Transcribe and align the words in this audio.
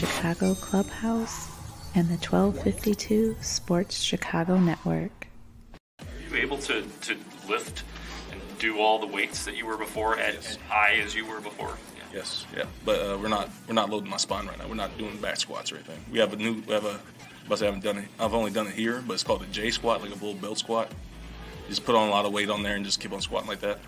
Chicago 0.00 0.54
Clubhouse 0.54 1.50
and 1.94 2.08
the 2.08 2.16
1252 2.16 3.36
Sports 3.42 4.00
Chicago 4.00 4.58
Network. 4.58 5.28
Are 6.00 6.06
you 6.30 6.36
able 6.38 6.56
to, 6.56 6.86
to 7.02 7.16
lift 7.46 7.84
and 8.32 8.40
do 8.58 8.78
all 8.78 8.98
the 8.98 9.06
weights 9.06 9.44
that 9.44 9.58
you 9.58 9.66
were 9.66 9.76
before 9.76 10.18
at 10.18 10.36
as 10.36 10.56
high 10.70 10.94
as 10.94 11.14
you 11.14 11.26
were 11.26 11.42
before? 11.42 11.76
Yeah. 11.98 12.02
Yes, 12.14 12.46
yeah, 12.56 12.64
but 12.86 12.98
uh, 12.98 13.18
we're 13.20 13.28
not 13.28 13.50
we're 13.68 13.74
not 13.74 13.90
loading 13.90 14.08
my 14.08 14.16
spine 14.16 14.46
right 14.46 14.56
now. 14.56 14.66
We're 14.66 14.74
not 14.74 14.96
doing 14.96 15.18
back 15.18 15.36
squats 15.36 15.70
or 15.70 15.74
anything. 15.74 16.02
We 16.10 16.18
have 16.18 16.32
a 16.32 16.36
new 16.36 16.62
we 16.66 16.72
have 16.72 16.86
a 16.86 16.98
but 17.46 17.60
I 17.60 17.66
haven't 17.66 17.84
done 17.84 17.98
it. 17.98 18.08
I've 18.18 18.32
only 18.32 18.52
done 18.52 18.68
it 18.68 18.72
here, 18.72 19.04
but 19.06 19.12
it's 19.12 19.22
called 19.22 19.42
a 19.42 19.46
J 19.48 19.70
squat, 19.70 20.00
like 20.00 20.12
a 20.12 20.14
little 20.14 20.32
belt 20.32 20.56
squat. 20.56 20.90
You 21.64 21.68
just 21.68 21.84
put 21.84 21.94
on 21.94 22.08
a 22.08 22.10
lot 22.10 22.24
of 22.24 22.32
weight 22.32 22.48
on 22.48 22.62
there 22.62 22.76
and 22.76 22.86
just 22.86 23.00
keep 23.00 23.12
on 23.12 23.20
squatting 23.20 23.50
like 23.50 23.60
that. 23.60 23.80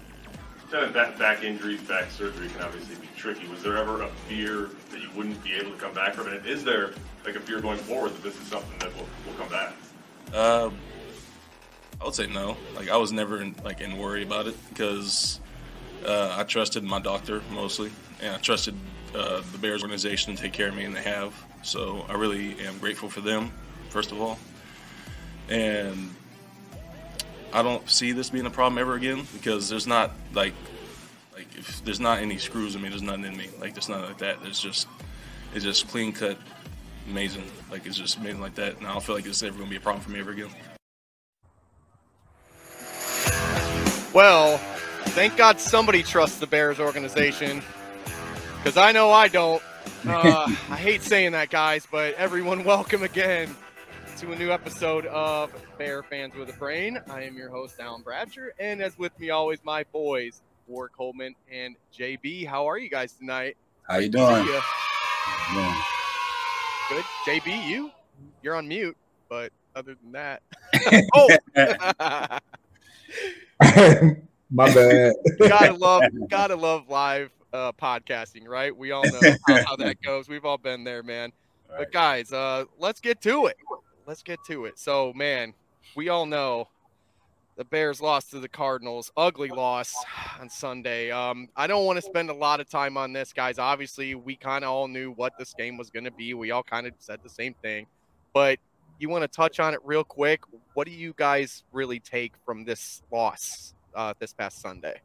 Back, 0.73 1.19
back 1.19 1.45
injuries, 1.45 1.83
back 1.83 2.11
surgery 2.11 2.49
can 2.49 2.63
obviously 2.63 2.95
be 2.95 3.07
tricky. 3.15 3.47
Was 3.47 3.63
there 3.63 3.77
ever 3.77 4.01
a 4.01 4.09
fear 4.27 4.71
that 4.91 5.03
you 5.03 5.09
wouldn't 5.15 5.45
be 5.45 5.53
able 5.53 5.71
to 5.71 5.77
come 5.77 5.93
back 5.93 6.15
from 6.15 6.29
it? 6.29 6.47
Is 6.47 6.65
there 6.65 6.93
like 7.27 7.37
a 7.37 7.41
fear 7.41 7.61
going 7.61 7.77
forward 7.77 8.15
that 8.15 8.23
this 8.23 8.41
is 8.41 8.47
something 8.47 8.79
that 8.79 8.89
will, 8.97 9.07
will 9.27 9.39
come 9.39 9.51
back? 9.51 9.75
Uh, 10.33 10.71
I 12.01 12.05
would 12.05 12.15
say 12.15 12.27
no. 12.27 12.57
Like 12.75 12.89
I 12.89 12.97
was 12.97 13.13
never 13.13 13.43
in, 13.43 13.55
like 13.63 13.83
in 13.83 13.99
worry 13.99 14.23
about 14.23 14.47
it 14.47 14.57
because 14.71 15.41
uh, 16.07 16.37
I 16.39 16.45
trusted 16.45 16.83
my 16.85 17.01
doctor 17.01 17.43
mostly, 17.51 17.91
and 18.23 18.35
I 18.35 18.39
trusted 18.39 18.75
uh, 19.15 19.43
the 19.53 19.59
Bears 19.59 19.83
organization 19.83 20.35
to 20.35 20.41
take 20.41 20.55
care 20.55 20.69
of 20.69 20.75
me, 20.75 20.85
and 20.85 20.97
they 20.97 21.03
have. 21.03 21.35
So 21.63 22.07
I 22.09 22.15
really 22.15 22.59
am 22.61 22.79
grateful 22.79 23.11
for 23.11 23.21
them, 23.21 23.53
first 23.91 24.11
of 24.11 24.23
all. 24.23 24.39
And 25.51 26.15
I 27.55 27.63
don't 27.63 27.89
see 27.89 28.13
this 28.13 28.31
being 28.31 28.47
a 28.47 28.51
problem 28.51 28.79
ever 28.79 28.95
again 28.95 29.27
because 29.35 29.69
there's 29.69 29.87
not 29.87 30.13
like 30.33 30.55
like 31.35 31.47
if 31.57 31.85
there's 31.85 32.01
not 32.01 32.21
any 32.21 32.39
screws 32.39 32.75
in 32.75 32.81
me, 32.83 32.89
there's 32.89 33.03
nothing 33.03 33.25
in 33.25 33.37
me. 33.37 33.49
Like 33.61 33.75
there's 33.75 33.91
nothing 33.91 34.07
like 34.07 34.19
that. 34.19 34.39
It's 34.45 34.61
just 34.61 34.89
it's 35.55 35.65
just 35.65 35.89
clean 35.89 36.13
cut, 36.13 36.39
amazing. 37.09 37.45
Like 37.71 37.87
it's 37.87 37.97
just 37.97 38.17
amazing 38.17 38.41
like 38.41 38.55
that. 38.55 38.79
And 38.79 38.87
I 38.87 38.93
don't 38.93 39.03
feel 39.03 39.15
like 39.15 39.27
it's 39.27 39.43
ever 39.43 39.59
gonna 39.59 39.69
be 39.69 39.77
a 39.77 39.81
problem 39.81 40.03
for 40.03 40.11
me 40.11 40.21
ever 40.21 40.31
again. 40.31 40.49
Well, 44.15 44.59
thank 45.11 45.37
God 45.37 45.61
somebody 45.61 46.03
trusts 46.03 46.39
the 46.39 46.47
Bears 46.47 46.81
organization 46.81 47.63
because 48.59 48.79
I 48.79 48.93
know 48.93 49.11
I 49.11 49.29
don't. 49.29 49.63
Uh, 50.07 50.47
I 50.71 50.77
hate 50.77 51.03
saying 51.03 51.33
that, 51.33 51.51
guys, 51.51 51.87
but 51.91 52.15
everyone, 52.15 52.65
welcome 52.65 53.03
again 53.03 53.55
to 54.19 54.33
a 54.33 54.37
new 54.37 54.51
episode 54.51 55.05
of 55.07 55.51
Bear 55.83 56.05
Fans 56.05 56.33
with 56.37 56.49
a 56.49 56.53
Brain. 56.53 57.01
I 57.11 57.23
am 57.23 57.37
your 57.37 57.51
host, 57.51 57.81
Alan 57.81 58.05
Bratcher, 58.05 58.51
and 58.61 58.81
as 58.81 58.97
with 58.99 59.19
me 59.19 59.31
always, 59.31 59.59
my 59.65 59.85
boys, 59.93 60.41
Warrick 60.69 60.97
Holdman 60.97 61.35
and 61.51 61.75
JB. 61.93 62.47
How 62.47 62.71
are 62.71 62.79
you 62.79 62.89
guys 62.89 63.15
tonight? 63.15 63.57
How 63.89 63.97
you 63.97 64.09
doing? 64.09 64.45
You. 64.45 64.61
Yeah. 65.57 65.83
Good. 66.89 67.05
JB, 67.27 67.67
you? 67.67 67.91
You're 68.45 68.55
on 68.55 68.69
mute, 68.69 68.97
but 69.29 69.51
other 69.75 69.97
than 70.01 70.13
that, 70.13 70.43
oh, 71.15 71.37
My 74.53 74.73
bad. 74.73 75.15
gotta 75.41 75.73
love, 75.73 76.05
gotta 76.29 76.55
love 76.55 76.89
live 76.89 77.33
uh, 77.53 77.73
podcasting, 77.73 78.47
right? 78.47 78.75
We 78.75 78.93
all 78.93 79.03
know 79.03 79.35
how, 79.49 79.65
how 79.67 79.77
that 79.79 80.01
goes. 80.01 80.29
We've 80.29 80.45
all 80.45 80.59
been 80.59 80.85
there, 80.85 81.03
man. 81.03 81.33
But 81.77 81.91
guys, 81.91 82.33
uh, 82.33 82.67
let's 82.79 83.01
get 83.01 83.21
to 83.23 83.47
it. 83.47 83.57
Let's 84.07 84.23
get 84.23 84.39
to 84.47 84.67
it. 84.67 84.79
So, 84.79 85.13
man, 85.15 85.55
we 85.95 86.09
all 86.09 86.27
know 86.27 86.69
the 87.57 87.65
Bears 87.65 88.01
lost 88.01 88.31
to 88.31 88.41
the 88.41 88.49
Cardinals. 88.49 89.13
Ugly 89.17 89.51
loss 89.51 89.95
on 90.41 90.49
Sunday. 90.49 91.11
Um, 91.11 91.49
I 91.57 91.67
don't 91.67 91.85
want 91.85 91.97
to 91.97 92.03
spend 92.03 92.31
a 92.31 92.35
lot 92.35 92.61
of 92.61 92.69
time 92.69 92.97
on 92.97 93.13
this, 93.13 93.33
guys. 93.33 93.59
Obviously, 93.59 94.15
we 94.15 94.37
kind 94.37 94.65
of 94.65 94.71
all 94.71 94.89
knew 94.89 95.13
what 95.13 95.35
this 95.39 95.53
game 95.55 95.77
was 95.77 95.91
going 95.91 96.05
to 96.05 96.11
be. 96.11 96.35
We 96.35 96.51
all 96.51 96.63
kind 96.63 96.87
of 96.87 96.95
said 96.99 97.21
the 97.23 97.29
same 97.29 97.55
thing. 97.63 97.87
But 98.33 98.59
you 98.99 99.09
want 99.09 99.23
to 99.23 99.29
touch 99.29 99.61
on 99.61 99.75
it 99.75 99.81
real 99.85 100.05
quick? 100.05 100.41
What 100.75 100.87
do 100.87 100.93
you 100.93 101.13
guys 101.17 101.65
really 101.73 102.01
take 102.01 102.33
from 102.45 102.65
this 102.65 103.03
loss 103.13 103.75
uh, 103.95 104.15
this 104.19 104.33
past 104.33 104.61
Sunday? 104.61 105.01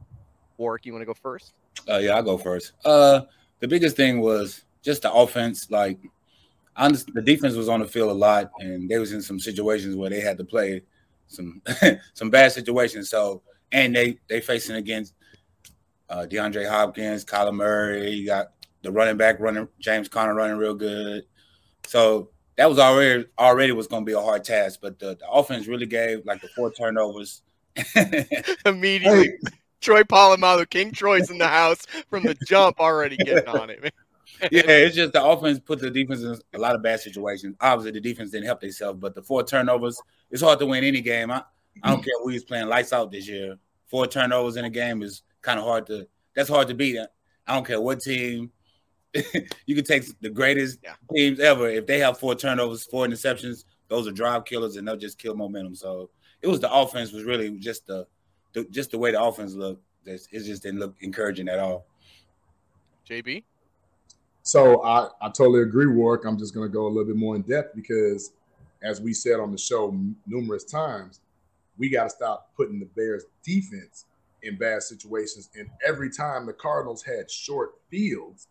Warrick, 0.57 0.85
you 0.85 0.94
want 0.94 1.01
to 1.01 1.06
go 1.06 1.13
first? 1.13 1.53
Uh, 1.90 1.97
yeah, 1.97 2.16
I'll 2.16 2.23
go 2.23 2.38
first. 2.38 2.73
Uh, 2.85 3.22
the 3.59 3.67
biggest 3.67 3.97
thing 3.97 4.22
was 4.22 4.63
just 4.81 5.01
the 5.01 5.11
offense. 5.11 5.69
Like, 5.69 6.00
I 6.77 6.85
understand 6.85 7.15
the 7.15 7.21
defense 7.23 7.55
was 7.55 7.69
on 7.69 7.79
the 7.79 7.88
field 7.88 8.11
a 8.11 8.13
lot, 8.13 8.51
and 8.59 8.88
they 8.88 8.99
was 8.99 9.11
in 9.11 9.21
some 9.21 9.39
situations 9.39 9.95
where 9.95 10.09
they 10.09 10.21
had 10.21 10.38
to 10.38 10.43
play 10.43 10.83
some 11.27 11.61
some 12.13 12.29
bad 12.29 12.51
situations. 12.51 13.09
So, 13.09 13.41
and 13.71 13.95
they 13.95 14.19
they 14.29 14.39
facing 14.41 14.75
against 14.75 15.16
uh, 16.09 16.27
DeAndre 16.29 16.69
Hopkins, 16.69 17.25
Kyler 17.25 17.53
Murray. 17.53 18.11
You 18.11 18.27
got 18.27 18.51
the 18.83 18.91
running 18.91 19.17
back 19.17 19.39
running 19.39 19.67
James 19.79 20.07
Conner 20.07 20.35
running 20.35 20.57
real 20.57 20.75
good. 20.75 21.23
So 21.87 22.29
that 22.57 22.69
was 22.69 22.79
already 22.79 23.25
already 23.39 23.71
was 23.71 23.87
going 23.87 24.03
to 24.03 24.09
be 24.09 24.13
a 24.13 24.21
hard 24.21 24.43
task. 24.43 24.79
But 24.81 24.99
the, 24.99 25.16
the 25.16 25.29
offense 25.29 25.67
really 25.67 25.87
gave 25.87 26.25
like 26.25 26.41
the 26.41 26.47
four 26.49 26.71
turnovers. 26.71 27.41
Immediately. 28.66 29.33
Troy 29.79 30.03
Polamalu, 30.03 30.69
King 30.69 30.91
Troy's 30.91 31.29
in 31.29 31.37
the 31.37 31.47
house 31.47 31.85
from 32.09 32.23
the 32.23 32.33
jump 32.45 32.79
already 32.79 33.16
getting 33.17 33.47
on 33.47 33.69
it. 33.69 33.81
Man. 33.81 33.91
yeah, 34.51 34.61
it's 34.67 34.95
just 34.95 35.13
the 35.13 35.23
offense 35.23 35.59
put 35.59 35.79
the 35.79 35.89
defense 35.89 36.21
in 36.21 36.38
a 36.53 36.59
lot 36.59 36.75
of 36.75 36.83
bad 36.83 36.99
situations. 36.99 37.55
Obviously, 37.59 37.91
the 37.91 38.01
defense 38.01 38.31
didn't 38.31 38.45
help 38.45 38.61
themselves, 38.61 38.99
but 38.99 39.15
the 39.15 39.21
four 39.21 39.43
turnovers, 39.43 39.99
it's 40.29 40.41
hard 40.41 40.59
to 40.59 40.65
win 40.65 40.83
any 40.83 41.01
game. 41.01 41.31
I, 41.31 41.43
I 41.83 41.91
don't 41.91 42.03
care 42.03 42.13
who 42.21 42.29
he's 42.29 42.43
playing 42.43 42.67
lights 42.67 42.93
out 42.93 43.11
this 43.11 43.27
year. 43.27 43.57
Four 43.87 44.07
turnovers 44.07 44.57
in 44.57 44.66
a 44.66 44.69
game 44.69 45.01
is 45.01 45.23
kind 45.41 45.59
of 45.59 45.66
hard 45.66 45.87
to. 45.87 46.07
That's 46.35 46.49
hard 46.49 46.67
to 46.67 46.73
beat. 46.73 46.99
I 47.47 47.55
don't 47.55 47.66
care 47.66 47.81
what 47.81 48.01
team. 48.01 48.51
you 49.66 49.75
can 49.75 49.85
take 49.85 50.03
the 50.19 50.29
greatest 50.29 50.79
Yeah. 50.83 50.95
teams 51.13 51.39
ever. 51.39 51.69
If 51.69 51.87
they 51.87 51.99
have 51.99 52.19
four 52.19 52.35
turnovers, 52.35 52.83
four 52.83 53.05
interceptions, 53.07 53.63
those 53.87 54.07
are 54.07 54.11
drive 54.11 54.45
killers, 54.45 54.75
and 54.75 54.87
they'll 54.87 54.97
just 54.97 55.17
kill 55.17 55.35
momentum. 55.35 55.75
So 55.75 56.09
it 56.41 56.47
was 56.47 56.59
the 56.59 56.71
offense 56.71 57.11
was 57.11 57.23
really 57.23 57.51
just 57.57 57.87
the, 57.87 58.05
the 58.53 58.66
just 58.66 58.91
the 58.91 58.97
way 58.97 59.11
the 59.11 59.21
offense 59.21 59.53
looked. 59.53 59.83
It 60.05 60.21
just 60.31 60.63
didn't 60.63 60.79
look 60.79 60.95
encouraging 61.01 61.49
at 61.49 61.59
all. 61.59 61.85
JB? 63.09 63.43
So 64.47 64.81
I, 64.81 65.09
I 65.22 65.28
totally 65.28 65.62
agree, 65.62 65.88
Warrick. 65.88 66.25
I'm 66.25 66.38
just 66.38 66.53
going 66.53 66.66
to 66.66 66.72
go 66.72 66.85
a 66.85 66.88
little 66.88 67.03
bit 67.03 67.18
more 67.18 67.35
in 67.35 67.41
depth 67.41 67.75
because, 67.75 68.31
as 68.81 69.02
we 69.02 69.13
said 69.13 69.41
on 69.41 69.52
the 69.52 69.58
show 69.58 69.90
m- 69.90 70.16
numerous 70.25 70.63
times, 70.63 71.19
we 71.78 71.90
got 71.90 72.06
to 72.06 72.09
stop 72.09 72.52
putting 72.56 72.80
the 72.80 72.85
Bears' 72.85 73.25
defense 73.44 74.06
in 74.44 74.58
bad 74.58 74.84
situations. 74.84 75.50
And 75.56 75.68
every 75.85 76.09
time 76.09 76.46
the 76.46 76.53
Cardinals 76.53 77.03
had 77.03 77.30
short 77.30 77.72
fields, 77.91 78.47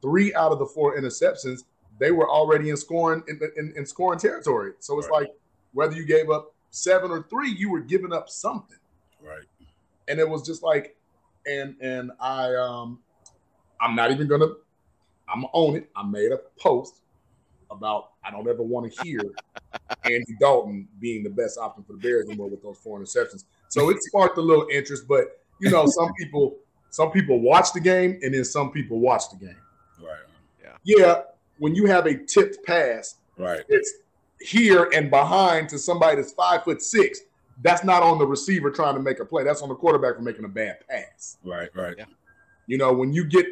three 0.00 0.32
out 0.36 0.52
of 0.52 0.60
the 0.60 0.66
four 0.66 0.96
interceptions, 0.96 1.64
they 1.98 2.12
were 2.12 2.30
already 2.30 2.70
in 2.70 2.76
scoring 2.76 3.24
in, 3.26 3.40
in, 3.56 3.72
in 3.76 3.84
scoring 3.84 4.20
territory. 4.20 4.74
So 4.78 5.00
it's 5.00 5.08
like 5.08 5.30
whether 5.72 5.96
you 5.96 6.04
gave 6.04 6.30
up 6.30 6.54
seven 6.70 7.10
or 7.10 7.24
three, 7.28 7.50
you 7.50 7.72
were 7.72 7.80
giving 7.80 8.12
up 8.12 8.28
something 8.28 8.78
Right. 9.20 9.46
and 10.06 10.20
it 10.20 10.28
was 10.28 10.46
just 10.46 10.62
like 10.62 10.96
and 11.46 11.76
and 11.80 12.10
i 12.20 12.54
um 12.54 12.98
i'm 13.80 13.94
not 13.96 14.10
even 14.10 14.28
gonna 14.28 14.48
i'm 15.28 15.40
gonna 15.42 15.48
own 15.52 15.76
it 15.76 15.90
i 15.96 16.02
made 16.02 16.32
a 16.32 16.38
post 16.58 17.00
about 17.70 18.10
i 18.24 18.30
don't 18.30 18.48
ever 18.48 18.62
want 18.62 18.90
to 18.92 19.02
hear 19.02 19.20
andy 20.04 20.34
dalton 20.40 20.86
being 21.00 21.22
the 21.22 21.30
best 21.30 21.58
option 21.58 21.82
for 21.84 21.92
the 21.94 21.98
bears 21.98 22.26
anymore 22.28 22.48
with 22.48 22.62
those 22.62 22.78
four 22.78 22.98
interceptions 23.00 23.44
so 23.68 23.90
it 23.90 24.02
sparked 24.02 24.36
a 24.38 24.40
little 24.40 24.66
interest 24.70 25.06
but 25.08 25.40
you 25.60 25.70
know 25.70 25.86
some 25.86 26.12
people 26.18 26.56
some 26.90 27.10
people 27.10 27.40
watch 27.40 27.72
the 27.72 27.80
game 27.80 28.18
and 28.22 28.34
then 28.34 28.44
some 28.44 28.70
people 28.70 28.98
watch 29.00 29.22
the 29.30 29.36
game 29.36 29.56
Right. 30.00 30.72
yeah 30.84 31.22
when 31.58 31.74
you 31.74 31.86
have 31.86 32.06
a 32.06 32.16
tipped 32.24 32.64
pass 32.66 33.16
Right. 33.38 33.62
it's 33.68 33.92
here 34.40 34.90
and 34.94 35.10
behind 35.10 35.68
to 35.70 35.78
somebody 35.78 36.16
that's 36.16 36.32
five 36.32 36.64
foot 36.64 36.82
six 36.82 37.20
that's 37.62 37.84
not 37.84 38.02
on 38.02 38.18
the 38.18 38.26
receiver 38.26 38.70
trying 38.70 38.94
to 38.96 39.00
make 39.00 39.20
a 39.20 39.24
play 39.24 39.42
that's 39.44 39.62
on 39.62 39.68
the 39.68 39.74
quarterback 39.74 40.16
for 40.16 40.22
making 40.22 40.44
a 40.44 40.48
bad 40.48 40.78
pass 40.88 41.38
Right. 41.44 41.70
Right. 41.74 41.94
Yeah. 41.96 42.04
You 42.66 42.78
know, 42.78 42.92
when 42.92 43.12
you 43.12 43.24
get 43.24 43.46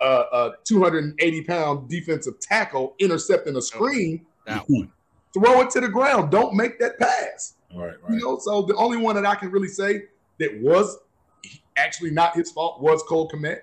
a, 0.00 0.04
a 0.32 0.52
280 0.64 1.42
pound 1.42 1.88
defensive 1.88 2.38
tackle 2.40 2.94
intercepting 2.98 3.56
a 3.56 3.62
screen, 3.62 4.26
That 4.46 4.62
mm-hmm. 4.62 4.74
one. 4.74 4.92
throw 5.34 5.62
it 5.62 5.70
to 5.70 5.80
the 5.80 5.88
ground. 5.88 6.30
Don't 6.30 6.54
make 6.54 6.78
that 6.80 6.98
pass. 6.98 7.54
Right. 7.74 7.94
You 8.08 8.16
know, 8.18 8.38
so 8.38 8.62
the 8.62 8.74
only 8.76 8.96
one 8.96 9.16
that 9.16 9.26
I 9.26 9.34
can 9.34 9.50
really 9.50 9.68
say 9.68 10.04
that 10.38 10.60
was 10.60 10.98
actually 11.76 12.10
not 12.10 12.34
his 12.34 12.50
fault 12.50 12.80
was 12.80 13.02
Cole 13.02 13.28
Kmet 13.28 13.60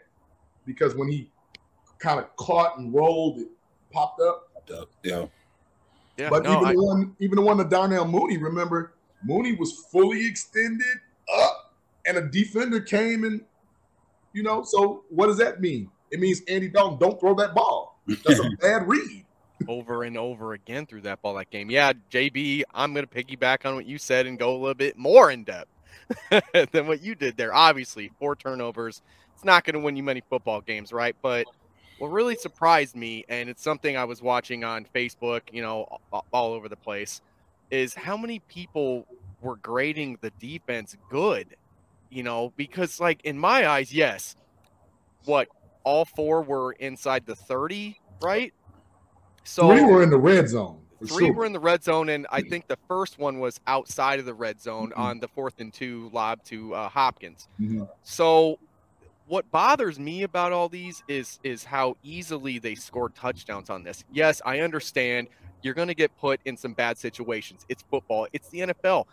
because 0.66 0.96
when 0.96 1.10
he 1.10 1.30
kind 2.00 2.20
of 2.20 2.36
caught 2.36 2.78
and 2.78 2.94
rolled, 2.94 3.40
it 3.40 3.48
popped 3.92 4.22
up. 4.22 4.50
Yeah. 5.04 5.26
Yeah, 6.18 6.30
but 6.30 6.44
no, 6.44 6.58
even 6.58 6.66
I, 6.66 6.74
the 6.74 6.84
one, 6.84 7.16
even 7.20 7.36
the 7.38 7.42
one 7.42 7.58
that 7.58 7.70
Darnell 7.70 8.06
Mooney, 8.06 8.38
remember, 8.38 8.94
Mooney 9.24 9.56
was 9.56 9.86
fully 9.92 10.28
extended 10.28 11.00
up, 11.42 11.74
and 12.06 12.18
a 12.18 12.22
defender 12.30 12.80
came 12.80 13.24
and, 13.24 13.42
you 14.32 14.44
know. 14.44 14.64
So 14.64 15.06
what 15.10 15.26
does 15.26 15.38
that 15.38 15.60
mean? 15.60 15.90
It 16.14 16.20
means 16.20 16.42
Andy 16.48 16.70
Dalton 16.70 17.00
don't 17.00 17.20
throw 17.20 17.34
that 17.34 17.56
ball. 17.56 18.00
That's 18.06 18.40
a 18.40 18.50
bad 18.62 18.88
read. 18.88 19.26
over 19.68 20.04
and 20.04 20.16
over 20.16 20.54
again 20.54 20.86
through 20.86 21.02
that 21.02 21.24
ball 21.24 21.34
that 21.34 21.50
game. 21.50 21.72
Yeah, 21.72 21.94
JB, 22.12 22.62
I'm 22.72 22.94
going 22.94 23.08
to 23.08 23.12
piggyback 23.12 23.66
on 23.66 23.74
what 23.74 23.88
you 23.88 23.98
said 23.98 24.28
and 24.28 24.38
go 24.38 24.56
a 24.56 24.60
little 24.60 24.76
bit 24.76 24.96
more 24.96 25.32
in 25.32 25.44
depth 25.44 25.72
than 26.72 26.86
what 26.86 27.02
you 27.02 27.16
did 27.16 27.36
there. 27.36 27.52
Obviously, 27.52 28.12
four 28.20 28.36
turnovers. 28.36 29.02
It's 29.34 29.44
not 29.44 29.64
going 29.64 29.74
to 29.74 29.80
win 29.80 29.96
you 29.96 30.04
many 30.04 30.22
football 30.30 30.62
games, 30.62 30.94
right? 30.94 31.16
But 31.24 31.48
what 31.98 32.10
really 32.10 32.36
surprised 32.36 32.96
me, 32.96 33.26
and 33.28 33.50
it's 33.50 33.64
something 33.64 33.98
I 33.98 34.04
was 34.04 34.22
watching 34.22 34.64
on 34.64 34.86
Facebook, 34.94 35.42
you 35.52 35.64
know, 35.64 35.98
all 36.12 36.54
over 36.54 36.70
the 36.70 36.76
place, 36.76 37.22
is 37.72 37.96
how 37.96 38.18
many 38.18 38.38
people 38.38 39.08
were 39.42 39.56
grading 39.56 40.20
the 40.22 40.30
defense 40.40 40.96
good. 41.10 41.56
You 42.12 42.22
know, 42.22 42.54
because 42.56 43.00
like 43.00 43.22
in 43.24 43.36
my 43.36 43.68
eyes, 43.68 43.92
yes, 43.92 44.36
what 45.26 45.48
all 45.84 46.06
four 46.06 46.42
were 46.42 46.74
inside 46.74 47.26
the 47.26 47.36
30, 47.36 48.00
right? 48.22 48.54
So 49.44 49.70
three 49.70 49.84
were 49.84 50.04
in 50.04 50.10
the 50.10 50.18
red 50.18 50.50
zone. 50.50 50.80
Three 51.06 51.26
sure. 51.26 51.34
were 51.34 51.46
in 51.46 51.52
the 51.52 51.60
red 51.60 51.84
zone, 51.84 52.10
and 52.10 52.26
I 52.32 52.42
think 52.42 52.68
the 52.68 52.78
first 52.88 53.20
one 53.20 53.40
was 53.40 53.60
outside 53.68 54.20
of 54.20 54.26
the 54.26 54.34
red 54.34 54.62
zone 54.62 54.92
mm-hmm. 54.92 55.02
on 55.02 55.20
the 55.20 55.28
fourth 55.28 55.60
and 55.60 55.74
two 55.74 56.10
lob 56.14 56.42
to 56.46 56.74
uh, 56.74 56.88
Hopkins. 56.88 57.50
Mm-hmm. 57.60 57.84
So, 58.04 58.58
what 59.28 59.50
bothers 59.52 60.00
me 60.00 60.24
about 60.24 60.54
all 60.54 60.70
these 60.70 61.04
is 61.10 61.40
is 61.44 61.66
how 61.66 61.98
easily 62.04 62.58
they 62.58 62.76
score 62.76 63.10
touchdowns 63.10 63.70
on 63.70 63.84
this. 63.84 64.06
Yes, 64.14 64.42
I 64.46 64.62
understand 64.62 65.28
you're 65.62 65.74
going 65.74 65.88
to 65.88 65.96
get 65.96 66.16
put 66.18 66.40
in 66.46 66.56
some 66.56 66.74
bad 66.74 66.98
situations. 66.98 67.66
It's 67.68 67.84
football. 67.84 68.28
It's 68.32 68.50
the 68.50 68.60
NFL. 68.60 69.06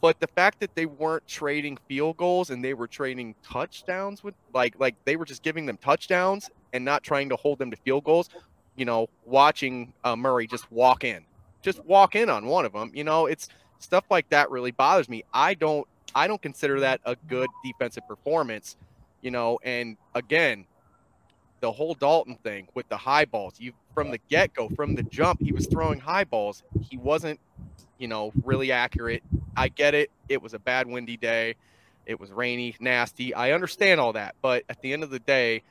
But 0.00 0.20
the 0.20 0.28
fact 0.28 0.60
that 0.60 0.74
they 0.74 0.86
weren't 0.86 1.26
trading 1.26 1.76
field 1.88 2.16
goals 2.16 2.50
and 2.50 2.64
they 2.64 2.74
were 2.74 2.86
trading 2.86 3.34
touchdowns 3.42 4.22
with 4.22 4.34
like 4.54 4.74
like 4.78 4.94
they 5.04 5.16
were 5.16 5.24
just 5.24 5.42
giving 5.42 5.66
them 5.66 5.76
touchdowns 5.76 6.50
and 6.72 6.84
not 6.84 7.02
trying 7.02 7.28
to 7.30 7.36
hold 7.36 7.58
them 7.58 7.70
to 7.70 7.76
field 7.78 8.04
goals, 8.04 8.30
you 8.76 8.84
know, 8.84 9.08
watching 9.24 9.92
uh, 10.04 10.14
Murray 10.14 10.46
just 10.46 10.70
walk 10.70 11.04
in 11.04 11.24
just 11.62 11.84
walk 11.84 12.14
in 12.16 12.30
on 12.30 12.46
one 12.46 12.64
of 12.64 12.72
them. 12.72 12.90
You 12.94 13.04
know, 13.04 13.26
it's 13.26 13.48
stuff 13.78 14.04
like 14.10 14.28
that 14.30 14.50
really 14.50 14.70
bothers 14.70 15.08
me. 15.08 15.24
I 15.32 15.54
don't 15.54 15.86
I 16.14 16.26
don't 16.26 16.40
consider 16.40 16.80
that 16.80 17.00
a 17.04 17.16
good 17.28 17.48
defensive 17.64 18.06
performance, 18.08 18.76
you 19.20 19.30
know, 19.30 19.58
and 19.62 19.96
again, 20.14 20.64
the 21.60 21.70
whole 21.70 21.94
Dalton 21.94 22.36
thing 22.42 22.68
with 22.74 22.88
the 22.88 22.96
high 22.96 23.24
balls, 23.24 23.54
you 23.58 23.72
from 23.94 24.10
the 24.10 24.18
get-go, 24.28 24.68
from 24.70 24.94
the 24.94 25.02
jump, 25.02 25.40
he 25.42 25.52
was 25.52 25.66
throwing 25.66 25.98
high 25.98 26.24
balls. 26.24 26.62
He 26.80 26.96
wasn't, 26.96 27.40
you 27.98 28.08
know, 28.08 28.32
really 28.44 28.72
accurate. 28.72 29.22
I 29.56 29.68
get 29.68 29.94
it. 29.94 30.10
It 30.28 30.42
was 30.42 30.54
a 30.54 30.58
bad 30.58 30.86
windy 30.86 31.16
day. 31.16 31.56
It 32.06 32.18
was 32.18 32.30
rainy, 32.30 32.74
nasty. 32.80 33.34
I 33.34 33.52
understand 33.52 34.00
all 34.00 34.14
that, 34.14 34.34
but 34.40 34.64
at 34.68 34.80
the 34.80 34.92
end 34.92 35.02
of 35.02 35.10
the 35.10 35.18
day, 35.18 35.62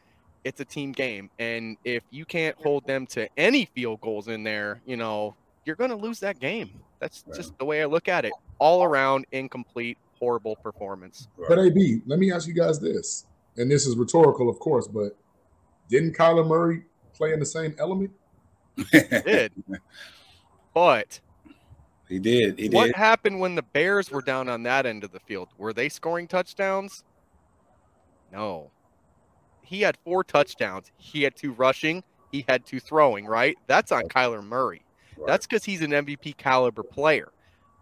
it's 0.44 0.62
a 0.62 0.66
team 0.66 0.92
game 0.92 1.30
and 1.40 1.76
if 1.84 2.04
you 2.10 2.24
can't 2.24 2.56
hold 2.58 2.86
them 2.88 3.06
to 3.08 3.28
any 3.38 3.66
field 3.66 4.00
goals 4.02 4.28
in 4.28 4.44
there, 4.44 4.82
you 4.86 4.96
know, 4.96 5.36
you're 5.66 5.76
going 5.76 5.90
to 5.90 5.96
lose 5.96 6.20
that 6.22 6.40
game. 6.40 6.70
That's 7.00 7.24
right. 7.28 7.36
just 7.36 7.58
the 7.58 7.66
way 7.66 7.82
I 7.82 7.86
look 7.86 8.08
at 8.08 8.24
it. 8.24 8.32
All 8.60 8.84
around 8.84 9.26
incomplete, 9.32 9.98
horrible 10.20 10.56
performance. 10.56 11.28
But 11.48 11.60
AB, 11.60 12.02
let 12.06 12.20
me 12.20 12.32
ask 12.32 12.48
you 12.48 12.54
guys 12.54 12.80
this, 12.80 13.26
and 13.58 13.70
this 13.70 13.86
is 13.86 13.98
rhetorical, 13.98 14.50
of 14.50 14.60
course, 14.60 14.88
but 14.88 15.18
didn't 15.90 16.16
Kyler 16.16 16.48
Murray 16.48 16.84
play 17.14 17.34
in 17.34 17.40
the 17.40 17.46
same 17.46 17.76
element? 17.78 18.12
he 18.92 19.00
did. 19.00 19.52
But 20.74 21.22
he 22.07 22.19
did. 22.19 22.57
He 22.57 22.69
what 22.69 22.88
did. 22.88 22.95
happened 22.95 23.39
when 23.39 23.56
the 23.56 23.63
Bears 23.63 24.12
were 24.12 24.21
down 24.21 24.48
on 24.50 24.63
that 24.63 24.86
end 24.86 25.04
of 25.04 25.12
the 25.12 25.19
field? 25.19 25.50
Were 25.57 25.74
they 25.74 25.89
scoring 25.89 26.27
touchdowns? 26.27 27.04
No. 28.31 28.71
He 29.62 29.81
had 29.81 29.98
four 30.04 30.24
touchdowns. 30.24 30.92
He 30.98 31.24
had 31.24 31.36
two 31.36 31.51
rushing. 31.51 32.04
He 32.31 32.45
had 32.48 32.65
two 32.65 32.80
throwing, 32.80 33.25
right? 33.25 33.57
That's 33.68 33.92
on 33.92 34.04
Kyler 34.04 34.44
Murray. 34.44 34.83
Right. 35.18 35.27
That's 35.27 35.45
because 35.45 35.63
he's 35.63 35.81
an 35.81 35.92
MVP 35.92 36.38
caliber 36.38 36.83
player. 36.83 37.31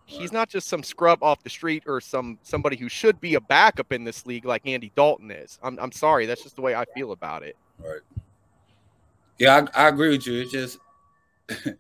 Right. 0.08 0.20
He's 0.22 0.32
not 0.32 0.50
just 0.50 0.68
some 0.68 0.84
scrub 0.84 1.22
off 1.24 1.44
the 1.44 1.50
street 1.50 1.84
or 1.86 2.00
some 2.00 2.40
somebody 2.44 2.78
who 2.78 2.90
should 2.90 3.20
be 3.20 3.36
a 3.36 3.42
backup 3.42 3.92
in 3.92 4.04
this 4.04 4.26
league 4.26 4.46
like 4.46 4.66
Andy 4.66 4.92
Dalton 4.96 5.32
is. 5.32 5.60
I'm, 5.64 5.78
I'm 5.80 5.92
sorry, 5.92 6.26
that's 6.26 6.44
just 6.44 6.56
the 6.56 6.62
way 6.62 6.76
I 6.76 6.86
feel 6.94 7.12
about 7.12 7.44
it. 7.44 7.58
Right. 7.80 8.02
Yeah, 9.40 9.68
I, 9.74 9.86
I 9.86 9.88
agree 9.90 10.10
with 10.10 10.26
you. 10.26 10.42
It's 10.42 10.52
just 10.52 10.80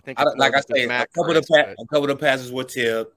I 0.00 0.02
think 0.02 0.20
I, 0.20 0.24
like 0.36 0.54
I 0.54 0.60
say, 0.60 0.84
a 0.84 1.06
couple 1.14 1.36
of 1.36 1.46
pa- 1.46 1.74
a 1.78 1.86
couple 1.86 2.10
of 2.10 2.18
passes 2.18 2.50
were 2.50 2.64
tipped, 2.64 3.14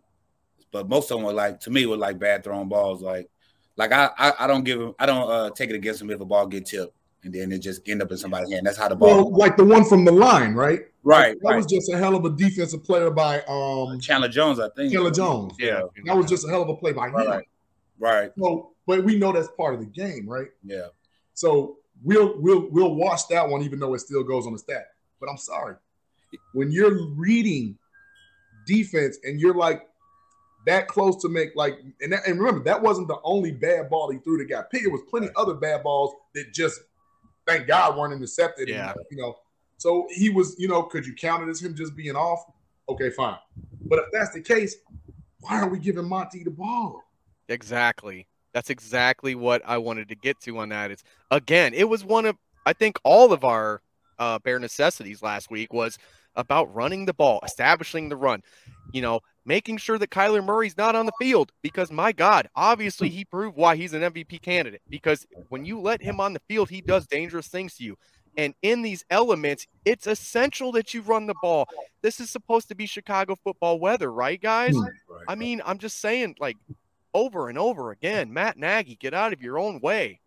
but 0.72 0.90
most 0.90 1.12
of 1.12 1.18
them 1.18 1.26
were 1.26 1.34
like 1.34 1.62
to 1.62 1.72
me 1.72 1.86
were 1.86 1.96
like 1.96 2.20
bad 2.20 2.44
thrown 2.44 2.68
balls. 2.68 3.02
Like, 3.02 3.30
like 3.78 3.94
I 3.94 4.10
I, 4.18 4.34
I 4.42 4.48
don't 4.48 4.64
give 4.64 4.82
him 4.82 4.94
I 5.00 5.06
don't 5.06 5.30
uh, 5.30 5.50
take 5.52 5.70
it 5.70 5.76
against 5.76 6.02
him 6.02 6.10
if 6.10 6.20
a 6.20 6.26
ball 6.26 6.46
get 6.48 6.66
tipped 6.66 6.94
and 7.24 7.34
then 7.34 7.52
it 7.52 7.60
just 7.60 7.88
end 7.88 8.02
up 8.02 8.12
in 8.12 8.18
somebody's 8.18 8.52
hand. 8.52 8.66
That's 8.66 8.78
how 8.78 8.90
the 8.90 8.96
ball. 8.96 9.32
Well, 9.32 9.38
like 9.38 9.56
the 9.56 9.64
one 9.64 9.86
from 9.86 10.04
the 10.04 10.12
line, 10.12 10.54
right? 10.54 10.82
Right. 11.04 11.38
That 11.42 11.50
right. 11.50 11.56
was 11.56 11.66
just 11.66 11.90
a 11.92 11.98
hell 11.98 12.16
of 12.16 12.26
a 12.26 12.30
defensive 12.32 12.84
player 12.84 13.10
by 13.10 13.42
um 13.48 14.00
Chandler 14.00 14.28
Jones, 14.28 14.60
I 14.60 14.70
think. 14.76 14.92
Chandler 14.92 15.12
Jones. 15.12 15.54
Yeah. 15.58 15.84
That 16.06 16.18
was 16.18 16.28
just 16.28 16.46
a 16.46 16.50
hell 16.50 16.62
of 16.62 16.70
a 16.70 16.76
play 16.76 16.92
by 16.92 17.08
right. 17.08 17.26
him. 17.26 17.32
Right. 17.32 17.48
Right. 18.00 18.32
So, 18.38 18.72
but 18.86 19.04
we 19.04 19.18
know 19.18 19.32
that's 19.32 19.48
part 19.56 19.74
of 19.74 19.80
the 19.80 19.86
game, 19.86 20.28
right? 20.28 20.50
Yeah. 20.64 20.88
So 21.34 21.78
we'll 22.04 22.40
we'll 22.40 22.70
we'll 22.70 22.96
watch 22.96 23.28
that 23.30 23.48
one, 23.48 23.64
even 23.64 23.80
though 23.80 23.94
it 23.94 24.00
still 24.00 24.24
goes 24.24 24.46
on 24.46 24.54
the 24.54 24.60
stat. 24.60 24.88
But 25.20 25.30
I'm 25.30 25.38
sorry, 25.38 25.76
when 26.54 26.72
you're 26.72 27.06
reading 27.16 27.78
defense 28.66 29.18
and 29.24 29.40
you're 29.40 29.56
like 29.56 29.88
that 30.66 30.88
close 30.88 31.22
to 31.22 31.30
make 31.30 31.56
like 31.56 31.80
and, 32.02 32.14
that, 32.14 32.26
and 32.26 32.40
remember 32.40 32.64
that 32.64 32.82
wasn't 32.82 33.08
the 33.08 33.18
only 33.24 33.52
bad 33.52 33.90
ball 33.90 34.10
he 34.10 34.18
threw 34.20 34.38
that 34.38 34.46
got 34.46 34.70
picked. 34.70 34.86
It 34.86 34.92
was 34.92 35.02
plenty 35.10 35.28
right. 35.28 35.36
other 35.36 35.54
bad 35.54 35.84
balls 35.84 36.14
that 36.36 36.54
just 36.54 36.80
thank 37.46 37.68
God 37.68 37.98
weren't 37.98 38.14
intercepted. 38.14 38.70
Yeah. 38.70 38.92
And, 38.92 39.06
you 39.12 39.18
know, 39.18 39.36
so 39.78 40.08
he 40.10 40.30
was, 40.30 40.56
you 40.58 40.68
know, 40.68 40.84
could 40.84 41.06
you 41.06 41.14
count 41.14 41.44
it 41.44 41.50
as 41.50 41.62
him 41.62 41.76
just 41.76 41.96
being 41.96 42.16
off? 42.16 42.46
Okay, 42.88 43.10
fine. 43.10 43.38
But 43.86 44.00
if 44.00 44.06
that's 44.14 44.34
the 44.34 44.42
case, 44.42 44.76
why 45.42 45.60
aren't 45.60 45.72
we 45.72 45.80
giving 45.80 46.08
Monty 46.08 46.44
the 46.44 46.52
ball? 46.52 47.04
Exactly. 47.50 48.28
That's 48.54 48.70
exactly 48.70 49.36
what 49.36 49.62
I 49.66 49.78
wanted 49.78 50.08
to 50.10 50.16
get 50.16 50.40
to 50.42 50.60
on 50.60 50.70
that. 50.70 50.92
It's 50.92 51.04
again, 51.32 51.74
it 51.74 51.90
was 51.90 52.06
one 52.06 52.26
of 52.26 52.38
I 52.66 52.74
think 52.74 52.98
all 53.04 53.34
of 53.34 53.44
our 53.44 53.82
uh, 54.20 54.40
bare 54.40 54.60
necessities 54.60 55.22
last 55.22 55.52
week 55.52 55.74
was 55.74 55.98
about 56.36 56.74
running 56.74 57.06
the 57.06 57.14
ball, 57.14 57.40
establishing 57.46 58.10
the 58.10 58.16
run. 58.16 58.42
You 58.92 59.02
know, 59.02 59.22
making 59.46 59.78
sure 59.78 59.98
that 59.98 60.10
Kyler 60.10 60.44
Murray's 60.44 60.78
not 60.78 60.96
on 60.96 61.06
the 61.06 61.14
field 61.20 61.52
because 61.62 61.92
my 61.92 62.12
God, 62.12 62.48
obviously 62.56 63.10
he 63.10 63.26
proved 63.26 63.58
why 63.58 63.76
he's 63.76 63.94
an 63.94 64.02
MVP 64.02 64.42
candidate. 64.42 64.82
Because 64.90 65.26
when 65.50 65.66
you 65.66 65.80
let 65.80 66.02
him 66.02 66.20
on 66.20 66.34
the 66.34 66.42
field, 66.48 66.70
he 66.70 66.82
does 66.82 67.08
dangerous 67.08 67.48
things 67.48 67.76
to 67.76 67.84
you. 67.84 67.98
And 68.38 68.56
in 68.62 68.82
these 68.82 69.06
elements, 69.10 69.68
it's 69.86 70.08
essential 70.08 70.72
that 70.74 70.94
you 70.94 71.02
run 71.02 71.28
the 71.28 71.36
ball. 71.42 71.68
This 72.02 72.20
is 72.20 72.30
supposed 72.30 72.68
to 72.70 72.76
be 72.76 72.86
Chicago 72.86 73.36
football 73.44 73.80
weather, 73.80 74.12
right, 74.12 74.42
guys? 74.42 74.76
Hmm. 74.76 74.86
I 75.28 75.36
mean, 75.36 75.62
I'm 75.66 75.78
just 75.78 76.02
saying, 76.02 76.38
like, 76.40 76.58
over 77.14 77.50
and 77.50 77.58
over 77.58 77.92
again, 77.92 78.34
Matt 78.34 78.58
Nagy, 78.58 78.96
get 78.96 79.14
out 79.14 79.34
of 79.34 79.42
your 79.42 79.60
own 79.60 79.80
way. 79.82 80.20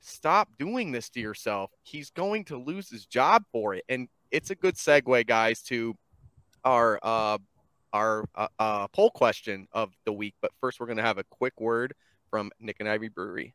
Stop 0.00 0.48
doing 0.58 0.92
this 0.92 1.10
to 1.10 1.20
yourself. 1.20 1.70
He's 1.82 2.10
going 2.10 2.44
to 2.46 2.56
lose 2.56 2.88
his 2.88 3.06
job 3.06 3.44
for 3.52 3.74
it. 3.74 3.84
And 3.88 4.08
it's 4.30 4.50
a 4.50 4.54
good 4.54 4.76
segue, 4.76 5.26
guys, 5.26 5.62
to 5.62 5.94
our 6.64 6.98
uh, 7.02 7.38
our 7.92 8.24
uh, 8.34 8.48
uh, 8.58 8.88
poll 8.88 9.10
question 9.10 9.66
of 9.72 9.92
the 10.04 10.12
week. 10.12 10.34
But 10.40 10.52
first, 10.60 10.80
we're 10.80 10.86
going 10.86 10.98
to 10.98 11.02
have 11.02 11.18
a 11.18 11.24
quick 11.24 11.60
word 11.60 11.94
from 12.30 12.50
Nik 12.60 12.76
and 12.80 12.88
Ivy 12.88 13.08
Brewery. 13.08 13.54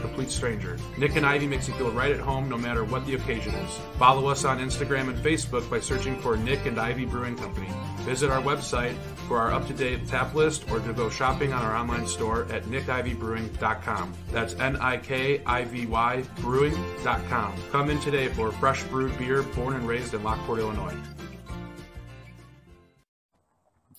complete 0.00 0.30
stranger. 0.30 0.76
Nik 0.98 1.16
and 1.16 1.24
Ivy 1.24 1.46
makes 1.46 1.68
you 1.68 1.74
feel 1.74 1.90
right 1.90 2.10
at 2.10 2.20
home 2.20 2.48
no 2.48 2.58
matter 2.58 2.84
what 2.84 3.06
the 3.06 3.14
occasion 3.14 3.54
is. 3.54 3.78
Follow 3.98 4.28
us 4.28 4.44
on 4.44 4.58
Instagram 4.58 5.08
and 5.08 5.18
Facebook 5.18 5.68
by 5.70 5.80
searching 5.80 6.18
for 6.20 6.36
Nik 6.36 6.66
and 6.66 6.78
Ivy 6.78 7.04
Brewing 7.04 7.36
Company. 7.36 7.68
Visit 8.00 8.30
our 8.30 8.42
website 8.42 8.96
for 9.28 9.38
our 9.38 9.52
up-to-date 9.52 10.08
tap 10.08 10.34
list 10.34 10.70
or 10.70 10.80
to 10.80 10.92
go 10.92 11.08
shopping 11.08 11.52
on 11.52 11.62
our 11.62 11.76
online 11.76 12.06
store 12.06 12.46
at 12.50 12.64
nikivybrewing.com. 12.64 14.14
That's 14.32 14.54
N-I-K-I-V-Y 14.54 16.24
brewing.com. 16.40 17.54
Come 17.70 17.90
in 17.90 18.00
today 18.00 18.28
for 18.28 18.50
fresh 18.52 18.82
brewed 18.84 19.16
beer 19.18 19.42
born 19.42 19.74
and 19.74 19.86
raised 19.86 20.14
in 20.14 20.22
Lockport, 20.22 20.58
Illinois. 20.60 20.96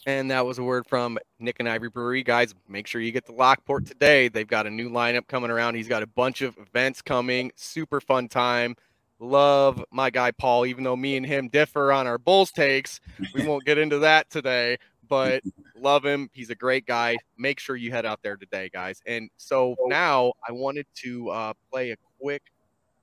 And 0.07 0.31
that 0.31 0.45
was 0.45 0.57
a 0.57 0.63
word 0.63 0.87
from 0.87 1.19
Nik 1.39 1.57
and 1.59 1.69
Ivy 1.69 1.89
Brewery. 1.89 2.23
Guys, 2.23 2.55
make 2.67 2.87
sure 2.87 3.01
you 3.01 3.11
get 3.11 3.25
to 3.27 3.33
Lockport 3.33 3.85
today. 3.85 4.29
They've 4.29 4.47
got 4.47 4.65
a 4.65 4.69
new 4.69 4.89
lineup 4.89 5.27
coming 5.27 5.51
around. 5.51 5.75
He's 5.75 5.87
got 5.87 6.01
a 6.01 6.07
bunch 6.07 6.41
of 6.41 6.57
events 6.57 7.01
coming. 7.03 7.51
Super 7.55 8.01
fun 8.01 8.27
time. 8.27 8.75
Love 9.19 9.83
my 9.91 10.09
guy 10.09 10.31
Paul, 10.31 10.65
even 10.65 10.83
though 10.83 10.95
me 10.95 11.17
and 11.17 11.25
him 11.25 11.47
differ 11.49 11.91
on 11.91 12.07
our 12.07 12.17
Bulls 12.17 12.51
takes. 12.51 12.99
We 13.35 13.45
won't 13.47 13.63
get 13.63 13.77
into 13.77 13.99
that 13.99 14.27
today, 14.31 14.77
but 15.07 15.43
love 15.79 16.03
him. 16.03 16.31
He's 16.33 16.49
a 16.49 16.55
great 16.55 16.87
guy. 16.87 17.17
Make 17.37 17.59
sure 17.59 17.75
you 17.75 17.91
head 17.91 18.05
out 18.07 18.23
there 18.23 18.37
today, 18.37 18.71
guys. 18.73 19.03
And 19.05 19.29
so 19.37 19.75
now 19.85 20.33
I 20.47 20.51
wanted 20.51 20.87
to 20.95 21.29
uh, 21.29 21.53
play 21.71 21.91
a 21.91 21.97
quick 22.19 22.41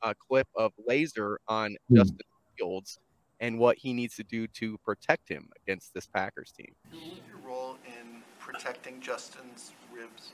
uh, 0.03 0.15
clip 0.29 0.49
of 0.57 0.73
Lazor 0.89 1.37
on 1.47 1.77
Hmm. 1.89 1.97
Justin 1.97 2.19
Fields 2.59 2.99
and 3.41 3.59
what 3.59 3.79
he 3.79 3.93
needs 3.93 4.17
to 4.17 4.25
do 4.25 4.47
to 4.47 4.79
protect 4.79 5.29
him 5.29 5.51
against 5.63 5.95
this 5.95 6.07
Packers 6.07 6.53
team. 6.53 6.75
your 6.93 7.39
role 7.45 7.77
in 7.87 8.23
protecting 8.39 9.01
Justin's 9.01 9.73
ribs? 9.93 10.33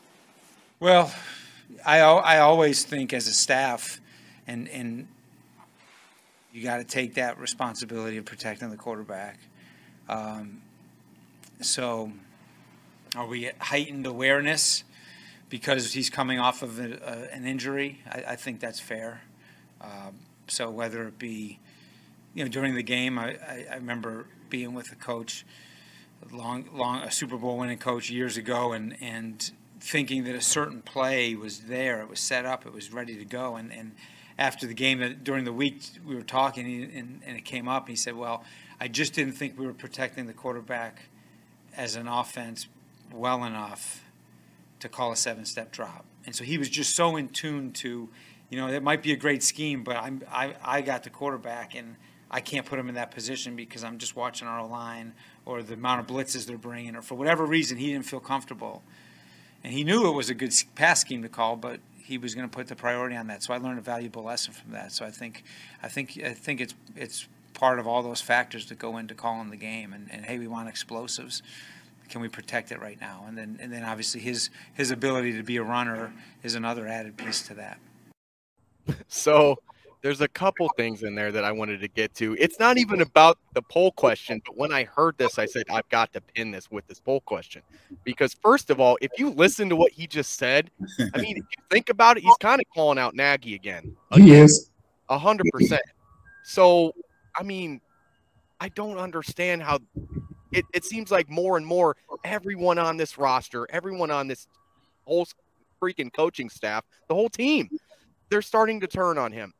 Well, 0.80 1.12
I 1.84 2.00
I 2.00 2.38
always 2.38 2.84
think 2.84 3.12
as 3.12 3.26
a 3.26 3.32
staff, 3.32 4.00
and 4.46 4.68
and 4.68 5.08
you 6.52 6.62
got 6.62 6.78
to 6.78 6.84
take 6.84 7.14
that 7.14 7.38
responsibility 7.38 8.16
of 8.16 8.24
protecting 8.24 8.70
the 8.70 8.76
quarterback. 8.76 9.38
Um, 10.08 10.62
so, 11.60 12.12
are 13.16 13.26
we 13.26 13.46
at 13.46 13.58
heightened 13.58 14.06
awareness 14.06 14.84
because 15.48 15.92
he's 15.92 16.10
coming 16.10 16.38
off 16.38 16.62
of 16.62 16.78
a, 16.78 16.92
a, 16.92 17.34
an 17.34 17.46
injury? 17.46 18.00
I, 18.10 18.24
I 18.32 18.36
think 18.36 18.60
that's 18.60 18.80
fair. 18.80 19.22
Um, 19.80 20.16
so 20.46 20.70
whether 20.70 21.06
it 21.08 21.18
be, 21.18 21.58
you 22.34 22.44
know, 22.44 22.50
during 22.50 22.74
the 22.74 22.82
game, 22.82 23.18
I, 23.18 23.36
I, 23.48 23.66
I 23.72 23.74
remember 23.76 24.26
being 24.50 24.74
with 24.74 24.92
a 24.92 24.96
coach, 24.96 25.46
long, 26.32 26.68
long, 26.72 27.02
a 27.02 27.10
Super 27.10 27.36
Bowl 27.36 27.58
winning 27.58 27.78
coach 27.78 28.10
years 28.10 28.36
ago, 28.36 28.72
and 28.72 28.96
and 29.00 29.50
thinking 29.80 30.24
that 30.24 30.34
a 30.34 30.40
certain 30.40 30.82
play 30.82 31.34
was 31.34 31.60
there, 31.60 32.00
it 32.00 32.08
was 32.08 32.20
set 32.20 32.46
up, 32.46 32.66
it 32.66 32.72
was 32.72 32.92
ready 32.92 33.16
to 33.16 33.24
go, 33.24 33.56
and 33.56 33.72
and 33.72 33.92
after 34.38 34.66
the 34.66 34.74
game, 34.74 34.98
that 34.98 35.22
during 35.22 35.44
the 35.44 35.52
week 35.52 35.82
we 36.04 36.16
were 36.16 36.22
talking, 36.22 36.66
and, 36.66 37.22
and 37.24 37.36
it 37.36 37.44
came 37.44 37.68
up, 37.68 37.84
and 37.84 37.90
he 37.90 37.96
said, 37.96 38.16
"Well, 38.16 38.44
I 38.80 38.88
just 38.88 39.14
didn't 39.14 39.34
think 39.34 39.58
we 39.58 39.66
were 39.66 39.74
protecting 39.74 40.26
the 40.26 40.32
quarterback 40.32 41.02
as 41.76 41.94
an 41.94 42.08
offense 42.08 42.66
well 43.12 43.44
enough 43.44 44.04
to 44.80 44.88
call 44.88 45.12
a 45.12 45.16
seven-step 45.16 45.70
drop." 45.70 46.04
And 46.26 46.34
so 46.34 46.42
he 46.42 46.58
was 46.58 46.68
just 46.68 46.96
so 46.96 47.16
in 47.16 47.28
tune 47.28 47.70
to, 47.74 48.08
you 48.50 48.58
know, 48.58 48.66
it 48.66 48.82
might 48.82 49.02
be 49.02 49.12
a 49.12 49.16
great 49.16 49.42
scheme, 49.42 49.84
but 49.84 49.96
I'm 49.96 50.22
I, 50.28 50.54
I 50.64 50.80
got 50.80 51.04
the 51.04 51.10
quarterback 51.10 51.76
and. 51.76 51.96
I 52.30 52.40
can't 52.40 52.66
put 52.66 52.78
him 52.78 52.88
in 52.88 52.94
that 52.96 53.10
position 53.10 53.54
because 53.56 53.84
I'm 53.84 53.98
just 53.98 54.16
watching 54.16 54.48
our 54.48 54.66
line 54.66 55.12
or 55.46 55.62
the 55.62 55.74
amount 55.74 56.00
of 56.00 56.06
blitzes 56.06 56.46
they're 56.46 56.58
bringing, 56.58 56.96
or 56.96 57.02
for 57.02 57.14
whatever 57.14 57.44
reason, 57.44 57.78
he 57.78 57.92
didn't 57.92 58.06
feel 58.06 58.20
comfortable. 58.20 58.82
And 59.62 59.72
he 59.72 59.84
knew 59.84 60.08
it 60.08 60.12
was 60.12 60.30
a 60.30 60.34
good 60.34 60.54
pass 60.74 61.00
scheme 61.00 61.22
to 61.22 61.28
call, 61.28 61.56
but 61.56 61.80
he 61.96 62.18
was 62.18 62.34
going 62.34 62.48
to 62.48 62.54
put 62.54 62.66
the 62.66 62.76
priority 62.76 63.16
on 63.16 63.28
that. 63.28 63.42
So 63.42 63.54
I 63.54 63.56
learned 63.56 63.78
a 63.78 63.82
valuable 63.82 64.22
lesson 64.22 64.52
from 64.52 64.72
that. 64.72 64.92
So 64.92 65.06
I 65.06 65.10
think, 65.10 65.42
I 65.82 65.88
think, 65.88 66.20
I 66.22 66.34
think 66.34 66.60
it's 66.60 66.74
it's 66.96 67.26
part 67.54 67.78
of 67.78 67.86
all 67.86 68.02
those 68.02 68.20
factors 68.20 68.66
that 68.66 68.78
go 68.78 68.98
into 68.98 69.14
calling 69.14 69.48
the 69.48 69.56
game. 69.56 69.92
And, 69.92 70.08
and 70.10 70.26
hey, 70.26 70.38
we 70.38 70.46
want 70.46 70.68
explosives. 70.68 71.42
Can 72.10 72.20
we 72.20 72.28
protect 72.28 72.72
it 72.72 72.80
right 72.80 73.00
now? 73.00 73.24
And 73.26 73.38
then 73.38 73.58
and 73.60 73.72
then 73.72 73.84
obviously 73.84 74.20
his 74.20 74.50
his 74.74 74.90
ability 74.90 75.32
to 75.36 75.42
be 75.42 75.56
a 75.56 75.62
runner 75.62 76.12
is 76.42 76.54
another 76.54 76.86
added 76.86 77.16
piece 77.16 77.46
to 77.48 77.54
that. 77.54 77.78
So 79.08 79.60
there's 80.04 80.20
a 80.20 80.28
couple 80.28 80.68
things 80.76 81.02
in 81.02 81.14
there 81.14 81.32
that 81.32 81.44
I 81.44 81.50
wanted 81.50 81.80
to 81.80 81.88
get 81.88 82.14
to. 82.16 82.36
It's 82.38 82.60
not 82.60 82.76
even 82.76 83.00
about 83.00 83.38
the 83.54 83.62
poll 83.62 83.90
question, 83.90 84.42
but 84.44 84.54
when 84.54 84.70
I 84.70 84.84
heard 84.84 85.16
this, 85.16 85.38
I 85.38 85.46
said, 85.46 85.62
I've 85.70 85.88
got 85.88 86.12
to 86.12 86.20
pin 86.20 86.50
this 86.50 86.70
with 86.70 86.86
this 86.86 87.00
poll 87.00 87.22
question. 87.22 87.62
Because, 88.04 88.34
first 88.34 88.68
of 88.68 88.80
all, 88.80 88.98
if 89.00 89.12
you 89.16 89.30
listen 89.30 89.70
to 89.70 89.76
what 89.76 89.92
he 89.92 90.06
just 90.06 90.34
said, 90.34 90.70
I 91.14 91.18
mean, 91.22 91.38
if 91.38 91.44
you 91.56 91.64
think 91.70 91.88
about 91.88 92.18
it, 92.18 92.22
he's 92.22 92.36
kind 92.36 92.60
of 92.60 92.66
calling 92.74 92.98
out 92.98 93.14
Nagy 93.14 93.54
again. 93.54 93.96
He 94.12 94.34
is. 94.34 94.70
A 95.08 95.16
hundred 95.16 95.46
percent. 95.50 95.80
So, 96.42 96.92
I 97.34 97.42
mean, 97.42 97.80
I 98.60 98.68
don't 98.68 98.98
understand 98.98 99.62
how 99.62 99.78
it, 100.52 100.66
it 100.74 100.84
seems 100.84 101.10
like 101.10 101.30
more 101.30 101.56
and 101.56 101.64
more 101.66 101.96
everyone 102.24 102.78
on 102.78 102.98
this 102.98 103.16
roster, 103.16 103.66
everyone 103.70 104.10
on 104.10 104.28
this 104.28 104.48
whole 105.06 105.26
freaking 105.82 106.12
coaching 106.12 106.50
staff, 106.50 106.84
the 107.08 107.14
whole 107.14 107.30
team, 107.30 107.70
they're 108.28 108.42
starting 108.42 108.80
to 108.80 108.86
turn 108.86 109.16
on 109.16 109.32
him. 109.32 109.54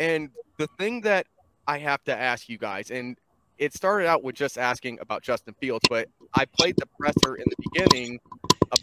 And 0.00 0.30
the 0.56 0.66
thing 0.78 1.02
that 1.02 1.26
I 1.68 1.78
have 1.78 2.02
to 2.04 2.18
ask 2.18 2.48
you 2.48 2.58
guys, 2.58 2.90
and 2.90 3.16
it 3.58 3.74
started 3.74 4.08
out 4.08 4.24
with 4.24 4.34
just 4.34 4.56
asking 4.56 4.98
about 5.00 5.22
Justin 5.22 5.54
Fields, 5.60 5.84
but 5.88 6.08
I 6.34 6.46
played 6.46 6.74
the 6.78 6.86
presser 6.98 7.36
in 7.36 7.44
the 7.46 7.56
beginning 7.70 8.18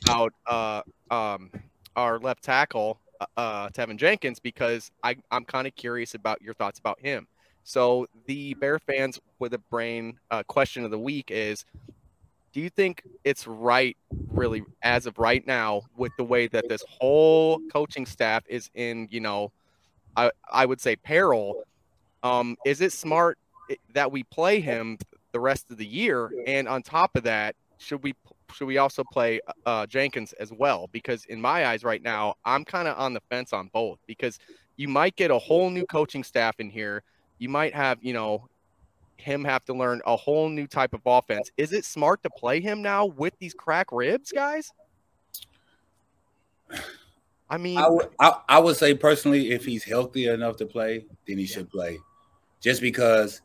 about 0.06 0.32
uh, 0.46 0.84
um, 1.10 1.50
our 1.96 2.20
left 2.20 2.44
tackle, 2.44 3.00
uh, 3.20 3.26
uh, 3.36 3.70
Tevin 3.70 3.98
Jenkins, 3.98 4.40
because 4.40 4.92
I, 5.04 5.18
I'm 5.32 5.44
kind 5.44 5.66
of 5.66 5.76
curious 5.76 6.14
about 6.14 6.40
your 6.44 6.54
thoughts 6.54 6.78
about 6.78 7.00
him. 7.02 7.28
So 7.64 8.06
the 8.28 8.54
Bear 8.54 8.78
fans 8.78 9.20
with 9.40 9.56
a 9.56 9.58
brain 9.58 10.20
uh, 10.30 10.44
question 10.44 10.86
of 10.86 10.92
the 10.92 11.00
week 11.00 11.32
is: 11.32 11.66
Do 12.54 12.62
you 12.62 12.70
think 12.70 13.02
it's 13.26 13.48
right, 13.48 13.98
really, 14.30 14.64
as 14.84 15.08
of 15.08 15.18
right 15.18 15.46
now, 15.46 15.82
with 15.98 16.12
the 16.18 16.24
way 16.24 16.48
that 16.48 16.70
this 16.70 16.84
whole 16.88 17.60
coaching 17.74 18.06
staff 18.06 18.44
is 18.48 18.70
in, 18.76 19.08
you 19.12 19.20
know, 19.20 19.52
I 20.18 20.32
I 20.52 20.66
would 20.66 20.82
say 20.82 20.96
peril? 20.98 21.64
Um, 22.24 22.58
is 22.66 22.82
it 22.82 22.92
smart 22.92 23.38
that 23.94 24.12
we 24.12 24.24
play 24.24 24.60
him 24.60 24.98
the 25.32 25.40
rest 25.40 25.72
of 25.72 25.78
the 25.78 25.86
year? 25.86 26.32
And 26.46 26.68
on 26.68 26.82
top 26.82 27.16
of 27.16 27.24
that, 27.24 27.56
should 27.78 28.04
we 28.04 28.14
should 28.54 28.66
we 28.66 28.78
also 28.78 29.04
play 29.04 29.40
uh, 29.66 29.86
Jenkins 29.86 30.34
as 30.34 30.52
well? 30.52 30.90
Because 30.92 31.26
in 31.26 31.40
my 31.40 31.68
eyes, 31.68 31.84
right 31.84 32.02
now, 32.02 32.36
I'm 32.44 32.66
kind 32.66 32.88
of 32.88 32.98
on 32.98 33.14
the 33.14 33.22
fence 33.30 33.54
on 33.54 33.70
both. 33.74 34.00
Because 34.08 34.40
you 34.78 34.88
might 34.88 35.16
get 35.16 35.32
a 35.32 35.38
whole 35.38 35.70
new 35.70 35.86
coaching 35.86 36.24
staff 36.24 36.60
in 36.60 36.70
here. 36.70 37.04
You 37.40 37.50
might 37.50 37.74
have, 37.74 38.00
you 38.02 38.14
know, 38.14 38.48
him 39.18 39.44
have 39.44 39.66
to 39.66 39.74
learn 39.74 40.02
a 40.06 40.16
whole 40.16 40.50
new 40.50 40.68
type 40.68 40.94
of 40.94 41.02
offense. 41.06 41.52
Is 41.58 41.74
it 41.74 41.86
smart 41.86 42.24
to 42.24 42.30
play 42.30 42.62
him 42.62 42.82
now 42.82 43.06
with 43.06 43.34
these 43.40 43.54
crack 43.54 43.92
ribs, 43.92 44.32
guys? 44.32 44.72
I 47.50 47.58
mean, 47.58 47.78
I 47.78 47.88
would 47.88 48.10
I, 48.20 48.34
I 48.50 48.60
would 48.60 48.76
say 48.76 48.94
personally, 48.94 49.52
if 49.52 49.64
he's 49.66 49.84
healthy 49.84 50.28
enough 50.28 50.58
to 50.58 50.66
play, 50.66 51.06
then 51.28 51.38
he 51.38 51.46
should 51.46 51.70
play. 51.70 51.98
Just 52.62 52.82
because, 52.82 53.42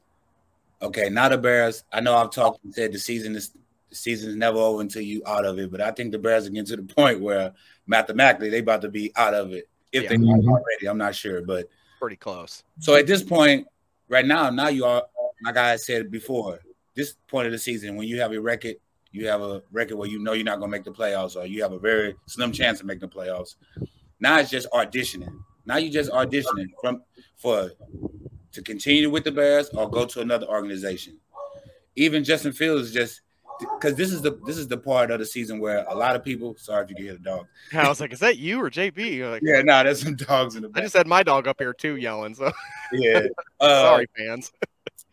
okay, 0.80 1.08
not 1.08 1.30
the 1.30 1.38
Bears. 1.38 1.84
I 1.92 2.00
know 2.00 2.16
I've 2.16 2.30
talked 2.30 2.64
and 2.64 2.74
said 2.74 2.92
the 2.92 2.98
season 2.98 3.36
is 3.36 3.50
the 3.90 3.94
season 3.96 4.30
is 4.30 4.36
never 4.36 4.58
over 4.58 4.80
until 4.80 5.02
you 5.02 5.22
out 5.26 5.44
of 5.44 5.58
it, 5.58 5.70
but 5.70 5.80
I 5.80 5.90
think 5.92 6.12
the 6.12 6.18
Bears 6.18 6.46
are 6.46 6.50
getting 6.50 6.64
to 6.66 6.76
the 6.76 6.94
point 6.94 7.20
where 7.20 7.52
mathematically 7.86 8.48
they 8.50 8.58
about 8.58 8.82
to 8.82 8.88
be 8.88 9.12
out 9.16 9.34
of 9.34 9.52
it 9.52 9.68
if 9.92 10.04
Yeah. 10.04 10.08
they're 10.10 10.18
not 10.18 10.38
already. 10.44 10.86
I'm 10.88 10.98
not 10.98 11.14
sure, 11.14 11.42
but 11.42 11.68
pretty 12.00 12.16
close. 12.16 12.64
so 12.80 12.94
at 12.96 13.06
this 13.06 13.22
point, 13.22 13.66
right 14.08 14.26
now, 14.26 14.50
now 14.50 14.68
you 14.68 14.84
are 14.84 15.04
like 15.44 15.56
I 15.56 15.76
said 15.76 16.10
before. 16.10 16.60
This 16.94 17.14
point 17.28 17.46
of 17.46 17.52
the 17.52 17.58
season, 17.58 17.96
when 17.96 18.06
you 18.06 18.20
have 18.20 18.32
a 18.32 18.40
record, 18.40 18.76
you 19.12 19.28
have 19.28 19.42
a 19.42 19.62
record 19.70 19.96
where 19.96 20.08
you 20.08 20.18
know 20.18 20.32
you're 20.32 20.44
not 20.44 20.58
going 20.58 20.70
to 20.70 20.76
make 20.76 20.84
the 20.84 20.90
playoffs, 20.90 21.36
or 21.36 21.46
you 21.46 21.62
have 21.62 21.72
a 21.72 21.78
very 21.78 22.16
slim 22.26 22.50
chance 22.50 22.80
of 22.80 22.86
making 22.86 23.08
the 23.08 23.08
playoffs. 23.08 23.56
Now 24.20 24.38
it's 24.38 24.50
just 24.50 24.70
auditioning. 24.70 25.38
Now 25.66 25.76
you're 25.76 25.92
just 25.92 26.10
auditioning 26.10 26.68
from 26.80 27.02
for 27.36 27.70
to 28.52 28.62
continue 28.62 29.10
with 29.10 29.24
the 29.24 29.32
Bears 29.32 29.68
or 29.70 29.88
go 29.88 30.06
to 30.06 30.20
another 30.20 30.46
organization. 30.46 31.18
Even 31.96 32.24
Justin 32.24 32.52
Fields 32.52 32.92
just 32.92 33.20
because 33.60 33.94
this 33.94 34.12
is 34.12 34.22
the 34.22 34.38
this 34.46 34.56
is 34.56 34.66
the 34.66 34.78
part 34.78 35.10
of 35.10 35.18
the 35.18 35.26
season 35.26 35.60
where 35.60 35.84
a 35.88 35.94
lot 35.94 36.16
of 36.16 36.24
people. 36.24 36.56
Sorry 36.56 36.84
if 36.84 36.90
you 36.90 36.96
can 36.96 37.04
hear 37.04 37.14
the 37.14 37.20
dog. 37.20 37.46
I 37.74 37.88
was 37.88 38.00
like, 38.00 38.12
is 38.12 38.20
that 38.20 38.38
you 38.38 38.60
or 38.60 38.70
JB? 38.70 39.30
Like, 39.30 39.42
Yeah, 39.44 39.62
no, 39.62 39.72
nah, 39.72 39.82
there's 39.82 40.02
some 40.02 40.16
dogs 40.16 40.56
in 40.56 40.62
the 40.62 40.70
I 40.74 40.80
just 40.80 40.96
had 40.96 41.06
my 41.06 41.22
dog 41.22 41.46
up 41.46 41.56
here 41.58 41.72
too 41.72 41.96
yelling. 41.96 42.34
So 42.34 42.50
Yeah. 42.92 43.26
Uh, 43.60 43.82
sorry, 43.82 44.08
fans. 44.16 44.50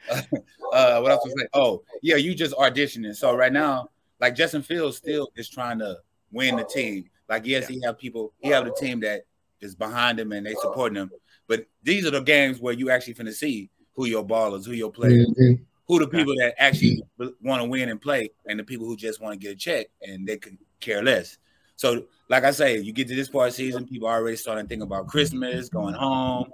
uh, 0.12 1.00
what 1.00 1.12
else 1.12 1.26
was 1.26 1.34
I 1.38 1.44
say? 1.44 1.48
Oh, 1.54 1.84
yeah, 2.02 2.16
you 2.16 2.34
just 2.36 2.56
auditioning. 2.56 3.16
So 3.16 3.36
right 3.36 3.54
now, 3.54 3.90
like 4.20 4.36
Justin 4.36 4.62
Fields 4.62 4.98
still 4.98 5.30
is 5.36 5.50
trying 5.50 5.80
to 5.80 5.98
win 6.32 6.56
the 6.56 6.64
team. 6.64 7.06
Like, 7.28 7.46
yes, 7.46 7.68
he 7.68 7.82
have 7.84 7.98
people, 7.98 8.34
he 8.40 8.50
have 8.50 8.66
the 8.66 8.74
team 8.74 9.00
that 9.02 9.26
is 9.62 9.76
behind 9.76 10.20
him 10.20 10.32
and 10.32 10.46
they 10.46 10.56
supporting 10.56 10.98
him. 10.98 11.12
But 11.48 11.66
these 11.84 12.06
are 12.06 12.12
the 12.12 12.22
games 12.22 12.60
where 12.60 12.74
you 12.74 12.90
actually 12.90 13.16
finna 13.16 13.34
see 13.34 13.70
who 13.96 14.06
your 14.06 14.26
ballers, 14.26 14.66
who 14.66 14.72
your 14.74 14.92
players, 14.92 15.28
Mhm. 15.28 15.60
who 15.88 16.00
the 16.00 16.08
people 16.08 16.36
that 16.38 16.56
actually 16.58 17.04
want 17.42 17.62
to 17.62 17.68
win 17.68 17.90
and 17.90 18.02
play, 18.02 18.30
and 18.46 18.60
the 18.60 18.64
people 18.64 18.86
who 18.86 18.96
just 18.96 19.22
want 19.22 19.34
to 19.34 19.40
get 19.40 19.54
a 19.54 19.56
check 19.56 19.88
and 20.02 20.28
they 20.28 20.38
could 20.38 20.58
care 20.80 21.04
less. 21.04 21.38
So, 21.76 22.06
like 22.30 22.44
I 22.44 22.52
say, 22.52 22.80
you 22.80 22.92
get 22.92 23.08
to 23.08 23.16
this 23.16 23.30
part 23.30 23.50
of 23.50 23.54
the 23.54 23.58
season, 23.58 23.88
people 23.88 24.08
already 24.08 24.38
starting 24.38 24.66
to 24.66 24.70
think 24.70 24.84
about 24.84 25.08
Christmas, 25.08 25.70
going 25.70 25.96
home. 25.96 26.52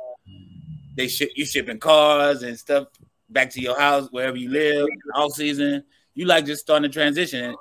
They 0.96 1.08
ship 1.08 1.32
you 1.36 1.46
shipping 1.46 1.80
cars 1.80 2.44
and 2.44 2.58
stuff 2.58 2.88
back 3.30 3.50
to 3.52 3.62
your 3.62 3.80
house 3.80 4.08
wherever 4.12 4.38
you 4.38 4.50
live 4.50 4.88
all 5.14 5.30
season. 5.30 5.84
You 6.14 6.26
like 6.26 6.46
just 6.46 6.62
starting 6.62 6.90
to 6.90 6.94
transition. 6.94 7.56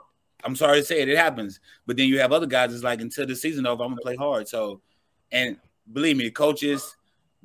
I'm 0.45 0.57
sorry 0.57 0.81
to 0.81 0.85
say 0.85 1.01
it, 1.01 1.09
it 1.09 1.17
happens. 1.17 1.61
But 1.87 1.97
then 1.97 2.09
you 2.09 2.21
have 2.21 2.33
other 2.33 2.47
guys 2.47 2.71
that's 2.71 2.83
like 2.83 3.01
until 3.01 3.27
the 3.27 3.35
season 3.35 3.67
over, 3.67 3.83
I'm 3.83 3.91
gonna 3.91 4.03
play 4.03 4.17
hard. 4.17 4.49
So, 4.49 4.81
and 5.33 5.57
believe 5.93 6.17
me, 6.17 6.25
the 6.25 6.31
coaches, 6.31 6.97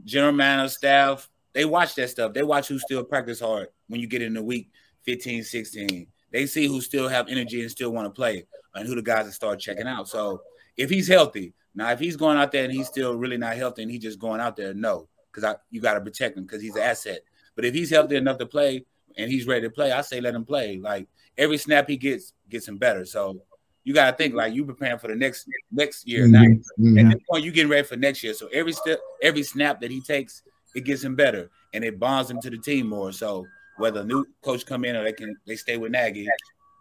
general 0.03 0.33
manager, 0.33 0.69
staff, 0.69 1.29
they 1.53 1.65
watch 1.65 1.95
that 1.95 2.09
stuff. 2.09 2.33
They 2.33 2.43
watch 2.43 2.67
who 2.67 2.77
still 2.77 3.03
practice 3.03 3.39
hard 3.39 3.69
when 3.87 3.99
you 4.01 4.07
get 4.07 4.21
in 4.21 4.33
the 4.33 4.43
week 4.43 4.69
15, 5.03 5.43
16. 5.43 6.07
They 6.31 6.45
see 6.45 6.67
who 6.67 6.81
still 6.81 7.07
have 7.07 7.27
energy 7.27 7.61
and 7.61 7.71
still 7.71 7.91
want 7.91 8.05
to 8.05 8.11
play, 8.11 8.45
and 8.75 8.87
who 8.87 8.95
the 8.95 9.01
guys 9.01 9.25
that 9.25 9.31
start 9.31 9.59
checking 9.59 9.87
out. 9.87 10.07
So 10.07 10.41
if 10.77 10.89
he's 10.89 11.07
healthy, 11.07 11.53
now 11.73 11.89
if 11.91 11.99
he's 11.99 12.15
going 12.15 12.37
out 12.37 12.51
there 12.51 12.65
and 12.65 12.73
he's 12.73 12.87
still 12.87 13.15
really 13.15 13.37
not 13.37 13.55
healthy 13.55 13.81
and 13.81 13.91
he's 13.91 14.01
just 14.01 14.19
going 14.19 14.41
out 14.41 14.55
there, 14.55 14.73
no, 14.73 15.07
because 15.31 15.55
you 15.71 15.81
got 15.81 15.95
to 15.95 16.01
protect 16.01 16.37
him 16.37 16.43
because 16.43 16.61
he's 16.61 16.75
an 16.75 16.83
asset. 16.83 17.21
But 17.59 17.65
if 17.65 17.73
he's 17.73 17.89
healthy 17.89 18.15
enough 18.15 18.37
to 18.37 18.45
play 18.45 18.85
and 19.17 19.29
he's 19.29 19.45
ready 19.45 19.63
to 19.63 19.69
play, 19.69 19.91
I 19.91 19.99
say 19.99 20.21
let 20.21 20.33
him 20.33 20.45
play. 20.45 20.77
Like 20.77 21.09
every 21.37 21.57
snap 21.57 21.89
he 21.89 21.97
gets 21.97 22.31
gets 22.49 22.65
him 22.65 22.77
better. 22.77 23.03
So 23.03 23.41
you 23.83 23.93
got 23.93 24.09
to 24.09 24.15
think 24.15 24.33
like 24.33 24.53
you 24.53 24.63
preparing 24.63 24.97
for 24.97 25.09
the 25.09 25.15
next 25.15 25.45
next 25.69 26.07
year. 26.07 26.25
Now, 26.25 26.45
mhm. 26.79 26.97
at 26.97 27.11
this 27.11 27.21
point, 27.29 27.43
you 27.43 27.51
getting 27.51 27.69
ready 27.69 27.85
for 27.85 27.97
next 27.97 28.23
year. 28.23 28.33
So 28.33 28.47
every 28.53 28.71
step, 28.71 29.01
every 29.21 29.43
snap 29.43 29.81
that 29.81 29.91
he 29.91 29.99
takes, 29.99 30.41
it 30.73 30.85
gets 30.85 31.03
him 31.03 31.17
better, 31.17 31.51
and 31.73 31.83
it 31.83 31.99
bonds 31.99 32.31
him 32.31 32.39
to 32.39 32.49
the 32.49 32.57
team 32.57 32.87
more. 32.87 33.11
So 33.11 33.45
whether 33.75 33.99
a 33.99 34.05
new 34.05 34.25
coach 34.41 34.65
come 34.65 34.85
in 34.85 34.95
or 34.95 35.03
they 35.03 35.11
can 35.11 35.35
they 35.45 35.57
stay 35.57 35.75
with 35.75 35.91
Nagy, 35.91 36.29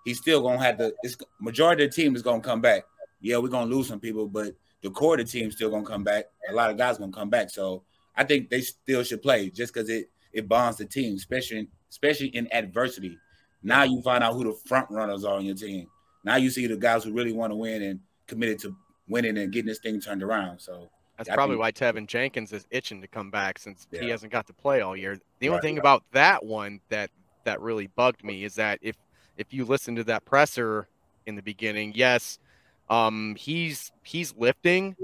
he's 0.04 0.18
still 0.18 0.42
gonna 0.42 0.62
have 0.62 0.78
to. 0.78 0.94
It's 1.02 1.16
majority 1.40 1.86
of 1.86 1.90
the 1.90 1.96
team 2.00 2.14
is 2.14 2.22
gonna 2.22 2.40
come 2.40 2.60
back. 2.60 2.84
Yeah, 3.20 3.38
we're 3.38 3.48
gonna 3.48 3.68
lose 3.68 3.88
some 3.88 3.98
people, 3.98 4.28
but 4.28 4.54
the 4.82 4.90
core 4.90 5.18
of 5.18 5.26
the 5.26 5.32
team 5.32 5.50
still 5.50 5.70
gonna 5.70 5.84
come 5.84 6.04
back. 6.04 6.26
A 6.48 6.52
lot 6.52 6.70
of 6.70 6.76
guys 6.76 6.98
gonna 6.98 7.10
come 7.10 7.30
back. 7.30 7.50
So 7.50 7.82
I 8.14 8.22
think 8.22 8.48
they 8.48 8.60
still 8.60 9.02
should 9.02 9.22
play 9.22 9.50
just 9.50 9.74
because 9.74 9.88
it 9.88 10.08
it 10.38 10.48
bonds 10.48 10.78
the 10.78 10.86
team, 10.86 11.16
especially 11.16 11.58
in, 11.58 11.68
especially 11.90 12.28
in 12.28 12.48
adversity. 12.52 13.18
Now 13.62 13.82
you 13.82 14.00
find 14.02 14.24
out 14.24 14.34
who 14.34 14.44
the 14.44 14.54
front 14.66 14.90
runners 14.90 15.24
are 15.24 15.34
on 15.36 15.44
your 15.44 15.54
team. 15.56 15.86
Now 16.24 16.36
you 16.36 16.50
see 16.50 16.66
the 16.66 16.76
guys 16.76 17.04
who 17.04 17.12
really 17.12 17.32
want 17.32 17.50
to 17.50 17.56
win 17.56 17.82
and 17.82 18.00
committed 18.26 18.58
to 18.60 18.74
winning 19.08 19.36
and 19.38 19.52
getting 19.52 19.66
this 19.68 19.78
thing 19.80 20.00
turned 20.00 20.22
around. 20.22 20.60
So 20.60 20.88
That's 21.16 21.28
I 21.28 21.34
probably 21.34 21.54
think- 21.56 21.60
why 21.62 21.72
Tevin 21.72 22.06
Jenkins 22.06 22.52
is 22.52 22.66
itching 22.70 23.00
to 23.02 23.08
come 23.08 23.30
back 23.30 23.58
since 23.58 23.86
he 23.90 24.08
hasn't 24.08 24.32
got 24.32 24.46
to 24.46 24.52
play 24.52 24.80
all 24.80 24.96
year. 24.96 25.18
The 25.40 25.48
only 25.48 25.56
Right, 25.56 25.62
thing 25.62 25.74
right. 25.76 25.80
about 25.80 26.04
that 26.12 26.44
one 26.44 26.80
that 26.88 27.10
that 27.44 27.60
really 27.60 27.86
bugged 27.88 28.22
me 28.24 28.44
is 28.44 28.54
that 28.56 28.78
if 28.82 28.96
if 29.36 29.52
you 29.54 29.64
listen 29.64 29.96
to 29.96 30.04
that 30.04 30.24
presser 30.24 30.88
in 31.26 31.34
the 31.36 31.42
beginning, 31.42 31.92
yes, 31.94 32.38
um, 32.90 33.34
he's 33.36 33.90
he's 34.02 34.34
lifting, 34.36 34.94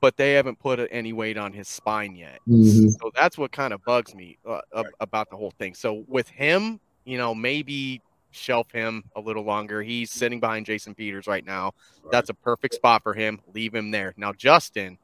but 0.00 0.16
they 0.16 0.34
haven't 0.34 0.58
put 0.58 0.86
any 0.90 1.12
weight 1.12 1.36
on 1.36 1.52
his 1.52 1.68
spine 1.68 2.14
yet. 2.14 2.38
Mhm. 2.48 2.90
So 3.00 3.10
that's 3.14 3.36
what 3.36 3.52
kind 3.52 3.72
of 3.72 3.82
bugs 3.84 4.14
me 4.14 4.38
uh, 4.48 4.60
ab- 4.76 4.86
about 5.00 5.30
the 5.30 5.36
whole 5.36 5.52
thing. 5.58 5.74
So 5.74 6.04
with 6.06 6.28
him, 6.28 6.80
you 7.04 7.18
know, 7.18 7.34
maybe 7.34 8.00
shelf 8.30 8.70
him 8.70 9.02
a 9.16 9.20
little 9.20 9.42
longer. 9.42 9.82
He's 9.82 10.10
sitting 10.10 10.38
behind 10.38 10.66
Jason 10.66 10.94
Peters 10.94 11.26
right 11.26 11.44
now. 11.44 11.72
That's 12.12 12.30
a 12.30 12.34
perfect 12.34 12.74
spot 12.74 13.02
for 13.02 13.14
him. 13.14 13.40
Leave 13.54 13.74
him 13.74 13.90
there. 13.90 14.14
Now 14.16 14.32
Justin, 14.32 14.98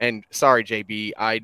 and 0.00 0.24
sorry 0.30 0.64
JB, 0.64 1.12
I 1.16 1.40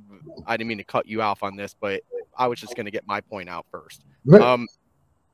I 0.47 0.57
didn't 0.57 0.69
mean 0.69 0.79
to 0.79 0.85
cut 0.85 1.07
you 1.07 1.23
off 1.23 1.43
on 1.43 1.57
this, 1.57 1.75
but 1.81 2.03
I 2.37 2.49
was 2.49 2.61
just 2.61 2.75
going 2.75 2.87
to 2.87 2.91
get 2.91 3.07
my 3.07 3.21
point 3.21 3.49
out 3.49 3.67
first. 3.71 4.05
Right. 4.25 4.41
Um, 4.41 4.67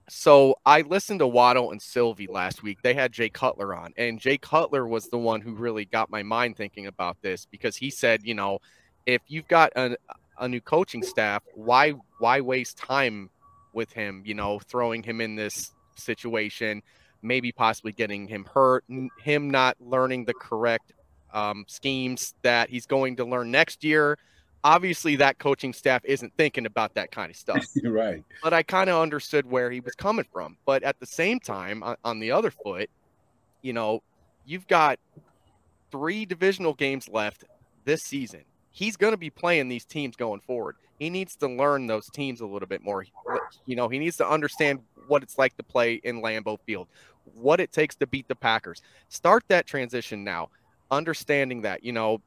so 0.09 0.57
I 0.65 0.83
listened 0.83 1.21
to 1.21 1.27
Waddle 1.27 1.73
and 1.73 1.83
Silvy 1.83 2.27
last 2.27 2.63
week. 2.63 2.81
They 2.83 2.95
had 2.95 3.13
Jay 3.13 3.29
Cutler 3.29 3.75
on, 3.75 3.93
and 3.97 4.21
Jay 4.21 4.39
Cutler 4.39 4.87
was 4.87 5.09
the 5.09 5.19
one 5.19 5.41
who 5.41 5.55
really 5.55 5.85
got 5.85 6.11
my 6.11 6.23
mind 6.23 6.57
thinking 6.57 6.87
about 6.87 7.21
this 7.23 7.47
because 7.47 7.77
he 7.77 7.91
said, 7.91 8.23
you 8.23 8.35
know, 8.35 8.61
if 9.07 9.23
you've 9.27 9.49
got 9.49 9.73
a, 9.77 9.97
a 10.39 10.49
new 10.49 10.61
coaching 10.61 11.03
staff, 11.03 11.43
why 11.55 11.95
why 12.19 12.41
waste 12.41 12.79
time 12.79 13.31
with 13.73 13.93
him? 13.93 14.23
You 14.25 14.35
know, 14.35 14.61
throwing 14.61 15.03
him 15.03 15.21
in 15.21 15.35
this 15.35 15.73
situation, 15.97 16.83
maybe 17.23 17.51
possibly 17.51 17.93
getting 17.93 18.29
him 18.29 18.45
hurt, 18.45 18.85
him 19.23 19.51
not 19.51 19.77
learning 19.81 20.25
the 20.25 20.35
correct 20.35 20.93
um, 21.33 21.65
schemes 21.67 22.35
that 22.43 22.71
he's 22.71 22.87
going 22.87 23.17
to 23.17 23.25
learn 23.25 23.51
next 23.51 23.83
year. 23.83 24.19
Obviously, 24.67 25.15
that 25.15 25.39
coaching 25.39 25.73
staff 25.73 26.05
isn't 26.05 26.33
thinking 26.37 26.67
about 26.67 26.95
that 26.95 27.13
kind 27.13 27.31
of 27.31 27.37
stuff 27.37 27.65
right. 27.85 28.25
but 28.43 28.53
I 28.53 28.65
kind 28.65 28.91
of 28.91 29.01
understood 29.01 29.49
where 29.49 29.71
he 29.71 29.79
was 29.79 29.95
coming 29.95 30.25
from. 30.33 30.57
But 30.67 30.83
at 30.83 30.99
the 30.99 31.07
same 31.07 31.39
time, 31.39 31.85
on, 31.85 31.97
on 32.05 32.19
the 32.19 32.33
other 32.33 32.51
foot, 32.51 32.91
you 33.63 33.73
know, 33.73 34.03
you've 34.45 34.67
got 34.67 34.99
three 35.93 36.27
divisional 36.27 36.75
games 36.75 37.09
left 37.09 37.45
this 37.85 38.03
season. 38.03 38.43
He's 38.73 38.97
going 38.97 39.13
to 39.13 39.17
be 39.17 39.31
playing 39.31 39.69
these 39.69 39.85
teams 39.85 40.17
going 40.17 40.41
forward. 40.41 40.75
He 40.99 41.11
needs 41.11 41.37
to 41.37 41.47
learn 41.47 41.87
those 41.87 42.11
teams 42.11 42.41
a 42.41 42.47
little 42.47 42.67
bit 42.67 42.83
more. 42.83 43.07
You 43.67 43.77
know, 43.77 43.89
he 43.89 44.01
needs 44.01 44.17
to 44.17 44.29
understand 44.29 44.81
what 45.07 45.23
it's 45.23 45.39
like 45.39 45.57
to 45.59 45.63
play 45.63 45.95
in 46.03 46.23
Lambeau 46.23 46.59
Field, 46.67 46.89
what 47.35 47.61
it 47.61 47.71
takes 47.71 47.95
to 47.97 48.07
beat 48.09 48.27
the 48.27 48.35
Packers. 48.35 48.83
Start 49.11 49.45
that 49.47 49.67
transition 49.67 50.25
now, 50.25 50.49
understanding 50.91 51.63
that, 51.63 51.85
you 51.85 51.93
know, 51.93 52.21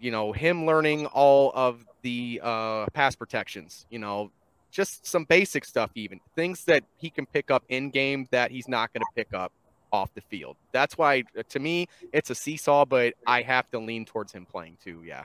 you 0.00 0.10
know, 0.10 0.32
him 0.32 0.66
learning 0.66 1.06
all 1.06 1.52
of 1.54 1.84
the 2.02 2.40
uh, 2.42 2.86
pass 2.92 3.14
protections, 3.16 3.86
you 3.90 3.98
know, 3.98 4.30
just 4.70 5.06
some 5.06 5.24
basic 5.24 5.64
stuff, 5.64 5.90
even 5.94 6.20
things 6.36 6.64
that 6.64 6.84
he 6.96 7.10
can 7.10 7.26
pick 7.26 7.50
up 7.50 7.64
in 7.68 7.90
game 7.90 8.28
that 8.30 8.50
he's 8.50 8.68
not 8.68 8.92
going 8.92 9.00
to 9.00 9.06
pick 9.16 9.32
up 9.34 9.52
off 9.92 10.12
the 10.14 10.20
field. 10.20 10.56
That's 10.72 10.98
why, 10.98 11.24
uh, 11.38 11.42
to 11.48 11.58
me, 11.58 11.88
it's 12.12 12.30
a 12.30 12.34
seesaw, 12.34 12.84
but 12.84 13.14
I 13.26 13.42
have 13.42 13.70
to 13.70 13.78
lean 13.78 14.04
towards 14.04 14.32
him 14.32 14.44
playing 14.46 14.76
too. 14.82 15.02
Yeah. 15.04 15.24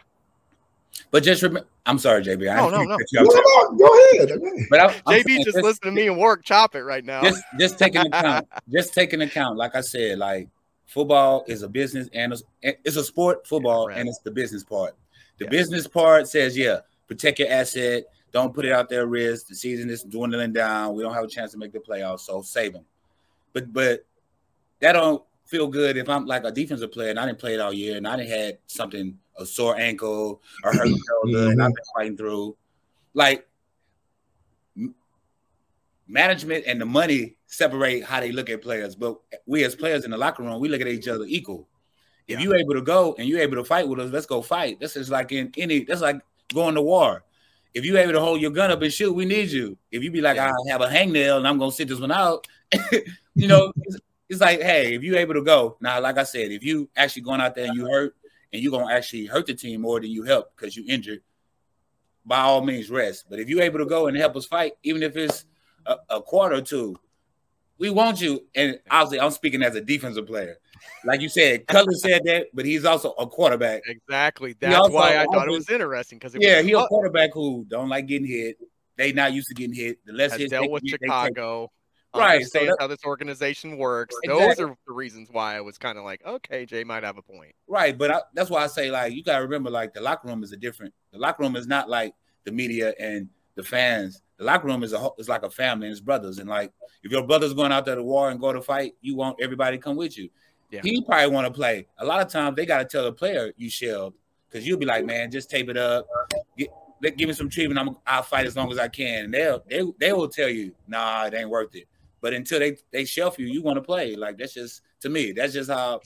But 1.12 1.24
just 1.24 1.42
remember, 1.42 1.68
I'm 1.86 1.98
sorry, 1.98 2.24
JB. 2.24 2.50
I 2.52 2.56
No, 2.56 2.70
didn't 2.70 2.88
no, 2.90 2.96
no. 2.96 2.98
you. 3.12 3.24
No, 3.24 3.72
no, 3.72 3.78
go 3.78 4.00
ahead. 4.14 4.30
Go. 4.30 4.50
But 4.70 4.80
I'm, 4.80 4.90
I'm 5.08 5.20
JB 5.22 5.26
saying 5.26 5.44
just 5.46 5.58
listen 5.58 5.82
to 5.84 5.92
me 5.92 6.08
and 6.08 6.18
work 6.18 6.44
chop 6.44 6.76
it 6.76 6.84
right 6.84 7.04
now. 7.04 7.22
just 7.24 7.44
just 7.60 7.80
take 7.80 7.96
into 7.96 8.08
account 8.18 8.48
just 8.72 8.94
take 8.94 9.12
into 9.14 9.26
account 9.26 9.58
like 9.58 9.76
i 9.76 9.82
said 9.82 10.20
like 10.20 10.48
football 10.86 11.44
is 11.48 11.64
a 11.64 11.70
business 11.70 12.10
and 12.14 12.34
it's, 12.34 12.44
it's 12.62 12.96
a 12.96 13.04
sport 13.04 13.48
football 13.48 13.88
right. 13.88 13.98
and 13.98 14.10
it's 14.10 14.20
the 14.20 14.32
business 14.32 14.64
part. 14.64 14.96
The 15.40 15.46
Yeah. 15.46 15.52
business 15.52 15.88
part 15.88 16.28
says 16.28 16.58
yeah 16.58 16.80
protect 17.08 17.40
your 17.40 17.50
asset. 17.50 18.06
Don't 18.32 18.54
put 18.54 18.66
it 18.66 18.72
out 18.72 18.90
there 18.90 19.02
at 19.02 19.08
risk. 19.08 19.48
The 19.48 19.56
season 19.56 19.90
is 19.90 20.04
dwindling 20.04 20.54
down 20.54 20.96
we 20.96 21.04
don't 21.04 21.14
have 21.14 21.24
a 21.24 21.28
chance 21.28 21.52
to 21.52 21.58
make 21.58 21.72
the 21.72 21.80
playoffs 21.80 22.22
so 22.22 22.42
save 22.42 22.74
them 22.74 22.86
but 23.54 23.72
but 23.72 24.06
that 24.80 24.94
don't 24.94 25.24
feel 25.46 25.68
good 25.68 25.98
if 25.98 26.10
i'm 26.10 26.26
like 26.26 26.44
a 26.46 26.52
defensive 26.52 26.92
player 26.92 27.10
and 27.10 27.20
i 27.20 27.26
didn't 27.26 27.38
play 27.38 27.54
it 27.54 27.60
all 27.60 27.74
year 27.74 27.98
and 27.98 28.08
i 28.08 28.16
didn't 28.16 28.30
had 28.30 28.58
something 28.66 29.18
a 29.38 29.46
sore 29.46 29.78
ankle 29.78 30.42
or 30.64 30.74
hurt 30.74 30.88
shoulder 30.88 31.52
and 31.52 31.62
i've 31.62 31.68
mm-hmm. 31.68 31.74
been 31.74 31.84
fighting 31.96 32.18
through. 32.18 32.56
Like 33.14 33.48
management 36.08 36.66
and 36.68 36.80
the 36.80 36.86
money 36.86 37.36
separate 37.48 38.04
how 38.04 38.20
they 38.20 38.32
look 38.32 38.50
at 38.50 38.62
players, 38.62 38.96
but 38.96 39.20
we 39.46 39.64
as 39.64 39.76
players 39.76 40.06
in 40.06 40.12
the 40.12 40.18
locker 40.18 40.44
room, 40.44 40.60
we 40.60 40.70
look 40.70 40.82
at 40.82 40.88
each 40.88 41.08
other 41.08 41.26
equal. 41.28 41.68
If 42.28 42.40
Yeah. 42.40 42.44
you 42.44 42.56
able 42.56 42.74
to 42.74 42.82
go 42.82 43.16
and 43.18 43.28
you're 43.28 43.42
able 43.42 43.56
to 43.58 43.64
fight 43.64 43.88
with 43.88 44.00
us, 44.00 44.12
let's 44.12 44.26
go 44.26 44.42
fight. 44.42 44.80
This 44.80 44.96
is 44.96 45.10
like 45.10 45.32
in 45.32 45.52
any. 45.58 45.84
That's 45.84 46.02
like 46.02 46.22
going 46.54 46.76
to 46.76 46.82
war. 46.82 47.24
If 47.74 47.86
you 47.86 47.98
able 47.98 48.14
to 48.14 48.20
hold 48.20 48.40
your 48.40 48.52
gun 48.52 48.72
up 48.72 48.82
and 48.82 48.94
shoot, 48.94 49.14
we 49.14 49.26
need 49.26 49.50
you. 49.50 49.78
If 49.92 50.04
you 50.04 50.12
be 50.12 50.22
like, 50.22 50.36
Yeah. 50.36 50.52
I 50.52 50.72
have 50.72 50.82
a 50.82 50.88
hangnail 50.88 51.38
and 51.38 51.48
I'm 51.48 51.58
gonna 51.58 51.72
sit 51.72 51.88
this 51.88 52.00
one 52.00 52.12
out, 52.12 52.48
you 53.36 53.48
know, 53.48 53.74
it's, 53.78 53.98
it's 54.30 54.42
like, 54.42 54.62
hey, 54.62 54.94
if 54.96 55.04
you 55.04 55.18
able 55.18 55.34
to 55.34 55.42
go 55.44 55.78
now, 55.82 56.00
like 56.00 56.18
I 56.18 56.24
said, 56.24 56.52
if 56.52 56.64
you 56.64 56.90
actually 56.96 57.24
going 57.24 57.42
out 57.42 57.56
there 57.56 57.66
and 57.66 57.76
you 57.76 57.86
hurt 57.88 58.16
and 58.52 58.62
you're 58.62 58.72
gonna 58.72 58.94
actually 58.94 59.26
hurt 59.26 59.48
the 59.48 59.54
team 59.56 59.82
more 59.82 60.00
than 60.00 60.12
you 60.12 60.24
help 60.24 60.56
because 60.56 60.78
you 60.78 60.86
injured, 60.88 61.22
by 62.26 62.40
all 62.40 62.62
means 62.64 62.90
rest. 62.90 63.26
But 63.30 63.40
if 63.40 63.50
you 63.50 63.62
able 63.62 63.80
to 63.80 63.86
go 63.86 64.08
and 64.08 64.16
help 64.16 64.36
us 64.36 64.46
fight, 64.46 64.74
even 64.84 65.04
if 65.04 65.18
it's 65.18 65.46
a, 65.86 65.96
a 66.10 66.22
quarter 66.22 66.56
or 66.56 66.62
two, 66.62 66.96
we 67.78 67.90
want 67.90 68.22
you. 68.22 68.46
And 68.56 68.80
obviously, 68.90 69.20
I'm 69.20 69.32
speaking 69.32 69.64
as 69.64 69.76
a 69.76 69.82
defensive 69.82 70.28
player. 70.28 70.58
Like 71.06 71.22
you 71.22 71.30
said, 71.30 71.68
Cutler 71.68 71.94
said 71.94 72.22
that, 72.26 72.48
but 72.54 72.66
he's 72.66 72.86
also 72.86 73.12
a 73.14 73.28
quarterback. 73.28 73.84
Exactly. 73.88 74.56
That's 74.60 74.76
also 74.76 74.94
why 74.94 75.18
I 75.18 75.26
thought 75.26 75.48
it 75.48 75.52
was 75.52 75.70
interesting 75.70 76.20
because 76.20 76.36
Yeah, 76.40 76.58
was 76.58 76.66
he 76.66 76.74
a 76.74 76.86
quarterback 76.88 77.32
who 77.34 77.66
don't 77.68 77.90
like 77.90 78.08
getting 78.08 78.28
hit. 78.28 78.58
They 78.96 79.12
not 79.12 79.34
used 79.34 79.48
to 79.48 79.54
getting 79.54 79.76
hit. 79.76 80.06
The 80.06 80.14
less 80.14 80.36
hits 80.36 80.52
dealt 80.52 80.70
with 80.70 80.84
get, 80.84 81.00
they 81.02 81.08
take. 81.08 81.28
Chicago. 81.28 81.72
Right, 82.16 82.46
so 82.46 82.64
that- 82.64 82.78
how 82.80 82.88
this 82.88 83.04
organization 83.06 83.78
works. 83.78 84.16
Exactly. 84.24 84.48
Those 84.48 84.60
are 84.60 84.78
the 84.86 84.94
reasons 84.94 85.30
why 85.32 85.56
I 85.56 85.62
was 85.62 85.78
kind 85.78 85.98
of 85.98 86.04
like, 86.04 86.24
okay, 86.26 86.66
Jay 86.66 86.84
might 86.84 87.04
have 87.04 87.18
a 87.18 87.24
point. 87.24 87.56
Right, 87.68 87.98
but 87.98 88.12
I, 88.12 88.22
that's 88.36 88.50
why 88.50 88.64
I 88.64 88.68
say 88.68 88.92
like 88.92 89.14
you 89.14 89.24
gotta 89.24 89.44
remember 89.44 89.70
like 89.72 89.94
the 89.94 90.02
locker 90.02 90.28
room 90.28 90.44
is 90.44 90.52
a 90.52 90.58
different. 90.58 90.94
The 91.12 91.18
locker 91.18 91.42
room 91.44 91.56
is 91.56 91.66
not 91.66 91.90
like 91.90 92.14
the 92.44 92.52
media 92.52 92.94
and 93.00 93.30
the 93.56 93.64
fans. 93.64 94.22
The 94.38 94.46
locker 94.46 94.68
room 94.68 94.84
is 94.84 94.94
a 94.94 95.10
is 95.18 95.30
like 95.30 95.44
a 95.44 95.50
family 95.50 95.88
and 95.88 95.92
it's 95.92 96.02
brothers. 96.02 96.40
And 96.40 96.50
like 96.50 96.72
if 97.04 97.12
your 97.12 97.26
brother's 97.26 97.54
going 97.54 97.72
out 97.72 97.86
there 97.86 97.96
to 97.96 98.04
war 98.04 98.30
and 98.30 98.40
go 98.40 98.52
to 98.52 98.62
fight, 98.62 98.94
you 99.02 99.16
want 99.16 99.38
everybody 99.42 99.78
to 99.78 99.82
come 99.82 99.96
with 99.96 100.18
you. 100.18 100.30
Yeah. 100.72 100.82
He 100.84 101.04
probably 101.04 101.28
want 101.28 101.48
to 101.48 101.54
play. 101.54 101.88
A 102.00 102.06
lot 102.06 102.22
of 102.22 102.30
times 102.30 102.56
they 102.56 102.66
gotta 102.66 102.86
tell 102.86 103.04
the 103.04 103.14
player 103.14 103.54
you 103.58 103.70
shelled 103.70 104.16
because 104.50 104.68
you'll 104.68 104.80
be 104.80 104.86
like, 104.86 105.06
man, 105.06 105.30
just 105.30 105.50
tape 105.50 105.70
it 105.70 105.78
up. 105.78 106.08
Get, 106.58 106.70
give 107.18 107.28
me 107.28 107.34
some 107.34 107.50
treatment. 107.50 107.80
I'm 107.80 107.96
I'll 108.08 108.24
fight 108.24 108.48
as 108.48 108.56
long 108.56 108.72
as 108.72 108.80
I 108.80 108.88
can. 108.88 109.26
And 109.26 109.34
they'll 109.34 109.64
they 109.70 109.84
they 110.00 110.14
will 110.14 110.30
tell 110.30 110.50
you, 110.50 110.74
nah, 110.88 111.26
it 111.26 111.34
ain't 111.34 111.50
worth 111.50 111.76
it. 111.76 111.88
But 112.22 112.34
until 112.34 112.60
they 112.60 112.78
they 112.92 113.06
shelf 113.06 113.38
you, 113.38 113.46
you 113.46 113.62
want 113.62 113.78
to 113.78 113.82
play. 113.82 114.16
Like 114.16 114.38
that's 114.38 114.54
just 114.54 114.82
to 115.02 115.10
me. 115.10 115.32
That's 115.32 115.54
just 115.54 115.70
how. 115.70 116.02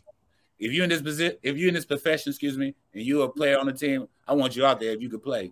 If 0.60 0.72
you're 0.72 0.86
in 0.86 0.90
this 0.90 1.04
position, 1.04 1.38
if 1.44 1.56
you're 1.56 1.68
in 1.68 1.76
this 1.76 1.86
profession, 1.86 2.32
excuse 2.32 2.58
me, 2.58 2.74
and 2.92 3.04
you're 3.04 3.26
a 3.26 3.30
player 3.30 3.60
on 3.60 3.68
the 3.68 3.74
team, 3.74 4.08
I 4.28 4.34
want 4.34 4.56
you 4.56 4.66
out 4.66 4.80
there 4.80 4.92
if 4.92 5.02
you 5.02 5.08
could 5.08 5.22
play. 5.22 5.52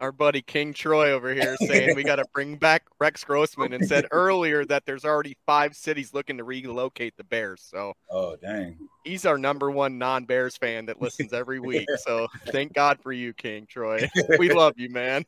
Our 0.00 0.12
buddy 0.12 0.42
King 0.42 0.72
Troy 0.72 1.10
over 1.12 1.32
here 1.34 1.56
saying 1.60 1.94
we 1.96 2.02
got 2.02 2.16
to 2.16 2.24
bring 2.34 2.56
back 2.56 2.84
Rex 3.00 3.22
Grossman 3.24 3.72
and 3.72 3.86
said 3.86 4.06
earlier 4.10 4.64
that 4.66 4.84
there's 4.86 5.04
already 5.04 5.36
five 5.46 5.76
cities 5.76 6.14
looking 6.14 6.38
to 6.38 6.44
relocate 6.44 7.16
the 7.16 7.24
Bears. 7.24 7.62
So 7.70 7.92
Oh 8.10 8.36
dang! 8.36 8.78
he's 9.04 9.24
our 9.26 9.38
number 9.38 9.70
one 9.70 9.98
non-Bears 9.98 10.56
fan 10.56 10.86
that 10.86 11.00
listens 11.00 11.32
every 11.32 11.60
week. 11.70 11.86
So 11.98 12.26
thank 12.46 12.72
God 12.72 12.98
for 13.02 13.12
you, 13.12 13.32
King 13.34 13.66
Troy. 13.68 14.08
We 14.38 14.50
love 14.54 14.74
you, 14.76 14.90
man. 14.90 15.24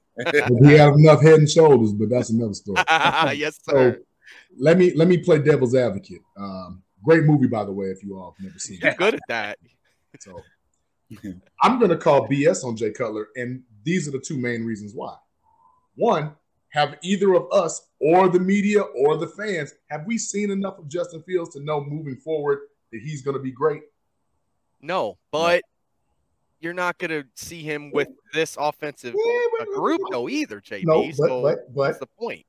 we 0.51 0.75
have 0.75 0.95
enough 0.95 1.23
head 1.23 1.35
and 1.41 1.49
shoulders, 1.51 1.93
but 1.93 2.09
that's 2.09 2.31
another 2.31 2.55
story. 2.55 2.83
yes, 3.37 3.59
So 3.63 3.73
sir. 3.73 4.01
let 4.59 4.79
me 4.79 4.93
let 4.95 5.09
me 5.09 5.19
play 5.19 5.39
devil's 5.39 5.75
advocate. 5.75 6.23
Um, 6.37 6.83
great 7.05 7.25
movie, 7.25 7.47
by 7.47 7.65
the 7.65 7.73
way, 7.73 7.87
if 7.87 8.03
you 8.03 8.17
all 8.19 8.35
have 8.37 8.45
never 8.45 8.59
seen 8.59 8.79
it. 8.79 8.85
You're 8.85 8.95
Good 8.95 9.15
at 9.15 9.21
that. 9.29 9.59
So 10.19 10.43
I'm 11.63 11.79
going 11.79 11.91
to 11.91 11.97
call 11.97 12.29
BS 12.29 12.65
on 12.65 12.77
Jay 12.77 12.93
Cutler, 12.93 13.29
and 13.37 13.63
these 13.85 14.07
are 14.09 14.11
the 14.11 14.21
two 14.21 14.37
main 14.37 14.65
reasons 14.65 14.93
why. 14.95 15.15
One, 15.97 16.35
have 16.71 16.97
either 17.03 17.35
of 17.35 17.47
us 17.53 17.89
or 18.01 18.29
the 18.29 18.39
media 18.41 18.81
or 18.81 19.17
the 19.17 19.27
fans 19.27 19.75
have 19.91 20.07
we 20.07 20.19
seen 20.19 20.51
enough 20.51 20.79
of 20.79 20.89
Justin 20.89 21.23
Fields 21.23 21.51
to 21.55 21.61
know 21.63 21.83
moving 21.85 22.17
forward 22.17 22.61
that 22.93 23.01
he's 23.01 23.23
going 23.23 23.37
to 23.37 23.43
be 23.43 23.51
great? 23.51 23.83
No, 24.81 25.19
but 25.31 25.63
you're 26.61 26.75
not 26.75 26.99
going 26.99 27.11
to 27.11 27.25
see 27.35 27.63
him 27.63 27.91
with 27.91 28.09
this 28.33 28.57
offensive 28.59 29.15
uh, 29.15 29.65
group 29.75 30.01
though 30.11 30.29
either, 30.29 30.61
JB. 30.61 30.85
No, 30.85 31.07
but 31.07 31.15
so 31.17 31.43
but 31.43 31.75
but 31.75 32.01
the 32.01 32.07
point? 32.07 32.47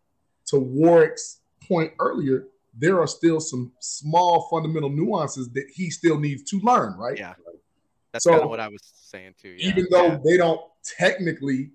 to 0.48 0.60
Warrick's 0.60 1.40
point 1.68 1.94
earlier, 2.00 2.48
there 2.78 3.00
are 3.00 3.08
still 3.08 3.40
some 3.40 3.72
small 3.80 4.48
fundamental 4.52 4.90
nuances 4.90 5.50
that 5.52 5.66
he 5.74 5.90
still 5.90 6.20
needs 6.20 6.44
to 6.52 6.60
learn, 6.60 6.98
right? 6.98 7.18
Yeah. 7.18 7.34
That's 8.12 8.24
So- 8.24 8.32
kind 8.32 8.44
of 8.44 8.50
what 8.50 8.60
I 8.60 8.68
was 8.68 8.82
saying 8.94 9.36
too. 9.42 9.50
Yeah. 9.50 9.70
Even 9.70 9.88
though 9.90 10.22
they 10.26 10.38
don't 10.38 10.62
technically 10.84 11.72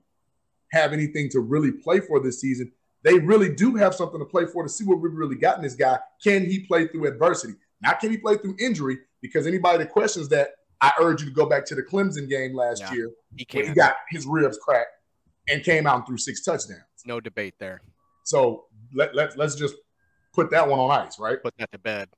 have 0.72 0.92
anything 0.92 1.28
to 1.30 1.40
really 1.40 1.72
play 1.72 2.00
for 2.00 2.20
this 2.20 2.40
season, 2.40 2.72
they 3.02 3.18
really 3.18 3.54
do 3.54 3.76
have 3.76 3.94
something 3.94 4.18
to 4.18 4.24
play 4.24 4.46
for 4.46 4.62
to 4.62 4.68
see 4.68 4.84
what 4.84 5.00
we've 5.00 5.12
really 5.12 5.36
got 5.36 5.56
in 5.56 5.62
this 5.62 5.74
guy. 5.74 5.98
Can 6.22 6.44
he 6.44 6.60
play 6.60 6.88
through 6.88 7.06
adversity? 7.06 7.54
Not 7.80 8.00
can 8.00 8.10
he 8.10 8.16
play 8.16 8.36
through 8.36 8.56
injury? 8.58 8.98
Because 9.22 9.46
anybody 9.46 9.78
that 9.78 9.90
questions 9.90 10.28
that, 10.30 10.50
I 10.80 10.92
urge 11.00 11.22
you 11.22 11.28
to 11.28 11.34
go 11.34 11.46
back 11.46 11.64
to 11.66 11.74
the 11.74 11.82
Clemson 11.82 12.28
game 12.28 12.54
last 12.54 12.80
Yeah, 12.80 12.92
year 12.92 13.10
he 13.36 13.46
he 13.50 13.62
got 13.74 13.96
his 14.10 14.26
ribs 14.26 14.58
cracked 14.58 14.90
and 15.48 15.62
came 15.62 15.86
out 15.86 15.96
and 15.96 16.06
threw 16.06 16.18
six 16.18 16.42
touchdowns. 16.42 16.80
no 17.06 17.20
debate 17.20 17.54
there. 17.58 17.80
So 18.24 18.64
let, 18.92 19.14
let, 19.14 19.38
let's 19.38 19.54
just 19.54 19.76
put 20.34 20.50
that 20.50 20.68
one 20.68 20.78
on 20.78 20.90
ice, 20.90 21.18
right? 21.18 21.42
Put 21.42 21.54
that 21.58 21.70
to 21.72 21.78
bed. 21.78 22.08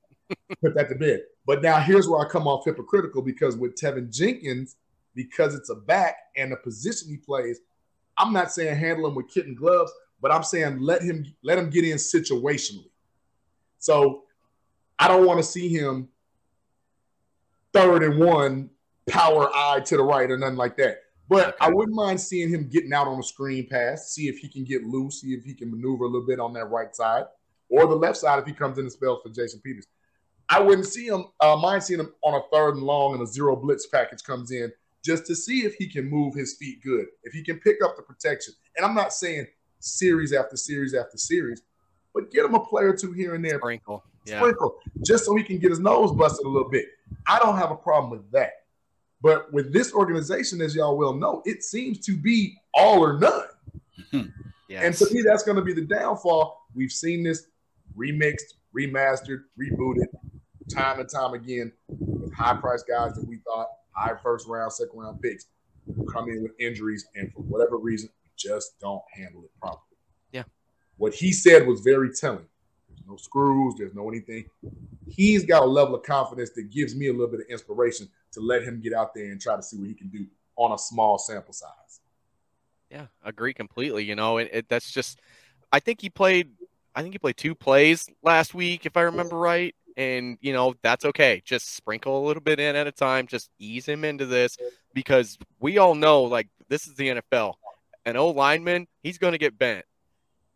put 0.61 0.75
that 0.75 0.89
to 0.89 0.95
bed. 0.95 1.21
But 1.45 1.61
now 1.61 1.79
here's 1.79 2.07
where 2.07 2.19
I 2.25 2.29
come 2.29 2.47
off 2.47 2.65
hypocritical 2.65 3.21
because 3.21 3.55
with 3.55 3.75
Tevin 3.75 4.11
Jenkins, 4.11 4.75
because 5.15 5.55
it's 5.55 5.69
a 5.69 5.75
back 5.75 6.15
and 6.35 6.51
the 6.51 6.57
position 6.57 7.09
he 7.09 7.17
plays, 7.17 7.59
I'm 8.17 8.33
not 8.33 8.51
saying 8.51 8.77
handle 8.77 9.07
him 9.07 9.15
with 9.15 9.29
kitten 9.29 9.55
gloves, 9.55 9.91
but 10.21 10.31
I'm 10.31 10.43
saying 10.43 10.79
let 10.79 11.01
him 11.01 11.25
let 11.43 11.57
him 11.57 11.69
get 11.69 11.85
in 11.85 11.97
situationally. 11.97 12.89
So 13.79 14.23
I 14.97 15.07
don't 15.07 15.25
want 15.25 15.39
to 15.39 15.43
see 15.43 15.69
him 15.69 16.09
third 17.73 18.03
and 18.03 18.19
one, 18.19 18.69
power 19.07 19.49
I 19.53 19.79
to 19.79 19.97
the 19.97 20.03
right 20.03 20.29
or 20.29 20.37
nothing 20.37 20.57
like 20.57 20.77
that. 20.77 20.97
But 21.29 21.55
I 21.61 21.69
wouldn't 21.69 21.95
mind 21.95 22.19
seeing 22.19 22.49
him 22.49 22.67
getting 22.67 22.91
out 22.91 23.07
on 23.07 23.19
a 23.19 23.23
screen 23.23 23.67
pass, 23.69 24.11
see 24.11 24.27
if 24.27 24.39
he 24.39 24.49
can 24.49 24.63
get 24.63 24.83
loose, 24.83 25.21
see 25.21 25.33
if 25.33 25.43
he 25.43 25.53
can 25.53 25.69
maneuver 25.69 26.05
a 26.05 26.07
little 26.07 26.25
bit 26.25 26.39
on 26.39 26.53
that 26.53 26.65
right 26.65 26.93
side 26.95 27.25
or 27.69 27.85
the 27.85 27.95
left 27.95 28.17
side 28.17 28.39
if 28.39 28.45
he 28.45 28.53
comes 28.53 28.77
in 28.77 28.85
and 28.85 28.91
spells 28.91 29.19
for 29.21 29.29
Jason 29.29 29.61
Peters. 29.63 29.87
I 30.49 30.59
wouldn't 30.59 30.87
see 30.87 31.05
him, 31.05 31.25
uh, 31.39 31.55
mind 31.55 31.83
seeing 31.83 31.99
him 31.99 32.11
on 32.23 32.33
a 32.33 32.41
third 32.51 32.75
and 32.75 32.83
long 32.83 33.13
and 33.13 33.21
a 33.21 33.27
zero 33.27 33.55
blitz 33.55 33.85
package 33.85 34.23
comes 34.23 34.51
in 34.51 34.71
just 35.03 35.25
to 35.27 35.35
see 35.35 35.61
if 35.61 35.75
he 35.75 35.87
can 35.87 36.09
move 36.09 36.33
his 36.35 36.55
feet 36.57 36.81
good, 36.83 37.05
if 37.23 37.33
he 37.33 37.43
can 37.43 37.59
pick 37.59 37.83
up 37.83 37.95
the 37.95 38.03
protection. 38.03 38.53
And 38.77 38.85
I'm 38.85 38.95
not 38.95 39.13
saying 39.13 39.47
series 39.79 40.33
after 40.33 40.57
series 40.57 40.93
after 40.93 41.17
series, 41.17 41.61
but 42.13 42.31
get 42.31 42.45
him 42.45 42.53
a 42.55 42.59
player 42.59 42.89
or 42.89 42.97
two 42.97 43.11
here 43.13 43.35
and 43.35 43.43
there, 43.45 43.59
Sprinkle. 43.59 44.03
Yeah. 44.25 44.39
sprinkle, 44.39 44.77
just 45.05 45.25
so 45.25 45.35
he 45.35 45.43
can 45.43 45.59
get 45.59 45.69
his 45.69 45.79
nose 45.79 46.11
busted 46.11 46.45
a 46.45 46.49
little 46.49 46.69
bit. 46.69 46.85
I 47.27 47.39
don't 47.39 47.57
have 47.57 47.71
a 47.71 47.75
problem 47.75 48.11
with 48.11 48.29
that. 48.31 48.51
But 49.21 49.51
with 49.51 49.73
this 49.73 49.93
organization, 49.93 50.61
as 50.61 50.75
y'all 50.75 50.97
well 50.97 51.13
know, 51.13 51.41
it 51.45 51.63
seems 51.63 51.99
to 52.05 52.15
be 52.15 52.55
all 52.73 53.03
or 53.03 53.19
none. 53.19 53.43
Hmm. 54.11 54.17
And 54.17 54.33
Yes. 54.69 54.99
to 54.99 55.11
me, 55.13 55.23
that's 55.23 55.43
going 55.43 55.55
to 55.55 55.63
be 55.63 55.73
the 55.73 55.81
downfall. 55.81 56.67
We've 56.75 56.91
seen 56.91 57.23
this 57.23 57.47
remixed, 57.97 58.53
remastered, 58.77 59.43
rebooted 59.59 60.05
time 60.71 60.99
and 60.99 61.09
time 61.09 61.33
again 61.33 61.71
with 61.87 62.31
high 62.33 62.55
priced 62.55 62.87
guys 62.87 63.13
that 63.15 63.25
we 63.27 63.37
thought 63.37 63.67
high 63.99 64.15
first 64.21 64.47
round, 64.47 64.71
second 64.71 64.97
round 64.97 65.21
picks 65.21 65.45
come 66.11 66.29
in 66.29 66.43
with 66.43 66.51
injuries 66.59 67.07
and 67.15 67.31
for 67.33 67.41
whatever 67.41 67.77
reason 67.77 68.09
just 68.37 68.79
don't 68.79 69.01
handle 69.13 69.43
it 69.43 69.51
properly. 69.59 69.97
Yeah. 70.31 70.43
What 70.97 71.13
he 71.13 71.31
said 71.31 71.67
was 71.67 71.81
very 71.81 72.11
telling. 72.13 72.45
There's 72.89 73.07
no 73.07 73.17
screws, 73.17 73.75
there's 73.77 73.93
no 73.93 74.09
anything. 74.09 74.45
He's 75.07 75.45
got 75.45 75.63
a 75.63 75.65
level 75.65 75.95
of 75.95 76.03
confidence 76.03 76.51
that 76.51 76.71
gives 76.71 76.95
me 76.95 77.07
a 77.07 77.11
little 77.11 77.27
bit 77.27 77.41
of 77.41 77.47
inspiration 77.49 78.07
to 78.33 78.39
let 78.39 78.63
him 78.63 78.79
get 78.81 78.93
out 78.93 79.13
there 79.13 79.31
and 79.31 79.41
try 79.41 79.55
to 79.55 79.63
see 79.63 79.77
what 79.77 79.87
he 79.87 79.93
can 79.93 80.09
do 80.09 80.25
on 80.55 80.71
a 80.71 80.77
small 80.77 81.17
sample 81.17 81.53
size. 81.53 82.01
Yeah, 82.91 83.07
agree 83.23 83.53
completely. 83.53 84.03
You 84.03 84.15
know, 84.15 84.37
it, 84.37 84.49
it 84.51 84.69
that's 84.69 84.91
just. 84.91 85.19
I 85.71 85.79
think 85.79 86.01
he 86.01 86.09
played. 86.09 86.49
I 86.95 87.01
think 87.01 87.13
he 87.13 87.19
played 87.19 87.37
two 87.37 87.53
plays 87.53 88.07
last 88.23 88.53
week, 88.53 88.85
if 88.85 88.97
I 88.97 89.01
remember 89.01 89.37
right. 89.37 89.75
And 89.97 90.37
you 90.41 90.53
know 90.53 90.75
that's 90.81 91.05
okay. 91.05 91.41
Just 91.45 91.75
sprinkle 91.75 92.23
a 92.23 92.25
little 92.25 92.41
bit 92.41 92.59
in 92.59 92.75
at 92.75 92.87
a 92.87 92.91
time. 92.91 93.27
Just 93.27 93.49
ease 93.59 93.85
him 93.85 94.03
into 94.03 94.25
this 94.25 94.57
because 94.93 95.37
we 95.59 95.77
all 95.77 95.95
know, 95.95 96.23
like 96.23 96.47
this 96.69 96.87
is 96.87 96.95
the 96.95 97.09
NFL. 97.09 97.53
An 98.05 98.15
old 98.15 98.35
lineman, 98.35 98.87
he's 99.03 99.17
going 99.17 99.33
to 99.33 99.37
get 99.37 99.57
bent. 99.57 99.85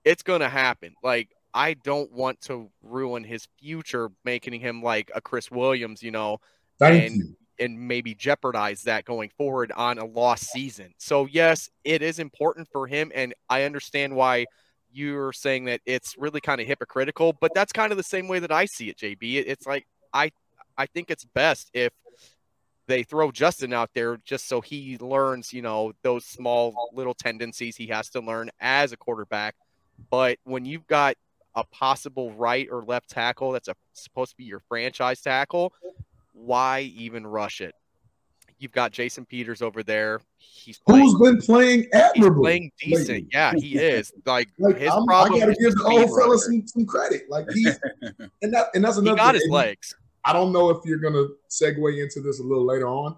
It's 0.05 0.23
going 0.23 0.41
to 0.41 0.49
happen. 0.49 0.93
Like 1.03 1.29
I 1.53 1.75
don't 1.75 2.11
want 2.11 2.41
to 2.41 2.69
ruin 2.81 3.23
his 3.23 3.47
future, 3.59 4.11
making 4.23 4.59
him 4.59 4.81
like 4.81 5.11
a 5.13 5.21
Chris 5.21 5.51
Williams. 5.51 6.01
You 6.01 6.11
know, 6.11 6.39
Thank 6.79 7.03
and 7.05 7.15
you. 7.17 7.35
and 7.59 7.87
maybe 7.87 8.15
jeopardize 8.15 8.83
that 8.83 9.05
going 9.05 9.29
forward 9.37 9.71
on 9.75 9.97
a 9.97 10.05
lost 10.05 10.51
season. 10.51 10.93
So 10.97 11.25
yes, 11.25 11.69
it 11.83 12.01
is 12.01 12.19
important 12.19 12.67
for 12.71 12.87
him, 12.87 13.11
and 13.13 13.33
I 13.49 13.63
understand 13.63 14.15
why 14.15 14.45
you're 14.93 15.33
saying 15.33 15.65
that 15.65 15.81
it's 15.85 16.15
really 16.17 16.41
kind 16.41 16.61
of 16.61 16.67
hypocritical, 16.67 17.33
but 17.33 17.53
that's 17.53 17.73
kind 17.73 17.91
of 17.91 17.97
the 17.97 18.03
same 18.03 18.27
way 18.27 18.39
that 18.39 18.51
I 18.51 18.65
see 18.65 18.89
it, 18.89 18.97
JB. 18.97 19.43
It's 19.47 19.65
like 19.65 19.85
I 20.13 20.31
I 20.77 20.85
think 20.87 21.11
it's 21.11 21.25
best 21.25 21.69
if 21.73 21.91
they 22.87 23.03
throw 23.03 23.31
Justin 23.31 23.73
out 23.73 23.89
there 23.93 24.17
just 24.25 24.47
so 24.47 24.61
he 24.61 24.97
learns, 24.97 25.53
you 25.53 25.61
know, 25.61 25.93
those 26.01 26.25
small 26.25 26.89
little 26.93 27.13
tendencies 27.13 27.75
he 27.75 27.87
has 27.87 28.09
to 28.09 28.19
learn 28.19 28.49
as 28.59 28.91
a 28.91 28.97
quarterback. 28.97 29.55
But 30.09 30.37
when 30.43 30.65
you've 30.65 30.87
got 30.87 31.15
a 31.55 31.63
possible 31.65 32.33
right 32.33 32.67
or 32.69 32.83
left 32.83 33.09
tackle 33.09 33.51
that's 33.51 33.67
a, 33.67 33.75
supposed 33.93 34.31
to 34.31 34.37
be 34.37 34.43
your 34.43 34.59
franchise 34.59 35.21
tackle, 35.21 35.73
why 36.33 36.81
even 36.95 37.25
rush 37.25 37.61
it? 37.61 37.75
You've 38.63 38.71
got 38.71 38.93
Jason 38.93 39.25
Peters 39.25 39.61
over 39.61 39.83
there. 39.83 40.21
He's 40.37 40.79
playing, 40.79 41.03
Who's 41.03 41.19
been 41.19 41.37
playing 41.41 41.79
he's 41.81 41.89
admirably? 41.93 42.41
playing 42.41 42.71
decent. 42.79 43.27
Yeah, 43.33 43.51
he 43.57 43.77
is. 43.77 44.13
Like, 44.25 44.47
Like 44.57 44.77
his 44.77 44.89
I'm, 44.89 45.03
I 45.03 45.05
problem 45.05 45.39
gotta 45.41 45.51
is 45.51 45.57
give 45.59 45.75
the 45.75 45.83
old 45.83 46.17
fella 46.17 46.37
some, 46.37 46.65
some 46.65 46.85
credit. 46.85 47.23
Like 47.29 47.45
he's 47.51 47.77
and 48.41 48.53
that 48.53 48.67
and 48.73 48.81
that's 48.85 48.95
He 48.95 49.01
another. 49.01 49.17
got 49.17 49.33
thing. 49.33 49.41
his 49.41 49.49
legs. 49.49 49.95
I 50.23 50.31
don't 50.31 50.53
know 50.53 50.69
if 50.69 50.77
you're 50.85 50.99
gonna 50.99 51.25
segue 51.49 52.01
into 52.01 52.21
this 52.21 52.39
a 52.39 52.43
little 52.43 52.65
later 52.65 52.87
on, 52.87 53.17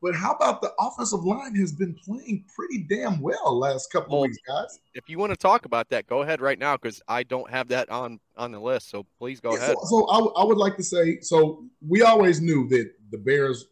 but 0.00 0.14
how 0.14 0.34
about 0.34 0.60
the 0.62 0.70
offensive 0.78 1.24
line 1.24 1.56
has 1.56 1.72
been 1.72 1.96
playing 2.04 2.44
pretty 2.54 2.86
damn 2.88 3.20
well 3.20 3.58
last 3.58 3.90
couple 3.90 4.12
Well, 4.18 4.24
of 4.26 4.28
weeks, 4.28 4.38
guys. 4.46 4.78
If 4.94 5.08
you 5.08 5.18
want 5.18 5.30
to 5.30 5.36
talk 5.36 5.64
about 5.64 5.88
that, 5.88 6.06
go 6.06 6.22
ahead 6.22 6.40
right 6.40 6.60
now 6.60 6.76
because 6.76 7.02
I 7.08 7.24
don't 7.24 7.50
have 7.50 7.66
that 7.68 7.90
on 7.90 8.20
on 8.36 8.52
the 8.52 8.60
list. 8.60 8.88
So 8.90 9.04
please 9.18 9.40
go 9.40 9.50
Yeah, 9.50 9.56
ahead. 9.64 9.76
So, 9.82 9.86
so 9.88 10.08
I, 10.10 10.14
w- 10.18 10.32
I 10.36 10.44
would 10.44 10.58
like 10.58 10.76
to 10.76 10.84
say, 10.84 11.18
so 11.22 11.64
we 11.84 12.02
always 12.02 12.40
knew 12.40 12.68
that 12.68 12.92
the 13.10 13.18
Bears 13.18 13.66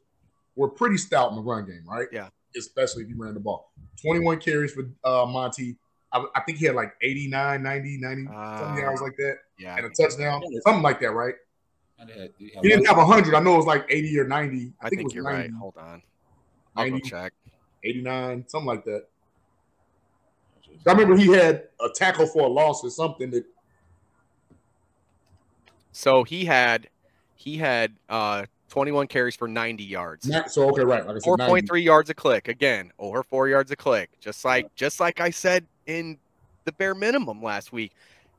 were 0.58 0.68
pretty 0.68 0.96
stout 0.98 1.30
in 1.30 1.36
the 1.36 1.42
run 1.42 1.64
game, 1.64 1.84
right? 1.86 2.08
Yeah. 2.12 2.28
Especially 2.56 3.04
if 3.04 3.08
you 3.08 3.16
ran 3.16 3.34
the 3.34 3.40
ball. 3.40 3.70
21 4.02 4.40
carries 4.40 4.72
for 4.72 4.82
uh, 5.04 5.24
Monty. 5.24 5.76
I, 6.12 6.24
I 6.34 6.40
think 6.40 6.58
he 6.58 6.66
had 6.66 6.74
like 6.74 6.94
89, 7.00 7.62
90, 7.62 7.98
90, 7.98 8.24
something 8.24 8.34
Uh, 8.34 8.80
yards 8.80 9.00
like 9.00 9.16
that, 9.18 9.36
Yeah, 9.58 9.76
and 9.76 9.86
a 9.86 9.90
touchdown, 9.90 10.42
something 10.64 10.82
like 10.82 11.00
that, 11.00 11.12
right? 11.12 11.34
I 12.00 12.28
He 12.38 12.50
didn't 12.62 12.86
have 12.86 12.96
100. 12.96 13.34
I 13.34 13.40
know 13.40 13.54
it 13.54 13.56
was 13.58 13.66
like 13.66 13.86
80 13.88 14.18
or 14.20 14.26
90. 14.26 14.72
I, 14.80 14.86
I 14.86 14.88
think, 14.88 15.00
think 15.00 15.12
it 15.12 15.14
you're 15.14 15.24
was 15.24 15.32
90, 15.34 15.50
right. 15.52 15.58
Hold 15.58 15.76
on, 15.76 16.02
I'll 16.76 16.84
go 16.84 16.90
90. 16.92 17.08
check. 17.08 17.32
89, 17.84 18.44
something 18.48 18.66
like 18.66 18.84
that. 18.84 19.04
I 20.86 20.92
remember 20.92 21.16
he 21.16 21.28
had 21.28 21.68
a 21.80 21.88
tackle 21.88 22.26
for 22.26 22.42
a 22.42 22.48
loss 22.48 22.82
or 22.84 22.90
something 22.90 23.30
that 23.30 23.44
So 25.92 26.24
he 26.24 26.44
had 26.44 26.88
he 27.34 27.58
had 27.58 27.96
uh 28.08 28.46
21 28.68 29.06
carries 29.06 29.34
for 29.34 29.48
90 29.48 29.84
yards. 29.84 30.26
not 30.26 30.50
so 30.52 30.68
okay, 30.70 30.84
right? 30.84 31.06
Like 31.06 31.16
I 31.16 31.18
said, 31.18 31.30
4.3 31.30 31.82
yards 31.82 32.10
a 32.10 32.14
click 32.14 32.48
again, 32.48 32.92
over 32.98 33.22
four 33.22 33.48
yards 33.48 33.70
a 33.70 33.76
click. 33.76 34.10
Just 34.20 34.44
like 34.44 34.74
just 34.74 35.00
like 35.00 35.20
I 35.20 35.30
said 35.30 35.66
in 35.86 36.18
the 36.64 36.72
bare 36.72 36.94
minimum 36.94 37.42
last 37.42 37.72
week. 37.72 37.92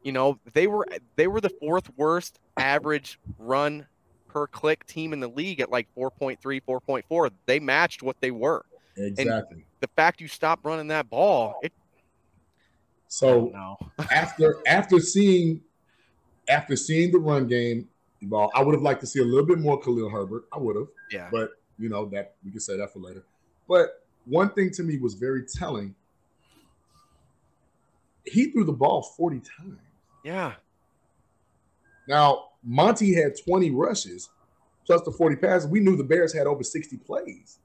You 0.04 0.12
know, 0.12 0.40
they 0.54 0.68
were 0.68 0.86
they 1.16 1.28
were 1.28 1.42
the 1.42 1.50
fourth 1.50 1.90
worst 1.98 2.40
average 2.58 3.20
run 3.38 3.86
per 4.28 4.48
click 4.48 4.86
team 4.86 5.12
in 5.12 5.20
the 5.20 5.28
league 5.28 5.60
at 5.60 5.72
like 5.72 5.88
4.3, 5.98 6.38
4.4. 6.40 7.32
They 7.46 7.60
matched 7.60 8.04
what 8.04 8.16
they 8.22 8.32
were. 8.32 8.64
exactly. 8.96 9.66
The 9.82 9.90
fact 9.96 10.22
you 10.22 10.28
stop 10.28 10.60
running 10.64 10.88
that 10.88 11.10
ball, 11.10 11.60
it 11.64 11.74
So 13.08 13.52
no. 13.54 13.78
after 14.12 14.60
after 14.68 15.00
seeing 15.00 15.62
after 16.48 16.76
seeing 16.76 17.12
the 17.12 17.20
run 17.20 17.48
game 17.48 17.90
evolve, 18.22 18.52
I 18.56 18.64
would 18.64 18.74
have 18.74 18.82
liked 18.82 19.02
to 19.02 19.08
see 19.08 19.20
a 19.20 19.26
little 19.26 19.46
bit 19.46 19.60
more 19.60 19.80
Khalil 19.80 20.10
Herbert. 20.10 20.46
I 20.52 20.58
would 20.58 20.76
have, 20.76 20.88
Yeah. 21.12 21.30
but 21.32 21.52
you 21.78 21.90
know 21.90 22.06
that 22.10 22.36
we 22.44 22.52
can 22.52 22.60
say 22.60 22.78
that 22.78 22.92
for 22.92 23.00
later. 23.00 23.24
But 23.68 24.04
one 24.26 24.50
thing 24.52 24.72
to 24.72 24.84
me 24.84 24.98
was 24.98 25.14
very 25.14 25.44
telling. 25.44 25.96
He 28.26 28.52
threw 28.52 28.64
the 28.64 28.74
ball 28.74 29.02
40 29.02 29.40
times. 29.40 29.80
Yeah. 30.24 30.54
Now, 32.08 32.50
Monty 32.64 33.14
had 33.14 33.34
20 33.44 33.72
rushes 33.72 34.30
plus 34.86 35.02
the 35.04 35.12
40 35.12 35.36
passes. 35.38 35.68
We 35.70 35.80
knew 35.80 35.96
the 35.96 36.04
Bears 36.04 36.34
had 36.34 36.48
over 36.48 36.64
60 36.64 36.98
plays. 36.98 37.60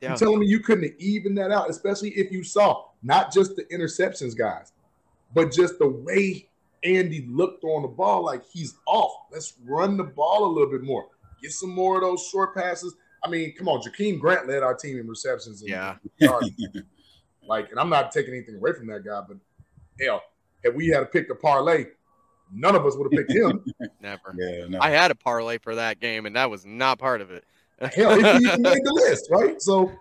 Yeah. 0.00 0.10
You're 0.10 0.16
telling 0.18 0.40
me 0.40 0.46
you 0.46 0.60
couldn't 0.60 0.94
even 0.98 1.34
that 1.36 1.50
out, 1.50 1.70
especially 1.70 2.10
if 2.10 2.32
you 2.32 2.42
saw 2.42 2.84
not 3.02 3.32
just 3.32 3.56
the 3.56 3.64
interceptions, 3.64 4.36
guys, 4.36 4.72
but 5.34 5.52
just 5.52 5.78
the 5.78 5.88
way 5.88 6.47
Andy 6.84 7.26
looked 7.28 7.64
on 7.64 7.82
the 7.82 7.88
ball 7.88 8.24
like 8.24 8.42
he's 8.50 8.74
off. 8.86 9.12
Let's 9.32 9.54
run 9.64 9.96
the 9.96 10.04
ball 10.04 10.46
a 10.46 10.52
little 10.52 10.70
bit 10.70 10.82
more. 10.82 11.06
Get 11.42 11.52
some 11.52 11.70
more 11.70 11.96
of 11.96 12.02
those 12.02 12.26
short 12.28 12.54
passes. 12.54 12.94
I 13.24 13.28
mean, 13.28 13.54
come 13.56 13.68
on, 13.68 13.80
Jakeem 13.82 14.18
Grant 14.20 14.46
led 14.48 14.62
our 14.62 14.74
team 14.74 14.98
in 14.98 15.06
receptions. 15.08 15.60
and 15.62 15.70
Yeah. 15.70 15.96
like, 17.48 17.70
and 17.70 17.78
I'm 17.80 17.88
not 17.88 18.12
taking 18.12 18.34
anything 18.34 18.56
away 18.56 18.72
from 18.72 18.86
that 18.88 19.04
guy, 19.04 19.22
but 19.26 19.36
hell, 20.00 20.22
if 20.62 20.74
we 20.74 20.88
had 20.88 21.00
to 21.00 21.06
pick 21.06 21.30
a 21.30 21.34
parlay, 21.34 21.86
none 22.52 22.74
of 22.76 22.86
us 22.86 22.94
would 22.96 23.12
have 23.12 23.18
picked 23.26 23.32
him. 23.32 23.64
Never. 24.00 24.34
Yeah, 24.36 24.66
no. 24.68 24.78
I 24.80 24.90
had 24.90 25.10
a 25.10 25.14
parlay 25.14 25.58
for 25.58 25.74
that 25.74 26.00
game, 26.00 26.26
and 26.26 26.36
that 26.36 26.50
was 26.50 26.64
not 26.64 26.98
part 26.98 27.20
of 27.20 27.30
it. 27.30 27.44
Hell, 27.80 28.12
if 28.12 28.40
he 28.40 28.46
even 28.48 28.62
made 28.62 28.84
the 28.84 28.92
list, 28.92 29.28
right? 29.30 29.60
So, 29.62 29.92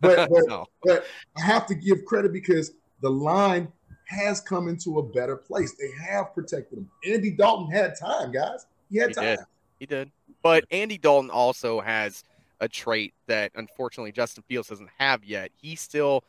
but 0.00 0.28
but, 0.30 0.42
No. 0.46 0.66
but 0.82 1.04
I 1.36 1.40
have 1.42 1.66
to 1.68 1.74
give 1.74 2.04
credit 2.04 2.32
because 2.32 2.72
the 3.00 3.10
line 3.10 3.68
has 4.12 4.40
come 4.40 4.68
into 4.68 4.98
a 4.98 5.02
better 5.02 5.36
place. 5.36 5.74
They 5.74 5.90
have 6.04 6.34
protected 6.34 6.78
him. 6.78 6.90
Andy 7.06 7.30
Dalton 7.30 7.70
had 7.70 7.98
time, 7.98 8.32
guys. 8.32 8.66
He 8.90 8.98
had 8.98 9.08
He 9.08 9.14
time. 9.14 9.24
did. 9.24 9.38
He 9.78 9.86
did. 9.86 10.10
But 10.42 10.64
Andy 10.70 10.98
Dalton 10.98 11.30
also 11.30 11.80
has 11.80 12.24
a 12.60 12.68
trait 12.68 13.14
that 13.26 13.50
unfortunately 13.56 14.12
Justin 14.12 14.44
Fields 14.48 14.68
doesn't 14.68 14.90
have 14.98 15.24
yet. 15.24 15.50
He 15.60 15.74
still 15.74 16.24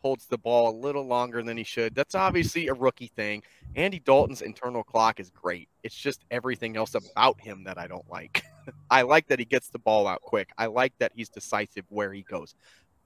holds 0.00 0.26
the 0.26 0.38
ball 0.38 0.70
a 0.70 0.76
little 0.76 1.06
longer 1.06 1.42
than 1.42 1.56
he 1.56 1.64
should. 1.64 1.94
That's 1.94 2.14
obviously 2.14 2.68
a 2.68 2.74
rookie 2.74 3.10
thing. 3.16 3.42
Andy 3.74 3.98
Dalton's 3.98 4.42
internal 4.42 4.84
clock 4.84 5.18
is 5.18 5.30
great. 5.30 5.68
It's 5.82 5.94
just 5.94 6.24
everything 6.30 6.76
else 6.76 6.94
about 6.94 7.40
him 7.40 7.64
that 7.64 7.78
I 7.78 7.86
don't 7.86 8.08
like. 8.10 8.44
I 8.90 9.02
like 9.02 9.26
that 9.28 9.38
he 9.38 9.44
gets 9.44 9.68
the 9.68 9.78
ball 9.78 10.06
out 10.06 10.20
quick. 10.20 10.50
I 10.58 10.66
like 10.66 10.92
that 10.98 11.12
he's 11.14 11.28
decisive 11.28 11.84
where 11.88 12.12
he 12.12 12.22
goes. 12.22 12.54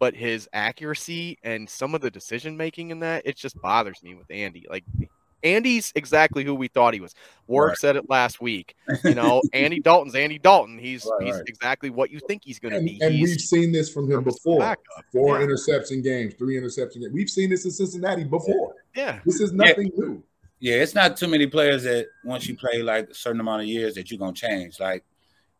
But 0.02 0.16
his 0.16 0.48
accuracy 0.52 1.38
and 1.44 1.70
some 1.70 1.94
of 1.94 2.00
the 2.00 2.10
decision 2.10 2.56
making 2.56 2.90
in 2.90 2.98
that, 3.00 3.22
it 3.24 3.36
just 3.36 3.54
bothers 3.62 4.02
me 4.02 4.16
with 4.16 4.26
Andy. 4.32 4.66
Like 4.68 4.82
Andy's 5.44 5.92
exactly 5.94 6.42
who 6.42 6.56
we 6.56 6.66
thought 6.66 6.92
he 6.92 6.98
was. 6.98 7.14
Warrick 7.46 7.70
Right. 7.70 7.78
said 7.78 7.94
it 7.94 8.10
last 8.10 8.40
week. 8.40 8.74
You 9.04 9.14
know, 9.14 9.40
Andy 9.52 9.78
Dalton's 9.78 10.16
Andy 10.16 10.40
Dalton. 10.40 10.76
He's 10.76 11.06
Right, 11.06 11.26
he's 11.26 11.34
right. 11.36 11.44
exactly 11.46 11.90
what 11.90 12.10
you 12.10 12.18
think 12.26 12.42
he's 12.44 12.58
going 12.58 12.74
to 12.74 12.80
be. 12.80 12.98
and 13.00 13.14
He's 13.14 13.28
we've 13.30 13.40
seen 13.40 13.70
this 13.70 13.92
from 13.92 14.10
him 14.10 14.24
before. 14.24 14.58
backup. 14.58 15.04
Four 15.12 15.38
Yeah. 15.38 15.44
interception 15.44 16.02
games, 16.02 16.34
three 16.34 16.58
interception 16.58 17.02
games. 17.02 17.12
We've 17.14 17.30
seen 17.30 17.50
this 17.50 17.64
in 17.64 17.70
Cincinnati 17.70 18.24
before. 18.24 18.74
yeah. 18.96 19.20
This 19.24 19.40
is 19.40 19.52
nothing 19.52 19.92
new. 19.96 20.20
Yeah, 20.58 20.82
it's 20.82 20.96
not 20.96 21.16
too 21.16 21.28
many 21.28 21.46
players 21.46 21.84
that 21.84 22.06
once 22.24 22.48
you 22.48 22.56
play 22.56 22.82
like 22.82 23.10
a 23.10 23.14
certain 23.14 23.40
amount 23.40 23.62
of 23.62 23.68
years 23.68 23.94
that 23.94 24.10
you're 24.10 24.18
gonna 24.18 24.32
change. 24.32 24.80
Like, 24.80 25.04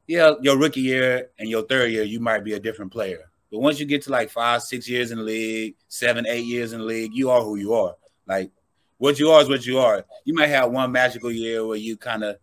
yeah, 0.09 0.33
your 0.43 0.59
rookie 0.59 0.81
year 0.81 1.31
and 1.39 1.49
your 1.49 1.63
third 1.63 1.93
year, 1.93 2.03
you 2.03 2.19
might 2.19 2.43
be 2.43 2.55
a 2.55 2.61
different 2.61 2.91
player. 2.91 3.29
But 3.53 3.61
once 3.61 3.79
you 3.79 3.85
get 3.85 4.01
to 4.03 4.11
like 4.11 4.31
five, 4.31 4.63
six 4.63 4.89
years 4.89 5.11
in 5.13 5.19
the 5.19 5.25
league, 5.25 5.77
seven, 5.89 6.27
eight 6.27 6.47
years 6.47 6.73
in 6.73 6.81
the 6.81 6.87
league, 6.87 7.13
you 7.15 7.29
are 7.31 7.43
who 7.43 7.57
you 7.57 7.75
are. 7.75 7.95
Like, 8.27 8.51
what 8.97 9.19
you 9.19 9.31
are 9.31 9.43
is 9.43 9.49
what 9.49 9.67
you 9.67 9.79
are. 9.79 10.05
You 10.25 10.35
might 10.35 10.47
have 10.49 10.71
one 10.71 10.91
magical 10.91 11.31
year 11.31 11.67
where 11.67 11.77
you 11.77 11.99
kind 11.99 12.25
of 12.25 12.39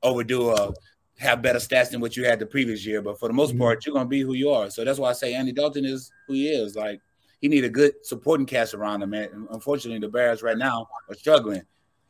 overdo 0.00 0.50
or 0.50 0.74
have 1.18 1.42
better 1.42 1.58
stats 1.58 1.90
than 1.90 2.00
what 2.00 2.16
you 2.16 2.24
had 2.24 2.38
the 2.38 2.46
previous 2.46 2.86
year, 2.86 3.02
but 3.02 3.18
for 3.18 3.26
the 3.26 3.34
most 3.34 3.54
Mhm. 3.54 3.58
part, 3.58 3.84
you're 3.84 3.92
gonna 3.92 4.08
be 4.08 4.20
who 4.20 4.34
you 4.34 4.50
are. 4.50 4.70
So 4.70 4.84
that's 4.84 5.00
why 5.00 5.10
I 5.10 5.12
say 5.14 5.34
Andy 5.34 5.50
Dalton 5.50 5.84
is 5.84 6.12
who 6.28 6.34
he 6.34 6.48
is. 6.48 6.76
Like, 6.76 7.00
he 7.40 7.48
need 7.48 7.64
a 7.64 7.68
good 7.68 7.94
supporting 8.06 8.46
cast 8.46 8.74
around 8.74 9.02
him. 9.02 9.14
And 9.14 9.48
unfortunately, 9.50 9.98
the 9.98 10.08
Bears 10.08 10.42
right 10.42 10.56
now 10.56 10.88
are 11.08 11.14
struggling. 11.16 11.62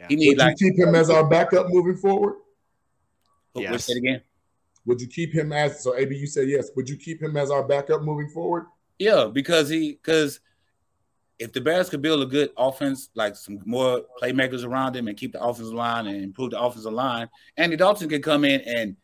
He 0.09 0.17
need 0.17 0.29
Would 0.31 0.39
like 0.39 0.61
you 0.61 0.71
keep 0.71 0.79
him 0.79 0.95
as 0.95 1.09
our 1.09 1.27
backup 1.27 1.69
moving 1.71 1.97
forward? 1.97 2.35
Yes. 3.55 3.71
What's 3.71 3.87
that 3.87 3.97
again? 3.97 4.21
Would 4.89 5.03
you 5.03 5.07
keep 5.07 5.35
him 5.35 5.53
as 5.53 5.83
so 5.83 5.95
AB? 5.95 6.17
You 6.17 6.27
said 6.27 6.49
yes. 6.49 6.71
Would 6.75 6.89
you 6.89 6.97
keep 6.97 7.23
him 7.23 7.37
as 7.37 7.51
our 7.51 7.63
backup 7.63 8.03
moving 8.03 8.31
forward? 8.31 8.67
Yeah, 8.99 9.29
because 9.31 9.69
he 9.69 9.93
because 9.93 10.41
if 11.39 11.53
the 11.53 11.61
Bears 11.61 11.91
could 11.91 12.01
build 12.01 12.23
a 12.23 12.27
good 12.27 12.51
offense, 12.57 13.11
like 13.15 13.37
some 13.37 13.61
more 13.67 14.03
playmakers 14.21 14.65
around 14.65 14.97
him, 14.97 15.07
and 15.07 15.17
keep 15.17 15.33
the 15.33 15.43
offensive 15.43 15.75
line 15.75 16.07
and 16.07 16.25
improve 16.25 16.53
the 16.53 16.61
offensive 16.61 16.93
line, 16.93 17.29
Andy 17.59 17.77
Dalton 17.77 18.09
could 18.09 18.23
come 18.23 18.47
in 18.47 18.63
and 18.63 18.97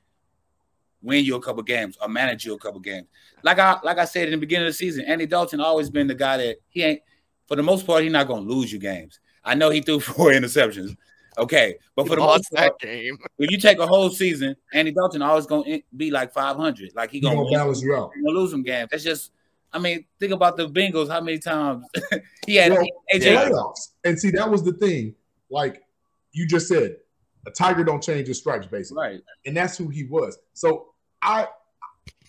win 1.03 1.23
you 1.23 1.37
a 1.37 1.41
couple 1.41 1.63
games 1.63 1.99
or 2.01 2.09
manage 2.09 2.47
you 2.47 2.55
a 2.55 2.59
couple 2.59 2.81
games. 2.81 3.07
Like 3.43 3.59
I 3.59 3.79
like 3.85 3.99
I 3.99 4.07
said 4.07 4.25
in 4.25 4.33
the 4.33 4.39
beginning 4.39 4.67
of 4.67 4.71
the 4.71 4.79
season, 4.79 5.05
Andy 5.05 5.27
Dalton 5.27 5.61
always 5.61 5.91
been 5.91 6.07
the 6.07 6.15
guy 6.15 6.39
that 6.39 6.57
he 6.71 6.83
ain't 6.83 7.03
for 7.47 7.57
the 7.57 7.63
most 7.63 7.87
part 7.87 8.03
he's 8.03 8.11
not 8.11 8.27
gonna 8.27 8.41
lose 8.41 8.73
you 8.73 8.79
games. 8.79 9.21
I 9.45 9.55
know 9.55 9.69
he 9.69 9.83
threw 9.83 10.01
four 10.01 10.31
interceptions. 10.31 10.97
Okay, 11.39 11.77
but 11.97 12.07
for 12.07 12.17
the 12.17 12.23
lost 12.23 12.45
most 12.53 12.61
part, 12.61 12.79
that 12.81 12.87
game. 12.87 13.19
if 13.39 13.51
you 13.51 13.59
take 13.59 13.79
a 13.79 13.87
whole 13.87 14.11
season, 14.11 14.55
Andy 14.73 14.93
Dalton 14.93 15.23
always 15.23 15.47
gonna 15.47 15.81
be 15.97 16.11
like 16.11 16.33
500. 16.33 16.93
Like 16.95 17.11
he 17.11 17.19
He 17.19 17.21
gonna, 17.23 17.37
gonna 17.37 17.45
win 17.47 17.55
balance 17.55 17.83
you 17.83 17.95
out. 17.95 18.11
gonna 18.25 18.39
lose 18.39 18.51
some 18.51 18.63
games. 18.63 18.89
That's 18.91 19.03
just, 19.05 19.33
I 19.73 19.79
mean, 19.79 20.05
think 20.21 20.33
about 20.33 20.57
the 20.57 20.69
Bengals. 20.69 21.09
How 21.09 21.21
many 21.21 21.39
times 21.39 21.85
he 22.47 22.57
had 22.57 22.73
Well, 22.73 22.87
AJ? 23.13 23.51
playoffs. 23.51 23.91
And 24.05 24.19
see, 24.19 24.31
that 24.31 24.49
was 24.51 24.63
the 24.63 24.73
thing. 24.75 25.15
Like 25.51 25.83
you 26.33 26.47
just 26.47 26.69
said, 26.69 26.97
a 27.47 27.51
tiger 27.51 27.85
don't 27.85 28.03
change 28.03 28.29
his 28.29 28.39
stripes, 28.39 28.67
basically. 28.67 29.03
Right. 29.03 29.21
And 29.47 29.57
that's 29.57 29.77
who 29.77 29.89
he 29.89 30.05
was. 30.05 30.39
So 30.55 30.87
I 31.21 31.49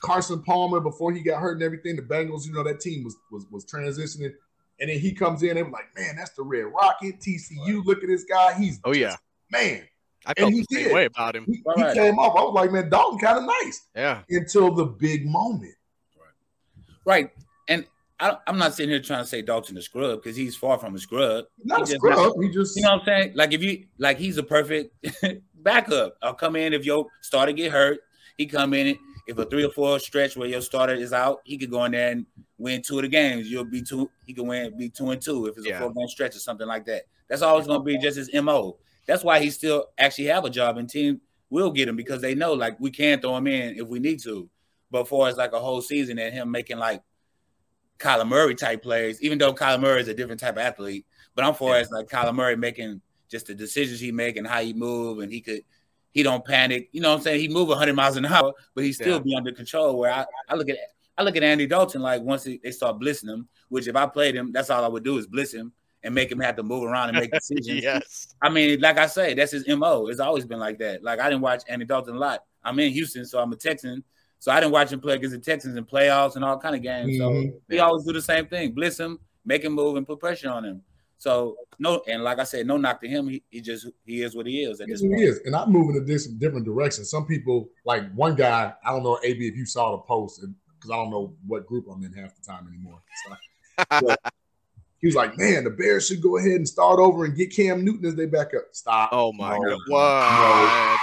Carson 0.02 0.42
Palmer, 0.44 0.80
before 0.80 1.12
he 1.12 1.22
got 1.22 1.42
hurt 1.42 1.54
and 1.54 1.64
everything, 1.64 1.96
the 1.96 2.02
Bengals, 2.02 2.46
you 2.46 2.54
know, 2.54 2.64
that 2.64 2.80
team 2.80 3.04
was 3.04 3.16
was 3.32 3.46
was 3.52 3.66
transitioning. 3.66 4.34
And 4.80 4.90
then 4.90 5.00
he 5.00 5.14
comes 5.14 5.42
in 5.44 5.58
and 5.58 5.72
like, 5.72 5.86
man, 5.98 6.16
that's 6.18 6.32
the 6.32 6.44
Red 6.44 6.66
Rocket, 6.66 7.20
TCU. 7.20 7.84
Look 7.86 8.04
at 8.04 8.08
this 8.10 8.24
guy. 8.26 8.54
He's 8.58 8.80
Oh 8.84 8.94
yeah. 8.94 9.16
man. 9.52 9.84
I 10.26 10.32
And 10.32 10.38
felt 10.38 10.54
he 10.54 10.60
the 10.62 10.66
same 10.76 10.84
did. 10.86 10.94
way 10.94 11.06
about 11.06 11.36
him. 11.36 11.46
He, 11.46 11.62
he 11.76 11.82
right. 11.84 11.94
came 11.94 12.18
off. 12.18 12.36
I 12.38 12.42
was 12.44 12.54
like, 12.56 12.72
man, 12.72 12.90
Dalton 12.90 13.20
kind 13.20 13.38
of 13.38 13.44
nice 13.46 13.82
Yeah. 13.96 14.22
until 14.30 14.72
the 14.74 14.86
big 14.86 15.26
moment. 15.28 15.76
Right. 16.18 16.34
right. 17.06 17.30
And 17.70 17.86
I, 18.20 18.36
I'm 18.48 18.58
not 18.58 18.74
sitting 18.74 18.90
here 18.90 19.02
trying 19.02 19.24
to 19.24 19.28
say 19.30 19.42
Dalton 19.44 19.78
a 19.78 19.82
scrub 19.82 20.22
because 20.24 20.36
he's 20.36 20.56
far 20.56 20.78
from 20.80 20.96
a 20.96 21.00
scrub. 21.00 21.46
Not 21.64 21.80
He 21.80 21.84
a 21.84 21.86
just- 21.86 21.96
scrub. 21.98 22.34
He 22.42 22.50
just 22.50 22.76
You 22.76 22.84
know 22.84 22.94
what 22.94 23.00
I'm 23.02 23.06
saying? 23.06 23.32
Like 23.36 23.54
if 23.54 23.62
you 23.62 23.86
like, 24.00 24.18
he's 24.18 24.38
a 24.38 24.44
perfect 24.44 24.96
backup. 25.56 26.18
I'll 26.22 26.34
come 26.34 26.56
in 26.56 26.74
if 26.74 26.86
your 26.86 27.06
starter 27.22 27.52
get 27.52 27.72
hurt. 27.72 28.00
He 28.38 28.46
come 28.48 28.74
in 28.74 28.88
it. 28.88 28.98
If 29.28 29.38
a 29.40 29.46
three 29.46 29.66
or 29.66 29.72
four 29.72 29.98
stretch 30.00 30.38
where 30.38 30.48
your 30.48 30.62
starter 30.62 30.94
is 30.94 31.12
out, 31.12 31.42
he 31.46 31.58
could 31.58 31.72
go 31.72 31.84
in 31.86 31.94
there 31.94 32.12
and 32.12 32.26
win 32.58 32.82
two 32.82 32.98
of 32.98 33.02
the 33.02 33.08
games. 33.08 33.50
You'll 33.50 33.66
be 33.66 33.82
two. 33.82 34.10
He 34.26 34.34
can 34.34 34.46
win, 34.48 34.78
be 34.78 34.90
two 34.90 35.10
and 35.10 35.22
two 35.22 35.48
if 35.48 35.58
it's 35.58 35.66
Yeah. 35.66 35.78
a 35.78 35.80
four 35.82 35.94
game 35.94 36.08
stretch 36.08 36.36
or 36.36 36.40
something 36.40 36.68
like 36.68 36.86
that. 36.86 37.04
That's 37.28 37.42
always 37.42 37.66
going 37.66 37.80
to 37.80 37.84
be 37.84 37.98
just 37.98 38.18
his 38.18 38.30
mo. 38.34 38.78
That's 39.08 39.24
why 39.24 39.40
he 39.40 39.50
still 39.50 39.88
actually 39.98 40.26
have 40.26 40.46
a 40.46 40.50
job, 40.50 40.78
and 40.78 40.90
team 40.90 41.22
will 41.50 41.72
get 41.72 41.88
him 41.88 41.96
because 41.96 42.22
they 42.22 42.36
know 42.36 42.54
like 42.54 42.80
we 42.80 42.92
can 42.92 43.20
throw 43.20 43.36
him 43.38 43.48
in 43.48 43.78
if 43.80 43.88
we 43.88 44.00
need 44.00 44.22
to. 44.24 44.50
But 44.92 45.08
for 45.08 45.28
as 45.28 45.38
like 45.38 45.54
a 45.54 45.60
whole 45.60 45.82
season 45.82 46.20
and 46.20 46.34
him 46.34 46.52
making 46.52 46.78
like 46.78 47.02
Kyler 47.98 48.28
Murray 48.28 48.56
type 48.56 48.84
plays, 48.84 49.22
even 49.22 49.38
though 49.38 49.54
Kyler 49.54 49.80
Murray 49.82 50.02
is 50.02 50.08
a 50.08 50.14
different 50.14 50.40
type 50.40 50.56
of 50.56 50.60
athlete, 50.60 51.06
but 51.34 51.46
I'm 51.46 51.54
for 51.54 51.76
as 51.76 51.90
like 51.92 52.08
Kyler 52.08 52.36
Murray 52.36 52.56
making 52.58 53.02
just 53.30 53.48
the 53.48 53.56
decisions 53.56 54.00
he 54.00 54.12
make 54.12 54.38
and 54.38 54.46
how 54.46 54.62
he 54.62 54.74
move, 54.74 55.20
and 55.20 55.32
he 55.32 55.42
could 55.42 55.62
he 56.16 56.24
don't 56.24 56.44
panic. 56.44 56.90
You 56.94 57.02
know 57.02 57.10
what 57.12 57.18
I'm 57.18 57.22
saying? 57.22 57.42
He 57.42 57.48
move 57.50 57.68
100 57.68 57.94
miles 57.94 58.16
an 58.16 58.26
hour, 58.26 58.54
but 58.74 58.84
he 58.86 58.94
still 58.94 59.18
Yeah. 59.18 59.20
be 59.20 59.36
under 59.36 59.52
control. 59.52 60.00
Where 60.00 60.12
I, 60.12 60.26
I 60.50 60.56
look 60.56 60.70
at 60.70 60.78
I 61.18 61.24
look 61.24 61.36
at 61.36 61.44
Andy 61.44 61.68
Dalton 61.68 62.02
like 62.02 62.22
once 62.24 62.44
he, 62.46 62.60
they 62.64 62.72
start 62.72 63.00
blitzing 63.00 63.30
him, 63.30 63.48
which 63.70 63.88
if 63.88 63.96
I 63.96 64.06
played 64.08 64.34
him, 64.36 64.52
that's 64.52 64.70
all 64.70 64.84
I 64.84 64.88
would 64.88 65.04
do 65.04 65.18
is 65.18 65.28
blitz 65.28 65.54
him 65.54 65.72
and 66.04 66.14
make 66.16 66.32
him 66.32 66.40
have 66.40 66.56
to 66.56 66.64
move 66.64 66.84
around 66.84 67.10
and 67.10 67.18
make 67.20 67.32
decisions. 67.40 67.84
yes. 67.84 68.34
I 68.42 68.50
mean, 68.50 68.80
like 68.80 68.98
I 68.98 69.08
say, 69.08 69.34
that's 69.34 69.52
his 69.52 69.68
mo. 69.68 70.08
It's 70.08 70.20
always 70.22 70.46
been 70.46 70.60
like 70.60 70.80
that. 70.80 71.04
Like 71.04 71.20
I 71.20 71.30
didn't 71.30 71.42
watch 71.42 71.64
Andy 71.68 71.86
Dalton 71.86 72.16
a 72.16 72.20
lot. 72.20 72.44
I'm 72.64 72.80
in 72.80 72.92
Houston, 72.94 73.26
so 73.26 73.40
I'm 73.40 73.52
a 73.52 73.56
Texan. 73.58 74.04
So 74.40 74.52
I 74.52 74.60
didn't 74.62 74.72
watch 74.74 74.92
him 74.92 75.00
play 75.02 75.16
against 75.16 75.36
the 75.36 75.42
Texans 75.42 75.76
in 75.78 75.86
playoffs 75.86 76.36
and 76.38 76.46
all 76.46 76.58
kind 76.58 76.76
of 76.76 76.82
games. 76.82 77.18
So 77.18 77.30
Mhm. 77.30 77.54
we 77.68 77.80
always 77.80 78.04
do 78.06 78.14
the 78.14 78.22
same 78.22 78.48
thing: 78.48 78.72
blitz 78.74 78.98
him, 79.00 79.20
make 79.46 79.64
him 79.64 79.74
move, 79.74 79.96
and 79.98 80.06
put 80.08 80.20
pressure 80.20 80.50
on 80.50 80.64
him. 80.64 80.82
So 81.18 81.56
no, 81.80 82.02
and 82.08 82.24
like 82.24 82.40
I 82.40 82.44
said, 82.44 82.68
no 82.68 82.78
knock 82.78 83.02
to 83.02 83.08
him. 83.08 83.28
He, 83.28 83.42
he 83.50 83.62
just 83.62 83.88
he 84.06 84.22
is 84.22 84.36
what 84.36 84.46
he 84.46 84.64
is 84.64 84.82
at 84.82 84.88
Yes, 84.88 85.00
this 85.00 85.02
he 85.02 85.08
point. 85.10 85.22
is. 85.22 85.40
And 85.46 85.56
I'm 85.56 85.72
moving 85.72 85.96
in 85.96 86.06
this 86.06 86.28
different 86.28 86.66
direction. 86.66 87.06
Some 87.06 87.26
people, 87.26 87.70
like 87.86 88.12
one 88.14 88.36
guy, 88.36 88.74
I 88.86 88.92
don't 88.92 89.04
know, 89.04 89.18
AB, 89.24 89.48
if 89.48 89.56
you 89.56 89.66
saw 89.66 89.92
the 89.92 89.98
post, 90.00 90.42
because 90.42 90.92
I 90.92 90.96
don't 90.96 91.10
know 91.10 91.34
what 91.48 91.66
group 91.66 91.86
I'm 91.92 92.04
in 92.04 92.14
half 92.14 92.36
the 92.36 92.42
time 92.42 92.68
anymore. 92.68 93.02
So, 93.28 93.36
but 94.02 94.20
he 95.00 95.08
was 95.08 95.16
like, 95.16 95.38
man, 95.38 95.64
the 95.64 95.70
Bears 95.72 96.08
should 96.08 96.22
go 96.22 96.38
ahead 96.38 96.52
and 96.52 96.68
start 96.68 97.00
over 97.00 97.26
and 97.26 97.36
get 97.36 97.56
Cam 97.56 97.84
Newton 97.84 98.06
as 98.06 98.16
they 98.16 98.26
back 98.28 98.54
up. 98.54 98.64
Stop. 98.74 99.10
Oh 99.12 99.32
my 99.34 99.58
No, 99.58 99.78
god. 99.90 100.98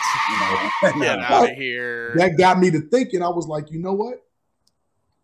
What? 0.87 0.95
You 0.95 1.03
Get 1.03 1.19
out 1.31 1.51
of 1.51 1.57
here. 1.57 2.15
That 2.17 2.37
got 2.39 2.59
me 2.59 2.71
to 2.71 2.81
thinking. 2.81 3.23
I 3.23 3.29
was 3.29 3.47
like, 3.47 3.71
you 3.71 3.79
know 3.81 3.93
what? 3.95 4.23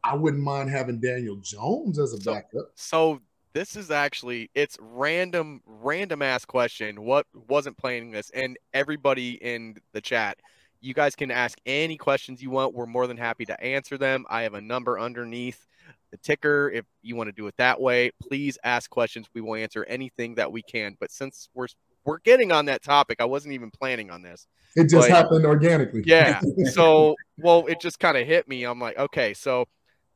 I 0.02 0.14
wouldn't 0.14 0.42
mind 0.42 0.70
having 0.70 1.00
Daniel 1.00 1.36
Jones 1.36 1.98
as 1.98 2.12
a 2.14 2.20
So- 2.20 2.32
backup. 2.32 2.70
So 2.76 3.20
this 3.52 3.76
is 3.76 3.90
actually 3.90 4.50
it's 4.54 4.76
random 4.80 5.60
random 5.66 6.22
ass 6.22 6.44
question. 6.44 7.02
What 7.02 7.26
wasn't 7.48 7.76
planning 7.76 8.10
this 8.10 8.30
and 8.30 8.56
everybody 8.74 9.32
in 9.42 9.76
the 9.92 10.00
chat. 10.00 10.38
You 10.80 10.94
guys 10.94 11.16
can 11.16 11.30
ask 11.32 11.58
any 11.66 11.96
questions 11.96 12.40
you 12.40 12.50
want. 12.50 12.72
We're 12.74 12.86
more 12.86 13.08
than 13.08 13.16
happy 13.16 13.44
to 13.46 13.60
answer 13.60 13.98
them. 13.98 14.24
I 14.30 14.42
have 14.42 14.54
a 14.54 14.60
number 14.60 14.98
underneath 14.98 15.66
the 16.12 16.18
ticker 16.18 16.70
if 16.70 16.84
you 17.02 17.16
want 17.16 17.28
to 17.28 17.32
do 17.32 17.46
it 17.48 17.54
that 17.58 17.80
way. 17.80 18.12
Please 18.22 18.56
ask 18.62 18.88
questions. 18.88 19.26
We 19.34 19.40
will 19.40 19.56
answer 19.56 19.84
anything 19.84 20.36
that 20.36 20.52
we 20.52 20.62
can. 20.62 20.96
But 21.00 21.10
since 21.10 21.48
we're 21.54 21.66
we're 22.04 22.20
getting 22.20 22.52
on 22.52 22.66
that 22.66 22.82
topic, 22.82 23.20
I 23.20 23.24
wasn't 23.24 23.54
even 23.54 23.70
planning 23.70 24.10
on 24.10 24.22
this. 24.22 24.46
It 24.76 24.88
just 24.88 25.08
But- 25.08 25.16
happened 25.16 25.44
organically. 25.44 26.04
Yeah. 26.06 26.40
So, 26.72 27.16
well, 27.38 27.66
it 27.66 27.80
just 27.80 27.98
kind 27.98 28.16
of 28.16 28.26
hit 28.26 28.48
me. 28.48 28.64
I'm 28.64 28.80
like, 28.80 28.98
okay, 28.98 29.34
so 29.34 29.66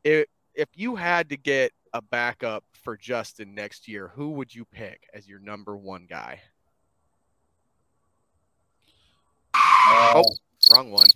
if 0.04 0.26
if 0.54 0.68
you 0.74 0.96
had 0.96 1.28
to 1.30 1.36
get 1.36 1.72
a 1.92 2.00
backup 2.00 2.64
for 2.82 2.96
Justin 2.96 3.54
next 3.54 3.88
year, 3.88 4.08
who 4.14 4.30
would 4.32 4.54
you 4.54 4.64
pick 4.64 5.08
as 5.14 5.28
your 5.28 5.38
number 5.38 5.76
one 5.76 6.06
guy? 6.08 6.40
Uh, 9.54 10.12
oh, 10.16 10.24
wrong 10.72 10.90
one. 10.90 11.06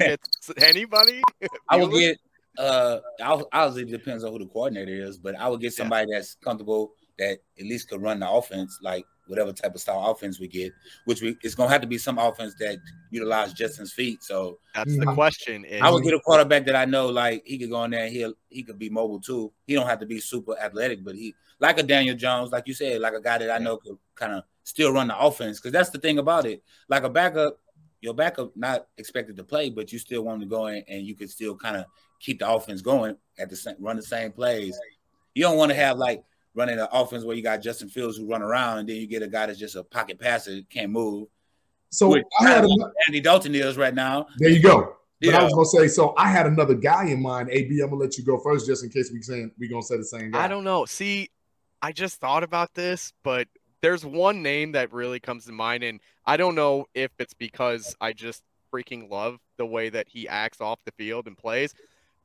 Anybody? 0.58 1.22
I 1.68 1.76
would 1.76 1.92
get. 1.92 2.18
Uh, 2.58 2.98
I'll, 3.22 3.48
obviously 3.52 3.90
depends 3.90 4.24
on 4.24 4.32
who 4.32 4.40
the 4.40 4.46
coordinator 4.46 5.04
is, 5.04 5.16
but 5.16 5.36
I 5.36 5.48
would 5.48 5.60
get 5.60 5.72
somebody 5.72 6.08
yeah. 6.10 6.18
that's 6.18 6.34
comfortable 6.34 6.92
that 7.18 7.38
at 7.58 7.64
least 7.64 7.88
could 7.88 8.02
run 8.02 8.20
the 8.20 8.28
offense. 8.28 8.78
Like 8.82 9.04
whatever 9.28 9.52
type 9.52 9.74
of 9.74 9.80
style 9.80 10.10
offense 10.10 10.40
we 10.40 10.48
get, 10.48 10.72
which 11.04 11.22
we 11.22 11.36
it's 11.42 11.54
gonna 11.54 11.70
have 11.70 11.80
to 11.80 11.86
be 11.86 11.98
some 11.98 12.18
offense 12.18 12.54
that 12.58 12.78
utilize 13.10 13.52
Justin's 13.52 13.92
feet. 13.92 14.22
So 14.22 14.58
That's 14.74 14.96
the 14.98 15.06
question. 15.06 15.64
Is, 15.64 15.82
I 15.82 15.90
would 15.90 16.04
get 16.04 16.14
a 16.14 16.20
quarterback 16.20 16.64
that 16.66 16.76
I 16.76 16.84
know 16.84 17.06
like 17.08 17.42
he 17.46 17.58
could 17.58 17.70
go 17.70 17.84
in 17.84 17.90
there 17.90 18.04
and 18.04 18.12
he'll 18.12 18.34
he 18.48 18.62
could 18.62 18.78
be 18.78 18.90
mobile 18.90 19.20
too. 19.20 19.52
He 19.66 19.74
don't 19.74 19.86
have 19.86 20.00
to 20.00 20.06
be 20.06 20.20
super 20.20 20.58
athletic, 20.58 21.04
but 21.04 21.14
he 21.14 21.34
like 21.60 21.78
a 21.78 21.82
Daniel 21.82 22.16
Jones, 22.16 22.52
like 22.52 22.66
you 22.66 22.74
said, 22.74 23.00
like 23.00 23.14
a 23.14 23.20
guy 23.20 23.38
that 23.38 23.50
I 23.50 23.58
know 23.58 23.78
could 23.78 23.98
kind 24.14 24.32
of 24.32 24.44
still 24.62 24.92
run 24.92 25.08
the 25.08 25.18
offense. 25.18 25.58
Because 25.58 25.72
that's 25.72 25.90
the 25.90 25.98
thing 25.98 26.18
about 26.18 26.46
it. 26.46 26.62
Like 26.88 27.02
a 27.02 27.10
backup, 27.10 27.58
your 28.00 28.14
backup 28.14 28.56
not 28.56 28.86
expected 28.96 29.36
to 29.36 29.44
play, 29.44 29.70
but 29.70 29.92
you 29.92 29.98
still 29.98 30.22
want 30.22 30.40
to 30.40 30.46
go 30.46 30.66
in 30.66 30.84
and 30.88 31.02
you 31.02 31.14
could 31.14 31.30
still 31.30 31.56
kind 31.56 31.76
of 31.76 31.86
keep 32.20 32.38
the 32.38 32.50
offense 32.50 32.80
going 32.80 33.16
at 33.38 33.50
the 33.50 33.56
same 33.56 33.76
run 33.78 33.96
the 33.96 34.02
same 34.02 34.32
plays. 34.32 34.78
You 35.34 35.42
don't 35.42 35.56
want 35.56 35.70
to 35.70 35.76
have 35.76 35.98
like 35.98 36.24
running 36.58 36.78
an 36.78 36.88
offense 36.92 37.24
where 37.24 37.36
you 37.36 37.42
got 37.42 37.62
Justin 37.62 37.88
Fields 37.88 38.18
who 38.18 38.26
run 38.26 38.42
around 38.42 38.78
and 38.78 38.88
then 38.88 38.96
you 38.96 39.06
get 39.06 39.22
a 39.22 39.28
guy 39.28 39.46
that's 39.46 39.58
just 39.58 39.76
a 39.76 39.84
pocket 39.84 40.18
passer, 40.18 40.60
can't 40.68 40.90
move. 40.90 41.28
So 41.90 42.10
Which 42.10 42.24
I 42.40 42.48
had 42.48 42.60
kinda 42.66 42.84
a, 42.84 42.92
Andy 43.06 43.20
Dalton 43.20 43.54
is 43.54 43.76
right 43.78 43.94
now. 43.94 44.26
there 44.38 44.50
you 44.50 44.60
go. 44.60 44.96
But 45.20 45.34
I 45.34 45.42
was 45.42 45.52
gonna 45.54 45.66
say, 45.66 45.88
so 45.88 46.14
I 46.16 46.28
had 46.28 46.46
another 46.46 46.74
guy 46.74 47.06
in 47.06 47.22
mind. 47.22 47.48
AB, 47.50 47.80
I'm 47.80 47.90
gonna 47.90 48.02
let 48.02 48.18
you 48.18 48.24
go 48.24 48.38
first, 48.38 48.66
just 48.66 48.84
in 48.84 48.90
case 48.90 49.10
we 49.12 49.22
saying 49.22 49.50
we 49.58 49.68
gonna 49.68 49.82
say 49.82 49.96
the 49.96 50.04
same 50.04 50.30
guy. 50.30 50.44
I 50.44 50.48
don't 50.48 50.64
know. 50.64 50.84
See, 50.84 51.30
I 51.82 51.92
just 51.92 52.20
thought 52.20 52.44
about 52.44 52.74
this, 52.74 53.12
but 53.24 53.48
there's 53.80 54.04
one 54.04 54.42
name 54.42 54.72
that 54.72 54.92
really 54.92 55.18
comes 55.18 55.46
to 55.46 55.52
mind, 55.52 55.82
and 55.82 56.00
I 56.24 56.36
don't 56.36 56.54
know 56.54 56.86
if 56.94 57.10
it's 57.18 57.34
because 57.34 57.96
I 58.00 58.12
just 58.12 58.42
freaking 58.72 59.10
love 59.10 59.38
the 59.56 59.66
way 59.66 59.88
that 59.88 60.08
he 60.08 60.28
acts 60.28 60.60
off 60.60 60.78
the 60.84 60.92
field 60.92 61.26
and 61.26 61.36
plays. 61.36 61.74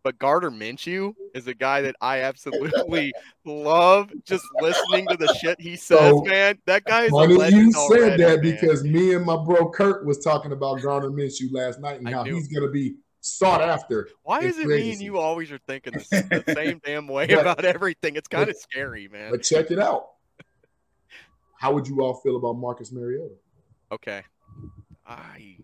But 0.04 0.20
Gardner 0.20 0.52
Minshew 0.52 1.14
is 1.34 1.48
a 1.48 1.54
guy 1.54 1.82
that 1.82 1.96
I 2.02 2.20
absolutely 2.22 3.14
love 3.46 4.12
just 4.26 4.44
listening 4.62 5.08
to 5.08 5.16
the 5.18 5.34
shit 5.42 5.60
he 5.62 5.78
says, 5.78 5.98
So, 6.00 6.22
man. 6.24 6.60
That 6.66 6.84
guy 6.84 7.04
is 7.04 7.08
a 7.08 7.12
Funny 7.16 7.34
you 7.56 7.72
said 7.72 7.80
already, 7.80 8.24
that 8.24 8.42
man. 8.44 8.54
because 8.54 8.84
me 8.84 9.14
and 9.14 9.26
my 9.26 9.38
bro 9.38 9.70
Kurt 9.72 10.06
was 10.06 10.20
talking 10.20 10.52
about 10.52 10.82
Gardner 10.82 11.10
Minshew 11.10 11.52
last 11.54 11.80
night 11.80 12.00
and 12.00 12.08
I 12.10 12.12
how 12.12 12.24
knew. 12.24 12.36
he's 12.36 12.50
gonna 12.50 12.70
be 12.70 12.96
sought 13.22 13.62
after. 13.62 14.10
Why 14.24 14.42
is 14.42 14.58
it 14.58 14.66
free 14.66 14.82
me 14.82 14.92
and 14.92 15.02
you 15.02 15.18
always 15.20 15.50
are 15.54 15.60
thinking 15.68 15.94
the, 15.94 16.44
the 16.46 16.54
same 16.54 16.82
damn 16.84 17.08
way 17.08 17.28
But- 17.28 17.40
about 17.40 17.64
everything? 17.66 18.18
It's 18.18 18.28
kind 18.28 18.50
of 18.50 18.58
scary, 18.58 19.08
man. 19.08 19.32
But 19.32 19.42
check 19.44 19.72
it 19.72 19.80
out. 19.80 20.10
How 21.58 21.72
would 21.74 21.88
you 21.88 22.02
all 22.02 22.16
feel 22.16 22.36
about 22.36 22.54
Marcus 22.58 22.92
Mariota? 22.92 23.36
Okay. 23.90 24.24
I 25.08 25.58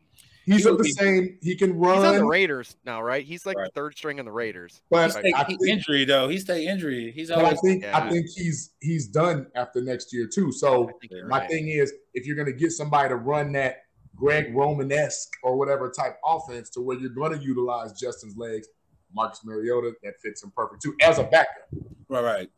He's 0.52 0.64
He 0.64 0.70
of 0.70 0.78
the 0.78 0.84
be- 0.84 0.92
same. 0.92 1.38
He 1.42 1.56
can 1.56 1.78
run. 1.78 1.96
He's 1.98 2.06
on 2.06 2.16
the 2.16 2.26
Raiders 2.26 2.76
now, 2.86 3.02
right? 3.02 3.24
He's 3.26 3.46
like 3.46 3.56
Right. 3.58 3.66
the 3.74 3.80
third 3.80 3.96
string 3.96 4.18
in 4.20 4.26
the 4.26 4.32
Raiders. 4.32 4.82
but 4.90 5.14
Right. 5.16 5.26
He, 5.26 5.34
I 5.36 5.44
think, 5.44 5.60
injury 5.68 6.06
though. 6.06 6.28
He 6.28 6.38
stay 6.40 6.66
injury. 6.66 7.12
He's 7.12 7.30
but 7.30 7.40
I 7.40 7.44
always 7.44 7.62
think 7.62 7.86
I 7.86 8.10
think 8.10 8.26
he's 8.36 8.72
he's 8.82 9.08
done 9.08 9.48
after 9.56 9.82
next 9.82 10.12
year 10.14 10.28
too. 10.28 10.52
So 10.52 10.90
my 11.28 11.40
right. 11.40 11.50
thing 11.50 11.68
is, 11.70 11.94
if 12.14 12.26
you're 12.26 12.36
gonna 12.36 12.52
get 12.52 12.72
somebody 12.72 13.10
to 13.10 13.16
run 13.16 13.52
that 13.54 13.84
Greg 14.16 14.54
Romanesque 14.56 15.32
or 15.44 15.56
whatever 15.58 15.90
type 15.90 16.18
offense 16.26 16.70
to 16.72 16.82
where 16.82 16.98
you're 16.98 17.10
going 17.12 17.38
to 17.38 17.44
utilize 17.46 17.94
Justin's 17.94 18.36
legs, 18.36 18.68
Marcus 19.14 19.40
Mariota, 19.46 19.94
that 20.04 20.20
fits 20.22 20.44
him 20.44 20.52
perfect 20.56 20.82
too 20.82 20.94
as 21.02 21.20
a 21.20 21.24
backup. 21.24 21.70
right, 22.10 22.24
right. 22.24 22.50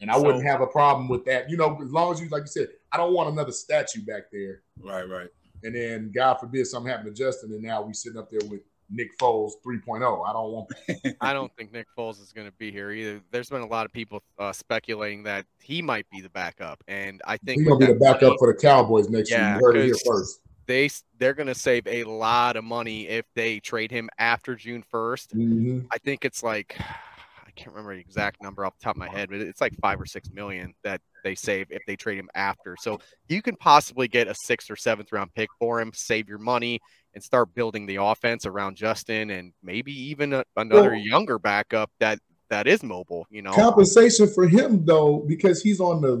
And 0.00 0.10
I 0.10 0.14
So- 0.14 0.22
wouldn't 0.24 0.44
have 0.44 0.60
a 0.62 0.66
problem 0.66 1.08
with 1.08 1.24
that. 1.26 1.50
You 1.50 1.56
know, 1.58 1.78
as 1.82 1.90
long 1.90 2.12
as 2.12 2.20
you, 2.20 2.28
like 2.30 2.42
you 2.44 2.46
said, 2.48 2.68
I 2.92 2.96
don't 2.96 3.12
want 3.12 3.30
another 3.30 3.52
statue 3.52 4.02
back 4.04 4.30
there. 4.32 4.62
Right, 4.80 5.06
right. 5.08 5.28
And 5.66 5.74
then, 5.74 6.12
God 6.14 6.34
forbid, 6.34 6.64
something 6.68 6.88
happened 6.88 7.14
to 7.14 7.22
Justin, 7.24 7.50
and 7.50 7.60
now 7.60 7.82
we're 7.82 7.92
sitting 7.92 8.16
up 8.16 8.30
there 8.30 8.38
with 8.48 8.60
Nick 8.88 9.18
Foles 9.18 9.54
3.0. 9.66 10.24
I 10.24 10.32
don't 10.32 10.52
want. 10.52 10.68
I 11.20 11.32
don't 11.32 11.52
think 11.56 11.72
Nick 11.72 11.88
Foles 11.98 12.22
is 12.22 12.32
going 12.32 12.46
to 12.46 12.52
be 12.52 12.70
here 12.70 12.92
either. 12.92 13.20
There's 13.32 13.50
been 13.50 13.62
a 13.62 13.66
lot 13.66 13.84
of 13.84 13.92
people 13.92 14.22
uh, 14.38 14.52
speculating 14.52 15.24
that 15.24 15.44
he 15.58 15.82
might 15.82 16.08
be 16.08 16.20
the 16.20 16.30
backup, 16.30 16.84
and 16.86 17.20
I 17.26 17.36
think 17.38 17.62
He's 17.62 17.68
going 17.68 17.80
to 17.80 17.86
be 17.88 17.92
the 17.94 17.98
backup 17.98 18.22
money, 18.22 18.36
for 18.38 18.52
the 18.52 18.58
Cowboys 18.60 19.08
next 19.08 19.28
Yeah, 19.28 19.48
year. 19.48 19.56
You 19.56 19.66
heard 19.66 19.76
it 19.76 19.84
here 19.86 19.96
first. 20.06 20.40
They 20.66 20.88
they're 21.18 21.34
going 21.34 21.48
to 21.48 21.54
save 21.54 21.88
a 21.88 22.04
lot 22.04 22.54
of 22.54 22.62
money 22.62 23.08
if 23.08 23.24
they 23.34 23.58
trade 23.58 23.90
him 23.90 24.08
after 24.18 24.54
June 24.54 24.84
1st. 24.92 25.34
Mhm. 25.34 25.86
I 25.90 25.98
think 25.98 26.24
it's 26.24 26.44
like 26.44 26.76
I 26.80 27.50
can't 27.56 27.70
remember 27.74 27.94
the 27.94 28.00
exact 28.00 28.40
number 28.40 28.64
off 28.64 28.78
the 28.78 28.84
top 28.84 28.94
of 28.94 29.00
my 29.00 29.08
head, 29.08 29.30
but 29.30 29.40
it's 29.40 29.60
like 29.60 29.74
five 29.80 30.00
or 30.00 30.06
six 30.06 30.30
million 30.30 30.74
that 30.84 31.00
they 31.26 31.34
save 31.34 31.66
if 31.70 31.82
they 31.86 31.96
trade 31.96 32.18
him 32.18 32.30
after. 32.34 32.76
So 32.80 33.00
you 33.28 33.42
can 33.42 33.56
possibly 33.56 34.06
get 34.06 34.28
a 34.28 34.34
sixth 34.34 34.70
or 34.70 34.76
seventh 34.76 35.10
round 35.12 35.34
pick 35.34 35.48
for 35.58 35.80
him, 35.80 35.90
save 35.92 36.28
your 36.28 36.38
money, 36.38 36.78
and 37.14 37.22
start 37.22 37.52
building 37.54 37.84
the 37.86 37.96
offense 37.96 38.46
around 38.46 38.76
Justin, 38.76 39.30
and 39.30 39.52
maybe 39.62 39.92
even 39.92 40.32
a, 40.32 40.44
another 40.56 40.90
Well- 40.92 41.00
younger 41.00 41.38
backup 41.38 41.90
that 41.98 42.20
that 42.48 42.68
is 42.68 42.84
mobile. 42.84 43.26
You 43.28 43.42
know, 43.42 43.52
Compensation 43.52 44.28
for 44.28 44.46
him 44.46 44.84
though, 44.84 45.24
because 45.26 45.60
he's 45.62 45.80
on 45.80 46.00
the 46.00 46.16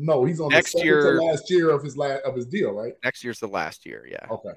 no, 0.00 0.24
he's 0.24 0.38
on 0.40 0.50
Next 0.50 0.74
the 0.74 0.84
year- 0.84 1.20
last 1.20 1.50
year 1.50 1.70
of 1.70 1.82
his 1.82 1.96
last 1.96 2.22
of 2.22 2.36
his 2.36 2.46
deal, 2.46 2.70
right? 2.70 2.94
next 3.02 3.24
year's 3.24 3.40
the 3.40 3.48
last 3.48 3.84
year. 3.84 4.06
Yeah. 4.08 4.26
Okay. 4.30 4.52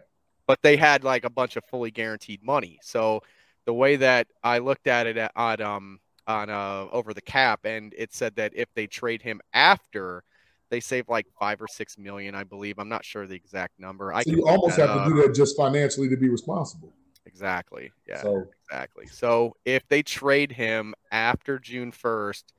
but 0.46 0.60
they 0.62 0.76
had 0.78 1.04
like 1.04 1.24
a 1.26 1.30
bunch 1.32 1.56
of 1.56 1.64
fully 1.72 1.90
guaranteed 1.90 2.44
money. 2.44 2.78
So 2.84 3.22
the 3.66 3.74
way 3.74 3.96
that 3.96 4.28
I 4.44 4.58
looked 4.60 4.88
at 4.88 5.08
it 5.08 5.18
at, 5.18 5.32
on 5.36 5.62
um 5.62 6.00
on 6.28 6.50
uh 6.50 6.88
over 6.92 7.14
the 7.14 7.22
cap, 7.22 7.62
and 7.66 7.94
it 7.98 8.14
said 8.14 8.36
that 8.36 8.54
if 8.56 8.68
they 8.74 8.88
trade 8.88 9.22
him 9.22 9.42
after, 9.54 10.24
they 10.70 10.80
save 10.80 11.10
like 11.10 11.28
five 11.40 11.62
or 11.62 11.68
six 11.68 11.98
million, 11.98 12.36
I 12.36 12.44
believe. 12.44 12.80
I'm 12.80 12.90
not 12.90 13.06
sure 13.06 13.28
the 13.28 13.36
exact 13.36 13.80
number. 13.80 14.14
So 14.16 14.24
can 14.24 14.34
you 14.40 14.48
almost 14.48 14.78
have 14.78 15.04
to 15.04 15.10
do 15.10 15.22
that 15.22 15.36
just 15.36 15.56
financially 15.58 16.10
to 16.10 16.18
be 16.18 16.30
responsible. 16.30 16.94
exactly. 17.26 17.92
Yeah, 18.08 18.22
So 18.22 18.50
exactly. 18.70 19.08
So 19.08 19.56
if 19.66 19.88
they 19.88 20.04
trade 20.04 20.52
him 20.52 20.94
after 21.12 21.60
June 21.60 21.92
1st, 21.92 22.54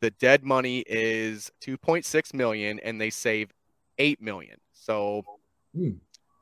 the 0.00 0.10
dead 0.12 0.44
money 0.44 0.84
is 0.86 1.50
2.6 1.60 2.34
million, 2.34 2.78
and 2.80 3.00
they 3.00 3.10
save 3.10 3.50
eight 3.98 4.20
million. 4.20 4.56
So 4.72 5.24
Hmm. 5.74 5.90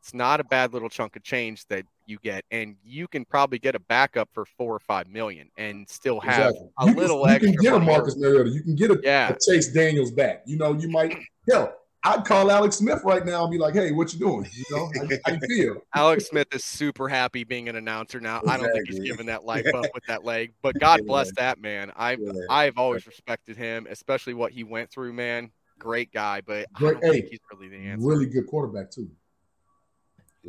It's 0.07 0.15
not 0.15 0.39
a 0.39 0.45
bad 0.45 0.73
little 0.73 0.89
chunk 0.89 1.17
of 1.17 1.25
change 1.25 1.67
that 1.67 1.85
you 2.07 2.19
get, 2.23 2.45
and 2.53 2.77
you 2.85 3.09
can 3.09 3.25
probably 3.25 3.59
get 3.59 3.75
a 3.75 3.81
backup 3.81 4.29
for 4.33 4.45
four 4.45 4.73
or 4.73 4.79
five 4.79 5.09
million 5.09 5.51
and 5.59 5.89
still 5.89 6.21
have 6.21 6.51
exactly. 6.53 6.69
a 6.79 6.87
you 6.87 6.95
little 6.95 7.25
can, 7.25 7.35
extra. 7.35 7.51
You 7.51 7.57
can 7.59 7.63
get 7.65 7.75
a. 7.75 7.81
Marcus 7.81 8.17
Mariota. 8.17 8.51
You 8.51 8.63
can 8.63 8.77
get 8.77 8.91
a, 8.93 9.01
Yeah. 9.03 9.31
a 9.31 9.37
Chase 9.45 9.73
Daniels 9.73 10.13
back. 10.13 10.45
You 10.47 10.59
know, 10.59 10.75
you 10.75 10.89
might 10.89 11.19
hell. 11.51 11.75
I'd 12.05 12.25
call 12.25 12.53
Alex 12.53 12.77
Smith 12.77 13.01
right 13.05 13.27
now 13.27 13.43
and 13.43 13.51
be 13.51 13.59
like, 13.59 13.75
"Hey, 13.75 13.91
what 13.91 14.13
you 14.13 14.21
doing? 14.21 14.49
You 14.55 14.65
know, 14.71 14.89
how, 14.95 15.09
how 15.25 15.33
you 15.33 15.41
feel?" 15.49 15.83
Alex 15.97 16.27
Smith 16.27 16.47
is 16.55 16.65
super 16.65 17.09
happy 17.09 17.43
being 17.43 17.69
an 17.69 17.75
announcer 17.75 18.21
now. 18.21 18.41
I 18.47 18.59
don't 18.59 18.71
think 18.73 18.87
he's 18.87 18.99
Exactly. 18.99 19.09
given 19.09 19.27
that 19.27 19.45
life 19.45 19.67
up 19.75 19.87
with 19.93 20.05
that 20.07 20.25
leg, 20.25 20.53
but 20.63 20.77
God 20.81 21.05
bless 21.05 21.33
that 21.35 21.61
man. 21.61 21.91
I've 21.97 22.21
Yeah. 22.21 22.31
I've 22.49 22.79
always 22.79 23.05
respected 23.09 23.57
him, 23.57 23.89
especially 23.91 24.35
what 24.35 24.53
he 24.53 24.63
went 24.63 24.89
through, 24.89 25.15
man. 25.15 25.51
Great 25.81 26.13
guy, 26.13 26.43
but 26.43 26.67
I 26.77 26.79
Great- 26.79 27.01
don't 27.01 27.11
think 27.11 27.27
he's 27.27 27.41
really 27.53 27.69
the 27.71 27.77
answer. 27.89 28.07
Really 28.07 28.27
good 28.27 28.47
quarterback 28.47 28.93
too. 28.93 29.11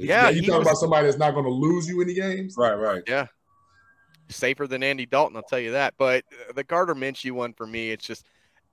Yeah, 0.05 0.29
you 0.29 0.41
he 0.41 0.47
talking 0.47 0.59
was- 0.59 0.67
about 0.67 0.77
somebody 0.77 1.05
that's 1.07 1.17
not 1.17 1.31
going 1.31 1.45
to 1.45 1.51
lose 1.51 1.87
you 1.87 2.01
any 2.01 2.13
games. 2.13 2.55
Right, 2.57 2.75
right. 2.75 3.03
Yeah, 3.07 3.27
safer 4.29 4.67
than 4.67 4.83
Andy 4.83 5.05
Dalton, 5.05 5.35
I'll 5.37 5.43
tell 5.43 5.59
you 5.59 5.71
that. 5.71 5.93
But 5.97 6.23
uh, 6.49 6.53
the 6.53 6.63
Gardner 6.63 6.95
Minshew 6.95 7.31
one 7.31 7.53
for 7.53 7.65
me, 7.65 7.91
it's 7.91 8.05
just, 8.05 8.25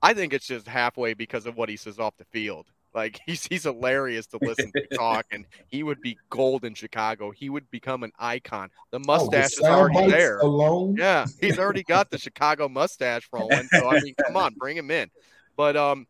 I 0.02 0.14
think 0.14 0.32
it's 0.32 0.46
just 0.46 0.66
halfway 0.68 1.14
because 1.14 1.46
of 1.46 1.56
what 1.56 1.68
he 1.68 1.76
says 1.76 1.98
off 1.98 2.16
the 2.18 2.24
field. 2.26 2.66
Like 2.94 3.20
he's 3.26 3.44
he's 3.46 3.64
hilarious 3.64 4.26
to 4.28 4.38
listen 4.40 4.70
to 4.72 4.86
talk, 4.96 5.26
and 5.32 5.46
he 5.66 5.82
would 5.82 6.00
be 6.00 6.16
gold 6.30 6.64
in 6.64 6.74
Chicago. 6.74 7.30
He 7.30 7.50
would 7.50 7.68
become 7.70 8.02
an 8.04 8.12
icon. 8.18 8.70
The 8.90 8.98
Oh, 8.98 9.00
the 9.00 9.06
mustache 9.06 9.52
is 9.54 9.60
already 9.60 10.10
there. 10.10 10.38
Alone. 10.38 10.94
Yeah, 10.96 11.26
he's 11.40 11.58
already 11.58 11.82
got 11.82 12.10
the 12.10 12.18
Chicago 12.18 12.68
mustache 12.68 13.28
rolling. 13.32 13.66
So 13.72 13.88
I 13.88 14.00
mean, 14.00 14.14
come 14.24 14.36
on, 14.36 14.54
bring 14.58 14.76
him 14.76 14.90
in. 14.90 15.10
But 15.56 15.76
um, 15.76 16.06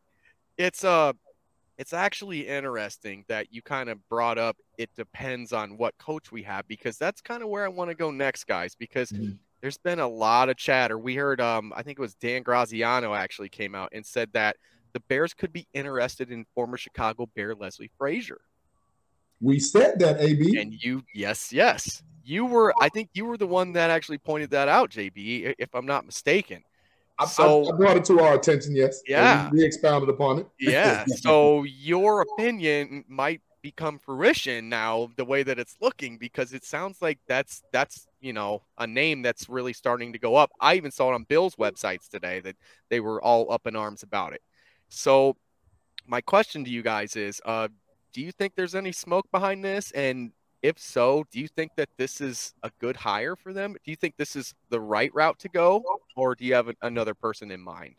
it's 0.59 0.85
uh, 0.85 1.12
it's 1.79 1.92
actually 1.94 2.46
interesting 2.46 3.25
that 3.29 3.52
you 3.52 3.62
kind 3.62 3.88
of 3.88 4.06
brought 4.08 4.38
up. 4.38 4.56
It 4.79 4.90
depends 4.96 5.52
on 5.52 5.77
what 5.77 5.96
coach 5.98 6.33
we 6.33 6.42
have 6.42 6.66
because 6.68 6.96
that's 6.98 7.20
kind 7.20 7.42
of 7.42 7.48
where 7.48 7.64
I 7.64 7.68
want 7.68 7.90
to 7.90 7.94
go 7.94 8.10
next, 8.10 8.44
guys. 8.46 8.75
Because 8.75 9.10
Mhm. 9.10 9.38
there's 9.60 9.79
been 9.79 10.00
a 10.00 10.08
lot 10.08 10.48
of 10.48 10.56
chatter. 10.56 10.98
We 10.98 11.14
heard 11.14 11.40
um, 11.40 11.72
I 11.77 11.83
think 11.83 11.98
it 11.98 12.02
was 12.02 12.14
Dan 12.14 12.42
Graziano 12.42 13.14
actually 13.14 13.48
came 13.48 13.75
out 13.75 13.90
and 13.92 14.04
said 14.04 14.31
that 14.33 14.56
the 14.92 15.00
Bears 15.00 15.35
could 15.35 15.52
be 15.52 15.66
interested 15.75 16.31
in 16.31 16.44
former 16.54 16.77
Chicago 16.77 17.27
Bear 17.35 17.54
Leslie 17.54 17.90
Frazier. 17.98 18.40
We 19.40 19.58
said 19.58 19.98
that, 19.98 20.20
AB. 20.20 20.56
And 20.58 20.72
you, 20.72 21.02
yes, 21.12 21.52
yes, 21.52 22.02
you 22.25 22.46
were. 22.46 22.72
I 22.81 22.88
think 22.88 23.10
you 23.14 23.27
were 23.27 23.37
the 23.37 23.46
one 23.46 23.72
that 23.72 23.90
actually 23.90 24.18
pointed 24.18 24.50
that 24.50 24.68
out, 24.68 24.90
JB, 24.90 25.54
if 25.58 25.75
I'm 25.75 25.85
not 25.87 26.06
mistaken. 26.06 26.62
I, 27.18 27.25
I- 27.25 27.27
So 27.27 27.72
I 27.72 27.77
brought 27.77 27.96
it 27.96 28.04
to 28.06 28.20
our 28.20 28.35
attention. 28.35 28.75
Yes. 28.75 29.02
Yeah. 29.06 29.50
We, 29.50 29.58
we 29.58 29.64
expounded 29.64 30.08
upon 30.08 30.38
it. 30.40 30.46
yeah, 30.60 31.04
so 31.20 31.64
your 31.64 32.22
opinion 32.22 33.04
might 33.08 33.40
become 33.65 33.98
fruition 33.98 34.69
now, 34.69 35.08
the 35.17 35.25
way 35.25 35.42
that 35.42 35.58
it's 35.58 35.77
looking, 35.81 36.19
because 36.19 36.52
it 36.52 36.62
sounds 36.65 37.00
like 37.00 37.19
that's 37.27 37.62
that's 37.73 38.06
you 38.21 38.35
know 38.35 38.62
a 38.77 38.87
name 38.87 39.23
that's 39.23 39.48
really 39.48 39.73
starting 39.73 40.12
to 40.12 40.19
go 40.19 40.37
up. 40.37 40.50
I 40.60 40.75
even 40.75 40.90
saw 40.90 41.10
it 41.10 41.15
on 41.15 41.25
Bill's 41.25 41.56
websites 41.56 42.06
today 42.06 42.40
that 42.40 42.56
they 42.90 43.00
were 43.00 43.23
all 43.23 43.50
up 43.50 43.67
in 43.67 43.75
arms 43.75 44.02
about 44.02 44.35
it. 44.35 44.42
So 44.90 45.37
my 46.06 46.21
question 46.21 46.62
to 46.65 46.71
you 46.71 46.83
guys 46.83 47.17
is, 47.17 47.40
uh, 47.46 47.69
do 48.12 48.21
you 48.21 48.33
think 48.33 48.54
there's 48.54 48.75
any 48.75 48.92
smoke 48.92 49.27
behind 49.33 49.65
this? 49.65 49.90
And 49.92 50.33
if 50.62 50.79
so, 50.79 51.25
do 51.33 51.40
you 51.40 51.48
think 51.48 51.73
that 51.77 51.88
this 51.96 52.21
is 52.21 52.52
a 52.62 52.71
good 52.81 52.96
hire 52.96 53.35
for 53.35 53.54
them? 53.54 53.73
Do 53.83 53.90
you 53.90 53.96
think 53.96 54.15
this 54.19 54.37
is 54.37 54.54
the 54.69 54.81
right 54.81 55.12
route 55.15 55.38
to 55.38 55.48
go, 55.48 55.83
or 56.17 56.35
do 56.35 56.44
you 56.44 56.52
have 56.52 56.71
another 56.83 57.15
person 57.15 57.50
in 57.50 57.62
mind? 57.62 57.96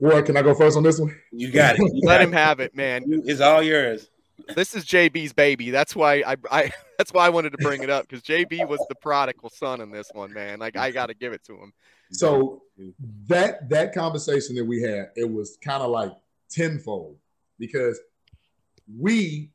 Roy, 0.00 0.22
can 0.22 0.36
I 0.36 0.42
go 0.42 0.54
first 0.54 0.76
on 0.76 0.82
this 0.82 0.98
one? 0.98 1.14
You 1.30 1.50
got 1.50 1.76
it. 1.76 1.80
You 1.80 2.02
Let 2.04 2.18
got 2.18 2.22
him 2.22 2.32
have 2.32 2.60
it, 2.60 2.74
man. 2.74 3.04
It's 3.06 3.40
all 3.40 3.62
yours. 3.62 4.08
This 4.54 4.74
is 4.74 4.84
JB's 4.84 5.32
baby. 5.32 5.70
That's 5.70 5.94
why 5.94 6.22
I, 6.26 6.36
I 6.50 6.72
that's 6.98 7.12
why 7.12 7.26
I 7.26 7.28
wanted 7.28 7.50
to 7.50 7.58
bring 7.58 7.82
it 7.82 7.90
up 7.90 8.08
because 8.08 8.22
JB 8.22 8.66
was 8.66 8.84
the 8.88 8.94
prodigal 8.94 9.50
son 9.50 9.80
in 9.80 9.90
this 9.90 10.10
one, 10.12 10.32
man. 10.32 10.58
Like 10.58 10.76
I 10.76 10.90
got 10.90 11.06
to 11.06 11.14
give 11.14 11.32
it 11.32 11.44
to 11.44 11.54
him. 11.54 11.72
So 12.10 12.62
that 13.28 13.68
that 13.68 13.94
conversation 13.94 14.56
that 14.56 14.64
we 14.64 14.82
had, 14.82 15.10
it 15.16 15.30
was 15.30 15.58
kind 15.62 15.82
of 15.82 15.90
like 15.90 16.12
tenfold 16.48 17.16
because 17.58 18.00
we 18.98 19.50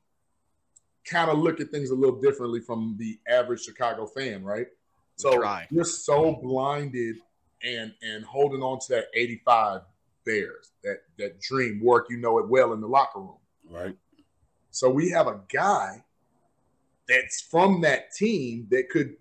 kind 1.06 1.30
of 1.30 1.39
look 1.39 1.60
at 1.60 1.70
things 1.70 1.89
a 1.89 1.96
little 1.96 2.20
differently 2.20 2.62
from 2.62 2.96
the 2.98 3.20
average 3.28 3.64
Chicago 3.64 4.06
fan, 4.06 4.43
right? 4.43 4.68
So 5.18 5.43
you're 5.72 5.86
so 5.86 6.39
blinded 6.41 7.18
and 7.64 7.93
and 8.02 8.24
holding 8.24 8.62
on 8.62 8.80
to 8.80 8.86
that 8.89 9.06
85 9.14 9.82
Bears, 10.26 10.71
that 10.84 11.03
that 11.17 11.39
dream 11.41 11.82
work, 11.84 12.07
you 12.09 12.17
know 12.17 12.39
it 12.39 12.47
well 12.47 12.73
in 12.73 12.82
the 12.82 12.88
locker 12.88 13.19
room. 13.19 13.38
Right. 13.69 13.95
So 14.71 14.89
we 14.89 15.09
have 15.09 15.28
a 15.28 15.39
guy 15.51 16.03
that's 17.07 17.41
from 17.41 17.82
that 17.82 18.11
team 18.13 18.67
that 18.71 18.89
could 18.89 19.15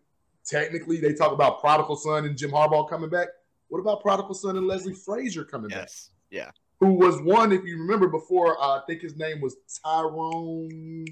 technically 0.44 1.00
they 1.00 1.14
talk 1.14 1.32
about 1.32 1.61
prodigal 1.61 1.96
son 1.96 2.24
and 2.24 2.36
Jim 2.36 2.50
Harbaugh 2.50 2.88
coming 2.88 3.11
back. 3.11 3.28
What 3.68 3.78
about 3.78 4.02
prodigal 4.02 4.34
son 4.34 4.57
and 4.57 4.66
Leslie 4.66 4.94
Frazier 4.94 5.44
coming 5.44 5.68
back? 5.68 5.80
Yes. 5.80 6.11
Yeah. 6.30 6.50
Who 6.80 6.94
was 6.94 7.20
one, 7.22 7.52
if 7.52 7.64
you 7.64 7.78
remember 7.78 8.09
before, 8.09 8.61
uh, 8.61 8.78
I 8.78 8.82
think 8.86 9.00
his 9.00 9.16
name 9.16 9.40
was 9.40 9.57
Tyrone. 9.82 11.07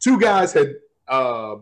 Two 0.00 0.18
guys 0.18 0.52
had 0.52 0.76
uh 1.08 1.56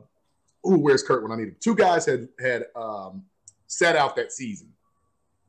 ooh, 0.66 0.78
where's 0.78 1.02
Kurt 1.02 1.22
when 1.22 1.32
I 1.32 1.36
need 1.36 1.48
him? 1.48 1.56
Two 1.60 1.74
guys 1.74 2.06
had 2.06 2.28
had 2.40 2.66
um 2.76 3.24
set 3.66 3.96
out 3.96 4.16
that 4.16 4.32
season. 4.32 4.72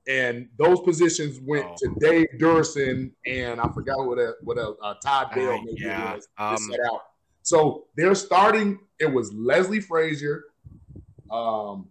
And 0.08 0.50
those 0.58 0.82
positions 0.82 1.40
went 1.40 1.66
Oh. 1.66 1.76
to 1.78 1.96
Dave 2.00 2.28
Duerson 2.38 3.12
and 3.26 3.62
I 3.62 3.70
forgot 3.70 4.06
what 4.06 4.18
a, 4.20 4.34
what 4.42 4.58
else 4.58 4.78
uh, 4.84 4.96
Todd 5.04 5.30
Bell 5.34 5.62
maybe 5.64 5.82
yeah, 5.82 6.12
it 6.14 6.16
was 6.16 6.28
um, 6.38 6.58
set 6.58 6.80
out. 6.92 7.02
So 7.44 7.86
they're 7.96 8.16
starting. 8.16 8.80
It 9.00 9.06
was 9.12 9.32
Leslie 9.34 9.80
Frazier, 9.82 10.46
um, 11.32 11.88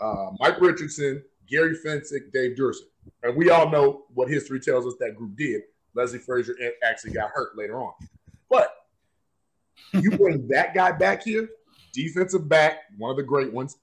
uh, 0.00 0.30
Mike 0.38 0.60
Richardson, 0.60 1.22
Gary 1.48 1.76
Fencik, 1.84 2.32
Dave 2.32 2.56
Duerson, 2.56 2.86
and 3.22 3.36
we 3.36 3.50
all 3.50 3.70
know 3.70 4.04
what 4.14 4.28
history 4.28 4.60
tells 4.60 4.86
us 4.86 4.94
that 5.00 5.16
group 5.16 5.36
did. 5.36 5.62
Leslie 5.94 6.18
Frazier 6.18 6.54
actually 6.82 7.12
got 7.12 7.30
hurt 7.30 7.56
later 7.56 7.80
on, 7.80 7.92
but 8.50 8.70
you 9.92 10.10
bring 10.10 10.48
that 10.48 10.74
guy 10.74 10.92
back 10.92 11.22
here, 11.22 11.48
defensive 11.92 12.48
back, 12.48 12.78
one 12.98 13.10
of 13.10 13.16
the 13.16 13.22
great 13.22 13.52
ones. 13.52 13.76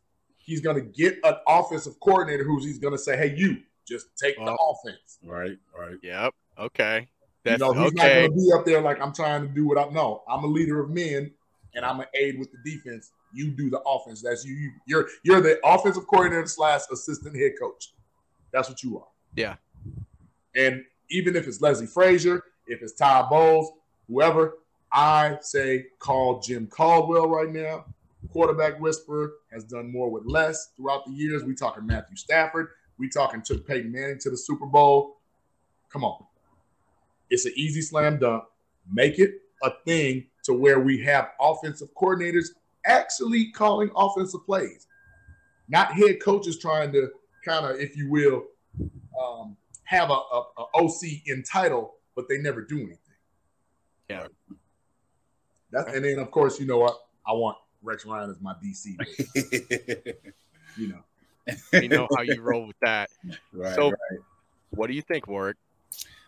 He's 0.51 0.59
going 0.59 0.75
to 0.75 0.81
get 0.81 1.17
an 1.23 1.35
offensive 1.47 1.97
coordinator 2.01 2.43
who's 2.43 2.65
he's 2.65 2.77
going 2.77 2.91
to 2.91 2.97
say, 2.97 3.15
"Hey, 3.15 3.33
you 3.37 3.59
just 3.87 4.07
take 4.21 4.35
the 4.35 4.51
oh. 4.51 4.75
offense." 4.75 5.17
Right. 5.23 5.57
Right. 5.79 5.95
Yep. 6.03 6.33
Okay. 6.59 6.99
You 6.99 7.07
That's 7.45 7.61
know, 7.61 7.71
he's 7.71 7.93
not 7.93 8.05
okay. 8.05 8.27
going 8.27 8.31
to 8.31 8.37
be 8.37 8.51
up 8.53 8.65
there 8.65 8.81
like 8.81 9.01
I'm 9.01 9.13
trying 9.13 9.47
to 9.47 9.47
do 9.47 9.65
what 9.65 9.77
I'm. 9.77 9.93
No, 9.93 10.23
I'm 10.27 10.43
a 10.43 10.47
leader 10.47 10.81
of 10.81 10.89
men, 10.89 11.31
and 11.73 11.85
I'm 11.85 12.01
an 12.01 12.07
aid 12.13 12.37
with 12.37 12.49
the 12.51 12.57
defense. 12.69 13.11
You 13.33 13.51
do 13.51 13.69
the 13.69 13.79
offense. 13.79 14.21
That's 14.21 14.43
you. 14.43 14.53
you 14.55 14.71
you're 14.85 15.07
you're 15.23 15.39
the 15.39 15.57
offensive 15.63 16.05
coordinator 16.07 16.45
slash 16.47 16.81
assistant 16.91 17.33
head 17.37 17.53
coach. 17.57 17.93
That's 18.51 18.67
what 18.67 18.83
you 18.83 18.99
are. 18.99 19.07
Yeah. 19.37 19.55
And 20.53 20.83
even 21.09 21.37
if 21.37 21.47
it's 21.47 21.61
Leslie 21.61 21.87
Frazier, 21.87 22.43
if 22.67 22.81
it's 22.81 22.91
Todd 22.91 23.29
Bowles, 23.29 23.71
whoever, 24.09 24.57
I 24.91 25.37
say 25.39 25.85
call 25.99 26.41
Jim 26.41 26.67
Caldwell 26.67 27.29
right 27.29 27.49
now. 27.49 27.85
Quarterback 28.31 28.79
whisperer 28.79 29.33
has 29.51 29.65
done 29.65 29.91
more 29.91 30.09
with 30.09 30.23
less 30.25 30.69
throughout 30.77 31.05
the 31.05 31.11
years. 31.11 31.43
We 31.43 31.53
talking 31.53 31.85
Matthew 31.85 32.15
Stafford. 32.15 32.69
We 32.97 33.09
talking 33.09 33.41
took 33.41 33.67
Peyton 33.67 33.91
Manning 33.91 34.19
to 34.19 34.29
the 34.29 34.37
Super 34.37 34.65
Bowl. 34.65 35.17
Come 35.91 36.05
on. 36.05 36.23
It's 37.29 37.45
an 37.45 37.53
easy 37.55 37.81
slam 37.81 38.19
dunk. 38.19 38.45
Make 38.89 39.19
it 39.19 39.41
a 39.63 39.71
thing 39.85 40.27
to 40.43 40.53
where 40.53 40.79
we 40.79 41.01
have 41.03 41.31
offensive 41.41 41.89
coordinators 41.95 42.47
actually 42.85 43.51
calling 43.51 43.91
offensive 43.95 44.45
plays, 44.45 44.87
not 45.67 45.93
head 45.93 46.21
coaches 46.21 46.57
trying 46.57 46.91
to 46.93 47.09
kind 47.45 47.65
of, 47.65 47.79
if 47.79 47.97
you 47.97 48.09
will, 48.09 48.43
um, 49.21 49.57
have 49.83 50.09
a, 50.09 50.13
a, 50.13 50.43
a 50.57 50.65
OC 50.75 51.01
in 51.25 51.43
title, 51.43 51.95
but 52.15 52.29
they 52.29 52.37
never 52.37 52.61
do 52.61 52.77
anything. 52.77 52.97
Yeah. 54.09 54.27
That's, 55.71 55.93
and 55.93 56.03
then 56.05 56.19
of 56.19 56.31
course, 56.31 56.59
you 56.59 56.65
know 56.65 56.79
what? 56.79 56.97
I 57.27 57.33
want 57.33 57.57
Rex 57.81 58.05
Ryan 58.05 58.29
is 58.29 58.41
my 58.41 58.53
DC. 58.63 58.95
you 60.77 60.87
know. 60.87 61.03
we 61.73 61.87
know 61.87 62.07
how 62.15 62.21
you 62.21 62.41
roll 62.41 62.67
with 62.67 62.79
that. 62.81 63.09
Right, 63.53 63.75
so, 63.75 63.89
right. 63.89 64.19
what 64.71 64.87
do 64.87 64.93
you 64.93 65.01
think, 65.01 65.27
Warrick? 65.27 65.57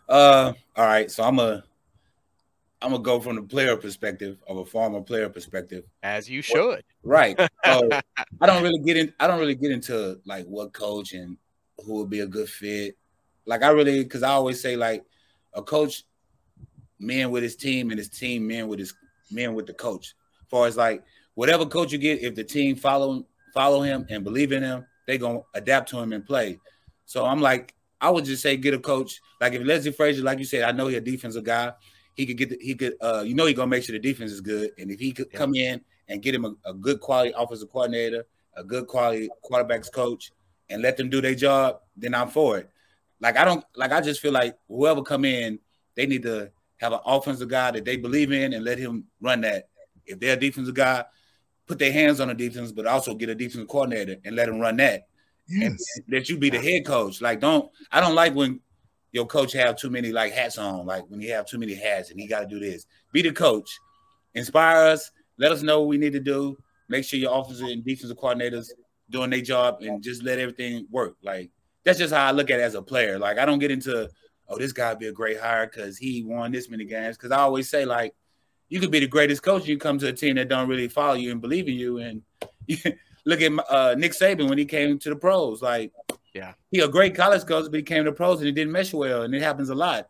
Uh, 0.09 0.53
all 0.75 0.85
right. 0.85 1.09
So 1.09 1.23
I'm 1.23 1.39
a, 1.39 1.63
I'm 2.81 2.91
gonna 2.91 3.01
go 3.01 3.19
from 3.19 3.37
the 3.37 3.41
player 3.41 3.77
perspective 3.77 4.37
of 4.47 4.57
a 4.57 4.65
former 4.65 5.01
player 5.01 5.29
perspective. 5.29 5.85
As 6.03 6.29
you 6.29 6.41
should. 6.41 6.83
Right. 7.01 7.39
So 7.65 7.89
I 8.41 8.45
don't 8.45 8.61
really 8.61 8.79
get 8.79 8.97
in. 8.97 9.13
I 9.19 9.27
don't 9.27 9.39
really 9.39 9.55
get 9.55 9.71
into 9.71 10.19
like 10.25 10.45
what 10.45 10.73
coach 10.73 11.13
and 11.13 11.37
who 11.85 11.99
would 11.99 12.09
be 12.09 12.19
a 12.19 12.27
good 12.27 12.49
fit. 12.49 12.97
Like 13.45 13.63
I 13.63 13.69
really, 13.69 14.03
because 14.03 14.23
I 14.23 14.31
always 14.31 14.61
say 14.61 14.75
like 14.75 15.05
a 15.53 15.61
coach, 15.61 16.03
man 16.99 17.31
with 17.31 17.43
his 17.43 17.55
team, 17.55 17.89
and 17.89 17.97
his 17.97 18.09
team 18.09 18.47
man 18.47 18.67
with 18.67 18.79
his 18.79 18.93
man 19.31 19.53
with 19.53 19.65
the 19.65 19.73
coach. 19.73 20.15
As 20.41 20.47
far 20.49 20.67
as 20.67 20.75
like 20.75 21.03
whatever 21.35 21.65
coach 21.65 21.91
you 21.91 21.97
get, 21.97 22.21
if 22.21 22.35
the 22.35 22.43
team 22.43 22.75
follow 22.75 23.25
follow 23.53 23.81
him 23.81 24.05
and 24.09 24.23
believe 24.23 24.51
in 24.51 24.63
him, 24.63 24.85
they 25.07 25.17
gonna 25.17 25.41
adapt 25.53 25.89
to 25.89 25.99
him 25.99 26.13
and 26.13 26.25
play. 26.25 26.59
So 27.05 27.25
I'm 27.25 27.41
like, 27.41 27.73
I 28.01 28.09
would 28.09 28.25
just 28.25 28.41
say 28.41 28.57
get 28.57 28.73
a 28.73 28.79
coach. 28.79 29.21
Like 29.39 29.53
if 29.53 29.63
Leslie 29.65 29.91
Frazier, 29.91 30.23
like 30.23 30.39
you 30.39 30.45
said, 30.45 30.63
I 30.63 30.71
know 30.71 30.87
he's 30.87 30.97
a 30.97 31.01
defensive 31.01 31.43
guy. 31.43 31.73
He 32.15 32.25
could 32.25 32.37
get 32.37 32.49
the, 32.49 32.57
he 32.61 32.75
could 32.75 32.95
uh 33.01 33.23
you 33.25 33.33
know 33.33 33.45
he 33.45 33.53
gonna 33.53 33.67
make 33.67 33.83
sure 33.83 33.93
the 33.93 33.99
defense 33.99 34.31
is 34.31 34.41
good. 34.41 34.71
And 34.77 34.91
if 34.91 34.99
he 34.99 35.11
could 35.11 35.31
come 35.31 35.55
in 35.55 35.81
and 36.07 36.21
get 36.21 36.35
him 36.35 36.45
a, 36.45 36.55
a 36.65 36.73
good 36.73 36.99
quality 36.99 37.33
offensive 37.35 37.71
coordinator, 37.71 38.25
a 38.55 38.63
good 38.63 38.87
quality 38.87 39.29
quarterbacks 39.49 39.91
coach, 39.91 40.31
and 40.69 40.81
let 40.81 40.97
them 40.97 41.09
do 41.09 41.21
their 41.21 41.35
job, 41.35 41.79
then 41.95 42.13
I'm 42.13 42.29
for 42.29 42.57
it. 42.57 42.69
Like 43.19 43.37
I 43.37 43.45
don't 43.45 43.63
like 43.75 43.91
I 43.91 44.01
just 44.01 44.21
feel 44.21 44.33
like 44.33 44.57
whoever 44.67 45.01
come 45.01 45.25
in, 45.25 45.59
they 45.95 46.05
need 46.05 46.23
to 46.23 46.51
have 46.77 46.93
an 46.93 46.99
offensive 47.05 47.47
guy 47.47 47.71
that 47.71 47.85
they 47.85 47.95
believe 47.95 48.31
in 48.31 48.53
and 48.53 48.65
let 48.65 48.77
him 48.77 49.05
run 49.21 49.41
that. 49.41 49.69
If 50.05 50.19
they're 50.19 50.33
a 50.33 50.39
defensive 50.39 50.75
guy, 50.75 51.05
put 51.67 51.79
their 51.79 51.91
hands 51.91 52.19
on 52.19 52.27
the 52.27 52.33
defense, 52.33 52.71
but 52.71 52.85
also 52.85 53.15
get 53.15 53.29
a 53.29 53.35
defensive 53.35 53.67
coordinator 53.67 54.17
and 54.25 54.35
let 54.35 54.47
them 54.47 54.59
run 54.59 54.77
that. 54.77 55.03
And 55.49 55.77
let 56.09 56.29
you 56.29 56.37
be 56.37 56.49
the 56.49 56.59
head 56.59 56.85
coach. 56.85 57.21
Like, 57.21 57.41
don't 57.41 57.69
I 57.91 57.99
don't 57.99 58.15
like 58.15 58.33
when 58.33 58.61
your 59.11 59.25
coach 59.25 59.53
have 59.53 59.77
too 59.77 59.89
many 59.89 60.11
like 60.11 60.31
hats 60.31 60.57
on, 60.57 60.85
like 60.85 61.03
when 61.09 61.21
you 61.21 61.31
have 61.31 61.45
too 61.45 61.59
many 61.59 61.75
hats 61.75 62.11
and 62.11 62.19
he 62.19 62.27
got 62.27 62.41
to 62.41 62.47
do 62.47 62.59
this. 62.59 62.85
Be 63.11 63.21
the 63.21 63.31
coach, 63.31 63.69
inspire 64.33 64.87
us, 64.87 65.11
let 65.37 65.51
us 65.51 65.61
know 65.61 65.81
what 65.81 65.89
we 65.89 65.97
need 65.97 66.13
to 66.13 66.19
do. 66.19 66.57
Make 66.89 67.03
sure 67.03 67.19
your 67.19 67.37
offensive 67.37 67.67
and 67.67 67.83
defensive 67.83 68.17
coordinators 68.17 68.67
doing 69.09 69.29
their 69.29 69.41
job 69.41 69.77
and 69.81 70.01
just 70.01 70.23
let 70.23 70.39
everything 70.39 70.87
work. 70.89 71.15
Like 71.21 71.51
that's 71.83 71.99
just 71.99 72.13
how 72.13 72.25
I 72.25 72.31
look 72.31 72.49
at 72.49 72.59
it 72.59 72.63
as 72.63 72.75
a 72.75 72.81
player. 72.81 73.19
Like 73.19 73.37
I 73.37 73.45
don't 73.45 73.59
get 73.59 73.71
into 73.71 74.09
oh 74.47 74.57
this 74.57 74.73
guy 74.73 74.93
be 74.95 75.07
a 75.07 75.11
great 75.11 75.39
hire 75.39 75.67
because 75.67 75.97
he 75.97 76.23
won 76.23 76.51
this 76.51 76.69
many 76.69 76.85
games. 76.85 77.17
Because 77.17 77.31
I 77.31 77.39
always 77.39 77.69
say 77.69 77.85
like 77.85 78.15
you 78.73 78.79
could 78.79 78.89
be 78.89 78.99
the 78.99 79.05
greatest 79.05 79.43
coach. 79.43 79.67
You 79.67 79.77
come 79.77 79.99
to 79.99 80.07
a 80.07 80.11
team 80.13 80.35
that 80.37 80.49
don't 80.49 80.67
really 80.67 80.87
follow 80.87 81.13
you 81.13 81.29
and 81.31 81.39
believe 81.39 81.67
in 81.67 81.75
you. 81.75 81.99
And 81.99 82.23
look 83.23 83.39
at 83.39 83.51
uh, 83.69 83.93
Nick 83.95 84.13
Saban 84.13 84.49
when 84.49 84.57
he 84.57 84.65
came 84.65 84.97
to 84.97 85.09
the 85.11 85.15
pros. 85.15 85.61
Like, 85.61 85.91
yeah, 86.33 86.53
he 86.71 86.79
a 86.79 86.87
great 86.87 87.13
college 87.13 87.45
coach, 87.45 87.65
but 87.65 87.75
he 87.75 87.83
came 87.83 88.03
to 88.03 88.09
the 88.09 88.15
pros 88.15 88.39
and 88.39 88.47
it 88.49 88.53
didn't 88.53 88.71
mesh 88.71 88.91
well. 88.91 89.21
And 89.21 89.35
it 89.35 89.43
happens 89.43 89.69
a 89.69 89.75
lot. 89.75 90.07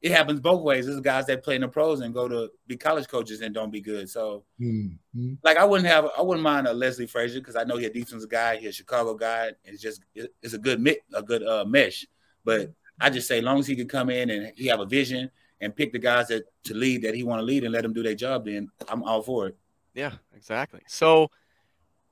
It 0.00 0.12
happens 0.12 0.38
both 0.38 0.62
ways. 0.62 0.86
There's 0.86 1.00
guys 1.00 1.26
that 1.26 1.42
play 1.42 1.56
in 1.56 1.62
the 1.62 1.66
pros 1.68 2.02
and 2.02 2.14
go 2.14 2.28
to 2.28 2.50
be 2.68 2.76
college 2.76 3.08
coaches 3.08 3.40
and 3.40 3.52
don't 3.52 3.72
be 3.72 3.80
good. 3.80 4.08
So, 4.08 4.44
Mhm. 4.60 5.38
like, 5.42 5.56
I 5.56 5.64
wouldn't 5.64 5.88
have, 5.88 6.08
I 6.16 6.22
wouldn't 6.22 6.44
mind 6.44 6.68
a 6.68 6.72
Leslie 6.72 7.08
Frazier 7.08 7.40
because 7.40 7.56
I 7.56 7.64
know 7.64 7.78
he's 7.78 7.88
a 7.88 7.92
defensive 7.92 8.30
guy. 8.30 8.58
He's 8.58 8.68
a 8.68 8.72
Chicago 8.72 9.14
guy. 9.14 9.50
It's 9.64 9.82
just, 9.82 10.02
it's 10.14 10.54
a 10.54 10.58
good 10.58 10.80
mix, 10.80 11.00
a 11.14 11.22
good 11.22 11.42
uh, 11.42 11.64
mesh. 11.64 12.06
But 12.44 12.70
I 13.00 13.10
just 13.10 13.26
say, 13.26 13.38
as 13.38 13.44
long 13.44 13.58
as 13.58 13.66
he 13.66 13.74
can 13.74 13.88
come 13.88 14.08
in 14.08 14.30
and 14.30 14.52
he 14.54 14.68
have 14.68 14.78
a 14.78 14.86
vision 14.86 15.32
and 15.64 15.74
pick 15.74 15.92
the 15.92 15.98
guys 15.98 16.28
that 16.28 16.44
to 16.64 16.74
lead 16.74 17.02
that 17.02 17.14
he 17.14 17.24
want 17.24 17.40
to 17.40 17.44
lead 17.44 17.64
and 17.64 17.72
let 17.72 17.82
them 17.82 17.92
do 17.92 18.02
their 18.02 18.14
job, 18.14 18.44
then 18.44 18.68
I'm 18.88 19.02
all 19.02 19.22
for 19.22 19.48
it. 19.48 19.56
Yeah, 19.94 20.12
exactly. 20.36 20.80
So 20.86 21.30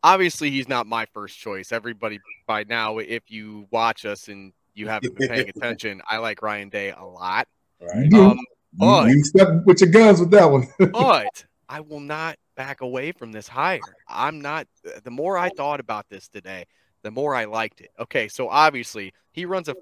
obviously 0.02 0.50
he's 0.50 0.68
not 0.68 0.86
my 0.86 1.06
first 1.12 1.38
choice. 1.38 1.72
Everybody 1.72 2.18
by 2.46 2.64
now, 2.64 2.98
if 2.98 3.30
you 3.30 3.66
watch 3.70 4.04
us 4.04 4.28
and 4.28 4.52
you 4.74 4.88
haven't 4.88 5.16
been 5.16 5.28
paying 5.28 5.48
attention, 5.56 6.00
I 6.08 6.18
like 6.18 6.42
Ryan 6.42 6.68
Day 6.68 6.90
a 6.90 7.04
lot. 7.04 7.46
You. 7.80 8.20
Um, 8.22 8.38
You- 8.38 8.46
but 8.74 9.08
you 9.08 9.22
step 9.22 9.48
with 9.66 9.82
your 9.82 9.90
guns 9.90 10.18
with 10.18 10.30
that 10.30 10.50
one. 10.50 10.66
but 10.92 11.44
I 11.68 11.80
will 11.80 12.00
not 12.00 12.36
back 12.56 12.80
away 12.80 13.12
from 13.12 13.30
this 13.30 13.46
hire. 13.46 13.80
I'm 14.08 14.40
not. 14.40 14.66
The 15.04 15.10
more 15.10 15.36
I 15.36 15.50
thought 15.50 15.78
about 15.78 16.08
this 16.08 16.26
today, 16.28 16.64
the 17.02 17.10
more 17.10 17.34
I 17.34 17.44
liked 17.44 17.82
it. 17.82 17.90
Okay, 18.00 18.28
so 18.28 18.48
obviously 18.48 19.12
he 19.32 19.44
runs 19.44 19.68
a 19.68 19.74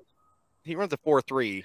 he 0.64 0.74
runs 0.74 0.92
a 0.92 0.96
four 0.96 1.22
three 1.22 1.62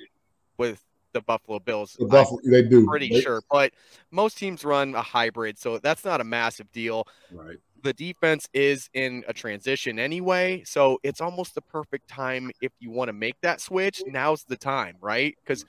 with 0.59 0.79
the 1.16 1.22
Buffalo 1.22 1.59
Bills. 1.59 1.95
The 1.97 2.05
Buffalo, 2.05 2.39
they 2.45 2.61
do. 2.61 2.86
Pretty 2.86 3.07
They- 3.09 3.22
sure, 3.22 3.41
but 3.49 3.72
most 4.11 4.38
teams 4.38 4.63
run 4.66 4.93
a 4.93 5.01
hybrid, 5.01 5.57
so 5.57 5.80
that's 5.80 6.03
not 6.05 6.20
a 6.22 6.24
massive 6.26 6.70
deal. 6.72 7.07
Right. 7.32 7.57
The 7.84 7.93
defense 7.93 8.47
is 8.53 8.89
in 8.93 9.24
a 9.28 9.34
transition 9.34 9.97
anyway, 9.97 10.63
so 10.66 10.99
it's 11.03 11.22
almost 11.22 11.55
the 11.55 11.61
perfect 11.61 12.07
time 12.09 12.51
if 12.61 12.72
you 12.80 12.89
want 12.91 13.09
to 13.09 13.13
make 13.13 13.36
that 13.41 13.61
switch. 13.61 14.03
Now's 14.05 14.43
the 14.43 14.57
time, 14.57 14.97
right? 15.01 15.36
Because 15.43 15.66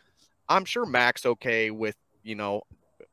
I'm 0.49 0.65
sure 0.65 0.85
Mack's 0.85 1.25
okay 1.27 1.71
with 1.71 1.95
you 2.25 2.35
know 2.35 2.63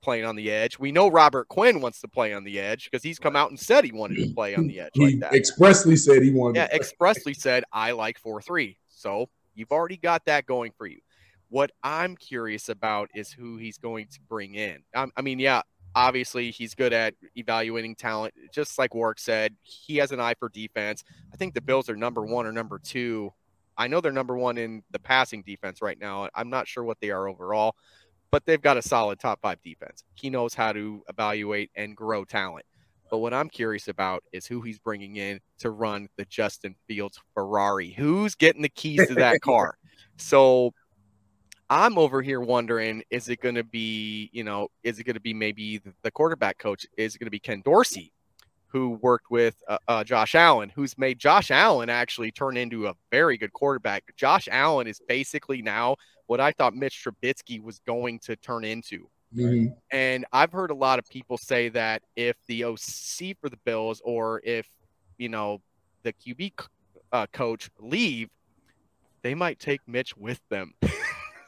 playing 0.01 0.25
on 0.25 0.35
the 0.35 0.49
edge. 0.49 0.79
We 0.79 0.91
know 0.91 1.07
Robert 1.09 1.47
Quinn 1.49 1.81
wants 1.81 2.01
to 2.01 2.07
play 2.07 2.33
on 2.33 2.43
the 2.43 2.59
edge 2.59 2.85
because 2.85 3.03
he's 3.03 3.19
come 3.19 3.35
out 3.35 3.49
and 3.51 3.59
said 3.59 3.83
he 3.85 3.91
wanted 3.91 4.17
to 4.17 4.33
play 4.33 4.55
on 4.55 4.67
the 4.67 4.79
edge 4.79 4.91
He 4.95 5.05
like 5.05 5.19
that. 5.19 5.33
expressly 5.33 5.95
said 5.95 6.23
he 6.23 6.31
wanted. 6.31 6.55
Yeah, 6.57 6.67
to 6.67 6.75
expressly 6.75 7.33
said 7.33 7.63
I 7.71 7.91
like 7.91 8.17
four 8.17 8.41
three. 8.41 8.77
So 8.87 9.27
you've 9.53 9.71
already 9.71 9.97
got 9.97 10.25
that 10.25 10.45
going 10.45 10.71
for 10.77 10.87
you. 10.87 10.99
What 11.53 11.69
I'm 11.83 12.15
curious 12.15 12.67
about 12.67 13.11
is 13.13 13.31
who 13.31 13.57
he's 13.57 13.77
going 13.77 14.07
to 14.07 14.19
bring 14.27 14.55
in. 14.55 14.79
Um, 14.95 15.11
I 15.15 15.21
mean, 15.21 15.37
yeah, 15.37 15.61
obviously 15.93 16.49
he's 16.49 16.73
good 16.73 16.93
at 16.93 17.13
evaluating 17.35 17.93
talent. 17.93 18.33
Just 18.51 18.79
like 18.79 18.95
Warrick 18.95 19.19
said, 19.19 19.55
he 19.61 19.97
has 19.97 20.11
an 20.11 20.19
eye 20.19 20.33
for 20.33 20.49
defense. 20.49 21.03
I 21.31 21.37
think 21.37 21.53
the 21.53 21.61
Bills 21.61 21.91
are 21.91 21.95
number 21.95 22.23
one 22.25 22.47
or 22.47 22.51
number 22.51 22.79
two. 22.79 23.31
I 23.77 23.87
know 23.87 24.01
they're 24.01 24.11
number 24.11 24.35
one 24.35 24.57
in 24.57 24.81
the 24.89 24.97
passing 24.97 25.43
defense 25.43 25.79
right 25.79 25.99
now. 25.99 26.27
I'm 26.33 26.49
not 26.49 26.67
sure 26.67 26.83
what 26.83 26.99
they 27.01 27.11
are 27.11 27.27
overall, 27.27 27.75
but 28.31 28.47
they've 28.47 28.59
got 28.59 28.77
a 28.77 28.81
solid 28.81 29.19
top 29.19 29.39
five 29.39 29.61
defense. 29.61 30.03
He 30.15 30.31
knows 30.31 30.55
how 30.55 30.73
to 30.73 31.03
evaluate 31.07 31.69
and 31.75 31.95
grow 31.95 32.25
talent. 32.25 32.65
But 33.11 33.19
what 33.19 33.31
I'm 33.31 33.47
curious 33.47 33.89
about 33.89 34.23
is 34.33 34.47
who 34.47 34.61
he's 34.61 34.79
bringing 34.79 35.17
in 35.17 35.39
to 35.59 35.69
run 35.69 36.09
the 36.17 36.25
Justin 36.25 36.73
Fields 36.87 37.19
Ferrari. 37.35 37.91
Who's 37.91 38.33
getting 38.33 38.63
the 38.63 38.69
keys 38.69 39.07
to 39.07 39.13
that 39.13 39.41
car? 39.43 39.77
So 40.17 40.73
I'm 41.73 41.97
over 41.97 42.21
here 42.21 42.39
wondering 42.39 43.01
is 43.09 43.29
it 43.29 43.41
going 43.41 43.55
to 43.55 43.63
be, 43.63 44.29
you 44.31 44.43
know, 44.43 44.67
is 44.83 44.99
it 44.99 45.05
going 45.05 45.15
to 45.15 45.19
be 45.19 45.33
maybe 45.33 45.81
the- 46.03 46.11
quarterback 46.11 46.59
coach? 46.59 46.85
Is 46.97 47.15
it 47.15 47.17
going 47.17 47.25
to 47.25 47.31
be 47.31 47.39
Ken 47.39 47.63
Dorsey, 47.65 48.13
who 48.67 48.99
worked 49.01 49.31
with 49.31 49.55
uh, 49.67 49.79
uh, 49.87 50.03
Josh 50.03 50.35
Allen, 50.35 50.69
who's 50.69 50.95
made 50.99 51.17
Josh 51.17 51.49
Allen 51.49 51.89
actually 51.89 52.31
turn 52.31 52.57
into 52.57 52.85
a 52.85 52.93
very 53.09 53.39
good 53.39 53.53
quarterback? 53.53 54.03
Josh 54.15 54.47
Allen 54.51 54.85
is 54.85 55.01
basically 55.07 55.63
now 55.63 55.95
what 56.27 56.39
I 56.39 56.51
thought 56.51 56.75
Mitch 56.75 57.03
Trubisky 57.03 57.59
was 57.59 57.79
going 57.79 58.19
to 58.19 58.35
turn 58.35 58.63
into. 58.65 59.09
Mhm. 59.35 59.75
And 59.89 60.27
I've 60.31 60.51
heard 60.51 60.69
a 60.69 60.75
lot 60.75 60.99
of 60.99 61.09
people 61.09 61.39
say 61.39 61.69
that 61.69 62.03
if 62.15 62.37
the 62.45 62.65
OC 62.65 63.33
for 63.41 63.49
the 63.49 63.57
Bills 63.65 63.99
or 64.05 64.41
if, 64.43 64.69
you 65.17 65.27
know, 65.29 65.59
the 66.03 66.13
QB 66.13 66.53
uh, 67.11 67.25
coach 67.33 67.71
leave, 67.79 68.29
they 69.23 69.33
might 69.33 69.57
take 69.57 69.81
Mitch 69.87 70.15
with 70.15 70.39
them. 70.49 70.75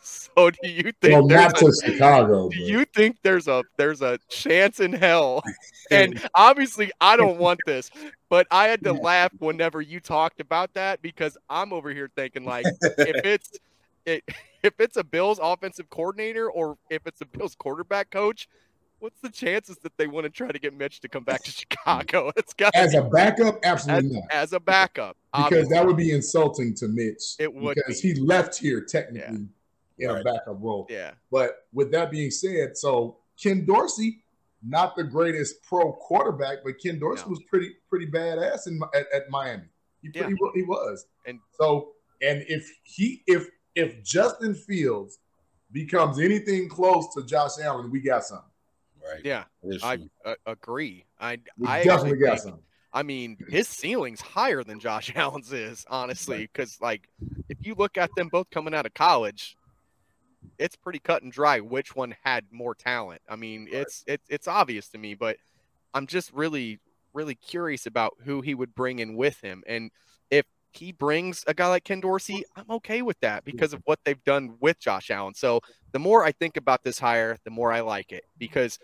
so 0.35 0.51
do 0.51 0.69
you 0.69 0.91
think 1.01 1.13
Well, 1.13 1.27
there's 1.27 1.53
not 1.53 1.61
a- 1.61 1.65
to 1.65 1.73
Chicago. 1.85 2.49
do 2.49 2.57
but- 2.57 2.67
you 2.67 2.85
think 2.85 3.17
there's 3.23 3.47
a 3.47 3.63
there's 3.77 4.01
a 4.01 4.19
chance 4.29 4.79
in 4.79 4.93
hell? 4.93 5.43
And 5.91 6.19
obviously 6.33 6.91
I 6.99 7.15
don't 7.21 7.37
want 7.37 7.59
this, 7.67 7.91
but 8.27 8.47
I 8.49 8.65
had 8.69 8.83
to 8.85 8.93
laugh 8.93 9.31
whenever 9.37 9.81
you 9.81 9.99
talked 9.99 10.39
about 10.39 10.73
that 10.73 10.99
because 11.03 11.37
I'm 11.47 11.71
over 11.71 11.91
here 11.91 12.09
thinking 12.15 12.43
like 12.43 12.65
if 12.81 13.23
it's 13.23 13.51
it, 14.07 14.23
if 14.63 14.73
it's 14.79 14.97
a 14.97 15.03
Bills 15.03 15.39
offensive 15.39 15.87
coordinator 15.91 16.49
or 16.49 16.77
if 16.89 17.05
it's 17.05 17.21
a 17.21 17.25
Bills 17.27 17.53
quarterback 17.53 18.09
coach, 18.09 18.47
what's 18.97 19.21
the 19.21 19.29
chances 19.29 19.77
that 19.83 19.95
they 19.97 20.07
want 20.07 20.23
to 20.23 20.31
try 20.31 20.47
to 20.51 20.57
get 20.57 20.73
Mitch 20.75 21.01
to 21.01 21.07
come 21.07 21.23
back 21.23 21.43
to 21.43 21.51
Chicago? 21.51 22.31
It's 22.35 22.53
got 22.55 22.75
As 22.75 22.95
a 22.95 23.03
backup, 23.03 23.57
as, 23.63 23.71
absolutely 23.71 24.09
not. 24.21 24.23
as 24.31 24.53
a 24.53 24.59
backup. 24.59 25.17
Because 25.33 25.45
obviously. 25.45 25.69
that 25.75 25.85
would 25.85 25.97
be 25.97 26.11
insulting 26.13 26.73
to 26.75 26.87
Mitch. 26.87 27.35
It 27.37 27.53
would 27.53 27.75
because 27.75 28.01
be. 28.01 28.13
he 28.13 28.19
left 28.21 28.57
here 28.57 28.81
technically 28.81 29.47
in 29.97 30.09
a 30.09 30.23
backup 30.23 30.57
role. 30.59 30.87
yeah. 30.89 31.11
But 31.31 31.65
with 31.73 31.91
that 31.91 32.11
being 32.11 32.31
said, 32.31 32.77
so 32.77 33.17
Ken 33.41 33.65
Dorsey, 33.65 34.23
not 34.67 34.95
the 34.95 35.03
greatest 35.03 35.63
pro 35.63 35.93
quarterback, 35.93 36.59
but 36.63 36.73
Ken 36.81 36.99
Dorsey 36.99 37.23
No. 37.25 37.29
was 37.31 37.43
pretty 37.43 37.71
pretty 37.89 38.07
badass 38.07 38.67
in 38.67 38.79
at, 38.93 39.05
at 39.13 39.29
Miami. 39.29 39.63
He 40.01 40.09
Yeah. 40.13 40.23
pretty 40.23 40.37
he 40.55 40.63
was. 40.63 41.05
And- 41.25 41.39
so 41.59 41.93
and 42.21 42.43
if 42.47 42.69
he 42.83 43.23
if 43.27 43.47
if 43.75 44.03
Justin 44.03 44.55
Fields 44.55 45.19
becomes 45.71 46.19
anything 46.19 46.69
close 46.69 47.13
to 47.15 47.23
Josh 47.25 47.59
Allen, 47.61 47.91
we 47.91 47.99
got 47.99 48.23
something. 48.23 48.49
Right. 49.05 49.21
Yeah. 49.23 49.43
I 49.83 49.99
uh, 50.23 50.35
agree. 50.45 51.05
I 51.19 51.37
We 51.57 51.67
I 51.67 51.83
definitely 51.83 52.11
actually 52.11 52.17
got 52.19 52.29
think- 52.31 52.39
something. 52.41 52.61
I 52.93 53.03
mean, 53.03 53.35
his 53.49 53.67
ceiling's 53.67 54.21
higher 54.21 54.63
than 54.63 54.79
Josh 54.79 55.11
Allen's 55.17 55.51
is, 55.51 55.85
honestly, 55.89 56.43
because 56.51 56.79
like 56.79 57.09
if 57.49 57.57
you 57.59 57.75
look 57.75 57.97
at 57.97 58.09
them 58.15 58.29
both 58.29 58.49
coming 58.51 58.73
out 58.73 58.85
of 58.85 58.93
college, 58.93 59.57
it's 60.57 60.75
pretty 60.75 60.99
cut 60.99 61.23
and 61.23 61.31
dry 61.31 61.59
which 61.59 61.95
one 61.95 62.15
had 62.23 62.45
more 62.51 62.75
talent. 62.75 63.21
I 63.29 63.35
mean, 63.35 63.67
it's 63.71 64.03
it's 64.07 64.25
it's 64.29 64.47
obvious 64.47 64.89
to 64.89 64.97
me, 64.97 65.13
but 65.13 65.37
I'm 65.93 66.07
just 66.07 66.31
really 66.33 66.79
really 67.13 67.35
curious 67.35 67.85
about 67.85 68.13
who 68.23 68.41
he 68.41 68.53
would 68.53 68.75
bring 68.75 68.99
in 68.99 69.15
with 69.15 69.39
him, 69.41 69.63
and 69.67 69.91
if 70.29 70.45
he 70.71 70.91
brings 70.91 71.43
a 71.47 71.53
guy 71.53 71.67
like 71.67 71.85
Ken 71.85 72.01
Dorsey, 72.01 72.43
I'm 72.55 72.69
okay 72.69 73.01
with 73.01 73.19
that 73.21 73.45
because 73.45 73.73
of 73.73 73.81
what 73.85 73.99
they've 74.03 74.23
done 74.23 74.57
with 74.59 74.79
Josh 74.79 75.09
Allen. 75.09 75.33
So 75.33 75.61
the 75.93 75.99
more 75.99 76.25
I 76.25 76.31
think 76.33 76.57
about 76.57 76.83
this 76.83 76.99
hire, 76.99 77.37
the 77.45 77.49
more 77.49 77.71
I 77.71 77.79
like 77.79 78.11
it 78.11 78.25
because 78.37 78.77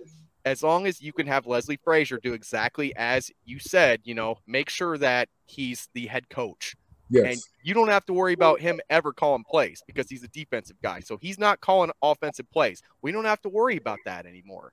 as 0.45 0.64
long 0.64 0.88
as 0.88 1.01
you 1.01 1.14
can 1.14 1.28
have 1.28 1.45
Leslie 1.45 1.80
Frazier 1.84 2.20
do 2.22 2.34
exactly 2.34 2.95
as 2.95 3.30
you 3.45 3.59
said, 3.59 4.01
you 4.03 4.16
know, 4.16 4.38
make 4.47 4.70
sure 4.70 4.97
that 4.97 5.30
he's 5.45 5.89
the 5.93 6.07
head 6.07 6.30
coach. 6.30 6.76
Yes. 7.12 7.26
And 7.26 7.41
you 7.62 7.74
don't 7.74 7.89
have 7.89 8.05
to 8.05 8.14
worry 8.14 8.32
about 8.32 8.62
him 8.62 8.80
ever 8.89 9.12
calling 9.12 9.43
plays 9.43 9.84
because 9.86 10.09
he's 10.09 10.24
a 10.24 10.30
defensive 10.30 10.78
guy. 10.82 11.01
So 11.01 11.18
he's 11.18 11.38
not 11.38 11.59
calling 11.59 11.91
offensive 12.01 12.49
plays. 12.51 12.82
We 13.01 13.12
don't 13.12 13.26
have 13.26 13.41
to 13.41 13.49
worry 13.49 13.76
about 13.76 13.99
that 14.05 14.26
anymore. 14.26 14.72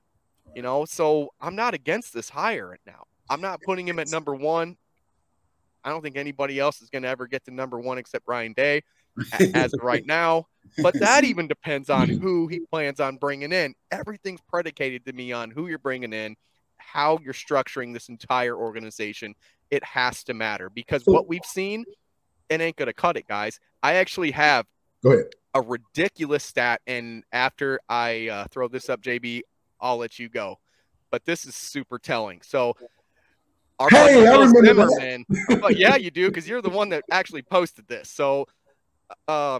You 0.55 0.61
know, 0.61 0.85
so 0.85 1.33
I'm 1.41 1.55
not 1.55 1.73
against 1.73 2.13
this 2.13 2.29
hire 2.29 2.69
right 2.69 2.79
now. 2.87 3.03
I'm 3.29 3.41
not 3.41 3.61
putting 3.61 3.87
him 3.87 3.99
at 3.99 4.09
number 4.09 4.33
one. 4.33 4.77
I 5.83 5.89
don't 5.89 6.01
think 6.01 6.17
anybody 6.17 6.59
else 6.59 6.81
is 6.81 6.89
going 6.89 7.03
to 7.03 7.09
ever 7.09 7.27
get 7.27 7.43
to 7.45 7.51
number 7.51 7.77
one 7.79 7.97
except 7.97 8.27
Ryan 8.27 8.53
Day 8.53 8.83
as 9.53 9.73
of 9.73 9.81
right 9.83 10.05
now. 10.05 10.47
But 10.81 10.97
that 10.99 11.25
even 11.25 11.47
depends 11.47 11.89
on 11.89 12.07
who 12.07 12.47
he 12.47 12.61
plans 12.61 12.99
on 12.99 13.17
bringing 13.17 13.51
in. 13.51 13.75
Everything's 13.91 14.41
predicated 14.41 15.05
to 15.05 15.13
me 15.13 15.33
on 15.33 15.51
who 15.51 15.67
you're 15.67 15.77
bringing 15.77 16.13
in, 16.13 16.35
how 16.77 17.19
you're 17.21 17.33
structuring 17.33 17.93
this 17.93 18.09
entire 18.09 18.55
organization. 18.55 19.35
It 19.71 19.83
has 19.83 20.23
to 20.23 20.33
matter 20.33 20.69
because 20.69 21.03
what 21.05 21.27
we've 21.27 21.45
seen, 21.45 21.85
it 22.49 22.61
ain't 22.61 22.77
to 22.77 22.93
cut 22.93 23.17
it, 23.17 23.27
guys. 23.27 23.59
I 23.81 23.95
actually 23.95 24.31
have 24.31 24.65
Go 25.03 25.11
ahead. 25.11 25.27
a 25.53 25.61
ridiculous 25.61 26.43
stat, 26.43 26.81
and 26.87 27.23
after 27.31 27.79
I 27.87 28.27
uh, 28.29 28.45
throw 28.49 28.67
this 28.67 28.89
up, 28.89 29.01
JB, 29.01 29.41
I'll 29.79 29.97
let 29.97 30.19
you 30.19 30.29
go. 30.29 30.59
But 31.11 31.25
this 31.25 31.45
is 31.45 31.55
super 31.55 31.97
telling. 31.97 32.41
So, 32.43 32.75
our 33.79 33.89
Hey, 33.89 34.27
I 34.27 34.35
remember 34.37 34.85
that. 34.85 34.89
Zimmerman, 34.89 35.25
but 35.61 35.77
yeah, 35.77 35.95
you 35.95 36.11
do 36.11 36.27
because 36.27 36.47
you're 36.47 36.61
the 36.61 36.69
one 36.69 36.89
that 36.89 37.03
actually 37.09 37.41
posted 37.41 37.87
this. 37.87 38.09
So, 38.09 38.45
uh, 39.27 39.59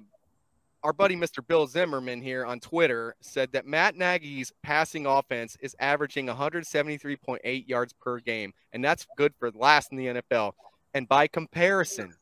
our 0.84 0.94
buddy 0.94 1.16
Mr. 1.16 1.46
Bill 1.46 1.68
Zimmerman 1.68 2.22
here 2.22 2.46
on 2.46 2.60
Twitter 2.60 3.16
said 3.22 3.52
that 3.52 3.66
Matt 3.66 3.96
Nagy's 3.96 4.54
passing 4.64 5.06
offense 5.06 5.58
is 5.62 5.76
averaging 5.80 6.28
173.8 6.28 7.68
yards 7.68 7.94
per 7.94 8.20
game, 8.20 8.54
and 8.72 8.84
that's 8.84 9.06
good 9.18 9.34
for 9.40 9.52
last 9.52 9.92
in 9.92 9.98
the 9.98 10.06
NFL. 10.08 10.54
And 10.94 11.08
by 11.08 11.28
comparison, 11.28 12.14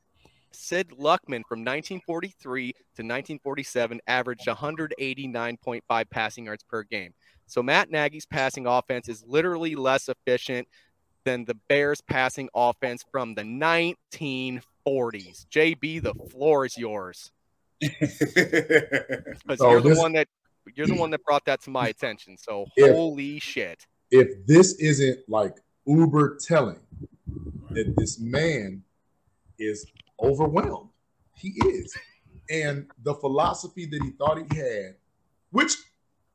Sid 0.52 0.89
Luckman 1.00 1.43
from 1.48 1.60
1943 1.64 2.72
to 2.74 2.80
1947 3.04 4.00
averaged 4.08 4.48
189.5 4.48 6.10
passing 6.10 6.45
yards 6.45 6.64
per 6.64 6.84
game. 6.84 7.14
So 7.45 7.62
Matt 7.64 7.89
Nagy's 7.91 8.26
passing 8.26 8.66
offense 8.68 9.08
is 9.08 9.24
literally 9.26 9.76
less 9.76 10.10
efficient 10.10 10.68
than 11.24 11.45
the 11.45 11.56
Bears 11.70 12.02
passing 12.02 12.50
offense 12.56 13.04
from 13.12 13.36
the 13.36 13.43
1940s. 13.43 14.62
JB, 15.48 16.02
the 16.04 16.14
floor 16.30 16.66
is 16.66 16.78
yours. 16.78 17.32
Because 17.80 19.60
So 19.60 19.70
you're 19.72 19.82
the 19.82 19.89
this- 19.89 19.98
one 20.00 20.14
that 20.14 20.28
you're 20.76 20.88
the 20.88 20.95
one 20.95 21.12
that 21.12 21.24
brought 21.24 21.45
that 21.45 21.62
to 21.62 21.70
my 21.70 21.88
attention. 21.88 22.38
So 22.38 22.66
If- 22.76 22.93
holy 22.93 23.39
shit. 23.39 23.86
if 24.12 24.45
this 24.45 24.74
isn't 24.80 25.20
like 25.30 25.56
uber 25.86 26.38
telling 26.45 26.80
that 27.72 27.93
this 27.98 28.20
man 28.20 28.84
is 29.60 29.86
overwhelmed 30.22 30.89
he 31.36 31.49
is 31.65 31.95
and 32.49 32.88
the 33.03 33.13
philosophy 33.15 33.86
that 33.86 34.01
he 34.03 34.11
thought 34.11 34.38
he 34.51 34.57
had 34.57 34.95
which 35.51 35.76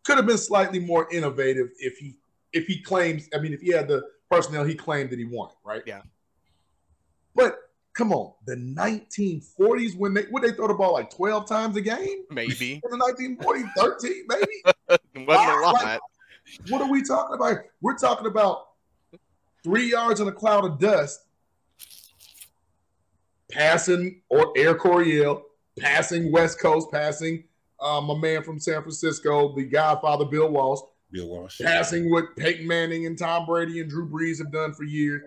could 0.05 0.16
have 0.16 0.26
been 0.26 0.39
slightly 0.39 0.78
more 0.78 1.09
innovative 1.12 1.68
if 1.78 1.97
he 1.99 2.16
if 2.53 2.66
he 2.66 2.80
claims 2.83 3.28
i 3.35 3.39
mean 3.39 3.53
if 3.53 3.61
he 3.61 3.70
had 3.70 3.89
the 3.89 4.03
personnel 4.30 4.64
he 4.64 4.74
claimed 4.74 5.11
that 5.11 5.18
he 5.18 5.24
wanted 5.24 5.57
right 5.64 5.83
Yeah. 5.87 6.03
but 7.35 7.57
come 7.95 8.12
on 8.12 8.33
the 8.47 8.55
1940s 8.57 9.97
when 9.97 10.14
they 10.14 10.24
would 10.30 10.43
they 10.43 10.53
throw 10.53 10.68
the 10.68 10.74
ball 10.74 10.93
like 10.95 11.11
12 11.11 11.47
times 11.49 11.76
a 11.76 11.80
game 11.80 12.24
Maybe. 12.30 12.80
in 12.85 12.91
the 12.99 13.37
1940s 13.39 13.68
13 13.76 14.24
maybe 14.28 14.62
wasn't 15.26 15.51
a 15.51 15.61
Like, 15.61 15.83
lot. 15.83 16.01
what 16.68 16.80
are 16.83 16.91
we 16.91 17.03
talking 17.03 17.35
about? 17.37 17.59
We're 17.80 17.97
talking 17.97 18.26
about 18.26 18.68
three 19.62 19.91
yards 19.91 20.20
in 20.20 20.26
a 20.28 20.33
cloud 20.33 20.64
of 20.64 20.78
dust, 20.78 21.20
passing 23.53 24.22
or 24.28 24.53
Air 24.57 24.74
Coryell, 24.74 25.42
passing 25.78 26.32
West 26.32 26.61
Coast, 26.61 26.90
passing 26.90 27.44
uh, 27.80 28.00
my 28.00 28.16
man 28.16 28.42
from 28.42 28.59
San 28.59 28.80
Francisco, 28.82 29.55
the 29.55 29.64
Godfather 29.64 30.24
Bill 30.24 30.48
Walsh, 30.48 30.80
Bill 31.11 31.28
Walsh. 31.28 31.61
passing 31.61 32.11
what 32.11 32.36
Peyton 32.36 32.66
Manning 32.66 33.07
and 33.07 33.18
Tom 33.18 33.46
Brady 33.46 33.80
and 33.80 33.90
Drew 33.90 34.09
Brees 34.09 34.38
have 34.38 34.53
done 34.53 34.72
for 34.72 34.84
years. 34.84 35.22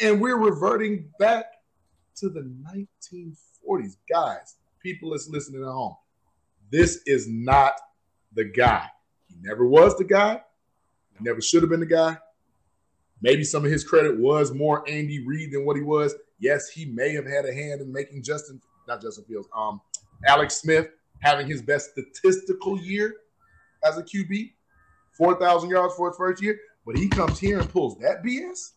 And 0.00 0.20
we're 0.20 0.38
reverting 0.38 1.08
back 1.18 1.46
to 2.16 2.28
the 2.28 2.40
1940s. 2.74 3.96
Guys, 4.10 4.56
people 4.80 5.10
that's 5.10 5.28
listening 5.28 5.62
at 5.62 5.68
home, 5.68 5.96
this 6.70 7.00
is 7.06 7.28
not 7.28 7.72
the 8.34 8.44
guy. 8.44 8.86
He 9.28 9.36
never 9.40 9.66
was 9.66 9.96
the 9.96 10.04
guy. 10.04 10.42
He 11.16 11.24
never 11.24 11.40
should 11.40 11.62
have 11.62 11.70
been 11.70 11.80
the 11.80 11.86
guy. 11.86 12.18
Maybe 13.22 13.44
some 13.44 13.64
of 13.64 13.70
his 13.70 13.84
credit 13.84 14.18
was 14.18 14.52
more 14.52 14.86
Andy 14.88 15.24
Reid 15.26 15.52
than 15.52 15.64
what 15.64 15.76
he 15.76 15.82
was. 15.82 16.14
Yes, 16.38 16.68
he 16.68 16.84
may 16.86 17.12
have 17.14 17.26
had 17.26 17.44
a 17.44 17.52
hand 17.54 17.80
in 17.80 17.92
making 17.92 18.22
Justin, 18.22 18.60
not 18.86 19.00
Justin 19.00 19.24
Fields, 19.24 19.48
um, 19.56 19.80
Alex 20.26 20.56
Smith 20.56 20.88
having 21.20 21.46
his 21.46 21.62
best 21.62 21.92
statistical 21.92 22.78
year 22.78 23.14
as 23.84 23.96
a 23.98 24.02
QB, 24.02 24.52
4,000 25.16 25.70
yards 25.70 25.94
for 25.94 26.08
his 26.08 26.16
first 26.16 26.42
year. 26.42 26.58
But 26.84 26.96
he 26.96 27.08
comes 27.08 27.38
here 27.38 27.58
and 27.58 27.68
pulls 27.68 27.98
that 27.98 28.22
BS. 28.22 28.72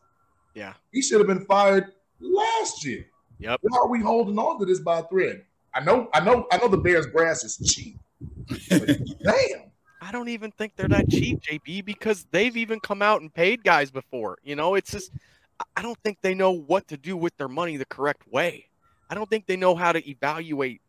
Yeah. 0.56 0.74
He 0.92 1.02
should 1.02 1.20
have 1.20 1.28
been 1.28 1.46
fired 1.46 1.92
last 2.20 2.84
year. 2.84 3.06
Yep. 3.40 3.60
Why 3.62 3.78
are 3.78 3.88
we 3.88 4.02
holding 4.02 4.38
on 4.38 4.60
to 4.60 4.66
this 4.66 4.80
by 4.80 5.00
a 5.00 5.04
thread? 5.04 5.44
I 5.74 5.82
know, 5.82 6.10
I 6.14 6.20
know, 6.20 6.48
I 6.52 6.58
know 6.58 6.68
the 6.68 6.78
Bears 6.78 7.08
brass 7.08 7.44
is 7.44 7.58
cheap. 7.58 7.98
Damn. 8.70 9.70
I 10.02 10.12
don't 10.12 10.30
even 10.30 10.52
think 10.52 10.76
they're 10.76 10.88
that 10.88 11.10
cheap, 11.10 11.42
JB, 11.42 11.86
because 11.86 12.26
they've 12.32 12.56
even 12.58 12.80
come 12.80 13.02
out 13.02 13.22
and 13.22 13.34
paid 13.34 13.64
guys 13.64 13.92
before. 13.92 14.40
You 14.44 14.56
know, 14.56 14.76
it's 14.76 14.92
just 14.92 15.12
I- 15.76 15.82
don't 15.82 15.98
think 16.04 16.20
they 16.22 16.34
know 16.34 16.52
what 16.52 16.88
to 16.90 16.98
do 16.98 17.16
with 17.18 17.36
their 17.38 17.48
money 17.48 17.78
the 17.78 17.86
correct 17.86 18.28
way. 18.32 18.66
I 19.10 19.16
don't 19.16 19.30
think 19.30 19.46
they 19.48 19.58
know 19.58 19.76
how 19.76 19.92
to 19.92 20.08
evaluate 20.10 20.82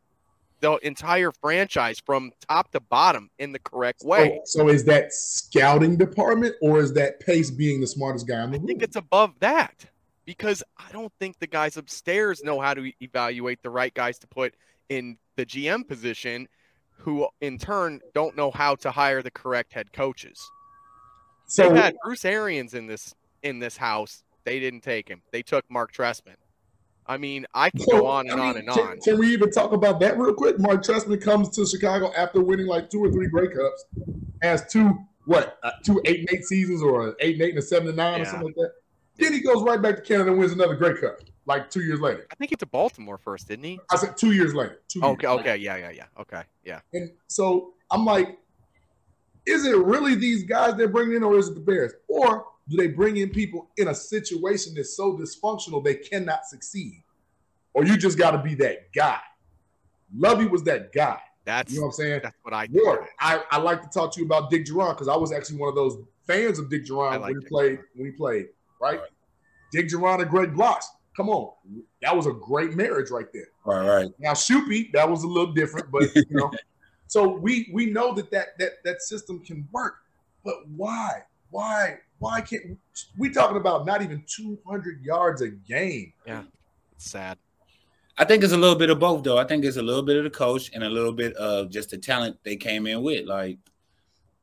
the 0.60 0.76
entire 0.86 1.32
franchise 1.32 1.98
from 2.04 2.32
top 2.48 2.70
to 2.72 2.80
bottom 2.80 3.30
in 3.38 3.52
the 3.52 3.58
correct 3.60 4.02
way. 4.04 4.40
So, 4.44 4.60
so 4.60 4.68
is 4.68 4.84
that 4.84 5.12
scouting 5.12 5.96
department 5.96 6.54
or 6.60 6.80
is 6.80 6.92
that 6.94 7.18
Pace 7.20 7.50
being 7.50 7.80
the 7.80 7.86
smartest 7.86 8.28
guy 8.28 8.44
in 8.44 8.50
the 8.50 8.56
I 8.56 8.58
room? 8.58 8.66
think 8.66 8.82
it's 8.82 8.96
above 8.96 9.32
that 9.40 9.86
because 10.26 10.62
I 10.76 10.92
don't 10.92 11.12
think 11.18 11.38
the 11.38 11.46
guys 11.46 11.78
upstairs 11.78 12.42
know 12.44 12.60
how 12.60 12.74
to 12.74 12.92
evaluate 13.00 13.62
the 13.62 13.70
right 13.70 13.94
guys 13.94 14.18
to 14.18 14.26
put 14.26 14.54
in 14.90 15.16
the 15.36 15.46
GM 15.46 15.88
position, 15.88 16.46
who 16.90 17.26
in 17.40 17.56
turn 17.56 18.00
don't 18.12 18.36
know 18.36 18.50
how 18.50 18.74
to 18.76 18.90
hire 18.90 19.22
the 19.22 19.30
correct 19.30 19.72
head 19.72 19.90
coaches. 19.94 20.38
so 21.46 21.70
They've 21.70 21.76
had 21.82 21.96
Bruce 22.04 22.26
Arians 22.26 22.74
in 22.74 22.86
this 22.86 23.14
in 23.42 23.60
this 23.60 23.78
house. 23.78 24.22
They 24.45 24.61
didn't 24.61 24.80
take 24.80 25.09
him. 25.09 25.22
They 25.32 25.43
took 25.43 25.64
Mark 25.70 25.93
Trestman. 25.93 26.36
I 27.07 27.16
mean, 27.16 27.45
I 27.55 27.70
can 27.70 27.80
So, 27.80 28.01
go 28.01 28.07
on 28.07 28.30
and 28.30 28.41
I 28.41 28.49
on 28.51 28.57
and 28.57 28.68
can, 28.68 28.86
on. 28.86 29.01
Can 29.01 29.18
we 29.18 29.32
even 29.32 29.51
talk 29.51 29.72
about 29.72 29.99
that 30.01 30.16
real 30.18 30.32
quick? 30.34 30.59
Mark 30.61 30.82
Trestman 30.82 31.20
comes 31.20 31.49
to 31.51 31.66
Chicago 31.66 32.12
after 32.16 32.41
winning 32.41 32.66
like 32.66 32.88
two 32.88 33.05
or 33.05 33.11
three 33.11 33.26
Grey 33.28 33.49
Cups, 33.49 33.84
has 34.43 34.64
two 34.70 34.97
what 35.26 35.59
uh, 35.62 35.72
two 35.84 36.01
eight 36.05 36.20
and 36.20 36.28
eight 36.32 36.45
seasons 36.45 36.82
or 36.82 37.09
an 37.09 37.14
eight 37.20 37.34
and 37.34 37.43
eight 37.43 37.51
and 37.51 37.59
a 37.59 37.62
seven 37.62 37.88
and 37.88 37.97
nine 37.97 38.20
or 38.20 38.24
something 38.24 38.47
like 38.47 38.55
that. 38.57 38.72
Then 39.16 39.32
he 39.32 39.41
goes 39.41 39.62
right 39.62 39.80
back 39.82 39.97
to 39.97 40.03
Canada 40.03 40.30
and 40.30 40.38
wins 40.38 40.53
another 40.53 40.76
Grey 40.76 40.99
Cup 41.01 41.18
like 41.47 41.68
two 41.68 41.82
years 41.82 42.01
later. 42.01 42.26
I 42.30 42.34
think 42.36 42.51
he 42.51 42.57
to 42.57 42.66
Baltimore 42.66 43.18
first, 43.18 43.49
didn't 43.49 43.64
he? 43.64 43.80
I 43.91 43.97
said 43.97 44.16
two 44.16 44.32
years 44.32 44.55
later. 44.55 44.80
Two 44.88 45.01
years 45.01 45.11
Okay, 45.12 45.26
later. 45.28 45.41
okay, 45.41 45.57
yeah, 45.57 45.76
yeah, 45.76 45.91
yeah. 45.91 46.05
Okay, 46.20 46.43
yeah. 46.64 46.80
And 46.93 47.11
so 47.26 47.74
I'm 47.91 48.05
like, 48.05 48.38
is 49.47 49.66
it 49.66 49.76
really 49.76 50.14
these 50.14 50.45
guys 50.45 50.76
they're 50.76 50.88
bringing 50.88 51.16
in, 51.16 51.22
or 51.24 51.36
is 51.38 51.49
it 51.49 51.55
the 51.55 51.61
Bears? 51.61 51.93
Or 52.09 52.47
do 52.70 52.76
they 52.76 52.86
bring 52.86 53.16
in 53.16 53.30
people 53.30 53.68
in 53.76 53.88
a 53.88 53.94
situation 53.94 54.74
that's 54.74 54.96
so 54.96 55.16
dysfunctional 55.16 55.82
they 55.82 55.96
cannot 55.96 56.46
succeed? 56.46 57.02
Or 57.74 57.84
you 57.84 57.96
just 57.96 58.16
got 58.16 58.30
to 58.30 58.38
be 58.38 58.54
that 58.56 58.92
guy? 58.94 59.18
Lovie 60.16 60.46
was 60.46 60.62
that 60.64 60.92
guy. 60.92 61.20
That's 61.44 61.72
You 61.72 61.80
know 61.80 61.86
what 61.86 61.88
I'm 61.88 61.92
saying? 61.94 62.20
that's 62.22 62.36
what 62.42 62.54
I 62.54 62.66
think. 62.66 62.84
Ward, 62.84 63.06
I, 63.18 63.42
I 63.50 63.58
like 63.58 63.82
to 63.82 63.88
talk 63.88 64.12
to 64.14 64.20
you 64.20 64.26
about 64.26 64.50
Dick 64.50 64.66
Jauron 64.66 64.90
because 64.90 65.08
I 65.08 65.16
was 65.16 65.32
actually 65.32 65.58
one 65.58 65.68
of 65.68 65.74
those 65.74 65.98
fans 66.26 66.58
of 66.58 66.70
Dick 66.70 66.82
I 66.82 66.88
Jauron 66.88 67.10
like 67.12 67.20
when 67.22 67.28
he 67.30 67.40
Dick 67.40 67.48
played. 67.48 67.78
When 67.94 68.06
he 68.06 68.12
played, 68.12 68.46
right? 68.80 69.00
Dick 69.72 69.88
Jauron 69.88 70.20
and 70.20 70.30
Greg 70.30 70.54
Blocks. 70.54 70.88
Come 71.16 71.28
on, 71.28 71.52
that 72.02 72.16
was 72.16 72.26
a 72.26 72.32
great 72.32 72.76
marriage 72.76 73.10
right 73.10 73.26
there. 73.32 73.48
Right, 73.64 73.86
right. 73.86 74.10
Now 74.18 74.32
Shoopy, 74.32 74.92
that 74.92 75.08
was 75.08 75.24
a 75.24 75.26
little 75.26 75.52
different, 75.52 75.90
but 75.90 76.14
you 76.14 76.24
know. 76.30 76.50
so 77.08 77.28
we 77.28 77.68
we 77.72 77.86
know 77.86 78.14
that 78.14 78.30
that 78.30 78.58
that 78.58 78.84
that 78.84 79.02
system 79.02 79.40
can 79.40 79.66
work, 79.72 79.96
but 80.44 80.68
why? 80.68 81.22
Why? 81.50 81.98
Why 82.20 82.42
can't 82.42 82.78
we 83.18 83.30
talking 83.30 83.56
about 83.56 83.86
not 83.86 84.02
even 84.02 84.22
200 84.26 85.02
yards 85.02 85.40
a 85.40 85.48
game? 85.48 86.12
It's 86.26 87.10
sad. 87.10 87.38
I 88.18 88.26
think 88.26 88.44
it's 88.44 88.52
a 88.52 88.58
little 88.58 88.76
bit 88.76 88.90
of 88.90 88.98
both, 88.98 89.24
though. 89.24 89.38
I 89.38 89.44
think 89.44 89.64
it's 89.64 89.78
a 89.78 89.82
little 89.82 90.02
bit 90.02 90.18
of 90.18 90.24
the 90.24 90.30
coach 90.30 90.70
and 90.74 90.84
a 90.84 90.88
little 90.90 91.12
bit 91.14 91.32
of 91.36 91.70
just 91.70 91.88
the 91.90 91.96
talent 91.98 92.36
they 92.44 92.56
came 92.56 92.86
in 92.86 93.02
with. 93.02 93.26
Like 93.26 93.56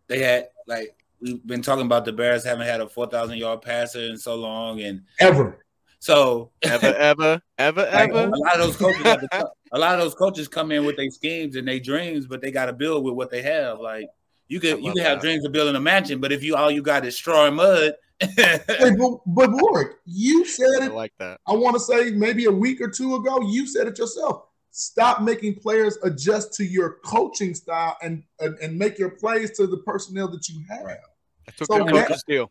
they 0.07 0.19
had, 0.23 0.47
like 0.65 0.95
we've 1.21 1.45
been 1.45 1.61
talking 1.61 1.85
about 1.85 2.03
the 2.03 2.11
Bears 2.13 2.43
haven't 2.43 2.65
had 2.65 2.81
a 2.81 2.89
four 2.89 3.05
thousand 3.07 3.37
yard 3.37 3.61
passer 3.61 3.99
in 3.99 4.17
so 4.17 4.35
long, 4.35 4.81
and 4.81 5.03
Ever. 5.19 5.63
so 5.99 6.49
Ever, 6.63 6.87
ever, 6.97 7.41
ever, 7.59 7.81
like, 7.93 8.09
ever. 8.09 8.19
a 8.33 8.37
lot 8.39 8.59
of 8.59 8.65
those 8.65 8.75
coaches, 8.77 9.03
have 9.03 9.21
to 9.21 9.27
co- 9.31 9.51
a 9.71 9.77
lot 9.77 9.93
of 9.93 10.01
those 10.01 10.15
coaches 10.15 10.47
come 10.47 10.71
in 10.71 10.83
with 10.83 10.97
their 10.97 11.11
schemes 11.11 11.55
and 11.55 11.67
their 11.67 11.79
dreams, 11.79 12.25
but 12.25 12.41
they 12.41 12.49
got 12.49 12.65
to 12.65 12.73
build 12.73 13.03
with 13.03 13.13
what 13.13 13.29
they 13.29 13.43
have. 13.43 13.79
Like 13.79 14.07
you 14.47 14.57
I 14.57 14.61
could 14.61 14.79
you 14.79 14.85
love 14.85 14.95
can 14.95 15.03
have 15.05 15.17
that. 15.17 15.21
dreams 15.21 15.45
of 15.45 15.51
building 15.51 15.75
a 15.75 15.79
mansion, 15.79 16.19
but 16.19 16.31
if 16.31 16.43
you 16.43 16.55
all 16.55 16.71
you 16.71 16.81
got 16.81 17.05
is 17.05 17.15
straw 17.17 17.45
and 17.47 17.55
mud, 17.57 17.93
Hey, 18.21 18.59
but, 18.97 19.19
but 19.27 19.49
Warrick, 19.51 19.97
you 20.05 20.43
said 20.45 20.81
I 20.81 20.85
it 20.87 20.93
like 20.93 21.13
that. 21.19 21.39
I 21.47 21.53
want 21.53 21.75
to 21.75 21.79
say 21.79 22.11
maybe 22.11 22.45
a 22.45 22.51
week 22.51 22.81
or 22.81 22.89
two 22.89 23.15
ago, 23.15 23.41
you 23.41 23.67
said 23.67 23.87
it 23.87 23.97
yourself. 23.99 24.43
Stop 24.71 25.21
making 25.21 25.55
players 25.55 25.97
adjust 26.03 26.53
to 26.55 26.63
your 26.65 26.97
coaching 27.05 27.53
style 27.53 27.97
and 28.01 28.23
and, 28.39 28.57
and 28.59 28.77
make 28.77 28.97
your 28.97 29.09
plays 29.11 29.51
to 29.57 29.67
the 29.67 29.77
personnel 29.77 30.27
that 30.29 30.47
you 30.49 30.61
have. 30.69 30.85
That's 31.45 31.59
what 31.61 31.67
So 31.67 31.83
good 31.85 31.95
that- 31.95 32.07
coaches 32.07 32.23
do. 32.27 32.47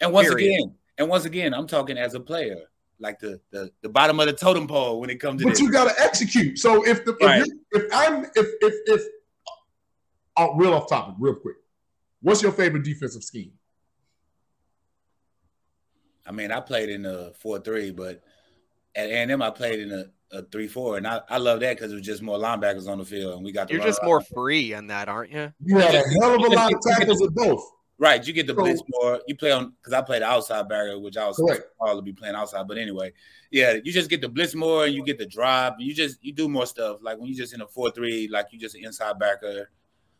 And 0.00 0.12
once 0.12 0.28
Period. 0.28 0.46
again, 0.46 0.74
and 0.98 1.08
once 1.08 1.24
again, 1.24 1.52
I'm 1.54 1.66
talking 1.66 1.98
as 1.98 2.14
a 2.14 2.20
player, 2.20 2.56
like 3.00 3.18
the 3.18 3.40
the, 3.50 3.70
the 3.82 3.88
bottom 3.88 4.20
of 4.20 4.26
the 4.26 4.32
totem 4.32 4.66
pole 4.66 5.00
when 5.00 5.10
it 5.10 5.16
comes 5.20 5.40
to 5.40 5.44
But 5.46 5.50
this. 5.54 5.60
you 5.60 5.70
got 5.72 5.92
to 5.94 6.02
execute. 6.02 6.58
So 6.58 6.86
if 6.86 7.04
the 7.04 7.16
Right. 7.20 7.42
if, 7.42 7.48
you're, 7.72 7.84
if 7.86 7.92
I'm 7.94 8.24
if 8.34 8.46
if 8.60 8.74
if 8.86 9.02
oh, 10.38 10.54
real 10.56 10.74
off 10.74 10.88
topic, 10.88 11.14
real 11.18 11.34
quick, 11.34 11.56
what's 12.22 12.42
your 12.42 12.52
favorite 12.52 12.84
defensive 12.84 13.22
scheme? 13.24 13.52
I 16.26 16.32
mean, 16.32 16.52
I 16.52 16.60
played 16.60 16.90
in 16.90 17.06
a 17.06 17.32
four 17.32 17.58
three, 17.58 17.90
but 17.90 18.22
at 18.94 19.08
A&M 19.08 19.40
I 19.40 19.50
played 19.50 19.80
in 19.80 19.92
a, 19.92 20.04
a 20.36 20.42
three 20.42 20.68
four, 20.68 20.96
and 20.98 21.06
I, 21.06 21.20
I 21.28 21.38
love 21.38 21.60
that 21.60 21.76
because 21.76 21.90
it 21.92 21.94
was 21.94 22.04
just 22.04 22.22
more 22.22 22.38
linebackers 22.38 22.86
on 22.88 22.98
the 22.98 23.04
field, 23.04 23.34
and 23.36 23.44
we 23.44 23.52
got 23.52 23.68
to 23.68 23.74
You're 23.74 23.82
just 23.84 24.02
more 24.04 24.20
free 24.20 24.74
in 24.74 24.88
that, 24.88 25.08
aren't 25.08 25.32
you? 25.32 25.52
You 25.64 25.78
had 25.78 25.94
a 25.94 26.02
hell 26.20 26.34
of 26.34 26.40
a 26.40 26.42
lot 26.42 26.44
of 26.44 26.52
get- 26.52 26.70
you 26.70 26.78
get 26.80 26.98
tackles 26.98 27.22
at 27.22 27.32
both. 27.34 27.62
right. 27.98 28.24
You 28.26 28.32
get 28.34 28.46
the 28.46 28.52
So- 28.54 28.60
blitz 28.62 28.82
more. 28.90 29.20
You 29.26 29.36
play 29.36 29.52
on 29.52 29.70
because 29.80 29.94
I 29.94 30.02
played 30.02 30.22
outside 30.22 30.68
barrier, 30.68 30.98
which 30.98 31.16
I 31.16 31.26
was 31.26 31.36
Correct. 31.38 31.62
all 31.80 31.96
to 31.96 32.02
be 32.02 32.12
playing 32.12 32.34
outside. 32.34 32.68
But 32.68 32.76
anyway, 32.76 33.12
yeah, 33.50 33.78
you 33.82 33.90
just 33.90 34.10
get 34.10 34.20
the 34.20 34.28
blitz 34.28 34.54
more, 34.54 34.84
and 34.84 34.94
you 34.94 35.02
get 35.04 35.16
the 35.18 35.26
drop. 35.26 35.76
You 35.78 35.94
just 35.94 36.22
you 36.22 36.32
do 36.34 36.46
more 36.48 36.66
stuff. 36.66 36.98
Like 37.00 37.16
when 37.18 37.28
you 37.28 37.34
just 37.34 37.54
in 37.54 37.62
a 37.62 37.66
four 37.66 37.90
three, 37.90 38.28
like 38.28 38.48
you 38.52 38.58
just 38.58 38.74
an 38.74 38.84
inside 38.84 39.18
backer, 39.18 39.70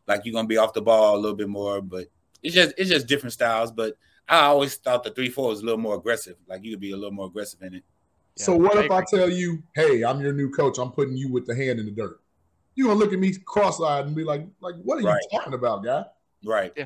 like 0.08 0.22
you're 0.24 0.32
gonna 0.32 0.48
be 0.48 0.56
off 0.56 0.72
the 0.72 0.82
ball 0.82 1.16
a 1.16 1.18
little 1.20 1.36
bit 1.36 1.48
more. 1.48 1.80
But 1.80 2.08
it's 2.42 2.54
just 2.54 2.74
it's 2.78 2.90
just 2.90 3.06
different 3.06 3.32
styles. 3.34 3.70
But 3.70 3.96
I 4.28 4.40
always 4.40 4.74
thought 4.76 5.04
the 5.04 5.10
three 5.10 5.28
four 5.28 5.48
was 5.50 5.60
a 5.60 5.64
little 5.64 5.78
more 5.80 5.94
aggressive. 5.96 6.36
Like 6.48 6.64
you 6.64 6.72
could 6.72 6.80
be 6.80 6.92
a 6.92 6.96
little 6.96 7.12
more 7.12 7.26
aggressive 7.26 7.62
in 7.62 7.74
it. 7.74 7.84
So 8.36 8.56
what 8.56 8.76
I 8.76 8.84
if 8.84 8.90
I 8.90 9.02
tell 9.08 9.28
you, 9.28 9.62
hey, 9.74 10.02
I'm 10.04 10.20
your 10.20 10.32
new 10.32 10.50
coach. 10.50 10.78
I'm 10.78 10.90
putting 10.92 11.16
you 11.16 11.30
with 11.30 11.46
the 11.46 11.54
hand 11.54 11.78
in 11.80 11.86
the 11.86 11.92
dirt. 11.92 12.20
You're 12.74 12.88
gonna 12.88 13.00
look 13.00 13.12
at 13.12 13.18
me 13.18 13.34
cross-eyed 13.44 14.06
and 14.06 14.14
be 14.14 14.22
like, 14.24 14.46
like, 14.60 14.76
what 14.84 14.98
are 14.98 15.02
Right. 15.02 15.20
you 15.32 15.38
talking 15.38 15.54
about, 15.54 15.82
guy? 15.84 16.04
Right. 16.44 16.72
Yeah. 16.76 16.84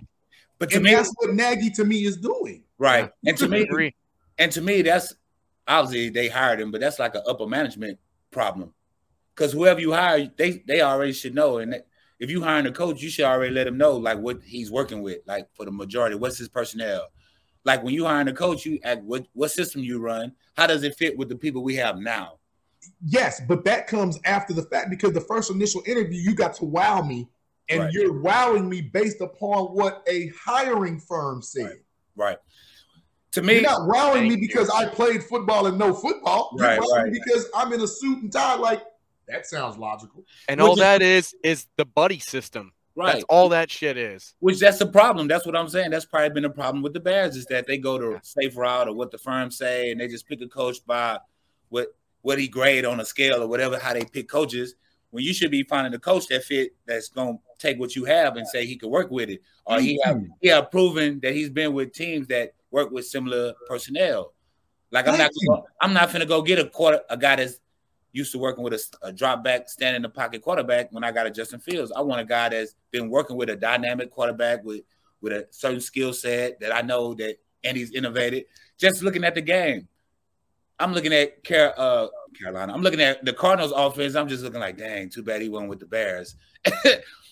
But 0.58 0.70
to 0.70 0.76
And 0.76 0.84
me, 0.84 0.94
that's 0.94 1.12
what 1.18 1.34
Nagy 1.34 1.68
to 1.70 1.84
me 1.84 2.04
is 2.06 2.16
doing. 2.16 2.64
right. 2.78 3.10
And 3.26 3.36
to 3.36 3.48
me, 3.48 3.60
agree. 3.62 3.94
and 4.38 4.50
to 4.52 4.62
me, 4.62 4.80
that's 4.80 5.12
obviously 5.68 6.08
they 6.08 6.28
hired 6.28 6.60
him, 6.60 6.70
but 6.70 6.80
that's 6.80 6.98
like 6.98 7.14
an 7.14 7.22
upper 7.28 7.46
management 7.46 7.98
problem. 8.30 8.72
Because 9.34 9.52
whoever 9.52 9.80
you 9.80 9.92
hire, 9.92 10.30
they 10.36 10.62
they 10.66 10.80
already 10.80 11.12
should 11.12 11.34
know. 11.34 11.58
And 11.58 11.74
that- 11.74 11.86
if 12.22 12.30
you 12.30 12.40
hiring 12.40 12.66
a 12.66 12.72
coach, 12.72 13.02
you 13.02 13.10
should 13.10 13.24
already 13.24 13.52
let 13.52 13.66
him 13.66 13.76
know 13.76 13.96
like 13.96 14.16
what 14.18 14.40
he's 14.44 14.70
working 14.70 15.02
with. 15.02 15.18
Like 15.26 15.48
for 15.54 15.64
the 15.64 15.72
majority, 15.72 16.14
what's 16.14 16.38
his 16.38 16.48
personnel? 16.48 17.08
Like 17.64 17.82
when 17.82 17.94
you 17.94 18.04
hiring 18.04 18.28
a 18.28 18.32
coach, 18.32 18.64
you 18.64 18.78
act 18.84 19.02
what 19.02 19.26
what 19.32 19.50
system 19.50 19.82
you 19.82 19.98
run. 19.98 20.32
How 20.56 20.68
does 20.68 20.84
it 20.84 20.94
fit 20.94 21.18
with 21.18 21.28
the 21.28 21.36
people 21.36 21.64
we 21.64 21.74
have 21.76 21.98
now? 21.98 22.38
Yes, 23.04 23.40
but 23.48 23.64
that 23.64 23.88
comes 23.88 24.18
after 24.24 24.52
the 24.54 24.62
fact 24.62 24.88
because 24.88 25.12
the 25.12 25.20
first 25.20 25.50
initial 25.50 25.82
interview, 25.84 26.20
you 26.20 26.34
got 26.34 26.54
to 26.54 26.64
wow 26.64 27.02
me, 27.02 27.28
and 27.68 27.80
Right. 27.80 27.92
you're 27.92 28.20
wowing 28.20 28.68
me 28.68 28.80
based 28.82 29.20
upon 29.20 29.66
what 29.66 30.02
a 30.08 30.28
hiring 30.28 31.00
firm 31.00 31.42
said. 31.42 31.80
Right. 32.16 32.38
To 33.32 33.42
me, 33.42 33.54
You're 33.54 33.62
not 33.62 33.86
wowing 33.88 34.24
me 34.28 34.34
you. 34.34 34.40
because 34.40 34.68
I 34.70 34.86
played 34.86 35.22
football 35.24 35.66
and 35.66 35.78
know 35.78 35.92
football. 35.94 36.54
You're 36.56 36.66
Right, 36.68 36.78
wowing 36.80 37.04
right. 37.04 37.12
me 37.12 37.20
because 37.24 37.48
I'm 37.54 37.72
in 37.72 37.80
a 37.80 37.86
suit 37.88 38.22
and 38.22 38.32
tie. 38.32 38.56
Like 38.56 38.82
that 39.28 39.46
sounds 39.46 39.76
logical. 39.78 40.24
And 40.48 40.60
Which 40.60 40.66
all 40.66 40.72
is- 40.74 40.78
that 40.80 41.02
is 41.02 41.34
is 41.42 41.66
the 41.76 41.84
buddy 41.84 42.18
system. 42.18 42.72
right. 42.94 43.14
That's 43.14 43.24
all 43.24 43.48
that 43.50 43.70
shit 43.70 43.96
is. 43.96 44.34
Which 44.40 44.58
that's 44.58 44.78
the 44.78 44.86
problem. 44.86 45.28
That's 45.28 45.46
what 45.46 45.56
I'm 45.56 45.68
saying. 45.68 45.90
That's 45.90 46.04
probably 46.04 46.30
been 46.30 46.44
a 46.44 46.50
problem 46.50 46.82
with 46.82 46.92
the 46.92 47.00
Bears 47.00 47.36
is 47.36 47.46
that 47.46 47.66
they 47.66 47.78
go 47.78 47.98
to 47.98 48.20
safe 48.22 48.56
route 48.56 48.88
or 48.88 48.94
what 48.94 49.10
the 49.10 49.18
firms 49.18 49.56
say, 49.56 49.90
and 49.90 50.00
they 50.00 50.08
just 50.08 50.28
pick 50.28 50.40
a 50.42 50.48
coach 50.48 50.84
by 50.86 51.18
what 51.70 51.94
what 52.22 52.38
he 52.38 52.48
grade 52.48 52.84
on 52.84 53.00
a 53.00 53.04
scale 53.04 53.42
or 53.42 53.46
whatever 53.48 53.78
how 53.78 53.92
they 53.92 54.04
pick 54.04 54.28
coaches. 54.28 54.74
when 55.10 55.24
you 55.24 55.34
should 55.34 55.50
be 55.50 55.62
finding 55.62 55.92
a 55.94 55.98
coach 55.98 56.26
that 56.28 56.42
fit 56.42 56.74
that's 56.86 57.08
gonna 57.08 57.38
take 57.58 57.78
what 57.78 57.94
you 57.94 58.04
have 58.04 58.36
and 58.36 58.46
say 58.46 58.66
he 58.66 58.76
could 58.76 58.90
work 58.90 59.10
with 59.10 59.28
it, 59.30 59.40
or 59.66 59.80
he 59.80 60.00
have 60.04 60.16
mm-hmm. 60.16 60.32
he 60.40 60.48
have 60.48 60.70
proven 60.70 61.20
that 61.20 61.34
he's 61.34 61.50
been 61.50 61.72
with 61.72 61.92
teams 61.92 62.26
that 62.28 62.54
work 62.70 62.90
with 62.90 63.06
similar 63.06 63.54
personnel. 63.68 64.32
Like 64.90 65.06
I'm 65.08 65.16
Thank 65.16 65.32
not 65.32 65.46
gonna, 65.46 65.62
I'm 65.80 65.92
not 65.94 66.12
gonna 66.12 66.26
go 66.26 66.42
get 66.42 66.58
a 66.58 66.68
quarter 66.68 67.00
a 67.08 67.16
guy 67.16 67.36
that's 67.36 67.58
used 68.12 68.32
to 68.32 68.38
working 68.38 68.62
with 68.62 68.74
a, 68.74 68.80
a 69.02 69.12
drop 69.12 69.42
back, 69.42 69.68
stand 69.68 69.96
in 69.96 70.02
the 70.02 70.08
pocket 70.08 70.42
quarterback 70.42 70.92
when 70.92 71.02
I 71.04 71.12
got 71.12 71.26
a 71.26 71.30
Justin 71.30 71.60
Fields. 71.60 71.92
I 71.92 72.00
want 72.02 72.20
a 72.20 72.24
guy 72.24 72.50
that's 72.50 72.74
been 72.90 73.08
working 73.10 73.36
with 73.36 73.48
a 73.50 73.56
dynamic 73.56 74.10
quarterback 74.10 74.64
with 74.64 74.82
with 75.20 75.32
a 75.32 75.46
certain 75.50 75.80
skill 75.80 76.12
set 76.12 76.58
that 76.60 76.74
I 76.74 76.82
know 76.82 77.14
that 77.14 77.36
and 77.64 77.76
he's 77.76 77.92
innovated. 77.92 78.44
Just 78.78 79.02
looking 79.02 79.24
at 79.24 79.34
the 79.34 79.40
game. 79.40 79.86
I'm 80.80 80.92
looking 80.92 81.12
at 81.12 81.44
Car- 81.44 81.74
uh, 81.76 82.08
Carolina. 82.36 82.72
I'm 82.74 82.82
looking 82.82 83.00
at 83.00 83.24
the 83.24 83.32
Cardinals 83.32 83.72
offense. 83.76 84.16
I'm 84.16 84.26
just 84.26 84.42
looking 84.42 84.58
like, 84.58 84.76
dang, 84.76 85.08
too 85.10 85.22
bad 85.22 85.40
he 85.40 85.48
went 85.48 85.68
with 85.68 85.78
the 85.80 85.86
Bears. 85.86 86.36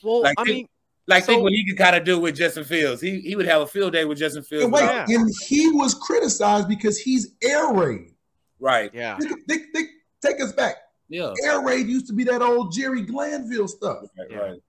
Well, 0.02 0.22
like, 0.22 0.34
I 0.38 0.44
think- 0.44 0.54
mean, 0.56 0.66
like 1.08 1.24
think 1.26 1.42
what 1.42 1.52
he 1.52 1.66
could 1.68 1.76
kind 1.76 1.94
of 1.96 2.04
do 2.04 2.18
with 2.18 2.36
Justin 2.36 2.64
Fields. 2.64 3.02
He 3.02 3.20
he 3.20 3.36
would 3.36 3.44
have 3.46 3.60
a 3.62 3.66
field 3.66 3.92
day 3.92 4.04
with 4.06 4.16
Justin 4.18 4.42
Fields. 4.42 4.64
And 4.64 4.72
wait, 4.72 4.82
Yeah. 4.82 5.04
and 5.08 5.28
he 5.46 5.70
was 5.72 5.92
criticized 5.94 6.68
because 6.68 6.96
he's 6.98 7.34
air 7.42 7.70
raid. 7.72 8.12
Right. 8.60 8.90
yeah. 8.94 9.18
Think, 9.18 9.46
think, 9.48 9.62
think, 9.74 9.88
take 10.22 10.40
us 10.40 10.52
back. 10.52 10.76
Yeah. 11.08 11.32
Air 11.44 11.60
raid 11.64 11.86
used 11.88 12.06
to 12.08 12.12
be 12.12 12.24
that 12.24 12.40
old 12.42 12.72
Jerry 12.72 13.02
Glanville 13.02 13.68
stuff. 13.68 14.04
Right, 14.18 14.30
Yeah. 14.30 14.36
right. 14.38 14.60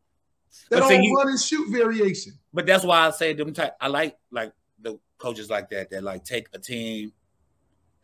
That 0.69 0.79
But 0.79 0.83
old 0.83 0.91
see, 0.91 1.13
run 1.15 1.29
and 1.29 1.39
shoot 1.39 1.69
variation. 1.71 2.33
But 2.53 2.65
that's 2.65 2.83
why 2.83 3.07
I 3.07 3.11
say 3.11 3.33
them 3.33 3.53
type. 3.53 3.75
I 3.79 3.87
like 3.87 4.17
like 4.31 4.51
the 4.81 4.99
coaches 5.17 5.49
like 5.49 5.69
that 5.69 5.89
that 5.91 6.03
like 6.03 6.25
take 6.25 6.47
a 6.53 6.59
team, 6.59 7.13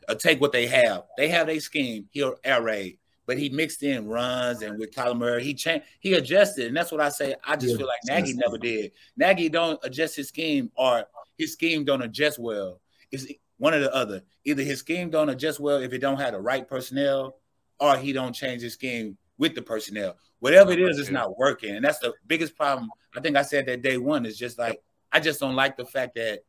uh, 0.07 0.15
take 0.15 0.39
what 0.39 0.51
they 0.53 0.67
have. 0.67 1.03
They 1.17 1.27
have 1.29 1.47
their 1.47 1.59
scheme. 1.59 2.07
He'll 2.11 2.35
air 2.45 2.61
raid, 2.61 2.99
but 3.25 3.37
he 3.37 3.49
mixed 3.49 3.83
in 3.83 4.07
runs 4.07 4.61
and 4.61 4.79
with 4.79 4.91
Kyler 4.93 5.17
Murray, 5.17 5.43
he 5.43 5.53
changed, 5.55 5.85
he 5.99 6.13
adjusted, 6.13 6.67
and 6.67 6.77
that's 6.77 6.91
what 6.91 7.01
I 7.01 7.09
say. 7.09 7.35
I 7.43 7.57
just 7.57 7.71
Yeah, 7.73 7.77
feel 7.79 7.87
like 7.87 7.99
Nagy 8.05 8.33
never 8.33 8.57
did. 8.57 8.91
Nagy 9.17 9.49
don't 9.49 9.79
adjust 9.83 10.15
his 10.15 10.29
scheme, 10.29 10.71
or 10.75 11.03
his 11.37 11.51
scheme 11.53 11.83
don't 11.83 12.01
adjust 12.03 12.39
well. 12.39 12.79
It's 13.11 13.25
one 13.57 13.73
or 13.73 13.79
the 13.79 13.93
other. 13.93 14.21
Either 14.45 14.63
his 14.63 14.79
scheme 14.79 15.09
don't 15.09 15.29
adjust 15.29 15.59
well 15.59 15.77
if 15.77 15.93
it 15.93 15.99
don't 15.99 16.19
have 16.19 16.33
the 16.33 16.39
right 16.39 16.67
personnel, 16.67 17.37
or 17.79 17.97
he 17.97 18.13
don't 18.13 18.33
change 18.33 18.61
his 18.61 18.73
scheme 18.73 19.17
with 19.37 19.55
the 19.55 19.61
personnel. 19.61 20.17
Whatever 20.39 20.71
it 20.71 20.79
is, 20.79 20.99
it's 20.99 21.09
not 21.09 21.37
working, 21.37 21.75
and 21.75 21.83
that's 21.83 21.99
the 21.99 22.13
biggest 22.27 22.55
problem. 22.55 22.89
I 23.15 23.21
think 23.21 23.35
I 23.35 23.41
said 23.41 23.65
that 23.67 23.81
day 23.81 23.97
one 23.97 24.25
is 24.25 24.37
just 24.37 24.59
like 24.59 24.81
I 25.11 25.19
just 25.19 25.39
don't 25.39 25.55
like 25.55 25.77
the 25.77 25.85
fact 25.85 26.15
that 26.15 26.43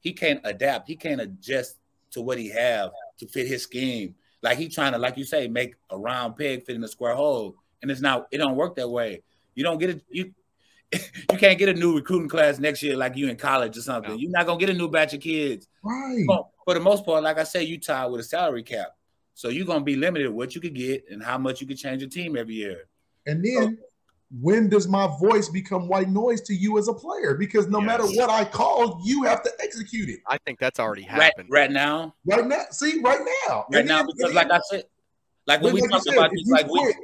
he 0.00 0.12
can't 0.12 0.40
adapt. 0.44 0.88
He 0.88 0.96
can't 0.96 1.20
adjust 1.20 1.76
to 2.12 2.20
what 2.20 2.38
he 2.38 2.48
have 2.48 2.90
to 3.18 3.26
fit 3.26 3.46
his 3.46 3.62
scheme. 3.62 4.14
Like 4.42 4.58
he 4.58 4.68
trying 4.68 4.92
to, 4.92 4.98
like 4.98 5.16
you 5.16 5.24
say, 5.24 5.48
make 5.48 5.74
a 5.90 5.98
round 5.98 6.36
peg 6.36 6.64
fit 6.64 6.76
in 6.76 6.84
a 6.84 6.88
square 6.88 7.14
hole, 7.14 7.56
and 7.82 7.90
it's 7.90 8.00
not. 8.00 8.28
It 8.30 8.38
don't 8.38 8.56
work 8.56 8.76
that 8.76 8.88
way. 8.88 9.22
You 9.54 9.64
don't 9.64 9.78
get 9.78 9.90
it. 9.90 10.04
You 10.08 10.32
you 10.92 11.38
can't 11.38 11.58
get 11.58 11.68
a 11.68 11.74
new 11.74 11.96
recruiting 11.96 12.28
class 12.28 12.58
next 12.58 12.82
year 12.82 12.96
like 12.96 13.16
you 13.16 13.28
in 13.28 13.36
college 13.36 13.76
or 13.76 13.82
something. 13.82 14.12
No. 14.12 14.16
You're 14.16 14.30
not 14.30 14.46
gonna 14.46 14.58
get 14.58 14.70
a 14.70 14.74
new 14.74 14.88
batch 14.88 15.12
of 15.14 15.20
kids. 15.20 15.68
Right. 15.82 16.24
Well, 16.26 16.52
for 16.64 16.74
the 16.74 16.80
most 16.80 17.04
part, 17.04 17.22
like 17.22 17.38
I 17.38 17.44
say, 17.44 17.62
you 17.62 17.78
tied 17.78 18.06
with 18.06 18.20
a 18.20 18.24
salary 18.24 18.62
cap, 18.62 18.88
so 19.34 19.48
you're 19.48 19.66
gonna 19.66 19.84
be 19.84 19.96
limited 19.96 20.30
what 20.30 20.54
you 20.54 20.60
could 20.60 20.74
get 20.74 21.04
and 21.10 21.22
how 21.22 21.36
much 21.38 21.60
you 21.60 21.66
could 21.66 21.76
change 21.78 22.00
your 22.00 22.10
team 22.10 22.36
every 22.36 22.54
year. 22.54 22.88
And 23.26 23.44
then 23.44 23.78
when 24.40 24.68
does 24.68 24.86
my 24.88 25.06
voice 25.20 25.48
become 25.48 25.88
white 25.88 26.08
noise 26.08 26.40
to 26.42 26.54
you 26.54 26.78
as 26.78 26.88
a 26.88 26.92
player? 26.94 27.34
Because 27.34 27.66
no 27.68 27.80
matter 27.80 28.04
what 28.04 28.28
I 28.30 28.44
call, 28.44 29.00
you 29.04 29.22
have 29.24 29.42
to 29.42 29.50
execute 29.62 30.08
it. 30.10 30.20
I 30.26 30.38
think 30.38 30.58
that's 30.58 30.78
already 30.78 31.02
happened. 31.02 31.48
right 31.50 31.70
now, 31.70 32.14
Right 32.26 32.46
now, 32.46 32.64
see, 32.70 33.00
right 33.02 33.20
now. 33.48 33.66
right 33.72 33.80
And 33.80 33.88
now, 33.88 33.98
then- 33.98 34.06
because 34.06 34.24
and 34.30 34.34
like 34.34 34.50
I 34.50 34.60
said, 34.70 34.84
like 35.46 35.62
when 35.62 35.72
but 35.72 35.74
we 35.74 35.80
like 35.82 35.90
talked 35.90 36.04
said, 36.04 36.14
about 36.14 36.26
if 36.26 36.32
this, 36.32 36.42
you 36.46 36.52
like 36.54 36.66
we 36.70 36.78
quit, 36.80 36.96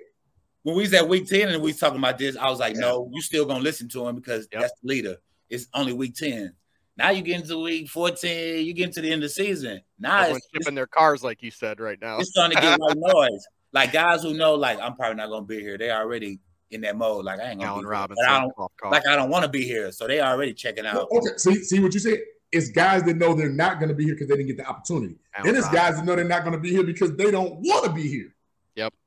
when 0.64 0.74
we 0.76 0.82
was 0.82 0.92
at 0.94 1.08
week 1.08 1.26
10 1.28 1.48
and 1.50 1.62
we 1.62 1.70
was 1.70 1.78
talking 1.78 1.98
about 1.98 2.18
this, 2.18 2.36
I 2.36 2.50
was 2.50 2.58
like, 2.58 2.74
Yeah. 2.74 2.80
no, 2.80 3.10
you 3.12 3.22
still 3.22 3.44
gonna 3.46 3.62
listen 3.62 3.88
to 3.90 4.06
him 4.08 4.16
because 4.16 4.48
Yep. 4.52 4.60
that's 4.60 4.72
the 4.82 4.88
leader. 4.88 5.16
It's 5.48 5.68
only 5.74 5.92
week 5.92 6.14
10. 6.16 6.52
Now 6.96 7.10
you 7.10 7.22
get 7.22 7.40
into 7.40 7.58
week 7.62 7.88
14, 7.88 8.64
you 8.66 8.72
get 8.72 8.84
into 8.88 9.00
the 9.00 9.08
end 9.12 9.22
of 9.22 9.28
the 9.30 9.34
season. 9.34 9.80
Now 9.98 10.18
Everyone's 10.20 10.38
it's, 10.38 10.46
it's, 10.54 10.64
shipping 10.66 10.74
their 10.74 10.86
cars, 10.86 11.22
like 11.22 11.42
you 11.42 11.50
said, 11.50 11.80
right 11.80 11.98
now. 12.00 12.18
it's 12.18 12.30
starting 12.30 12.56
to 12.56 12.62
get 12.62 12.78
white 12.80 12.96
noise. 12.96 13.46
Like 13.72 13.92
guys 13.92 14.22
who 14.22 14.34
know, 14.34 14.54
like, 14.54 14.78
I'm 14.80 14.94
probably 14.94 15.16
not 15.16 15.28
gonna 15.28 15.44
be 15.46 15.60
here. 15.60 15.76
They 15.78 15.90
already 15.90 16.40
in 16.70 16.80
that 16.82 16.96
mode. 16.96 17.24
Like 17.24 17.40
I 17.40 17.50
ain't 17.50 17.60
gonna 17.60 17.72
Allen 17.72 17.82
be 17.84 17.88
Robinson. 17.88 18.24
Here. 18.24 18.32
But 18.32 18.36
I 18.36 18.40
don't 18.42 18.56
cough, 18.56 18.72
cough. 18.80 18.92
like 18.92 19.06
I 19.06 19.16
don't 19.16 19.30
want 19.30 19.44
to 19.44 19.50
be 19.50 19.64
here. 19.64 19.92
So 19.92 20.06
they 20.06 20.20
already 20.20 20.54
checking 20.54 20.86
out. 20.86 21.08
okay, 21.12 21.36
see, 21.36 21.56
see 21.62 21.80
what 21.80 21.92
you 21.92 22.00
said? 22.00 22.18
It's 22.52 22.70
guys 22.70 23.02
that 23.02 23.16
know 23.16 23.34
they're 23.34 23.50
not 23.50 23.80
going 23.80 23.88
to 23.88 23.94
be 23.96 24.04
here 24.04 24.14
because 24.14 24.28
they 24.28 24.36
didn't 24.36 24.46
get 24.46 24.56
the 24.58 24.66
opportunity. 24.66 25.16
Allen 25.34 25.46
then 25.52 25.56
it's 25.56 25.66
Robinson. 25.66 25.74
guys 25.74 25.96
that 25.96 26.04
know 26.04 26.14
they're 26.14 26.24
not 26.24 26.42
going 26.44 26.52
to 26.52 26.58
be 26.60 26.70
here 26.70 26.84
because 26.84 27.14
they 27.16 27.30
don't 27.32 27.54
want 27.60 27.84
to 27.84 27.92
be 27.92 28.06
here. 28.08 28.33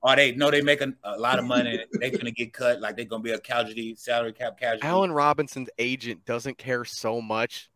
Or 0.01 0.15
they 0.15 0.31
know 0.33 0.49
they 0.51 0.61
make 0.61 0.81
a, 0.81 0.93
a 1.03 1.17
lot 1.17 1.39
of 1.39 1.45
money 1.45 1.79
and 1.91 2.01
they 2.01 2.09
gonna 2.11 2.31
get 2.31 2.53
cut, 2.53 2.79
like 2.81 2.95
they're 2.95 3.05
gonna 3.05 3.23
be 3.23 3.31
a 3.31 3.39
casualty, 3.39 3.95
salary 3.95 4.33
cap 4.33 4.57
casualty. 4.59 4.87
Allen 4.87 5.11
Robinson's 5.11 5.69
agent 5.77 6.23
doesn't 6.25 6.57
care 6.57 6.85
so 6.85 7.21
much 7.21 7.69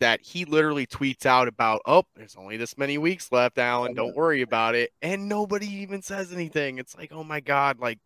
that 0.00 0.20
he 0.20 0.44
literally 0.44 0.86
tweets 0.86 1.26
out 1.26 1.46
about, 1.48 1.80
oh, 1.86 2.02
there's 2.16 2.34
only 2.36 2.56
this 2.56 2.76
many 2.76 2.98
weeks 2.98 3.30
left, 3.30 3.56
Allen. 3.58 3.94
Don't 3.94 4.16
worry 4.16 4.42
about 4.42 4.74
it. 4.74 4.90
And 5.00 5.28
nobody 5.28 5.66
even 5.66 6.02
says 6.02 6.32
anything. 6.32 6.78
It's 6.78 6.96
like, 6.96 7.12
oh 7.12 7.22
my 7.24 7.40
God, 7.40 7.78
like 7.78 7.98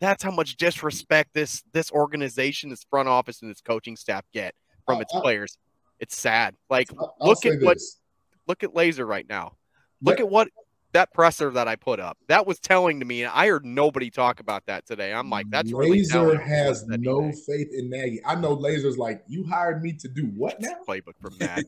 that's 0.00 0.22
how 0.22 0.30
much 0.30 0.56
disrespect 0.56 1.30
this 1.32 1.62
this 1.72 1.90
organization, 1.92 2.68
this 2.68 2.84
front 2.90 3.08
office, 3.08 3.40
and 3.42 3.50
this 3.50 3.60
coaching 3.62 3.96
staff 3.96 4.24
get 4.32 4.54
from 4.84 5.00
its 5.00 5.14
Uh, 5.14 5.18
uh, 5.18 5.22
players. 5.22 5.56
It's 6.00 6.18
sad. 6.18 6.54
Like 6.68 6.88
I'll- 6.98 7.14
look 7.20 7.46
at 7.46 7.62
what 7.62 7.76
this. 7.76 8.00
look 8.46 8.62
at 8.62 8.70
Lazor 8.74 9.06
right 9.06 9.26
now. 9.26 9.56
Look 10.02 10.18
Yeah. 10.18 10.24
at 10.26 10.30
what 10.30 10.48
that 10.96 11.12
presser 11.12 11.50
that 11.50 11.68
I 11.68 11.76
put 11.76 12.00
up. 12.00 12.16
That 12.28 12.46
was 12.46 12.58
telling 12.58 13.00
to 13.00 13.06
me. 13.06 13.22
and 13.22 13.30
I 13.34 13.48
heard 13.48 13.66
nobody 13.66 14.08
talk 14.08 14.40
about 14.40 14.64
that 14.64 14.86
today. 14.86 15.12
I'm 15.12 15.28
like, 15.28 15.44
that's 15.50 15.70
Lazor 15.70 16.08
telling 16.10 16.40
has 16.40 16.86
no 16.86 17.30
faith 17.46 17.68
in 17.74 17.90
Nagy. 17.90 18.20
I 18.24 18.34
know 18.34 18.56
Lazor's 18.56 18.96
like, 18.96 19.22
you 19.28 19.44
hired 19.44 19.82
me 19.82 19.92
to 19.92 20.08
do 20.08 20.24
what 20.34 20.58
now? 20.58 20.70
playbook 20.88 21.12
from 21.20 21.36
Madden. 21.40 21.66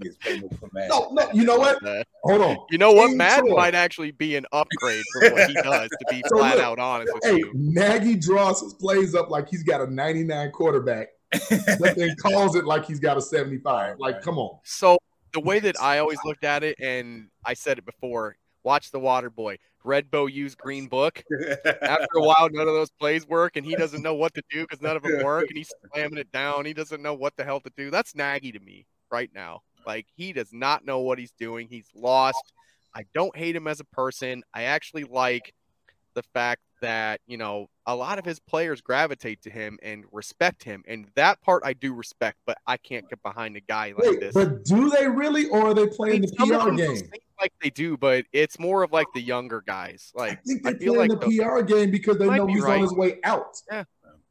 It's 0.00 0.58
for 0.58 0.68
Madden. 0.72 0.88
No, 0.88 1.10
no, 1.12 1.30
you 1.32 1.44
know 1.44 1.56
what? 1.56 1.78
Hold 2.24 2.42
on. 2.42 2.56
You 2.70 2.78
know 2.78 2.90
what? 2.92 3.12
Madden 3.16 3.52
might 3.54 3.76
actually 3.76 4.10
be 4.10 4.34
an 4.34 4.44
upgrade 4.50 5.04
from 5.12 5.32
what 5.32 5.48
he 5.48 5.54
does, 5.54 5.88
to 5.88 6.06
be 6.10 6.20
So 6.28 6.38
flat 6.38 6.56
look, 6.56 6.64
out 6.64 6.78
honest 6.80 7.14
with 7.14 7.24
Hey, 7.24 7.36
you. 7.38 7.52
Nagy 7.54 8.16
draws 8.16 8.60
his 8.60 8.74
plays 8.74 9.14
up 9.14 9.30
like 9.30 9.48
he's 9.48 9.62
got 9.62 9.80
a 9.80 9.86
99 9.86 10.50
quarterback, 10.50 11.08
but 11.78 11.96
then 11.96 12.16
calls 12.20 12.56
it 12.56 12.64
like 12.64 12.84
he's 12.86 12.98
got 12.98 13.16
a 13.16 13.22
75. 13.22 14.00
Like, 14.00 14.20
come 14.22 14.36
on. 14.38 14.58
So 14.64 14.98
the 15.32 15.40
way 15.40 15.60
that 15.60 15.80
I 15.80 15.98
always 15.98 16.18
looked 16.24 16.44
at 16.44 16.62
it, 16.62 16.78
and 16.80 17.28
I 17.44 17.54
said 17.54 17.78
it 17.78 17.84
before, 17.84 18.36
watch 18.62 18.90
the 18.90 19.00
water 19.00 19.30
boy. 19.30 19.58
Red 19.82 20.10
Bow 20.10 20.26
use 20.26 20.54
green 20.54 20.88
book. 20.88 21.22
After 21.64 22.16
a 22.16 22.22
while, 22.22 22.48
none 22.50 22.68
of 22.68 22.74
those 22.74 22.90
plays 22.90 23.26
work, 23.26 23.56
and 23.56 23.64
he 23.64 23.74
doesn't 23.74 24.02
know 24.02 24.14
what 24.14 24.34
to 24.34 24.42
do 24.50 24.62
because 24.62 24.82
none 24.82 24.96
of 24.96 25.02
them 25.02 25.22
work, 25.24 25.46
and 25.48 25.56
he's 25.56 25.72
slamming 25.92 26.18
it 26.18 26.30
down. 26.32 26.66
He 26.66 26.74
doesn't 26.74 27.02
know 27.02 27.14
what 27.14 27.36
the 27.36 27.44
hell 27.44 27.60
to 27.60 27.72
do. 27.76 27.90
That's 27.90 28.14
Nagy 28.14 28.52
to 28.52 28.60
me 28.60 28.86
right 29.10 29.30
now. 29.34 29.60
Like 29.86 30.06
he 30.14 30.32
does 30.32 30.52
not 30.52 30.84
know 30.84 31.00
what 31.00 31.18
he's 31.18 31.32
doing. 31.32 31.68
He's 31.68 31.88
lost. 31.94 32.52
I 32.94 33.04
don't 33.14 33.34
hate 33.36 33.56
him 33.56 33.66
as 33.66 33.80
a 33.80 33.84
person. 33.84 34.42
I 34.52 34.64
actually 34.64 35.04
like 35.04 35.54
the 36.14 36.22
fact 36.34 36.62
that 36.82 37.20
you 37.26 37.38
know 37.38 37.68
a 37.90 37.94
lot 37.94 38.18
of 38.20 38.24
his 38.24 38.38
players 38.38 38.80
gravitate 38.80 39.42
to 39.42 39.50
him 39.50 39.78
and 39.82 40.04
respect 40.12 40.62
him, 40.62 40.84
and 40.86 41.08
that 41.16 41.40
part 41.42 41.62
I 41.64 41.72
do 41.72 41.92
respect. 41.92 42.38
But 42.46 42.58
I 42.66 42.76
can't 42.76 43.08
get 43.08 43.20
behind 43.22 43.56
a 43.56 43.60
guy 43.60 43.92
like 43.98 44.10
Wait, 44.10 44.20
this. 44.20 44.32
but 44.32 44.64
do 44.64 44.88
they 44.90 45.08
really, 45.08 45.46
or 45.48 45.68
are 45.68 45.74
they 45.74 45.82
I 45.82 45.86
playing 45.86 46.20
mean, 46.22 46.30
the 46.38 46.46
PR 46.46 46.70
game? 46.70 46.96
seem 46.96 47.10
like 47.40 47.52
they 47.60 47.70
do, 47.70 47.96
but 47.96 48.26
it's 48.32 48.58
more 48.60 48.84
of 48.84 48.92
like 48.92 49.08
the 49.12 49.20
younger 49.20 49.62
guys. 49.66 50.12
Like 50.14 50.32
I 50.32 50.34
think 50.46 50.62
they're 50.62 50.74
feel 50.76 50.94
playing 50.94 51.10
like 51.10 51.20
the 51.20 51.38
PR 51.38 51.62
game 51.62 51.90
because 51.90 52.18
they 52.18 52.28
know 52.28 52.46
be 52.46 52.52
he's 52.52 52.62
right. 52.62 52.76
on 52.76 52.82
his 52.82 52.92
way 52.92 53.18
out. 53.24 53.60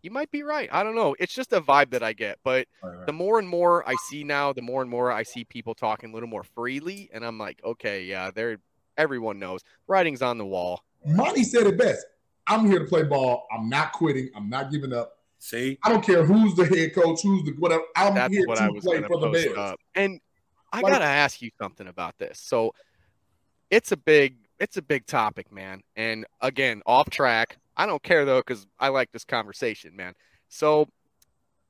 you 0.02 0.12
might 0.12 0.32
be 0.32 0.44
right. 0.44 0.70
I 0.72 0.84
don't 0.84 0.96
know. 0.96 1.16
It's 1.20 1.34
just 1.34 1.52
a 1.52 1.60
vibe 1.60 1.90
that 1.90 2.04
I 2.04 2.14
get. 2.14 2.40
But 2.46 2.68
the 3.06 3.14
more 3.14 3.40
and 3.40 3.48
more 3.48 3.88
I 3.88 3.96
see 4.08 4.24
now, 4.24 4.54
the 4.54 4.62
more 4.62 4.82
and 4.82 4.90
more 4.90 5.12
I 5.12 5.24
see 5.24 5.44
people 5.44 5.76
talking 5.76 6.12
a 6.12 6.14
little 6.14 6.30
more 6.30 6.44
freely, 6.44 7.10
and 7.14 7.26
I'm 7.26 7.38
like, 7.38 7.60
okay, 7.66 8.04
yeah, 8.06 8.32
they're 8.32 8.60
everyone 8.98 9.40
knows 9.40 9.62
writing's 9.88 10.22
on 10.22 10.38
the 10.38 10.46
wall. 10.46 10.84
Monty 11.06 11.44
said 11.44 11.68
it 11.68 11.78
best. 11.78 12.06
I'm 12.50 12.66
here 12.66 12.80
to 12.80 12.86
play 12.86 13.04
ball. 13.04 13.48
I'm 13.52 13.70
not 13.70 13.94
quitting. 13.94 14.30
I'm 14.36 14.50
not 14.50 14.72
giving 14.72 14.92
up. 14.92 15.14
See, 15.38 15.78
I 15.84 15.90
don't 15.90 16.04
care 16.04 16.26
who's 16.26 16.54
the 16.56 16.66
head 16.66 16.94
coach, 16.94 17.22
who's 17.22 17.44
the 17.44 17.52
whatever. 17.60 17.84
I'm 17.96 18.16
That's 18.16 18.34
here 18.34 18.46
to 18.46 18.72
play 18.82 19.02
for 19.04 19.20
the 19.20 19.30
Bears. 19.30 19.58
up. 19.58 19.80
And 19.96 20.20
I 20.74 20.82
Like- 20.82 20.92
gotta 20.92 21.06
ask 21.06 21.42
you 21.42 21.50
something 21.62 21.88
about 21.88 22.18
this. 22.18 22.40
So 22.42 22.74
it's 23.70 23.92
a 23.94 23.98
big, 23.98 24.36
it's 24.60 24.76
a 24.78 24.82
big 24.82 25.06
topic, 25.06 25.52
man. 25.52 25.82
And 25.96 26.26
again, 26.42 26.82
off 26.86 27.10
track. 27.10 27.58
I 27.78 27.86
don't 27.86 28.04
care 28.04 28.26
though, 28.26 28.40
because 28.40 28.68
I 28.80 28.90
like 28.90 29.12
this 29.14 29.24
conversation, 29.24 29.96
man. 29.96 30.14
So 30.50 30.90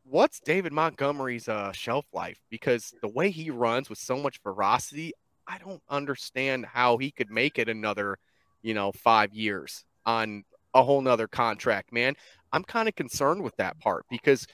what's 0.03 0.39
David 0.39 0.73
Montgomery's 0.73 1.47
uh, 1.47 1.71
shelf 1.71 2.05
life? 2.13 2.39
Because 2.49 2.93
the 3.01 3.07
way 3.07 3.29
he 3.29 3.51
runs 3.51 3.89
with 3.89 3.99
so 3.99 4.17
much 4.17 4.41
ferocity, 4.41 5.13
I 5.45 5.59
don't 5.59 5.83
understand 5.89 6.65
how 6.65 6.97
he 6.97 7.11
could 7.11 7.29
make 7.29 7.59
it 7.59 7.69
another, 7.69 8.17
you 8.63 8.73
know, 8.73 8.91
five 8.91 9.33
years 9.33 9.83
on 10.05 10.43
a 10.73 10.83
whole 10.83 11.01
nother 11.01 11.27
contract, 11.27 11.91
man. 11.91 12.15
I'm 12.51 12.63
kind 12.63 12.87
of 12.87 12.95
concerned 12.95 13.43
with 13.43 13.55
that 13.57 13.79
part 13.79 14.05
because 14.09 14.47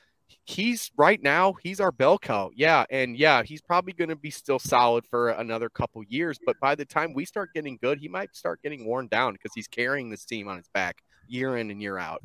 he's 0.45 0.91
right 0.97 1.21
now 1.21 1.53
he's 1.61 1.79
our 1.79 1.91
bell 1.91 2.17
cow. 2.17 2.49
Yeah 2.55 2.85
and 2.89 3.17
yeah 3.17 3.43
he's 3.43 3.61
probably 3.61 3.93
going 3.93 4.09
to 4.09 4.15
be 4.15 4.31
still 4.31 4.59
solid 4.59 5.05
for 5.05 5.29
another 5.29 5.69
couple 5.69 6.03
years 6.07 6.37
but 6.45 6.55
by 6.59 6.75
the 6.75 6.85
time 6.85 7.13
we 7.13 7.25
start 7.25 7.49
getting 7.53 7.77
good 7.81 7.99
he 7.99 8.07
might 8.07 8.35
start 8.35 8.61
getting 8.61 8.85
worn 8.85 9.07
down 9.07 9.33
because 9.33 9.51
he's 9.55 9.67
carrying 9.67 10.09
this 10.09 10.25
team 10.25 10.47
on 10.47 10.57
his 10.57 10.67
back 10.73 11.01
year 11.27 11.57
in 11.57 11.71
and 11.71 11.81
year 11.81 11.97
out. 11.97 12.21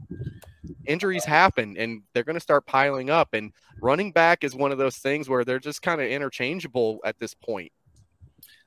Injuries 0.87 1.25
happen 1.25 1.77
and 1.79 2.03
they're 2.13 2.25
going 2.25 2.35
to 2.35 2.41
start 2.41 2.67
piling 2.67 3.11
up 3.11 3.29
and 3.33 3.53
running 3.81 4.13
back 4.13 4.45
is 4.45 4.55
one 4.55 4.73
of 4.73 4.79
those 4.79 4.97
things 4.97 5.29
where 5.29 5.45
they're 5.45 5.59
just 5.59 5.83
kind 5.83 6.01
of 6.01 6.07
interchangeable 6.07 7.01
at 7.05 7.19
this 7.19 7.35
point 7.35 7.73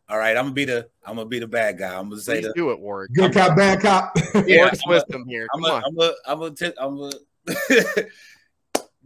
All 0.10 0.18
right, 0.18 0.36
I'm 0.36 0.45
gonna 0.45 0.54
be 0.54 0.66
the 0.66 0.89
I'm 1.06 1.16
gonna 1.16 1.28
be 1.30 1.39
the 1.39 1.47
bad 1.47 1.78
guy. 1.78 1.97
I'm 1.97 2.10
gonna 2.10 2.22
say 2.22 2.41
Please 2.41 2.47
the 2.47 2.54
do 2.54 2.72
it 2.72 2.80
Warrick 2.80 3.14
Good 3.14 3.34
cop, 3.34 3.56
bad 3.56 3.80
cop. 3.82 4.12
Yeah, 4.45 4.58
Warrick's 4.58 4.82
I'm 4.86 4.89
wisdom 4.89 5.26
here 5.28 5.47
I'm 5.54 5.64
come 5.64 5.72
a, 5.72 5.74
on 5.76 5.84
I'm 5.86 5.99
a, 5.99 6.14
I'm 6.28 6.41
a, 6.41 6.51
t- 6.51 6.74
I'm 6.78 6.99
a 6.99 7.12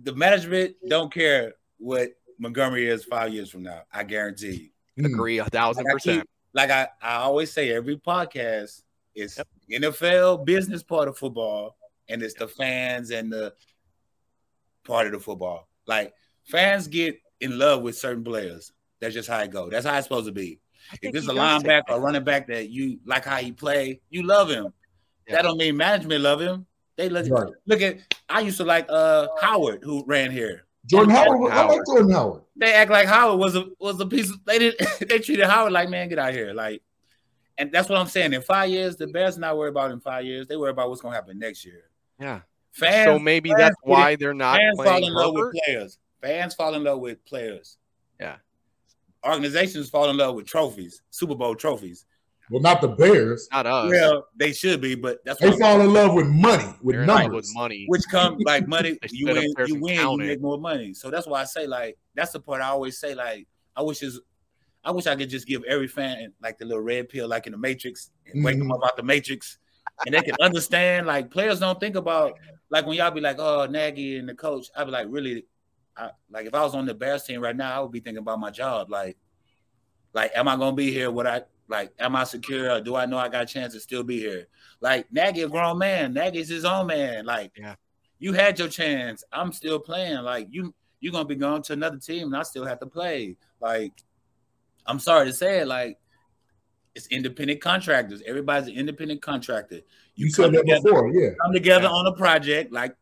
the 0.03 0.13
management 0.15 0.75
don't 0.87 1.11
care 1.13 1.53
what 1.77 2.09
Montgomery 2.39 2.87
is 2.87 3.03
five 3.03 3.33
years 3.33 3.49
from 3.49 3.63
now. 3.63 3.81
I 3.91 4.03
guarantee 4.03 4.71
you. 4.97 5.03
Hmm. 5.05 5.13
agree 5.13 5.37
a 5.39 5.45
thousand 5.45 5.83
Like 5.85 5.91
I, 5.91 5.93
percent 5.93 6.21
keep- 6.21 6.29
like 6.53 6.69
I, 6.71 6.87
I 7.01 7.15
always 7.17 7.51
say, 7.51 7.71
every 7.71 7.97
podcast 7.97 8.81
is 9.15 9.39
NFL 9.71 10.45
business 10.45 10.81
part 10.83 11.07
of 11.07 11.17
football, 11.17 11.77
and 12.09 12.21
it's 12.23 12.33
the 12.33 12.47
fans 12.47 13.11
and 13.11 13.31
the 13.31 13.53
part 14.85 15.05
of 15.07 15.13
the 15.13 15.19
football. 15.19 15.67
Like 15.85 16.13
fans 16.45 16.87
get 16.87 17.19
in 17.39 17.57
love 17.59 17.81
with 17.83 17.97
certain 17.97 18.23
players. 18.23 18.71
That's 18.99 19.13
just 19.13 19.29
how 19.29 19.39
it 19.39 19.51
go. 19.51 19.69
That's 19.69 19.85
how 19.85 19.95
it's 19.97 20.05
supposed 20.07 20.25
to 20.25 20.31
be. 20.31 20.59
If 20.93 20.99
think 20.99 21.15
it's 21.15 21.27
a 21.27 21.31
linebacker 21.31 21.89
or 21.89 21.99
running 21.99 22.23
back 22.23 22.47
that 22.47 22.69
you 22.69 22.99
like 23.05 23.25
how 23.25 23.37
he 23.37 23.51
play, 23.51 24.01
you 24.09 24.23
love 24.23 24.49
him. 24.49 24.73
That 25.29 25.41
don't 25.41 25.57
mean 25.57 25.75
management 25.77 26.21
love 26.21 26.39
him. 26.41 26.65
They 26.95 27.09
look 27.09 27.27
Right. 27.29 27.51
look 27.65 27.81
at. 27.81 27.97
I 28.29 28.39
used 28.41 28.57
to 28.57 28.63
like 28.63 28.85
uh 28.89 29.27
Howard 29.41 29.83
who 29.83 30.03
ran 30.05 30.31
here. 30.31 30.65
Jordan 30.85 31.13
Howard, 31.13 31.39
was- 31.39 31.51
I 31.51 31.65
like 31.65 31.81
Jordan 31.85 32.11
Howard. 32.11 32.41
They 32.55 32.73
act 32.73 32.89
like 32.89 33.07
Howard 33.07 33.39
was 33.39 33.55
a 33.55 33.65
was 33.79 33.99
a 33.99 34.05
piece. 34.05 34.29
Of, 34.31 34.43
they 34.45 34.57
didn't 34.59 34.79
They 35.09 35.19
treated 35.19 35.45
Howard 35.45 35.73
like 35.73 35.89
man, 35.89 36.07
get 36.09 36.17
out 36.17 36.33
here. 36.33 36.53
Like, 36.53 36.81
and 37.57 37.71
that's 37.71 37.89
what 37.89 37.99
I'm 37.99 38.07
saying. 38.07 38.33
In 38.33 38.41
five 38.41 38.69
years, 38.69 38.95
the 38.95 39.07
Bears 39.07 39.37
not 39.37 39.57
worry 39.57 39.69
about 39.69 39.91
in 39.91 39.99
five 39.99 40.23
years. 40.25 40.47
They 40.47 40.55
worry 40.55 40.71
about 40.71 40.89
what's 40.89 41.01
gonna 41.01 41.13
happen 41.15 41.37
next 41.37 41.65
year. 41.65 41.83
yeah 42.19 42.41
Fans, 42.71 43.05
so 43.07 43.19
maybe 43.19 43.49
fans 43.49 43.59
that's 43.59 43.75
why 43.81 44.15
they're 44.15 44.33
not 44.35 44.57
fans 44.57 44.75
fall 44.77 44.85
playing 44.85 45.03
in 45.05 45.13
love 45.13 45.33
Herbert. 45.35 45.53
with 45.53 45.63
players. 45.65 45.97
Fans 46.21 46.53
fall 46.55 46.73
in 46.75 46.83
love 46.83 46.99
with 46.99 47.23
players. 47.25 47.77
Yeah. 49.23 49.31
Organizations 49.31 49.89
fall 49.89 50.09
in 50.09 50.17
love 50.17 50.35
with 50.35 50.45
trophies, 50.47 51.01
Super 51.09 51.35
Bowl 51.35 51.55
trophies. 51.55 52.05
Well, 52.49 52.61
not 52.61 52.79
the 52.79 52.87
Bears. 52.87 53.47
not 53.51 53.65
us 53.65 53.89
Well, 53.91 54.25
they 54.37 54.53
should 54.53 54.79
be, 54.79 54.95
but 54.95 55.17
that's 55.25 55.39
They 55.41 55.49
what 55.49 55.59
fall 55.59 55.81
in 55.81 55.91
love 55.91 56.13
with 56.13 56.27
money, 56.27 56.73
with 56.81 56.93
They're 56.93 57.01
in 57.01 57.07
love 57.09 57.19
numbers. 57.23 57.47
with 57.49 57.55
money 57.55 57.85
which 57.89 58.03
come 58.09 58.37
like 58.45 58.67
money. 58.69 58.97
You 59.11 59.25
win, 59.27 59.35
you 59.43 59.53
and 59.57 59.81
win, 59.81 59.93
you 59.95 59.99
count 59.99 60.21
it. 60.21 60.27
make 60.27 60.41
more 60.41 60.57
money. 60.57 60.93
So 60.93 61.09
that's 61.09 61.27
why 61.27 61.41
I 61.41 61.43
say 61.43 61.67
like 61.67 61.97
that's 62.15 62.31
the 62.31 62.39
part 62.39 62.61
I 62.61 62.67
always 62.69 62.97
say 62.99 63.13
like 63.15 63.47
I 63.75 63.81
wish 63.81 64.01
is 64.01 64.21
I 64.85 64.91
wish 64.91 65.07
I 65.07 65.15
could 65.17 65.29
just 65.29 65.45
give 65.45 65.61
every 65.67 65.89
fan 65.89 66.31
like 66.41 66.57
the 66.57 66.63
little 66.63 66.81
red 66.83 67.09
pill 67.09 67.27
like 67.27 67.47
in 67.47 67.51
the 67.51 67.57
Matrix 67.57 68.11
and 68.33 68.45
wake 68.45 68.57
them 68.57 68.69
Mhm. 68.69 68.75
up 68.75 68.85
out 68.85 68.95
the 68.95 69.03
Matrix 69.03 69.57
and 70.05 70.15
they 70.15 70.21
can 70.21 70.35
understand 70.41 71.05
like 71.05 71.29
players 71.29 71.59
don't 71.59 71.79
think 71.81 71.97
about 71.97 72.33
like 72.69 72.85
when 72.85 72.95
y'all 72.95 73.11
be 73.11 73.19
like 73.19 73.39
oh 73.39 73.65
Nagy 73.65 74.17
and 74.19 74.29
the 74.29 74.35
coach 74.35 74.67
I'd 74.77 74.85
be 74.85 74.91
like 74.91 75.07
really 75.09 75.45
I, 75.97 76.11
like 76.29 76.45
if 76.45 76.53
I 76.53 76.61
was 76.63 76.75
on 76.75 76.85
the 76.85 76.93
Bears 76.93 77.23
team 77.23 77.41
right 77.41 77.55
now 77.55 77.75
I 77.75 77.79
would 77.81 77.91
be 77.91 77.99
thinking 77.99 78.19
about 78.19 78.39
my 78.39 78.51
job 78.51 78.89
like 78.89 79.17
like 80.13 80.31
am 80.35 80.47
I 80.47 80.55
gonna 80.55 80.75
be 80.75 80.91
here? 80.91 81.11
What 81.11 81.27
I 81.27 81.41
like 81.67 81.91
am 81.99 82.15
I 82.15 82.23
secure? 82.23 82.71
Or 82.71 82.81
do 82.81 82.95
I 82.95 83.05
know 83.05 83.17
I 83.17 83.29
got 83.29 83.43
a 83.43 83.45
chance 83.45 83.73
to 83.73 83.79
still 83.79 84.03
be 84.03 84.19
here? 84.19 84.47
Like 84.81 85.11
Nagy 85.11 85.41
a 85.41 85.49
grown 85.49 85.77
man. 85.77 86.13
Nagy's 86.13 86.49
his 86.49 86.65
own 86.65 86.87
man. 86.87 87.25
Like 87.25 87.51
Yeah. 87.57 87.75
you 88.19 88.33
had 88.33 88.57
your 88.59 88.67
chance. 88.69 89.23
I'm 89.31 89.51
still 89.51 89.79
playing. 89.79 90.19
Like 90.19 90.47
you 90.51 90.73
you're 90.99 91.11
gonna 91.11 91.25
be 91.25 91.35
going 91.35 91.61
to 91.63 91.73
another 91.73 91.97
team 91.97 92.27
and 92.27 92.37
I 92.37 92.43
still 92.43 92.65
have 92.65 92.79
to 92.79 92.85
play. 92.87 93.35
Like 93.59 93.93
I'm 94.85 94.99
sorry 94.99 95.25
to 95.27 95.33
say 95.33 95.59
it, 95.59 95.67
like 95.67 95.99
it's 96.95 97.07
independent 97.07 97.61
contractors. 97.61 98.23
Everybody's 98.25 98.69
an 98.69 98.75
independent 98.75 99.21
contractor. 99.21 99.81
You 100.15 100.31
come 100.31 100.45
said 100.45 100.53
that 100.53 100.59
together- 100.61 100.81
before, 100.83 101.11
yeah. 101.13 101.29
come 101.43 101.53
together 101.53 101.87
on 101.87 102.07
a 102.07 102.13
project, 102.13 102.71
like 102.71 102.95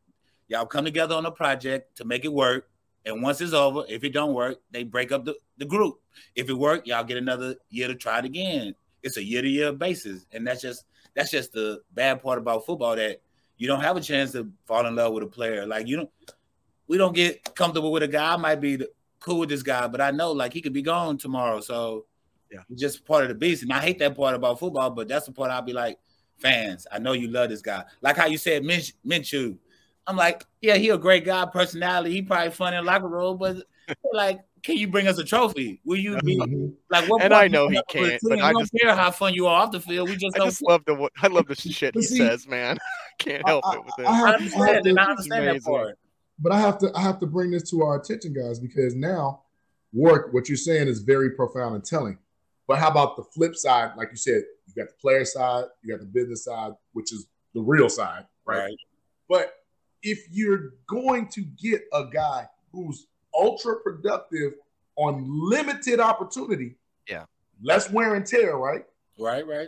y'all 0.48 0.66
come 0.66 0.84
together 0.84 1.16
on 1.16 1.26
a 1.26 1.32
project 1.32 1.96
to 1.98 2.04
make 2.06 2.26
it 2.26 2.34
work. 2.34 2.68
And 3.06 3.22
once 3.22 3.40
it's 3.42 3.54
over, 3.54 3.84
if 3.88 4.04
it 4.04 4.14
don't 4.14 4.34
work, 4.34 4.58
they 4.72 4.84
break 4.84 5.12
up 5.12 5.26
the, 5.26 5.36
the 5.58 5.66
group. 5.66 6.00
If 6.36 6.50
it 6.50 6.54
work, 6.54 6.88
y'all 6.88 7.04
get 7.04 7.18
another 7.18 7.56
year 7.70 7.88
to 7.88 7.96
try 7.96 8.20
it 8.20 8.26
again. 8.26 8.74
It's 9.04 9.18
a 9.18 9.24
year 9.24 9.42
to 9.42 9.48
year 9.48 9.72
basis. 9.72 10.26
And 10.32 10.46
that's 10.48 10.62
just 10.62 10.86
that's 11.14 11.32
just 11.32 11.54
the 11.54 11.82
bad 11.94 12.22
part 12.22 12.40
about 12.40 12.66
football 12.66 12.96
that 12.96 13.22
you 13.58 13.68
don't 13.68 13.82
have 13.82 13.96
a 13.96 14.02
chance 14.02 14.32
to 14.34 14.52
fall 14.66 14.86
in 14.86 14.96
love 14.96 15.14
with 15.14 15.24
a 15.24 15.28
player. 15.28 15.66
Like 15.66 15.88
you 15.88 15.98
don't 15.98 16.10
we 16.88 16.98
don't 16.98 17.16
get 17.16 17.56
comfortable 17.56 17.92
with 17.92 18.04
a 18.04 18.08
guy. 18.08 18.34
I 18.34 18.38
might 18.38 18.60
be 18.62 18.80
cool 19.20 19.40
with 19.40 19.50
this 19.50 19.64
guy, 19.64 19.88
but 19.88 20.02
I 20.02 20.12
know 20.12 20.32
like 20.32 20.54
he 20.54 20.62
could 20.62 20.74
be 20.74 20.82
gone 20.82 21.18
tomorrow. 21.18 21.62
So 21.62 22.06
Yeah. 22.52 22.60
it's 22.70 22.82
just 22.82 23.06
part 23.06 23.24
of 23.24 23.30
the 23.30 23.36
beast. 23.36 23.64
And 23.64 23.72
I 23.74 23.80
hate 23.82 24.00
that 24.00 24.16
part 24.16 24.36
about 24.36 24.60
football, 24.60 24.90
but 24.90 25.08
that's 25.08 25.26
the 25.26 25.32
part 25.32 25.52
I'll 25.52 25.62
be 25.62 25.74
like, 25.74 25.98
fans, 26.38 26.86
I 26.92 27.00
know 27.00 27.14
you 27.14 27.28
love 27.30 27.50
this 27.50 27.62
guy. 27.62 27.86
Like 28.02 28.18
how 28.18 28.26
you 28.26 28.38
said 28.38 28.64
Minch, 28.64 28.94
Minshew. 29.06 29.58
I'm 30.08 30.16
like, 30.16 30.46
yeah, 30.62 30.76
he 30.76 30.90
a 30.90 30.98
great 30.98 31.26
guy, 31.26 31.46
personality. 31.46 32.12
He 32.12 32.22
probably 32.22 32.52
fun 32.52 32.74
in 32.74 32.84
the 32.86 32.92
locker 32.92 33.08
room, 33.08 33.38
but 33.38 33.58
like, 34.14 34.42
can 34.64 34.78
you 34.78 34.88
bring 34.88 35.08
us 35.08 35.18
a 35.20 35.24
trophy? 35.24 35.80
Will 35.86 35.98
you 35.98 36.18
be 36.22 36.38
Mhm. 36.38 36.74
like 36.90 37.08
what 37.10 37.22
And 37.22 37.34
I 37.34 37.48
know 37.48 37.68
he 37.70 37.78
up 37.78 37.86
with 37.94 38.04
a 38.04 38.10
can't, 38.10 38.22
but 38.24 38.40
I 38.40 38.52
don't 38.52 38.62
just- 38.62 38.74
care 38.80 38.96
how 38.96 39.12
fun 39.12 39.34
you 39.34 39.48
are 39.48 39.64
off 39.64 39.72
the 39.72 39.80
field. 39.80 40.10
We 40.10 40.16
just 40.16 40.36
I 40.36 40.40
don't 40.40 40.48
just 40.48 40.62
love 40.64 40.84
the 40.86 41.10
I 41.22 41.28
love 41.28 41.48
the 41.48 41.56
shit 41.56 41.94
he 41.96 42.02
see- 42.02 42.18
says, 42.18 42.48
man. 42.48 42.78
Can't 43.20 43.48
help 43.48 43.64
it 43.74 43.84
with 43.86 43.94
it. 44.00 44.06
I 44.06 44.10
I 44.12 44.16
have, 44.16 44.24
I 44.26 44.28
have 44.28 44.36
understand, 44.42 44.84
to, 44.84 45.02
I 45.02 45.06
understand 45.06 45.48
that 45.48 45.64
part. 45.64 45.98
but 46.40 46.52
I 46.52 46.60
have 46.60 46.78
to 46.80 46.92
I 46.96 47.02
have 47.02 47.20
to 47.22 47.26
bring 47.28 47.52
this 47.52 47.70
to 47.72 47.82
our 47.84 48.00
attention, 48.00 48.34
guys, 48.34 48.60
because 48.60 48.94
now 48.96 49.44
work 49.94 50.34
what 50.34 50.50
you're 50.50 50.58
saying 50.58 50.88
is 50.88 51.00
very 51.02 51.32
profound 51.32 51.76
and 51.76 51.84
telling. 51.86 52.18
But 52.68 52.80
how 52.80 52.90
about 52.90 53.16
the 53.16 53.24
flip 53.24 53.56
side? 53.56 53.92
Like 53.96 54.10
you 54.12 54.18
said, 54.18 54.44
you 54.68 54.74
got 54.84 54.90
the 54.90 54.96
player 55.00 55.24
side, 55.26 55.66
you 55.84 55.94
got 55.94 56.00
the 56.00 56.06
business 56.08 56.44
side, 56.44 56.74
which 56.94 57.14
is 57.14 57.28
the 57.54 57.62
real 57.62 57.88
side, 57.88 58.26
right? 58.46 58.58
Right. 58.64 58.76
But 59.30 59.54
if 60.06 60.26
you're 60.32 60.74
going 60.88 61.28
to 61.30 61.42
get 61.42 61.82
a 61.92 62.06
guy 62.06 62.48
who's 62.72 63.08
ultra 63.34 63.78
productive 63.82 64.54
on 64.96 65.26
limited 65.28 66.00
opportunity, 66.00 66.76
Yeah. 67.10 67.26
less 67.62 67.90
wear 67.92 68.16
and 68.16 68.26
tear, 68.26 68.56
right? 68.56 68.86
Right, 69.20 69.46
right. 69.46 69.68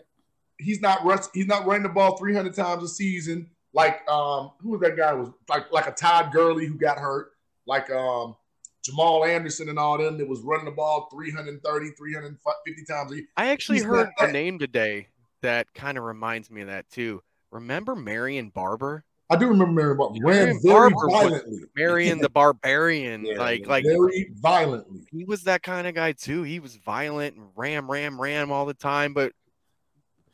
He's 0.59 0.79
not 0.79 1.03
rush, 1.03 1.25
he's 1.33 1.47
not 1.47 1.65
running 1.65 1.83
the 1.83 1.89
ball 1.89 2.17
300 2.17 2.53
times 2.55 2.83
a 2.83 2.88
season. 2.88 3.49
Like 3.73 4.07
um, 4.09 4.51
who 4.59 4.69
was 4.69 4.81
that 4.81 4.95
guy? 4.95 5.13
Was 5.13 5.29
like 5.49 5.71
like 5.71 5.88
a 5.88 5.91
Todd 5.91 6.31
Gurley 6.31 6.65
who 6.65 6.75
got 6.75 6.97
hurt, 6.97 7.31
like 7.67 7.89
um 7.91 8.35
Jamal 8.83 9.25
Anderson 9.25 9.69
and 9.69 9.77
all 9.77 9.97
them 9.97 10.17
that 10.17 10.27
was 10.27 10.39
running 10.41 10.65
the 10.65 10.71
ball 10.71 11.09
330, 11.11 11.89
350 11.91 12.85
times 12.85 13.11
a 13.11 13.15
year. 13.15 13.25
I 13.35 13.47
actually 13.49 13.79
He's 13.79 13.85
heard 13.85 14.09
a 14.19 14.31
name 14.31 14.57
today 14.59 15.07
that 15.41 15.73
kind 15.73 15.97
of 15.97 16.05
reminds 16.05 16.49
me 16.49 16.61
of 16.61 16.67
that 16.67 16.89
too. 16.89 17.21
Remember 17.51 17.95
Marion 17.95 18.49
Barber? 18.49 19.03
I 19.30 19.36
do 19.36 19.47
remember 19.47 19.73
Marion 19.73 19.97
Barber 19.97 20.13
ran 20.21 20.36
Marion 20.38 20.59
very 20.63 20.73
Barber 20.89 21.09
violently. 21.09 21.59
Marion 21.75 22.19
the 22.19 22.30
Barbarian. 22.34 23.25
Yeah, 23.25 23.38
like 23.38 23.67
like 23.67 23.84
very 23.84 24.32
violently. 24.36 25.05
he 25.11 25.25
was 25.25 25.43
that 25.43 25.63
kind 25.63 25.86
of 25.88 25.93
guy 25.95 26.13
too. 26.13 26.43
He 26.43 26.59
was 26.59 26.75
violent 26.78 27.36
and 27.36 27.45
ram, 27.55 27.89
ram, 27.91 28.19
ram 28.21 28.51
all 28.51 28.65
the 28.65 28.73
time, 28.73 29.13
but 29.13 29.34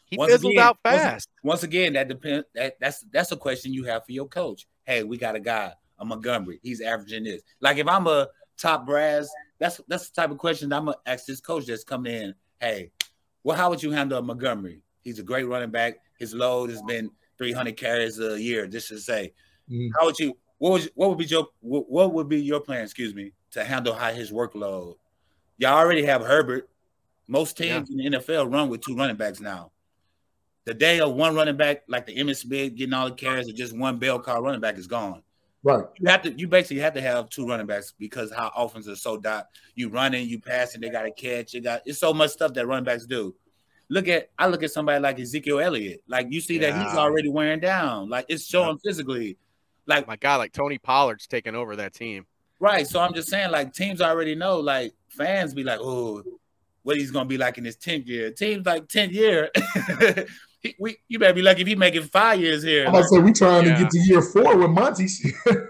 he 0.06 0.18
Once 0.18 0.32
fizzled 0.32 0.54
again- 0.54 0.64
out 0.64 0.78
once- 0.86 0.98
fast. 0.98 1.30
Once 1.44 1.64
again, 1.64 1.94
that 1.94 2.08
depends. 2.08 2.46
That 2.54 2.76
that's 2.80 3.04
that's 3.12 3.32
a 3.32 3.38
question 3.38 3.74
you 3.74 3.84
have 3.86 4.06
for 4.06 4.12
your 4.12 4.28
coach. 4.28 4.68
Hey, 4.86 5.04
we 5.04 5.18
got 5.18 5.36
a 5.36 5.40
guy, 5.40 5.74
a 5.98 6.06
Montgomery. 6.06 6.60
He's 6.62 6.82
averaging 6.82 7.24
this. 7.24 7.42
Like 7.62 7.78
if 7.78 7.88
I'm 7.88 8.06
a 8.08 8.28
top 8.58 8.86
brass, 8.86 9.28
that's 9.60 9.82
that's 9.88 10.10
the 10.10 10.22
type 10.22 10.30
of 10.30 10.38
question 10.38 10.72
I'm 10.72 10.86
gonna 10.86 10.98
ask 11.08 11.26
this 11.26 11.42
coach 11.42 11.66
that's 11.66 11.84
coming 11.84 12.14
in. 12.14 12.36
Hey, 12.60 12.92
well, 13.44 13.58
how 13.58 13.70
would 13.72 13.82
you 13.82 13.90
handle 13.92 14.20
a 14.20 14.22
Montgomery? 14.22 14.82
He's 15.02 15.18
a 15.20 15.24
great 15.24 15.46
running 15.46 15.72
back. 15.72 15.96
His 16.20 16.34
load 16.36 16.70
has 16.70 16.82
been 16.84 17.10
300 17.38 17.78
carries 17.78 18.20
a 18.20 18.40
year. 18.40 18.68
Just 18.68 18.90
to 18.90 19.00
say, 19.00 19.34
Mhm. 19.70 19.90
how 19.98 20.06
would 20.06 20.20
you? 20.20 20.38
What 20.58 20.72
would 20.72 20.92
what 20.96 21.10
would 21.10 21.18
be 21.18 21.26
your 21.26 21.48
what, 21.62 22.14
would 22.14 22.30
be 22.30 22.42
your 22.42 22.62
plan? 22.62 22.84
Excuse 22.84 23.14
me, 23.14 23.34
to 23.52 23.64
handle 23.64 23.94
high 23.94 24.14
his 24.14 24.32
workload. 24.32 24.96
Y'all 25.58 25.78
already 25.78 26.04
have 26.06 26.22
Herbert. 26.22 26.70
Most 27.28 27.58
teams 27.58 27.90
in 27.90 27.98
the 27.98 28.06
NFL 28.06 28.52
run 28.52 28.70
with 28.70 28.82
two 28.82 28.96
running 28.96 29.16
backs 29.16 29.40
now. 29.40 29.72
The 30.66 30.74
day 30.74 31.00
of 31.00 31.14
one 31.14 31.36
running 31.36 31.58
back, 31.58 31.84
like 31.88 32.06
the 32.06 32.16
Emmitt 32.16 32.38
Smith 32.38 32.76
getting 32.76 32.94
all 32.94 33.10
the 33.10 33.16
carries, 33.16 33.50
or 33.50 33.54
just 33.54 33.76
one 33.76 33.98
bell 33.98 34.20
car 34.20 34.42
running 34.42 34.62
back 34.62 34.78
is 34.78 34.88
gone. 34.88 35.22
Right. 35.64 35.86
You 35.98 36.10
have 36.10 36.22
to, 36.24 36.32
you 36.34 36.48
basically 36.48 36.80
have 36.80 36.94
to 36.94 37.02
have 37.02 37.30
two 37.30 37.48
running 37.48 37.66
backs 37.66 37.94
because 37.98 38.32
how 38.32 38.52
offenses 38.56 38.92
are 38.92 38.96
so 38.98 39.18
dot. 39.18 39.48
You 39.76 39.90
running, 39.90 40.28
you 40.28 40.40
passing, 40.40 40.82
they 40.82 40.90
got 40.90 41.04
to 41.04 41.12
catch. 41.12 41.54
You 41.54 41.62
got 41.62 41.82
it's 41.86 42.00
so 42.00 42.14
much 42.14 42.32
stuff 42.32 42.54
that 42.54 42.68
running 42.68 42.84
backs 42.84 43.06
do. 43.06 43.34
Look 43.90 44.08
at 44.08 44.30
I 44.40 44.48
look 44.48 44.64
at 44.64 44.72
somebody 44.72 45.00
like 45.00 45.20
Ezekiel 45.20 45.60
Elliott. 45.60 46.04
Like 46.08 46.28
you 46.30 46.42
see 46.42 46.58
that 46.60 46.74
he's 46.76 46.98
already 46.98 47.30
wearing 47.30 47.60
down. 47.60 48.10
Like 48.10 48.26
it's 48.30 48.46
showing 48.46 48.78
physically. 48.80 49.38
Like 49.86 50.08
My 50.08 50.16
guy, 50.16 50.36
like 50.36 50.54
Tony 50.54 50.78
Pollard's 50.78 51.28
taking 51.28 51.56
over 51.56 51.76
that 51.76 51.94
team. 51.94 52.26
Right. 52.64 52.88
So 52.88 53.02
I'm 53.02 53.14
just 53.14 53.28
saying, 53.28 53.52
like, 53.52 53.74
teams 53.74 54.02
already 54.02 54.36
know, 54.36 54.58
like, 54.58 54.94
fans 55.10 55.54
be 55.54 55.66
like, 55.66 55.80
oh, 55.82 56.24
what 56.84 56.96
he's 56.96 57.12
gonna 57.12 57.28
be 57.28 57.38
like 57.38 57.58
in 57.58 57.66
his 57.66 57.76
10th 57.76 58.08
year. 58.08 58.32
Teams 58.32 58.66
like 58.66 58.88
10th 58.88 59.12
year. 59.12 59.50
he, 60.64 60.76
we 60.80 60.98
you 61.10 61.20
better 61.20 61.34
be 61.34 61.42
lucky 61.42 61.62
if 61.62 61.68
he 61.68 61.76
making 61.76 62.04
five 62.04 62.40
years 62.40 62.64
here. 62.64 62.84
I'm 62.86 62.90
about 62.90 63.02
to 63.02 63.08
say 63.10 63.20
we 63.20 63.34
trying 63.34 63.66
Yeah. 63.68 63.76
to 63.78 63.84
get 63.84 63.92
to 63.92 64.00
year 64.00 64.22
four 64.22 64.58
with 64.58 64.70
Monty. 64.72 65.08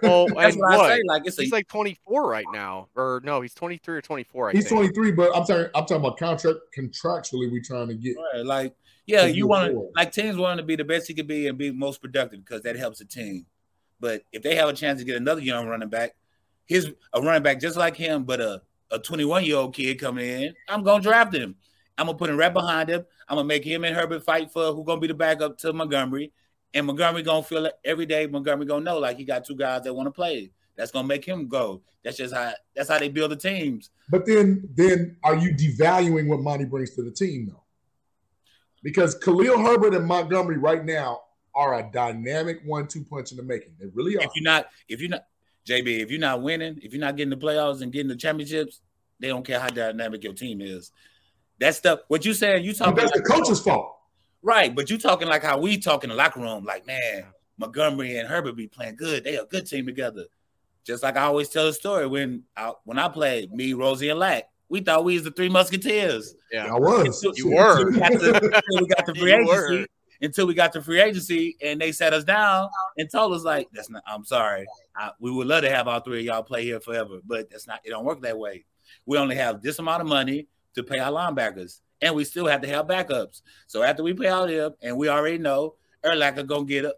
Well, 0.03 0.27
That's 0.35 0.53
and 0.55 0.61
what 0.61 0.73
I 0.73 0.77
what? 0.77 0.89
say. 0.91 1.01
Like 1.07 1.23
it's 1.25 1.39
a 1.39 1.41
He's 1.43 1.51
like 1.51 1.67
24 1.67 2.29
right 2.29 2.45
now, 2.53 2.87
or 2.95 3.19
no, 3.23 3.41
he's 3.41 3.53
23 3.55 3.97
or 3.97 4.01
24. 4.01 4.49
I 4.49 4.51
He's 4.53 4.65
think. 4.69 4.75
23, 4.77 5.11
but 5.11 5.35
I'm 5.35 5.43
talking 5.45 5.65
I'm 5.73 5.85
talking 5.85 5.95
about 5.97 6.17
contract 6.17 6.59
contractually. 6.77 7.51
We 7.51 7.59
trying 7.61 7.87
to 7.87 7.95
get. 7.95 8.15
Right, 8.35 8.45
like 8.45 8.75
yeah, 9.07 9.25
you 9.25 9.47
want 9.47 9.71
to 9.71 9.89
like 9.95 10.11
teams 10.11 10.37
want 10.37 10.59
to 10.59 10.63
be 10.63 10.75
the 10.75 10.85
best 10.85 11.07
he 11.07 11.13
could 11.13 11.27
be 11.27 11.47
and 11.47 11.57
be 11.57 11.71
most 11.71 11.99
productive 12.01 12.39
because 12.45 12.61
that 12.61 12.75
helps 12.77 12.99
the 12.99 13.05
team. 13.05 13.45
But 13.99 14.23
if 14.31 14.43
they 14.43 14.55
have 14.55 14.69
a 14.69 14.73
chance 14.73 14.99
to 14.99 15.05
get 15.05 15.17
another 15.17 15.41
young 15.41 15.67
running 15.67 15.89
back, 15.89 16.11
his 16.65 16.91
a 17.13 17.21
running 17.21 17.41
back 17.43 17.59
just 17.59 17.77
like 17.77 17.95
him, 17.97 18.23
but 18.25 18.39
a 18.39 18.61
a 18.91 18.99
21 18.99 19.43
year 19.43 19.55
old 19.57 19.73
kid 19.73 19.99
coming 19.99 20.27
in, 20.29 20.53
I'm 20.69 20.83
gonna 20.83 21.01
draft 21.01 21.33
him. 21.33 21.55
I'm 21.97 22.07
gonna 22.07 22.17
put 22.17 22.29
him 22.29 22.37
right 22.37 22.53
behind 22.53 22.89
him. 22.89 23.05
I'm 23.27 23.37
gonna 23.37 23.47
make 23.47 23.63
him 23.63 23.83
and 23.83 23.95
Herbert 23.95 24.23
fight 24.23 24.51
for 24.51 24.73
who 24.73 24.83
gonna 24.83 24.99
be 24.99 25.07
the 25.07 25.13
backup 25.13 25.57
to 25.59 25.73
Montgomery, 25.73 26.31
and 26.73 26.85
Montgomery 26.85 27.23
gonna 27.23 27.43
feel 27.43 27.65
it 27.65 27.73
every 27.85 28.05
day. 28.05 28.27
Montgomery 28.27 28.65
gonna 28.65 28.83
know 28.83 28.99
like 28.99 29.17
he 29.17 29.25
got 29.25 29.45
two 29.45 29.55
guys 29.55 29.83
that 29.83 29.93
want 29.93 30.07
to 30.07 30.11
play. 30.11 30.51
That's 30.75 30.91
gonna 30.91 31.07
make 31.07 31.23
him 31.25 31.47
go. 31.47 31.81
That's 32.03 32.17
just 32.17 32.33
how 32.33 32.53
that's 32.75 32.89
how 32.89 32.99
they 32.99 33.09
build 33.09 33.31
the 33.31 33.35
teams. 33.35 33.91
But 34.09 34.25
then, 34.25 34.67
then 34.75 35.17
are 35.23 35.35
you 35.35 35.53
devaluing 35.53 36.27
what 36.27 36.39
Monty 36.39 36.65
brings 36.65 36.95
to 36.95 37.03
the 37.03 37.11
team, 37.11 37.47
though? 37.47 37.63
Because 38.81 39.15
Khalil 39.15 39.59
Herbert 39.59 39.93
and 39.93 40.05
Montgomery 40.05 40.57
right 40.57 40.83
now 40.83 41.21
are 41.55 41.79
a 41.79 41.89
dynamic 41.91 42.61
one-two 42.65 43.05
punch 43.05 43.31
in 43.31 43.37
the 43.37 43.43
making. 43.43 43.73
They 43.79 43.85
really 43.93 44.17
are. 44.17 44.23
if 44.23 44.31
you're 44.35 44.43
not, 44.43 44.67
if 44.89 44.99
you're 44.99 45.09
not, 45.09 45.25
JB, 45.67 46.01
if 46.01 46.11
you're 46.11 46.19
not 46.19 46.41
winning, 46.41 46.79
if 46.81 46.91
you're 46.91 46.99
not 46.99 47.15
getting 47.15 47.29
the 47.29 47.37
playoffs 47.37 47.81
and 47.81 47.93
getting 47.93 48.09
the 48.09 48.15
championships, 48.15 48.81
they 49.19 49.27
don't 49.27 49.45
care 49.45 49.59
how 49.59 49.69
dynamic 49.69 50.23
your 50.23 50.33
team 50.33 50.59
is. 50.59 50.91
That 51.63 51.75
stuff. 51.75 51.99
What 52.09 52.25
you 52.25 52.33
saying? 52.33 52.65
You 52.65 52.73
But 52.73 52.77
talking? 52.77 52.95
that's 52.95 53.11
the 53.13 53.21
coach's 53.21 53.61
fault. 53.61 53.95
right? 54.41 54.75
But 54.75 54.89
you 54.89 54.97
talking 54.97 55.29
like 55.29 55.43
how 55.43 55.57
we 55.59 55.77
talk 55.77 56.03
in 56.03 56.09
the 56.09 56.15
locker 56.15 56.41
room? 56.41 56.65
Like, 56.65 56.85
man, 56.85 57.23
Montgomery 57.57 58.17
and 58.17 58.27
Herbert 58.27 58.57
be 58.57 58.67
playing 58.67 58.97
good. 58.97 59.23
They 59.23 59.35
a 59.37 59.45
good 59.45 59.65
team 59.65 59.85
together. 59.85 60.25
Just 60.85 61.03
like 61.03 61.15
I 61.15 61.21
always 61.21 61.47
tell 61.47 61.65
the 61.65 61.71
story 61.73 62.05
when 62.05 62.43
I 62.57 62.73
when 62.83 62.99
I 62.99 63.07
played 63.07 63.53
me, 63.53 63.71
Rosie, 63.71 64.09
and 64.09 64.19
Lack, 64.19 64.43
we 64.67 64.81
thought 64.81 65.05
we 65.05 65.13
was 65.13 65.23
the 65.23 65.31
three 65.31 65.47
musketeers. 65.47 66.35
Yeah. 66.51 66.65
I 66.67 66.77
was. 66.77 67.23
Until- 67.23 67.37
You 67.37 67.55
were. 67.55 67.87
Until 67.87 67.93
we 67.93 67.99
got 67.99 68.11
the, 68.11 68.45
until 68.45 68.81
we 68.81 68.87
got 68.87 69.05
the 69.05 69.15
free 69.19 69.31
You 69.31 69.37
agency. 69.37 69.77
were. 69.81 69.87
Until 70.21 70.47
we 70.47 70.53
got 70.53 70.73
the 70.73 70.81
free 70.81 70.99
agency, 71.01 71.55
and 71.61 71.79
they 71.81 71.91
sat 71.93 72.13
us 72.13 72.23
down 72.25 72.67
and 72.97 73.09
told 73.11 73.33
us 73.33 73.43
like, 73.43 73.67
"That's 73.73 73.89
not. 73.89 74.03
I'm 74.07 74.23
sorry. 74.25 74.65
I, 74.95 75.11
we 75.19 75.31
would 75.31 75.47
love 75.47 75.63
to 75.63 75.69
have 75.69 75.87
all 75.87 75.99
three 76.01 76.19
of 76.19 76.25
y'all 76.25 76.43
play 76.43 76.63
here 76.65 76.79
forever, 76.81 77.19
but 77.25 77.49
that's 77.49 77.67
not. 77.67 77.79
It 77.85 77.89
don't 77.89 78.05
work 78.05 78.21
that 78.21 78.37
way. 78.37 78.63
We 79.05 79.17
only 79.17 79.35
have 79.37 79.61
this 79.61 79.79
amount 79.79 80.01
of 80.01 80.07
money 80.07 80.47
to 80.75 80.83
pay 80.83 80.99
our 80.99 81.11
linebackers, 81.11 81.79
and 82.01 82.15
we 82.15 82.23
still 82.23 82.47
have 82.47 82.61
to 82.61 82.67
have 82.67 82.87
backups. 82.87 83.41
So 83.67 83.83
after 83.83 84.03
we 84.03 84.13
pay 84.13 84.27
out 84.27 84.49
him, 84.49 84.73
and 84.81 84.97
we 84.97 85.09
already 85.09 85.37
know 85.37 85.75
Urlacher 86.03 86.45
gonna 86.45 86.65
get 86.65 86.85
a, 86.85 86.95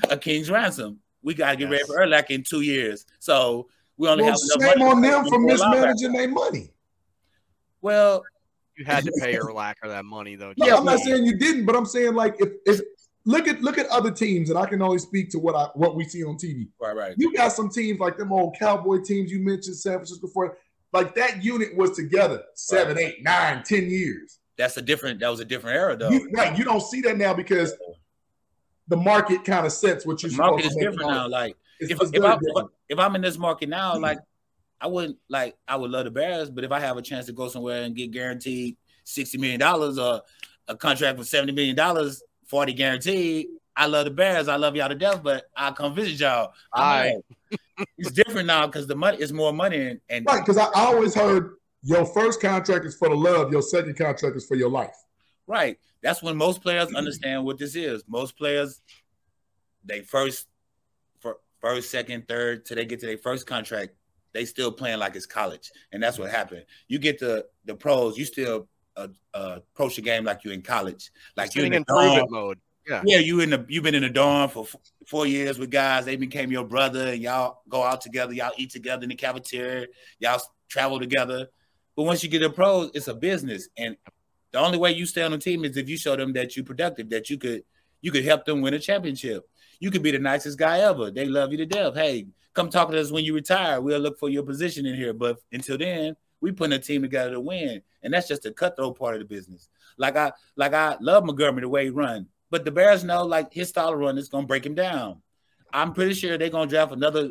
a, 0.10 0.16
king's 0.16 0.50
ransom, 0.50 1.00
we 1.22 1.34
got 1.34 1.52
to 1.52 1.56
get 1.56 1.70
ready 1.70 1.84
for 1.84 1.96
Urlacher 1.98 2.30
in 2.30 2.42
two 2.42 2.60
years. 2.60 3.06
So 3.18 3.68
we 3.96 4.08
only 4.08 4.24
Well, 4.24 4.32
have 4.32 4.40
enough 4.56 4.70
shame 4.70 4.78
money 4.78 4.90
on 4.90 5.22
them 5.22 5.28
for 5.28 5.38
mismanaging 5.40 6.12
their 6.12 6.28
money. 6.28 6.70
Well, 7.80 8.22
You 8.76 8.84
had 8.84 9.04
to 9.04 9.12
pay 9.20 9.34
Urlacher 9.34 9.84
that 9.84 10.04
money 10.04 10.36
though. 10.36 10.52
No, 10.56 10.66
Yeah, 10.66 10.76
I'm 10.76 10.84
not 10.84 11.00
saying 11.00 11.24
you 11.24 11.38
didn't, 11.38 11.64
but 11.64 11.76
I'm 11.76 11.86
saying 11.86 12.14
like 12.14 12.36
if, 12.38 12.50
if 12.66 12.80
look 13.24 13.48
at 13.48 13.62
look 13.62 13.78
at 13.78 13.86
other 13.86 14.10
teams, 14.10 14.50
and 14.50 14.58
I 14.58 14.66
can 14.66 14.82
only 14.82 14.98
speak 14.98 15.30
to 15.30 15.38
what 15.38 15.54
I 15.54 15.68
what 15.74 15.96
we 15.96 16.04
see 16.04 16.24
on 16.24 16.36
TV. 16.36 16.68
right, 16.80 16.96
right. 16.96 17.14
You 17.16 17.32
got 17.32 17.52
some 17.52 17.70
teams 17.70 18.00
like 18.00 18.16
them 18.16 18.32
old 18.32 18.56
cowboy 18.58 18.98
teams 19.02 19.30
you 19.30 19.40
mentioned, 19.40 19.76
San 19.76 19.94
Francisco 19.94 20.26
before. 20.26 20.58
Like 20.94 21.16
that 21.16 21.42
unit 21.42 21.76
was 21.76 21.90
together 21.90 22.44
seven, 22.54 22.98
eight, 22.98 23.22
nine, 23.22 23.64
ten 23.64 23.90
years. 23.90 24.38
That's 24.56 24.76
a 24.76 24.82
different. 24.82 25.18
That 25.18 25.28
was 25.28 25.40
a 25.40 25.44
different 25.44 25.76
era, 25.76 25.96
though. 25.96 26.08
You, 26.08 26.30
right, 26.32 26.56
you 26.56 26.64
don't 26.64 26.80
see 26.80 27.00
that 27.00 27.18
now 27.18 27.34
because 27.34 27.74
the 28.86 28.96
market 28.96 29.44
kind 29.44 29.66
of 29.66 29.72
sets 29.72 30.06
what 30.06 30.22
you're 30.22 30.30
The 30.30 30.36
market 30.36 30.66
is 30.66 30.74
to 30.74 30.80
different 30.80 31.10
now. 31.10 31.28
Like 31.28 31.56
It's, 31.80 31.90
if, 31.90 32.00
it's 32.00 32.12
if, 32.12 32.22
I, 32.22 32.26
if, 32.26 32.32
I, 32.34 32.38
different. 32.38 32.70
if 32.88 32.98
I'm 33.00 33.16
in 33.16 33.22
this 33.22 33.36
market 33.36 33.68
now, 33.68 33.96
hmm. 33.96 34.02
like 34.02 34.18
I 34.80 34.86
wouldn't 34.86 35.18
like 35.28 35.56
I 35.66 35.74
would 35.74 35.90
love 35.90 36.04
the 36.04 36.12
Bears, 36.12 36.48
but 36.48 36.62
if 36.62 36.70
I 36.70 36.78
have 36.78 36.96
a 36.96 37.02
chance 37.02 37.26
to 37.26 37.32
go 37.32 37.48
somewhere 37.48 37.82
and 37.82 37.96
get 37.96 38.12
guaranteed 38.12 38.76
sixty 39.02 39.36
million 39.36 39.58
dollars 39.58 39.98
or 39.98 40.22
a 40.68 40.76
contract 40.76 41.18
for 41.18 41.24
seventy 41.24 41.52
million 41.52 41.74
dollars, 41.74 42.22
forty 42.46 42.72
guaranteed, 42.72 43.48
I 43.76 43.86
love 43.86 44.04
the 44.04 44.12
Bears. 44.12 44.46
I 44.46 44.56
love 44.56 44.76
y'all 44.76 44.88
to 44.88 44.94
death, 44.94 45.24
but 45.24 45.46
I'll 45.56 45.72
come 45.72 45.94
visit 45.94 46.20
y'all. 46.20 46.52
Aye. 46.72 47.08
I'm 47.08 47.14
like, 47.50 47.60
it's 47.98 48.12
different 48.12 48.46
now 48.46 48.66
because 48.66 48.86
the 48.86 48.94
money 48.94 49.18
is 49.20 49.32
more 49.32 49.52
money 49.52 49.88
and, 49.88 50.00
and 50.08 50.26
right, 50.28 50.40
because 50.40 50.58
I, 50.58 50.66
I 50.66 50.86
always 50.86 51.14
heard 51.14 51.56
your 51.82 52.06
first 52.06 52.40
contract 52.40 52.84
is 52.86 52.96
for 52.96 53.08
the 53.08 53.14
love, 53.14 53.52
your 53.52 53.62
second 53.62 53.96
contract 53.96 54.36
is 54.36 54.46
for 54.46 54.54
your 54.54 54.70
life. 54.70 54.96
Right. 55.46 55.78
That's 56.02 56.22
when 56.22 56.36
most 56.36 56.62
players 56.62 56.94
understand 56.94 57.44
what 57.44 57.58
this 57.58 57.76
is. 57.76 58.04
Most 58.08 58.36
players, 58.36 58.80
they 59.84 60.00
first, 60.00 60.46
fir- 61.20 61.38
first, 61.60 61.90
second, 61.90 62.26
third, 62.26 62.64
till 62.64 62.76
they 62.76 62.84
get 62.86 63.00
to 63.00 63.06
their 63.06 63.18
first 63.18 63.46
contract, 63.46 63.92
they 64.32 64.44
still 64.44 64.72
playing 64.72 64.98
like 64.98 65.14
it's 65.14 65.26
college, 65.26 65.70
and 65.92 66.02
that's 66.02 66.18
what 66.18 66.30
happened. 66.30 66.64
You 66.88 66.98
get 66.98 67.20
to 67.20 67.46
the 67.64 67.74
pros, 67.74 68.18
you 68.18 68.24
still 68.24 68.68
uh, 68.96 69.08
uh, 69.32 69.58
approach 69.72 69.96
the 69.96 70.02
game 70.02 70.24
like 70.24 70.44
you 70.44 70.50
in 70.50 70.60
college, 70.60 71.10
like 71.36 71.54
you 71.54 71.60
Sitting 71.60 71.72
in 71.72 71.76
in 71.78 71.84
the 71.86 71.94
prove 71.94 72.18
it 72.18 72.30
mode. 72.30 72.58
Yeah. 72.88 73.02
Yeah, 73.04 73.18
you 73.18 73.40
in 73.40 73.50
the 73.50 73.64
you've 73.68 73.84
been 73.84 73.94
in 73.94 74.02
the 74.02 74.10
dorm 74.10 74.50
for 74.50 74.64
f- 74.64 74.76
four 75.06 75.26
years 75.26 75.58
with 75.58 75.70
guys. 75.70 76.04
They 76.04 76.16
became 76.16 76.52
your 76.52 76.64
brother, 76.64 77.08
and 77.08 77.22
y'all 77.22 77.62
go 77.68 77.82
out 77.82 78.00
together. 78.00 78.32
Y'all 78.32 78.52
eat 78.56 78.70
together 78.70 79.04
in 79.04 79.08
the 79.08 79.14
cafeteria. 79.14 79.86
Y'all 80.18 80.40
travel 80.68 80.98
together. 80.98 81.48
But 81.96 82.02
once 82.04 82.22
you 82.22 82.28
get 82.28 82.40
to 82.40 82.50
pros, 82.50 82.90
it's 82.94 83.08
a 83.08 83.14
business, 83.14 83.68
and 83.78 83.96
the 84.52 84.58
only 84.58 84.78
way 84.78 84.92
you 84.92 85.06
stay 85.06 85.22
on 85.22 85.32
the 85.32 85.38
team 85.38 85.64
is 85.64 85.76
if 85.76 85.88
you 85.88 85.96
show 85.96 86.14
them 86.14 86.32
that 86.34 86.56
you're 86.56 86.64
productive, 86.64 87.08
that 87.10 87.30
you 87.30 87.38
could 87.38 87.64
you 88.02 88.12
could 88.12 88.24
help 88.24 88.44
them 88.44 88.60
win 88.60 88.74
a 88.74 88.78
championship. 88.78 89.48
You 89.80 89.90
could 89.90 90.02
be 90.02 90.10
the 90.10 90.18
nicest 90.18 90.58
guy 90.58 90.80
ever. 90.80 91.10
They 91.10 91.24
love 91.26 91.52
you 91.52 91.58
to 91.58 91.66
death. 91.66 91.94
Hey, 91.94 92.26
come 92.52 92.70
talk 92.70 92.90
to 92.90 93.00
us 93.00 93.10
when 93.10 93.24
you 93.24 93.34
retire. 93.34 93.80
We'll 93.80 93.98
look 93.98 94.18
for 94.18 94.28
your 94.28 94.42
position 94.42 94.86
in 94.86 94.94
here. 94.94 95.12
But 95.12 95.38
until 95.52 95.78
then, 95.78 96.16
we 96.40 96.52
putting 96.52 96.74
a 96.74 96.78
team 96.78 97.02
together 97.02 97.32
to 97.32 97.40
win, 97.40 97.82
and 98.02 98.12
that's 98.12 98.28
just 98.28 98.42
the 98.42 98.52
cutthroat 98.52 98.98
part 98.98 99.14
of 99.14 99.20
the 99.20 99.26
business. 99.26 99.68
Like 99.96 100.16
I 100.16 100.32
like 100.56 100.74
I 100.74 100.96
love 101.00 101.24
Montgomery 101.24 101.62
the 101.62 101.68
way 101.68 101.84
he 101.84 101.90
run, 101.90 102.26
but 102.50 102.64
the 102.64 102.70
Bears 102.70 103.04
know 103.04 103.24
like 103.24 103.52
his 103.52 103.68
style 103.68 103.92
of 103.92 103.98
run 103.98 104.18
is 104.18 104.28
gonna 104.28 104.46
break 104.46 104.64
him 104.66 104.74
down. 104.74 105.22
I'm 105.72 105.92
pretty 105.92 106.14
sure 106.14 106.38
they're 106.38 106.50
gonna 106.50 106.68
draft 106.70 106.92
another 106.92 107.30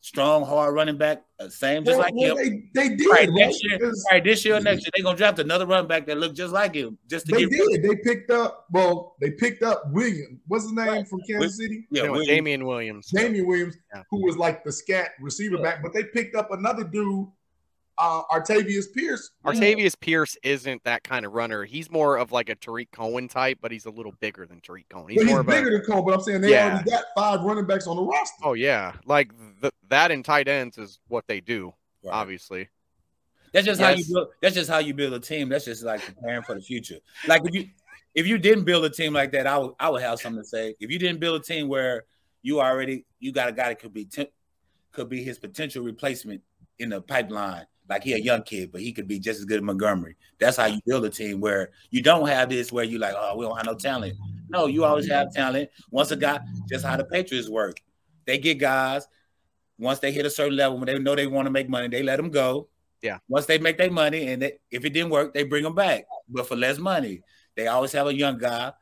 strong, 0.00 0.44
hard 0.46 0.72
running 0.74 0.96
back, 0.96 1.24
uh, 1.40 1.48
same 1.48 1.84
just 1.84 1.98
Well, 1.98 2.06
like 2.06 2.14
well, 2.14 2.36
him. 2.36 2.70
they, 2.74 2.88
they 2.88 2.96
did. 2.96 3.06
Right 3.10 3.28
right? 3.28 3.30
next 3.32 3.64
year, 3.64 3.76
Because 3.78 4.06
right 4.12 4.22
this 4.22 4.44
year, 4.44 4.56
or 4.56 4.60
next 4.60 4.82
year, 4.84 4.90
they're 4.94 5.02
gonna 5.04 5.16
draft 5.16 5.38
another 5.40 5.66
running 5.66 5.88
back 5.88 6.06
that 6.06 6.16
look 6.16 6.34
just 6.34 6.52
like 6.52 6.74
him, 6.74 6.96
just 7.10 7.26
to 7.26 7.32
They 7.34 7.44
get 7.46 7.50
did. 7.50 7.82
They 7.82 7.96
picked 7.96 8.30
up. 8.30 8.66
Well, 8.70 9.16
they 9.20 9.32
picked 9.32 9.62
up 9.62 9.82
William. 9.90 10.40
What's 10.46 10.64
his 10.64 10.72
name 10.74 11.04
from 11.06 11.20
Kansas 11.28 11.56
City? 11.58 11.86
Yeah, 11.90 12.02
You 12.02 12.06
know, 12.06 12.12
Williams. 12.12 12.28
Damien 12.28 12.66
Williams. 12.66 13.10
Damien 13.12 13.46
Williams, 13.46 13.76
Yeah. 13.94 14.02
who 14.10 14.24
was 14.24 14.36
like 14.36 14.62
the 14.64 14.70
scat 14.72 15.10
receiver 15.20 15.58
back, 15.58 15.82
but 15.82 15.92
they 15.92 16.04
picked 16.04 16.36
up 16.36 16.52
another 16.52 16.84
dude, 16.84 17.26
uh, 17.98 18.22
Artavius 18.30 18.92
Pierce. 18.94 19.30
Artavius 19.44 19.98
Pierce 19.98 20.36
isn't 20.42 20.82
that 20.84 21.02
kind 21.04 21.24
of 21.24 21.32
runner. 21.32 21.64
He's 21.64 21.90
more 21.90 22.16
of 22.18 22.30
like 22.32 22.48
a 22.48 22.54
Tarik 22.54 22.90
Cohen 22.92 23.28
type, 23.28 23.58
but 23.60 23.72
he's 23.72 23.86
a 23.86 23.90
little 23.90 24.12
bigger 24.20 24.46
than 24.46 24.60
Tarik 24.60 24.88
Cohen. 24.88 25.08
He's 25.08 25.18
But 25.18 25.22
he's 25.24 25.30
more 25.30 25.40
of 25.40 25.46
bigger 25.46 25.68
a 25.68 25.70
than 25.72 25.82
Cohen, 25.82 26.04
but 26.04 26.14
I'm 26.14 26.20
saying 26.20 26.40
they 26.42 26.50
Yeah. 26.50 26.74
already 26.74 26.90
got 26.90 27.04
five 27.16 27.40
running 27.42 27.66
backs 27.66 27.86
on 27.86 27.96
the 27.96 28.02
roster. 28.02 28.36
oh 28.44 28.52
yeah, 28.54 28.92
like 29.06 29.30
th- 29.60 29.72
that 29.88 30.10
in 30.10 30.22
tight 30.22 30.48
ends 30.48 30.76
is 30.78 30.98
what 31.08 31.26
they 31.26 31.40
do. 31.40 31.72
Right. 32.04 32.12
Obviously, 32.12 32.68
That's 33.52 33.66
just 33.66 33.80
how 33.80 33.90
you 33.90 34.04
build. 34.12 34.28
That's 34.42 34.54
just 34.54 34.70
how 34.70 34.78
you 34.78 34.92
build 34.94 35.14
a 35.14 35.20
team. 35.20 35.48
That's 35.48 35.64
just 35.64 35.82
like 35.82 36.00
preparing 36.04 36.42
for 36.42 36.54
the 36.54 36.60
future. 36.60 36.98
Like 37.26 37.42
if 37.46 37.54
you 37.54 37.68
if 38.14 38.26
you 38.26 38.38
didn't 38.38 38.64
build 38.64 38.84
a 38.84 38.90
team 38.90 39.12
like 39.14 39.32
that, 39.32 39.46
I 39.46 39.56
would 39.58 39.72
I 39.80 39.88
would 39.90 40.02
have 40.02 40.20
something 40.20 40.42
to 40.42 40.48
say. 40.48 40.74
If 40.80 40.90
you 40.90 40.98
didn't 40.98 41.20
build 41.20 41.40
a 41.40 41.44
team 41.44 41.68
where 41.68 42.04
you 42.42 42.60
already 42.60 43.06
you 43.18 43.32
got 43.32 43.48
a 43.48 43.52
guy 43.52 43.68
that 43.70 43.78
could 43.80 43.92
be 43.94 44.04
tem- 44.04 44.28
could 44.92 45.08
be 45.08 45.22
his 45.24 45.38
potential 45.38 45.82
replacement 45.82 46.42
in 46.78 46.90
the 46.90 47.00
pipeline. 47.00 47.66
Like 47.88 48.02
he 48.02 48.14
a 48.14 48.18
young 48.18 48.42
kid, 48.42 48.72
but 48.72 48.80
he 48.80 48.92
could 48.92 49.06
be 49.06 49.18
just 49.18 49.38
as 49.38 49.44
good 49.44 49.58
as 49.58 49.62
Montgomery. 49.62 50.16
That's 50.38 50.56
how 50.56 50.66
you 50.66 50.80
build 50.86 51.04
a 51.04 51.10
team 51.10 51.40
where 51.40 51.70
you 51.90 52.02
don't 52.02 52.26
have 52.26 52.48
this 52.48 52.72
where 52.72 52.84
you 52.84 52.98
like, 52.98 53.14
oh, 53.16 53.36
we 53.36 53.44
don't 53.44 53.56
have 53.56 53.66
no 53.66 53.74
talent. 53.74 54.14
No, 54.48 54.66
you 54.66 54.84
always 54.84 55.08
have 55.08 55.32
talent. 55.32 55.70
Once 55.90 56.10
a 56.10 56.16
guy, 56.16 56.40
just 56.68 56.84
how 56.84 56.96
the 56.96 57.04
Patriots 57.04 57.48
work. 57.48 57.80
They 58.26 58.38
get 58.38 58.58
guys. 58.58 59.06
Once 59.78 59.98
they 59.98 60.10
hit 60.10 60.26
a 60.26 60.30
certain 60.30 60.56
level, 60.56 60.78
when 60.78 60.86
they 60.86 60.98
know 60.98 61.14
they 61.14 61.26
want 61.26 61.46
to 61.46 61.50
make 61.50 61.68
money, 61.68 61.88
they 61.88 62.02
let 62.02 62.16
them 62.16 62.30
go. 62.30 62.68
Yeah. 63.02 63.18
Once 63.28 63.46
they 63.46 63.58
make 63.58 63.78
their 63.78 63.90
money, 63.90 64.28
and 64.28 64.42
they, 64.42 64.58
if 64.70 64.84
it 64.84 64.90
didn't 64.90 65.10
work, 65.10 65.34
they 65.34 65.44
bring 65.44 65.62
them 65.62 65.74
back, 65.74 66.06
but 66.28 66.48
for 66.48 66.56
less 66.56 66.78
money. 66.78 67.22
They 67.54 67.68
always 67.68 67.92
have 67.92 68.06
a 68.06 68.14
young 68.14 68.38
guy 68.38 68.72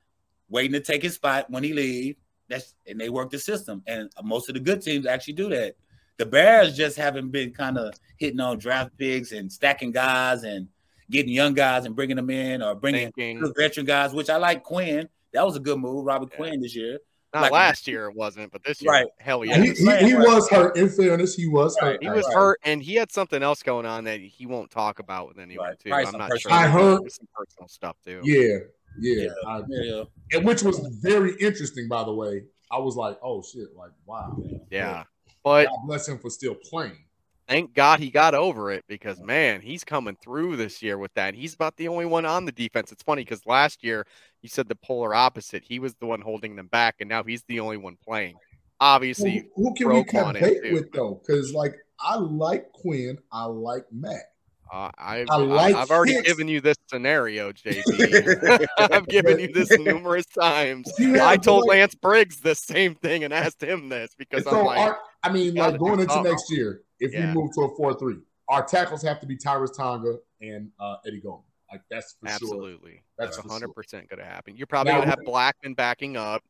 waiting 0.49 0.73
to 0.73 0.81
take 0.81 1.03
his 1.03 1.15
spot 1.15 1.51
when 1.51 1.63
he 1.63 1.73
leave. 1.73 2.17
That's 2.49 2.75
and 2.87 3.01
they 3.01 3.09
work 3.09 3.31
the 3.31 3.39
system, 3.39 3.83
and 3.87 4.11
most 4.23 4.49
of 4.49 4.55
the 4.55 4.61
good 4.61 4.83
teams 4.83 5.07
actually 5.07 5.35
do 5.35 5.49
that. 5.51 5.77
The 6.17 6.27
Bears 6.27 6.77
just 6.77 6.97
haven't 6.97 7.31
been 7.31 7.53
kind 7.53 7.77
of 7.79 7.95
hitting 8.19 8.41
on 8.41 8.59
draft 8.59 8.97
picks 8.97 9.33
and 9.33 9.51
stacking 9.53 9.91
guys 9.91 10.45
and 10.45 10.69
getting 11.11 11.33
young 11.33 11.55
guys 11.55 11.85
and 11.87 11.95
bringing 11.97 12.17
them 12.17 12.31
in 12.31 12.63
or 12.63 12.75
bringing 12.75 13.11
thinking 13.13 13.53
veteran 13.57 13.85
guys, 13.87 14.13
which 14.15 14.31
I 14.31 14.37
like 14.37 14.63
Quinn. 14.63 15.09
That 15.33 15.45
was 15.45 15.57
a 15.57 15.61
good 15.61 15.79
move, 15.79 16.05
Robert 16.05 16.29
Yeah. 16.33 16.37
Quinn 16.37 16.61
this 16.61 16.77
year. 16.77 16.99
Not 17.35 17.43
like- 17.43 17.51
last 17.53 17.89
year 17.89 18.09
it 18.09 18.15
wasn't, 18.15 18.53
but 18.53 18.63
this 18.63 18.81
year, 18.81 18.93
Right. 18.93 19.07
hell 19.19 19.45
Yeah, 19.45 19.57
yeah. 19.59 19.73
He, 19.75 20.05
he, 20.05 20.07
he 20.11 20.15
was 20.15 20.49
hurt. 20.49 20.77
In 20.77 20.89
fairness, 20.89 21.35
he 21.35 21.49
was 21.49 21.77
hurt. 21.79 22.01
He 22.01 22.09
was 22.09 22.25
Right. 22.27 22.35
hurt, 22.35 22.61
and 22.63 22.81
he 22.81 22.95
had 22.95 23.11
something 23.11 23.43
else 23.43 23.65
going 23.65 23.87
on 23.87 24.05
that 24.05 24.21
he 24.21 24.47
won't 24.47 24.71
talk 24.71 25.01
about 25.01 25.27
with 25.27 25.41
anyone 25.41 25.67
Right. 25.71 25.81
too. 25.81 25.89
Probably 25.91 26.07
I'm 26.07 26.13
not 26.19 26.31
personal- 26.31 26.57
sure. 26.57 26.65
I 26.67 26.69
heard- 26.71 27.03
There's 27.03 27.17
some 27.17 27.29
personal 27.35 27.67
stuff 27.69 27.97
too. 28.05 28.21
Yeah, 28.23 28.59
yeah. 29.01 29.23
Yeah. 29.25 29.29
I- 29.49 29.63
Yeah. 29.69 30.05
and 30.33 30.47
which 30.47 30.63
was 30.63 30.79
very 31.03 31.35
interesting, 31.41 31.89
by 31.89 32.05
the 32.05 32.15
way. 32.15 32.45
I 32.71 32.79
was 32.79 32.95
like, 32.97 33.19
oh 33.21 33.43
shit, 33.43 33.75
like 33.77 33.91
wow. 34.07 34.41
Yeah. 34.71 35.03
But 35.45 35.67
God 35.67 35.87
bless 35.87 36.09
him 36.09 36.19
for 36.19 36.31
still 36.31 36.55
playing. 36.55 37.05
thank 37.47 37.75
God 37.75 38.01
he 38.01 38.11
got 38.11 38.35
over 38.35 38.73
it 38.73 38.83
because 38.89 39.21
man, 39.21 39.61
he's 39.61 39.85
coming 39.85 40.17
through 40.23 40.57
this 40.57 40.83
year 40.83 40.97
with 40.99 41.13
that. 41.15 41.35
He's 41.35 41.55
about 41.55 41.77
the 41.77 41.89
only 41.89 42.07
one 42.07 42.25
on 42.25 42.47
the 42.47 42.53
defense. 42.53 42.91
It's 42.91 43.03
funny 43.03 43.23
because 43.23 43.45
last 43.47 43.85
year 43.85 44.07
you 44.43 44.49
said 44.49 44.69
the 44.69 44.75
polar 44.77 45.15
opposite. 45.15 45.63
He 45.63 45.79
was 45.79 45.95
the 45.95 46.07
one 46.07 46.23
holding 46.23 46.57
them 46.57 46.69
back, 46.69 46.97
and 47.01 47.09
now 47.09 47.23
he's 47.23 47.43
the 47.45 47.61
only 47.61 47.77
one 47.77 47.97
playing. 48.03 48.37
Obviously, 48.81 49.49
Who, 49.55 49.69
who 49.69 49.75
can 49.75 49.89
we 49.89 50.03
broke 50.03 50.15
on 50.15 50.35
cut 50.35 50.43
it, 50.43 50.73
with 50.73 50.91
though? 50.93 51.21
Because 51.25 51.53
like 51.53 51.75
I 52.01 52.17
like 52.17 52.73
Quinn, 52.73 53.19
I 53.31 53.45
like 53.45 53.85
Matt. 53.93 54.33
uh, 54.73 54.91
I've, 54.99 55.29
I 55.31 55.37
like 55.37 55.75
I've 55.77 55.91
already 55.91 56.21
given 56.23 56.49
you 56.49 56.61
this 56.61 56.77
scenario, 56.89 57.53
JB. 57.53 58.67
I've 58.79 59.07
given 59.07 59.39
you 59.39 59.53
this 59.53 59.71
numerous 59.79 60.27
times. 60.27 60.91
I 60.99 61.37
told 61.37 61.67
Lance 61.67 61.95
Briggs 61.95 62.41
the 62.41 62.55
same 62.55 62.95
thing 62.95 63.25
and 63.25 63.33
asked 63.33 63.63
him 63.63 63.89
this 63.89 64.11
because 64.19 64.45
so 64.45 64.59
I'm 64.59 64.67
like, 64.67 64.79
our, 64.79 64.99
I 65.25 65.33
mean, 65.33 65.55
gotta 65.55 65.73
like 65.73 65.81
going 65.81 66.01
into 66.01 66.23
next 66.23 66.51
year, 66.51 66.83
if 67.01 67.13
Yeah. 67.13 67.27
we 67.29 67.33
move 67.41 67.53
to 67.55 67.63
a 67.63 67.75
four 67.77 67.95
three, 67.95 68.19
our 68.49 68.63
tackles 68.65 69.03
have 69.03 69.21
to 69.21 69.27
be 69.27 69.37
Khyiris 69.37 69.77
Tonga 69.77 70.19
and 70.41 70.71
uh, 70.79 70.97
Eddie 71.07 71.21
Goldman. 71.21 71.51
Like 71.73 71.83
that's 71.91 72.13
for 72.21 72.27
sure. 72.27 72.35
Absolutely. 72.35 73.03
That's 73.19 73.37
That's 73.37 73.49
one 73.49 73.53
hundred 73.53 73.75
percent 73.75 74.09
gonna 74.09 74.25
happen. 74.25 74.57
You're 74.57 74.67
probably 74.67 74.93
gonna 74.93 75.07
have 75.07 75.21
Blackson 75.21 75.75
backing 75.75 76.17
up. 76.17 76.45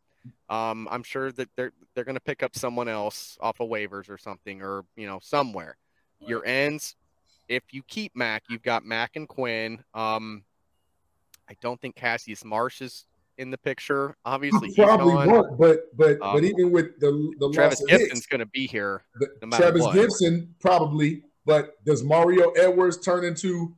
Um, 0.50 0.88
I'm 0.90 1.02
sure 1.02 1.32
that 1.32 1.48
they're 1.56 1.72
they're 1.94 2.04
gonna 2.04 2.20
pick 2.20 2.42
up 2.42 2.56
someone 2.56 2.88
else 2.88 3.38
off 3.40 3.60
of 3.60 3.68
waivers 3.68 4.10
or 4.10 4.18
something, 4.18 4.60
or 4.60 4.84
you 4.96 5.06
know, 5.06 5.20
somewhere. 5.22 5.76
Your 6.20 6.44
ends, 6.46 6.96
if 7.48 7.62
you 7.72 7.82
keep 7.82 8.16
Mack, 8.16 8.44
you've 8.48 8.62
got 8.62 8.84
Mack 8.84 9.16
and 9.16 9.28
Quinn. 9.28 9.84
Um, 9.94 10.42
I 11.48 11.54
don't 11.60 11.78
think 11.80 11.94
Cassius 11.94 12.44
Marsh 12.44 12.80
is 12.80 13.06
in 13.38 13.50
the 13.50 13.58
picture. 13.58 14.16
Obviously, 14.24 14.68
he's 14.68 14.76
Probably 14.76 15.12
gone. 15.14 15.30
won't, 15.30 15.58
but 15.58 15.96
but 15.96 16.20
Um, 16.22 16.34
but 16.34 16.44
even 16.44 16.70
with 16.70 16.98
the 17.00 17.34
the 17.38 17.50
Trevis 17.52 17.82
Gipson's 17.86 18.26
gonna 18.26 18.46
be 18.46 18.66
here. 18.66 19.02
the- 19.18 19.28
no 19.42 19.48
matter 19.48 19.62
Trevis 19.64 19.82
what. 19.82 19.96
Gipson 19.96 20.48
probably. 20.60 21.24
But 21.46 21.84
does 21.84 22.02
Mario 22.02 22.50
Edwards 22.52 22.98
turn 23.00 23.24
into 23.24 23.76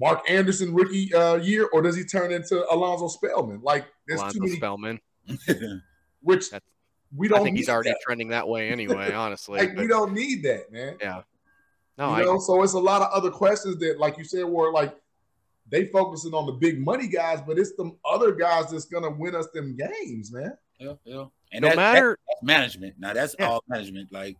Mark 0.00 0.28
Anderson 0.28 0.74
rookie 0.74 1.14
uh, 1.14 1.36
year, 1.36 1.68
or 1.72 1.80
does 1.82 1.94
he 1.96 2.04
turn 2.04 2.32
into 2.32 2.64
Alonzo 2.72 3.06
Spellman? 3.08 3.60
Like 3.62 3.86
there's 4.08 4.20
Alonzo 4.20 4.38
too 4.40 4.44
many. 4.46 4.56
Spellman. 4.56 5.00
Which 6.22 6.50
That's- 6.50 6.68
we 7.14 7.28
don't. 7.28 7.44
think 7.44 7.56
he's 7.56 7.68
already 7.68 7.90
that. 7.90 7.98
trending 8.04 8.28
that 8.28 8.48
way 8.48 8.70
anyway. 8.70 9.12
Honestly, 9.14 9.60
Like 9.60 9.76
we 9.76 9.86
don't 9.86 10.12
need 10.12 10.42
that, 10.42 10.72
man. 10.72 10.96
yeah. 11.00 11.22
No, 11.98 12.08
you 12.08 12.14
I, 12.16 12.22
know, 12.24 12.38
so 12.38 12.62
it's 12.62 12.74
a 12.74 12.78
lot 12.78 13.00
of 13.00 13.08
other 13.12 13.30
questions 13.30 13.78
that, 13.78 13.98
like 13.98 14.18
you 14.18 14.24
said, 14.24 14.44
were 14.44 14.70
like 14.72 14.94
they 15.70 15.86
focusing 15.86 16.32
on 16.34 16.46
the 16.46 16.52
big 16.52 16.80
money 16.80 17.08
guys, 17.08 17.40
but 17.46 17.58
it's 17.58 17.72
the 17.72 17.90
other 18.04 18.32
guys 18.32 18.70
that's 18.70 18.84
gonna 18.84 19.10
win 19.10 19.34
us 19.34 19.48
them 19.52 19.76
games, 19.76 20.32
man. 20.32 20.56
Yeah, 20.78 20.94
yeah. 21.04 21.24
And 21.52 21.62
no 21.62 21.68
that- 21.68 21.76
that- 21.76 21.94
matter 21.94 22.18
that's 22.28 22.42
management. 22.42 22.94
Now 22.98 23.12
that's 23.14 23.34
Yeah. 23.38 23.48
all 23.50 23.64
management. 23.68 24.12
Like 24.12 24.36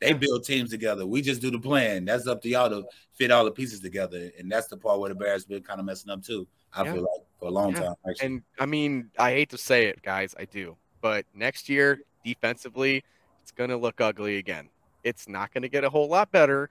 they 0.00 0.14
build 0.14 0.44
teams 0.44 0.70
together. 0.70 1.06
We 1.06 1.20
just 1.20 1.42
do 1.42 1.50
the 1.50 1.58
plan. 1.58 2.06
That's 2.06 2.26
up 2.26 2.40
to 2.42 2.48
y'all 2.48 2.70
to 2.70 2.86
fit 3.12 3.30
all 3.30 3.44
the 3.44 3.50
pieces 3.52 3.80
together. 3.80 4.30
And 4.38 4.50
that's 4.50 4.66
the 4.68 4.78
part 4.78 4.98
where 4.98 5.10
the 5.10 5.14
Bears 5.14 5.44
been 5.44 5.62
kind 5.62 5.78
of 5.78 5.84
messing 5.84 6.10
up 6.10 6.22
too. 6.24 6.46
I 6.72 6.84
Yeah. 6.84 6.92
feel 6.94 7.02
like 7.02 7.26
for 7.38 7.48
a 7.48 7.50
long 7.50 7.72
Yeah. 7.72 7.80
time. 7.80 7.94
Actually. 8.08 8.26
And 8.26 8.42
I 8.58 8.64
mean, 8.66 9.10
I 9.18 9.32
hate 9.32 9.50
to 9.50 9.58
say 9.58 9.86
it, 9.86 10.00
guys, 10.02 10.34
I 10.38 10.46
do. 10.46 10.76
But 11.02 11.26
next 11.34 11.68
year, 11.68 12.00
defensively, 12.24 13.04
it's 13.42 13.50
going 13.50 13.70
to 13.70 13.76
look 13.76 14.00
ugly 14.00 14.36
again. 14.38 14.70
It's 15.04 15.28
not 15.28 15.52
going 15.52 15.62
to 15.62 15.68
get 15.68 15.84
a 15.84 15.90
whole 15.90 16.08
lot 16.08 16.30
better. 16.32 16.70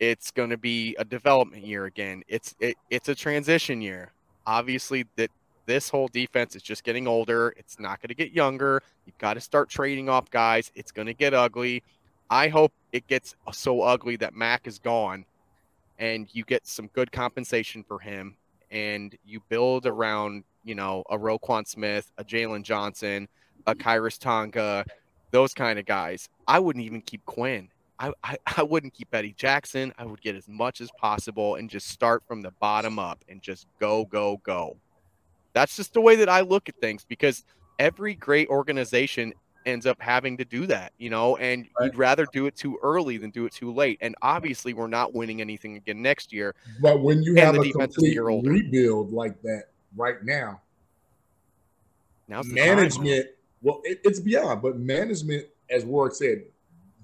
It's 0.00 0.30
going 0.30 0.50
to 0.50 0.56
be 0.56 0.96
a 0.98 1.04
development 1.04 1.64
year 1.64 1.86
again. 1.86 2.22
It's 2.28 2.54
it, 2.60 2.76
it's 2.90 3.08
a 3.08 3.14
transition 3.14 3.80
year. 3.80 4.12
Obviously, 4.46 5.06
that 5.16 5.30
this 5.66 5.88
whole 5.88 6.08
defense 6.08 6.56
is 6.56 6.62
just 6.62 6.84
getting 6.84 7.06
older. 7.06 7.54
It's 7.56 7.78
not 7.78 8.00
going 8.00 8.08
to 8.08 8.14
get 8.14 8.32
younger. 8.32 8.82
You've 9.06 9.18
got 9.18 9.34
to 9.34 9.40
start 9.40 9.68
trading 9.68 10.08
off 10.08 10.30
guys. 10.30 10.70
It's 10.74 10.92
going 10.92 11.06
to 11.06 11.14
get 11.14 11.32
ugly. 11.32 11.82
I 12.30 12.48
hope 12.48 12.72
it 12.92 13.06
gets 13.06 13.34
so 13.52 13.82
ugly 13.82 14.16
that 14.16 14.34
Mack 14.34 14.66
is 14.66 14.78
gone 14.78 15.24
and 15.98 16.28
you 16.32 16.44
get 16.44 16.66
some 16.66 16.88
good 16.88 17.12
compensation 17.12 17.84
for 17.86 17.98
him 17.98 18.36
and 18.70 19.16
you 19.24 19.40
build 19.48 19.86
around, 19.86 20.44
you 20.64 20.74
know, 20.74 21.04
a 21.10 21.16
Roquan 21.16 21.66
Smith, 21.66 22.10
a 22.18 22.24
Jaylon 22.24 22.62
Johnson, 22.62 23.28
a 23.66 23.74
Khyiris 23.74 24.18
Tonga, 24.18 24.84
those 25.30 25.54
kind 25.54 25.78
of 25.78 25.86
guys. 25.86 26.28
I 26.46 26.58
wouldn't 26.58 26.84
even 26.84 27.00
keep 27.02 27.24
Quinn. 27.24 27.68
I, 27.98 28.12
I, 28.22 28.38
I 28.56 28.62
wouldn't 28.62 28.94
keep 28.94 29.14
Eddie 29.14 29.34
Jackson. 29.36 29.92
I 29.98 30.04
would 30.04 30.20
get 30.20 30.34
as 30.34 30.48
much 30.48 30.80
as 30.80 30.90
possible 30.98 31.56
and 31.56 31.68
just 31.68 31.88
start 31.88 32.22
from 32.26 32.42
the 32.42 32.52
bottom 32.60 32.98
up 32.98 33.24
and 33.28 33.42
just 33.42 33.66
go, 33.80 34.04
go, 34.04 34.40
go. 34.44 34.76
That's 35.52 35.76
just 35.76 35.94
the 35.94 36.00
way 36.00 36.16
that 36.16 36.28
I 36.28 36.40
look 36.40 36.68
at 36.68 36.76
things 36.80 37.04
because 37.04 37.44
every 37.78 38.14
great 38.14 38.48
organization 38.48 39.32
ends 39.66 39.86
up 39.86 40.00
having 40.00 40.36
to 40.36 40.44
do 40.44 40.66
that, 40.66 40.92
you 40.98 41.10
know, 41.10 41.36
and 41.36 41.66
you'd 41.80 41.96
rather 41.96 42.26
do 42.32 42.46
it 42.46 42.56
too 42.56 42.78
early 42.82 43.16
than 43.16 43.30
do 43.30 43.46
it 43.46 43.52
too 43.52 43.72
late. 43.72 43.98
And 44.00 44.14
obviously, 44.22 44.74
we're 44.74 44.88
not 44.88 45.14
winning 45.14 45.40
anything 45.40 45.76
again 45.76 46.02
next 46.02 46.32
year. 46.32 46.54
But 46.80 47.00
when 47.00 47.22
you 47.22 47.34
have 47.36 47.54
a 47.54 47.70
complete 47.70 48.18
rebuild 48.20 49.12
like 49.12 49.40
that 49.42 49.64
right 49.96 50.22
now, 50.22 50.60
time. 52.28 52.54
management, 52.54 53.26
well, 53.62 53.80
it, 53.84 54.00
it's 54.04 54.20
beyond, 54.20 54.62
but 54.62 54.78
management, 54.78 55.46
as 55.70 55.84
Warrick 55.84 56.14
said, 56.14 56.44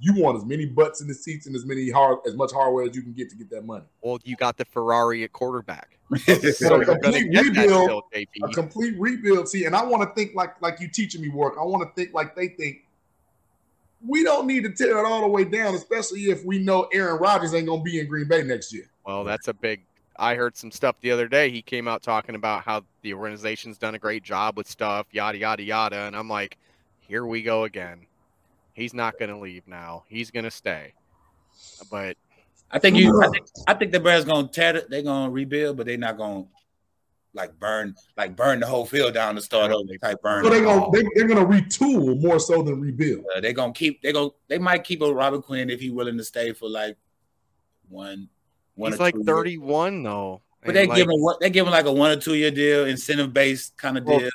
you 0.00 0.14
want 0.14 0.38
as 0.38 0.44
many 0.44 0.64
butts 0.64 1.00
in 1.02 1.08
the 1.08 1.14
seats 1.14 1.46
and 1.46 1.54
as 1.54 1.66
many 1.66 1.90
hard, 1.90 2.18
as 2.26 2.34
much 2.34 2.52
hardware 2.52 2.86
as 2.86 2.96
you 2.96 3.02
can 3.02 3.12
get 3.12 3.28
to 3.30 3.36
get 3.36 3.50
that 3.50 3.66
money. 3.66 3.84
Well, 4.00 4.18
you 4.24 4.34
got 4.34 4.56
the 4.56 4.64
Ferrari 4.64 5.22
at 5.24 5.32
quarterback. 5.32 5.96
So 6.18 6.34
So 6.34 6.74
a 6.74 6.78
you're 6.78 6.84
going 6.86 7.00
to 7.00 7.02
complete 7.02 7.38
rebuild, 7.38 8.04
still, 8.12 8.24
a 8.42 8.52
complete 8.52 8.94
rebuild. 8.98 9.48
See, 9.48 9.66
and 9.66 9.76
I 9.76 9.84
want 9.84 10.02
to 10.02 10.12
think 10.14 10.34
like 10.34 10.60
like 10.60 10.80
you 10.80 10.88
teaching 10.88 11.20
me 11.22 11.28
work. 11.28 11.54
I 11.56 11.62
want 11.62 11.88
to 11.88 11.94
think 11.94 12.12
like 12.12 12.34
they 12.34 12.48
think. 12.48 12.84
We 14.04 14.24
don't 14.24 14.46
need 14.46 14.64
to 14.64 14.72
tear 14.72 14.98
it 14.98 15.06
all 15.06 15.20
the 15.20 15.28
way 15.28 15.44
down, 15.44 15.74
especially 15.74 16.22
if 16.30 16.44
we 16.44 16.58
know 16.58 16.88
Aaron 16.92 17.20
Rodgers 17.20 17.54
ain't 17.54 17.68
gonna 17.68 17.82
be 17.82 18.00
in 18.00 18.08
Green 18.08 18.26
Bay 18.26 18.42
next 18.42 18.72
year. 18.72 18.86
Well, 19.06 19.22
that's 19.22 19.46
a 19.46 19.54
big. 19.54 19.84
I 20.16 20.34
heard 20.34 20.56
some 20.56 20.72
stuff 20.72 20.96
the 21.00 21.12
other 21.12 21.28
day. 21.28 21.50
He 21.50 21.62
came 21.62 21.86
out 21.86 22.02
talking 22.02 22.34
about 22.34 22.64
how 22.64 22.82
the 23.02 23.14
organization's 23.14 23.78
done 23.78 23.94
a 23.94 23.98
great 23.98 24.24
job 24.24 24.56
with 24.56 24.68
stuff, 24.68 25.06
yada 25.12 25.38
yada 25.38 25.62
yada, 25.62 25.96
and 25.96 26.16
I'm 26.16 26.28
like, 26.28 26.56
here 26.98 27.24
we 27.24 27.42
go 27.42 27.64
again. 27.64 28.06
He's 28.72 28.94
not 28.94 29.18
going 29.18 29.30
to 29.30 29.38
leave 29.38 29.66
now. 29.66 30.04
He's 30.08 30.30
going 30.30 30.44
to 30.44 30.50
stay. 30.50 30.94
But 31.90 32.16
I 32.70 32.78
think 32.78 32.96
you. 32.96 33.20
I 33.22 33.28
think, 33.28 33.46
I 33.66 33.74
think 33.74 33.92
the 33.92 34.00
Bears 34.00 34.24
gonna 34.24 34.48
tear 34.48 34.76
it. 34.76 34.90
They're 34.90 35.02
gonna 35.02 35.30
rebuild, 35.30 35.76
but 35.76 35.86
they're 35.86 35.96
not 35.96 36.16
gonna 36.16 36.44
like 37.32 37.58
burn 37.58 37.94
like 38.16 38.36
burn 38.36 38.60
the 38.60 38.66
whole 38.66 38.86
field 38.86 39.14
down 39.14 39.34
to 39.34 39.40
start 39.40 39.72
over. 39.72 39.96
Type 39.96 40.22
burn. 40.22 40.44
So 40.44 40.50
they 40.50 40.58
it 40.58 40.64
gonna 40.64 40.82
all. 40.82 40.90
they, 40.90 41.02
they're 41.14 41.26
gonna 41.26 41.46
retool 41.46 42.20
more 42.20 42.38
so 42.38 42.62
than 42.62 42.80
rebuild. 42.80 43.24
Uh, 43.34 43.40
they're 43.40 43.52
gonna 43.52 43.72
keep. 43.72 44.02
They 44.02 44.12
go. 44.12 44.36
They 44.48 44.58
might 44.58 44.84
keep 44.84 45.02
a 45.02 45.12
Robert 45.12 45.42
Quinn 45.42 45.68
if 45.70 45.80
he's 45.80 45.90
willing 45.90 46.16
to 46.18 46.24
stay 46.24 46.52
for 46.52 46.68
like 46.68 46.96
one. 47.88 48.28
one 48.76 48.92
he's 48.92 49.00
like 49.00 49.16
31 49.24 50.02
though. 50.02 50.40
But 50.60 50.68
and, 50.68 50.76
they 50.76 50.86
like, 50.86 50.96
give 50.96 51.08
him 51.08 51.20
what 51.20 51.40
they 51.40 51.50
give 51.50 51.66
him 51.66 51.72
like 51.72 51.86
a 51.86 51.92
one 51.92 52.12
or 52.12 52.16
two 52.16 52.34
year 52.34 52.50
deal, 52.52 52.84
incentive 52.84 53.32
based 53.32 53.76
kind 53.76 53.98
of 53.98 54.04
Well, 54.04 54.20
deal. 54.20 54.30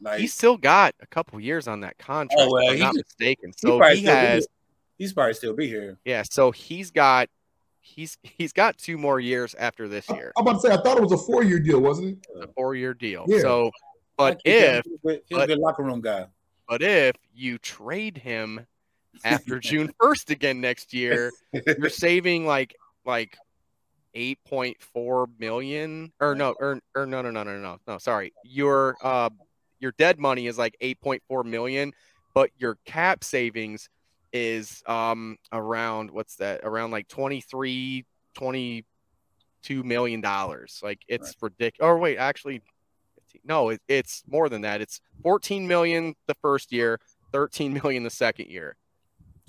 Like 0.00 0.20
he's 0.20 0.34
still 0.34 0.56
got 0.56 0.94
a 1.00 1.06
couple 1.06 1.40
years 1.40 1.66
on 1.68 1.80
that 1.80 1.98
contract. 1.98 2.34
Oh, 2.38 2.52
well, 2.52 2.62
if 2.64 2.70
I'm 2.70 2.76
he 2.76 2.82
not 2.82 2.94
mistaken. 2.94 3.52
So 3.56 3.78
probably 3.78 4.00
he 4.00 4.06
has. 4.06 4.46
he's 4.98 5.12
probably 5.12 5.34
still 5.34 5.54
be 5.54 5.66
here. 5.66 5.98
Yeah. 6.04 6.22
So 6.28 6.50
he's 6.50 6.90
got. 6.90 7.28
He's 7.80 8.18
he's 8.22 8.52
got 8.52 8.76
two 8.78 8.98
more 8.98 9.20
years 9.20 9.54
after 9.56 9.86
this 9.86 10.08
year. 10.10 10.32
I'm 10.36 10.42
about 10.46 10.60
to 10.60 10.68
say 10.68 10.74
I 10.74 10.78
thought 10.82 10.96
it 10.96 11.02
was 11.04 11.12
a 11.12 11.18
four 11.18 11.44
year 11.44 11.60
deal, 11.60 11.80
wasn't 11.80 12.18
it? 12.34 12.42
a 12.42 12.48
four 12.48 12.74
year 12.74 12.94
deal. 12.94 13.24
Yeah. 13.28 13.38
So, 13.40 13.70
but 14.16 14.40
if 14.44 14.84
he's 14.84 15.14
a 15.14 15.20
but- 15.30 15.46
good 15.46 15.58
locker 15.58 15.84
room 15.84 16.00
guy. 16.00 16.26
but 16.68 16.82
if 16.82 17.14
you 17.32 17.58
trade 17.58 18.18
him 18.18 18.66
after 19.24 19.58
June 19.60 19.92
first 20.00 20.30
again 20.30 20.60
next 20.60 20.92
year, 20.92 21.30
you're 21.52 21.88
saving 21.88 22.44
like 22.44 22.74
like 23.04 23.38
eight 24.14 24.38
point 24.44 24.76
four 24.80 25.28
million 25.38 26.12
or 26.20 26.34
no 26.34 26.56
or, 26.58 26.80
or 26.96 27.06
no 27.06 27.22
no 27.22 27.30
no 27.30 27.44
no 27.44 27.56
no 27.60 27.78
no 27.86 27.98
sorry 27.98 28.32
your 28.44 28.96
uh 29.02 29.28
your 29.80 29.92
dead 29.98 30.18
money 30.18 30.46
is 30.46 30.58
like 30.58 30.76
eight 30.80 31.00
point 31.00 31.22
four 31.28 31.44
million, 31.44 31.92
but 32.34 32.50
your 32.58 32.78
cap 32.84 33.24
savings 33.24 33.88
is 34.32 34.82
um 34.86 35.36
around 35.52 36.10
what's 36.10 36.36
that? 36.36 36.60
Around 36.62 36.90
like 36.90 37.08
23 37.08 38.04
22 38.34 39.84
million 39.84 40.20
dollars. 40.20 40.80
Like 40.82 41.00
it's 41.08 41.34
ridiculous 41.40 41.86
or 41.86 41.98
wait 41.98 42.18
actually 42.18 42.62
no 43.44 43.70
it, 43.70 43.80
it's 43.88 44.22
more 44.26 44.48
than 44.48 44.62
that. 44.62 44.80
It's 44.80 45.00
14 45.22 45.66
million 45.66 46.14
the 46.26 46.34
first 46.34 46.72
year 46.72 47.00
13 47.32 47.72
million 47.82 48.02
the 48.02 48.10
second 48.10 48.48
year. 48.48 48.76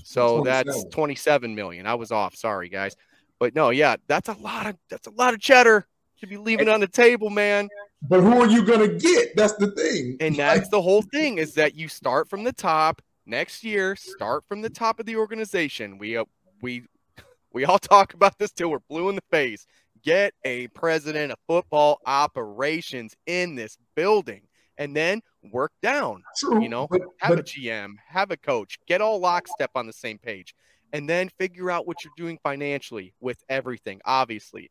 So 0.03 0.41
that's 0.41 0.65
27. 0.65 0.91
27 0.91 1.55
million. 1.55 1.85
I 1.85 1.95
was 1.95 2.11
off. 2.11 2.35
Sorry 2.35 2.69
guys. 2.69 2.95
But 3.39 3.55
no 3.55 3.69
yeah 3.69 3.97
that's 4.07 4.29
a 4.29 4.33
lot 4.33 4.67
of 4.67 4.75
that's 4.89 5.07
a 5.07 5.11
lot 5.11 5.33
of 5.33 5.39
cheddar 5.39 5.85
to 6.19 6.27
be 6.27 6.37
leaving 6.37 6.69
on 6.69 6.79
the 6.79 6.87
table 6.87 7.29
man 7.29 7.69
But 8.01 8.21
who 8.21 8.41
are 8.41 8.47
you 8.47 8.63
gonna 8.63 8.87
get? 8.87 9.35
That's 9.35 9.53
the 9.53 9.71
thing. 9.71 10.17
And 10.19 10.35
that's 10.35 10.69
the 10.69 10.81
whole 10.81 11.01
thing 11.01 11.37
is 11.39 11.53
that 11.55 11.75
you 11.75 11.87
start 11.87 12.29
from 12.29 12.43
the 12.43 12.53
top 12.53 13.01
next 13.25 13.63
year. 13.63 13.95
Start 13.95 14.43
from 14.47 14.61
the 14.61 14.69
top 14.69 14.99
of 14.99 15.05
the 15.05 15.15
organization. 15.15 15.97
We 15.97 16.17
uh, 16.17 16.25
we 16.61 16.83
we 17.53 17.65
all 17.65 17.79
talk 17.79 18.13
about 18.13 18.37
this 18.37 18.51
till 18.51 18.69
we're 18.69 18.79
blue 18.89 19.09
in 19.09 19.15
the 19.15 19.23
face. 19.31 19.65
Get 20.03 20.33
a 20.45 20.67
president 20.69 21.31
of 21.31 21.39
football 21.47 21.99
operations 22.05 23.15
in 23.25 23.55
this 23.55 23.77
building, 23.95 24.41
and 24.77 24.95
then 24.95 25.21
work 25.51 25.71
down. 25.81 26.23
True, 26.37 26.61
You 26.61 26.69
know, 26.69 26.87
but- 26.89 27.01
have 27.19 27.39
a 27.39 27.43
GM, 27.43 27.95
have 28.07 28.29
a 28.31 28.37
coach, 28.37 28.77
get 28.87 29.01
all 29.01 29.19
lockstep 29.19 29.71
on 29.75 29.87
the 29.87 29.93
same 29.93 30.19
page, 30.19 30.53
and 30.93 31.09
then 31.09 31.29
figure 31.39 31.71
out 31.71 31.87
what 31.87 32.03
you're 32.03 32.13
doing 32.15 32.37
financially 32.43 33.13
with 33.19 33.43
everything. 33.49 33.99
Obviously, 34.05 34.69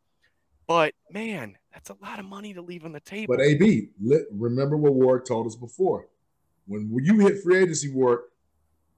but 0.67 0.93
man, 1.11 1.57
that's 1.73 1.89
a 1.89 1.95
lot 2.01 2.19
of 2.19 2.25
money 2.25 2.53
to 2.53 2.61
leave 2.61 2.85
on 2.85 2.91
the 2.91 2.99
table. 2.99 3.35
But 3.35 3.43
AB, 3.43 3.89
let, 4.01 4.21
remember 4.31 4.77
what 4.77 4.93
Ward 4.93 5.25
told 5.25 5.47
us 5.47 5.55
before. 5.55 6.07
When 6.67 6.91
you 7.01 7.19
hit 7.19 7.41
free 7.41 7.63
agency 7.63 7.89
work, 7.89 8.31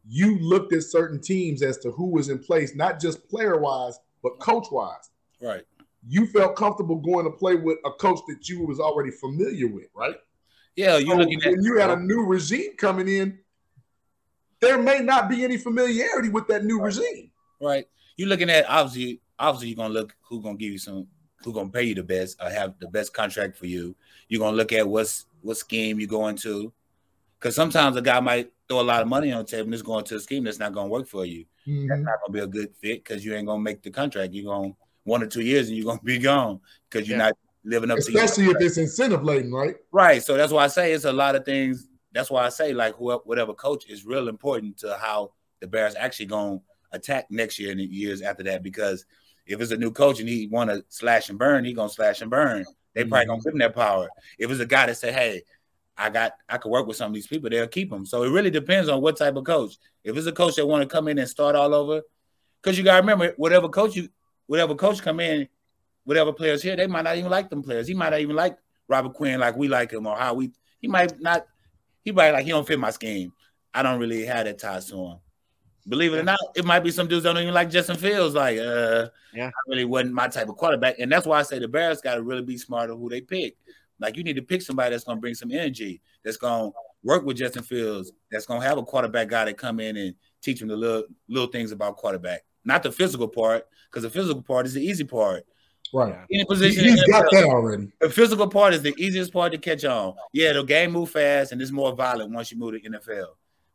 you 0.07 0.39
looked 0.39 0.73
at 0.73 0.83
certain 0.83 1.21
teams 1.21 1.61
as 1.61 1.77
to 1.79 1.91
who 1.91 2.07
was 2.07 2.29
in 2.29 2.39
place, 2.39 2.73
not 2.73 2.99
just 2.99 3.27
player 3.29 3.57
wise, 3.59 3.99
but 4.23 4.39
coach 4.39 4.67
wise. 4.71 5.11
Right. 5.39 5.63
You 6.07 6.25
felt 6.27 6.55
comfortable 6.55 6.95
going 6.95 7.25
to 7.25 7.31
play 7.31 7.55
with 7.55 7.77
a 7.85 7.91
coach 7.91 8.19
that 8.27 8.49
you 8.49 8.65
was 8.65 8.79
already 8.79 9.11
familiar 9.11 9.67
with, 9.67 9.87
right? 9.93 10.15
Yeah, 10.75 10.97
you're 10.97 11.15
So 11.15 11.17
looking 11.17 11.41
at 11.43 11.51
when 11.51 11.61
you 11.61 11.77
had 11.77 11.91
a 11.91 11.97
new 11.97 12.25
regime 12.25 12.75
coming 12.77 13.07
in, 13.07 13.37
there 14.61 14.81
may 14.81 14.99
not 14.99 15.29
be 15.29 15.43
any 15.43 15.57
familiarity 15.57 16.29
with 16.29 16.47
that 16.47 16.65
new 16.65 16.81
regime. 16.81 17.31
right. 17.61 17.85
You're 18.17 18.29
looking 18.29 18.49
at 18.49 18.69
obviously, 18.69 19.21
obviously 19.37 19.69
you're 19.69 19.77
gonna 19.77 19.93
look 19.93 20.15
who's 20.21 20.43
gonna 20.43 20.57
give 20.57 20.71
you 20.71 20.77
some, 20.77 21.07
who's 21.43 21.53
gonna 21.53 21.69
pay 21.69 21.83
you 21.83 21.95
the 21.95 22.03
best, 22.03 22.41
or 22.41 22.49
have 22.49 22.75
the 22.79 22.87
best 22.87 23.13
contract 23.13 23.57
for 23.57 23.65
you. 23.65 23.95
You're 24.27 24.39
gonna 24.39 24.57
look 24.57 24.73
at 24.73 24.87
what's 24.87 25.25
what 25.41 25.57
scheme 25.57 25.99
you 25.99 26.07
go 26.07 26.27
into, 26.27 26.71
because 27.39 27.55
sometimes 27.55 27.95
a 27.95 28.01
guy 28.01 28.19
might 28.19 28.51
throw 28.67 28.81
a 28.81 28.83
lot 28.83 29.01
of 29.01 29.07
money 29.07 29.31
on 29.31 29.39
the 29.39 29.51
table 29.51 29.65
and 29.65 29.73
it's 29.73 29.83
going 29.83 30.05
to 30.05 30.15
a 30.15 30.19
scheme 30.19 30.43
that's 30.43 30.59
not 30.59 30.73
gonna 30.73 30.89
work 30.89 31.07
for 31.07 31.25
you. 31.25 31.45
That's 31.65 31.77
mm-hmm. 31.77 32.03
not 32.03 32.19
gonna 32.25 32.33
be 32.33 32.39
a 32.39 32.47
good 32.47 32.75
fit 32.75 33.03
because 33.03 33.25
you 33.25 33.35
ain't 33.35 33.47
gonna 33.47 33.61
make 33.61 33.81
the 33.81 33.91
contract. 33.91 34.33
You're 34.33 34.53
gonna 34.53 34.73
one 35.03 35.23
or 35.23 35.27
two 35.27 35.41
years 35.41 35.69
and 35.69 35.77
you're 35.77 35.85
gonna 35.85 36.01
be 36.03 36.19
gone 36.19 36.59
because 36.89 37.07
you're 37.07 37.17
Yeah. 37.17 37.25
not 37.25 37.37
living 37.63 37.91
up 37.91 37.99
to 37.99 38.11
your 38.11 38.23
Especially 38.23 38.51
if 38.51 38.57
it's 38.61 38.77
incentive 38.77 39.23
laden, 39.23 39.51
right? 39.51 39.75
Right. 39.91 40.23
So 40.23 40.37
that's 40.37 40.51
why 40.51 40.63
I 40.63 40.67
say 40.67 40.93
it's 40.93 41.05
a 41.05 41.11
lot 41.11 41.35
of 41.35 41.45
things. 41.45 41.87
That's 42.11 42.29
why 42.29 42.45
I 42.45 42.49
say 42.49 42.73
like 42.73 42.95
whoever, 42.95 43.21
whatever 43.25 43.53
coach 43.53 43.87
is 43.89 44.05
real 44.05 44.27
important 44.27 44.77
to 44.79 44.97
how 44.97 45.33
the 45.59 45.67
Bears 45.67 45.95
actually 45.95 46.27
going 46.27 46.59
to 46.59 46.65
attack 46.91 47.29
next 47.29 47.59
year 47.59 47.71
and 47.71 47.79
the 47.79 47.85
years 47.85 48.21
after 48.21 48.43
that. 48.43 48.63
Because 48.63 49.05
if 49.49 49.59
it's 49.59 49.71
a 49.71 49.77
new 49.77 49.91
coach 49.91 50.19
and 50.19 50.29
he 50.29 50.47
want 50.47 50.69
to 50.69 50.85
slash 50.89 51.29
and 51.29 51.39
burn, 51.39 51.65
he 51.65 51.73
gonna 51.73 51.89
slash 51.89 52.21
and 52.21 52.29
burn. 52.29 52.65
They 52.93 53.03
probably 53.03 53.25
gonna 53.25 53.39
mm-hmm. 53.39 53.49
give 53.49 53.53
him 53.53 53.59
that 53.59 53.75
power. 53.75 54.07
If 54.37 54.51
it's 54.51 54.59
a 54.59 54.65
guy 54.65 54.85
that 54.85 54.95
say, 54.95 55.11
"Hey, 55.11 55.41
I 55.97 56.09
got, 56.09 56.33
I 56.47 56.57
could 56.57 56.69
work 56.69 56.87
with 56.87 56.97
some 56.97 57.07
of 57.07 57.15
these 57.15 57.27
people," 57.27 57.49
they'll 57.49 57.67
keep 57.67 57.91
him. 57.91 58.05
So 58.05 58.23
it 58.23 58.29
really 58.29 58.51
depends 58.51 58.89
on 58.89 59.01
what 59.01 59.17
type 59.17 59.35
of 59.35 59.43
coach. 59.43 59.77
If 60.03 60.15
it's 60.15 60.27
a 60.27 60.31
coach 60.31 60.55
that 60.55 60.67
want 60.67 60.83
to 60.83 60.87
come 60.87 61.07
in 61.07 61.17
and 61.17 61.27
start 61.27 61.55
all 61.55 61.73
over, 61.73 62.01
because 62.61 62.77
you 62.77 62.83
gotta 62.83 63.01
remember, 63.01 63.33
whatever 63.37 63.69
coach 63.69 63.95
you, 63.95 64.09
whatever 64.45 64.75
coach 64.75 65.01
come 65.01 65.19
in, 65.19 65.47
whatever 66.03 66.31
players 66.31 66.61
here, 66.61 66.75
they 66.75 66.87
might 66.87 67.03
not 67.03 67.17
even 67.17 67.31
like 67.31 67.49
them 67.49 67.63
players. 67.63 67.87
He 67.87 67.95
might 67.95 68.11
not 68.11 68.19
even 68.19 68.35
like 68.35 68.57
Robert 68.87 69.13
Quinn 69.13 69.39
like 69.39 69.57
we 69.57 69.67
like 69.67 69.91
him 69.91 70.05
or 70.05 70.15
how 70.15 70.35
we. 70.35 70.51
He 70.79 70.87
might 70.87 71.19
not. 71.19 71.47
He 72.03 72.11
might 72.11 72.31
like 72.31 72.45
he 72.45 72.51
don't 72.51 72.67
fit 72.67 72.79
my 72.79 72.91
scheme. 72.91 73.33
I 73.73 73.81
don't 73.81 73.99
really 73.99 74.25
have 74.25 74.45
that 74.45 74.59
ties 74.59 74.85
to 74.89 74.95
him. 74.95 75.17
Believe 75.87 76.13
it 76.13 76.19
or 76.19 76.23
not, 76.23 76.39
it 76.55 76.65
might 76.65 76.81
be 76.81 76.91
some 76.91 77.07
dudes 77.07 77.23
that 77.23 77.33
don't 77.33 77.41
even 77.41 77.53
like 77.53 77.69
Justin 77.69 77.95
Fields. 77.95 78.35
Like, 78.35 78.59
uh, 78.59 79.07
yeah, 79.33 79.47
I 79.47 79.51
really 79.67 79.85
wasn't 79.85 80.13
my 80.13 80.27
type 80.27 80.49
of 80.49 80.55
quarterback, 80.57 80.99
and 80.99 81.11
that's 81.11 81.25
why 81.25 81.39
I 81.39 81.43
say 81.43 81.57
the 81.59 81.67
Bears 81.67 82.01
got 82.01 82.15
to 82.15 82.21
really 82.21 82.41
be 82.43 82.57
smart 82.57 82.89
on 82.91 82.99
who 82.99 83.09
they 83.09 83.21
pick. 83.21 83.55
Like, 83.99 84.15
you 84.17 84.23
need 84.23 84.35
to 84.35 84.41
pick 84.41 84.61
somebody 84.61 84.91
that's 84.91 85.03
gonna 85.03 85.19
bring 85.19 85.33
some 85.35 85.51
energy, 85.51 86.01
that's 86.23 86.37
gonna 86.37 86.71
work 87.03 87.25
with 87.25 87.37
Justin 87.37 87.63
Fields, 87.63 88.11
that's 88.31 88.45
gonna 88.45 88.63
have 88.65 88.77
a 88.77 88.83
quarterback 88.83 89.29
guy 89.29 89.45
that 89.45 89.57
come 89.57 89.79
in 89.79 89.97
and 89.97 90.15
teach 90.41 90.61
him 90.61 90.67
the 90.67 90.75
little 90.77 91.03
little 91.27 91.49
things 91.49 91.71
about 91.71 91.97
quarterback, 91.97 92.43
not 92.65 92.83
the 92.83 92.91
physical 92.91 93.27
part, 93.27 93.67
because 93.89 94.03
the 94.03 94.09
physical 94.09 94.41
part 94.41 94.65
is 94.65 94.73
the 94.73 94.81
easy 94.85 95.03
part. 95.05 95.45
Right. 95.91 96.15
Any 96.31 96.45
position, 96.45 96.83
He- 96.83 96.91
he's 96.91 97.03
got 97.05 97.25
that 97.31 97.45
already. 97.45 97.91
The 97.99 98.09
physical 98.11 98.47
part 98.47 98.73
is 98.75 98.83
the 98.83 98.93
easiest 98.97 99.33
part 99.33 99.51
to 99.53 99.57
catch 99.57 99.83
on. 99.85 100.13
Yeah, 100.33 100.53
the 100.53 100.63
game 100.63 100.91
move 100.91 101.09
fast 101.09 101.51
and 101.51 101.59
it's 101.61 101.71
more 101.71 101.93
violent 101.95 102.31
once 102.31 102.51
you 102.51 102.59
move 102.59 102.73
to 102.73 102.79
NFL. 102.89 103.29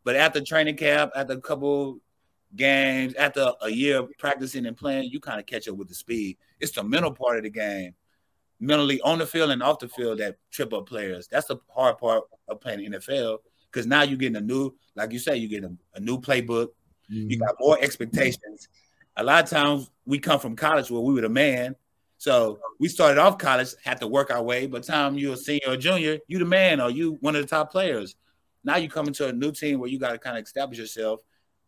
But 0.04 0.16
after 0.16 0.40
training 0.40 0.76
camp, 0.76 1.12
after 1.16 1.32
a 1.32 1.40
couple 1.40 1.98
games, 2.54 3.14
after 3.14 3.52
a 3.62 3.70
year 3.70 4.00
of 4.00 4.10
practicing 4.18 4.66
and 4.66 4.76
playing, 4.76 5.10
you 5.10 5.20
kind 5.20 5.40
of 5.40 5.46
catch 5.46 5.66
up 5.68 5.76
with 5.76 5.88
the 5.88 5.94
speed. 5.94 6.36
It's 6.60 6.72
the 6.72 6.84
mental 6.84 7.12
part 7.12 7.38
of 7.38 7.44
the 7.44 7.50
game, 7.50 7.94
mentally 8.60 9.00
on 9.00 9.18
the 9.18 9.26
field 9.26 9.50
and 9.50 9.62
off 9.62 9.78
the 9.78 9.88
field 9.88 10.18
that 10.18 10.36
trip 10.50 10.72
up 10.72 10.86
players. 10.86 11.26
That's 11.28 11.46
the 11.46 11.56
hard 11.68 11.98
part 11.98 12.24
of 12.48 12.60
playing 12.60 12.90
NFL 12.92 13.38
because 13.70 13.86
now 13.86 14.02
you're 14.02 14.18
getting 14.18 14.36
a 14.36 14.40
new, 14.40 14.74
like 14.94 15.12
you 15.12 15.18
say, 15.18 15.36
you're 15.36 15.50
getting 15.50 15.78
a, 15.94 15.98
a 15.98 16.00
new 16.00 16.20
playbook. 16.20 16.68
You 17.08 17.26
mm-hmm. 17.26 17.42
got 17.42 17.56
more 17.58 17.78
expectations. 17.80 18.68
A 19.16 19.24
lot 19.24 19.44
of 19.44 19.50
times 19.50 19.90
we 20.06 20.18
come 20.18 20.40
from 20.40 20.56
college 20.56 20.90
where 20.90 21.00
we 21.00 21.14
were 21.14 21.22
the 21.22 21.28
man. 21.28 21.76
So 22.18 22.58
we 22.78 22.88
started 22.88 23.20
off 23.20 23.38
college, 23.38 23.74
had 23.84 24.00
to 24.00 24.06
work 24.06 24.30
our 24.30 24.42
way. 24.42 24.66
But 24.66 24.86
the 24.86 24.92
time 24.92 25.18
you're 25.18 25.34
a 25.34 25.36
senior 25.36 25.70
or 25.70 25.76
junior, 25.76 26.18
you 26.26 26.38
the 26.38 26.44
man 26.44 26.80
or 26.80 26.90
you 26.90 27.18
one 27.20 27.36
of 27.36 27.42
the 27.42 27.48
top 27.48 27.70
players. 27.70 28.16
Now 28.64 28.76
you 28.76 28.88
come 28.88 29.06
into 29.06 29.28
a 29.28 29.32
new 29.32 29.52
team 29.52 29.78
where 29.78 29.90
you 29.90 29.98
got 29.98 30.12
to 30.12 30.18
kind 30.18 30.38
of 30.38 30.44
establish 30.44 30.78
yourself. 30.78 31.20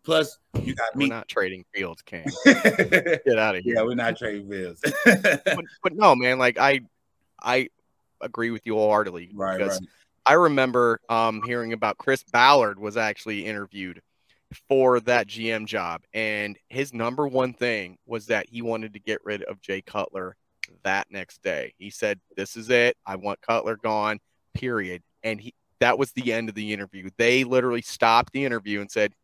Plus, 0.03 0.39
you 0.63 0.75
got 0.75 0.95
We're 0.95 1.01
me. 1.01 1.09
not 1.09 1.29
trading 1.29 1.65
Fields, 1.75 2.01
King. 2.03 2.25
Get 2.45 3.39
out 3.39 3.57
of 3.57 3.65
here. 3.65 3.75
Yeah, 3.75 3.83
we're 3.83 3.97
not 3.97 4.17
trading 4.17 4.49
Fields. 4.49 4.81
but, 5.05 5.65
but 5.83 5.95
no, 5.95 6.15
man, 6.15 6.39
like 6.39 6.59
I 6.59 6.81
I 7.43 7.69
agree 8.21 8.51
with 8.51 8.63
you 8.67 8.75
wholeheartedly 8.75 9.33
Right, 9.35 9.59
because 9.59 9.81
right. 9.81 9.89
I 10.25 10.33
remember 10.35 11.01
um 11.09 11.43
hearing 11.45 11.73
about 11.73 11.99
Chris 11.99 12.23
Ballard 12.23 12.79
was 12.79 12.97
actually 12.97 13.47
interviewed 13.47 14.01
for 14.69 15.01
that 15.01 15.27
GM 15.27 15.67
job, 15.67 16.03
and 16.15 16.57
his 16.69 16.95
number 16.95 17.27
one 17.27 17.53
thing 17.53 17.99
was 18.07 18.27
that 18.27 18.49
he 18.49 18.63
wanted 18.63 18.93
to 18.93 19.01
get 19.01 19.25
rid 19.25 19.43
of 19.43 19.61
Jay 19.61 19.83
Cutler 19.83 20.37
that 20.85 21.09
next 21.11 21.43
day. 21.43 21.75
He 21.79 21.91
said, 21.91 22.21
"This 22.37 22.57
is 22.57 22.71
it. 22.71 22.97
I 23.05 23.17
want 23.17 23.43
Cutler 23.43 23.77
gone." 23.77 24.21
Period. 24.55 25.03
And 25.25 25.41
he 25.41 25.53
that 25.81 25.99
was 25.99 26.13
the 26.13 26.33
end 26.33 26.49
of 26.49 26.55
the 26.55 26.73
interview. 26.73 27.11
They 27.17 27.45
literally 27.45 27.83
stopped 27.83 28.33
the 28.33 28.45
interview 28.45 28.81
and 28.81 28.91
said, 28.91 29.15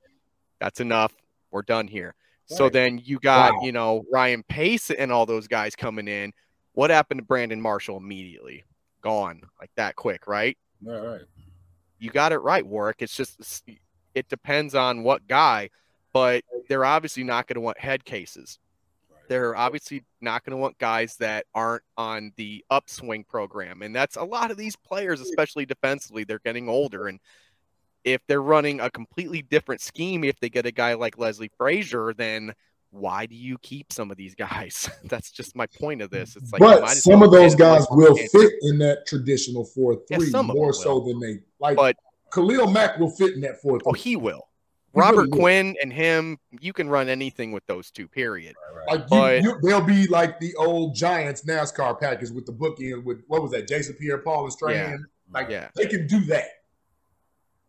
"That's 0.60 0.80
enough. 0.80 1.12
We're 1.50 1.62
done 1.62 1.88
here." 1.88 2.14
So 2.46 2.68
then 2.68 3.00
you 3.02 3.18
got, 3.18 3.54
Wow. 3.54 3.60
you 3.62 3.72
know, 3.72 4.04
Ryan 4.12 4.42
Pace 4.42 4.90
and 4.90 5.10
all 5.10 5.24
those 5.24 5.46
guys 5.48 5.74
coming 5.74 6.08
in. 6.08 6.32
What 6.72 6.90
happened 6.90 7.20
to 7.20 7.24
Brandon 7.24 7.60
Marshall 7.60 7.96
immediately? 7.96 8.64
Gone 9.00 9.42
like 9.60 9.70
that 9.76 9.96
quick, 9.96 10.26
right? 10.26 10.58
All 10.86 11.00
right. 11.00 11.22
You 11.98 12.10
got 12.10 12.32
it 12.32 12.38
right, 12.38 12.66
Warrick. 12.66 12.96
It's 13.00 13.16
just 13.16 13.64
it 14.14 14.28
depends 14.28 14.74
on 14.74 15.02
what 15.02 15.26
guy, 15.26 15.70
but 16.12 16.44
they're 16.68 16.84
obviously 16.84 17.24
not 17.24 17.46
going 17.46 17.54
to 17.54 17.60
want 17.60 17.78
head 17.78 18.04
cases. 18.04 18.58
They're 19.32 19.56
obviously 19.56 20.04
not 20.20 20.44
going 20.44 20.50
to 20.50 20.58
want 20.58 20.76
guys 20.76 21.16
that 21.16 21.46
aren't 21.54 21.84
on 21.96 22.32
the 22.36 22.62
upswing 22.68 23.24
program. 23.24 23.80
And 23.80 23.96
that's 23.96 24.16
a 24.16 24.24
lot 24.24 24.50
of 24.50 24.58
these 24.58 24.76
players, 24.76 25.20
hmm. 25.20 25.24
especially 25.24 25.64
defensively, 25.64 26.24
they're 26.24 26.38
getting 26.44 26.68
older. 26.68 27.06
And 27.06 27.18
if 28.04 28.20
they're 28.26 28.42
running 28.42 28.80
a 28.80 28.90
completely 28.90 29.40
different 29.40 29.80
scheme, 29.80 30.22
if 30.22 30.38
they 30.38 30.50
get 30.50 30.66
a 30.66 30.70
guy 30.70 30.92
like 30.92 31.16
Leslie 31.16 31.50
Frazier, 31.56 32.12
then 32.12 32.52
why 32.90 33.24
do 33.24 33.34
you 33.34 33.56
keep 33.62 33.90
some 33.90 34.10
of 34.10 34.18
these 34.18 34.34
guys? 34.34 34.90
that's 35.04 35.30
just 35.30 35.56
my 35.56 35.64
point 35.66 36.02
of 36.02 36.10
this. 36.10 36.36
It's 36.36 36.52
like, 36.52 36.60
but 36.60 36.86
some 36.90 37.22
of 37.22 37.30
those 37.30 37.54
guys 37.54 37.86
will 37.90 38.14
fit 38.14 38.52
in 38.60 38.76
that 38.80 39.06
traditional 39.06 39.64
four 39.64 40.02
Yeah, 40.10 40.18
three 40.18 40.28
some 40.28 40.50
of 40.50 40.56
more 40.56 40.74
so 40.74 41.00
than 41.00 41.20
they 41.20 41.38
like. 41.58 41.76
But- 41.76 41.96
Khalil 42.34 42.70
Mack 42.70 42.98
will 42.98 43.10
fit 43.10 43.34
in 43.34 43.40
that 43.42 43.62
four 43.62 43.76
oh, 43.76 43.78
three. 43.78 43.82
Oh, 43.86 43.92
he 43.92 44.16
will. 44.16 44.48
He 44.94 45.00
really 45.00 45.10
Robert 45.10 45.30
will. 45.30 45.38
Quinn 45.38 45.76
and 45.82 45.92
him, 45.92 46.38
you 46.60 46.72
can 46.72 46.88
run 46.88 47.08
anything 47.08 47.52
with 47.52 47.64
those 47.66 47.90
two, 47.90 48.08
period. 48.08 48.54
Like 48.88 49.00
you, 49.00 49.06
But- 49.08 49.42
you, 49.42 49.58
they'll 49.62 49.80
be 49.80 50.06
like 50.06 50.38
the 50.40 50.54
old 50.56 50.94
Giants 50.94 51.42
NASCAR 51.44 51.98
package 51.98 52.30
with 52.30 52.46
the 52.46 52.52
bookend 52.52 53.04
with 53.04 53.22
what 53.26 53.42
was 53.42 53.52
that? 53.52 53.66
Jason 53.68 53.94
Pierre-Paul 53.94 54.44
and 54.44 54.52
Strahan. 54.52 54.90
Yeah. 54.90 54.96
Like 55.40 55.48
Yeah. 55.50 55.68
they 55.76 55.86
can 55.86 56.06
do 56.06 56.20
that. 56.26 56.44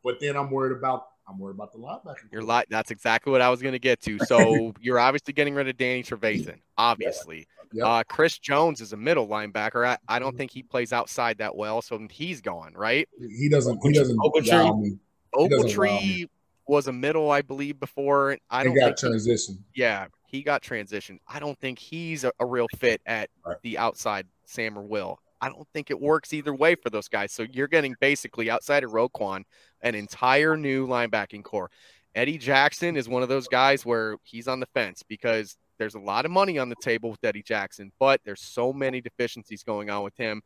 But 0.04 0.20
then 0.20 0.36
I'm 0.36 0.52
worried 0.52 0.76
about 0.78 1.08
I'm 1.26 1.40
worried 1.40 1.56
about 1.56 1.72
the 1.72 1.78
linebacker. 1.80 2.26
You're 2.34 2.44
li- 2.44 2.66
That's 2.70 2.92
exactly 2.92 3.32
what 3.32 3.40
I 3.40 3.50
was 3.50 3.62
going 3.62 3.72
to 3.72 3.80
get 3.80 4.02
to. 4.02 4.20
So 4.26 4.74
you're 4.82 5.00
obviously 5.00 5.34
getting 5.34 5.56
rid 5.56 5.70
of 5.70 5.78
Danny 5.78 6.04
Trevathan, 6.04 6.60
obviously. 6.78 7.48
Yep. 7.72 7.86
Uh, 7.88 8.04
Chris 8.08 8.38
Jones 8.38 8.82
is 8.82 8.92
a 8.94 8.98
middle 8.98 9.28
linebacker. 9.28 9.88
I, 9.88 9.98
I 10.08 10.20
don't 10.20 10.36
think 10.38 10.52
he 10.52 10.62
plays 10.62 10.92
outside 10.94 11.38
that 11.38 11.56
well, 11.56 11.82
so 11.82 12.06
he's 12.12 12.42
gone, 12.42 12.74
right? 12.76 13.08
He 13.18 13.48
doesn't. 13.50 13.80
He 13.82 13.94
doesn't. 13.94 14.18
wow 14.18 14.76
me. 14.76 14.98
He 15.38 15.48
doesn't. 15.48 15.70
Ogletree 15.70 16.28
was 16.68 16.88
a 16.88 16.94
middle, 16.94 17.32
I 17.32 17.42
believe, 17.42 17.80
before. 17.80 18.38
I 18.50 18.64
don't 18.64 18.74
he 18.74 18.80
got 18.80 18.86
think 18.88 19.00
he- 19.00 19.08
transition. 19.08 19.64
yeah, 19.76 20.08
he 20.28 20.42
got 20.44 20.62
transitioned. 20.62 21.20
I 21.28 21.40
don't 21.40 21.60
think 21.60 21.80
he's 21.80 22.24
a, 22.24 22.32
a 22.40 22.46
real 22.46 22.68
fit 22.78 23.02
at 23.06 23.30
the 23.62 23.78
outside 23.78 24.28
Sam 24.46 24.78
or 24.78 24.84
Will. 24.84 25.20
I 25.42 25.50
don't 25.50 25.68
think 25.74 25.92
it 25.92 26.00
works 26.00 26.32
either 26.34 26.54
way 26.54 26.76
for 26.76 26.90
those 26.90 27.10
guys. 27.10 27.34
So 27.34 27.46
you're 27.52 27.68
getting 27.68 27.96
basically 28.00 28.50
outside 28.50 28.84
of 28.86 28.92
Roquan 28.92 29.44
an 29.82 29.94
entire 29.94 30.56
new 30.56 30.88
linebacking 30.88 31.44
core. 31.44 31.70
Eddie 32.16 32.38
Jackson 32.38 32.96
is 32.96 33.10
one 33.10 33.24
of 33.24 33.30
those 33.30 33.48
guys 33.48 33.86
where 33.86 34.16
he's 34.24 34.48
on 34.48 34.60
the 34.62 34.68
fence 34.68 35.04
because 35.04 35.58
there's 35.80 35.96
a 35.96 36.00
lot 36.00 36.24
of 36.26 36.32
money 36.32 36.60
on 36.60 36.70
the 36.70 36.76
table 36.82 37.10
with 37.10 37.24
Eddie 37.24 37.44
Jackson, 37.44 37.92
but 38.00 38.22
there's 38.24 38.40
so 38.42 38.72
many 38.72 39.02
deficiencies 39.02 39.64
going 39.64 39.90
on 39.90 40.04
with 40.04 40.16
him. 40.16 40.42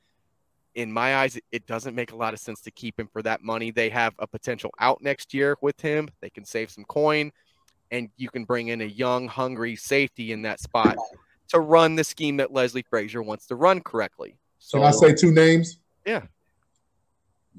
In 0.78 0.94
my 0.94 1.18
eyes, 1.18 1.36
it, 1.36 1.44
it 1.52 1.66
doesn't 1.66 1.96
make 1.96 2.12
a 2.12 2.16
lot 2.16 2.36
of 2.36 2.40
sense 2.40 2.62
to 2.62 2.72
keep 2.72 3.00
him 3.00 3.10
for 3.12 3.24
that 3.24 3.42
money. 3.42 3.72
They 3.72 3.90
have 3.90 4.14
a 4.20 4.28
potential 4.28 4.70
out 4.80 5.02
next 5.02 5.34
year 5.34 5.58
with 5.60 5.82
him. 5.82 6.08
They 6.22 6.30
can 6.30 6.46
save 6.46 6.70
some 6.70 6.86
coin, 6.86 7.32
and 7.90 8.10
you 8.16 8.30
can 8.30 8.46
bring 8.46 8.68
in 8.68 8.82
a 8.82 8.86
young, 8.86 9.28
hungry 9.28 9.76
safety 9.76 10.32
in 10.32 10.44
that 10.44 10.60
spot 10.62 10.96
to 11.50 11.60
run 11.60 11.96
the 11.96 12.04
scheme 12.04 12.38
that 12.38 12.54
Leslie 12.54 12.86
Frazier 12.88 13.24
wants 13.24 13.48
to 13.48 13.56
run 13.56 13.82
correctly. 13.82 14.38
So 14.60 14.78
Can 14.78 14.88
I 14.88 14.92
say 14.92 15.16
two 15.16 15.32
names? 15.32 15.80
Yeah. 16.06 16.22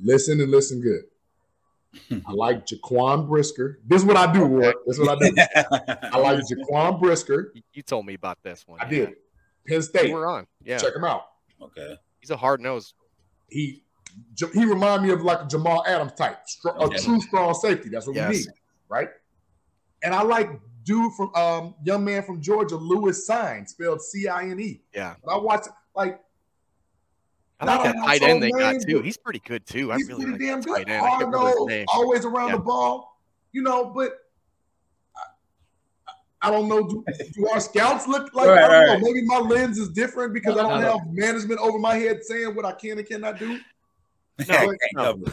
Listen 0.00 0.40
and 0.40 0.52
listen 0.52 0.80
good. 0.80 2.22
I 2.24 2.32
like 2.32 2.66
Jaquan 2.66 3.26
Brisker. 3.26 3.80
This 3.84 4.02
is 4.02 4.06
what 4.06 4.16
I 4.16 4.32
do, 4.32 4.46
Ward. 4.46 4.76
This 4.86 4.96
is 4.96 5.04
what 5.04 5.20
I 5.20 5.28
do. 5.28 5.34
I 6.12 6.18
like 6.18 6.38
Jaquan 6.38 7.00
Brisker. 7.00 7.52
You 7.72 7.82
told 7.82 8.06
me 8.06 8.14
about 8.14 8.38
this 8.44 8.64
one. 8.68 8.78
I 8.80 8.84
did. 8.88 9.14
Penn 9.66 9.82
State. 9.82 10.12
We're 10.12 10.28
on. 10.28 10.46
Yeah. 10.62 10.78
Check 10.78 10.94
him 10.94 11.04
out. 11.04 11.22
Okay. 11.60 11.96
He's 12.20 12.30
a 12.30 12.36
hard 12.36 12.60
nose. 12.60 12.94
He 13.48 13.82
he 14.52 14.64
remind 14.64 15.02
me 15.04 15.10
of 15.10 15.22
like 15.22 15.42
a 15.42 15.46
Jamal 15.46 15.84
Adams 15.86 16.12
type, 16.14 16.38
a 16.66 16.68
Okay. 16.84 16.98
true 16.98 17.20
strong 17.20 17.54
safety. 17.54 17.88
That's 17.88 18.06
what 18.06 18.16
Yes. 18.16 18.30
we 18.30 18.36
need, 18.38 18.46
right? 18.88 19.08
And 20.02 20.14
I 20.14 20.22
like 20.22 20.50
dude 20.84 21.12
from 21.14 21.34
um 21.34 21.74
young 21.84 22.04
man 22.04 22.22
from 22.22 22.40
Georgia, 22.40 22.76
Lewis 22.76 23.26
Sign, 23.26 23.66
spelled 23.66 24.00
C 24.02 24.26
I 24.28 24.44
N 24.44 24.58
E. 24.60 24.80
Yeah. 24.94 25.14
I 25.28 25.36
watched 25.36 25.68
like 25.94 26.20
I 27.60 27.64
like 27.64 27.82
that 27.84 27.96
tight 28.04 28.22
end 28.22 28.42
they 28.42 28.50
got 28.50 28.76
too. 28.86 29.00
He's 29.02 29.16
pretty 29.16 29.40
good 29.40 29.66
too. 29.66 29.90
I 29.92 29.96
he's 29.96 30.08
really 30.08 30.24
pretty 30.26 30.44
like 30.46 30.50
damn 30.50 30.60
good. 30.60 30.86
tight 30.86 30.88
end. 30.88 31.04
I 31.04 31.08
can't 31.08 31.10
Hard 31.10 31.24
remember 31.26 31.46
his 31.48 31.56
nose, 31.58 31.68
name. 31.68 31.86
always 31.92 32.24
around 32.24 32.48
Yeah. 32.50 32.56
the 32.56 32.62
ball, 32.62 33.20
you 33.52 33.62
know. 33.62 33.86
But 33.86 34.12
I, 36.42 36.48
I 36.48 36.50
don't 36.50 36.68
know. 36.68 36.86
Do, 36.86 37.04
do 37.34 37.48
our 37.48 37.60
scouts 37.60 38.06
look 38.06 38.32
like? 38.34 38.48
Right, 38.48 38.58
I 38.58 38.68
don't 38.68 38.88
right. 38.88 39.00
know. 39.00 39.06
Maybe 39.06 39.26
my 39.26 39.38
lens 39.38 39.78
is 39.78 39.88
different 39.90 40.34
because 40.34 40.56
I 40.56 40.62
don't 40.62 40.80
No, 40.80 40.80
no. 40.80 40.98
have 40.98 41.08
management 41.10 41.60
over 41.60 41.78
my 41.78 41.94
head 41.94 42.22
saying 42.22 42.54
what 42.54 42.64
I 42.64 42.72
can 42.72 42.98
and 42.98 43.06
cannot 43.06 43.38
do. 43.38 43.58
No, 44.48 44.74
no. 44.94 45.10
Um, 45.10 45.24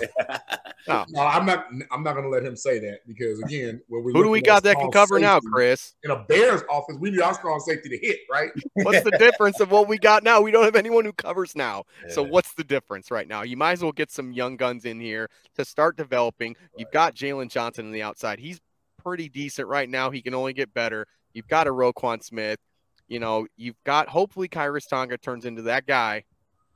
no. 0.88 1.06
No, 1.10 1.22
I'm 1.22 1.46
not. 1.46 1.68
I'm 1.92 2.04
not 2.04 2.14
going 2.14 2.24
to 2.24 2.30
let 2.30 2.44
him 2.44 2.56
say 2.56 2.80
that 2.80 3.08
because 3.08 3.40
again, 3.40 3.82
when 3.88 4.04
we 4.04 4.14
Who 4.14 4.24
do 4.24 4.30
we 4.30 4.42
got 4.42 4.64
that 4.64 4.78
can 4.78 4.92
cover 4.92 5.20
now, 5.20 5.40
Chris? 5.40 5.96
In 6.04 6.12
a 6.12 6.24
Bears 6.24 6.62
office, 6.70 6.96
we 7.00 7.12
need 7.12 7.22
our 7.22 7.34
strong 7.34 7.60
safety 7.60 7.90
to 7.90 7.98
hit, 7.98 8.20
right? 8.32 8.50
What's 8.74 9.04
the 9.04 9.12
difference 9.12 9.60
of 9.60 9.72
what 9.72 9.88
we 9.88 9.98
got 9.98 10.24
now? 10.24 10.42
We 10.42 10.52
don't 10.52 10.64
have 10.64 10.76
anyone 10.76 11.06
who 11.06 11.14
covers 11.14 11.56
now. 11.56 11.84
So 12.10 12.24
what's 12.24 12.54
the 12.54 12.64
difference 12.64 13.12
right 13.12 13.28
now? 13.28 13.44
You 13.44 13.58
might 13.58 13.74
as 13.74 13.84
well 13.84 13.92
get 13.92 14.12
some 14.12 14.32
young 14.32 14.58
guns 14.58 14.86
in 14.86 15.00
here 15.00 15.30
to 15.56 15.66
start 15.66 15.98
developing. 15.98 16.56
You've 16.78 16.92
got 16.92 17.16
Jaylon 17.16 17.50
Johnson 17.50 17.86
on 17.86 17.92
the 17.92 18.02
outside. 18.04 18.40
He's 18.40 18.60
pretty 19.06 19.30
decent 19.30 19.68
right 19.68 19.90
now. 19.90 20.10
He 20.10 20.22
can 20.22 20.34
only 20.34 20.54
get 20.54 20.74
better. 20.74 21.06
You've 21.34 21.48
got 21.48 21.68
a 21.68 21.72
Roquan 21.72 22.24
Smith. 22.24 22.60
You 23.08 23.20
know, 23.20 23.46
you've 23.56 23.82
got 23.86 24.10
hopefully 24.10 24.48
Khyiris 24.50 24.90
Tonga 24.90 25.18
turns 25.18 25.46
into 25.46 25.62
that 25.64 25.86
guy. 25.86 26.24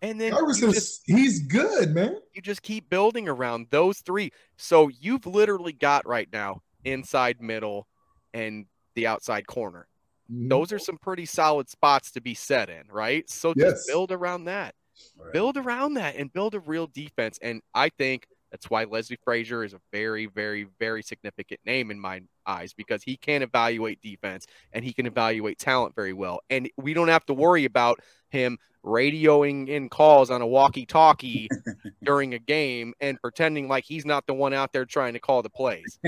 And 0.02 0.22
then 0.22 0.34
just, 0.58 1.02
he's 1.08 1.42
good, 1.48 1.94
man. 1.94 2.18
you 2.34 2.42
just 2.42 2.62
keep 2.62 2.90
building 2.90 3.28
around 3.28 3.68
those 3.70 4.00
three. 4.00 4.32
So 4.58 4.88
you've 4.88 5.26
literally 5.26 5.74
got 5.74 6.08
right 6.08 6.30
now 6.32 6.62
inside 6.86 7.42
middle 7.42 7.88
and 8.34 8.66
the 8.96 9.08
outside 9.08 9.46
corner. 9.48 9.88
Mhm. 10.32 10.50
Those 10.50 10.72
are 10.72 10.80
some 10.80 10.98
pretty 10.98 11.26
solid 11.26 11.68
spots 11.70 12.12
to 12.12 12.22
be 12.22 12.34
set 12.36 12.70
in, 12.70 12.84
right? 12.90 13.30
So 13.30 13.54
Yes. 13.58 13.72
just 13.72 13.88
build 13.88 14.12
around 14.12 14.46
that. 14.46 14.76
Right. 15.18 15.34
Build 15.34 15.58
around 15.58 15.96
that 15.96 16.16
and 16.16 16.32
build 16.32 16.54
a 16.56 16.60
real 16.62 16.88
defense. 16.88 17.38
And 17.42 17.62
I 17.74 17.90
think 17.90 18.28
that's 18.52 18.70
why 18.70 18.84
Leslie 18.86 19.20
Frazier 19.24 19.64
is 19.64 19.74
a 19.74 19.80
very, 19.92 20.26
very, 20.26 20.68
very 20.80 21.04
significant 21.04 21.60
name 21.66 21.92
in 21.92 22.00
my 22.00 22.22
eyes 22.46 22.74
because 22.74 23.04
he 23.04 23.16
can 23.16 23.44
evaluate 23.44 24.02
defense 24.02 24.48
and 24.74 24.84
he 24.84 24.94
can 24.94 25.06
evaluate 25.06 25.60
talent 25.60 25.96
very 25.96 26.14
well. 26.14 26.40
And 26.50 26.70
we 26.78 26.94
don't 26.94 27.10
have 27.10 27.26
to 27.28 27.34
worry 27.34 27.66
about 27.66 28.00
him 28.30 28.58
radioing 28.86 29.68
in 29.68 29.90
calls 29.90 30.30
on 30.32 30.42
a 30.42 30.48
walkie-talkie 30.48 31.50
during 32.04 32.34
a 32.34 32.40
game 32.40 32.94
and 33.02 33.20
pretending 33.22 33.68
like 33.68 33.84
he's 33.84 34.06
not 34.06 34.26
the 34.26 34.34
one 34.34 34.54
out 34.54 34.72
there 34.72 34.86
trying 34.86 35.14
to 35.14 35.20
call 35.20 35.42
the 35.42 35.50
plays. 35.50 36.00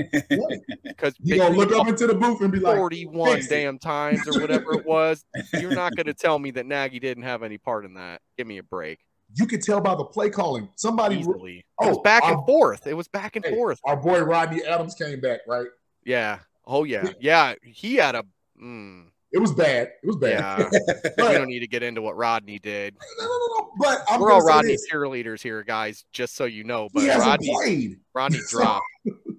Because 0.84 1.14
You 1.20 1.36
gonna 1.36 1.56
look 1.56 1.72
up 1.72 1.88
into 1.88 2.06
the 2.06 2.14
booth 2.14 2.40
and 2.42 2.52
be 2.52 2.60
like, 2.60 2.76
41 2.76 3.42
damn 3.48 3.78
times 3.78 4.20
or 4.28 4.40
whatever 4.40 4.74
it 4.74 4.86
was. 4.86 5.24
You're 5.52 5.74
not 5.74 5.96
going 5.96 6.06
to 6.06 6.14
tell 6.14 6.38
me 6.38 6.52
that 6.52 6.64
Nagy 6.64 7.00
didn't 7.00 7.24
have 7.24 7.42
any 7.42 7.58
part 7.58 7.84
in 7.84 7.94
that. 7.94 8.20
Give 8.36 8.46
me 8.46 8.58
a 8.58 8.62
break. 8.62 9.00
You 9.34 9.46
could 9.46 9.62
tell 9.62 9.80
by 9.80 9.94
the 9.94 10.04
play 10.04 10.28
calling. 10.30 10.68
Somebody, 10.76 11.16
Easily. 11.20 11.64
It 11.80 11.86
was 11.88 11.96
Oh, 11.98 12.02
back 12.02 12.22
and 12.24 12.44
forth. 12.46 12.86
It 12.86 12.94
was 12.94 13.08
back 13.08 13.36
and 13.36 13.44
Hey, 13.44 13.54
forth. 13.54 13.80
our 13.84 13.96
boy 13.96 14.20
Rodney 14.20 14.62
Adams 14.64 14.94
came 14.94 15.20
back, 15.20 15.40
right? 15.46 15.66
Yeah. 16.04 16.40
Oh 16.66 16.84
yeah. 16.84 17.08
Yeah. 17.20 17.54
He 17.62 17.96
had 17.96 18.14
a. 18.14 18.24
Mm, 18.62 19.06
It 19.32 19.38
was 19.38 19.52
bad. 19.52 19.88
It 20.02 20.06
was 20.06 20.16
bad. 20.16 20.68
yeah. 20.72 21.10
we 21.16 21.32
don't 21.34 21.48
need 21.48 21.60
to 21.60 21.66
get 21.66 21.82
into 21.82 22.02
what 22.02 22.16
Rodney 22.16 22.58
did. 22.58 22.94
no, 23.18 23.24
no, 23.26 23.30
no, 23.38 23.46
no. 23.58 23.70
But 23.78 24.02
I'm 24.08 24.20
We're 24.20 24.30
all 24.32 24.42
Rodney 24.42 24.72
this. 24.72 24.86
cheerleaders 24.92 25.42
here, 25.42 25.62
guys. 25.62 26.04
Just 26.12 26.34
so 26.36 26.44
you 26.44 26.62
know. 26.64 26.88
But 26.92 27.00
He 27.02 27.06
hasn't 27.08 27.26
Rodney, 27.26 27.50
played. 27.54 28.00
Rodney 28.14 28.40
dropped 28.48 28.84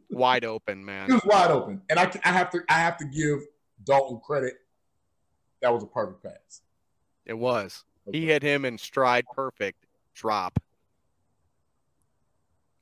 wide 0.09 0.43
open, 0.45 0.83
man. 0.83 1.07
He 1.07 1.13
was 1.13 1.23
wide 1.25 1.51
open, 1.51 1.81
and 1.89 1.99
I, 1.99 2.11
I 2.25 2.31
have 2.31 2.49
to 2.51 2.61
I 2.67 2.73
have 2.79 2.97
to 2.97 3.05
give 3.05 3.39
Dalton 3.83 4.19
credit. 4.25 4.55
That 5.61 5.71
was 5.73 5.83
a 5.83 5.87
perfect 5.87 6.23
pass. 6.23 6.61
It 7.25 7.37
was. 7.37 7.83
He 8.11 8.25
hit 8.25 8.43
him 8.43 8.65
in 8.65 8.77
stride 8.77 9.23
perfect 9.33 9.82
drop. 10.13 10.59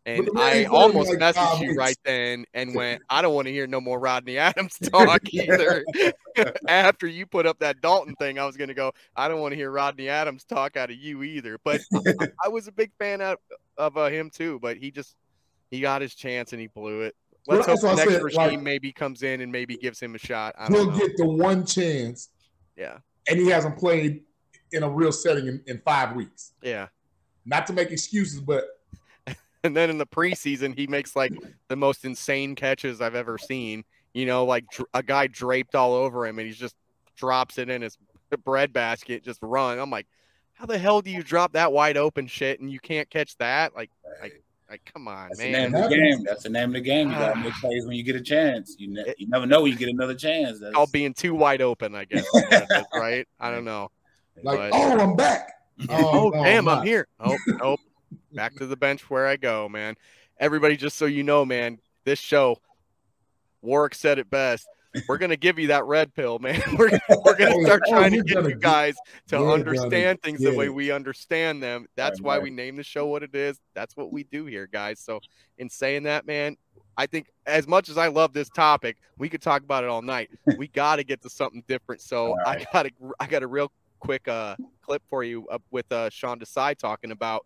And 0.03 0.27
I 0.35 0.63
almost 0.65 1.09
like 1.11 1.19
messaged 1.19 1.61
you 1.61 1.75
right 1.75 1.95
then 2.03 2.45
and 2.55 2.73
went, 2.75 3.03
I 3.07 3.21
don't 3.21 3.35
want 3.35 3.45
to 3.45 3.51
hear 3.51 3.67
no 3.67 3.79
more 3.79 3.99
Rodney 3.99 4.39
Adams 4.39 4.75
talk 4.91 5.21
either. 5.31 5.85
After 6.67 7.05
you 7.05 7.27
put 7.27 7.45
up 7.45 7.59
that 7.59 7.81
Dalton 7.81 8.15
thing, 8.15 8.39
I 8.39 8.45
was 8.47 8.57
going 8.57 8.69
to 8.69 8.73
go, 8.73 8.93
I 9.15 9.27
don't 9.27 9.41
want 9.41 9.51
to 9.51 9.55
hear 9.55 9.69
Rodney 9.69 10.09
Adams 10.09 10.43
talk 10.43 10.75
out 10.75 10.89
of 10.89 10.95
you 10.95 11.21
either. 11.21 11.59
But 11.63 11.81
I, 11.93 12.27
I 12.45 12.47
was 12.47 12.67
a 12.67 12.71
big 12.71 12.91
fan 12.97 13.21
of, 13.21 13.37
of 13.77 13.95
uh, 13.95 14.07
him 14.07 14.31
too, 14.31 14.57
but 14.59 14.77
he 14.77 14.89
just, 14.89 15.15
he 15.69 15.81
got 15.81 16.01
his 16.01 16.15
chance 16.15 16.51
and 16.51 16.59
he 16.59 16.67
blew 16.67 17.01
it. 17.01 17.15
Let's 17.47 17.67
hope 17.67 17.79
the 17.81 17.93
next 17.93 18.11
said, 18.11 18.23
regime 18.23 18.41
like- 18.55 18.61
maybe 18.61 18.91
comes 18.91 19.21
in 19.21 19.41
and 19.41 19.51
maybe 19.51 19.77
gives 19.77 19.99
him 19.99 20.15
a 20.15 20.19
shot. 20.19 20.55
I 20.57 20.67
He'll 20.67 20.89
know. 20.89 20.97
get 20.97 21.15
the 21.17 21.27
one 21.27 21.63
chance, 21.65 22.29
Yeah. 22.75 22.97
and 23.27 23.39
he 23.39 23.47
hasn't 23.49 23.77
played 23.77 24.21
in 24.71 24.81
a 24.83 24.89
real 24.89 25.11
setting 25.11 25.47
in, 25.47 25.61
in 25.67 25.81
five 25.85 26.15
weeks. 26.15 26.53
Yeah. 26.63 26.87
Not 27.45 27.67
to 27.67 27.73
make 27.73 27.91
excuses, 27.91 28.41
but 28.41 28.65
And 29.63 29.75
then 29.75 29.89
in 29.89 29.97
the 29.97 30.07
preseason, 30.07 30.75
he 30.77 30.87
makes 30.87 31.15
like 31.15 31.33
the 31.67 31.75
most 31.75 32.03
insane 32.05 32.55
catches 32.55 33.01
I've 33.01 33.15
ever 33.15 33.37
seen. 33.37 33.83
You 34.13 34.25
know, 34.25 34.43
like 34.45 34.65
dr- 34.71 34.89
a 34.93 35.03
guy 35.03 35.27
draped 35.27 35.75
all 35.75 35.93
over 35.93 36.25
him, 36.25 36.39
and 36.39 36.47
he 36.47 36.53
just 36.53 36.75
drops 37.15 37.57
it 37.57 37.69
in 37.69 37.81
his 37.81 37.97
bread 38.37 38.73
basket, 38.73 39.23
just 39.23 39.39
run. 39.41 39.79
I'm 39.79 39.89
like, 39.89 40.07
how 40.53 40.65
the 40.65 40.77
hell 40.77 41.01
do 41.01 41.11
you 41.11 41.23
drop 41.23 41.53
that 41.53 41.71
wide 41.71 41.97
open 41.97 42.27
shit 42.27 42.59
and 42.59 42.71
you 42.71 42.79
can't 42.79 43.09
catch 43.09 43.37
that? 43.37 43.75
Like, 43.75 43.89
like, 44.21 44.43
like, 44.69 44.81
come 44.93 45.07
on, 45.07 45.29
That's 45.29 45.39
the 45.39 45.51
man. 45.51 45.71
name 45.71 45.83
of 45.83 45.89
the 45.89 45.95
game. 45.95 46.23
That's 46.23 46.43
the 46.43 46.49
name 46.49 46.69
of 46.69 46.73
the 46.73 46.81
game. 46.81 47.09
You 47.09 47.15
gotta 47.15 47.37
ah. 47.37 47.43
make 47.43 47.53
plays 47.53 47.85
when 47.85 47.95
you 47.95 48.03
get 48.03 48.15
a 48.15 48.21
chance. 48.21 48.75
You, 48.77 48.89
ne- 48.89 49.13
you 49.17 49.27
never 49.27 49.45
know 49.45 49.61
when 49.61 49.71
you 49.71 49.77
get 49.77 49.89
another 49.89 50.15
chance. 50.15 50.59
That's, 50.59 50.75
All 50.75 50.87
being 50.87 51.13
too 51.13 51.35
wide 51.35 51.61
open, 51.61 51.95
I 51.95 52.05
guess. 52.05 52.23
is 52.25 52.29
what 52.31 52.53
it 52.53 52.67
is, 52.71 52.85
right? 52.93 53.27
I 53.39 53.51
don't 53.51 53.65
know. 53.65 53.89
like, 54.43 54.57
But- 54.57 54.71
oh, 54.73 54.99
I'm 54.99 55.15
back. 55.15 55.60
Oh, 55.89 56.31
no, 56.33 56.43
damn, 56.43 56.67
I'm 56.67 56.77
not. 56.77 56.85
here. 56.85 57.07
Oh, 57.19 57.37
nope. 57.61 57.79
Back 58.33 58.55
to 58.55 58.65
the 58.65 58.77
bench 58.77 59.09
where 59.09 59.27
I 59.27 59.35
go, 59.35 59.67
man. 59.69 59.95
Everybody, 60.39 60.77
just 60.77 60.97
so 60.97 61.05
you 61.05 61.23
know, 61.23 61.45
man, 61.45 61.79
this 62.05 62.19
show, 62.19 62.57
Warrick 63.61 63.93
said 63.93 64.17
it 64.19 64.29
best. 64.29 64.67
We're 65.07 65.17
gonna 65.17 65.35
give 65.35 65.59
you 65.59 65.67
that 65.67 65.85
red 65.85 66.13
pill, 66.13 66.39
man. 66.39 66.61
We're, 66.77 66.97
we're 67.25 67.35
gonna 67.35 67.53
Oh, 67.53 67.63
start 67.63 67.83
oh, 67.87 67.91
trying 67.91 68.11
to 68.11 68.23
get 68.23 68.35
gonna 68.35 68.49
you 68.49 68.55
guys 68.55 68.95
to 69.27 69.35
you're 69.37 69.45
gonna 69.45 69.53
understand 69.53 70.21
things 70.21 70.41
the 70.41 70.53
way 70.53 70.69
we 70.69 70.91
understand 70.91 71.61
them. 71.61 71.85
That's 71.95 72.21
Right, 72.21 72.25
why 72.25 72.33
right. 72.35 72.43
we 72.43 72.49
name 72.51 72.77
the 72.77 72.83
show 72.83 73.07
what 73.07 73.21
it 73.23 73.35
is. 73.35 73.59
That's 73.75 73.97
what 73.97 74.11
we 74.11 74.23
do 74.23 74.45
here, 74.45 74.67
guys. 74.71 74.99
So, 74.99 75.19
in 75.57 75.69
saying 75.69 76.03
that, 76.03 76.25
man, 76.25 76.55
I 76.97 77.07
think 77.07 77.27
as 77.45 77.67
much 77.67 77.89
as 77.89 77.97
I 77.97 78.07
love 78.07 78.31
this 78.33 78.49
topic, 78.49 78.97
we 79.17 79.27
could 79.27 79.41
talk 79.41 79.63
about 79.63 79.83
it 79.83 79.89
all 79.89 80.01
night. 80.01 80.29
We 80.57 80.67
got 80.67 80.97
to 80.97 81.03
get 81.03 81.21
to 81.23 81.29
something 81.29 81.63
different. 81.67 82.01
So 82.01 82.27
All 82.27 82.37
I 82.45 82.55
right. 82.55 82.67
got 82.71 82.85
a 82.85 82.91
I 83.19 83.27
got 83.27 83.43
a 83.43 83.47
real 83.47 83.71
quick 84.01 84.27
uh 84.27 84.55
clip 84.81 85.01
for 85.09 85.23
you 85.23 85.47
uh, 85.49 85.59
with 85.71 85.89
uh 85.91 86.09
Sean 86.09 86.39
Desai 86.39 86.75
talking 86.75 87.11
about 87.11 87.45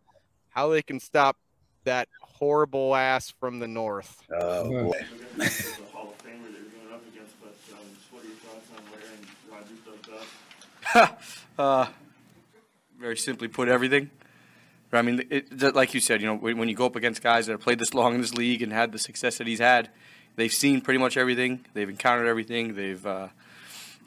how 0.49 0.69
they 0.69 0.82
can 0.82 0.99
stop 0.99 1.38
that 1.84 2.07
horrible 2.19 2.95
ass 2.95 3.32
from 3.40 3.60
the 3.60 3.68
north. 3.68 4.23
Oh, 4.34 4.69
boy. 4.69 4.73
Hall 4.73 4.90
of 4.90 4.98
Famer 5.38 5.38
that 5.38 5.44
you're 5.44 6.72
going 6.72 6.94
up 6.94 7.03
against, 7.14 7.36
but 7.41 7.56
um, 7.72 7.86
what 8.10 8.23
are 8.23 8.27
your 8.27 8.36
thoughts 8.38 8.69
on 8.76 8.82
what 8.90 9.02
Rodgers 10.95 11.11
uh, 11.60 11.86
very 12.99 13.18
simply 13.18 13.48
put, 13.48 13.68
everything. 13.68 14.10
I 14.91 15.02
mean, 15.02 15.19
it, 15.30 15.48
it- 15.61 15.76
like 15.76 15.94
you 15.94 15.99
said, 15.99 16.22
you 16.22 16.27
know, 16.27 16.36
when, 16.36 16.57
when 16.57 16.69
you 16.69 16.76
go 16.76 16.86
up 16.86 16.95
against 16.95 17.22
guys 17.22 17.45
that 17.48 17.52
have 17.52 17.61
played 17.61 17.80
this 17.80 17.94
long 17.94 18.15
in 18.15 18.22
this 18.22 18.34
league 18.34 18.61
and 18.61 18.72
had 18.72 18.91
the 18.91 18.99
success 18.99 19.38
that 19.38 19.45
he's 19.48 19.60
had, 19.60 19.90
they've 20.38 20.52
seen 20.52 20.80
pretty 20.82 20.99
much 20.99 21.18
everything. 21.18 21.65
They've 21.73 21.90
encountered 21.90 22.27
everything. 22.27 22.76
They've 22.76 23.06
uh, 23.06 23.27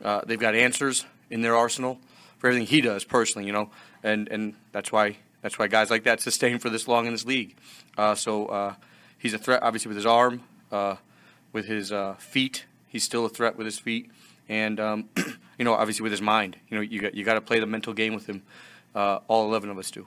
uh, 0.03 0.23
they've 0.27 0.39
got 0.41 0.55
answers 0.55 1.05
in 1.31 1.43
their 1.43 1.55
arsenal 1.57 1.99
for 2.39 2.49
everything 2.49 2.67
he 2.67 2.81
does 2.81 3.05
personally. 3.05 3.47
You 3.47 3.53
know, 3.53 3.71
and 4.03 4.29
and 4.29 4.55
that's 4.73 4.91
why 4.91 5.17
that's 5.43 5.59
why 5.59 5.67
guys 5.69 5.91
like 5.91 6.05
that 6.05 6.21
sustain 6.21 6.59
for 6.59 6.71
this 6.71 6.89
long 6.89 7.07
in 7.07 7.13
this 7.13 7.25
league. 7.25 7.57
Uh, 7.97 8.15
so 8.15 8.47
uh, 8.47 8.75
he's 9.19 9.35
a 9.35 9.39
threat, 9.39 9.63
obviously, 9.63 9.89
with 9.89 9.97
his 9.97 10.07
arm, 10.07 10.43
uh, 10.73 10.97
with 11.53 11.67
his 11.67 11.93
uh, 11.93 12.15
feet. 12.15 12.65
He's 12.89 13.05
still 13.05 13.27
a 13.27 13.29
threat 13.29 13.57
with 13.57 13.67
his 13.67 13.79
feet, 13.79 14.11
and 14.49 14.81
um, 14.81 15.09
you 15.59 15.65
know, 15.65 15.75
obviously 15.75 16.03
with 16.03 16.13
his 16.13 16.23
mind. 16.23 16.57
You 16.69 16.77
know, 16.79 16.83
you 16.83 17.01
got 17.01 17.15
you 17.15 17.25
got 17.25 17.35
to 17.35 17.41
play 17.41 17.61
the 17.61 17.67
mental 17.67 17.93
game 17.93 18.15
with 18.15 18.27
him. 18.27 18.43
Uh, 18.95 19.21
all 19.29 19.47
eleven 19.47 19.71
of 19.71 19.79
us 19.79 19.91
do. 19.91 20.07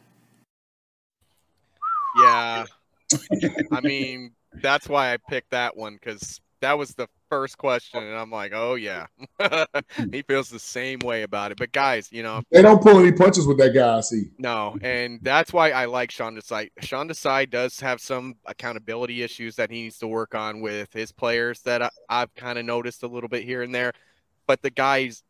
Yeah. 2.17 2.65
I 3.71 3.81
mean, 3.81 4.31
that's 4.61 4.87
why 4.87 5.13
I 5.13 5.17
picked 5.17 5.51
that 5.51 5.75
one 5.75 5.95
because 5.95 6.39
that 6.61 6.77
was 6.77 6.93
the 6.93 7.07
first 7.29 7.57
question, 7.57 8.03
and 8.03 8.15
I'm 8.17 8.31
like, 8.31 8.53
oh 8.53 8.75
yeah, 8.75 9.07
he 10.11 10.21
feels 10.21 10.49
the 10.49 10.59
same 10.59 10.99
way 10.99 11.23
about 11.23 11.51
it. 11.51 11.57
But 11.57 11.71
guys, 11.71 12.09
you 12.11 12.23
know, 12.23 12.41
They 12.51 12.61
don't 12.61 12.81
pull 12.81 12.99
any 12.99 13.11
punches 13.11 13.45
with 13.47 13.57
that 13.57 13.73
guy. 13.73 13.97
I 13.97 14.01
see. 14.01 14.29
no, 14.37 14.77
and 14.81 15.19
that's 15.21 15.51
why 15.51 15.71
I 15.71 15.85
like 15.85 16.11
Sean 16.11 16.35
Desai. 16.35 16.69
Sean 16.81 17.09
Desai 17.09 17.49
does 17.49 17.79
have 17.79 17.99
some 17.99 18.35
accountability 18.45 19.23
issues 19.23 19.55
that 19.57 19.69
he 19.71 19.83
needs 19.83 19.97
to 19.99 20.07
work 20.07 20.35
on 20.35 20.61
with 20.61 20.93
his 20.93 21.11
players 21.11 21.61
that 21.63 21.81
I, 21.81 21.89
I've 22.09 22.33
kind 22.35 22.57
of 22.57 22.65
noticed 22.65 23.03
a 23.03 23.07
little 23.07 23.29
bit 23.29 23.43
here 23.43 23.61
and 23.63 23.73
there. 23.73 23.93
But 24.47 24.61
the 24.61 24.69
guys, 24.71 25.23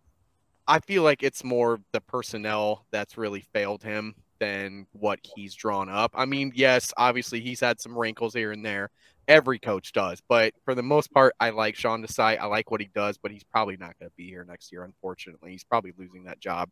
I 0.68 0.80
feel 0.80 1.04
like 1.04 1.24
it's 1.24 1.44
more 1.44 1.80
the 1.92 2.02
personnel 2.02 2.86
that's 2.92 3.18
really 3.18 3.42
failed 3.54 3.84
him 3.84 4.16
than 4.42 4.88
what 4.92 5.20
he's 5.36 5.54
drawn 5.54 5.88
up. 5.88 6.12
I 6.16 6.26
mean, 6.26 6.52
yes, 6.56 6.92
obviously 6.98 7.40
he's 7.40 7.60
had 7.60 7.80
some 7.80 7.96
wrinkles 7.96 8.34
here 8.34 8.52
and 8.52 8.66
there. 8.66 8.90
Every 9.28 9.60
coach 9.60 9.94
does, 9.94 10.20
but 10.28 10.54
for 10.66 10.74
the 10.74 10.82
most 10.82 11.14
part, 11.14 11.36
I 11.40 11.52
like 11.52 11.76
Sean 11.76 12.04
Desai. 12.04 12.40
I 12.40 12.48
like 12.48 12.72
what 12.72 12.82
he 12.82 12.90
does, 12.96 13.20
but 13.20 13.32
he's 13.32 13.44
probably 13.44 13.78
not 13.78 13.98
going 14.00 14.10
to 14.10 14.16
be 14.18 14.28
here 14.28 14.44
next 14.44 14.72
year. 14.72 14.84
Unfortunately, 14.84 15.52
he's 15.52 15.64
probably 15.64 15.94
losing 15.96 16.24
that 16.24 16.40
job. 16.40 16.70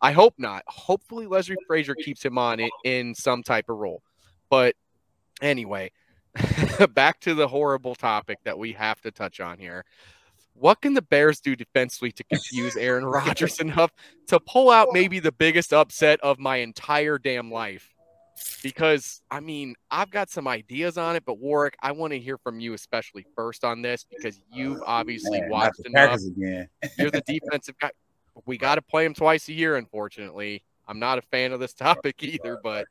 I 0.00 0.12
hope 0.12 0.34
not. 0.38 0.62
Hopefully, 0.68 1.26
Leslie 1.26 1.56
Frazier 1.66 1.96
keeps 1.96 2.24
him 2.24 2.38
on 2.38 2.60
it 2.60 2.70
in 2.84 3.16
some 3.16 3.42
type 3.42 3.68
of 3.68 3.78
role. 3.78 4.00
But 4.48 4.76
anyway, 5.42 5.90
back 6.94 7.18
to 7.22 7.34
the 7.34 7.48
horrible 7.48 7.96
topic 7.96 8.38
that 8.44 8.56
we 8.56 8.72
have 8.74 9.00
to 9.00 9.10
touch 9.10 9.40
on 9.40 9.58
here. 9.58 9.84
What 10.60 10.80
can 10.80 10.94
the 10.94 11.02
Bears 11.02 11.40
do 11.40 11.54
defensively 11.54 12.12
to 12.12 12.24
confuse 12.24 12.76
Aaron 12.78 13.04
Rodgers 13.04 13.60
enough 13.60 13.92
to 14.26 14.40
pull 14.40 14.70
out 14.70 14.88
maybe 14.92 15.20
the 15.20 15.32
biggest 15.32 15.72
upset 15.72 16.20
of 16.20 16.38
my 16.38 16.56
entire 16.56 17.18
damn 17.18 17.50
life? 17.50 17.94
Because 18.62 19.20
I 19.30 19.40
mean, 19.40 19.74
I've 19.90 20.10
got 20.10 20.30
some 20.30 20.46
ideas 20.46 20.96
on 20.96 21.16
it, 21.16 21.24
but 21.24 21.38
Warrick, 21.38 21.76
I 21.82 21.92
want 21.92 22.12
to 22.12 22.18
hear 22.18 22.38
from 22.38 22.60
you 22.60 22.72
especially 22.74 23.26
first 23.34 23.64
on 23.64 23.82
this 23.82 24.04
because 24.08 24.40
you've 24.52 24.80
obviously 24.86 25.40
Man, 25.40 25.50
watched 25.50 25.82
the 25.82 25.90
enough. 25.90 26.20
Again. 26.20 26.68
You're 26.98 27.10
the 27.10 27.22
defensive 27.26 27.76
guy. 27.80 27.90
We 28.46 28.56
got 28.56 28.76
to 28.76 28.82
play 28.82 29.04
him 29.04 29.14
twice 29.14 29.48
a 29.48 29.52
year, 29.52 29.76
unfortunately. 29.76 30.62
I'm 30.86 31.00
not 31.00 31.18
a 31.18 31.22
fan 31.22 31.52
of 31.52 31.60
this 31.60 31.72
topic 31.74 32.22
either, 32.22 32.58
but 32.62 32.86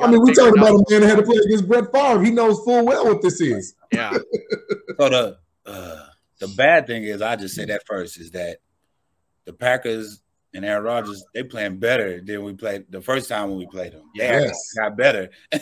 I 0.00 0.08
mean, 0.08 0.22
we 0.22 0.32
talked 0.32 0.56
about 0.56 0.70
out. 0.70 0.84
a 0.88 0.90
man 0.90 1.00
that 1.00 1.08
had 1.08 1.16
to 1.16 1.22
play 1.22 1.36
against 1.36 1.66
Brett 1.68 1.92
Favre. 1.92 2.22
He 2.22 2.30
knows 2.30 2.60
full 2.64 2.84
well 2.84 3.06
what 3.06 3.22
this 3.22 3.40
is. 3.40 3.74
Yeah. 3.92 4.16
So 4.98 5.08
the 5.08 5.38
uh, 5.64 6.09
the 6.40 6.48
bad 6.48 6.86
thing 6.86 7.04
is, 7.04 7.22
I 7.22 7.36
just 7.36 7.54
say 7.54 7.64
that 7.66 7.86
first 7.86 8.18
is 8.18 8.30
that 8.32 8.58
the 9.44 9.52
Packers 9.52 10.22
and 10.54 10.64
Aaron 10.64 10.82
Rodgers 10.82 11.24
they 11.34 11.42
playing 11.44 11.78
better 11.78 12.20
than 12.20 12.42
we 12.42 12.54
played 12.54 12.86
the 12.90 13.00
first 13.00 13.28
time 13.28 13.48
when 13.50 13.58
we 13.58 13.66
played 13.66 13.92
them. 13.92 14.02
They 14.16 14.24
Yes. 14.28 14.72
got 14.76 14.96
better 14.96 15.30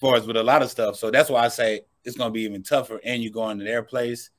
for 0.00 0.16
us 0.16 0.24
with 0.26 0.36
a 0.36 0.42
lot 0.42 0.62
of 0.62 0.70
stuff. 0.70 0.96
So 0.96 1.10
that's 1.10 1.28
why 1.30 1.44
I 1.44 1.48
say 1.48 1.82
it's 2.04 2.16
going 2.16 2.30
to 2.30 2.32
be 2.32 2.42
even 2.42 2.62
tougher. 2.62 3.00
And 3.04 3.22
you 3.22 3.30
going 3.30 3.58
to 3.58 3.64
their 3.64 3.82
place. 3.82 4.30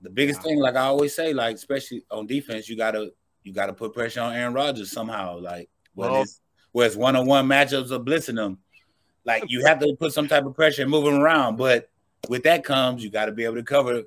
The 0.00 0.10
biggest 0.10 0.42
thing, 0.42 0.58
like 0.58 0.76
I 0.76 0.80
always 0.84 1.14
say, 1.14 1.32
like 1.32 1.56
especially 1.56 2.04
on 2.10 2.26
defense, 2.26 2.68
you 2.68 2.76
gotta 2.76 3.10
you 3.42 3.52
gotta 3.52 3.72
put 3.72 3.92
pressure 3.94 4.20
on 4.20 4.34
Aaron 4.34 4.52
Rodgers 4.54 4.90
somehow. 4.92 5.38
Like 5.40 5.68
whether 5.94 6.12
Well- 6.12 6.22
it's 6.22 6.40
where 6.72 6.86
it's 6.86 6.96
one 6.96 7.16
on 7.16 7.26
one 7.26 7.46
matchups 7.46 7.90
or 7.92 7.98
blitzing 8.04 8.34
them. 8.36 8.58
Like 9.24 9.44
you 9.48 9.64
have 9.64 9.78
to 9.78 9.94
put 9.98 10.12
some 10.12 10.26
type 10.28 10.44
of 10.44 10.54
pressure 10.54 10.82
and 10.82 10.90
move 10.90 11.04
them 11.04 11.14
around. 11.20 11.56
But 11.56 11.88
with 12.28 12.42
that 12.44 12.64
comes 12.64 13.02
you 13.04 13.10
got 13.10 13.26
to 13.26 13.32
be 13.32 13.44
able 13.44 13.54
to 13.56 13.62
cover. 13.62 14.02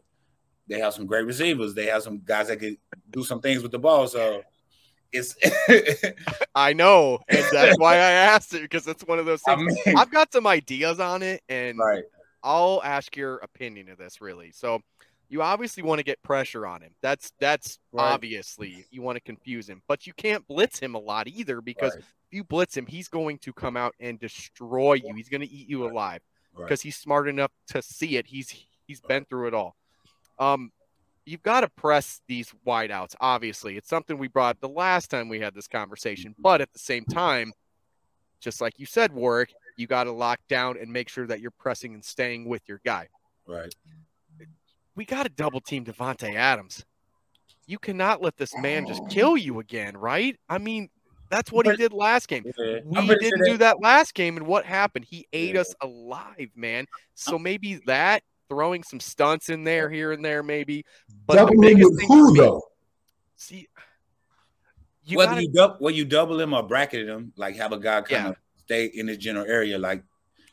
They 0.68 0.80
have 0.80 0.94
some 0.94 1.06
great 1.06 1.26
receivers. 1.26 1.74
They 1.74 1.86
have 1.88 2.04
some 2.04 2.20
guys 2.24 2.48
that 2.48 2.58
can 2.60 2.78
do 3.10 3.24
some 3.24 3.40
things 3.42 3.64
with 3.64 3.72
the 3.72 3.80
ball. 3.80 4.08
So 4.08 4.42
it's 5.12 5.36
I 6.56 6.74
know, 6.74 7.20
and 7.30 7.46
that's 7.52 7.78
why 7.80 7.96
I 7.96 8.12
asked 8.12 8.54
it 8.54 8.62
because 8.64 8.88
it's 8.88 9.04
one 9.06 9.20
of 9.20 9.26
those 9.26 9.42
I 9.48 9.56
things. 9.56 9.78
mean- 9.86 9.98
I've 9.98 10.12
got 10.12 10.32
some 10.34 10.46
ideas 10.48 11.00
on 11.00 11.24
it, 11.24 11.42
and 11.50 11.78
right. 11.80 12.04
I'll 12.44 12.82
ask 12.84 13.16
your 13.16 13.38
opinion 13.38 13.90
of 13.90 13.98
this. 13.98 14.20
Really, 14.22 14.52
so 14.52 14.82
you 15.30 15.42
obviously 15.42 15.84
want 15.84 16.00
to 16.00 16.04
get 16.04 16.22
pressure 16.24 16.66
on 16.68 16.82
him. 16.82 16.92
That's 17.02 17.32
that's 17.40 17.80
Right. 17.94 18.12
obviously 18.12 18.86
you 18.92 19.02
want 19.02 19.16
to 19.16 19.22
confuse 19.22 19.68
him, 19.70 19.82
but 19.88 20.06
you 20.08 20.14
can't 20.14 20.46
blitz 20.48 20.80
him 20.80 20.96
a 20.96 21.00
lot 21.00 21.28
either 21.28 21.62
because 21.62 21.92
Right. 21.96 22.00
if 22.00 22.14
you 22.32 22.44
blitz 22.44 22.76
him, 22.76 22.86
he's 22.86 23.08
going 23.08 23.38
to 23.40 23.54
come 23.54 23.78
out 23.78 23.96
and 24.02 24.20
destroy 24.20 24.94
you. 24.96 25.14
He's 25.16 25.30
going 25.30 25.42
to 25.42 25.50
eat 25.50 25.70
you 25.70 25.90
alive 25.90 26.22
because 26.58 26.82
he's 26.82 26.96
smart 26.98 27.28
enough 27.30 27.52
to 27.70 27.82
see 27.82 28.18
it. 28.18 28.28
He's 28.28 28.54
he's 28.88 29.00
been 29.02 29.24
through 29.26 29.48
it 29.48 29.54
all. 29.54 29.76
Um, 30.40 30.72
you've 31.26 31.44
got 31.44 31.62
to 31.62 31.70
press 31.70 32.22
these 32.28 32.54
wideouts. 32.66 33.16
Obviously, 33.20 33.78
it's 33.78 33.90
something 33.90 34.18
we 34.18 34.28
brought 34.28 34.60
the 34.62 34.70
last 34.70 35.10
time 35.10 35.30
we 35.30 35.40
had 35.40 35.54
this 35.54 35.68
conversation. 35.68 36.36
But 36.40 36.62
at 36.62 36.72
the 36.74 36.80
same 36.80 37.06
time, 37.06 37.54
just 38.40 38.62
like 38.62 38.80
you 38.80 38.86
said, 38.86 39.12
Warrick, 39.14 39.54
you 39.78 39.88
got 39.88 40.06
to 40.06 40.12
lock 40.12 40.40
down 40.48 40.78
and 40.78 40.92
make 40.92 41.10
sure 41.10 41.28
that 41.28 41.40
you're 41.40 41.52
pressing 41.52 41.94
and 41.94 42.04
staying 42.04 42.46
with 42.46 42.62
your 42.68 42.82
guy. 42.86 43.08
Right. 43.46 43.74
We 44.96 45.06
got 45.06 45.24
to 45.24 45.30
double 45.30 45.62
team 45.62 45.86
Davante 45.86 46.34
Adams. 46.36 46.86
You 47.68 47.78
cannot 47.78 48.22
let 48.22 48.38
this 48.38 48.56
man 48.58 48.88
just 48.88 49.02
kill 49.10 49.38
you 49.38 49.60
again, 49.60 49.98
right? 49.98 50.38
I 50.50 50.58
mean, 50.58 50.90
that's 51.30 51.52
what 51.52 51.66
he 51.68 51.76
did 51.76 51.92
last 51.94 52.28
game. 52.30 52.46
We 52.86 53.08
didn't 53.20 53.44
do 53.44 53.52
that- 53.58 53.60
that 53.60 53.82
last 53.82 54.14
game, 54.14 54.38
and 54.38 54.48
what 54.48 54.66
happened? 54.66 55.06
He 55.06 55.28
ate 55.34 55.58
us 55.58 55.76
alive, 55.82 56.50
man. 56.56 56.88
So 57.14 57.38
maybe 57.38 57.82
that 57.86 58.24
throwing 58.50 58.84
some 58.84 59.00
stunts 59.00 59.50
in 59.50 59.64
there, 59.64 59.90
here 59.90 60.12
and 60.12 60.24
there, 60.24 60.44
maybe. 60.44 60.86
But 61.26 61.34
the 61.36 61.40
Double 61.42 61.54
him 61.54 61.62
biggest 61.62 61.98
thing 62.00 62.08
who 62.08 62.28
for 62.28 62.32
me, 62.34 62.40
though? 62.40 62.62
see, 63.36 63.68
you 65.06 65.18
whether 65.18 65.32
gotta, 65.32 65.44
you 65.44 65.52
double 65.52 65.76
whether 65.80 65.96
you 65.98 66.06
double 66.06 66.40
him 66.40 66.54
or 66.54 66.64
bracket 66.64 67.08
him, 67.08 67.32
like 67.38 67.56
have 67.56 67.72
a 67.72 67.78
guy 67.80 68.02
kind 68.02 68.10
Yeah. 68.26 68.30
of 68.30 68.36
stay 68.58 68.86
in 68.86 69.08
his 69.08 69.18
general 69.18 69.46
area, 69.46 69.78
like 69.78 70.04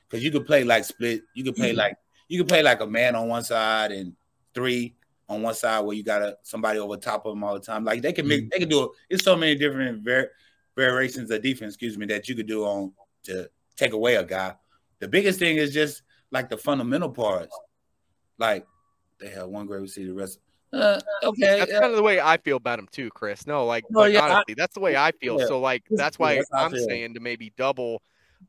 because 0.09 0.23
you 0.25 0.31
could 0.31 0.47
play 0.47 0.65
like 0.65 0.85
split, 0.85 1.23
you 1.35 1.45
could 1.45 1.57
play 1.57 1.71
Mm-hmm. 1.71 1.79
like 1.79 1.97
you 2.29 2.39
could 2.39 2.49
play 2.49 2.63
like 2.63 2.81
a 2.81 2.87
man 2.87 3.15
on 3.17 3.29
one 3.29 3.43
side 3.43 3.91
and 3.93 4.15
three 4.55 4.95
on 5.29 5.43
one 5.43 5.55
side 5.55 5.81
where 5.81 5.97
you 5.97 6.03
got 6.05 6.23
a 6.23 6.37
somebody 6.43 6.79
over 6.79 6.97
top 6.97 7.27
of 7.27 7.33
them 7.35 7.43
all 7.43 7.55
the 7.55 7.61
time. 7.61 7.85
Like 7.85 8.03
they 8.03 8.13
can 8.13 8.27
Mm-hmm. 8.27 8.29
make 8.45 8.51
they 8.51 8.59
can 8.61 8.69
do 8.69 8.85
it. 8.85 8.91
It's 9.11 9.25
so 9.25 9.37
many 9.37 9.57
different 9.57 10.05
var- 10.05 10.31
variations 10.77 11.31
of 11.31 11.43
defense, 11.43 11.75
excuse 11.75 11.97
me, 11.99 12.07
that 12.07 12.29
you 12.29 12.35
could 12.35 12.47
do 12.47 12.65
on 12.65 12.93
to 13.25 13.49
take 13.77 13.93
away 13.93 14.17
a 14.17 14.25
guy. 14.25 14.55
The 15.01 15.09
biggest 15.09 15.39
thing 15.39 15.57
is 15.57 15.73
just 15.73 16.03
like 16.31 16.49
the 16.49 16.57
fundamental 16.57 17.11
parts. 17.11 17.57
Like 18.39 18.67
they 19.21 19.29
have 19.31 19.49
one 19.49 19.67
great 19.67 19.81
receiver, 19.83 20.09
the 20.09 20.15
rest. 20.15 20.39
Uh, 20.73 21.01
okay, 21.23 21.61
that's 21.61 21.73
uh, 21.73 21.81
kind 21.81 21.91
of 21.93 21.97
the 21.97 22.03
way 22.03 22.21
I 22.21 22.37
feel 22.39 22.57
about 22.57 22.81
him 22.81 22.89
too, 22.91 23.09
Chris. 23.11 23.47
No, 23.47 23.65
like, 23.65 23.85
Well, 23.91 24.07
like, 24.07 24.15
yeah, 24.15 24.21
I- 24.25 24.31
honestly, 24.35 24.55
that's 24.55 24.75
the 24.75 24.81
way 24.81 24.97
I 24.97 25.13
feel. 25.13 25.39
yeah. 25.39 25.47
So 25.47 25.61
like, 25.61 25.85
that's 25.91 26.19
why 26.19 26.35
that's 26.37 26.51
I 26.53 26.65
I'm 26.65 26.77
saying 26.77 27.15
to 27.15 27.21
maybe 27.21 27.53
double 27.57 28.03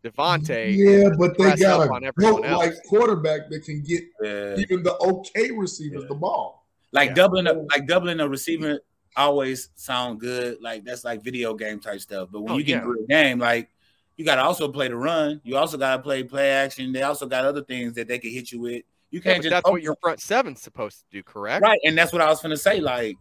Davante. 0.04 0.76
Yeah, 0.76 1.10
but 1.18 1.38
they 1.38 1.56
got 1.56 1.88
a 1.88 1.92
on 1.92 2.04
everyone 2.04 2.42
goat 2.42 2.46
else. 2.46 2.66
like 2.66 2.74
quarterback 2.88 3.50
that 3.50 3.64
can 3.64 3.82
get 3.82 4.04
yeah. 4.22 4.56
even 4.58 4.84
the 4.84 4.96
okay 4.98 5.52
receivers 5.52 6.06
the 6.08 6.16
ball. 6.16 6.66
Like 6.92 7.10
Yeah. 7.10 7.16
doubling 7.16 7.48
up, 7.48 7.58
like 7.72 7.88
doubling 7.88 8.20
a 8.20 8.28
receiver 8.28 8.80
always 9.16 9.70
sound 9.76 10.20
good. 10.20 10.58
Like 10.62 10.84
that's 10.84 11.04
like 11.06 11.24
video 11.24 11.54
game 11.54 11.80
type 11.80 12.02
stuff. 12.02 12.30
But 12.32 12.42
when 12.42 12.54
Oh, 12.54 12.58
you 12.58 12.64
get 12.64 12.82
yeah. 12.84 12.90
into 12.90 13.04
a 13.04 13.08
game, 13.08 13.40
like 13.40 13.70
you 14.18 14.26
gotta 14.26 14.42
also 14.44 14.72
play 14.72 14.88
the 14.88 14.96
run. 14.96 15.42
You 15.44 15.58
also 15.58 15.78
gotta 15.78 16.02
play 16.02 16.24
play 16.24 16.50
action. 16.52 16.92
They 16.92 17.04
also 17.04 17.26
got 17.26 17.46
other 17.46 17.64
things 17.64 17.94
that 17.94 18.08
they 18.08 18.20
can 18.20 18.32
hit 18.32 18.52
you 18.52 18.60
with. 18.62 18.84
You 19.16 19.22
can't 19.22 19.38
but 19.38 19.44
just 19.44 19.52
that's 19.52 19.72
what 19.72 19.82
your 19.82 19.96
front 20.02 20.20
seven's 20.20 20.62
supposed 20.62 21.00
to 21.00 21.06
do, 21.10 21.24
correct? 21.24 21.64
right. 21.64 21.80
And 21.86 21.98
that's 21.98 22.12
what 22.12 22.22
I 22.22 22.28
was 22.28 22.42
gonna 22.42 22.58
say. 22.58 22.82
Like, 22.82 23.16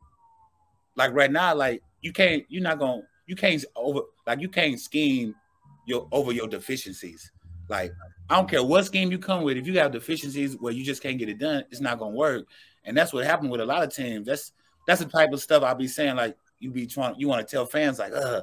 like 0.96 1.12
right 1.14 1.30
now, 1.30 1.54
like 1.54 1.84
you 2.02 2.12
can't. 2.12 2.44
You're 2.48 2.64
not 2.64 2.80
gonna. 2.80 3.02
You 3.28 3.36
can't 3.36 3.64
over. 3.76 4.00
Like 4.26 4.40
you 4.40 4.48
can't 4.48 4.80
scheme 4.80 5.36
your 5.86 6.08
over 6.10 6.32
your 6.32 6.48
deficiencies. 6.48 7.30
Like 7.68 7.92
I 8.28 8.34
don't 8.34 8.50
care 8.50 8.64
what 8.64 8.84
scheme 8.86 9.12
you 9.12 9.20
come 9.20 9.44
with. 9.44 9.56
If 9.56 9.68
you 9.68 9.78
have 9.78 9.92
deficiencies 9.92 10.56
where 10.58 10.72
you 10.72 10.84
just 10.84 11.00
can't 11.00 11.16
get 11.16 11.28
it 11.28 11.38
done, 11.38 11.62
it's 11.70 11.80
not 11.80 12.00
gonna 12.00 12.16
work. 12.16 12.44
And 12.82 12.96
that's 12.96 13.12
what 13.12 13.24
happened 13.24 13.52
with 13.52 13.60
a 13.60 13.64
lot 13.64 13.84
of 13.84 13.94
teams. 13.94 14.26
That's 14.26 14.50
that's 14.88 15.00
the 15.00 15.08
type 15.08 15.32
of 15.32 15.40
stuff 15.40 15.62
I'll 15.62 15.76
be 15.76 15.86
saying. 15.86 16.16
Like 16.16 16.36
you 16.58 16.72
be 16.72 16.88
trying, 16.88 17.14
you 17.18 17.28
want 17.28 17.46
to 17.46 17.48
tell 17.48 17.66
fans 17.66 18.00
like, 18.00 18.12
uh, 18.12 18.42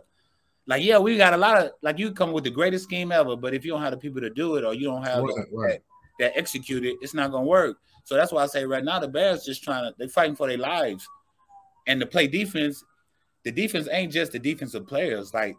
like 0.68 0.84
yeah, 0.84 1.00
we 1.00 1.18
got 1.18 1.34
a 1.34 1.38
lot 1.38 1.58
of 1.58 1.72
like 1.82 2.00
you 2.00 2.14
come 2.14 2.32
with 2.32 2.46
the 2.46 2.50
greatest 2.50 2.86
scheme 2.86 3.12
ever, 3.12 3.36
but 3.36 3.54
if 3.54 3.66
you 3.66 3.72
don't 3.74 3.82
have 3.82 3.92
the 3.92 3.98
people 3.98 4.22
to 4.22 4.30
do 4.30 4.56
it 4.56 4.64
or 4.64 4.74
you 4.74 4.86
don't 4.86 5.04
have 5.04 5.22
Right, 5.22 5.36
the- 5.36 5.58
right. 5.58 5.82
That 6.22 6.38
execute 6.38 6.86
it, 6.86 6.98
it's 7.02 7.16
not 7.16 7.32
gonna 7.32 7.48
work. 7.48 7.78
So 8.04 8.16
that's 8.16 8.32
why 8.32 8.44
I 8.44 8.46
say 8.46 8.64
right 8.64 8.84
now 8.84 9.00
the 9.00 9.08
Bears 9.08 9.44
just 9.44 9.64
trying 9.64 9.86
to 9.86 9.96
they're 9.98 10.08
fighting 10.08 10.36
for 10.36 10.48
their 10.48 10.60
lives. 10.60 11.08
And 11.88 12.00
to 12.00 12.06
play 12.06 12.28
defense, 12.28 12.84
the 13.44 13.52
defense 13.52 13.88
ain't 13.92 14.14
just 14.14 14.32
the 14.34 14.38
defensive 14.38 14.86
players, 14.86 15.34
like 15.34 15.56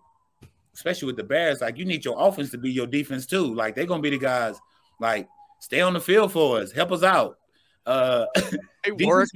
especially 0.72 1.06
with 1.06 1.16
the 1.16 1.24
Bears, 1.24 1.62
like 1.62 1.78
you 1.78 1.84
need 1.84 2.04
your 2.04 2.14
offense 2.16 2.50
to 2.52 2.58
be 2.58 2.70
your 2.70 2.86
defense 2.86 3.26
too. 3.26 3.52
Like 3.52 3.74
they're 3.74 3.86
gonna 3.86 4.02
be 4.02 4.10
the 4.10 4.18
guys 4.18 4.54
like 5.00 5.28
stay 5.58 5.80
on 5.80 5.94
the 5.94 6.00
field 6.00 6.30
for 6.30 6.58
us, 6.60 6.70
help 6.70 6.92
us 6.92 7.02
out. 7.02 7.38
Uh 7.84 8.26
Hey, 8.36 8.50
defense- 8.84 9.04
Warrick, 9.04 9.30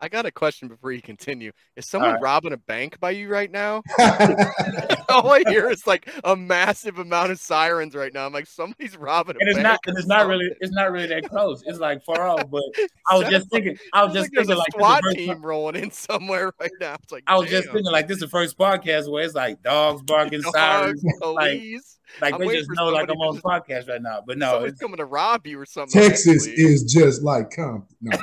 I 0.00 0.08
got 0.08 0.26
a 0.26 0.30
question 0.30 0.68
before 0.68 0.92
you 0.92 1.02
continue. 1.02 1.50
Is 1.74 1.86
someone 1.86 2.12
right. 2.12 2.22
robbing 2.22 2.52
a 2.52 2.56
bank 2.56 3.00
by 3.00 3.10
you 3.10 3.28
right 3.28 3.50
now? 3.50 3.82
All 5.08 5.32
I 5.32 5.42
hear 5.48 5.68
is 5.70 5.86
like 5.86 6.08
a 6.22 6.36
massive 6.36 6.98
amount 6.98 7.32
of 7.32 7.40
sirens 7.40 7.94
right 7.96 8.12
now. 8.14 8.26
I'm 8.26 8.32
like, 8.32 8.46
somebody's 8.46 8.96
robbing 8.96 9.36
a 9.36 9.38
and 9.40 9.48
it's 9.48 9.56
bank. 9.56 9.64
not 9.64 9.80
and 9.86 9.98
it's 9.98 10.06
not 10.06 10.26
really 10.28 10.50
it's 10.60 10.72
not 10.72 10.92
really 10.92 11.08
that 11.08 11.28
close. 11.28 11.62
It's 11.66 11.78
like 11.80 12.04
far 12.04 12.28
off, 12.28 12.48
but 12.48 12.62
I 13.06 13.18
was 13.18 13.28
just 13.28 13.50
thinking 13.50 13.76
I 13.92 14.04
was 14.04 14.14
just 14.14 14.24
like 14.26 14.46
thinking 14.46 14.54
a 14.54 14.58
like 14.58 14.66
this 14.68 14.76
is 14.76 14.78
the 14.78 14.78
SWAT 14.78 15.02
first 15.02 15.16
team 15.16 15.42
rolling 15.42 15.76
in 15.76 15.90
somewhere 15.90 16.52
right 16.60 16.70
now. 16.80 16.96
It's 17.02 17.12
like 17.12 17.24
I 17.26 17.36
was 17.36 17.50
just 17.50 17.70
thinking 17.70 17.90
like 17.90 18.06
this 18.06 18.16
is 18.16 18.22
the 18.22 18.28
first 18.28 18.56
podcast 18.56 19.10
where 19.10 19.24
it's 19.24 19.34
like 19.34 19.62
dogs 19.62 20.02
barking, 20.02 20.42
Dogs, 20.42 20.54
sirens, 20.54 21.04
like 21.04 21.58
police. 21.58 21.98
like 22.20 22.34
I'm 22.34 22.40
they 22.40 22.56
just 22.56 22.70
know 22.72 22.88
like 22.88 23.10
I'm 23.10 23.16
on 23.16 23.34
just- 23.34 23.44
podcast 23.44 23.88
right 23.88 24.02
now. 24.02 24.22
But 24.24 24.38
no, 24.38 24.64
it's, 24.64 24.78
coming 24.80 24.98
to 24.98 25.06
rob 25.06 25.46
you 25.46 25.58
or 25.58 25.66
something. 25.66 26.00
Texas 26.00 26.46
eventually. 26.46 26.72
is 26.72 26.84
just 26.84 27.22
like 27.22 27.50
Compton. 27.50 27.96
No. 28.00 28.18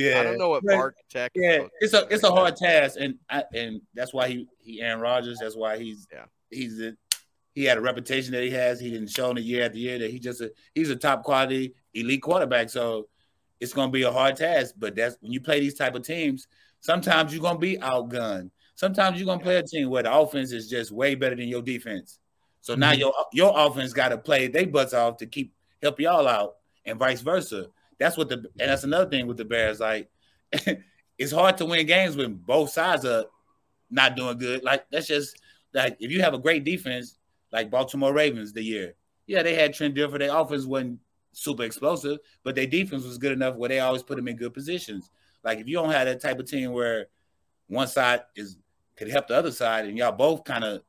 Yeah. 0.00 0.20
I 0.20 0.22
don't 0.24 0.38
know 0.38 0.48
what 0.50 0.62
But- 0.64 0.76
Mark 0.76 0.96
Tech. 1.10 1.32
Yeah, 1.34 1.66
it's 1.80 1.94
a 1.94 2.06
it's 2.10 2.22
a 2.24 2.28
right 2.30 2.38
hard 2.38 2.56
task, 2.56 2.96
and 3.00 3.14
I, 3.28 3.44
and 3.54 3.80
that's 3.94 4.12
why 4.12 4.28
he 4.28 4.46
he 4.58 4.80
Aaron 4.80 5.00
Rodgers. 5.00 5.38
That's 5.40 5.56
why 5.56 5.78
he's 5.78 6.06
Yeah. 6.12 6.24
he's 6.50 6.80
a, 6.80 6.96
he 7.54 7.64
had 7.64 7.78
a 7.78 7.80
reputation 7.80 8.32
that 8.32 8.42
he 8.42 8.50
has. 8.50 8.80
He 8.80 8.90
didn't 8.90 9.08
show 9.10 9.30
it 9.32 9.40
year 9.40 9.64
after 9.66 9.78
year 9.78 9.98
that 9.98 10.10
he 10.10 10.18
just 10.18 10.40
a, 10.40 10.52
he's 10.74 10.90
a 10.90 10.96
top 10.96 11.22
quality 11.24 11.74
elite 11.94 12.22
quarterback. 12.22 12.70
So 12.70 13.08
it's 13.60 13.72
gonna 13.72 13.90
be 13.92 14.02
a 14.02 14.12
hard 14.12 14.36
task. 14.36 14.74
But 14.78 14.94
that's 14.96 15.16
when 15.20 15.32
you 15.32 15.40
play 15.40 15.60
these 15.60 15.74
type 15.74 15.94
of 15.94 16.02
teams. 16.02 16.46
Sometimes 16.80 17.32
you're 17.34 17.42
gonna 17.42 17.58
be 17.58 17.76
outgunned. 17.78 18.50
Sometimes 18.74 19.18
you're 19.18 19.26
gonna 19.26 19.42
play 19.42 19.56
a 19.56 19.62
team 19.62 19.90
where 19.90 20.02
the 20.02 20.12
offense 20.14 20.52
is 20.52 20.68
just 20.70 20.90
way 20.92 21.14
better 21.14 21.36
than 21.36 21.48
your 21.48 21.60
defense. 21.60 22.18
So 22.62 22.74
now 22.74 22.92
Mhm. 22.92 22.98
your 23.00 23.14
your 23.32 23.52
offense 23.56 23.92
got 23.92 24.08
to 24.10 24.18
play 24.18 24.46
they 24.48 24.64
butts 24.64 24.94
off 24.94 25.16
to 25.18 25.26
keep 25.26 25.52
help 25.82 25.98
y'all 26.00 26.26
out, 26.28 26.56
and 26.86 26.98
vice 26.98 27.20
versa. 27.20 27.66
That's 28.00 28.16
what 28.16 28.28
the 28.30 28.36
and 28.58 28.70
that's 28.70 28.82
another 28.82 29.08
thing 29.08 29.26
with 29.26 29.36
the 29.36 29.44
Bears. 29.44 29.78
Like 29.78 30.10
it's 31.18 31.32
hard 31.32 31.58
to 31.58 31.66
win 31.66 31.86
games 31.86 32.16
when 32.16 32.34
both 32.34 32.70
sides 32.70 33.04
are 33.04 33.26
not 33.90 34.16
doing 34.16 34.38
good. 34.38 34.64
Like 34.64 34.86
that's 34.90 35.06
just 35.06 35.36
like 35.74 35.98
if 36.00 36.10
you 36.10 36.22
have 36.22 36.34
a 36.34 36.38
great 36.38 36.64
defense, 36.64 37.18
like 37.52 37.70
Baltimore 37.70 38.14
Ravens 38.14 38.52
the 38.52 38.62
year. 38.62 38.94
Yeah, 39.26 39.42
they 39.44 39.54
had 39.54 39.74
Trent 39.74 39.94
Dilfer. 39.94 40.18
Their 40.18 40.34
offense 40.34 40.64
wasn't 40.64 40.98
super 41.32 41.62
explosive, 41.62 42.18
but 42.42 42.54
their 42.54 42.66
defense 42.66 43.04
was 43.04 43.18
good 43.18 43.32
enough 43.32 43.54
where 43.54 43.68
they 43.68 43.80
always 43.80 44.02
put 44.02 44.16
them 44.16 44.26
in 44.26 44.36
good 44.36 44.54
positions. 44.54 45.10
Like 45.44 45.58
if 45.58 45.68
you 45.68 45.74
don't 45.74 45.92
have 45.92 46.06
that 46.06 46.20
type 46.20 46.40
of 46.40 46.46
team 46.46 46.72
where 46.72 47.06
one 47.68 47.86
side 47.86 48.22
is 48.34 48.56
could 48.96 49.08
help 49.10 49.28
the 49.28 49.36
other 49.36 49.52
side, 49.52 49.84
and 49.84 49.96
y'all 49.98 50.12
both 50.12 50.42
kind 50.44 50.64
of 50.64 50.82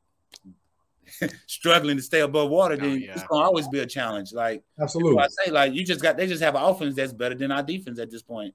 struggling 1.47 1.97
to 1.97 2.03
stay 2.03 2.21
above 2.21 2.49
water, 2.49 2.77
then 2.77 3.01
yeah. 3.01 3.13
it's 3.13 3.23
gonna 3.23 3.43
always 3.43 3.67
be 3.67 3.79
a 3.79 3.85
challenge. 3.85 4.33
Like 4.33 4.63
Absolutely. 4.79 5.19
I 5.19 5.27
say, 5.27 5.51
like 5.51 5.73
you 5.73 5.85
just 5.85 6.01
got 6.01 6.17
they 6.17 6.27
just 6.27 6.43
have 6.43 6.55
an 6.55 6.63
offense 6.63 6.95
that's 6.95 7.13
better 7.13 7.35
than 7.35 7.51
our 7.51 7.63
defense 7.63 7.99
at 7.99 8.11
this 8.11 8.21
point. 8.21 8.53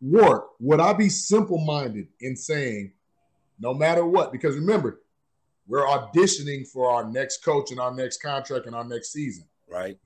Ward, 0.00 0.42
would 0.60 0.80
I 0.80 0.92
be 0.94 1.08
simple 1.08 1.58
minded 1.58 2.08
in 2.20 2.34
saying, 2.34 2.92
no 3.58 3.74
matter 3.74 4.06
what? 4.06 4.32
Because 4.32 4.56
remember, 4.56 5.00
we're 5.66 5.86
auditioning 5.86 6.66
for 6.66 6.90
our 6.90 7.04
next 7.04 7.44
coach 7.44 7.70
and 7.70 7.78
our 7.78 7.94
next 7.94 8.22
contract 8.22 8.66
and 8.66 8.74
our 8.74 8.84
next 8.84 9.12
season. 9.12 9.44
Right. 9.68 9.98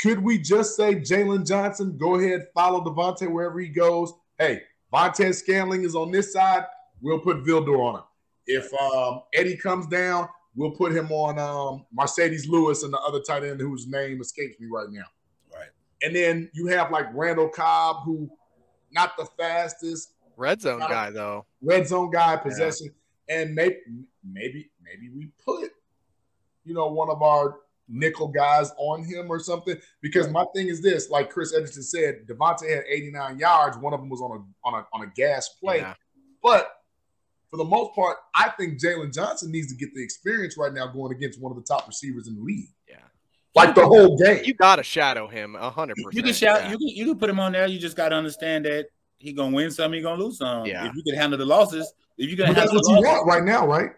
Could 0.00 0.22
we 0.22 0.38
just 0.38 0.76
say 0.76 0.94
Jaylon 0.94 1.46
Johnson, 1.46 1.96
go 1.98 2.14
ahead, 2.16 2.46
follow 2.54 2.82
Davante 2.82 3.30
wherever 3.30 3.58
he 3.60 3.68
goes? 3.68 4.12
Hey, 4.38 4.62
Vontez 4.92 5.36
Scantling 5.36 5.84
is 5.84 5.94
on 5.94 6.10
this 6.10 6.32
side. 6.32 6.64
We'll 7.00 7.20
put 7.20 7.44
Vildor 7.44 7.78
on 7.78 7.96
him. 7.96 8.04
If 8.46 8.72
um, 8.74 9.22
Eddie 9.34 9.56
comes 9.56 9.86
down, 9.86 10.28
we'll 10.54 10.70
put 10.72 10.92
him 10.92 11.10
on 11.12 11.38
um, 11.38 11.86
Marcedes 11.96 12.48
Lewis 12.48 12.82
and 12.82 12.92
the 12.92 12.98
other 13.00 13.20
tight 13.20 13.44
end 13.44 13.60
whose 13.60 13.86
name 13.86 14.20
escapes 14.20 14.58
me 14.60 14.66
right 14.70 14.88
now. 14.90 15.04
Right. 15.54 15.68
And 16.02 16.14
then 16.14 16.50
you 16.54 16.66
have 16.68 16.90
like 16.90 17.06
Randall 17.14 17.48
Cobb, 17.48 18.04
who 18.04 18.30
not 18.92 19.16
the 19.16 19.26
fastest, 19.38 20.14
Red 20.36 20.60
zone 20.62 20.78
Not 20.78 20.90
a- 20.90 20.94
guy 20.94 21.10
though. 21.10 21.44
red 21.60 21.86
zone 21.86 22.10
guy 22.10 22.36
possession, 22.36 22.88
and 23.28 23.54
maybe 23.54 23.76
maybe 24.24 24.70
maybe 24.82 25.10
we 25.14 25.28
put 25.44 25.70
you 26.64 26.72
know 26.74 26.86
one 26.88 27.10
of 27.10 27.20
our 27.22 27.56
nickel 27.92 28.28
guys 28.28 28.72
on 28.78 29.04
him 29.04 29.30
or 29.30 29.38
something. 29.38 29.76
Because 30.00 30.30
my 30.30 30.46
thing 30.54 30.68
is 30.68 30.80
this, 30.80 31.10
like 31.10 31.28
Chris 31.30 31.52
Edgerton 31.54 31.82
said, 31.82 32.26
Davante 32.26 32.68
had 32.74 32.84
89 32.88 33.38
yards. 33.38 33.76
One 33.76 33.92
of 33.92 34.00
them 34.00 34.08
was 34.08 34.20
on 34.22 34.30
a 34.30 34.66
on 34.68 34.80
a 34.80 34.86
on 34.94 35.02
a 35.02 35.12
gas 35.14 35.48
play, 35.60 35.78
Yeah. 35.78 35.94
but 36.42 36.72
for 37.50 37.56
the 37.56 37.64
most 37.64 37.94
part, 37.94 38.16
I 38.34 38.50
think 38.50 38.80
Jaylon 38.80 39.12
Johnson 39.12 39.50
needs 39.50 39.68
to 39.72 39.74
get 39.76 39.94
the 39.94 40.02
experience 40.02 40.56
right 40.56 40.72
now 40.72 40.86
going 40.86 41.12
against 41.12 41.40
one 41.40 41.50
of 41.52 41.56
the 41.56 41.64
top 41.64 41.86
receivers 41.88 42.28
in 42.28 42.36
the 42.36 42.42
league. 42.42 42.68
Yeah. 42.88 42.96
Like 43.54 43.74
the 43.74 43.84
whole 43.84 44.16
game. 44.16 44.42
You 44.44 44.54
gotta 44.54 44.82
shadow 44.84 45.26
him 45.26 45.56
a 45.56 45.68
hundred 45.70 45.96
percent. 45.96 46.14
You 46.14 46.22
can 46.22 46.32
shout. 46.32 46.62
yeah. 46.62 46.70
You 46.70 46.78
can 46.78 46.88
you 46.88 47.04
can 47.06 47.18
put 47.18 47.28
him 47.28 47.40
on 47.40 47.52
there. 47.52 47.66
You 47.66 47.78
just 47.80 47.96
got 47.96 48.10
to 48.10 48.16
understand 48.16 48.64
that 48.66 48.86
he 49.18 49.32
gonna 49.32 49.54
win 49.54 49.70
some. 49.72 49.92
He 49.92 50.00
gonna 50.00 50.22
lose 50.22 50.38
some. 50.38 50.66
Yeah. 50.66 50.86
If 50.86 50.94
you 50.94 51.02
can 51.02 51.14
handle 51.16 51.38
the 51.38 51.44
losses, 51.44 51.92
if 52.16 52.30
you 52.30 52.36
can 52.36 52.46
But 52.46 52.54
that's 52.56 52.70
handle 52.70 52.76
what 52.76 52.82
the 52.84 52.90
you 53.00 53.06
losses, 53.06 53.26
want 53.26 53.26
right 53.26 53.44
now, 53.44 53.66
right? 53.66 53.90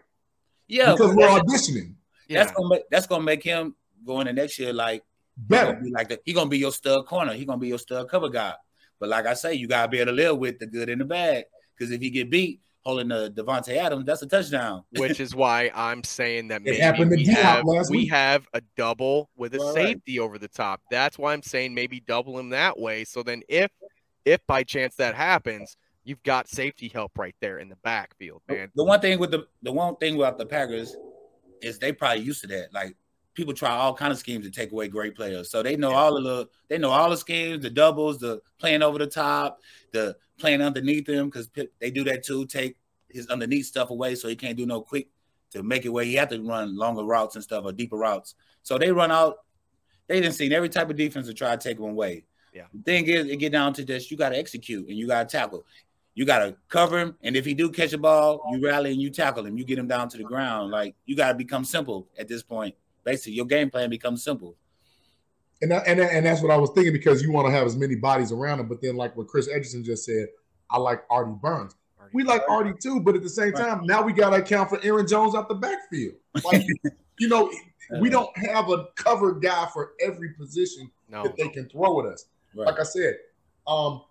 yeah, 0.67 0.91
Because 0.93 1.15
we're 1.15 1.27
that's, 1.27 1.69
auditioning. 1.69 1.93
that's 2.29 2.51
gonna 2.51 2.69
make 2.69 2.89
that's 2.89 3.05
gonna 3.07 3.23
make 3.23 3.43
him 3.43 3.75
go 4.05 4.19
into 4.21 4.33
next 4.33 4.57
year 4.57 4.73
like 4.73 5.03
he 5.35 5.41
Better. 5.47 5.73
gonna 5.73 5.83
be 5.85 5.91
like 5.91 6.09
the, 6.09 6.19
he 6.25 6.33
gonna 6.33 6.49
be 6.49 6.57
your 6.57 6.71
stud 6.71 7.05
corner. 7.05 7.33
He 7.33 7.45
gonna 7.45 7.59
be 7.59 7.67
your 7.67 7.77
stud 7.79 8.09
cover 8.09 8.29
guy. 8.29 8.53
But 8.99 9.09
like 9.09 9.27
I 9.27 9.33
say, 9.35 9.53
you 9.53 9.67
gotta 9.67 9.87
be 9.87 9.99
able 9.99 10.11
to 10.11 10.15
live 10.15 10.37
with 10.39 10.57
the 10.59 10.65
good 10.65 10.89
and 10.89 10.99
the 11.01 11.05
bad. 11.05 11.45
Because 11.77 11.91
if 11.91 12.01
he 12.01 12.09
get 12.09 12.29
beat 12.31 12.61
holding 12.85 13.07
the 13.07 13.31
Davante 13.31 13.75
Adams, 13.77 14.05
that's 14.05 14.21
a 14.21 14.27
touchdown. 14.27 14.83
which 14.97 15.19
is 15.19 15.33
why 15.35 15.71
I'm 15.73 16.03
saying 16.03 16.49
that 16.49 16.61
maybe 16.63 17.05
we 17.05 17.25
have, 17.27 17.63
we 17.89 18.05
have 18.07 18.45
a 18.53 18.61
double 18.75 19.29
with 19.35 19.55
a 19.55 19.59
Right, 19.59 19.65
right. 19.65 19.73
safety 19.73 20.19
over 20.19 20.37
the 20.37 20.47
top. 20.49 20.81
That's 20.91 21.17
why 21.17 21.33
I'm 21.33 21.41
saying 21.43 21.73
maybe 21.73 22.01
double 22.01 22.37
him 22.37 22.49
that 22.49 22.77
way. 22.79 23.03
So 23.05 23.23
then 23.23 23.41
if 23.47 23.71
if 24.25 24.45
by 24.47 24.63
chance 24.63 24.95
that 24.95 25.15
happens, 25.15 25.75
you've 26.03 26.23
got 26.23 26.47
safety 26.47 26.89
help 26.89 27.17
right 27.17 27.35
there 27.41 27.59
in 27.59 27.69
the 27.69 27.77
backfield, 27.83 28.41
man. 28.49 28.69
The 28.75 28.83
one 28.83 28.99
thing 28.99 29.19
with 29.19 29.31
the 29.31 29.47
the 29.61 29.71
one 29.71 29.95
thing 29.97 30.15
about 30.15 30.37
the 30.37 30.45
Packers 30.45 30.95
is 31.61 31.79
they 31.79 31.93
probably 31.93 32.23
used 32.23 32.41
to 32.41 32.47
that. 32.47 32.73
Like 32.73 32.95
people 33.33 33.53
try 33.53 33.71
all 33.71 33.93
kind 33.93 34.11
of 34.11 34.17
schemes 34.19 34.45
to 34.45 34.51
take 34.51 34.71
away 34.71 34.87
great 34.89 35.15
players, 35.15 35.49
so 35.49 35.63
they 35.63 35.75
know 35.77 35.91
all 35.91 36.17
of 36.17 36.23
the 36.23 36.47
they 36.69 36.77
know 36.77 36.89
all 36.91 37.09
the 37.09 37.17
schemes, 37.17 37.63
the 37.63 37.69
doubles, 37.69 38.19
the 38.19 38.41
playing 38.59 38.81
over 38.83 38.97
the 38.97 39.07
top, 39.07 39.59
the 39.91 40.15
playing 40.43 40.61
underneath 40.61 41.05
them 41.05 41.27
because 41.27 41.49
they 41.79 41.89
do 41.89 42.03
that 42.03 42.21
too. 42.21 42.45
Take 42.45 42.75
his 43.07 43.27
underneath 43.27 43.65
stuff 43.65 43.91
away 43.91 44.13
so 44.15 44.27
he 44.27 44.35
can't 44.35 44.57
do 44.57 44.65
no 44.65 44.81
quick 44.81 45.07
to 45.51 45.63
make 45.63 45.85
it 45.85 45.89
where 45.89 46.03
he 46.03 46.15
have 46.15 46.27
to 46.27 46.41
run 46.41 46.75
longer 46.75 47.05
routes 47.05 47.35
and 47.35 47.43
stuff 47.43 47.63
or 47.63 47.71
deeper 47.71 47.95
routes. 47.95 48.35
So 48.61 48.77
they 48.77 48.91
run 48.91 49.09
out. 49.09 49.37
They 50.07 50.19
didn't 50.19 50.35
see 50.35 50.53
every 50.53 50.67
type 50.67 50.89
of 50.89 50.97
defense 50.97 51.27
to 51.27 51.33
try 51.33 51.55
to 51.55 51.57
take 51.57 51.77
him 51.77 51.85
away. 51.85 52.25
Yeah. 52.53 52.65
The 52.73 52.83
thing 52.83 53.05
is, 53.07 53.27
it 53.27 53.37
get 53.37 53.53
down 53.53 53.71
to 53.75 53.85
this: 53.85 54.11
you 54.11 54.17
got 54.17 54.29
to 54.29 54.37
execute 54.37 54.85
and 54.89 54.97
you 54.97 55.07
got 55.07 55.29
to 55.29 55.37
tackle. 55.37 55.63
You 56.13 56.25
got 56.25 56.39
to 56.39 56.57
cover 56.67 56.99
him, 56.99 57.15
and 57.21 57.37
if 57.37 57.45
he 57.45 57.53
do 57.53 57.71
catch 57.71 57.93
a 57.93 57.97
ball, 57.97 58.41
you 58.51 58.61
rally 58.61 58.91
and 58.91 59.01
you 59.01 59.11
tackle 59.11 59.45
him. 59.45 59.57
You 59.57 59.63
get 59.63 59.79
him 59.79 59.87
down 59.87 60.09
to 60.09 60.17
the 60.17 60.23
ground. 60.23 60.71
Like 60.71 60.93
you 61.05 61.15
got 61.15 61.29
to 61.29 61.35
become 61.35 61.63
simple 61.63 62.09
at 62.19 62.27
this 62.27 62.43
point. 62.43 62.75
Basically, 63.05 63.31
your 63.31 63.45
game 63.45 63.69
plan 63.69 63.89
becomes 63.89 64.25
simple. 64.25 64.57
And 65.63 65.71
and 65.71 65.99
and 65.99 66.25
that's 66.25 66.41
what 66.41 66.51
I 66.51 66.57
was 66.57 66.71
thinking 66.71 66.93
because 66.93 67.21
you 67.23 67.31
want 67.31 67.47
to 67.47 67.51
have 67.51 67.65
as 67.65 67.75
many 67.77 67.95
bodies 67.95 68.31
around 68.31 68.59
him. 68.59 68.67
But 68.67 68.81
then, 68.81 68.95
like 68.97 69.15
what 69.15 69.27
Chris 69.27 69.47
Edgerton 69.47 69.83
just 69.83 70.05
said, 70.05 70.27
I 70.69 70.77
like 70.77 71.03
Artie 71.09 71.31
Burns. 71.41 71.75
We 72.13 72.23
like 72.23 72.43
Artie 72.47 72.73
too, 72.79 72.99
but 72.99 73.15
at 73.15 73.23
the 73.23 73.29
same 73.29 73.53
time, 73.53 73.85
now 73.85 74.03
we 74.03 74.13
got 74.13 74.31
to 74.31 74.35
account 74.37 74.69
for 74.69 74.79
Aaron 74.83 75.07
Jones 75.07 75.33
out 75.35 75.47
the 75.49 75.55
backfield. 75.55 76.13
Like, 76.43 76.63
you 77.19 77.27
know, 77.27 77.51
we 77.99 78.09
don't 78.09 78.35
have 78.37 78.69
a 78.69 78.87
cover 78.95 79.33
guy 79.33 79.67
for 79.73 79.93
every 79.99 80.33
position 80.33 80.91
No. 81.09 81.23
that 81.23 81.35
they 81.37 81.49
can 81.49 81.67
throw 81.69 82.01
at 82.01 82.13
us. 82.13 82.25
Right. 82.53 82.67
Like 82.67 82.79
I 82.79 82.83
said, 82.83 83.17
um, 83.65 84.03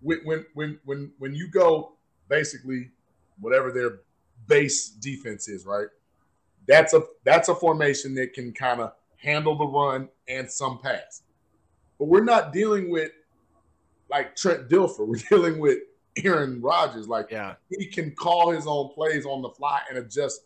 when 0.00 0.20
when 0.24 0.46
when 0.54 0.78
when 0.84 1.12
when 1.18 1.34
you 1.34 1.48
go 1.48 1.92
basically 2.28 2.90
whatever 3.38 3.70
their 3.70 4.00
base 4.46 4.88
defense 4.88 5.48
is, 5.48 5.66
right? 5.66 5.88
That's 6.66 6.94
a 6.94 7.02
that's 7.24 7.48
a 7.48 7.54
formation 7.54 8.14
that 8.14 8.32
can 8.32 8.52
kind 8.52 8.80
of 8.80 8.92
handle 9.16 9.56
the 9.56 9.66
run 9.66 10.08
and 10.28 10.50
some 10.50 10.78
pass. 10.78 11.22
But 11.98 12.06
we're 12.06 12.24
not 12.24 12.52
dealing 12.52 12.90
with 12.90 13.10
like 14.10 14.36
Trent 14.36 14.68
Dilfer. 14.68 15.06
We're 15.06 15.16
dealing 15.30 15.58
with 15.58 15.78
Aaron 16.24 16.60
Rodgers. 16.60 17.08
Like 17.08 17.28
Yeah, 17.30 17.54
he 17.70 17.86
can 17.86 18.10
call 18.12 18.50
his 18.50 18.66
own 18.66 18.90
plays 18.92 19.24
on 19.24 19.40
the 19.42 19.48
fly 19.50 19.80
and 19.88 19.98
adjust 19.98 20.42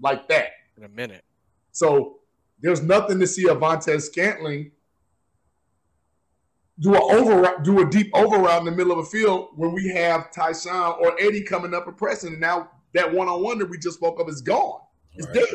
like 0.00 0.28
that. 0.28 0.48
in 0.76 0.84
a 0.84 0.88
minute. 0.88 1.24
So 1.72 2.18
there's 2.60 2.82
nothing 2.82 3.18
to 3.20 3.26
see 3.26 3.44
Avante 3.46 4.00
Scantling 4.02 4.70
do 6.80 6.94
a 6.94 7.00
over 7.14 7.58
do 7.62 7.80
a 7.86 7.88
deep 7.90 8.10
over 8.14 8.36
route 8.36 8.58
in 8.60 8.64
the 8.66 8.72
middle 8.72 8.92
of 8.92 8.98
a 8.98 9.04
field 9.04 9.50
when 9.54 9.72
we 9.72 9.88
have 9.88 10.30
Tyshawn 10.36 10.98
or 11.00 11.14
Eddie 11.20 11.42
coming 11.44 11.72
up 11.72 11.86
and 11.86 11.96
pressing. 11.96 12.32
And 12.32 12.40
now 12.40 12.68
that 12.94 13.12
one 13.12 13.28
on 13.28 13.42
one 13.42 13.58
that 13.58 13.70
we 13.70 13.78
just 13.78 13.96
spoke 13.98 14.18
of 14.20 14.28
is 14.28 14.40
gone. 14.40 14.80
It's 15.14 15.26
Right. 15.28 15.34
dead. 15.36 15.48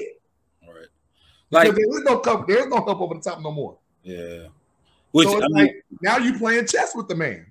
Right. 1.51 1.67
Like 1.67 1.67
Like 1.67 1.76
there 1.76 1.97
is 1.97 2.03
no 2.03 2.19
cover, 2.19 2.45
there 2.47 2.59
is 2.59 2.67
no 2.67 2.76
help 2.77 3.01
over 3.01 3.15
the 3.15 3.21
top 3.21 3.41
no 3.41 3.51
more. 3.51 3.77
yeah. 4.03 4.47
Which 5.11 5.27
so 5.27 5.38
I 5.38 5.47
mean, 5.47 5.53
like 5.53 5.85
now 6.03 6.17
you 6.17 6.38
playing 6.38 6.67
chess 6.67 6.93
with 6.95 7.07
the 7.07 7.15
man. 7.15 7.47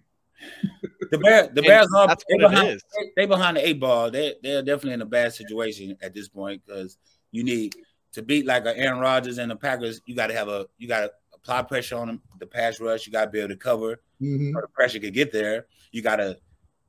the 1.11 1.19
bear 1.19 1.49
the 1.49 1.61
And 1.61 1.67
Bears 1.67 1.89
are 1.97 2.07
they 2.07 2.15
what 2.37 2.51
behind, 2.51 2.69
they- 2.81 3.11
they 3.17 3.27
behind 3.27 3.57
the 3.57 3.67
eight 3.69 3.81
ball. 3.81 4.11
They 4.11 4.37
they're 4.43 4.63
definitely 4.63 4.93
in 4.93 5.03
a 5.03 5.07
bad 5.07 5.33
situation 5.35 5.97
at 6.01 6.15
this 6.15 6.29
point 6.29 6.63
because 6.65 6.97
you 7.33 7.43
need 7.43 7.75
to 8.13 8.23
beat 8.23 8.47
like 8.47 8.65
a 8.67 8.77
Aaron 8.79 9.01
Rodgers 9.01 9.39
and 9.39 9.51
the 9.51 9.57
Packers. 9.57 10.01
You 10.07 10.15
got 10.15 10.29
to 10.29 10.35
have 10.35 10.47
a 10.49 10.67
you 10.79 10.87
got 10.87 11.03
a 11.05 11.11
apply 11.35 11.63
pressure 11.63 11.97
on 11.97 12.07
them. 12.07 12.23
The 12.39 12.47
pass 12.47 12.81
rush, 12.81 13.07
you 13.07 13.13
got 13.13 13.25
to 13.25 13.31
be 13.33 13.41
able 13.41 13.49
to 13.49 13.57
cover. 13.57 14.01
Mhm. 14.23 14.53
So 14.55 14.61
the 14.61 14.69
pressure 14.69 15.01
could 15.01 15.15
get 15.15 15.33
there. 15.33 15.67
You 15.91 16.03
got 16.03 16.17
to 16.17 16.39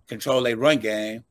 control 0.07 0.45
a 0.48 0.53
run 0.53 0.77
game. 0.77 1.23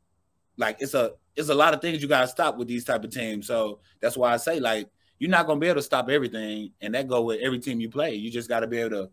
Like 0.56 0.78
it's 0.80 0.94
a 0.94 1.12
it's 1.36 1.48
a 1.50 1.54
lot 1.54 1.72
of 1.74 1.80
things 1.80 2.02
you 2.02 2.08
got 2.08 2.22
to 2.22 2.26
stop 2.28 2.56
with 2.56 2.66
these 2.66 2.84
type 2.84 3.04
of 3.04 3.10
teams. 3.10 3.46
So 3.46 3.78
that's 4.00 4.16
why 4.16 4.34
I 4.34 4.38
say 4.38 4.58
like 4.58 4.88
you're 5.18 5.30
not 5.30 5.46
gonna 5.46 5.60
be 5.60 5.66
able 5.66 5.76
to 5.76 5.82
stop 5.82 6.08
everything, 6.08 6.72
and 6.80 6.94
that 6.94 7.08
go 7.08 7.22
with 7.22 7.40
every 7.40 7.58
team 7.58 7.80
you 7.80 7.88
play. 7.90 8.14
You 8.14 8.30
just 8.30 8.48
got 8.48 8.60
to 8.60 8.66
be 8.66 8.78
able 8.78 8.90
to. 8.90 9.10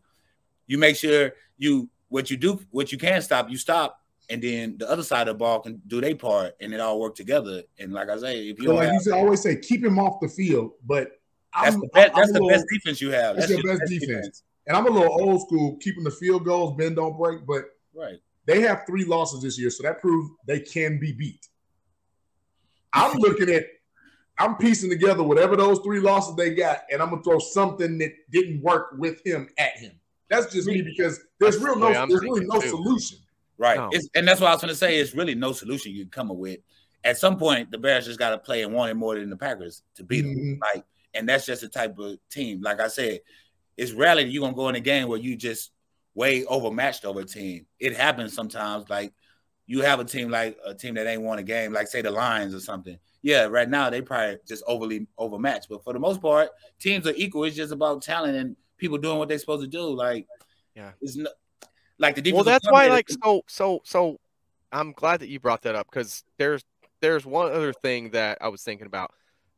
You 0.67 0.77
make 0.77 0.95
sure 0.95 1.31
you 1.57 1.89
what 2.09 2.29
you 2.31 2.37
do, 2.37 2.59
what 2.71 2.91
you 2.91 2.97
can 2.97 3.21
stop, 3.21 3.49
you 3.49 3.57
stop, 3.57 3.99
and 4.29 4.41
then 4.41 4.77
the 4.77 4.89
other 4.89 5.03
side 5.03 5.27
of 5.27 5.35
the 5.35 5.39
ball 5.39 5.59
can 5.59 5.81
do 5.87 6.01
their 6.01 6.15
part, 6.15 6.55
and 6.59 6.73
it 6.73 6.79
all 6.79 6.99
work 6.99 7.15
together. 7.15 7.63
And 7.79 7.93
like 7.93 8.09
I 8.09 8.17
say, 8.17 8.47
if 8.49 8.59
you 8.61 8.73
like 8.73 8.91
you 9.05 9.13
always 9.13 9.41
say, 9.41 9.57
keep 9.57 9.83
him 9.83 9.99
off 9.99 10.19
the 10.21 10.27
field. 10.27 10.71
But 10.85 11.11
that's 11.53 11.75
I'm, 11.75 11.81
the 11.81 11.87
best. 11.87 12.05
I'm- 12.09 12.13
That's 12.15 12.27
the 12.27 12.33
little- 12.33 12.49
best 12.49 12.65
defense 12.71 13.01
you 13.01 13.11
have. 13.11 13.35
That's 13.35 13.47
That's 13.49 13.63
your 13.63 13.77
best 13.77 13.89
defense. 13.91 14.43
And 14.67 14.75
I'm 14.75 14.87
a 14.87 14.89
little 14.89 15.13
old 15.21 15.41
school, 15.41 15.77
keeping 15.77 16.03
the 16.03 16.11
field 16.11 16.43
goals, 16.45 16.75
bend 16.77 16.95
don't 16.95 17.17
break. 17.17 17.45
But 17.45 17.65
Right. 17.93 18.19
they 18.45 18.61
have 18.61 18.83
three 18.87 19.05
losses 19.05 19.41
this 19.43 19.59
year, 19.59 19.69
so 19.69 19.83
that 19.83 20.01
proves 20.01 20.29
they 20.47 20.59
can 20.59 20.99
be 20.99 21.11
beat. 21.11 21.47
I'm 22.93 23.17
looking 23.17 23.49
at, 23.49 23.65
I'm 24.37 24.55
piecing 24.57 24.89
together 24.89 25.23
whatever 25.23 25.55
those 25.55 25.79
three 25.79 25.99
losses 25.99 26.35
they 26.35 26.53
got, 26.53 26.81
and 26.91 27.01
I'm 27.01 27.09
gonna 27.09 27.23
throw 27.23 27.39
something 27.39 27.97
that 27.99 28.11
didn't 28.31 28.61
work 28.61 28.95
with 28.97 29.25
him 29.25 29.47
at 29.57 29.77
him. 29.77 29.93
That's 30.29 30.51
just 30.51 30.67
me 30.67 30.81
because 30.81 31.21
there's 31.39 31.57
real 31.59 31.75
no, 31.75 31.85
the 31.85 31.91
way 31.91 31.97
I'm 31.97 32.09
there's 32.09 32.21
really 32.21 32.45
no 32.45 32.59
too. 32.59 32.69
solution. 32.69 33.19
Right. 33.57 33.77
No. 33.77 33.89
It's, 33.91 34.09
and 34.15 34.27
that's 34.27 34.41
what 34.41 34.49
I 34.49 34.53
was 34.53 34.61
going 34.61 34.73
to 34.73 34.75
say. 34.75 34.97
It's 34.99 35.13
really 35.15 35.35
no 35.35 35.53
solution 35.53 35.93
you 35.93 36.03
can 36.03 36.11
come 36.11 36.31
up 36.31 36.37
with. 36.37 36.59
At 37.05 37.17
some 37.17 37.37
point, 37.37 37.71
the 37.71 37.77
Bears 37.77 38.05
just 38.05 38.19
got 38.19 38.31
to 38.31 38.37
play 38.37 38.63
and 38.63 38.73
want 38.73 38.91
it 38.91 38.95
more 38.95 39.17
than 39.17 39.29
the 39.29 39.37
Packers 39.37 39.83
to 39.95 40.03
beat 40.03 40.23
them. 40.23 40.35
Mhm. 40.35 40.59
Like, 40.59 40.83
and 41.13 41.29
that's 41.29 41.45
just 41.45 41.61
the 41.61 41.69
type 41.69 41.97
of 41.99 42.17
team. 42.29 42.61
Like 42.61 42.81
I 42.81 42.87
said, 42.87 43.21
it's 43.77 43.91
rarely 43.91 44.23
you're 44.23 44.41
gonna 44.41 44.55
go 44.55 44.69
in 44.69 44.75
a 44.75 44.79
game 44.79 45.07
where 45.07 45.19
you 45.19 45.35
just 45.35 45.71
way 46.15 46.43
overmatched 46.45 47.05
over 47.05 47.21
a 47.21 47.25
team. 47.25 47.65
It 47.79 47.95
happens 47.95 48.33
sometimes. 48.33 48.89
Like 48.89 49.13
you 49.67 49.81
have 49.81 49.99
a 49.99 50.05
team 50.05 50.29
like 50.29 50.57
a 50.65 50.73
team 50.73 50.95
that 50.95 51.07
ain't 51.07 51.21
won 51.21 51.39
a 51.39 51.43
game, 51.43 51.73
like 51.73 51.87
say 51.87 52.01
the 52.01 52.11
Lions 52.11 52.53
or 52.53 52.59
something. 52.59 52.97
Yeah, 53.25 53.45
right 53.45 53.67
now 53.67 53.89
they 53.89 54.03
probably 54.03 54.37
just 54.47 54.63
overly 54.67 55.07
overmatched. 55.17 55.67
But 55.67 55.83
for 55.83 55.93
the 55.93 55.99
most 55.99 56.21
part, 56.21 56.49
teams 56.77 57.07
are 57.07 57.13
equal. 57.15 57.45
It's 57.45 57.55
just 57.55 57.71
about 57.73 58.03
talent 58.03 58.37
and 58.37 58.55
people 58.77 58.99
doing 58.99 59.17
what 59.17 59.27
they're 59.29 59.39
supposed 59.39 59.63
to 59.63 59.67
do. 59.67 59.81
Like, 59.81 60.27
yeah, 60.75 60.91
it's 61.01 61.15
not 61.15 61.33
like 61.97 62.13
the 62.13 62.21
defense. 62.21 62.35
well, 62.35 62.43
that's 62.43 62.69
why, 62.69 62.85
like, 62.85 63.09
so, 63.09 63.41
so, 63.47 63.81
so, 63.83 64.19
I'm 64.71 64.91
glad 64.91 65.21
that 65.21 65.29
you 65.29 65.39
brought 65.39 65.63
that 65.63 65.73
up 65.73 65.87
because 65.89 66.23
there's, 66.37 66.63
there's 67.01 67.25
one 67.25 67.51
other 67.51 67.73
thing 67.73 68.11
that 68.11 68.37
I 68.41 68.49
was 68.49 68.61
thinking 68.61 68.85
about. 68.85 69.09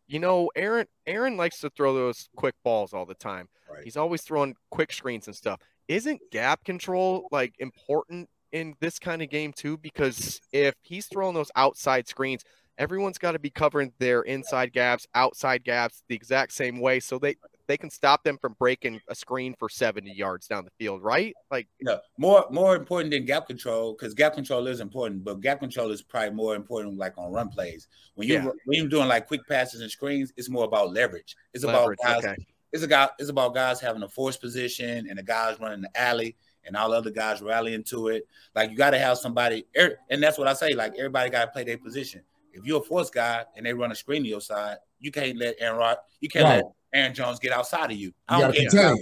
You 0.07 0.19
know, 0.19 0.49
Aaron, 0.56 0.88
Aaron 1.06 1.35
likes 1.35 1.60
to 1.60 1.69
throw 1.69 1.94
those 1.94 2.30
quick 2.38 2.56
balls 2.64 2.94
all 2.94 3.06
the 3.06 3.15
time. 3.15 3.49
He's 3.84 3.98
always 3.98 4.22
throwing 4.22 4.56
quick 4.72 4.94
screens 4.94 5.27
and 5.27 5.35
stuff. 5.35 5.60
Isn't 5.89 6.22
gap 6.31 6.64
control 6.64 7.27
like 7.34 7.53
important 7.60 8.30
in 8.53 8.76
this 8.80 8.98
kind 8.98 9.22
of 9.22 9.30
game 9.30 9.52
too? 9.52 9.76
Because 9.76 10.39
if 10.53 10.73
he's 10.84 11.07
throwing 11.07 11.35
those 11.35 11.52
outside 11.57 12.07
screens, 12.07 12.45
everyone's 12.77 13.17
got 13.17 13.31
to 13.33 13.39
be 13.39 13.49
covering 13.49 13.91
their 13.99 14.21
inside 14.21 14.73
gaps, 14.73 15.07
outside 15.15 15.63
gaps 15.63 16.03
the 16.07 16.15
exact 16.15 16.53
same 16.53 16.79
way, 16.79 16.99
so 16.99 17.17
they 17.19 17.35
they 17.67 17.75
can 17.77 17.89
stop 17.89 18.23
them 18.23 18.37
from 18.39 18.55
breaking 18.57 19.01
a 19.09 19.15
screen 19.15 19.53
for 19.59 19.67
70 19.67 20.09
yards 20.13 20.47
down 20.47 20.63
the 20.63 20.71
field, 20.79 21.03
right? 21.03 21.33
Like, 21.51 21.67
No, 21.81 21.99
more 22.17 22.45
more 22.49 22.75
important 22.75 23.11
than 23.11 23.25
gap 23.25 23.47
control 23.47 23.93
because 23.93 24.13
gap 24.13 24.35
control 24.35 24.67
is 24.67 24.79
important, 24.79 25.23
but 25.25 25.41
gap 25.41 25.59
control 25.59 25.91
is 25.91 26.01
probably 26.01 26.29
more 26.31 26.55
important 26.55 26.97
like 26.97 27.17
on 27.17 27.31
run 27.31 27.49
plays. 27.49 27.87
When 28.15 28.27
you 28.27 28.35
Yeah. 28.35 28.45
when 28.65 28.79
you're 28.79 28.87
doing 28.87 29.07
like 29.09 29.27
quick 29.27 29.45
passes 29.47 29.81
and 29.81 29.91
screens, 29.91 30.31
it's 30.37 30.49
more 30.49 30.63
about 30.65 30.93
leverage. 30.93 31.35
It's 31.53 31.63
Leverage, 31.65 31.99
about 32.01 32.23
guys. 32.23 32.31
okay. 32.31 32.45
It's 32.73 32.83
a 32.83 32.87
guy. 32.87 33.09
It's 33.19 33.29
about 33.29 33.53
guys 33.53 33.79
having 33.81 34.03
a 34.03 34.09
force 34.09 34.37
position 34.37 35.07
and 35.09 35.17
the 35.17 35.23
guys 35.23 35.59
running 35.59 35.81
the 35.81 35.89
alley 35.99 36.35
and 36.65 36.75
all 36.75 36.93
other 36.93 37.11
guys 37.11 37.41
rallying 37.41 37.83
to 37.85 38.09
it. 38.09 38.27
Like 38.55 38.71
you 38.71 38.77
got 38.77 38.89
to 38.91 38.99
have 38.99 39.17
somebody, 39.17 39.65
er- 39.77 39.97
and 40.09 40.21
that's 40.21 40.37
what 40.37 40.47
I 40.49 40.53
say. 40.53 40.73
Like 40.73 40.93
everybody 40.97 41.29
got 41.29 41.45
to 41.45 41.51
play 41.51 41.63
their 41.63 41.77
position. 41.77 42.21
If 42.57 42.65
you're 42.65 42.81
a 42.81 42.84
force 42.84 43.09
guy 43.09 43.45
and 43.55 43.65
they 43.65 43.73
run 43.73 43.91
a 43.91 43.95
screen 43.95 44.23
to 44.23 44.29
your 44.29 44.41
side, 44.41 44.77
you 44.99 45.11
can't 45.11 45.38
let 45.38 45.55
Aaron 45.59 45.77
Rod, 45.77 45.97
you 46.19 46.29
can't 46.29 46.45
Right. 46.45 46.55
let 46.57 46.65
Aaron 46.93 47.13
Jones 47.13 47.39
get 47.39 47.51
outside 47.51 47.91
of 47.91 47.97
you. 47.97 48.07
You 48.07 48.13
I 48.27 48.39
don't 48.39 48.51
gotta 48.53 48.69
care. 48.69 48.95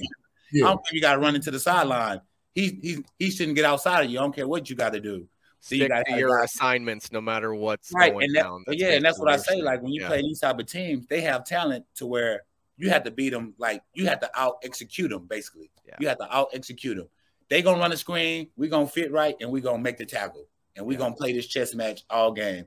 Yeah. 0.51 0.65
I 0.65 0.69
don't 0.69 0.77
care 0.77 0.83
if 0.89 0.93
you 0.93 1.01
got 1.01 1.13
to 1.13 1.19
run 1.19 1.35
into 1.35 1.51
the 1.51 1.59
sideline. 1.59 2.21
He 2.53 2.79
he 2.81 3.05
he 3.19 3.31
shouldn't 3.31 3.55
get 3.55 3.65
outside 3.65 4.05
of 4.05 4.11
you. 4.11 4.19
I 4.19 4.21
don't 4.21 4.35
care 4.35 4.47
what 4.47 4.69
you 4.69 4.75
got 4.75 4.93
to 4.93 4.99
do. 4.99 5.27
So 5.59 5.75
you 5.75 5.81
stick 5.81 5.89
got 5.89 6.05
to 6.05 6.17
your 6.17 6.43
assignments 6.43 7.11
no 7.11 7.19
matter 7.21 7.53
what's 7.55 7.91
right, 7.93 8.13
going 8.13 8.25
and 8.25 8.35
that, 8.35 8.43
down. 8.43 8.63
yeah, 8.69 8.91
and 8.91 9.03
that's 9.03 9.19
what 9.19 9.31
I 9.31 9.37
say. 9.37 9.61
Like 9.61 9.81
when 9.81 9.91
you 9.91 10.01
yeah. 10.01 10.07
play 10.07 10.21
these 10.21 10.39
type 10.39 10.59
of 10.59 10.67
teams, 10.67 11.07
they 11.07 11.21
have 11.21 11.43
talent 11.43 11.85
to 11.95 12.05
where 12.05 12.43
you 12.77 12.89
have 12.89 13.03
to 13.03 13.11
beat 13.11 13.31
them. 13.31 13.55
Like 13.57 13.81
you 13.93 14.05
have 14.07 14.19
to 14.19 14.29
out 14.35 14.57
execute 14.63 15.09
them. 15.09 15.25
Basically, 15.25 15.71
you 15.99 16.07
have 16.07 16.19
to 16.19 16.35
out 16.35 16.49
execute 16.53 16.97
them. 16.97 17.07
They 17.49 17.61
gonna 17.61 17.79
run 17.79 17.91
the 17.91 17.97
screen. 17.97 18.49
We 18.55 18.67
gonna 18.69 18.87
fit 18.87 19.11
right, 19.11 19.35
and 19.41 19.51
we 19.51 19.59
gonna 19.59 19.81
make 19.81 19.97
the 19.97 20.05
tackle, 20.05 20.45
and 20.75 20.85
we 20.85 20.95
gonna 20.95 21.15
play 21.15 21.33
this 21.33 21.47
chess 21.47 21.73
match 21.73 22.03
all 22.09 22.31
game. 22.31 22.65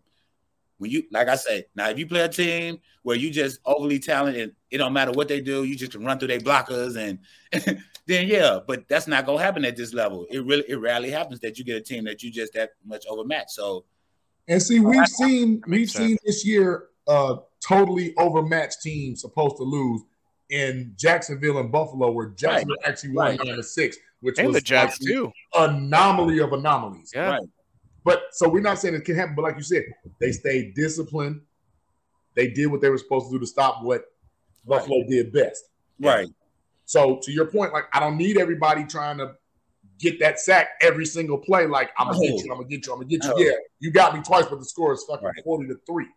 When 0.78 0.90
you, 0.90 1.02
like 1.10 1.28
I 1.28 1.34
say, 1.36 1.64
now 1.74 1.88
if 1.90 1.98
you 1.98 2.06
play 2.06 2.20
a 2.20 2.28
team 2.28 2.78
where 3.02 3.16
you 3.16 3.30
just 3.30 3.60
overly 3.66 3.98
talented, 3.98 4.54
it 4.70 4.78
don't 4.78 4.92
matter 4.92 5.10
what 5.12 5.28
they 5.28 5.40
do, 5.40 5.64
you 5.64 5.74
just 5.76 5.92
can 5.92 6.04
run 6.04 6.18
through 6.18 6.28
their 6.28 6.38
blockers, 6.40 6.96
and 6.96 7.18
then 8.06 8.28
yeah, 8.28 8.60
but 8.66 8.88
that's 8.88 9.06
not 9.06 9.26
gonna 9.26 9.42
happen 9.42 9.64
at 9.64 9.76
this 9.76 9.92
level. 9.92 10.26
It 10.30 10.44
really, 10.44 10.64
it 10.68 10.76
rarely 10.76 11.10
happens 11.10 11.40
that 11.40 11.58
you 11.58 11.64
get 11.64 11.76
a 11.76 11.80
team 11.80 12.04
that 12.04 12.22
you 12.22 12.30
just 12.30 12.52
that 12.54 12.70
much 12.84 13.04
overmatched. 13.08 13.50
So 13.50 13.84
And 14.46 14.62
see, 14.62 14.80
we've 14.80 15.06
seen 15.08 15.62
we've 15.66 15.90
seen 15.90 16.16
this 16.24 16.46
year 16.46 16.84
uh 17.06 17.36
totally 17.66 18.14
overmatched 18.16 18.80
team 18.82 19.16
supposed 19.16 19.56
to 19.56 19.64
lose 19.64 20.02
in 20.50 20.94
Jacksonville 20.96 21.58
and 21.58 21.70
Buffalo, 21.72 22.10
where 22.12 22.28
Jacksonville 22.28 22.76
actually 22.86 23.10
won 23.10 23.26
Right. 23.36 23.40
nine 23.44 23.56
to 23.56 23.62
six, 23.62 23.96
which 24.20 24.38
And 24.38 24.46
was 24.46 24.54
the 24.56 24.60
Jags, 24.62 24.92
like 24.92 25.00
the 25.00 25.12
too. 25.12 25.32
Anomaly 25.54 26.38
of 26.38 26.52
anomalies. 26.52 27.10
Yeah. 27.14 27.30
Right. 27.30 27.48
But 28.08 28.22
so 28.32 28.48
we're 28.48 28.62
not 28.62 28.78
saying 28.78 28.94
it 28.94 29.04
can 29.04 29.16
happen, 29.16 29.34
but 29.34 29.42
like 29.42 29.58
you 29.58 29.62
said, 29.62 29.84
they 30.18 30.32
stayed 30.32 30.72
disciplined. 30.72 31.42
They 32.34 32.48
did 32.48 32.68
what 32.68 32.80
they 32.80 32.88
were 32.88 32.96
supposed 32.96 33.26
to 33.26 33.32
do 33.32 33.38
to 33.38 33.46
stop 33.46 33.82
what 33.82 34.06
Buffalo 34.64 35.04
did 35.06 35.30
best. 35.30 35.64
Right. 36.00 36.26
So 36.86 37.20
to 37.22 37.30
your 37.30 37.44
point, 37.44 37.74
like 37.74 37.84
I 37.92 38.00
don't 38.00 38.16
need 38.16 38.38
everybody 38.38 38.84
trying 38.84 39.18
to 39.18 39.34
get 39.98 40.20
that 40.20 40.40
sack 40.40 40.68
every 40.80 41.04
single 41.04 41.36
play. 41.36 41.66
Like 41.66 41.90
I'm 41.98 42.06
gonna 42.06 42.20
get 42.20 42.42
you, 42.42 42.50
I'm 42.50 42.56
gonna 42.56 42.68
get 42.70 42.86
you, 42.86 42.92
I'm 42.94 42.98
gonna 43.00 43.10
get 43.10 43.24
you. 43.24 43.30
No. 43.30 43.36
Yeah, 43.36 43.52
you 43.78 43.90
got 43.90 44.14
me 44.14 44.22
twice, 44.22 44.46
but 44.46 44.58
the 44.58 44.64
score 44.64 44.94
is 44.94 45.04
fucking 45.06 45.28
forty 45.44 45.68
to 45.68 45.78
three. 45.86 46.08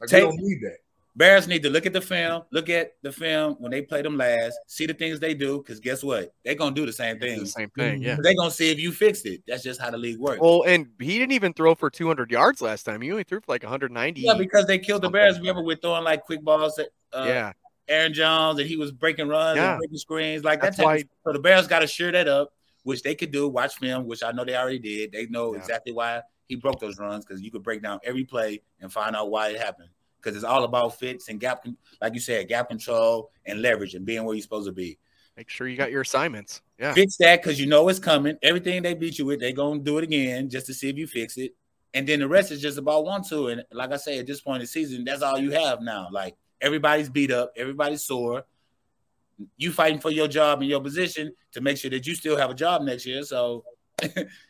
Like 0.00 0.08
Take- 0.08 0.24
we 0.24 0.30
don't 0.30 0.40
need 0.40 0.62
that. 0.62 0.78
Bears 1.14 1.46
need 1.46 1.62
to 1.62 1.68
look 1.70 1.84
at 1.84 1.92
the 1.92 2.00
film, 2.00 2.42
look 2.52 2.70
at 2.70 2.92
the 3.02 3.12
film 3.12 3.56
when 3.58 3.70
they 3.70 3.82
play 3.82 4.00
them 4.00 4.16
last, 4.16 4.58
see 4.66 4.86
the 4.86 4.94
things 4.94 5.20
they 5.20 5.34
do, 5.34 5.58
because 5.58 5.78
guess 5.78 6.02
what? 6.02 6.32
They're 6.42 6.54
gonna 6.54 6.74
do 6.74 6.86
the 6.86 6.92
same 6.92 7.18
thing. 7.18 7.38
the 7.40 7.46
same 7.46 7.68
thing, 7.70 8.02
yeah. 8.02 8.16
They're 8.22 8.34
gonna 8.34 8.50
see 8.50 8.70
if 8.70 8.78
you 8.80 8.92
fixed 8.92 9.26
it. 9.26 9.42
That's 9.46 9.62
just 9.62 9.78
how 9.78 9.90
the 9.90 9.98
league 9.98 10.18
works. 10.18 10.40
Well, 10.40 10.62
and 10.66 10.88
he 10.98 11.18
didn't 11.18 11.32
even 11.32 11.52
throw 11.52 11.74
for 11.74 11.90
200 11.90 12.30
yards 12.30 12.62
last 12.62 12.84
time. 12.84 13.02
He 13.02 13.10
only 13.10 13.24
threw 13.24 13.40
for 13.40 13.52
like 13.52 13.62
190. 13.62 14.22
yeah, 14.22 14.34
because 14.34 14.64
they 14.66 14.78
killed 14.78 15.02
the 15.02 15.10
Bears. 15.10 15.38
Remember, 15.38 15.62
we're 15.62 15.76
throwing 15.76 16.04
like 16.04 16.22
quick 16.22 16.42
balls 16.42 16.78
at 16.78 16.88
uh, 17.12 17.24
Yeah. 17.28 17.52
Aaron 17.88 18.14
Jones, 18.14 18.58
and 18.58 18.66
he 18.66 18.76
was 18.78 18.90
breaking 18.90 19.28
runs 19.28 19.58
Yeah. 19.58 19.72
and 19.72 19.78
breaking 19.80 19.98
screens. 19.98 20.44
Like 20.44 20.62
That's 20.62 20.78
that's 20.78 20.84
why. 20.86 20.94
why- 20.96 21.02
So 21.26 21.32
the 21.34 21.40
Bears 21.40 21.66
got 21.66 21.80
to 21.80 21.86
shore 21.86 22.12
that 22.12 22.26
up, 22.26 22.54
which 22.84 23.02
they 23.02 23.14
could 23.14 23.32
do. 23.32 23.48
Watch 23.48 23.74
film, 23.76 24.06
which 24.06 24.22
I 24.22 24.32
know 24.32 24.46
they 24.46 24.56
already 24.56 24.78
did. 24.78 25.12
They 25.12 25.26
know 25.26 25.52
exactly 25.52 25.92
why 25.92 26.22
he 26.48 26.56
broke 26.56 26.80
those 26.80 26.98
runs 26.98 27.26
because 27.26 27.42
you 27.42 27.50
could 27.50 27.62
break 27.62 27.82
down 27.82 28.00
every 28.02 28.24
play 28.24 28.62
and 28.80 28.90
find 28.90 29.14
out 29.14 29.30
why 29.30 29.48
it 29.50 29.58
happened. 29.60 29.90
Because 30.22 30.36
it's 30.36 30.44
all 30.44 30.64
about 30.64 30.98
fits 30.98 31.28
and 31.28 31.40
gap, 31.40 31.66
like 32.00 32.14
you 32.14 32.20
said, 32.20 32.48
gap 32.48 32.68
control 32.68 33.30
and 33.44 33.60
leverage 33.60 33.94
and 33.94 34.04
being 34.06 34.24
where 34.24 34.34
you're 34.34 34.42
supposed 34.42 34.68
to 34.68 34.72
be. 34.72 34.98
Make 35.36 35.48
sure 35.48 35.66
you 35.66 35.76
got 35.76 35.90
your 35.90 36.02
assignments. 36.02 36.60
Yeah. 36.78 36.92
Fix 36.92 37.16
that 37.16 37.42
because 37.42 37.58
you 37.58 37.66
know 37.66 37.88
it's 37.88 37.98
coming. 37.98 38.36
Everything 38.42 38.82
they 38.82 38.94
beat 38.94 39.18
you 39.18 39.24
with, 39.24 39.40
they 39.40 39.52
gonna 39.52 39.80
do 39.80 39.98
it 39.98 40.04
again 40.04 40.48
just 40.50 40.66
to 40.66 40.74
see 40.74 40.88
if 40.88 40.96
you 40.96 41.06
fix 41.06 41.38
it. 41.38 41.54
And 41.94 42.06
then 42.06 42.20
the 42.20 42.28
rest 42.28 42.50
is 42.50 42.60
just 42.60 42.78
about 42.78 43.04
one 43.04 43.22
two. 43.24 43.48
And 43.48 43.64
like 43.72 43.92
I 43.92 43.96
say, 43.96 44.18
at 44.18 44.26
this 44.26 44.40
point 44.40 44.56
in 44.56 44.62
the 44.62 44.66
season, 44.66 45.04
that's 45.04 45.22
all 45.22 45.38
you 45.38 45.50
have 45.52 45.80
now. 45.80 46.08
Like 46.10 46.36
everybody's 46.60 47.08
beat 47.08 47.30
up, 47.30 47.52
everybody's 47.56 48.04
sore. 48.04 48.44
You 49.56 49.72
fighting 49.72 50.00
for 50.00 50.10
your 50.10 50.28
job 50.28 50.60
and 50.60 50.68
your 50.68 50.80
position 50.80 51.32
to 51.52 51.60
make 51.60 51.78
sure 51.78 51.90
that 51.90 52.06
you 52.06 52.14
still 52.14 52.36
have 52.36 52.50
a 52.50 52.54
job 52.54 52.82
next 52.82 53.06
year. 53.06 53.22
So 53.22 53.64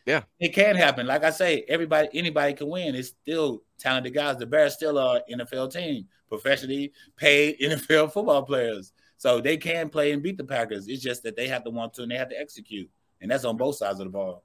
yeah, 0.05 0.23
it 0.39 0.49
can 0.49 0.75
happen. 0.75 1.07
Like 1.07 1.23
I 1.23 1.29
say, 1.29 1.65
everybody, 1.67 2.09
anybody 2.13 2.53
can 2.53 2.69
win. 2.69 2.95
It's 2.95 3.09
still 3.09 3.63
talented 3.79 4.13
guys. 4.13 4.37
The 4.37 4.45
Bears 4.45 4.73
still 4.73 4.97
are 4.97 5.21
NFL 5.31 5.71
team, 5.71 6.07
professionally 6.29 6.93
paid 7.17 7.59
NFL 7.61 8.11
football 8.11 8.43
players. 8.43 8.93
So 9.17 9.39
they 9.39 9.57
can 9.57 9.89
play 9.89 10.11
and 10.11 10.21
beat 10.21 10.37
the 10.37 10.43
Packers. 10.43 10.87
It's 10.87 11.01
just 11.01 11.23
that 11.23 11.35
they 11.35 11.47
have 11.47 11.63
to 11.63 11.69
want 11.69 11.93
to 11.93 12.03
and 12.03 12.11
they 12.11 12.17
have 12.17 12.29
to 12.29 12.39
execute. 12.39 12.89
And 13.21 13.31
that's 13.31 13.45
on 13.45 13.55
both 13.55 13.77
sides 13.77 13.99
of 13.99 14.05
the 14.05 14.11
ball. 14.11 14.43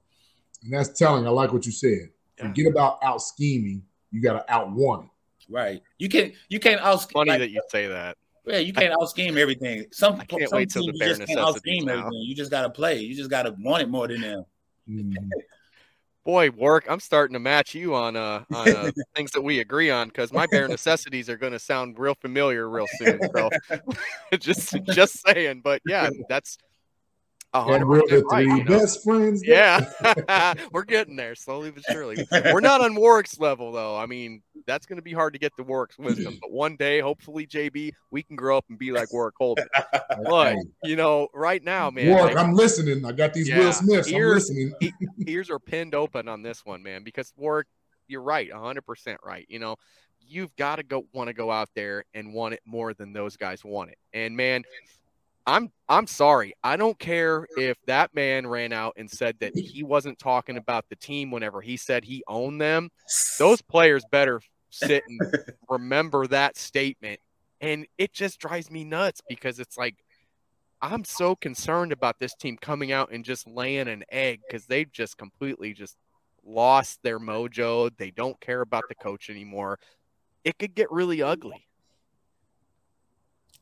And 0.63 0.73
that's 0.73 0.97
telling. 0.97 1.27
I 1.27 1.31
like 1.31 1.51
what 1.51 1.65
you 1.65 1.71
said. 1.71 2.09
Forget 2.37 2.67
about 2.67 2.99
out 3.03 3.21
scheming. 3.21 3.83
You 4.11 4.21
got 4.21 4.33
to 4.33 4.53
out 4.53 4.71
one 4.71 5.03
it. 5.03 5.09
Right. 5.49 5.81
You 5.97 6.09
can 6.09 6.33
you 6.47 6.59
can't 6.59 6.79
out 6.81 7.11
Funny 7.11 7.31
like, 7.31 7.39
that 7.39 7.49
you 7.49 7.61
say 7.69 7.87
that. 7.87 8.17
Yeah, 8.45 8.59
you 8.59 8.73
can't 8.73 8.93
out 8.93 9.09
scheme 9.09 9.37
everything. 9.37 9.85
Some 9.91 10.19
I 10.19 10.25
can't 10.25 10.49
some 10.49 10.57
wait 10.57 10.69
till 10.69 10.85
the 10.85 10.93
teams 10.93 10.99
bare 10.99 11.09
you 11.09 11.15
just 11.15 11.27
can't 11.27 11.39
out 11.39 11.57
scheme 11.57 11.89
everything. 11.89 12.11
You 12.13 12.35
just 12.35 12.51
gotta 12.51 12.69
play. 12.69 12.99
You 12.99 13.15
just 13.15 13.29
gotta 13.29 13.55
want 13.59 13.83
it 13.83 13.89
more 13.89 14.07
than 14.07 14.21
them. 14.21 14.45
Boy, 16.25 16.49
work. 16.51 16.85
I'm 16.89 16.99
starting 16.99 17.33
to 17.33 17.39
match 17.39 17.73
you 17.73 17.95
on 17.95 18.15
uh 18.15 18.43
on 18.53 18.67
uh, 18.67 18.91
things 19.15 19.31
that 19.31 19.41
we 19.41 19.59
agree 19.59 19.89
on 19.89 20.09
because 20.09 20.31
my 20.31 20.45
bare 20.45 20.67
necessities 20.67 21.29
are 21.29 21.37
going 21.37 21.53
to 21.53 21.59
sound 21.59 21.97
real 21.97 22.15
familiar 22.15 22.69
real 22.69 22.87
soon. 22.97 23.19
So 23.33 23.49
just 24.39 24.75
just 24.83 25.25
saying, 25.25 25.61
but 25.63 25.81
yeah, 25.85 26.09
that's 26.27 26.57
And 27.53 27.87
we're 27.89 27.97
the 27.97 28.03
percent 28.03 28.25
right, 28.31 28.45
three 28.45 28.57
you 28.59 28.63
know? 28.63 28.79
best 28.79 29.03
friends. 29.03 29.41
Yeah, 29.45 29.89
we're 30.71 30.83
getting 30.85 31.15
there 31.15 31.33
slowly 31.35 31.71
but 31.71 31.83
surely. 31.89 32.27
We're 32.31 32.59
not 32.59 32.81
on 32.81 32.93
Warrick's 32.95 33.39
level 33.39 33.71
though. 33.71 33.97
I 33.97 34.05
mean, 34.05 34.43
that's 34.67 34.85
going 34.85 34.97
to 34.97 35.01
be 35.01 35.13
hard 35.13 35.33
to 35.33 35.39
get 35.39 35.55
to 35.57 35.63
Warrick's 35.63 35.97
wisdom. 35.97 36.37
But 36.39 36.51
one 36.51 36.75
day, 36.75 36.99
hopefully, 36.99 37.47
JB, 37.47 37.93
we 38.11 38.21
can 38.23 38.35
grow 38.35 38.57
up 38.57 38.65
and 38.69 38.77
be 38.77 38.91
like 38.91 39.11
Warrick 39.11 39.35
Holdman. 39.39 39.67
But 40.25 40.57
you 40.83 40.95
know, 40.95 41.27
right 41.33 41.63
now, 41.63 41.89
man, 41.89 42.09
Warrick, 42.09 42.35
like- 42.35 42.43
I'm 42.45 42.53
listening. 42.53 43.05
I 43.05 43.11
got 43.13 43.33
these 43.33 43.47
Yeah, 43.47 43.59
Will 43.59 43.73
Smiths. 43.73 44.09
I'm 44.09 44.15
ears- 44.15 44.49
listening. 44.49 44.73
e- 44.81 44.91
ears 45.27 45.49
are 45.49 45.59
pinned 45.59 45.95
open 45.95 46.27
on 46.27 46.41
this 46.43 46.65
one, 46.65 46.83
man, 46.83 47.03
because 47.03 47.33
Warrick, 47.37 47.67
you're 48.07 48.21
right, 48.21 48.49
100% 48.51 49.17
right. 49.23 49.45
You 49.49 49.59
know, 49.59 49.75
you've 50.19 50.55
got 50.55 50.75
to 50.75 50.83
go 50.83 51.05
want 51.13 51.29
to 51.29 51.33
go 51.33 51.49
out 51.51 51.69
there 51.75 52.03
and 52.13 52.33
want 52.33 52.53
it 52.53 52.59
more 52.65 52.93
than 52.93 53.13
those 53.13 53.37
guys 53.37 53.63
want 53.63 53.91
it. 53.91 53.97
And 54.13 54.35
man, 54.35 54.63
I'm 55.49 55.71
I'm 55.87 56.05
sorry. 56.05 56.53
I 56.63 56.77
don't 56.77 56.97
care 56.99 57.47
if 57.57 57.77
that 57.87 58.13
man 58.13 58.45
ran 58.45 58.71
out 58.71 58.93
and 58.97 59.09
said 59.09 59.37
that 59.39 59.57
he 59.57 59.81
wasn't 59.81 60.19
talking 60.19 60.57
about 60.57 60.85
the 60.89 60.95
team 60.95 61.31
whenever 61.31 61.61
he 61.61 61.75
said 61.75 62.03
he 62.03 62.23
owned 62.27 62.61
them. 62.61 62.89
Those 63.39 63.61
players 63.61 64.03
better 64.11 64.41
sit 64.69 65.03
and 65.07 65.19
remember 65.67 66.27
that 66.27 66.55
statement. 66.55 67.19
And 67.61 67.87
it 67.97 68.13
just 68.13 68.39
drives 68.39 68.69
me 68.69 68.83
nuts 68.83 69.21
because 69.27 69.59
it's 69.59 69.75
like 69.77 69.95
I'm 70.81 71.03
so 71.03 71.35
concerned 71.35 71.91
about 71.91 72.19
this 72.19 72.35
team 72.35 72.55
coming 72.61 72.91
out 72.91 73.11
and 73.11 73.25
just 73.25 73.47
laying 73.47 73.87
an 73.87 74.03
egg 74.11 74.41
because 74.47 74.67
they've 74.67 74.91
just 74.91 75.17
completely 75.17 75.73
just 75.73 75.97
lost 76.45 76.99
their 77.01 77.19
mojo. 77.19 77.89
They 77.97 78.11
don't 78.11 78.39
care 78.39 78.61
about 78.61 78.83
the 78.87 78.95
coach 78.95 79.31
anymore. 79.31 79.79
It 80.43 80.59
could 80.59 80.75
get 80.75 80.91
really 80.91 81.23
ugly. 81.23 81.65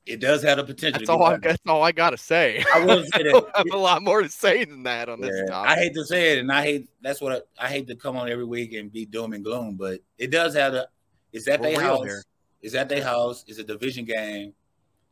It 0.07 0.19
does 0.21 0.41
have 0.43 0.57
the 0.57 0.63
potential. 0.63 0.99
That's 0.99 1.09
all. 1.09 1.23
I, 1.23 1.37
that's 1.37 1.61
all 1.67 1.83
I 1.83 1.91
gotta 1.91 2.17
say. 2.17 2.63
I 2.73 2.85
will 2.85 3.03
say 3.03 3.09
I 3.15 3.23
don't 3.23 3.55
have 3.55 3.65
a 3.71 3.77
lot 3.77 4.01
more 4.01 4.21
to 4.21 4.29
say 4.29 4.63
than 4.63 4.83
that 4.83 5.09
on 5.09 5.19
this 5.19 5.49
topic. 5.49 5.71
I 5.71 5.75
hate 5.75 5.93
to 5.95 6.05
say 6.05 6.33
it, 6.33 6.39
and 6.39 6.51
I 6.51 6.63
hate 6.63 6.89
that's 7.01 7.19
what 7.21 7.45
I, 7.59 7.65
I 7.65 7.67
hate 7.67 7.87
to 7.87 7.95
come 7.95 8.15
on 8.15 8.29
every 8.29 8.45
week 8.45 8.73
and 8.73 8.91
be 8.91 9.05
doom 9.05 9.33
and 9.33 9.43
gloom, 9.43 9.75
but 9.75 9.99
it 10.17 10.31
does 10.31 10.55
have 10.55 10.73
a. 10.73 10.87
It's 11.33 11.47
at 11.47 11.59
We're 11.59 11.71
their 11.71 11.81
house. 11.81 12.05
here. 12.05 12.23
that 12.63 12.75
at 12.75 12.89
their 12.89 13.03
house. 13.03 13.43
Is 13.47 13.59
a 13.59 13.63
division 13.63 14.05
game. 14.05 14.53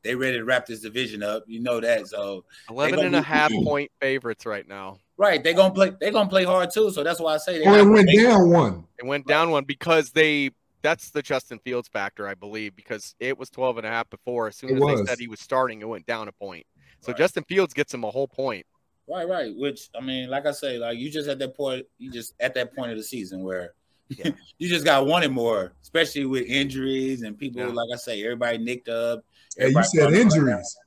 They 0.02 0.16
ready 0.16 0.38
to 0.38 0.46
wrap 0.46 0.66
this 0.68 0.82
division 0.82 1.24
up. 1.24 1.44
You 1.48 1.62
know 1.62 1.80
that. 1.82 2.08
So 2.08 2.46
they 2.70 2.76
11 2.76 3.00
and 3.00 3.16
a 3.16 3.20
be- 3.20 3.26
half 3.26 3.52
point 3.52 3.92
favorites 4.00 4.46
right 4.46 4.68
now. 4.68 5.00
Right. 5.18 5.44
They're 5.44 5.54
gonna 5.54 5.74
play. 5.74 5.92
They're 6.00 6.12
gonna 6.12 6.30
play 6.30 6.44
hard 6.46 6.72
too. 6.72 6.92
So 6.92 7.04
that's 7.04 7.20
why 7.20 7.34
I 7.34 7.38
say 7.38 7.60
they. 7.60 7.66
Oh, 7.66 7.76
it 7.76 7.86
went 7.86 8.10
down 8.16 8.50
one. 8.50 8.84
It 9.00 9.06
went 9.06 9.28
down 9.28 9.50
one 9.50 9.66
because 9.66 10.12
they 10.12 10.52
that's 10.86 11.10
the 11.10 11.24
Justin 11.24 11.58
Fields 11.58 11.88
factor, 11.88 12.28
I 12.28 12.36
believe, 12.36 12.76
because 12.76 13.16
it 13.20 13.40
was 13.40 13.50
12 13.50 13.80
and 13.80 13.88
a 13.88 13.90
half 13.90 14.08
before. 14.12 14.48
As 14.48 14.56
soon 14.56 14.70
It 14.70 14.76
as 14.76 15.00
they 15.00 15.06
said 15.06 15.20
he 15.20 15.28
was 15.28 15.40
starting, 15.40 15.82
it 15.82 15.88
went 15.88 16.06
down 16.06 16.28
a 16.28 16.32
point. 16.32 16.64
So 17.02 17.12
Justin 17.12 17.44
Fields 17.44 17.74
gets 17.74 17.92
him 17.92 18.04
a 18.04 18.12
whole 18.12 18.28
point. 18.28 18.68
Right, 19.08 19.28
right. 19.28 19.52
Which 19.56 19.90
I 20.00 20.04
mean, 20.04 20.30
like 20.30 20.46
I 20.46 20.52
say, 20.52 20.78
like 20.78 21.00
you 21.00 21.10
just 21.10 21.28
at 21.28 21.40
that 21.40 21.56
point, 21.58 21.88
you 21.98 22.12
just 22.12 22.36
at 22.40 22.54
that 22.54 22.76
point 22.76 22.92
of 22.92 22.98
the 22.98 23.04
season 23.04 23.44
where 23.44 23.74
you 24.10 24.70
just 24.70 24.86
got 24.86 25.08
wanted 25.08 25.32
more, 25.32 25.74
especially 25.82 26.26
with 26.26 26.46
injuries 26.46 27.24
and 27.24 27.38
people. 27.38 27.64
Like 27.66 27.90
I 27.92 27.98
say, 27.98 28.24
everybody 28.24 28.60
nicked 28.60 28.88
up. 28.88 29.24
Hey, 29.58 29.70
you 29.70 29.84
said 29.84 30.04
running 30.04 30.20
around. 30.20 30.34
injuries. 30.34 30.78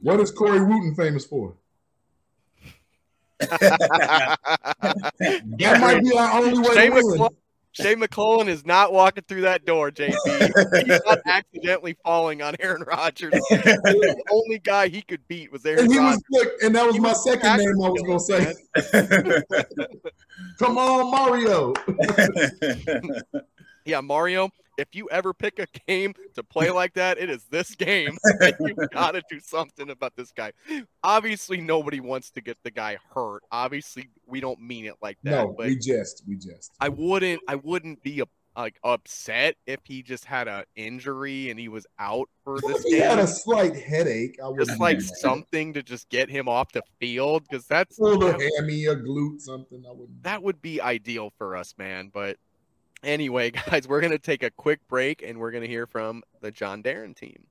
What 0.00 0.18
is 0.18 0.32
Corey 0.32 0.60
Wootton 0.60 0.96
famous 0.96 1.24
for? 1.24 1.54
that 3.38 4.38
That 4.80 5.80
might 5.80 6.02
be 6.02 6.16
our 6.16 6.42
only 6.42 6.58
way 6.58 6.74
Shea, 6.74 6.88
to 6.88 6.94
win. 6.94 7.04
McClellin, 7.04 7.36
Shea 7.72 7.94
McClellin 7.96 8.48
is 8.48 8.66
not 8.66 8.92
walking 8.92 9.24
through 9.26 9.40
that 9.42 9.64
door, 9.64 9.90
JB. 9.90 10.14
He's 10.86 11.00
not 11.06 11.18
accidentally 11.26 11.96
falling 12.04 12.42
on 12.42 12.54
Aaron 12.60 12.82
Rodgers. 12.86 13.32
the 13.32 14.24
only 14.30 14.58
guy 14.58 14.88
he 14.88 15.00
could 15.02 15.26
beat 15.26 15.50
was 15.50 15.64
Aaron 15.64 15.84
And 15.84 15.92
he 15.92 15.98
Rodgers. 15.98 16.22
was 16.30 16.44
look, 16.44 16.52
and 16.62 16.74
that 16.76 16.84
was 16.86 16.94
He 16.94 17.00
my 17.00 17.08
was 17.10 17.24
second 17.24 17.56
name 17.58 17.82
I 17.82 17.88
was 17.88 18.02
gonna 18.02 18.20
say. 18.20 18.54
Come 20.58 20.76
on, 20.78 21.10
Mario. 21.10 21.72
Yeah, 23.84 24.00
Mario, 24.00 24.50
if 24.78 24.88
you 24.92 25.08
ever 25.10 25.32
pick 25.32 25.58
a 25.58 25.66
game 25.86 26.14
to 26.34 26.42
play 26.42 26.70
like 26.70 26.94
that, 26.94 27.18
it 27.18 27.30
is 27.30 27.44
this 27.44 27.74
game. 27.74 28.16
you 28.60 28.74
got 28.92 29.12
to 29.12 29.22
do 29.28 29.40
something 29.40 29.90
about 29.90 30.14
this 30.16 30.32
guy. 30.32 30.52
Obviously, 31.02 31.60
nobody 31.60 32.00
wants 32.00 32.30
to 32.32 32.40
get 32.40 32.56
the 32.62 32.70
guy 32.70 32.98
hurt. 33.14 33.42
Obviously, 33.50 34.08
we 34.26 34.40
don't 34.40 34.60
mean 34.60 34.86
it 34.86 34.94
like 35.02 35.18
that. 35.22 35.30
no, 35.30 35.54
we 35.58 35.76
just, 35.76 36.22
we 36.26 36.36
just. 36.36 36.72
I 36.80 36.88
wouldn't 36.88 37.40
I 37.48 37.56
wouldn't 37.56 38.02
be 38.02 38.22
uh, 38.22 38.26
like 38.56 38.78
upset 38.84 39.56
if 39.66 39.80
he 39.84 40.02
just 40.02 40.24
had 40.24 40.48
an 40.48 40.64
injury 40.76 41.50
and 41.50 41.58
he 41.58 41.68
was 41.68 41.86
out 41.98 42.28
for 42.44 42.56
If 42.56 42.62
this 42.62 42.82
he 42.84 42.98
had 42.98 43.18
a 43.18 43.26
slight 43.26 43.74
headache, 43.74 44.38
I 44.42 44.48
would 44.48 44.58
Just 44.58 44.78
like 44.78 45.00
something 45.00 45.72
to 45.72 45.82
just 45.82 46.08
get 46.08 46.28
him 46.28 46.48
off 46.48 46.72
the 46.72 46.82
field 47.00 47.44
because 47.48 47.66
that's 47.66 47.98
a 47.98 48.04
hammy, 48.04 48.86
a 48.86 48.96
glute, 48.96 49.40
something. 49.40 49.82
I 49.86 49.92
wouldn't. 49.92 50.22
that 50.22 50.42
would 50.42 50.60
be 50.60 50.80
ideal 50.80 51.32
for 51.38 51.56
us, 51.56 51.74
man. 51.78 52.10
But 52.12 52.36
anyway, 53.02 53.50
guys, 53.70 53.88
we're 53.88 54.00
gonna 54.00 54.18
take 54.18 54.42
a 54.42 54.50
quick 54.50 54.80
break 54.88 55.22
and 55.22 55.38
we're 55.38 55.50
gonna 55.50 55.66
hear 55.66 55.86
from 55.86 56.22
the 56.42 56.50
John 56.50 56.82
Darren 56.82 57.16
team. 57.16 57.46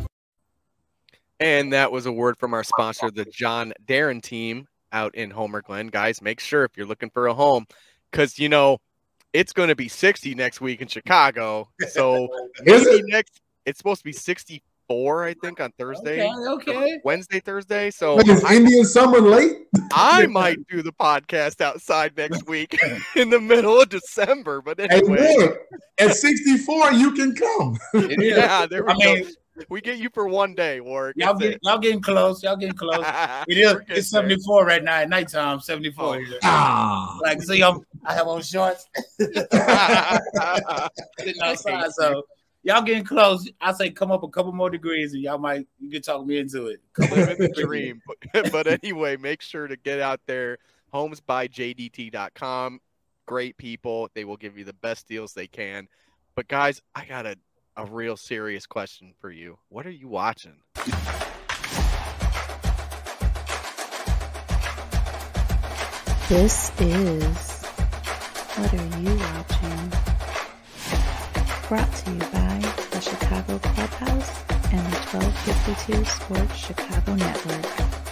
And 1.41 1.73
that 1.73 1.91
was 1.91 2.07
a 2.07 2.13
word 2.13 2.39
from 2.39 2.55
our 2.55 2.63
sponsor, 2.63 3.11
the 3.11 3.25
John 3.25 3.73
Darren 3.85 4.23
team 4.23 4.69
out 4.93 5.17
in 5.17 5.31
Homer 5.31 5.61
Glen. 5.61 5.89
Guys, 5.89 6.23
make 6.23 6.39
sure 6.39 6.63
if 6.65 6.77
you're 6.77 6.87
looking 6.87 7.11
for 7.11 7.27
a 7.27 7.35
home, 7.35 7.67
because 8.11 8.39
you 8.39 8.49
know 8.49 8.79
it's 9.33 9.53
going 9.53 9.69
to 9.69 9.75
be 9.75 9.89
60 9.89 10.37
next 10.37 10.61
week 10.61 10.81
in 10.81 10.87
Chicago. 10.87 11.69
So 11.89 12.29
maybe 12.63 13.03
next 13.09 13.41
it's 13.67 13.79
supposed 13.79 14.01
to 14.01 14.05
be 14.05 14.13
64, 14.13 15.25
I 15.25 15.35
think, 15.35 15.61
on 15.61 15.73
Thursday. 15.79 16.27
Okay, 16.27 16.71
okay. 16.73 17.01
Wednesday, 17.05 17.41
Thursday. 17.41 17.91
So 17.91 18.17
Wait, 18.17 18.29
is 18.29 18.45
I, 18.45 18.55
Indian 18.57 18.85
summer 18.85 19.21
late? 19.21 19.57
I 19.93 20.27
might 20.31 20.59
do 20.69 20.83
the 20.83 20.93
podcast 20.93 21.61
outside 21.61 22.17
next 22.17 22.47
week 22.49 22.79
in 23.17 23.31
the 23.31 23.41
middle 23.41 23.81
of 23.81 23.89
December. 23.89 24.61
But 24.63 24.79
Hey, 24.81 24.89
anyway, 24.91 25.35
look, 25.39 25.59
at 25.99 26.15
64, 26.15 26.93
you 26.93 27.13
can 27.13 27.35
come. 27.35 27.79
Yeah, 27.95 28.67
there 28.67 28.85
we 28.85 28.93
I 28.93 28.97
mean. 28.97 29.27
We 29.69 29.81
get 29.81 29.99
you 29.99 30.11
for 30.13 30.27
one 30.27 30.57
day, 30.57 30.81
Warrick. 30.81 31.15
y'all 31.17 31.35
get 31.35 31.61
y'all 31.63 31.79
getting 31.79 32.03
close. 32.03 32.43
Y'all 32.43 32.57
getting 32.57 32.75
close. 32.75 33.05
It 33.47 33.57
is. 33.57 33.73
Getting 33.73 33.97
It's 33.97 34.11
seventy 34.11 34.37
four 34.45 34.65
right 34.67 34.83
now 34.83 34.97
at 34.97 35.09
nighttime. 35.09 35.61
Seventy 35.61 35.93
four. 35.93 36.21
Ah. 36.43 37.21
Like 37.23 37.41
see, 37.41 37.63
I'm, 37.63 37.79
I 38.05 38.15
have 38.15 38.27
on 38.27 38.43
shorts 38.43 38.89
there. 39.17 39.47
sitting 41.21 41.41
outside. 41.41 41.93
So 41.93 42.25
y'all 42.65 42.83
getting 42.83 43.05
close. 43.05 43.49
I 43.61 43.73
say 43.73 43.91
come 43.91 44.11
up 44.11 44.25
a 44.25 44.29
couple 44.29 44.53
more 44.53 44.71
degrees, 44.71 45.13
and 45.13 45.23
y'all 45.23 45.39
might 45.39 45.67
you 45.79 45.91
can 45.91 46.03
talk 46.03 46.27
me 46.27 46.39
into 46.39 46.67
it. 46.67 46.81
living 46.99 47.39
the 47.39 47.49
dream. 47.49 48.03
But, 48.33 48.51
but 48.53 48.67
anyway, 48.67 49.17
make 49.17 49.43
sure 49.43 49.69
to 49.69 49.77
get 49.77 50.01
out 50.01 50.21
there. 50.27 50.59
Homesbyjdt.com. 50.93 52.81
Great 53.27 53.57
people. 53.57 54.09
They 54.15 54.25
will 54.25 54.37
give 54.37 54.59
you 54.59 54.65
the 54.65 54.73
best 54.73 55.07
deals 55.07 55.35
they 55.35 55.47
can. 55.47 55.89
But 56.35 56.49
guys, 56.49 56.83
I 56.95 57.05
got 57.05 57.27
a, 57.27 57.37
a 57.77 57.85
real 57.87 58.17
serious 58.17 58.67
question 58.67 59.15
for 59.21 59.31
you. 59.31 59.59
What 59.69 59.87
are 59.87 59.91
you 59.91 60.09
watching? 60.09 60.57
This 66.29 66.73
is 66.81 67.65
What 68.57 68.75
Are 68.75 68.99
You 68.99 69.17
Watching? 69.17 70.14
Brought 71.69 71.91
to 71.95 72.11
you 72.11 72.19
by 72.19 72.59
the 72.91 73.01
Chicago 73.01 73.59
Clubhouse 73.59 74.45
and 74.71 74.85
the 74.87 75.01
1252 75.17 76.05
Sports 76.05 76.57
Chicago 76.57 77.15
Network. 77.15 78.04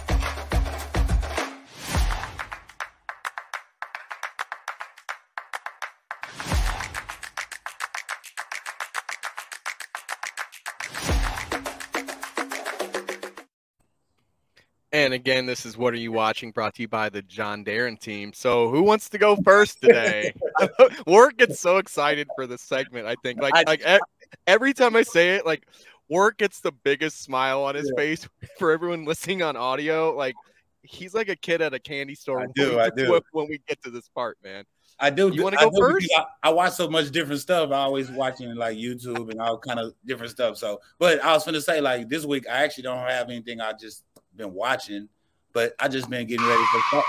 And 15.02 15.14
again, 15.14 15.46
this 15.46 15.66
is 15.66 15.76
What 15.76 15.94
Are 15.94 15.98
You 15.98 16.12
Watching? 16.12 16.52
brought 16.52 16.76
to 16.76 16.82
you 16.82 16.86
by 16.86 17.08
the 17.08 17.22
John 17.22 17.64
Darren 17.64 17.98
team. 17.98 18.32
So, 18.32 18.70
who 18.70 18.84
wants 18.84 19.08
to 19.08 19.18
go 19.18 19.34
first 19.34 19.80
today? 19.80 20.32
Work 21.08 21.38
gets 21.38 21.58
so 21.58 21.78
excited 21.78 22.28
for 22.36 22.46
this 22.46 22.62
segment. 22.62 23.08
I 23.08 23.16
think, 23.16 23.42
like, 23.42 23.52
like 23.66 23.82
e- 23.84 23.98
every 24.46 24.72
time 24.72 24.94
I 24.94 25.02
say 25.02 25.34
it, 25.34 25.44
like, 25.44 25.66
Work 26.08 26.38
gets 26.38 26.60
the 26.60 26.70
biggest 26.70 27.20
smile 27.20 27.64
on 27.64 27.74
his 27.74 27.92
face 27.96 28.28
for 28.60 28.70
everyone 28.70 29.04
listening 29.04 29.42
on 29.42 29.56
audio. 29.56 30.14
Like, 30.14 30.36
he's 30.82 31.14
like 31.14 31.28
a 31.28 31.36
kid 31.36 31.62
at 31.62 31.74
a 31.74 31.80
candy 31.80 32.14
store. 32.14 32.40
I 32.40 32.46
do, 32.54 32.78
I 32.78 32.88
do. 32.90 33.20
When 33.32 33.48
we 33.48 33.60
get 33.66 33.82
to 33.82 33.90
this 33.90 34.08
part, 34.08 34.38
man. 34.44 34.64
I 35.00 35.10
do. 35.10 35.30
You 35.34 35.42
want 35.42 35.58
to 35.58 35.68
go 35.68 35.76
first? 35.76 36.08
I, 36.16 36.24
I 36.44 36.50
watch 36.50 36.74
so 36.74 36.88
much 36.88 37.10
different 37.10 37.40
stuff. 37.40 37.72
I 37.72 37.78
always 37.78 38.08
watching 38.08 38.54
like 38.54 38.76
YouTube 38.76 39.32
and 39.32 39.40
all 39.40 39.58
kind 39.58 39.80
of 39.80 39.94
different 40.06 40.30
stuff. 40.30 40.58
So, 40.58 40.80
but 41.00 41.20
I 41.24 41.32
was 41.32 41.44
gonna 41.44 41.60
say 41.60 41.80
like 41.80 42.08
this 42.08 42.24
week 42.24 42.44
I 42.48 42.62
actually 42.62 42.84
don't 42.84 42.98
have 42.98 43.28
anything. 43.28 43.60
I 43.60 43.72
just 43.72 44.04
been 44.36 44.52
watching, 44.52 45.09
but 45.52 45.74
I 45.78 45.88
just 45.88 46.09
been 46.10 46.26
getting 46.26 46.46
ready 46.46 46.62
for. 46.90 47.02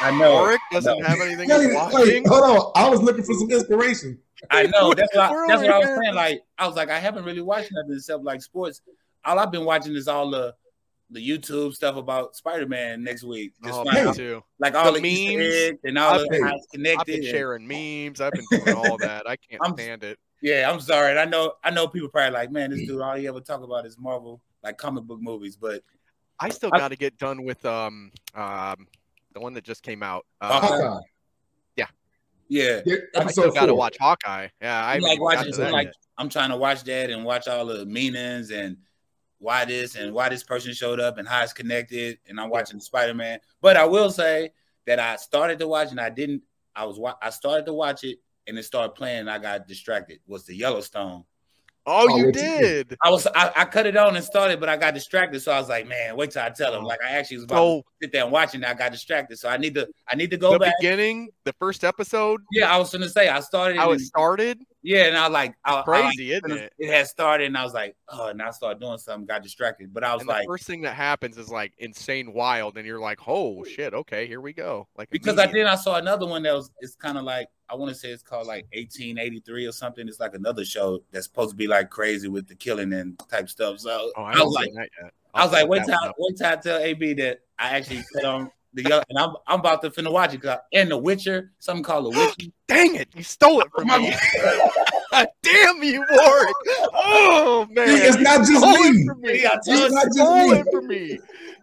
I 0.00 0.10
know. 0.18 0.32
Warrick 0.32 0.60
doesn't 0.72 0.98
No. 0.98 1.06
have 1.06 1.20
anything 1.20 1.48
Wait, 1.48 1.60
he's 1.60 1.92
wait, 1.94 2.26
hold 2.26 2.42
on. 2.42 2.72
I 2.74 2.88
was 2.88 3.00
looking 3.00 3.22
for 3.24 3.34
some 3.34 3.50
inspiration. 3.50 4.18
I 4.50 4.62
know. 4.66 4.92
That's 4.92 5.14
what 5.14 5.30
I, 5.30 5.46
that's 5.46 5.62
what 5.62 5.70
I 5.70 5.78
was 5.78 5.86
saying. 6.02 6.14
Like 6.14 6.42
I 6.58 6.66
was 6.66 6.74
like 6.76 6.90
I 6.90 6.98
haven't 6.98 7.24
really 7.24 7.40
watched 7.42 7.70
nothing 7.72 7.94
except 7.94 8.24
like 8.24 8.42
sports. 8.42 8.80
All 9.24 9.38
I've 9.38 9.52
been 9.52 9.64
watching 9.64 9.94
is 9.94 10.08
all 10.08 10.30
the 10.30 10.54
the 11.10 11.20
YouTube 11.26 11.74
stuff 11.74 11.96
about 11.96 12.34
Spider 12.34 12.66
Man 12.66 13.04
next 13.04 13.22
week. 13.22 13.52
Just 13.62 13.78
Oh, 13.78 13.84
me 13.84 14.00
out, 14.00 14.16
too. 14.16 14.42
Like 14.58 14.74
all 14.74 14.92
The 14.92 15.00
the, 15.00 15.36
memes. 15.36 15.78
and 15.84 15.96
all 15.98 16.14
I've 16.14 16.22
the 16.22 16.28
been- 16.30 16.42
how 16.42 16.54
it's 16.56 16.66
I've 16.66 16.72
connected. 16.72 17.06
been 17.06 17.14
and- 17.16 17.24
sharing 17.26 17.66
memes. 17.68 18.20
I've 18.20 18.32
been 18.32 18.44
doing 18.64 18.76
all 18.76 18.96
that. 18.98 19.28
I 19.28 19.36
can't 19.36 19.62
I'm- 19.62 19.74
stand 19.74 20.02
it. 20.02 20.18
Yeah, 20.42 20.68
I'm 20.70 20.80
sorry. 20.80 21.10
And 21.12 21.20
I 21.20 21.24
know 21.24 21.52
I 21.62 21.70
know 21.70 21.86
people 21.86 22.08
probably 22.08 22.32
like, 22.32 22.50
man, 22.50 22.70
this 22.70 22.80
dude 22.86 23.00
all 23.00 23.14
he 23.14 23.28
ever 23.28 23.40
talk 23.40 23.62
about 23.62 23.86
is 23.86 23.96
Marvel, 23.96 24.42
like 24.64 24.76
comic 24.76 25.04
book 25.04 25.20
movies. 25.22 25.56
But 25.56 25.82
I 26.40 26.48
still 26.50 26.70
got 26.70 26.88
to 26.88 26.96
get 26.96 27.16
done 27.18 27.44
with 27.44 27.64
um 27.64 28.10
um 28.34 28.86
the 29.32 29.40
one 29.40 29.52
that 29.54 29.64
just 29.64 29.82
came 29.82 30.02
out. 30.02 30.26
Uh, 30.40 30.60
Hawkeye. 30.60 31.00
Yeah. 32.48 32.82
yeah, 32.84 32.96
I 33.16 33.30
still 33.30 33.50
got 33.50 33.66
to 33.66 33.74
watch 33.74 33.96
Hawkeye. 33.98 34.48
Yeah, 34.60 34.84
I 34.84 34.94
I'm 34.94 35.00
like 35.00 35.20
watching 35.20 35.52
to 35.52 35.52
so 35.52 35.70
like 35.70 35.86
yet. 35.86 35.94
I'm 36.18 36.28
trying 36.28 36.50
to 36.50 36.56
watch 36.56 36.84
that 36.84 37.10
and 37.10 37.24
watch 37.24 37.48
all 37.48 37.66
the 37.66 37.86
meanings 37.86 38.50
and 38.50 38.76
why 39.38 39.64
this 39.64 39.96
and 39.96 40.12
why 40.12 40.28
this 40.28 40.44
person 40.44 40.72
showed 40.72 41.00
up 41.00 41.18
and 41.18 41.26
how 41.26 41.42
it's 41.42 41.52
connected. 41.52 42.18
And 42.28 42.38
I'm 42.38 42.50
watching 42.50 42.80
Spider 42.80 43.14
Man. 43.14 43.40
But 43.60 43.76
I 43.76 43.86
will 43.86 44.10
say 44.10 44.50
that 44.86 45.00
I 45.00 45.16
started 45.16 45.58
to 45.60 45.68
watch 45.68 45.90
and 45.90 46.00
I 46.00 46.10
didn't. 46.10 46.42
I 46.76 46.84
was 46.84 47.00
I 47.22 47.30
started 47.30 47.66
to 47.66 47.72
watch 47.72 48.04
it 48.04 48.18
and 48.46 48.58
it 48.58 48.64
started 48.64 48.94
playing 48.94 49.20
and 49.20 49.30
I 49.30 49.38
got 49.38 49.66
distracted. 49.66 50.20
Was 50.26 50.44
the 50.44 50.54
Yellowstone. 50.54 51.24
Oh, 51.86 52.06
Oh, 52.10 52.16
you 52.16 52.32
did? 52.32 52.88
did. 52.88 52.98
I 53.02 53.10
was 53.10 53.26
I, 53.34 53.52
I 53.56 53.64
cut 53.66 53.86
it 53.86 53.96
on 53.96 54.16
and 54.16 54.24
started, 54.24 54.58
but 54.58 54.68
I 54.70 54.76
got 54.76 54.94
distracted. 54.94 55.40
So 55.40 55.52
I 55.52 55.58
was 55.60 55.68
like, 55.68 55.86
man, 55.86 56.16
wait 56.16 56.30
till 56.30 56.42
I 56.42 56.48
tell 56.50 56.74
him. 56.74 56.84
Oh. 56.84 56.86
Like 56.86 57.00
I 57.06 57.10
actually 57.10 57.36
was 57.38 57.44
about 57.44 57.56
So- 57.56 57.76
to 57.80 57.84
sit 58.02 58.12
there 58.12 58.22
and 58.24 58.32
watching 58.32 58.62
it. 58.62 58.66
I 58.68 58.74
got 58.74 58.90
distracted. 58.92 59.38
So 59.38 59.48
I 59.48 59.56
need 59.58 59.74
to 59.74 59.86
I 60.08 60.16
need 60.16 60.30
to 60.30 60.36
go 60.38 60.52
the 60.52 60.58
back. 60.60 60.74
beginning, 60.80 61.28
the 61.44 61.52
first 61.54 61.84
episode, 61.84 62.40
Yeah, 62.52 62.74
I 62.74 62.78
was 62.78 62.90
gonna 62.90 63.08
say 63.08 63.28
I 63.28 63.40
started. 63.40 63.76
how 63.76 63.90
it 63.90 63.94
and- 63.96 64.00
started. 64.02 64.58
Yeah, 64.84 65.06
and 65.06 65.16
I 65.16 65.28
like 65.28 65.56
I, 65.64 65.72
I, 65.72 65.76
like, 65.76 65.84
Crazy, 65.86 66.32
isn't 66.32 66.52
it? 66.52 66.72
It 66.78 66.92
had 66.92 67.06
started, 67.06 67.46
and 67.46 67.56
I 67.56 67.64
was 67.64 67.72
like, 67.72 67.96
oh, 68.10 68.28
and 68.28 68.42
I 68.42 68.50
started 68.50 68.80
doing 68.80 68.98
something, 68.98 69.24
got 69.24 69.42
distracted. 69.42 69.94
But 69.94 70.04
I 70.04 70.12
was 70.12 70.20
And 70.20 70.28
like, 70.28 70.42
the 70.42 70.46
first 70.46 70.66
thing 70.66 70.82
that 70.82 70.94
happens 70.94 71.38
is 71.38 71.48
like 71.48 71.72
insane 71.78 72.34
wild, 72.34 72.76
and 72.76 72.86
you're 72.86 73.00
like, 73.00 73.18
oh 73.26 73.64
shit, 73.64 73.94
okay, 73.94 74.26
here 74.26 74.42
we 74.42 74.52
go. 74.52 74.86
Like 74.98 75.08
because 75.08 75.38
I 75.38 75.46
then 75.46 75.66
I 75.66 75.76
saw 75.76 75.96
another 75.96 76.26
one 76.26 76.42
that 76.42 76.52
was 76.52 76.70
it's 76.80 76.96
kind 76.96 77.16
of 77.16 77.24
like 77.24 77.48
I 77.70 77.76
want 77.76 77.92
to 77.92 77.94
say 77.94 78.10
it's 78.10 78.22
called 78.22 78.46
like 78.46 78.66
1883 78.74 79.66
or 79.66 79.72
something. 79.72 80.06
It's 80.06 80.20
like 80.20 80.34
another 80.34 80.66
show 80.66 81.02
that's 81.12 81.24
supposed 81.24 81.50
to 81.50 81.56
be 81.56 81.66
like 81.66 81.88
crazy 81.88 82.28
with 82.28 82.46
the 82.46 82.54
killing 82.54 82.92
and 82.92 83.18
type 83.30 83.48
stuff. 83.48 83.80
So 83.80 84.12
Oh, 84.16 84.22
I, 84.22 84.32
I, 84.32 84.42
was 84.42 84.52
like, 84.54 84.66
seen 84.66 84.74
that 84.74 84.88
yet. 85.02 85.12
I 85.32 85.44
was 85.44 85.52
like, 85.52 85.66
wait 85.66 85.78
look 85.78 85.86
till 85.86 85.94
that 85.94 86.02
I, 86.02 86.06
one 86.06 86.08
up. 86.10 86.16
wait 86.18 86.36
till 86.36 86.46
I 86.46 86.56
tell 86.56 86.78
AB 86.78 87.14
that 87.14 87.40
I 87.58 87.70
actually 87.70 88.04
put 88.12 88.24
on 88.24 88.50
the 88.74 88.82
yellow, 88.82 89.02
and 89.08 89.18
I'm 89.18 89.34
I'm 89.46 89.60
about 89.60 89.82
to 89.82 89.90
finna 89.90 90.12
watch 90.12 90.34
it 90.34 90.40
because 90.40 90.58
and 90.72 90.90
The 90.90 90.98
Witcher, 90.98 91.52
something 91.58 91.82
called 91.82 92.06
The 92.06 92.10
Witcher. 92.18 92.50
Dang 92.66 92.96
it, 92.96 93.08
you 93.14 93.22
stole 93.22 93.60
it 93.60 93.68
from 93.74 93.88
me. 93.88 94.14
Damn 95.42 95.82
you, 95.82 96.04
Warrick. 96.10 96.54
Oh 96.94 97.66
man, 97.70 97.86
It's 97.88 98.16
not 98.18 98.38
just 98.38 98.56
stole 98.58 98.74
it 98.74 98.94
me. 98.94 99.06
from 99.06 99.20
me. 99.20 99.42
Yeah, 99.42 99.50
I 99.52 99.76
told 99.78 99.92
not 99.92 100.04
just 100.06 100.16
me. 100.18 100.58
it 100.58 100.66
from 100.72 100.86
me. 100.86 101.18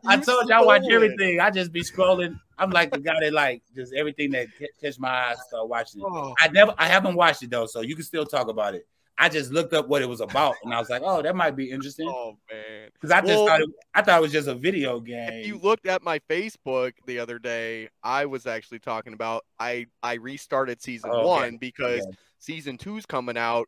I 0.06 0.16
You 0.16 0.22
told 0.22 0.50
you 0.50 0.56
I 0.56 0.62
watch 0.62 0.84
it. 0.86 0.92
everything. 0.94 1.40
I 1.40 1.50
just 1.52 1.72
be 1.72 1.82
scrolling. 1.82 2.40
I'm 2.58 2.70
like 2.72 2.92
the 2.92 3.00
guy 3.00 3.20
that 3.20 3.34
like 3.34 3.62
just 3.76 3.94
everything 3.94 4.32
that 4.32 4.48
catch 4.82 5.00
my 5.00 5.10
eyes. 5.10 5.38
Start 5.48 5.68
watching 5.68 6.02
it. 6.02 6.08
Oh. 6.10 6.34
I 6.40 6.48
never, 6.50 6.74
I 6.78 6.88
haven't 6.88 7.16
watched 7.16 7.44
it 7.44 7.50
though, 7.50 7.66
so 7.66 7.82
you 7.82 7.96
can 7.96 8.06
still 8.06 8.26
talk 8.26 8.48
about 8.48 8.76
it. 8.76 8.88
I 9.18 9.30
just 9.30 9.52
looked 9.52 9.74
up 9.74 9.88
what 9.88 10.02
it 10.02 10.10
was 10.10 10.22
about, 10.22 10.56
and 10.64 10.74
I 10.74 10.80
was 10.80 10.90
like, 10.90 11.04
oh, 11.06 11.22
that 11.22 11.36
might 11.36 11.56
be 11.56 11.70
interesting 11.70 12.08
Oh 12.10 12.38
man. 12.52 12.71
Because 12.94 13.12
I 13.12 13.22
just 13.22 13.28
Well, 13.28 13.46
thought 13.46 13.62
it, 13.62 13.70
I 13.94 14.02
thought 14.02 14.20
it 14.20 14.22
was 14.22 14.32
just 14.32 14.48
a 14.48 14.56
video 14.56 15.00
game. 15.00 15.28
If 15.28 15.48
you 15.48 15.58
looked 15.58 15.88
at 15.88 16.04
my 16.04 16.20
Facebook 16.30 16.94
the 17.06 17.20
other 17.20 17.40
day, 17.40 17.90
I 18.04 18.26
was 18.26 18.48
actually 18.48 18.80
talking 18.80 19.14
about 19.14 19.44
I 19.60 19.86
I 20.04 20.14
restarted 20.16 20.82
season 20.82 21.12
Oh, 21.12 21.26
okay. 21.26 21.48
one 21.48 21.58
because 21.58 22.00
Okay. 22.00 22.16
season 22.40 22.78
two's 22.78 23.06
coming 23.06 23.38
out 23.38 23.68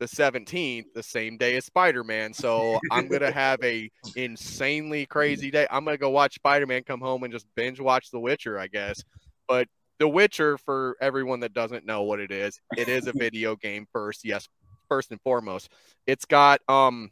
the 0.00 0.06
17th, 0.08 0.86
the 0.94 1.02
same 1.02 1.36
day 1.36 1.56
as 1.56 1.66
Spider-Man. 1.66 2.32
So 2.34 2.78
I'm 2.90 3.08
gonna 3.08 3.30
have 3.30 3.62
a 3.62 3.90
insanely 4.16 5.06
crazy 5.06 5.50
day. 5.50 5.66
I'm 5.70 5.84
gonna 5.84 5.98
go 5.98 6.10
watch 6.10 6.34
Spider-Man, 6.34 6.84
come 6.84 7.00
home 7.00 7.22
and 7.24 7.32
just 7.32 7.46
binge 7.54 7.80
watch 7.80 8.10
The 8.10 8.20
Witcher, 8.20 8.58
I 8.58 8.66
guess. 8.68 9.02
But 9.48 9.68
The 9.98 10.08
Witcher, 10.08 10.58
for 10.58 10.96
everyone 11.00 11.40
that 11.40 11.52
doesn't 11.52 11.86
know 11.86 12.02
what 12.02 12.20
it 12.20 12.30
is, 12.30 12.60
it 12.76 12.88
is 12.88 13.06
a 13.06 13.12
video 13.18 13.56
game 13.56 13.86
first. 13.92 14.24
Yes, 14.24 14.48
first 14.88 15.10
and 15.10 15.20
foremost. 15.22 15.70
It's 16.06 16.24
got 16.24 16.60
um 16.68 17.10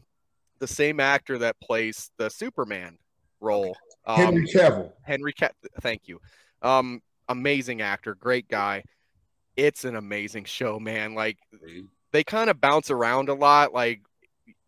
the 0.63 0.69
same 0.69 1.01
actor 1.01 1.39
that 1.39 1.61
plays 1.61 2.13
the 2.19 2.29
Superman 2.29 2.97
role. 3.41 3.77
Um, 4.07 4.17
Henry 4.17 4.47
Cavill. 4.47 4.93
Henry 5.03 5.33
Ca- 5.33 5.51
thank 5.81 6.03
you. 6.07 6.21
Um 6.63 7.03
amazing 7.29 7.81
actor, 7.83 8.15
great 8.15 8.47
guy. 8.47 8.85
It's 9.57 9.85
an 9.85 9.97
amazing 9.97 10.45
show, 10.45 10.79
man. 10.79 11.15
Like 11.15 11.39
they 12.13 12.23
kind 12.23 12.49
of 12.49 12.61
bounce 12.61 12.93
around 12.93 13.29
a 13.29 13.35
lot. 13.35 13.75
Like 13.75 14.03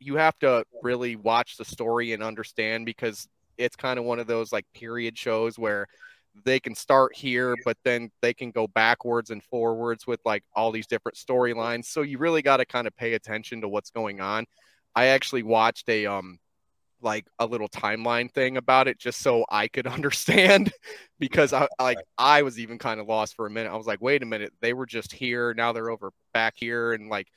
you 0.00 0.16
have 0.16 0.36
to 0.40 0.64
really 0.82 1.14
watch 1.14 1.58
the 1.58 1.64
story 1.64 2.12
and 2.12 2.24
understand 2.24 2.86
because 2.86 3.28
it's 3.56 3.76
kind 3.76 3.96
of 3.96 4.04
one 4.04 4.18
of 4.18 4.26
those 4.26 4.52
like 4.52 4.66
period 4.74 5.16
shows 5.16 5.56
where 5.56 5.86
they 6.44 6.58
can 6.58 6.74
start 6.74 7.14
here, 7.14 7.54
but 7.64 7.76
then 7.84 8.10
they 8.20 8.34
can 8.34 8.50
go 8.50 8.66
backwards 8.66 9.30
and 9.30 9.44
forwards 9.44 10.08
with 10.08 10.18
like 10.24 10.42
all 10.56 10.72
these 10.72 10.88
different 10.88 11.16
storylines. 11.16 11.84
So 11.84 12.02
you 12.02 12.18
really 12.18 12.42
got 12.42 12.56
to 12.56 12.66
kind 12.66 12.88
of 12.88 12.96
pay 12.96 13.12
attention 13.14 13.60
to 13.60 13.68
what's 13.68 13.90
going 13.90 14.20
on. 14.20 14.44
I 14.94 15.06
actually 15.06 15.42
watched 15.42 15.88
a 15.88 16.06
um 16.06 16.38
like 17.00 17.26
a 17.38 17.46
little 17.46 17.68
timeline 17.68 18.30
thing 18.32 18.56
about 18.56 18.88
it 18.88 18.98
just 18.98 19.20
so 19.20 19.44
I 19.50 19.68
could 19.68 19.86
understand 19.98 20.72
because 21.18 21.52
I 21.52 21.68
like 21.78 21.98
I 22.18 22.42
was 22.42 22.58
even 22.58 22.78
kind 22.78 22.98
of 23.00 23.06
lost 23.06 23.36
for 23.36 23.46
a 23.46 23.50
minute. 23.50 23.70
I 23.70 23.76
was 23.76 23.86
like, 23.86 24.00
wait 24.00 24.22
a 24.22 24.26
minute, 24.26 24.52
they 24.60 24.72
were 24.72 24.86
just 24.86 25.12
here, 25.12 25.54
now 25.54 25.72
they're 25.72 25.90
over 25.90 26.10
back 26.32 26.54
here 26.56 26.92
and 26.92 27.08
like 27.08 27.28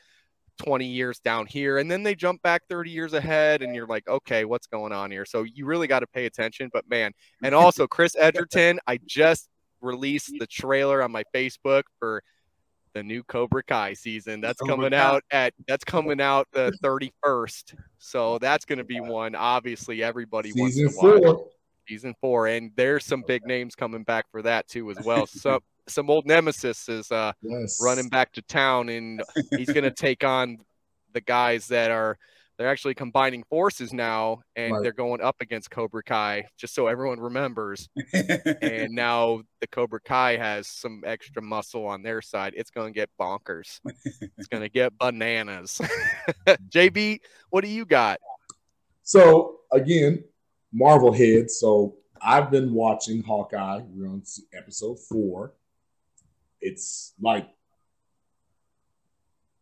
20 0.58 0.86
years 0.86 1.20
down 1.20 1.46
here. 1.46 1.78
And 1.78 1.90
then 1.90 2.04
they 2.04 2.16
jump 2.16 2.42
back 2.42 2.64
30 2.70 2.90
years 2.90 3.14
ahead 3.14 3.62
and 3.62 3.76
you're 3.76 3.86
like, 3.86 4.08
okay, 4.08 4.46
what's 4.46 4.68
going 4.68 4.92
on 4.92 5.12
here? 5.12 5.26
So 5.26 5.44
you 5.44 5.66
really 5.66 5.88
got 5.88 6.00
to 6.00 6.08
pay 6.08 6.26
attention, 6.26 6.70
but 6.74 6.90
man, 6.90 7.12
and 7.44 7.54
also 7.56 7.88
Chris 7.88 8.16
Edgerton, 8.18 8.80
I 8.88 9.00
just 9.06 9.50
released 9.82 10.34
the 10.40 10.48
trailer 10.48 11.04
on 11.04 11.12
my 11.12 11.24
Facebook 11.34 11.84
for 12.00 12.24
the 12.98 13.04
new 13.04 13.22
Cobra 13.24 13.62
Kai 13.64 13.94
season. 13.94 14.42
That's 14.42 14.60
Cobra 14.60 14.76
coming 14.76 14.92
Kai. 14.92 14.98
out 14.98 15.24
at 15.30 15.54
that's 15.68 15.84
coming 15.84 16.20
out 16.20 16.48
the 16.52 16.72
31st. 16.84 17.76
So 18.00 18.40
that's 18.40 18.66
going 18.66 18.80
to 18.80 18.84
be 18.84 19.00
one 19.00 19.36
obviously 19.36 20.02
everybody 20.04 20.52
Season 20.52 20.86
wants 20.86 21.00
to 21.00 21.08
watch. 21.08 21.24
four. 21.24 21.48
Season 21.88 22.14
4 22.20 22.48
and 22.48 22.72
there's 22.76 23.06
some 23.06 23.24
big 23.26 23.46
names 23.46 23.74
coming 23.76 24.04
back 24.04 24.26
for 24.32 24.42
that 24.42 24.68
too 24.68 24.90
as 24.92 24.98
well. 25.06 25.26
So 25.38 25.60
some 25.88 26.10
old 26.10 26.26
nemesis 26.26 26.90
is 26.90 27.12
uh 27.12 27.32
Yes. 27.42 27.80
running 27.82 28.10
back 28.10 28.34
to 28.34 28.42
town 28.42 28.90
and 28.90 29.22
he's 29.56 29.68
going 29.70 29.84
to 29.86 29.92
take 29.92 30.24
on 30.24 30.58
the 31.14 31.22
guys 31.22 31.68
that 31.68 31.92
are 31.92 32.18
they're 32.58 32.68
actually 32.70 32.96
combining 32.96 33.44
forces 33.44 33.94
now 33.94 34.40
and 34.56 34.74
Right. 34.74 34.84
they're 34.84 34.92
going 34.92 35.22
up 35.22 35.36
against 35.42 35.70
Cobra 35.70 36.02
Kai 36.04 36.46
just 36.58 36.74
so 36.74 36.88
everyone 36.88 37.20
remembers 37.20 37.88
and 38.14 38.92
now 38.94 39.42
the 39.62 39.68
Cobra 39.68 40.00
Kai 40.02 40.38
has 40.38 40.68
some 40.68 41.04
extra 41.06 41.42
muscle 41.42 41.86
on 41.86 42.02
their 42.02 42.22
side 42.22 42.54
it's 42.56 42.70
going 42.72 42.94
to 42.94 43.00
get 43.00 43.10
bonkers 43.20 43.80
it's 44.38 44.48
going 44.48 44.64
to 44.64 44.70
get 44.70 44.98
bananas 44.98 45.80
JB 46.48 47.20
what 47.50 47.64
do 47.64 47.70
you 47.70 47.86
got 47.86 48.20
So 49.04 49.60
again, 49.72 50.24
Marvel 50.74 51.14
head. 51.14 51.50
So 51.50 51.96
I've 52.22 52.52
been 52.52 52.74
watching 52.74 53.24
Hawkeye. 53.24 53.82
We're 53.88 54.10
on 54.10 54.22
episode 54.54 55.00
four. 55.00 55.54
It's 56.60 57.14
like 57.22 57.48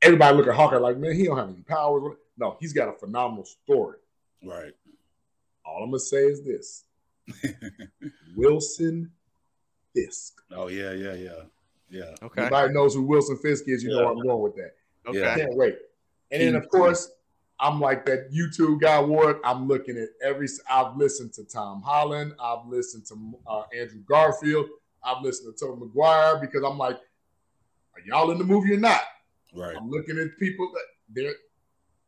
everybody 0.01 0.35
look 0.37 0.47
at 0.47 0.55
Hawkeye 0.55 0.77
like, 0.77 0.97
man, 0.97 1.15
he 1.15 1.25
don't 1.25 1.37
have 1.37 1.49
any 1.49 1.61
powers. 1.61 2.15
No, 2.37 2.57
he's 2.59 2.73
got 2.73 2.89
a 2.89 2.93
phenomenal 2.93 3.45
story. 3.45 3.97
right. 4.43 4.73
All 5.65 5.83
I'm 5.83 5.89
gonna 5.89 5.99
say 5.99 6.25
is 6.25 6.43
this: 6.43 6.83
Wilson 8.35 9.11
Fisk. 9.95 10.41
Oh 10.51 10.67
yeah, 10.67 10.91
yeah, 10.91 11.13
yeah, 11.13 11.31
yeah. 11.89 12.03
okay 12.21 12.41
Everybody 12.43 12.73
knows 12.73 12.93
who 12.93 13.03
Wilson 13.03 13.37
Fisk 13.37 13.63
is. 13.67 13.83
You 13.83 13.89
know 13.89 13.95
Yeah. 13.99 14.03
where 14.03 14.11
I'm 14.13 14.21
going 14.23 14.41
with 14.43 14.55
that. 14.55 14.75
okay 15.07 15.19
Yeah. 15.19 15.35
Can't 15.35 15.55
wait. 15.55 15.77
And 16.31 16.41
then 16.41 16.55
of 16.55 16.69
course, 16.69 17.11
I'm 17.59 17.79
like 17.79 18.05
that 18.05 18.31
YouTube 18.31 18.81
guy 18.81 18.99
Ward. 18.99 19.37
I'm 19.43 19.67
looking 19.67 19.97
at 19.97 20.09
every. 20.21 20.47
I've 20.69 20.95
listened 20.97 21.33
to 21.33 21.43
Tom 21.45 21.81
Holland. 21.81 22.33
I've 22.39 22.65
listened 22.67 23.05
to 23.07 23.39
uh, 23.47 23.63
Andrew 23.75 24.01
Garfield. 24.07 24.67
I've 25.03 25.23
listened 25.23 25.55
to 25.55 25.65
Tobey 25.65 25.79
Maguire 25.85 26.39
because 26.41 26.63
I'm 26.63 26.77
like, 26.77 26.97
are 26.97 28.01
y'all 28.05 28.31
in 28.31 28.37
the 28.37 28.43
movie 28.43 28.73
or 28.73 28.79
not? 28.79 29.01
Right. 29.53 29.75
I'm 29.77 29.89
looking 29.89 30.19
at 30.19 30.37
people 30.37 30.69
that 30.73 30.83
they're. 31.09 31.33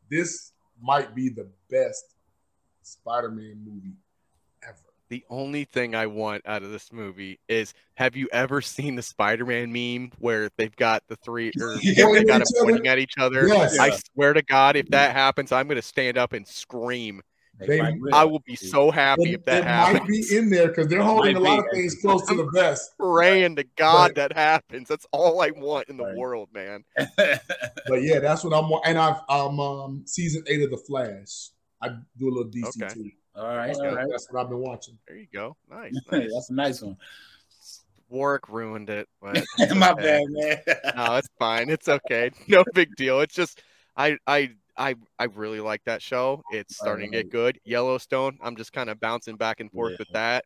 This 0.09 0.53
might 0.81 1.15
be 1.15 1.29
the 1.29 1.47
best 1.69 2.15
Spider-Man 2.83 3.63
movie 3.65 3.95
ever. 4.63 4.77
The 5.09 5.23
only 5.29 5.65
thing 5.65 5.95
I 5.95 6.07
want 6.07 6.43
out 6.45 6.63
of 6.63 6.71
this 6.71 6.91
movie 6.91 7.39
is 7.47 7.73
have 7.95 8.15
you 8.15 8.27
ever 8.31 8.61
seen 8.61 8.95
the 8.95 9.01
Spider-Man 9.01 9.71
meme 9.71 10.11
where 10.19 10.49
they've 10.57 10.75
got 10.75 11.03
the 11.07 11.15
three 11.17 11.51
or 11.61 11.77
they 11.77 12.23
got 12.23 12.39
them 12.39 12.47
pointing 12.61 12.87
at 12.87 12.99
each 12.99 13.17
other? 13.17 13.47
Yes. 13.47 13.79
I 13.79 13.91
swear 14.13 14.33
to 14.33 14.41
God, 14.41 14.75
if 14.75 14.87
that 14.89 15.13
happens, 15.13 15.51
I'm 15.51 15.67
gonna 15.67 15.81
stand 15.81 16.17
up 16.17 16.33
and 16.33 16.47
scream. 16.47 17.21
They 17.59 17.81
might 17.81 17.95
I 18.13 18.23
will 18.23 18.41
be 18.45 18.55
so 18.55 18.91
happy 18.91 19.33
if 19.33 19.45
that 19.45 19.59
it 19.59 19.63
happens. 19.63 19.99
might 20.01 20.07
be 20.07 20.35
in 20.37 20.49
there 20.49 20.67
because 20.67 20.87
they're 20.87 21.01
holding 21.01 21.35
a 21.35 21.39
lot 21.39 21.57
be. 21.57 21.59
of 21.59 21.65
things 21.73 21.95
close 22.01 22.25
to 22.27 22.35
the 22.35 22.49
vest. 22.51 22.91
Praying 22.99 23.55
to 23.55 23.63
God 23.75 24.15
that 24.15 24.33
happens. 24.33 24.87
That's 24.87 25.07
all 25.11 25.41
I 25.41 25.51
want 25.51 25.89
in 25.89 25.97
the 25.97 26.13
world, 26.15 26.49
man. 26.53 26.83
But 27.87 28.01
yeah, 28.03 28.19
that's 28.19 28.43
what 28.43 28.53
I'm. 28.53 28.69
And 28.85 28.97
I've 28.97 29.21
um, 29.29 29.59
um 29.59 30.03
season 30.05 30.43
eight 30.47 30.61
of 30.61 30.69
The 30.71 30.77
Flash. 30.77 31.49
I 31.81 31.89
do 32.17 32.27
a 32.27 32.31
little 32.31 32.51
DC 32.51 32.81
Okay. 32.83 32.93
too. 32.93 33.11
All 33.35 33.45
right, 33.55 33.67
That's, 33.67 33.79
all 33.79 33.95
right. 33.95 34.07
that's 34.09 34.27
what 34.31 34.41
I've 34.43 34.49
been 34.49 34.59
watching. 34.59 34.97
There 35.07 35.15
you 35.17 35.27
go. 35.31 35.55
Nice. 35.69 35.93
Nice. 36.11 36.29
That's 36.33 36.49
a 36.49 36.53
nice 36.53 36.81
one. 36.81 36.97
Warrick 38.09 38.49
ruined 38.49 38.89
it. 38.89 39.07
But 39.21 39.43
My 39.75 39.91
okay. 39.91 40.01
bad, 40.01 40.23
man. 40.29 40.57
no, 40.95 41.15
it's 41.15 41.29
fine. 41.37 41.69
It's 41.69 41.87
okay. 41.87 42.31
No 42.47 42.63
big 42.73 42.95
deal. 42.95 43.19
It's 43.21 43.35
just 43.35 43.61
I 43.95 44.17
I 44.25 44.51
I 44.77 44.95
I 45.17 45.25
really 45.25 45.59
like 45.59 45.83
that 45.85 46.01
show. 46.01 46.43
It's 46.51 46.75
starting 46.75 47.11
to 47.11 47.17
get 47.23 47.31
good. 47.31 47.59
Yellowstone. 47.65 48.37
I'm 48.41 48.55
just 48.55 48.73
kind 48.73 48.89
of 48.89 48.99
bouncing 48.99 49.35
back 49.35 49.59
and 49.59 49.71
forth 49.71 49.97
with 49.99 50.09
that. 50.13 50.45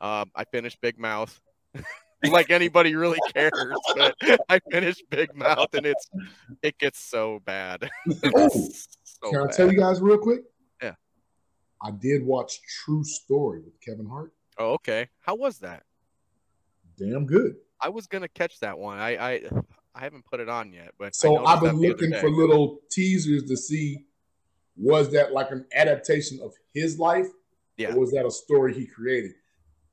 Um, 0.00 0.30
I 0.34 0.44
finished 0.44 0.80
Big 0.80 0.98
Mouth. 0.98 1.40
like 2.30 2.50
anybody 2.50 2.94
really 2.94 3.18
cares, 3.34 3.52
but 3.96 4.14
I 4.48 4.60
finished 4.70 5.04
Big 5.10 5.34
Mouth 5.34 5.72
and 5.74 5.86
it's 5.86 6.08
it 6.62 6.78
gets 6.78 7.00
so 7.00 7.40
bad. 7.44 7.88
Oh, 8.34 8.48
so 9.04 9.30
can 9.30 9.40
I 9.40 9.46
bad. 9.46 9.52
tell 9.54 9.72
you 9.72 9.78
guys 9.78 10.00
real 10.00 10.18
quick? 10.18 10.40
Yeah. 10.82 10.94
I 11.80 11.92
did 11.92 12.24
watch 12.24 12.60
True 12.84 13.04
Story 13.04 13.60
with 13.60 13.80
Kevin 13.80 14.06
Hart. 14.06 14.32
Oh, 14.58 14.72
okay. 14.72 15.08
How 15.20 15.36
was 15.36 15.58
that? 15.60 15.84
Damn 16.98 17.24
good. 17.26 17.54
I 17.80 17.88
was 17.88 18.06
gonna 18.06 18.28
catch 18.28 18.58
that 18.60 18.78
one. 18.78 18.98
I 18.98 19.16
I 19.16 19.42
I 19.94 20.00
haven't 20.00 20.24
put 20.24 20.40
it 20.40 20.48
on 20.48 20.72
yet, 20.72 20.90
but 20.98 21.14
So 21.14 21.44
I've 21.44 21.60
been 21.60 21.76
that 21.76 21.80
the 21.80 21.88
other 21.92 22.04
looking 22.08 22.14
for 22.20 22.30
little 22.30 22.80
teasers 22.90 23.44
to 23.44 23.56
see 23.56 24.06
was 24.76 25.10
that 25.12 25.32
like 25.32 25.50
an 25.50 25.66
adaptation 25.74 26.40
of 26.42 26.54
his 26.72 26.98
life? 26.98 27.26
Yeah. 27.76 27.94
Or 27.94 28.00
was 28.00 28.12
that 28.12 28.24
a 28.24 28.30
story 28.30 28.74
he 28.74 28.86
created? 28.86 29.32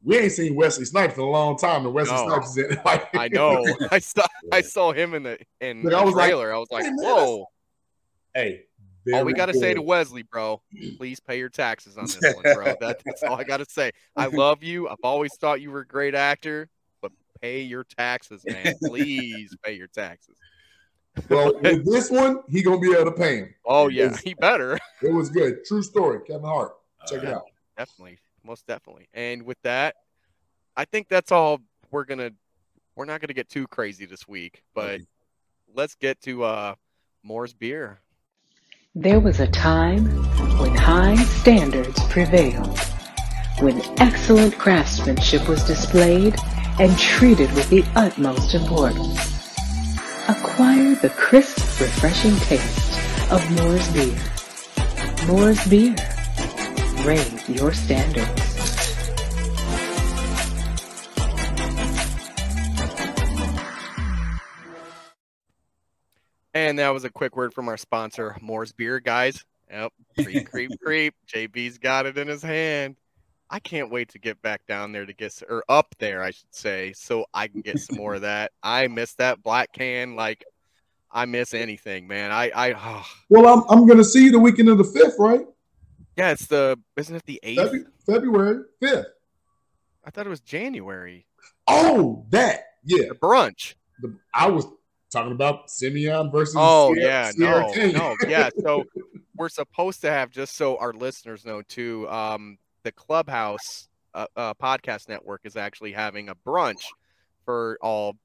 We 0.01 0.17
ain't 0.17 0.31
seen 0.31 0.55
Wesley 0.55 0.85
Snipes 0.85 1.17
in 1.17 1.23
a 1.23 1.29
long 1.29 1.57
time, 1.57 1.85
and 1.85 1.93
Wesley 1.93 2.15
No. 2.15 2.27
Snipes 2.27 2.49
is 2.51 2.57
in. 2.57 2.81
Like, 2.85 3.09
I 3.13 3.27
know. 3.27 3.65
I 3.91 3.99
saw 3.99 4.25
I 4.51 4.61
saw 4.61 4.93
him 4.93 5.13
in 5.13 5.23
the 5.23 5.37
in 5.59 5.83
Look, 5.83 5.91
the 5.91 5.97
I 5.97 6.03
was 6.03 6.15
like. 6.15 6.33
I 6.33 6.57
was 6.57 6.71
like, 6.71 6.85
"Hey, 6.85 6.91
man, 6.91 6.97
whoa. 6.99 7.45
Hey, 8.33 8.63
all 9.13 9.25
we 9.25 9.33
gotta 9.33 9.53
say 9.53 9.73
to. 9.73 9.81
Wesley, 9.81 10.23
bro, 10.23 10.61
please 10.97 11.19
pay 11.19 11.37
your 11.37 11.49
taxes 11.49 11.97
on 11.97 12.05
this 12.05 12.35
one, 12.35 12.43
bro. 12.43 12.65
That, 12.79 13.01
that's 13.05 13.23
all 13.23 13.35
I 13.35 13.43
gotta 13.43 13.65
say. 13.67 13.91
I 14.15 14.27
love 14.27 14.63
you. 14.63 14.87
I've 14.87 14.97
always 15.03 15.35
thought 15.35 15.61
you 15.61 15.71
were 15.71 15.81
a 15.81 15.87
great 15.87 16.15
actor, 16.15 16.69
but 16.69 16.78
pay 17.41 17.61
your 17.61 17.83
taxes, 17.83 18.43
man. 18.45 18.73
Please 18.83 19.55
pay 19.63 19.73
your 19.73 19.87
taxes. 19.87 20.37
Well, 21.29 21.53
with 21.61 21.85
this 21.85 22.09
one, 22.11 22.39
he 22.49 22.61
gonna 22.61 22.79
be 22.79 22.93
able 22.93 23.05
to 23.05 23.17
pay 23.17 23.37
him. 23.39 23.53
Oh 23.65 23.87
It 23.87 23.93
yeah, 23.93 24.07
was- 24.09 24.19
he 24.19 24.33
better. 24.33 24.77
It 25.01 25.13
was 25.13 25.29
good. 25.29 25.63
True 25.65 25.81
story. 25.81 26.19
Kevin 26.27 26.43
Hart. 26.43 26.73
Check 27.07 27.23
it 27.23 27.29
out. 27.29 27.45
Definitely, 27.77 28.19
most 28.43 28.67
definitely. 28.67 29.07
And 29.13 29.43
with 29.43 29.57
that, 29.63 29.95
I 30.75 30.83
think 30.85 31.07
that's 31.07 31.31
all 31.31 31.61
we're 31.91 32.03
gonna. 32.03 32.31
We're 32.97 33.05
not 33.05 33.21
gonna 33.21 33.33
get 33.33 33.47
too 33.47 33.65
crazy 33.67 34.05
this 34.05 34.27
week, 34.27 34.61
but 34.75 34.99
let's 35.73 35.95
get 35.95 36.19
to 36.23 36.43
uh 36.43 36.75
Moore's 37.23 37.53
beer. 37.53 38.01
There 38.93 39.21
was 39.21 39.39
a 39.39 39.47
time 39.47 40.05
when 40.59 40.75
high 40.75 41.15
standards 41.15 41.97
prevailed, 42.09 42.77
when 43.61 43.81
excellent 44.01 44.57
craftsmanship 44.57 45.47
was 45.47 45.63
displayed 45.63 46.35
and 46.79 46.97
treated 46.97 47.51
with 47.53 47.69
the 47.69 47.83
utmost 47.95 48.55
importance. 48.55 49.19
Acquire 50.29 50.95
the 50.95 51.09
crisp, 51.09 51.57
refreshing 51.81 52.35
taste 52.37 53.31
of 53.31 53.51
Moore's 53.51 53.91
beer. 53.93 55.27
Moore's 55.27 55.67
beer. 55.67 55.95
Raise 57.05 57.49
your 57.49 57.73
standards. 57.73 58.49
And 66.53 66.79
that 66.79 66.89
was 66.89 67.03
a 67.03 67.09
quick 67.09 67.35
word 67.35 67.53
from 67.53 67.67
our 67.67 67.77
sponsor, 67.77 68.37
Moore's 68.41 68.71
Beer, 68.71 68.99
guys. 68.99 69.45
Yep, 69.69 69.93
creep, 70.15 70.49
creep, 70.49 70.71
creep. 70.81 71.13
JB's 71.27 71.77
got 71.77 72.05
it 72.05 72.17
in 72.17 72.27
his 72.27 72.41
hand. 72.41 72.95
I 73.49 73.59
can't 73.59 73.91
wait 73.91 74.09
to 74.09 74.19
get 74.19 74.41
back 74.41 74.65
down 74.67 74.91
there 74.91 75.05
to 75.05 75.13
get, 75.13 75.41
or 75.49 75.63
up 75.69 75.95
there, 75.97 76.21
I 76.21 76.31
should 76.31 76.53
say, 76.53 76.93
so 76.93 77.25
I 77.33 77.47
can 77.47 77.61
get 77.61 77.79
some 77.79 77.97
more 77.97 78.15
of 78.15 78.21
that. 78.23 78.51
I 78.61 78.87
miss 78.87 79.15
that 79.15 79.41
black 79.41 79.73
can 79.73 80.15
like 80.15 80.45
I 81.11 81.25
miss 81.25 81.53
anything, 81.53 82.07
man. 82.07 82.31
I, 82.31 82.51
I, 82.55 82.73
oh. 82.77 83.05
Well, 83.29 83.47
I'm 83.47 83.63
I'm 83.69 83.87
gonna 83.87 84.03
see 84.03 84.25
you 84.25 84.31
the 84.31 84.39
weekend 84.39 84.69
of 84.69 84.77
the 84.77 84.83
fifth, 84.83 85.15
right? 85.17 85.41
yeah, 86.15 86.31
it's 86.31 86.47
the, 86.47 86.77
isn't 86.97 87.15
it 87.15 87.25
the 87.25 87.39
eighth? 87.43 87.59
Febu- 87.59 87.85
February 88.05 88.63
fifth. 88.79 89.07
I 90.05 90.11
thought 90.11 90.25
it 90.25 90.29
was 90.29 90.41
January. 90.41 91.25
Oh, 91.67 92.25
that 92.29 92.63
yeah. 92.83 93.07
The 93.09 93.15
brunch. 93.15 93.75
The, 94.01 94.17
I 94.33 94.47
was 94.47 94.65
talking 95.11 95.31
about 95.31 95.69
Simeon 95.71 96.29
versus. 96.31 96.55
Oh 96.57 96.93
Sierra- 96.93 97.09
yeah, 97.09 97.31
Sierra 97.31 97.91
no, 97.91 97.91
no, 97.91 98.15
yeah. 98.27 98.49
So 98.61 98.83
we're 99.35 99.49
supposed 99.49 100.01
to 100.01 100.11
have 100.11 100.29
just 100.29 100.55
so 100.55 100.77
our 100.77 100.93
listeners 100.93 101.45
know 101.45 101.61
too. 101.61 102.07
Um, 102.09 102.57
the 102.83 102.91
Clubhouse 102.91 103.87
uh, 104.13 104.27
uh, 104.35 104.53
podcast 104.55 105.09
network 105.09 105.41
is 105.43 105.55
actually 105.55 105.91
having 105.91 106.29
a 106.29 106.35
brunch 106.35 106.83
for 107.45 107.77
all 107.81 108.15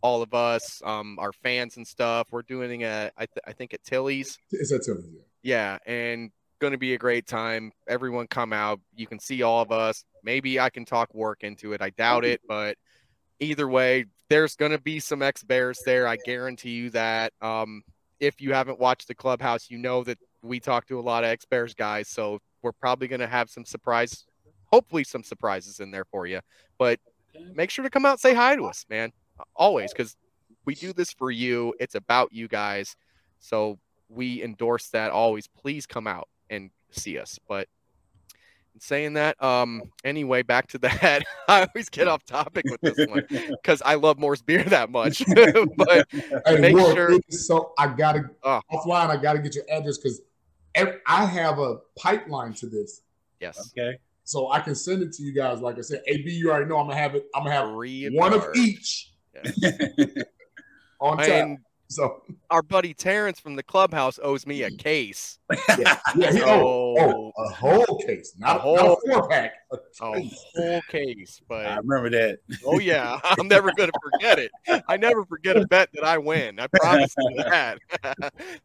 all 0.00 0.22
of 0.22 0.32
us, 0.32 0.80
um, 0.84 1.18
our 1.18 1.32
fans 1.32 1.76
and 1.76 1.86
stuff. 1.86 2.28
We're 2.30 2.42
doing 2.42 2.84
a, 2.84 3.10
I, 3.16 3.26
th- 3.26 3.42
I 3.44 3.52
think 3.52 3.74
at 3.74 3.82
Tilly's. 3.82 4.38
It's 4.52 4.70
at 4.72 4.82
Tilly's. 4.82 5.08
Yeah. 5.12 5.20
Yeah, 5.42 5.78
and 5.86 6.30
going 6.60 6.70
to 6.70 6.78
be 6.78 6.94
a 6.94 6.98
great 6.98 7.26
time. 7.26 7.72
Everyone 7.88 8.28
come 8.28 8.52
out. 8.52 8.80
You 8.94 9.08
can 9.08 9.18
see 9.18 9.42
all 9.42 9.60
of 9.60 9.72
us. 9.72 10.04
Maybe 10.22 10.60
I 10.60 10.70
can 10.70 10.84
talk 10.84 11.12
work 11.12 11.42
into 11.42 11.72
it. 11.72 11.82
I 11.82 11.90
doubt 11.90 12.24
it, 12.24 12.40
but 12.46 12.76
either 13.40 13.68
way, 13.68 14.06
there's 14.28 14.54
going 14.54 14.70
to 14.70 14.80
be 14.80 15.00
some 15.00 15.20
ex 15.20 15.42
Bears 15.42 15.80
there. 15.84 16.06
I 16.06 16.16
guarantee 16.16 16.70
you 16.70 16.90
that. 16.90 17.32
Um, 17.42 17.82
if 18.20 18.40
you 18.40 18.52
haven't 18.52 18.78
watched 18.78 19.08
the 19.08 19.16
clubhouse, 19.16 19.68
you 19.68 19.78
know 19.78 20.04
that 20.04 20.18
we 20.42 20.60
talk 20.60 20.86
to 20.86 21.00
a 21.00 21.02
lot 21.02 21.24
of 21.24 21.30
ex 21.30 21.44
Bears 21.44 21.74
guys. 21.74 22.08
So 22.08 22.38
we're 22.62 22.72
probably 22.72 23.08
going 23.08 23.20
to 23.20 23.26
have 23.26 23.50
some 23.50 23.64
surprise, 23.64 24.26
hopefully, 24.66 25.04
some 25.04 25.22
surprises 25.22 25.80
in 25.80 25.90
there 25.90 26.04
for 26.04 26.26
you. 26.26 26.40
But 26.78 27.00
make 27.54 27.70
sure 27.70 27.82
to 27.82 27.90
come 27.90 28.06
out 28.06 28.20
say 28.20 28.34
hi 28.34 28.56
to 28.56 28.64
us, 28.64 28.84
man. 28.88 29.12
Always, 29.56 29.92
because 29.92 30.16
we 30.64 30.74
do 30.74 30.92
this 30.92 31.12
for 31.12 31.30
you. 31.30 31.74
It's 31.80 31.94
about 31.94 32.32
you 32.32 32.48
guys. 32.48 32.96
So 33.40 33.78
we 34.08 34.42
endorse 34.42 34.88
that 34.90 35.10
always. 35.10 35.48
Please 35.48 35.86
come 35.86 36.06
out 36.06 36.28
and 36.50 36.70
see 36.90 37.18
us. 37.18 37.38
But 37.48 37.68
saying 38.78 39.14
that, 39.14 39.42
um, 39.42 39.82
anyway, 40.04 40.42
back 40.42 40.68
to 40.68 40.78
that. 40.78 41.24
I 41.48 41.66
always 41.66 41.88
get 41.88 42.08
off 42.08 42.24
topic 42.24 42.64
with 42.70 42.80
this 42.80 43.06
one 43.08 43.26
because 43.28 43.82
I 43.84 43.94
love 43.94 44.18
Moore's 44.18 44.42
beer 44.42 44.64
that 44.64 44.90
much. 44.90 45.22
but 45.76 46.06
Hey, 46.46 46.58
make 46.58 46.76
sure. 46.76 47.18
so 47.30 47.72
I 47.78 47.88
gotta 47.88 48.30
offline. 48.44 49.08
I 49.08 49.16
gotta 49.16 49.38
get 49.38 49.54
your 49.54 49.64
address 49.70 49.98
because 49.98 50.20
I 50.76 51.24
have 51.26 51.58
a 51.58 51.78
pipeline 51.98 52.54
to 52.54 52.66
this. 52.66 53.02
Yes. 53.40 53.72
Okay. 53.76 53.98
So 54.24 54.50
I 54.50 54.60
can 54.60 54.74
send 54.74 55.02
it 55.02 55.12
to 55.14 55.22
you 55.22 55.32
guys. 55.32 55.60
Like 55.60 55.78
I 55.78 55.80
said, 55.80 56.02
AB, 56.06 56.30
you 56.30 56.50
already 56.50 56.66
know 56.66 56.78
I'm 56.78 56.86
gonna 56.86 56.98
have 56.98 57.14
it. 57.14 57.26
I'm 57.34 57.44
gonna 57.44 57.54
have 57.54 57.74
Free 57.74 58.08
one 58.14 58.32
of 58.32 58.42
charge. 58.42 58.56
each 58.56 59.12
on 61.00 61.18
tap. 61.18 61.58
And 61.98 62.10
So 62.12 62.22
our 62.50 62.62
buddy 62.62 62.94
Terrence 62.94 63.38
from 63.40 63.56
the 63.56 63.62
clubhouse 63.62 64.18
owes 64.22 64.46
me 64.46 64.62
a 64.62 64.70
case. 64.76 65.38
yeah, 65.78 65.98
yeah, 66.16 66.32
he, 66.32 66.42
oh, 66.42 66.94
oh, 66.98 67.32
a 67.44 67.48
whole 67.50 67.98
case, 68.06 68.34
not, 68.38 68.50
A 68.50 68.54
not 68.54 68.60
whole- 68.62 68.92
a 69.06 69.10
four 69.12 69.28
pack. 69.28 69.52
A 69.72 69.76
a 70.04 70.30
whole 70.56 70.80
case. 70.90 71.40
But 71.48 71.66
I 71.66 71.76
remember 71.76 72.10
that. 72.10 72.38
oh 72.66 72.78
yeah, 72.78 73.18
I'm 73.24 73.48
never 73.48 73.72
gonna 73.76 73.92
forget 74.02 74.38
it. 74.38 74.50
I 74.88 74.96
never 74.96 75.24
forget 75.24 75.56
a 75.56 75.66
bet 75.66 75.88
that 75.94 76.04
I 76.04 76.18
win. 76.18 76.58
I 76.60 76.66
promise 76.66 77.14
you 77.18 77.42
that. 77.44 77.78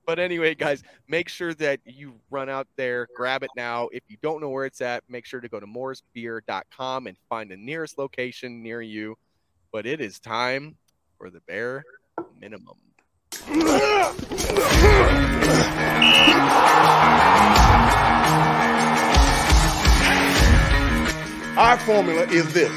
but 0.05 0.19
anyway, 0.19 0.53
guys, 0.55 0.83
make 1.07 1.29
sure 1.29 1.53
that 1.55 1.79
you 1.85 2.13
run 2.29 2.49
out 2.49 2.67
there, 2.75 3.07
grab 3.15 3.43
it 3.43 3.49
now. 3.55 3.87
If 3.93 4.03
you 4.09 4.17
don't 4.21 4.41
know 4.41 4.49
where 4.49 4.65
it's 4.65 4.81
at, 4.81 5.03
make 5.09 5.25
sure 5.25 5.39
to 5.39 5.47
go 5.49 5.59
to 5.59 5.65
mooresbeer.com 5.67 7.07
and 7.07 7.17
find 7.29 7.49
the 7.51 7.57
nearest 7.57 7.97
location 7.97 8.61
near 8.63 8.81
you. 8.81 9.15
But 9.71 9.85
it 9.85 10.01
is 10.01 10.19
time 10.19 10.77
for 11.17 11.29
the 11.29 11.39
bare 11.47 11.83
minimum. 12.39 12.75
Our 13.49 13.55
formula 21.85 22.23
is 22.23 22.53
this. 22.53 22.69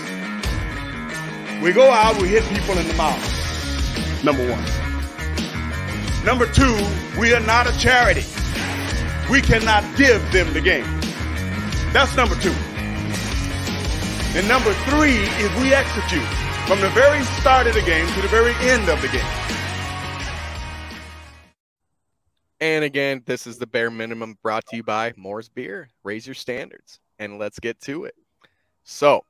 We 1.61 1.73
go 1.73 1.91
out, 1.91 2.23
we 2.23 2.29
hit 2.29 2.45
people 2.45 2.79
in 2.79 2.87
the 2.87 2.95
mouth. 2.95 3.19
Number 4.23 4.49
one. 4.49 4.65
Number 6.25 6.47
two, 6.47 6.79
we 7.19 7.35
are 7.35 7.41
not 7.41 7.67
a 7.67 7.77
charity. 7.77 8.25
We 9.29 9.41
cannot 9.41 9.83
give 9.97 10.23
them 10.31 10.53
the 10.53 10.61
game. 10.61 10.87
That's 11.93 12.15
number 12.15 12.37
two. 12.37 12.55
And 14.39 14.47
number 14.47 14.73
three 14.89 15.19
is 15.19 15.51
we 15.61 15.75
execute 15.75 16.23
from 16.69 16.81
the 16.81 16.91
very 16.91 17.25
start 17.41 17.67
of 17.67 17.75
the 17.75 17.83
game 17.83 18.07
to 18.15 18.23
the 18.23 18.29
very 18.29 18.55
end 18.71 18.89
of 18.89 19.03
the 19.03 19.09
game. 19.09 19.60
And 22.61 22.85
again, 22.85 23.23
this 23.25 23.47
is 23.47 23.57
the 23.57 23.67
bare 23.67 23.91
minimum 23.91 24.37
brought 24.43 24.67
to 24.67 24.77
you 24.77 24.83
by 24.83 25.15
Moore's 25.17 25.49
Beer. 25.49 25.89
Raise 26.05 26.27
your 26.27 26.35
standards 26.35 27.01
and 27.19 27.39
let's 27.39 27.59
get 27.59 27.81
to 27.83 28.05
it. 28.05 28.15
So, 28.85 29.25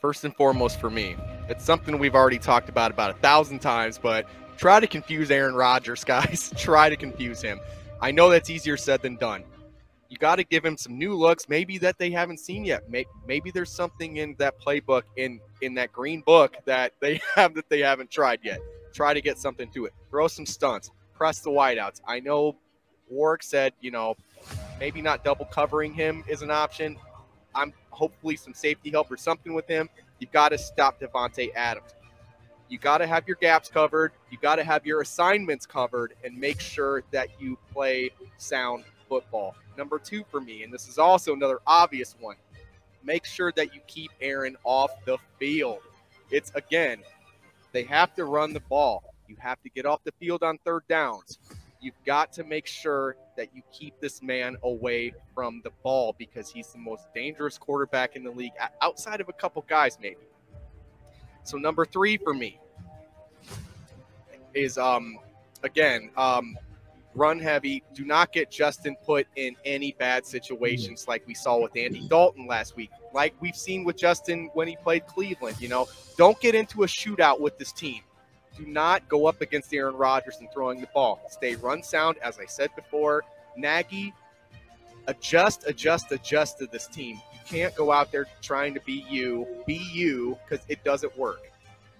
first 0.00 0.24
and 0.24 0.34
foremost 0.36 0.78
for 0.78 0.90
me, 0.90 1.16
it's 1.48 1.64
something 1.64 1.98
we've 1.98 2.14
already 2.14 2.38
talked 2.38 2.68
about 2.68 2.90
about 2.90 3.10
a 3.10 3.14
thousand 3.14 3.60
times, 3.60 3.98
but 3.98 4.26
try 4.58 4.80
to 4.80 4.86
confuse 4.86 5.30
Aaron 5.30 5.54
Rodgers, 5.54 6.04
guys. 6.04 6.52
try 6.56 6.90
to 6.90 6.96
confuse 6.96 7.40
him. 7.40 7.58
I 8.02 8.10
know 8.10 8.28
that's 8.28 8.50
easier 8.50 8.76
said 8.76 9.00
than 9.00 9.16
done. 9.16 9.42
You 10.10 10.18
got 10.18 10.36
to 10.36 10.44
give 10.44 10.64
him 10.64 10.76
some 10.76 10.98
new 10.98 11.14
looks, 11.14 11.48
maybe 11.48 11.78
that 11.78 11.98
they 11.98 12.10
haven't 12.10 12.38
seen 12.38 12.64
yet. 12.64 12.84
Maybe 13.26 13.50
there's 13.50 13.72
something 13.72 14.18
in 14.18 14.36
that 14.38 14.60
playbook 14.60 15.02
in 15.16 15.40
in 15.62 15.74
that 15.74 15.92
green 15.92 16.20
book 16.20 16.56
that 16.66 16.92
they 17.00 17.20
have 17.34 17.54
that 17.54 17.68
they 17.70 17.80
haven't 17.80 18.10
tried 18.10 18.40
yet. 18.44 18.60
Try 18.92 19.14
to 19.14 19.20
get 19.20 19.38
something 19.38 19.70
to 19.72 19.86
it. 19.86 19.94
Throw 20.10 20.28
some 20.28 20.46
stunts. 20.46 20.90
Press 21.16 21.40
the 21.40 21.50
wideouts. 21.50 22.00
I 22.06 22.20
know 22.20 22.56
Warrick 23.08 23.42
said, 23.42 23.72
you 23.80 23.90
know, 23.90 24.16
maybe 24.78 25.00
not 25.00 25.24
double 25.24 25.46
covering 25.46 25.94
him 25.94 26.24
is 26.28 26.42
an 26.42 26.50
option. 26.50 26.96
I'm 27.54 27.72
hopefully 27.90 28.36
some 28.36 28.52
safety 28.52 28.90
help 28.90 29.10
or 29.10 29.16
something 29.16 29.54
with 29.54 29.66
him. 29.66 29.88
You've 30.18 30.32
got 30.32 30.50
to 30.50 30.58
stop 30.58 31.00
Davante 31.00 31.54
Adams. 31.54 31.94
You 32.68 32.78
got 32.78 32.98
to 32.98 33.06
have 33.06 33.26
your 33.26 33.36
gaps 33.36 33.68
covered. 33.68 34.12
You 34.30 34.38
got 34.38 34.56
to 34.56 34.64
have 34.64 34.84
your 34.84 35.00
assignments 35.00 35.66
covered 35.66 36.14
and 36.24 36.36
make 36.36 36.60
sure 36.60 37.04
that 37.12 37.28
you 37.40 37.56
play 37.72 38.10
sound 38.38 38.84
football. 39.08 39.54
Number 39.78 39.98
two 39.98 40.24
for 40.30 40.40
me, 40.40 40.64
and 40.64 40.72
this 40.72 40.88
is 40.88 40.98
also 40.98 41.32
another 41.32 41.60
obvious 41.66 42.16
one, 42.18 42.36
make 43.04 43.24
sure 43.24 43.52
that 43.52 43.74
you 43.74 43.80
keep 43.86 44.10
Aaron 44.20 44.56
off 44.64 44.90
the 45.04 45.16
field. 45.38 45.78
It's 46.30 46.50
again, 46.54 46.98
they 47.72 47.84
have 47.84 48.14
to 48.16 48.24
run 48.24 48.52
the 48.52 48.60
ball. 48.60 49.14
You 49.28 49.36
have 49.38 49.60
to 49.62 49.70
get 49.70 49.86
off 49.86 50.02
the 50.04 50.12
field 50.18 50.42
on 50.42 50.58
third 50.64 50.82
downs. 50.88 51.38
You've 51.80 52.02
got 52.04 52.32
to 52.34 52.44
make 52.44 52.66
sure 52.66 53.16
that 53.36 53.54
you 53.54 53.62
keep 53.72 54.00
this 54.00 54.22
man 54.22 54.56
away 54.62 55.12
from 55.34 55.60
the 55.62 55.70
ball 55.82 56.14
because 56.18 56.50
he's 56.50 56.68
the 56.72 56.78
most 56.78 57.12
dangerous 57.14 57.58
quarterback 57.58 58.16
in 58.16 58.24
the 58.24 58.30
league 58.30 58.52
outside 58.80 59.20
of 59.20 59.28
a 59.28 59.32
couple 59.32 59.64
guys, 59.68 59.98
maybe. 60.00 60.26
So 61.44 61.58
number 61.58 61.84
three 61.84 62.16
for 62.16 62.34
me 62.34 62.58
is 64.54 64.78
um 64.78 65.18
again 65.62 66.10
um 66.16 66.56
run 67.14 67.38
heavy. 67.38 67.82
Do 67.94 68.04
not 68.04 68.32
get 68.32 68.50
Justin 68.50 68.96
put 69.04 69.26
in 69.36 69.54
any 69.64 69.92
bad 69.92 70.26
situations 70.26 71.06
like 71.08 71.26
we 71.26 71.34
saw 71.34 71.58
with 71.58 71.76
Andy 71.76 72.06
Dalton 72.08 72.46
last 72.46 72.76
week, 72.76 72.90
like 73.14 73.34
we've 73.40 73.56
seen 73.56 73.84
with 73.84 73.96
Justin 73.96 74.50
when 74.54 74.66
he 74.66 74.76
played 74.76 75.06
Cleveland. 75.06 75.60
You 75.60 75.68
know, 75.68 75.88
don't 76.16 76.38
get 76.40 76.54
into 76.54 76.82
a 76.82 76.86
shootout 76.86 77.40
with 77.40 77.58
this 77.58 77.72
team 77.72 78.02
do 78.56 78.66
not 78.66 79.08
go 79.08 79.26
up 79.26 79.40
against 79.40 79.72
Aaron 79.72 79.96
Rodgers 79.96 80.38
and 80.40 80.50
throwing 80.52 80.80
the 80.80 80.88
ball. 80.88 81.20
Stay 81.30 81.56
run 81.56 81.82
sound, 81.82 82.16
as 82.18 82.38
I 82.38 82.46
said 82.46 82.70
before. 82.74 83.24
Nagy, 83.56 84.12
adjust, 85.06 85.64
adjust, 85.66 86.12
adjust 86.12 86.58
to 86.58 86.66
this 86.66 86.86
team. 86.86 87.20
You 87.32 87.40
can't 87.46 87.74
go 87.74 87.92
out 87.92 88.12
there 88.12 88.26
trying 88.42 88.74
to 88.74 88.80
be 88.80 89.04
you, 89.08 89.46
be 89.66 89.86
you, 89.92 90.38
because 90.48 90.64
it 90.68 90.82
doesn't 90.84 91.16
work. 91.16 91.50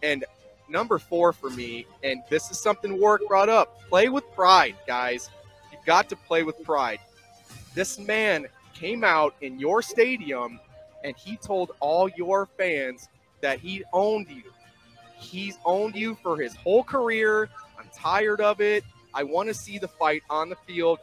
And 0.03 0.25
number 0.69 0.99
four 0.99 1.33
for 1.33 1.51
me, 1.51 1.87
and 2.03 2.23
this 2.29 2.51
is 2.51 2.59
something 2.59 3.01
Warrick 3.01 3.27
brought 3.29 3.49
up 3.49 3.81
play 3.89 4.09
with 4.09 4.25
pride, 4.35 4.77
guys. 4.87 5.31
You've 5.73 5.85
got 5.85 6.09
to 6.09 6.17
play 6.17 6.43
with 6.43 6.63
pride. 6.63 7.01
This 7.75 7.99
man 7.99 8.47
came 8.75 9.05
out 9.05 9.35
in 9.41 9.59
your 9.59 9.83
stadium 9.83 10.61
and 11.05 11.17
he 11.17 11.37
told 11.37 11.73
all 11.81 12.09
your 12.11 12.47
fans 12.59 13.09
that 13.41 13.61
he 13.61 13.85
owned 13.93 14.29
you 14.29 14.43
He's 15.19 15.59
owned 15.65 15.97
you 15.97 16.15
for 16.23 16.37
his 16.37 16.55
whole 16.55 16.85
career. 16.85 17.49
I'm 17.79 17.89
tired 17.95 18.41
of 18.41 18.61
it. 18.61 18.85
I 19.15 19.23
want 19.23 19.49
to 19.49 19.55
see 19.55 19.79
the 19.79 19.89
fight 19.89 20.23
on 20.29 20.49
the 20.49 20.57
field. 20.57 20.99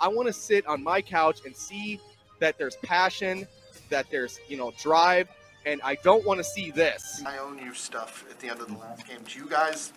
I 0.00 0.08
want 0.08 0.28
to 0.28 0.32
sit 0.32 0.66
on 0.66 0.82
my 0.82 1.00
couch 1.00 1.40
and 1.44 1.54
see 1.56 2.00
that 2.38 2.58
there's 2.58 2.76
passion, 2.76 3.46
that 3.88 4.06
there's, 4.10 4.38
you 4.48 4.56
know, 4.56 4.72
drive, 4.78 5.28
and 5.66 5.80
I 5.82 5.96
don't 5.96 6.24
want 6.24 6.38
to 6.38 6.44
see 6.44 6.70
this. 6.70 7.22
I 7.26 7.38
own 7.38 7.58
you 7.58 7.74
stuff 7.74 8.24
at 8.30 8.38
the 8.40 8.48
end 8.48 8.60
of 8.60 8.68
the 8.68 8.76
last 8.78 9.06
game. 9.06 9.18
Do 9.26 9.38
you 9.38 9.46
guys 9.46 9.92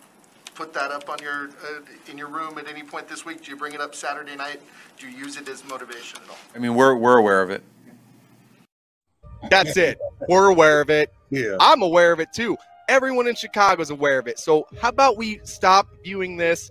put 0.56 0.74
that 0.74 0.91
up 0.91 1.10
on 1.10 1.20
your 1.22 1.49
uh, 1.49 2.11
in 2.11 2.18
your 2.18 2.28
room 2.28 2.57
at 2.57 2.68
any 2.68 2.84
point 2.84 3.07
this 3.07 3.26
week? 3.26 3.44
Do 3.44 3.52
you 3.52 3.57
bring 3.57 3.74
it 3.74 3.82
up 3.82 3.95
Saturday 3.95 4.36
night? 4.36 4.61
Do 4.98 5.10
you 5.10 5.18
use 5.18 5.38
it 5.38 5.48
as 5.48 5.65
motivation 5.65 6.20
at 6.24 6.30
all? 6.30 6.38
I 6.56 6.60
mean, 6.60 6.76
we're 6.76 6.95
we're 6.95 7.18
aware 7.18 7.41
of 7.41 7.49
it. 7.49 7.64
That's 9.49 9.78
it. 9.78 9.99
We're 10.28 10.48
aware 10.48 10.82
of 10.82 10.90
it. 10.90 11.14
Yeah. 11.30 11.57
I'm 11.60 11.82
aware 11.82 12.14
of 12.14 12.20
it 12.20 12.32
too 12.34 12.57
everyone 12.94 13.26
in 13.26 13.34
Chicago 13.34 13.82
is 13.82 13.90
aware 13.90 14.20
of 14.20 14.28
it. 14.28 14.38
So 14.38 14.68
how 14.80 14.90
about 14.90 15.18
we 15.18 15.40
stop 15.44 15.88
viewing 16.03 16.38
this 16.38 16.70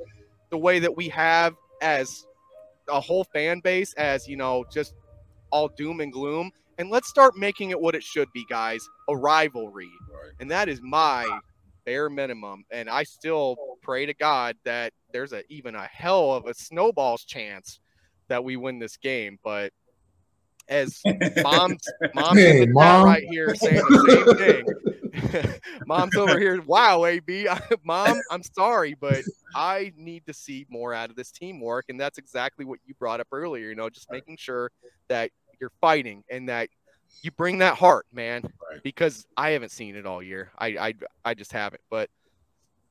the 0.50 0.56
way 0.56 0.78
that 0.78 0.96
we 0.96 1.08
have 1.08 1.56
as 1.80 2.24
a 2.88 3.00
whole 3.00 3.24
fan 3.24 3.58
base 3.58 3.92
as, 3.94 4.28
you 4.28 4.36
know, 4.36 4.64
just 4.72 4.94
all 5.50 5.66
doom 5.66 6.00
and 6.00 6.12
gloom 6.12 6.52
and 6.78 6.90
let's 6.90 7.08
start 7.08 7.36
making 7.36 7.70
it 7.70 7.80
what 7.80 7.96
it 7.96 8.04
should 8.04 8.28
be, 8.32 8.46
guys, 8.48 8.88
a 9.08 9.16
rivalry. 9.16 9.90
Right. 10.12 10.32
And 10.38 10.48
that 10.52 10.68
is 10.68 10.80
my 10.80 11.26
bare 11.84 12.08
minimum 12.08 12.64
and 12.70 12.88
I 12.88 13.02
still 13.02 13.56
pray 13.82 14.06
to 14.06 14.14
God 14.14 14.56
that 14.64 14.92
there's 15.12 15.32
a 15.32 15.42
even 15.52 15.74
a 15.74 15.86
hell 15.86 16.34
of 16.34 16.46
a 16.46 16.54
snowball's 16.54 17.24
chance 17.24 17.80
that 18.28 18.44
we 18.44 18.56
win 18.56 18.78
this 18.78 18.96
game, 18.96 19.40
but 19.42 19.72
as 20.68 21.00
mom's 21.42 21.82
mom's 22.14 22.38
hey, 22.38 22.60
in 22.62 22.68
the 22.68 22.72
mom. 22.72 23.06
right 23.06 23.24
here 23.28 23.56
saying 23.56 23.82
the 23.88 24.24
same 24.24 24.36
thing. 24.36 25.01
Mom's 25.86 26.16
over 26.16 26.38
here. 26.38 26.60
Wow, 26.62 27.04
AB, 27.04 27.46
mom, 27.84 28.20
I'm 28.30 28.42
sorry, 28.42 28.94
but 28.94 29.22
I 29.54 29.92
need 29.96 30.26
to 30.26 30.34
see 30.34 30.66
more 30.68 30.94
out 30.94 31.10
of 31.10 31.16
this 31.16 31.30
teamwork, 31.30 31.86
and 31.88 32.00
that's 32.00 32.18
exactly 32.18 32.64
what 32.64 32.78
you 32.86 32.94
brought 32.94 33.20
up 33.20 33.28
earlier. 33.32 33.68
You 33.68 33.74
know, 33.74 33.90
just 33.90 34.10
making 34.10 34.36
sure 34.36 34.70
that 35.08 35.30
you're 35.60 35.72
fighting 35.80 36.24
and 36.30 36.48
that 36.48 36.68
you 37.22 37.30
bring 37.30 37.58
that 37.58 37.76
heart, 37.76 38.06
man. 38.12 38.42
Right. 38.42 38.82
Because 38.82 39.26
I 39.36 39.50
haven't 39.50 39.70
seen 39.70 39.96
it 39.96 40.06
all 40.06 40.22
year. 40.22 40.50
I, 40.58 40.66
I, 40.66 40.94
I 41.24 41.34
just 41.34 41.52
haven't. 41.52 41.82
But 41.90 42.08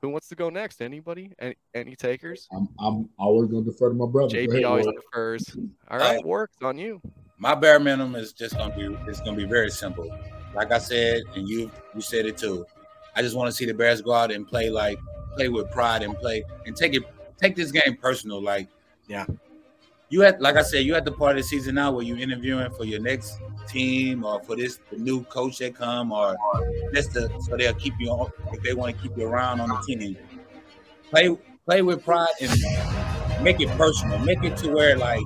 who 0.02 0.10
wants 0.10 0.30
to 0.30 0.35
go 0.35 0.49
next? 0.49 0.81
Anybody? 0.81 1.31
Any, 1.39 1.56
any 1.73 1.95
takers? 1.95 2.48
I'm, 2.56 2.68
I'm 2.80 3.10
always 3.18 3.49
going 3.49 3.65
to 3.65 3.72
defer 3.72 3.89
to 3.89 3.95
my 3.95 4.06
brother. 4.06 4.35
JB 4.35 4.52
ahead, 4.52 4.64
always 4.64 4.85
defers. 4.88 5.56
All 5.89 5.98
right, 5.98 6.19
uh, 6.19 6.22
works 6.23 6.57
on 6.61 6.77
you. 6.77 7.02
My 7.38 7.56
bare 7.56 7.80
minimum 7.80 8.15
is 8.15 8.34
just 8.34 8.56
going 8.56 8.72
to 8.72 8.77
be 8.77 9.10
it's 9.10 9.19
going 9.22 9.35
to 9.35 9.43
be 9.43 9.49
very 9.49 9.72
simple 9.72 10.11
like 10.53 10.72
I 10.72 10.78
said, 10.78 11.23
and 11.36 11.48
you 11.48 11.72
you 11.95 12.02
said 12.02 12.26
it 12.26 12.38
too. 12.38 12.65
I 13.15 13.22
just 13.22 13.36
want 13.36 13.49
to 13.49 13.56
see 13.56 13.65
the 13.65 13.73
Bears 13.73 14.02
go 14.02 14.14
out 14.14 14.32
and 14.32 14.48
play 14.48 14.69
like 14.69 14.99
play 15.36 15.49
with 15.49 15.72
pride 15.72 16.03
and 16.03 16.15
play 16.18 16.44
and 16.65 16.76
take 16.76 16.94
it 16.94 17.03
take 17.38 17.56
this 17.56 17.72
game 17.72 17.98
personal. 18.02 18.41
Like, 18.41 18.68
yeah, 19.07 19.26
you 20.10 20.22
had 20.22 20.41
like 20.41 20.56
I 20.57 20.61
said, 20.61 20.86
you 20.86 20.95
at 20.95 21.06
the 21.06 21.11
part 21.11 21.32
of 21.32 21.38
the 21.38 21.44
season 21.44 21.76
now 21.76 21.91
where 21.91 22.03
you 22.03 22.18
interviewing 22.18 22.69
for 22.72 22.84
your 22.86 22.99
next 22.99 23.40
team 23.68 24.23
or 24.26 24.41
for 24.44 24.56
this 24.56 24.80
new 24.98 25.23
coach 25.26 25.60
that 25.60 25.76
come 25.76 26.11
or 26.11 26.36
just 26.94 27.14
to, 27.14 27.30
so 27.41 27.56
they'll 27.57 27.73
keep 27.76 27.94
you 27.99 28.10
on 28.10 28.32
if 28.53 28.61
they 28.61 28.73
want 28.73 28.95
to 28.95 29.02
keep 29.02 29.18
you 29.18 29.26
around 29.26 29.61
on 29.61 29.69
the 29.69 29.78
team. 29.86 30.18
Play 31.10 31.38
play 31.65 31.82
with 31.82 32.03
pride 32.03 32.28
and 32.41 32.52
make 33.44 33.60
it 33.61 33.69
personal. 33.78 34.19
Make 34.19 34.44
it 34.44 34.57
to 34.57 34.69
where 34.72 34.98
like 34.98 35.22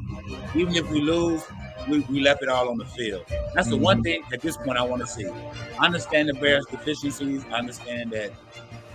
even 0.56 0.76
if 0.76 0.89
we 0.89 1.02
lose, 1.02 1.43
we, 1.87 1.99
we 2.01 2.21
left 2.21 2.41
it 2.41 2.49
all 2.49 2.69
on 2.69 2.77
the 2.77 2.85
field. 2.85 3.25
That's 3.53 3.69
the 3.69 3.75
mm-hmm. 3.75 3.83
one 3.83 4.03
thing 4.03 4.23
at 4.33 4.41
this 4.41 4.57
point 4.57 4.77
I 4.77 4.83
want 4.83 5.01
to 5.01 5.07
see. 5.07 5.27
I 5.27 5.85
understand 5.85 6.29
the 6.29 6.33
Bears' 6.33 6.65
deficiencies. 6.69 7.45
I 7.51 7.57
understand 7.57 8.11
that 8.11 8.31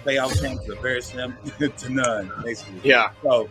playoff 0.04 0.40
chances 0.40 0.68
are 0.68 0.80
very 0.80 1.02
slim 1.02 1.34
to 1.58 1.88
none, 1.88 2.30
basically. 2.42 2.80
Yeah. 2.82 3.10
So 3.22 3.48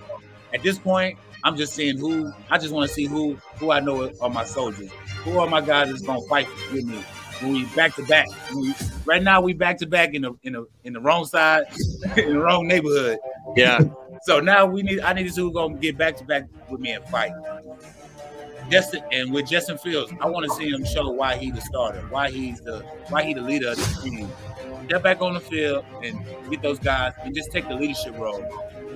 at 0.54 0.64
this 0.64 0.80
point, 0.80 1.18
I'm 1.44 1.56
just 1.56 1.74
seeing 1.74 1.98
who. 1.98 2.32
I 2.50 2.58
just 2.58 2.74
want 2.74 2.88
to 2.88 2.94
see 2.94 3.06
who 3.06 3.36
who 3.58 3.72
I 3.72 3.80
know 3.80 4.12
are 4.22 4.30
my 4.30 4.44
soldiers. 4.44 4.92
Who 5.24 5.40
are 5.40 5.48
my 5.48 5.62
guys 5.62 5.90
that's 5.90 6.02
gonna 6.02 6.22
fight 6.28 6.48
with 6.72 6.86
me 6.86 7.02
when 7.42 7.54
we 7.54 7.66
back 7.76 7.96
to 7.96 8.04
back. 8.04 8.28
We, 8.54 8.74
right 9.06 9.24
now, 9.24 9.42
we 9.42 9.54
back 9.54 9.78
to 9.80 9.88
back 9.88 10.14
in 10.14 10.24
the 10.24 10.34
in 10.44 10.54
the 10.54 10.68
in 10.84 10.94
the 10.94 11.00
wrong 11.00 11.26
side, 11.26 11.64
in 12.18 12.34
the 12.34 12.40
wrong 12.40 12.68
neighborhood. 12.68 13.20
Yeah. 13.56 13.80
so 14.24 14.40
now 14.40 14.66
we 14.66 14.84
need. 14.84 15.00
I 15.02 15.14
need 15.14 15.24
to 15.24 15.32
see 15.32 15.42
who's 15.42 15.54
gonna 15.54 15.78
get 15.78 15.98
back 15.98 16.18
to 16.18 16.24
back 16.24 16.44
with 16.70 16.82
me 16.82 16.92
and 16.92 17.06
fight. 17.06 17.32
Justin 18.70 19.04
and 19.12 19.34
with 19.34 19.48
Justin 19.48 19.78
Fields, 19.78 20.14
I 20.22 20.28
want 20.28 20.46
to 20.46 20.56
see 20.56 20.70
him 20.70 20.86
show 20.86 21.10
why 21.10 21.36
he's 21.38 21.54
the 21.54 21.62
starter, 21.62 22.02
why 22.10 22.30
he's 22.30 22.62
the 22.62 22.80
why 23.10 23.24
he 23.24 23.34
the 23.34 23.42
leader 23.42 23.70
of 23.70 23.78
the 23.78 24.02
team. 24.02 24.30
Get 24.88 25.04
back 25.04 25.22
on 25.22 25.34
the 25.34 25.40
field 25.40 25.86
and 26.04 26.24
get 26.50 26.62
those 26.62 26.80
guys 26.80 27.14
and 27.24 27.36
just 27.36 27.52
take 27.52 27.68
the 27.68 27.76
leadership 27.76 28.18
role. 28.18 28.44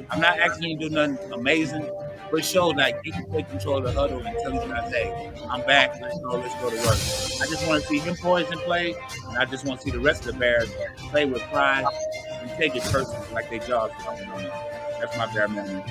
I'm 0.09 0.19
not 0.19 0.39
asking 0.39 0.71
him 0.71 0.79
to 0.79 0.89
do 0.89 0.95
nothing 0.95 1.33
amazing. 1.33 1.89
but 2.33 2.43
show 2.43 2.69
like 2.69 2.99
he 3.03 3.11
can 3.11 3.31
take 3.31 3.47
control 3.47 3.77
of 3.77 3.83
the 3.83 3.91
huddle 3.91 4.17
and 4.25 4.35
tell 4.41 4.53
gonna 4.53 4.89
say, 4.89 5.31
"I'm 5.49 5.61
back. 5.67 6.01
Let's 6.01 6.19
go. 6.19 6.31
Let's 6.31 6.55
go 6.55 6.71
to 6.71 6.77
work." 6.77 6.97
I 7.41 7.45
just 7.45 7.67
want 7.67 7.83
to 7.83 7.87
see 7.87 7.99
him 7.99 8.15
poise 8.15 8.49
and 8.49 8.59
play, 8.61 8.95
and 9.29 9.37
I 9.37 9.45
just 9.45 9.65
want 9.65 9.79
to 9.81 9.85
see 9.85 9.91
the 9.91 9.99
rest 9.99 10.25
of 10.25 10.33
the 10.33 10.39
Bears 10.39 10.67
play 11.11 11.25
with 11.25 11.43
pride 11.51 11.85
and 12.41 12.49
take 12.57 12.75
it 12.75 12.81
personally, 12.85 13.27
like 13.33 13.51
they 13.51 13.59
jobs. 13.59 13.93
That's 14.99 15.15
my 15.15 15.31
bare 15.31 15.47
minimum. 15.47 15.83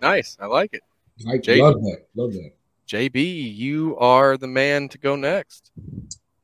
Nice. 0.00 0.36
I 0.40 0.46
like 0.46 0.72
it. 0.72 0.84
I 1.26 1.38
Jay- 1.38 1.60
love 1.60 1.74
that. 1.82 2.06
Love 2.14 2.32
that. 2.32 2.52
JB, 2.88 3.54
you 3.54 3.96
are 3.98 4.36
the 4.36 4.46
man 4.46 4.88
to 4.88 4.98
go 4.98 5.16
next. 5.16 5.70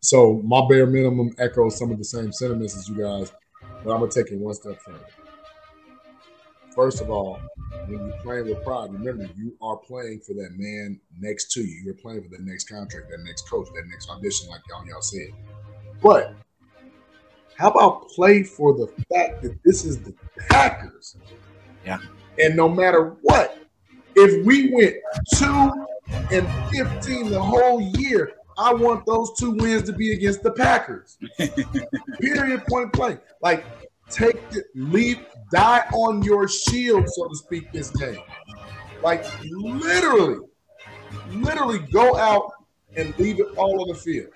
So 0.00 0.42
my 0.44 0.66
bare 0.68 0.86
minimum 0.86 1.34
echoes 1.38 1.78
some 1.78 1.90
of 1.90 1.98
the 1.98 2.04
same 2.04 2.32
sentiments 2.32 2.76
as 2.76 2.88
you 2.88 2.96
guys, 2.96 3.32
but 3.82 3.92
I'm 3.92 4.00
gonna 4.00 4.10
take 4.10 4.30
it 4.30 4.38
one 4.38 4.54
step 4.54 4.78
further. 4.82 4.98
First 6.74 7.00
of 7.00 7.08
all, 7.08 7.40
when 7.86 8.06
you're 8.06 8.18
playing 8.22 8.46
with 8.46 8.62
pride, 8.64 8.92
remember 8.92 9.26
you 9.36 9.56
are 9.62 9.76
playing 9.76 10.20
for 10.20 10.34
that 10.34 10.50
man 10.56 11.00
next 11.18 11.52
to 11.52 11.62
you. 11.62 11.82
You're 11.84 11.94
playing 11.94 12.22
for 12.22 12.28
that 12.30 12.42
next 12.42 12.68
contract, 12.68 13.08
that 13.10 13.20
next 13.24 13.48
coach, 13.48 13.68
that 13.74 13.84
next 13.88 14.10
audition, 14.10 14.50
like 14.50 14.60
y'all 14.68 14.86
y'all 14.86 15.00
said. 15.00 15.28
But 16.02 16.34
how 17.56 17.70
about 17.70 18.08
play 18.08 18.42
for 18.42 18.74
the 18.74 18.88
fact 19.14 19.42
that 19.42 19.56
this 19.64 19.84
is 19.84 20.02
the 20.02 20.14
Packers? 20.50 21.16
Yeah. 21.86 22.00
And 22.38 22.56
no 22.56 22.68
matter 22.68 23.16
what, 23.22 23.63
if 24.16 24.46
we 24.46 24.72
went 24.72 24.96
two 25.36 25.86
and 26.30 26.48
15 26.70 27.30
the 27.30 27.42
whole 27.42 27.80
year, 27.80 28.32
I 28.56 28.72
want 28.72 29.04
those 29.06 29.32
two 29.38 29.52
wins 29.52 29.84
to 29.84 29.92
be 29.92 30.12
against 30.12 30.42
the 30.42 30.52
Packers. 30.52 31.18
Period, 32.20 32.64
point 32.66 32.92
blank. 32.92 33.20
Like, 33.40 33.64
take 34.10 34.36
it, 34.52 34.66
leave, 34.74 35.18
die 35.52 35.84
on 35.92 36.22
your 36.22 36.48
shield, 36.48 37.08
so 37.08 37.28
to 37.28 37.34
speak, 37.36 37.72
this 37.72 37.90
game. 37.90 38.20
Like, 39.02 39.24
literally, 39.50 40.46
literally 41.30 41.80
go 41.92 42.16
out 42.16 42.52
and 42.96 43.16
leave 43.18 43.40
it 43.40 43.46
all 43.56 43.82
on 43.82 43.88
the 43.88 43.94
field. 43.94 44.30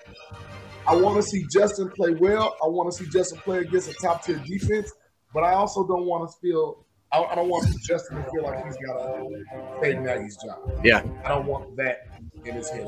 I 0.87 0.95
want 0.95 1.17
to 1.17 1.23
see 1.23 1.45
Justin 1.51 1.89
play 1.89 2.11
well. 2.11 2.57
I 2.63 2.67
want 2.67 2.91
to 2.91 2.97
see 2.97 3.09
Justin 3.09 3.39
play 3.39 3.59
against 3.59 3.89
a 3.89 3.93
top 3.93 4.25
tier 4.25 4.41
defense, 4.45 4.91
but 5.33 5.43
I 5.43 5.53
also 5.53 5.85
don't 5.87 6.05
want 6.05 6.29
to 6.29 6.37
feel. 6.39 6.85
I, 7.11 7.23
I 7.23 7.35
don't 7.35 7.49
want 7.49 7.81
Justin 7.81 8.17
to 8.17 8.31
feel 8.31 8.43
like 8.43 8.63
he's 8.65 8.77
got 8.77 8.97
a 8.97 9.79
Peyton 9.81 10.03
Nagy's 10.03 10.37
job. 10.37 10.59
Yeah. 10.83 11.03
I 11.23 11.29
don't 11.29 11.45
want 11.45 11.75
that 11.77 12.07
in 12.45 12.55
his 12.55 12.69
head. 12.69 12.87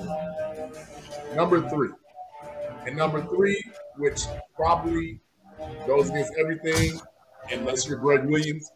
Number 1.36 1.68
three, 1.70 1.90
and 2.86 2.96
number 2.96 3.24
three, 3.26 3.64
which 3.98 4.22
probably 4.56 5.20
goes 5.88 6.10
against 6.10 6.34
everything, 6.40 7.00
unless 7.52 7.88
you're 7.88 7.98
Gregg 7.98 8.26
Williams, 8.26 8.72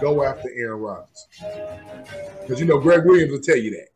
go 0.00 0.22
after 0.24 0.48
Aaron 0.54 0.80
Rodgers. 0.80 1.28
Because 2.40 2.60
you 2.60 2.66
know 2.66 2.78
Gregg 2.78 3.04
Williams 3.04 3.32
will 3.32 3.40
tell 3.40 3.56
you 3.56 3.70
that. 3.72 3.88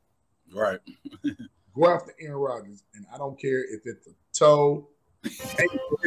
Right. 0.52 0.80
Go 1.76 1.90
after 1.90 2.14
Aaron 2.18 2.38
Rodgers, 2.38 2.82
and 2.94 3.04
I 3.12 3.18
don't 3.18 3.38
care 3.38 3.62
if 3.62 3.82
it's 3.84 4.06
a 4.06 4.12
toe, 4.32 4.88
ankle, 5.58 5.98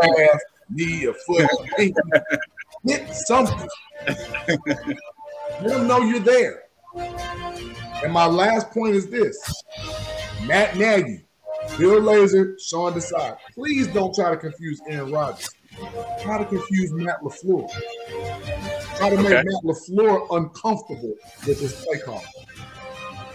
calf, 0.00 0.40
knee, 0.68 1.04
a 1.04 1.14
foot, 1.14 1.48
Hit 2.86 3.14
something. 3.14 3.68
Let 4.06 4.58
them 5.62 5.86
know 5.86 5.98
you're 6.02 6.20
there. 6.20 6.64
And 8.02 8.12
my 8.12 8.26
last 8.26 8.70
point 8.70 8.94
is 8.94 9.08
this: 9.08 9.36
Matt 10.46 10.76
Nagy, 10.76 11.24
Bill 11.78 12.00
Lazor, 12.00 12.54
Sean 12.60 12.92
Desai. 12.92 13.36
Please 13.54 13.86
don't 13.88 14.14
try 14.14 14.30
to 14.30 14.36
confuse 14.36 14.80
Aaron 14.88 15.12
Rodgers. 15.12 15.48
Try 16.22 16.38
to 16.38 16.44
confuse 16.44 16.92
Matt 16.92 17.20
LaFleur. 17.22 17.68
Try 18.96 19.10
to 19.10 19.16
make 19.16 19.26
Okay. 19.26 19.42
Matt 19.42 19.64
LaFleur 19.64 20.26
uncomfortable 20.36 21.14
with 21.46 21.60
his 21.60 21.72
play 21.84 21.98
call, 22.00 22.22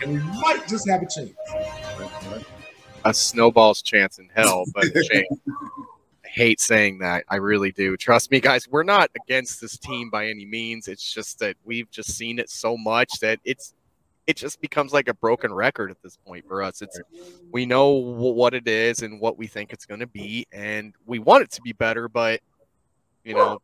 and 0.02 0.14
we 0.14 0.20
might 0.40 0.68
just 0.68 0.88
have 0.90 1.02
a 1.02 1.08
chance. 1.08 1.34
A 3.06 3.14
snowball's 3.14 3.82
chance 3.82 4.20
in 4.20 4.30
hell, 4.36 4.66
but 4.74 4.94
Jay, 4.94 5.26
I 5.32 5.52
hate 6.40 6.62
saying 6.62 7.00
that. 7.00 7.26
I 7.28 7.36
really 7.36 7.74
do. 7.74 7.98
Trust 7.98 8.32
me, 8.32 8.40
guys. 8.40 8.66
We're 8.66 8.84
not 8.84 9.12
against 9.22 9.60
this 9.60 9.78
team 9.78 10.10
by 10.10 10.30
any 10.30 10.46
means. 10.46 10.88
It's 10.88 11.14
just 11.14 11.38
that 11.40 11.58
we've 11.66 11.92
just 11.92 12.16
seen 12.16 12.40
it 12.40 12.50
so 12.50 12.78
much 12.78 13.20
that 13.20 13.40
it's 13.44 13.74
it 14.26 14.38
just 14.38 14.62
becomes 14.62 14.94
like 14.94 15.10
a 15.10 15.14
broken 15.14 15.52
record 15.52 15.92
at 15.92 16.02
this 16.02 16.16
point 16.16 16.48
for 16.48 16.64
us. 16.64 16.82
It's 16.82 16.98
we 17.52 17.66
know 17.66 18.00
wh- 18.00 18.38
what 18.38 18.54
it 18.54 18.70
is 18.70 19.02
and 19.02 19.20
what 19.20 19.38
we 19.38 19.48
think 19.48 19.74
it's 19.74 19.86
going 19.86 20.00
to 20.00 20.08
be, 20.08 20.48
and 20.54 20.94
we 21.06 21.20
want 21.20 21.44
it 21.44 21.52
to 21.52 21.62
be 21.62 21.74
better, 21.74 22.08
but 22.08 22.40
you 23.26 23.34
know, 23.34 23.60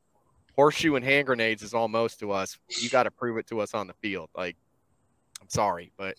horseshoe 0.58 0.96
and 0.96 1.06
hand 1.06 1.28
grenades 1.28 1.64
is 1.64 1.74
almost 1.74 2.20
to 2.20 2.34
us. 2.34 2.58
You 2.82 2.90
got 2.90 3.04
to 3.04 3.12
prove 3.12 3.38
it 3.38 3.48
to 3.48 3.62
us 3.62 3.74
on 3.74 3.88
the 3.88 3.94
field. 4.02 4.30
Like, 4.36 4.58
I'm 5.42 5.48
sorry, 5.48 5.94
but 5.96 6.18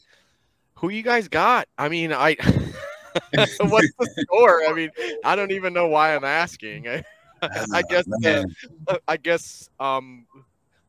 who 0.76 0.88
you 0.88 1.02
guys 1.02 1.28
got? 1.28 1.68
I 1.76 1.90
mean, 1.90 2.14
I. 2.14 2.36
What's 3.60 3.92
the 3.98 4.14
score? 4.22 4.62
I 4.68 4.72
mean, 4.72 4.90
I 5.24 5.36
don't 5.36 5.52
even 5.52 5.72
know 5.72 5.88
why 5.88 6.14
I'm 6.14 6.24
asking. 6.24 6.86
I, 7.42 7.64
I 7.72 7.82
guess. 7.82 8.04
Uh, 8.24 8.44
I 9.08 9.16
guess. 9.16 9.68
Um, 9.80 10.26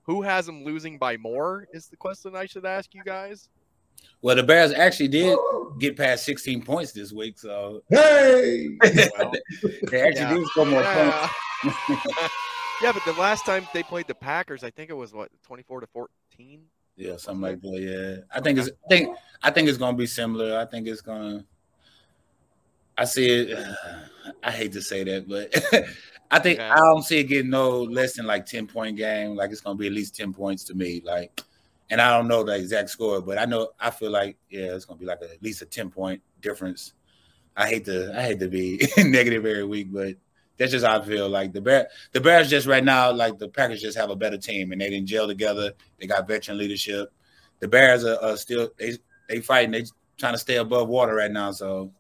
who 0.04 0.22
has 0.22 0.46
them 0.46 0.64
losing 0.64 0.98
by 0.98 1.18
more 1.18 1.68
is 1.74 1.88
the 1.88 1.98
question 1.98 2.34
I 2.34 2.46
should 2.46 2.66
ask 2.66 2.94
you 2.94 3.04
guys. 3.04 3.50
Well, 4.22 4.38
the 4.38 4.44
Bears 4.44 4.72
actually 4.72 5.10
did 5.10 5.38
get 5.80 5.98
past 5.98 6.24
16 6.24 6.64
points 6.64 6.94
this 6.94 7.12
week, 7.12 7.38
so 7.38 7.84
hey, 7.90 8.70
they 8.82 10.02
actually 10.02 10.22
Yeah. 10.22 10.34
did 10.34 10.48
score 10.48 10.66
more 10.66 10.82
Yeah. 10.82 11.30
points. 11.62 11.78
Yeah, 12.82 12.92
but 12.94 13.04
the 13.06 13.14
last 13.14 13.46
time 13.46 13.68
they 13.74 13.84
played 13.84 14.08
the 14.08 14.16
Packers, 14.16 14.64
I 14.64 14.70
think 14.70 14.90
it 14.90 14.94
was 14.94 15.14
what 15.14 15.30
24 15.44 15.82
to 15.82 15.88
14. 15.88 16.62
Yeah, 16.96 17.18
something 17.18 17.42
like 17.42 17.62
that. 17.62 17.80
Yeah, 17.80 18.24
I 18.36 18.42
think 18.42 18.60
it's. 18.60 18.70
I 18.70 18.88
think. 18.88 19.18
I 19.44 19.52
think 19.52 19.68
it's 19.68 19.78
gonna 19.78 19.98
be 19.98 20.08
similar. 20.08 20.58
I 20.58 20.66
think 20.66 20.88
it's 20.88 21.02
gonna. 21.02 21.44
I 22.98 23.06
see 23.06 23.28
it. 23.28 23.60
I 24.44 24.52
hate 24.52 24.74
to 24.74 24.82
say 24.82 25.04
that, 25.04 25.28
but 25.28 25.54
I 26.32 26.40
think 26.40 26.60
I 26.60 26.76
don't 26.76 27.04
see 27.04 27.20
it 27.20 27.26
getting 27.26 27.50
no 27.50 27.82
less 27.84 28.16
than 28.16 28.26
like 28.26 28.46
ten 28.46 28.68
point 28.68 28.98
game. 28.98 29.36
Like 29.36 29.52
it's 29.52 29.62
gonna 29.62 29.78
be 29.78 29.88
at 29.88 29.94
least 29.94 30.16
ten 30.16 30.34
points 30.34 30.64
to 30.66 30.74
me. 30.74 31.02
Like, 31.06 31.42
and 31.90 32.02
I 32.02 32.16
don't 32.16 32.28
know 32.28 32.44
the 32.44 32.56
exact 32.56 32.90
score, 32.90 33.22
but 33.22 33.38
I 33.38 33.46
know 33.46 33.70
I 33.80 33.90
feel 33.90 34.12
like 34.12 34.38
yeah, 34.50 34.76
it's 34.76 34.86
gonna 34.86 35.00
be 35.00 35.06
like 35.06 35.22
a, 35.22 35.32
at 35.32 35.42
least 35.42 35.62
a 35.62 35.66
ten 35.66 35.90
point 35.90 36.22
difference. 36.42 36.94
I 37.56 37.68
hate 37.68 37.86
to. 37.86 38.18
I 38.18 38.22
hate 38.22 38.40
to 38.40 38.50
be 38.50 38.86
negative 38.98 39.46
every 39.46 39.66
week, 39.66 39.92
but 39.92 40.16
that's 40.58 40.72
just 40.72 40.86
how 40.86 41.00
I 41.00 41.06
feel. 41.06 41.30
Like 41.30 41.54
the 41.54 41.62
bear, 41.62 41.88
the 42.12 42.22
Bears 42.22 42.50
just 42.50 42.68
right 42.68 42.84
now, 42.84 43.12
like 43.12 43.38
the 43.38 43.48
Packers 43.48 43.82
just 43.82 43.98
have 43.98 44.10
a 44.10 44.16
better 44.16 44.38
team, 44.38 44.72
and 44.72 44.82
they 44.82 44.90
didn't 44.90 45.08
gel 45.08 45.28
together. 45.28 45.72
They 46.00 46.08
got 46.08 46.28
veteran 46.28 46.58
leadership. 46.58 47.12
The 47.60 47.68
Bears 47.68 48.04
are, 48.04 48.22
are 48.22 48.38
still 48.38 48.70
they 48.78 48.98
they 49.30 49.40
fighting. 49.40 49.72
They 49.72 49.86
trying 50.18 50.34
to 50.34 50.40
stay 50.40 50.58
above 50.58 50.90
water 50.90 51.16
right 51.16 51.32
now. 51.32 51.52
So 51.52 51.92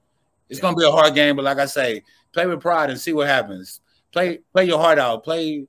it's 0.49 0.59
gonna 0.59 0.75
be 0.75 0.85
a 0.85 0.91
hard 0.91 1.15
game. 1.15 1.35
But 1.35 1.45
like 1.45 1.59
I 1.59 1.65
say, 1.65 2.03
play 2.33 2.45
with 2.45 2.61
pride 2.61 2.89
and 2.89 2.99
see 2.99 3.13
what 3.13 3.27
happens. 3.27 3.81
Play 4.11 4.39
play 4.53 4.65
your 4.65 4.79
heart 4.79 4.99
out. 4.99 5.23
Play 5.23 5.67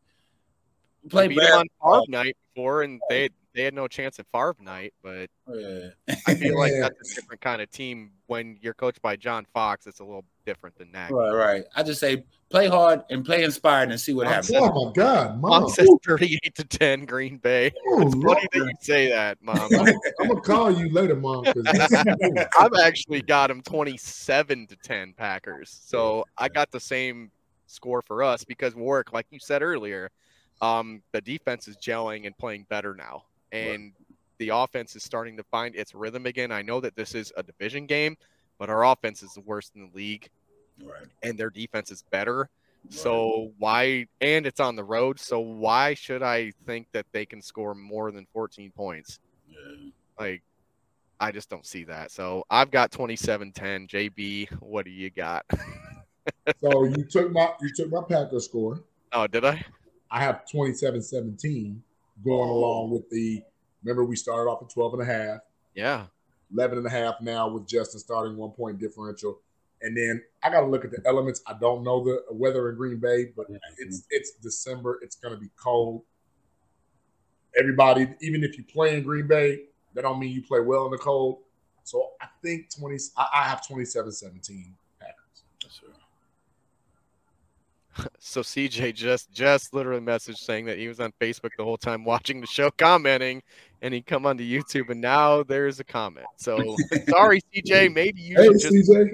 play 1.08 1.28
beat 1.28 1.40
on 1.40 1.66
Favre 1.82 2.02
night 2.08 2.36
before, 2.54 2.82
and 2.82 3.00
they 3.08 3.30
they 3.58 3.64
had 3.64 3.74
no 3.74 3.88
chance 3.88 4.18
at 4.20 4.26
Favre 4.32 4.54
night. 4.60 4.94
But 5.02 5.28
Yeah. 5.52 5.88
I 6.26 6.34
feel 6.34 6.56
like 6.56 6.72
that's 6.80 7.12
a 7.12 7.14
different 7.16 7.40
kind 7.40 7.60
of 7.60 7.70
team 7.70 8.12
when 8.26 8.56
you're 8.62 8.74
coached 8.74 9.02
by 9.02 9.16
John 9.16 9.46
Fox. 9.52 9.86
It's 9.86 9.98
a 9.98 10.04
little 10.04 10.24
different 10.46 10.78
than 10.78 10.92
that. 10.92 11.10
Right, 11.10 11.32
right. 11.32 11.64
I 11.74 11.82
just 11.82 11.98
say 11.98 12.24
play 12.50 12.68
hard 12.68 13.02
and 13.10 13.24
play 13.24 13.42
inspired 13.42 13.90
and 13.90 14.00
see 14.00 14.14
what 14.14 14.28
happens. 14.28 14.52
Oh 14.54 14.86
my 14.86 14.92
God, 14.92 15.40
Mom 15.40 15.62
mom! 15.62 15.70
says 15.70 15.88
38 16.06 16.54
to 16.54 16.64
10 16.64 17.04
Green 17.04 17.38
Bay. 17.38 17.72
Oh, 17.88 18.02
it's 18.02 18.14
funny 18.14 18.48
that 18.52 18.58
you 18.58 18.72
say 18.80 19.10
that, 19.10 19.38
Mom. 19.42 19.68
I'm 19.72 20.28
gonna 20.28 20.40
call 20.40 20.70
you 20.70 20.88
later, 20.90 21.16
mom. 21.16 21.44
I've 22.58 22.74
actually 22.80 23.22
got 23.22 23.48
them 23.48 23.60
27 23.62 24.68
to 24.68 24.76
10 24.76 25.14
Packers. 25.14 25.76
So 25.84 26.24
I 26.38 26.48
got 26.48 26.70
the 26.70 26.80
same 26.80 27.32
score 27.66 28.02
for 28.02 28.22
us 28.22 28.44
because 28.44 28.76
work, 28.76 29.12
like 29.12 29.26
you 29.30 29.40
said 29.40 29.62
earlier, 29.62 30.10
um, 30.60 31.02
the 31.12 31.20
defense 31.20 31.68
is 31.68 31.76
gelling 31.76 32.26
and 32.26 32.36
playing 32.38 32.66
better 32.68 32.94
now. 32.94 33.24
And 33.52 33.92
the 34.38 34.50
offense 34.50 34.94
is 34.96 35.02
starting 35.02 35.36
to 35.36 35.42
find 35.44 35.74
its 35.74 35.94
rhythm 35.94 36.26
again. 36.26 36.52
I 36.52 36.62
know 36.62 36.80
that 36.80 36.96
this 36.96 37.14
is 37.14 37.32
a 37.36 37.42
division 37.42 37.86
game, 37.86 38.16
but 38.58 38.70
our 38.70 38.84
offense 38.84 39.22
is 39.22 39.32
the 39.34 39.40
worst 39.40 39.72
in 39.74 39.82
the 39.82 39.96
league. 39.96 40.28
Right. 40.82 41.06
And 41.22 41.38
their 41.38 41.50
defense 41.50 41.90
is 41.90 42.04
better. 42.10 42.48
So 42.90 43.52
why 43.58 44.06
and 44.20 44.46
it's 44.46 44.60
on 44.60 44.76
the 44.76 44.84
road, 44.84 45.18
so 45.18 45.40
why 45.40 45.94
should 45.94 46.22
I 46.22 46.52
think 46.64 46.86
that 46.92 47.06
they 47.12 47.26
can 47.26 47.42
score 47.42 47.74
more 47.74 48.10
than 48.10 48.26
14 48.32 48.70
points? 48.70 49.18
Like 50.18 50.42
I 51.20 51.32
just 51.32 51.50
don't 51.50 51.66
see 51.66 51.84
that. 51.84 52.10
So 52.10 52.44
I've 52.48 52.70
got 52.70 52.90
27-10. 52.90 53.88
JB, 53.88 54.50
what 54.60 54.84
do 54.84 54.90
you 54.90 55.10
got? 55.10 55.44
so 56.60 56.84
you 56.84 57.04
took 57.04 57.30
my 57.32 57.52
you 57.60 57.70
took 57.74 57.90
my 57.90 58.02
Packers 58.08 58.46
score. 58.46 58.80
Oh, 59.12 59.26
did 59.26 59.44
I? 59.44 59.64
I 60.10 60.20
have 60.20 60.42
27-17 60.52 61.80
going 62.24 62.48
oh. 62.48 62.52
along 62.52 62.90
with 62.90 63.08
the 63.10 63.42
remember 63.82 64.04
we 64.04 64.16
started 64.16 64.50
off 64.50 64.62
at 64.62 64.70
12 64.70 64.94
and 64.94 65.02
a 65.02 65.06
half. 65.06 65.40
Yeah. 65.74 66.06
11 66.52 66.78
and 66.78 66.86
a 66.86 66.90
half 66.90 67.20
now 67.20 67.48
with 67.48 67.66
Justin 67.66 68.00
starting 68.00 68.36
one 68.36 68.50
point 68.50 68.78
differential. 68.78 69.40
And 69.80 69.96
then 69.96 70.22
I 70.42 70.50
got 70.50 70.62
to 70.62 70.66
look 70.66 70.84
at 70.84 70.90
the 70.90 71.00
elements. 71.06 71.40
I 71.46 71.54
don't 71.60 71.84
know 71.84 72.02
the 72.02 72.22
weather 72.30 72.70
in 72.70 72.76
Green 72.76 72.98
Bay, 72.98 73.26
but 73.36 73.46
it's 73.78 74.04
it's 74.10 74.32
December. 74.32 74.98
It's 75.02 75.14
going 75.14 75.34
to 75.34 75.40
be 75.40 75.50
cold. 75.56 76.02
everybody, 77.58 78.08
even 78.20 78.42
if 78.42 78.58
you 78.58 78.64
play 78.64 78.96
in 78.96 79.04
Green 79.04 79.28
Bay, 79.28 79.60
that 79.94 80.02
don't 80.02 80.18
mean 80.18 80.32
you 80.32 80.42
play 80.42 80.60
well 80.60 80.86
in 80.86 80.90
the 80.90 80.98
cold. 80.98 81.38
So 81.84 82.10
I 82.20 82.26
think 82.42 82.74
20, 82.76 82.96
I, 83.16 83.28
I 83.34 83.42
have 83.44 83.66
27 83.66 84.10
17 84.12 84.74
Packers. 85.00 85.14
So 88.20 88.42
CJ 88.42 88.94
just 88.94 89.30
just 89.32 89.74
literally 89.74 90.00
messaged 90.00 90.38
saying 90.38 90.66
that 90.66 90.78
he 90.78 90.86
was 90.88 91.00
on 91.00 91.12
Facebook 91.20 91.50
the 91.56 91.64
whole 91.64 91.76
time 91.76 92.04
watching 92.04 92.40
the 92.40 92.46
show, 92.46 92.70
commenting, 92.70 93.42
and 93.82 93.92
he 93.94 94.02
come 94.02 94.26
onto 94.26 94.44
YouTube, 94.44 94.90
and 94.90 95.00
now 95.00 95.42
there's 95.42 95.80
a 95.80 95.84
comment. 95.84 96.26
So 96.36 96.76
sorry, 97.08 97.40
CJ. 97.54 97.92
Maybe 97.92 98.20
you 98.20 98.36
Hey, 98.36 98.44
should 98.44 98.60
just 98.60 98.90
CJ. 98.90 99.10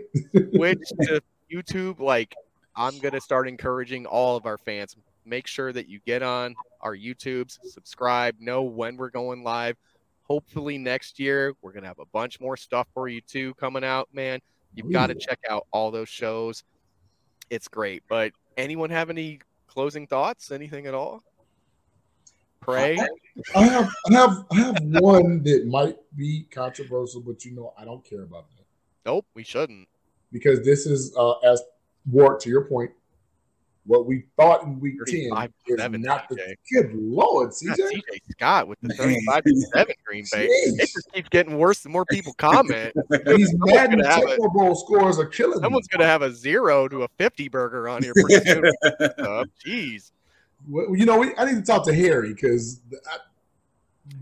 switch 0.55 0.89
to 1.03 1.23
YouTube. 1.53 2.01
Like 2.01 2.35
I'm 2.77 2.99
gonna 2.99 3.21
start 3.21 3.49
encouraging 3.49 4.07
all 4.07 4.37
of 4.37 4.47
our 4.47 4.59
fans. 4.59 4.97
Make 5.25 5.47
sure 5.47 5.73
that 5.73 5.89
you 5.89 6.01
get 6.05 6.23
on 6.23 6.55
our 6.81 6.95
YouTubes, 6.95 7.59
subscribe, 7.63 8.37
know 8.41 8.63
when 8.63 8.97
we're 8.97 9.11
going 9.11 9.43
live. 9.43 9.77
Hopefully 10.25 10.77
next 10.77 11.19
year 11.19 11.55
we're 11.63 11.73
gonna 11.73 11.87
have 11.87 12.01
a 12.01 12.07
bunch 12.13 12.41
more 12.41 12.57
stuff 12.57 12.89
for 12.93 13.09
you 13.09 13.21
too 13.23 13.55
coming 13.55 13.85
out, 13.85 14.09
man. 14.13 14.41
You've 14.75 14.93
got 14.93 15.07
to 15.07 15.15
check 15.15 15.39
out 15.49 15.67
all 15.73 15.91
those 15.93 16.09
shows. 16.09 16.65
It's 17.49 17.69
great. 17.69 18.03
But 18.09 18.33
anyone 18.57 18.91
have 18.91 19.11
any 19.11 19.41
closing 19.67 20.07
thoughts? 20.07 20.51
Anything 20.51 20.87
at 20.87 20.95
all? 20.95 21.23
Pray. 22.61 22.97
I 23.55 23.65
have, 23.65 23.91
I 24.09 24.13
have, 24.15 24.45
I 24.51 24.55
have 24.57 24.77
one 24.83 25.43
that 25.43 25.67
might 25.67 25.97
be 26.17 26.47
controversial, 26.51 27.21
but 27.21 27.45
you 27.45 27.55
know, 27.55 27.75
I 27.77 27.85
don't 27.85 28.03
care 28.05 28.23
about 28.23 28.47
that 28.57 28.65
Nope, 29.05 29.27
we 29.35 29.43
shouldn't. 29.43 29.87
because 30.33 30.65
this 30.65 30.87
is, 30.87 31.15
uh, 31.19 31.33
as 31.41 31.63
Ward 32.11 32.41
to 32.41 32.49
your 32.49 32.65
point, 32.65 32.91
what 33.87 34.07
we 34.07 34.25
thought 34.39 34.63
in 34.63 34.81
week 34.81 34.95
10 35.07 35.15
is 35.17 35.31
35-7, 35.31 36.01
not 36.03 36.27
the 36.31 36.57
good 36.73 36.91
Lord, 36.95 37.51
CJ. 37.51 37.77
CJ 37.77 38.21
Scott 38.31 38.67
with 38.69 38.79
the 38.81 38.95
35 38.95 39.45
to 39.45 39.57
7 39.75 39.95
Green 40.07 40.25
Bay. 40.33 40.47
It 40.47 40.79
just 40.91 41.13
keeps 41.13 41.29
getting 41.29 41.59
worse 41.59 41.81
the 41.81 41.91
more 41.91 42.05
people 42.07 42.33
comment. 42.35 42.95
These 43.27 43.55
Madden 43.59 43.99
gonna 43.99 44.09
have 44.09 44.25
a- 44.25 44.31
Super 44.37 44.49
Bowl 44.49 44.75
scores 44.75 45.19
are 45.19 45.27
killing 45.27 45.59
me. 45.59 45.63
Someone's 45.65 45.89
gonna 45.89 46.07
have 46.07 46.23
a 46.23 46.33
zero 46.33 46.89
to 46.89 47.03
a 47.03 47.09
50 47.19 47.49
burger 47.49 47.89
on 47.89 48.03
here 48.03 48.15
pretty 48.15 48.45
soon. 48.51 48.73
Jeez. 49.67 50.13
Well, 50.67 50.97
you 50.97 51.05
know, 51.05 51.19
we, 51.19 51.35
I 51.37 51.45
need 51.45 51.57
to 51.57 51.63
talk 51.63 51.85
to 51.85 51.95
Harry 51.95 52.33
because 52.33 52.81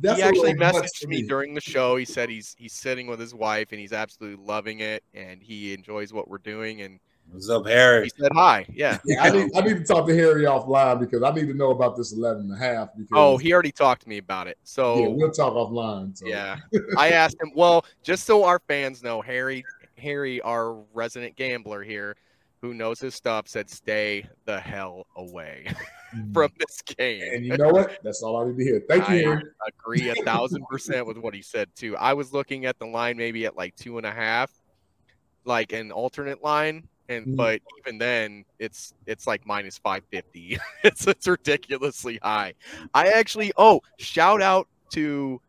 that's 0.01 0.16
he 0.18 0.22
actually 0.22 0.55
messaged 0.55 1.06
me 1.06 1.22
during 1.22 1.55
the 1.55 1.60
show. 1.60 1.97
He 1.97 2.05
said 2.05 2.28
he's 2.28 2.56
he's 2.59 2.72
sitting 2.72 3.06
with 3.06 3.20
his 3.20 3.32
wife 3.34 3.68
and 3.70 3.80
he's 3.80 3.93
absolutely 3.93 4.44
loving 4.44 4.80
it 4.80 5.05
and 5.14 5.40
he 5.40 5.72
enjoys 5.72 6.12
what 6.12 6.28
we're 6.28 6.39
doing 6.39 6.82
and 6.82 6.98
What's 7.32 7.48
up, 7.48 7.66
Harry? 7.66 8.04
he 8.04 8.10
said 8.22 8.30
hi. 8.34 8.66
Yeah. 8.68 8.98
Yeah, 9.04 9.22
I 9.22 9.30
need, 9.30 9.50
I 9.56 9.60
need 9.62 9.78
to 9.78 9.84
talk 9.84 10.06
to 10.06 10.14
Harry 10.14 10.44
offline 10.44 11.00
because 11.00 11.22
I 11.22 11.32
need 11.32 11.48
to 11.48 11.54
know 11.54 11.70
about 11.70 11.96
this 11.96 12.12
11 12.12 12.42
and 12.42 12.52
a 12.52 12.56
half. 12.56 12.90
Because, 12.94 13.09
Oh, 13.14 13.38
he 13.38 13.54
already 13.54 13.72
talked 13.72 14.02
to 14.02 14.09
me 14.09 14.18
about 14.18 14.48
it. 14.48 14.59
So 14.64 14.98
yeah, 14.98 15.06
we'll 15.09 15.30
talk 15.30 15.54
offline. 15.54 16.16
So. 16.16 16.26
Yeah. 16.26 16.59
I 16.98 17.10
asked 17.10 17.38
him, 17.42 17.52
well, 17.56 17.86
just 18.02 18.26
so 18.26 18.44
our 18.44 18.60
fans 18.68 19.02
know, 19.02 19.22
Harry, 19.22 19.64
Harry, 19.96 20.42
our 20.42 20.74
resident 20.92 21.34
gambler 21.36 21.82
here, 21.82 22.16
who 22.60 22.74
knows 22.74 23.00
his 23.00 23.14
stuff, 23.14 23.48
said 23.48 23.70
stay 23.70 24.26
the 24.44 24.60
hell 24.60 25.06
away 25.16 25.66
mm. 26.14 26.32
from 26.34 26.50
this 26.59 26.82
game. 26.82 27.22
And 27.32 27.46
you 27.46 27.56
know 27.56 27.70
what? 27.70 27.98
That's 28.04 28.22
all 28.22 28.42
I 28.42 28.48
need 28.48 28.59
to 28.59 28.64
hear. 28.64 28.82
Thank 28.88 29.09
you, 29.09 29.30
Harry. 29.30 29.42
agree 29.66 30.10
a 30.10 30.14
thousand 30.22 30.64
percent 30.66 31.06
with 31.06 31.16
what 31.16 31.34
he 31.34 31.42
said 31.42 31.68
too. 31.74 31.96
I 31.96 32.12
was 32.12 32.32
looking 32.32 32.66
at 32.66 32.78
the 32.78 32.86
line 32.86 33.16
maybe 33.16 33.46
at 33.46 33.56
like 33.56 33.74
two 33.74 33.96
and 33.96 34.06
a 34.06 34.12
half, 34.12 34.52
like 35.44 35.72
an 35.72 35.90
alternate 35.90 36.42
line, 36.42 36.88
and 37.08 37.26
Mhm. 37.26 37.36
but 37.36 37.60
even 37.80 37.98
then, 37.98 38.44
it's 38.58 38.92
it's 39.06 39.26
like 39.26 39.46
minus 39.46 39.78
five 39.78 40.04
fifty. 40.10 40.58
it's 40.84 41.06
it's 41.06 41.26
ridiculously 41.26 42.18
high. 42.22 42.54
I 42.94 43.08
actually 43.08 43.52
oh 43.56 43.80
shout 43.98 44.42
out 44.42 44.68
to 44.90 45.40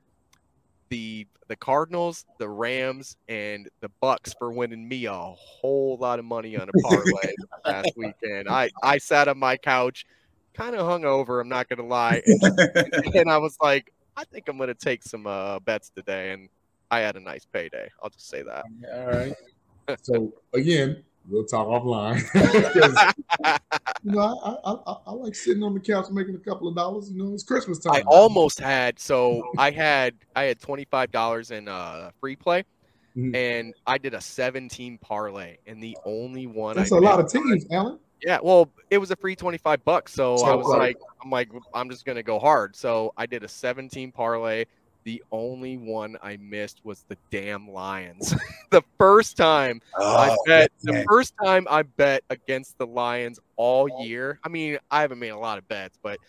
the 0.89 1.27
the 1.49 1.55
Cardinals, 1.55 2.25
the 2.39 2.49
Rams, 2.49 3.17
and 3.27 3.69
the 3.81 3.89
Bucks 4.01 4.33
for 4.33 4.51
winning 4.51 4.87
me 4.87 5.05
a 5.05 5.13
whole 5.13 5.97
lot 5.97 6.19
of 6.19 6.25
money 6.25 6.55
on 6.55 6.69
a 6.69 6.73
parlay 6.81 7.33
last 7.65 7.91
weekend. 7.95 8.47
I 8.49 8.69
I 8.81 8.97
sat 8.97 9.27
on 9.27 9.37
my 9.37 9.57
couch, 9.57 10.05
kind 10.53 10.75
of 10.75 10.87
hungover. 10.87 11.41
I'm 11.41 11.49
not 11.49 11.67
gonna 11.69 11.87
lie, 11.87 12.21
and, 12.25 12.41
and 13.15 13.29
I 13.29 13.37
was 13.37 13.57
like, 13.61 13.91
I 14.15 14.23
think 14.25 14.47
I'm 14.47 14.57
gonna 14.57 14.73
take 14.73 15.03
some 15.03 15.27
uh, 15.27 15.59
bets 15.59 15.91
today, 15.95 16.31
and 16.31 16.49
I 16.89 16.99
had 16.99 17.15
a 17.15 17.19
nice 17.19 17.45
payday. 17.45 17.89
I'll 18.01 18.09
just 18.09 18.29
say 18.29 18.43
that. 18.43 18.65
All 18.93 19.05
right. 19.07 19.33
So 20.01 20.33
again, 20.53 21.03
we'll 21.27 21.45
talk 21.45 21.67
offline. 21.67 22.21
you 24.03 24.11
know, 24.11 24.19
I, 24.19 24.69
I, 24.69 24.91
I, 24.91 24.95
I 25.07 25.11
like 25.11 25.35
sitting 25.35 25.63
on 25.63 25.73
the 25.73 25.79
couch 25.79 26.05
making 26.11 26.35
a 26.35 26.39
couple 26.39 26.67
of 26.67 26.75
dollars. 26.75 27.11
You 27.11 27.23
know, 27.23 27.33
it's 27.33 27.43
Christmas 27.43 27.79
time. 27.79 27.95
I 27.95 28.01
almost 28.01 28.59
had 28.59 28.99
so 28.99 29.43
I 29.57 29.71
had 29.71 30.15
I 30.35 30.43
had 30.43 30.59
twenty 30.59 30.85
five 30.85 31.11
dollars 31.11 31.51
in 31.51 31.67
uh 31.67 32.11
free 32.19 32.35
play, 32.35 32.63
Mhm. 33.17 33.35
and 33.35 33.73
I 33.85 33.97
did 33.97 34.13
a 34.13 34.21
seventeen 34.21 34.97
parlay, 34.97 35.57
and 35.67 35.81
the 35.81 35.97
only 36.05 36.47
one 36.47 36.75
That's 36.75 36.91
I 36.91 36.97
a 36.97 36.99
lot 36.99 37.19
of 37.19 37.31
teams, 37.31 37.65
Alan. 37.71 37.99
Yeah, 38.25 38.39
well, 38.41 38.69
it 38.89 38.99
was 38.99 39.11
a 39.11 39.17
free 39.17 39.35
25 39.35 39.83
bucks. 39.83 40.13
So, 40.13 40.37
So, 40.37 40.45
I 40.45 40.55
was 40.55 40.65
right. 40.69 40.79
like, 40.79 40.97
I'm 41.21 41.29
like, 41.29 41.49
I'm 41.73 41.89
just 41.89 42.05
going 42.05 42.15
to 42.15 42.23
go 42.23 42.39
hard. 42.39 42.73
So 42.73 43.11
I 43.17 43.25
did 43.25 43.43
a 43.43 43.49
17 43.49 44.13
parlay. 44.13 44.63
The 45.03 45.23
only 45.31 45.77
one 45.77 46.17
I 46.21 46.37
missed 46.37 46.79
was 46.83 47.03
the 47.07 47.17
damn 47.29 47.69
Lions. 47.69 48.33
the 48.71 48.81
first 48.97 49.37
time 49.37 49.81
oh, 49.97 50.15
I 50.15 50.29
Oh, 50.31 50.37
bet, 50.45 50.71
the 50.81 51.03
first 51.07 51.33
time 51.43 51.67
I 51.69 51.83
bet 51.83 52.23
against 52.29 52.77
the 52.77 52.87
Lions 52.87 53.39
all 53.55 54.03
year. 54.03 54.39
I 54.43 54.49
mean, 54.49 54.77
I 54.89 55.01
haven't 55.01 55.19
made 55.19 55.29
a 55.29 55.37
lot 55.37 55.57
of 55.57 55.67
bets, 55.67 55.97
but 56.01 56.19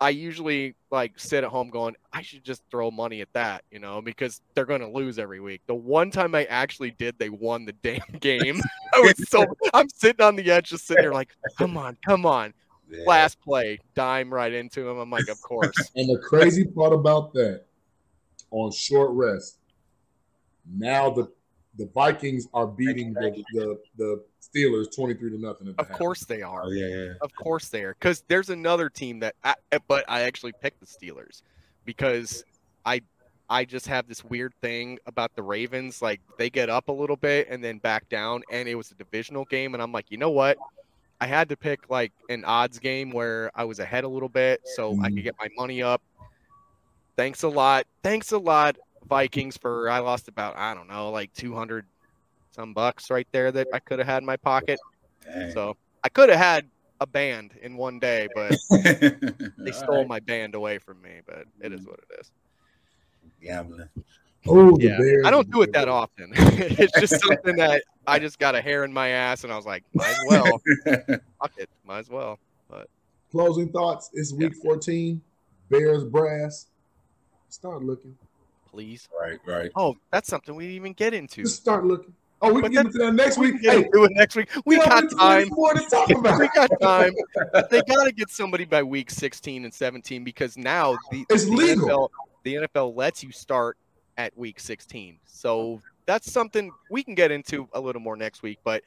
I 0.00 0.10
usually 0.10 0.74
like 0.90 1.18
sit 1.18 1.44
at 1.44 1.50
home 1.50 1.70
going, 1.70 1.96
I 2.12 2.22
should 2.22 2.44
just 2.44 2.62
throw 2.70 2.90
money 2.90 3.20
at 3.20 3.32
that, 3.32 3.64
you 3.70 3.78
know, 3.78 4.00
because 4.02 4.40
they're 4.54 4.66
going 4.66 4.80
to 4.80 4.88
lose 4.88 5.18
every 5.18 5.40
week. 5.40 5.62
The 5.66 5.74
one 5.74 6.10
time 6.10 6.34
I 6.34 6.44
actually 6.44 6.90
did, 6.92 7.18
they 7.18 7.30
won 7.30 7.64
the 7.64 7.72
damn 7.82 8.00
game. 8.20 8.60
I 8.94 9.00
was 9.00 9.28
so, 9.28 9.46
I'm 9.74 9.88
sitting 9.88 10.24
on 10.24 10.36
the 10.36 10.50
edge, 10.50 10.70
just 10.70 10.86
sitting 10.86 11.02
there 11.02 11.12
like, 11.12 11.30
come 11.58 11.76
on, 11.76 11.96
come 12.06 12.26
on. 12.26 12.52
Last 13.04 13.40
play, 13.40 13.80
dime 13.94 14.32
right 14.32 14.52
into 14.52 14.88
him. 14.88 14.98
I'm 14.98 15.10
like, 15.10 15.28
of 15.28 15.40
course. 15.42 15.74
And 15.96 16.08
the 16.08 16.18
crazy 16.18 16.64
part 16.64 16.92
about 16.92 17.32
that, 17.32 17.64
on 18.50 18.70
short 18.70 19.10
rest, 19.12 19.58
now 20.72 21.10
the 21.10 21.30
the 21.78 21.86
Vikings 21.86 22.48
are 22.54 22.66
beating 22.66 23.12
the 23.12 23.44
the, 23.52 23.78
the 23.96 24.22
Steelers 24.40 24.94
twenty 24.94 25.14
three 25.14 25.30
to 25.30 25.38
nothing. 25.38 25.74
Of 25.78 25.90
course 25.90 26.24
they 26.24 26.42
are. 26.42 26.64
Oh, 26.64 26.70
yeah, 26.70 26.86
yeah. 26.86 27.12
Of 27.20 27.34
course 27.34 27.68
they 27.68 27.82
are. 27.82 27.94
Because 27.94 28.22
there's 28.28 28.50
another 28.50 28.88
team 28.88 29.20
that, 29.20 29.34
I, 29.44 29.54
eh, 29.72 29.78
but 29.86 30.04
I 30.08 30.22
actually 30.22 30.52
picked 30.52 30.80
the 30.80 30.86
Steelers 30.86 31.42
because 31.84 32.44
I, 32.84 33.02
I 33.50 33.64
just 33.64 33.86
have 33.88 34.08
this 34.08 34.24
weird 34.24 34.54
thing 34.60 34.98
about 35.06 35.34
the 35.34 35.42
Ravens. 35.42 36.00
Like 36.00 36.20
they 36.38 36.50
get 36.50 36.70
up 36.70 36.88
a 36.88 36.92
little 36.92 37.16
bit 37.16 37.48
and 37.50 37.62
then 37.62 37.78
back 37.78 38.08
down, 38.08 38.42
and 38.50 38.68
it 38.68 38.74
was 38.74 38.90
a 38.90 38.94
divisional 38.94 39.44
game, 39.44 39.74
and 39.74 39.82
I'm 39.82 39.92
like, 39.92 40.10
you 40.10 40.16
know 40.16 40.30
what? 40.30 40.56
I 41.20 41.26
had 41.26 41.48
to 41.48 41.56
pick 41.56 41.88
like 41.88 42.12
an 42.28 42.44
odds 42.44 42.78
game 42.78 43.10
where 43.10 43.50
I 43.54 43.64
was 43.64 43.78
ahead 43.78 44.04
a 44.04 44.08
little 44.08 44.28
bit, 44.28 44.60
so 44.64 44.92
I 45.00 45.08
could 45.08 45.18
mm. 45.18 45.24
get 45.24 45.34
my 45.38 45.48
money 45.56 45.82
up. 45.82 46.02
Thanks 47.16 47.42
a 47.42 47.48
lot. 47.48 47.86
Thanks 48.02 48.32
a 48.32 48.38
lot, 48.38 48.76
Vikings, 49.08 49.56
for 49.56 49.88
I 49.88 50.00
lost 50.00 50.28
about 50.28 50.56
I 50.56 50.74
don't 50.74 50.88
know 50.88 51.10
like 51.10 51.32
200 51.34 51.86
some 52.50 52.74
bucks 52.74 53.10
right 53.10 53.26
there 53.32 53.50
that 53.52 53.68
I 53.72 53.78
could 53.78 53.98
have 53.98 54.08
had 54.08 54.22
in 54.22 54.26
my 54.26 54.36
pocket. 54.36 54.78
So 55.52 55.76
I 56.04 56.08
could 56.08 56.28
have 56.28 56.38
had 56.38 56.66
a 57.00 57.06
band 57.06 57.52
in 57.62 57.76
one 57.76 57.98
day, 57.98 58.28
but 58.34 58.56
they 59.58 59.72
stole 59.72 60.06
my 60.06 60.20
band 60.20 60.54
away 60.54 60.78
from 60.78 61.00
me. 61.02 61.20
But 61.26 61.46
it 61.60 61.72
is 61.72 61.80
mm. 61.80 61.88
what 61.88 62.00
it 62.10 62.20
is. 62.20 62.30
Gambling. 63.42 63.88
Oh, 64.48 64.76
the 64.76 64.84
Yeah, 64.84 64.98
Bears. 64.98 65.26
I 65.26 65.30
don't 65.30 65.50
do 65.50 65.62
it 65.62 65.72
that 65.72 65.88
often. 65.88 66.32
it's 66.36 66.98
just 67.00 67.20
something 67.24 67.56
that 67.56 67.82
I 68.06 68.18
just 68.18 68.38
got 68.38 68.54
a 68.54 68.60
hair 68.62 68.84
in 68.84 68.92
my 68.92 69.08
ass, 69.08 69.44
and 69.44 69.52
I 69.52 69.56
was 69.56 69.66
like, 69.66 69.82
might 69.94 70.08
as 70.10 70.18
well. 70.28 70.60
Fuck 71.40 71.52
it, 71.58 71.68
might 71.86 71.98
as 72.00 72.10
well. 72.10 72.38
But 72.70 72.88
Closing 73.32 73.68
thoughts. 73.70 74.10
It's 74.14 74.32
week 74.32 74.54
fourteen. 74.54 75.20
Bears 75.70 76.04
brass. 76.04 76.66
Start 77.48 77.82
looking. 77.82 78.16
please, 78.70 79.08
Right, 79.18 79.38
right. 79.46 79.70
oh, 79.76 79.96
that's 80.12 80.28
something 80.28 80.54
we 80.54 80.64
didn't 80.64 80.76
even 80.76 80.92
get 80.92 81.14
into. 81.14 81.42
Just 81.42 81.56
start 81.56 81.84
looking. 81.84 82.12
Oh, 82.42 82.52
we 82.52 82.60
But 82.60 82.66
can 82.72 82.74
get 82.74 82.86
into 82.86 82.98
that 82.98 83.12
next 83.14 83.38
we 83.38 83.50
week. 83.52 83.62
can 83.62 83.80
get 83.80 83.86
into 83.86 84.04
it 84.04 84.10
next 84.14 84.36
week. 84.36 84.48
We 84.66 84.76
Yeah, 84.76 84.84
got 84.84 85.02
we- 85.04 85.08
we 85.08 85.14
time. 85.18 85.42
need 85.44 85.52
more 85.52 85.72
to 85.74 85.80
talk 85.88 86.10
about. 86.18 86.38
we 86.38 86.48
got 86.54 86.70
time. 86.82 87.14
They 87.70 87.80
got 87.82 88.04
to 88.04 88.12
get 88.12 88.28
somebody 88.30 88.64
by 88.66 88.82
week 88.82 89.10
16 89.10 89.64
and 89.64 89.72
17 89.72 90.22
because 90.22 90.58
now 90.58 90.96
the, 91.10 91.24
It's 91.30 91.46
the 91.46 91.50
legal. 91.52 91.88
NFL, 91.88 92.08
the 92.44 92.54
NFL 92.54 92.94
lets 92.96 93.22
you 93.24 93.32
start 93.32 93.78
at 94.16 94.36
week 94.36 94.60
16. 94.60 95.18
So 95.26 95.80
that's 96.06 96.30
something 96.30 96.70
we 96.90 97.02
can 97.02 97.14
get 97.14 97.30
into 97.30 97.68
a 97.72 97.80
little 97.80 98.00
more 98.00 98.16
next 98.16 98.42
week. 98.42 98.58
But 98.64 98.82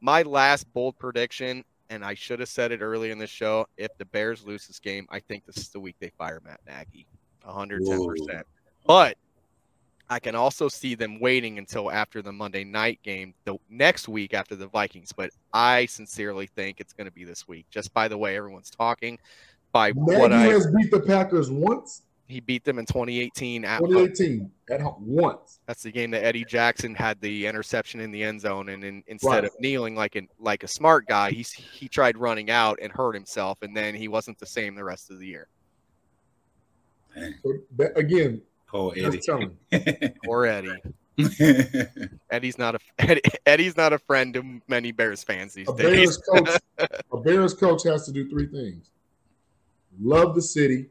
my 0.00 0.22
last 0.22 0.72
bold 0.72 0.98
prediction, 0.98 1.64
and 1.90 2.04
I 2.04 2.14
should 2.14 2.40
have 2.40 2.48
said 2.48 2.72
it 2.72 2.80
early 2.80 3.10
in 3.10 3.18
the 3.18 3.26
show, 3.26 3.66
if 3.76 3.96
the 3.98 4.04
Bears 4.06 4.44
lose 4.44 4.66
this 4.66 4.78
game, 4.78 5.06
I 5.10 5.20
think 5.20 5.46
this 5.46 5.56
is 5.56 5.68
the 5.68 5.80
week 5.80 5.96
they 6.00 6.10
fire 6.18 6.40
Matt 6.44 6.60
Nagy. 6.66 7.06
110%. 7.46 8.42
But 8.86 9.16
I 10.10 10.18
can 10.18 10.34
also 10.34 10.68
see 10.68 10.94
them 10.94 11.18
waiting 11.20 11.58
until 11.58 11.90
after 11.90 12.20
the 12.20 12.32
Monday 12.32 12.64
night 12.64 13.00
game, 13.02 13.34
the 13.44 13.56
next 13.70 14.08
week 14.08 14.34
after 14.34 14.54
the 14.54 14.66
Vikings. 14.66 15.12
But 15.12 15.30
I 15.52 15.86
sincerely 15.86 16.46
think 16.46 16.80
it's 16.80 16.92
going 16.92 17.06
to 17.06 17.12
be 17.12 17.24
this 17.24 17.48
week. 17.48 17.66
Just 17.70 17.92
by 17.94 18.08
the 18.08 18.18
way 18.18 18.36
everyone's 18.36 18.70
talking, 18.70 19.18
by 19.72 19.88
Nagy 19.88 20.18
what 20.18 20.32
I 20.32 20.42
has 20.42 20.66
beat 20.70 20.90
the 20.90 21.00
Packers 21.00 21.50
once. 21.50 22.02
He 22.26 22.40
beat 22.40 22.64
them 22.64 22.78
in 22.78 22.86
2018 22.86 23.64
at 23.64 23.80
home. 23.80 23.88
2018 23.90 24.50
at 24.70 24.80
home 24.80 24.94
once. 25.06 25.60
That's 25.66 25.82
the 25.82 25.92
game 25.92 26.10
that 26.12 26.24
Eddie 26.24 26.44
Jackson 26.44 26.94
had 26.94 27.20
the 27.20 27.46
interception 27.46 28.00
in 28.00 28.10
the 28.10 28.22
end 28.22 28.40
zone, 28.40 28.70
and 28.70 28.82
in, 28.82 29.02
instead 29.06 29.28
Right. 29.28 29.44
of 29.44 29.50
kneeling 29.60 29.94
like 29.94 30.14
an 30.16 30.28
like 30.38 30.62
a 30.62 30.68
smart 30.68 31.06
guy, 31.06 31.30
he 31.32 31.42
he 31.42 31.88
tried 31.88 32.16
running 32.16 32.50
out 32.50 32.78
and 32.80 32.90
hurt 32.92 33.14
himself, 33.14 33.58
and 33.62 33.76
then 33.76 33.94
he 33.94 34.08
wasn't 34.08 34.38
the 34.38 34.46
same 34.46 34.74
the 34.74 34.84
rest 34.84 35.10
of 35.10 35.18
the 35.18 35.26
year. 35.26 35.48
So, 37.42 37.52
but 37.76 37.96
again, 37.96 38.42
Poor 38.66 38.92
Eddie. 38.96 39.20
telling. 39.24 39.56
Or 40.26 40.46
Eddie. 40.46 40.80
Eddie's 42.30 42.58
not 42.58 42.74
a 42.74 42.78
Eddie, 42.98 43.20
Eddie's 43.46 43.76
not 43.76 43.92
a 43.92 43.98
friend 43.98 44.34
to 44.34 44.60
many 44.66 44.90
Bears 44.90 45.22
fans 45.22 45.54
these 45.54 45.68
A 45.68 45.76
days. 45.76 45.86
Bears 45.86 46.16
coach, 46.16 46.60
a 47.12 47.16
Bears 47.18 47.54
coach 47.54 47.84
has 47.84 48.04
to 48.06 48.12
do 48.12 48.28
three 48.28 48.46
things: 48.46 48.90
love 50.00 50.34
the 50.34 50.42
city, 50.42 50.86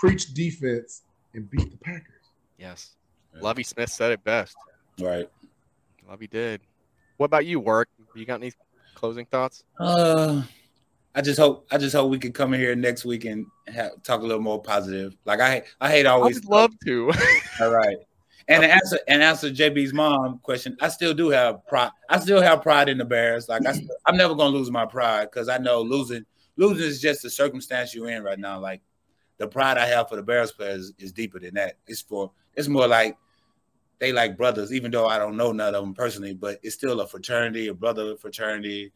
preach 0.00 0.32
defense, 0.32 1.02
and 1.34 1.48
beat 1.50 1.70
the 1.70 1.76
Packers. 1.76 2.24
yes, 2.58 2.96
Lovie 3.40 3.62
Smith 3.62 3.90
said 3.90 4.12
it 4.12 4.24
best. 4.24 4.56
Right. 4.98 5.28
Lovie 6.08 6.26
did. 6.26 6.60
What 7.18 7.26
about 7.26 7.46
you, 7.46 7.60
Work? 7.60 7.88
You 8.14 8.24
got 8.24 8.40
any 8.40 8.52
closing 8.94 9.26
thoughts? 9.26 9.62
Uh, 9.78 10.42
I 11.14 11.20
just 11.20 11.38
hope 11.38 11.66
I 11.70 11.78
just 11.78 11.94
hope 11.94 12.10
we 12.10 12.18
can 12.18 12.32
come 12.32 12.54
in 12.54 12.60
here 12.60 12.74
next 12.74 13.04
week 13.04 13.24
and 13.24 13.46
have, 13.68 14.02
talk 14.02 14.20
a 14.20 14.24
little 14.24 14.42
more 14.42 14.62
positive. 14.62 15.16
Like 15.24 15.40
I 15.40 15.62
I 15.80 15.90
hate 15.90 16.06
I 16.06 16.10
always 16.10 16.36
would 16.36 16.44
love 16.46 16.72
to. 16.86 17.12
All 17.60 17.70
right. 17.70 17.98
And 18.48 18.64
answer 18.64 18.98
and 19.06 19.22
answer 19.22 19.50
JB's 19.50 19.92
mom 19.92 20.40
question, 20.42 20.76
I 20.80 20.88
still 20.88 21.14
do 21.14 21.28
have 21.28 21.64
pride. 21.66 21.90
I 22.08 22.18
still 22.18 22.40
have 22.40 22.62
pride 22.62 22.88
in 22.88 22.98
the 22.98 23.04
Bears. 23.04 23.48
Like 23.48 23.66
I, 23.66 23.72
still- 23.72 23.88
I'm 24.06 24.16
never 24.16 24.34
gonna 24.34 24.56
lose 24.56 24.70
my 24.70 24.86
pride 24.86 25.28
because 25.30 25.48
I 25.48 25.58
know 25.58 25.82
losing 25.82 26.24
losing 26.56 26.86
is 26.86 27.00
just 27.00 27.22
the 27.22 27.30
circumstance 27.30 27.94
you're 27.94 28.10
in 28.10 28.22
right 28.22 28.38
now. 28.38 28.58
Like 28.58 28.80
the 29.40 29.48
pride 29.48 29.78
I 29.78 29.86
have 29.86 30.10
for 30.10 30.16
the 30.16 30.22
Bears 30.22 30.52
players 30.52 30.92
is 30.98 31.12
deeper 31.12 31.40
than 31.40 31.54
that. 31.54 31.78
It's 31.86 32.02
for 32.02 32.30
it's 32.54 32.68
more 32.68 32.86
like 32.86 33.16
they 33.98 34.12
like 34.12 34.36
brothers, 34.36 34.70
even 34.70 34.90
though 34.90 35.06
I 35.06 35.18
don't 35.18 35.36
know 35.36 35.50
none 35.50 35.74
of 35.74 35.82
them 35.82 35.94
personally, 35.94 36.34
but 36.34 36.60
it's 36.62 36.74
still 36.74 37.00
a 37.00 37.06
fraternity, 37.06 37.68
a 37.68 37.74
brother 37.74 38.16
fraternity. 38.16 38.92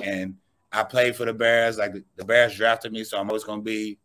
And 0.00 0.36
I 0.70 0.84
played 0.84 1.16
for 1.16 1.24
the 1.24 1.34
Bears. 1.34 1.78
Like 1.78 1.94
the 2.14 2.24
Bears 2.24 2.56
drafted 2.56 2.92
me, 2.92 3.02
so 3.02 3.18
I'm 3.18 3.28
always 3.28 3.42
gonna 3.42 3.60
be 3.60 3.98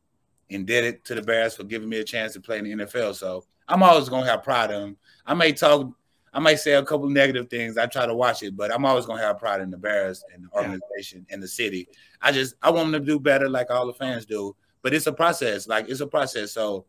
indebted 0.49 1.05
to 1.05 1.15
the 1.15 1.21
Bears 1.21 1.55
for 1.55 1.63
giving 1.63 1.89
me 1.89 1.99
a 1.99 2.03
chance 2.03 2.33
to 2.33 2.41
play 2.41 2.57
in 2.57 2.63
the 2.63 2.85
NFL. 2.85 3.13
So 3.13 3.45
I'm 3.67 3.83
always 3.83 4.09
gonna 4.09 4.25
have 4.25 4.43
pride 4.43 4.71
in 4.71 4.81
them. 4.81 4.97
I 5.27 5.35
may 5.35 5.51
talk, 5.51 5.93
I 6.33 6.39
may 6.39 6.55
say 6.55 6.73
a 6.73 6.83
couple 6.83 7.07
negative 7.07 7.51
things. 7.51 7.77
I 7.77 7.85
try 7.85 8.07
to 8.07 8.15
watch 8.15 8.41
it, 8.41 8.57
but 8.57 8.73
I'm 8.73 8.83
always 8.83 9.05
gonna 9.05 9.21
have 9.21 9.37
pride 9.37 9.61
in 9.61 9.69
the 9.69 9.77
Bears 9.77 10.23
and 10.33 10.45
the 10.45 10.49
organization 10.57 11.27
and 11.29 11.41
the 11.41 11.47
city. 11.47 11.87
I 12.19 12.31
just 12.31 12.55
I 12.63 12.71
want 12.71 12.91
them 12.91 12.99
to 12.99 13.05
do 13.05 13.19
better, 13.19 13.47
like 13.47 13.69
all 13.69 13.85
the 13.85 13.93
fans 13.93 14.25
do. 14.25 14.55
But 14.83 14.93
it's 14.93 15.07
a 15.07 15.13
process. 15.13 15.67
Like 15.67 15.89
it's 15.89 16.01
a 16.01 16.07
process. 16.07 16.51
So 16.51 16.85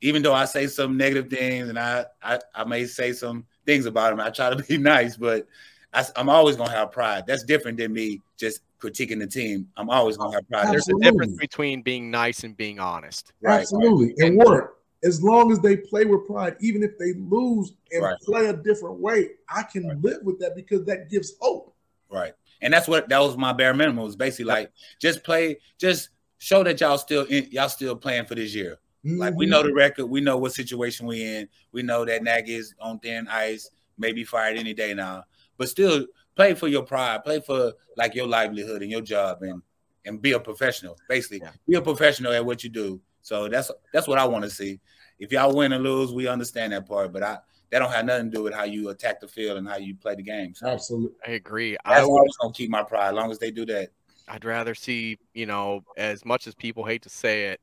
even 0.00 0.22
though 0.22 0.34
I 0.34 0.44
say 0.44 0.66
some 0.66 0.96
negative 0.96 1.30
things 1.30 1.68
and 1.68 1.78
I 1.78 2.04
I, 2.22 2.38
I 2.54 2.64
may 2.64 2.84
say 2.84 3.12
some 3.12 3.46
things 3.64 3.86
about 3.86 4.10
them, 4.10 4.20
I 4.20 4.30
try 4.30 4.50
to 4.50 4.62
be 4.62 4.76
nice, 4.78 5.16
but 5.16 5.46
I, 5.94 6.04
am 6.16 6.28
always 6.28 6.56
gonna 6.56 6.70
have 6.70 6.92
pride. 6.92 7.24
That's 7.26 7.44
different 7.44 7.78
than 7.78 7.92
me 7.94 8.20
just 8.36 8.60
critiquing 8.78 9.18
the 9.18 9.26
team. 9.26 9.68
I'm 9.76 9.88
always 9.88 10.18
gonna 10.18 10.34
have 10.34 10.46
pride. 10.48 10.68
There's 10.68 10.88
a 10.88 10.98
difference 11.00 11.38
between 11.38 11.82
being 11.82 12.10
nice 12.10 12.44
and 12.44 12.54
being 12.56 12.78
honest. 12.78 13.32
Right. 13.40 13.60
Absolutely, 13.60 14.14
and 14.18 14.36
work 14.36 14.78
as 15.04 15.22
long 15.22 15.52
as 15.52 15.60
they 15.60 15.76
play 15.76 16.04
with 16.04 16.26
pride, 16.26 16.56
even 16.60 16.82
if 16.82 16.98
they 16.98 17.12
lose 17.14 17.72
and 17.92 18.02
Right. 18.02 18.16
play 18.24 18.46
a 18.46 18.52
different 18.52 18.98
way. 18.98 19.30
I 19.48 19.62
can 19.62 20.00
live 20.02 20.22
with 20.22 20.40
that 20.40 20.56
because 20.56 20.84
that 20.86 21.08
gives 21.08 21.34
hope. 21.40 21.74
Right. 22.10 22.34
And 22.60 22.74
that's 22.74 22.88
what 22.88 23.08
that 23.08 23.20
was 23.20 23.36
my 23.36 23.52
bare 23.52 23.74
minimum. 23.74 24.00
It 24.00 24.06
was 24.06 24.16
basically 24.16 24.46
like 24.46 24.72
just 24.98 25.22
play, 25.22 25.58
just 25.78 26.08
show 26.38 26.62
that 26.64 26.80
y'all 26.80 26.98
still 26.98 27.24
in, 27.24 27.48
y'all 27.50 27.68
still 27.68 27.96
playing 27.96 28.26
for 28.26 28.34
this 28.34 28.54
year. 28.54 28.78
Like 29.04 29.34
we 29.34 29.46
know 29.46 29.62
the 29.62 29.68
mm-hmm. 29.68 29.78
record, 29.78 30.06
we 30.06 30.20
know 30.20 30.38
what 30.38 30.52
situation 30.52 31.06
we 31.06 31.22
in. 31.22 31.48
We 31.72 31.82
know 31.82 32.04
that 32.04 32.22
Nagy 32.22 32.56
is 32.56 32.74
on 32.80 32.98
thin 32.98 33.28
ice, 33.28 33.70
may 33.96 34.12
be 34.12 34.24
fired 34.24 34.58
any 34.58 34.74
day 34.74 34.92
now. 34.92 35.24
But 35.56 35.68
still 35.68 36.06
play 36.36 36.54
for 36.54 36.68
your 36.68 36.82
pride, 36.82 37.24
play 37.24 37.40
for 37.40 37.72
like 37.96 38.14
your 38.14 38.26
livelihood 38.26 38.82
and 38.82 38.90
your 38.90 39.00
job 39.00 39.42
and 39.42 39.62
and 40.04 40.20
be 40.20 40.32
a 40.32 40.40
professional. 40.40 40.96
Basically, 41.08 41.42
be 41.66 41.76
a 41.76 41.82
professional 41.82 42.32
at 42.32 42.44
what 42.44 42.64
you 42.64 42.70
do. 42.70 43.00
So 43.22 43.48
that's 43.48 43.70
that's 43.92 44.08
what 44.08 44.18
I 44.18 44.24
want 44.24 44.44
to 44.44 44.50
see. 44.50 44.80
If 45.18 45.32
y'all 45.32 45.54
win 45.54 45.72
or 45.72 45.78
lose, 45.78 46.12
we 46.12 46.28
understand 46.28 46.72
that 46.72 46.86
part, 46.86 47.12
but 47.12 47.22
I 47.22 47.38
that 47.70 47.80
don't 47.80 47.92
have 47.92 48.06
nothing 48.06 48.30
to 48.30 48.36
do 48.36 48.42
with 48.42 48.54
how 48.54 48.64
you 48.64 48.88
attack 48.88 49.20
the 49.20 49.28
field 49.28 49.58
and 49.58 49.68
how 49.68 49.76
you 49.76 49.94
play 49.94 50.14
the 50.14 50.22
game. 50.22 50.54
So 50.54 50.66
Absolutely. 50.66 51.16
I 51.26 51.32
agree. 51.32 51.76
I 51.84 51.96
that's 51.96 52.08
would, 52.08 52.14
always 52.14 52.36
gonna 52.40 52.52
keep 52.52 52.70
my 52.70 52.82
pride 52.82 53.08
as 53.08 53.14
long 53.14 53.30
as 53.30 53.38
they 53.38 53.50
do 53.50 53.66
that. 53.66 53.90
I'd 54.28 54.44
rather 54.44 54.74
see, 54.74 55.18
you 55.34 55.46
know, 55.46 55.82
as 55.96 56.24
much 56.24 56.46
as 56.46 56.54
people 56.54 56.84
hate 56.84 57.02
to 57.02 57.08
say 57.08 57.46
it, 57.46 57.60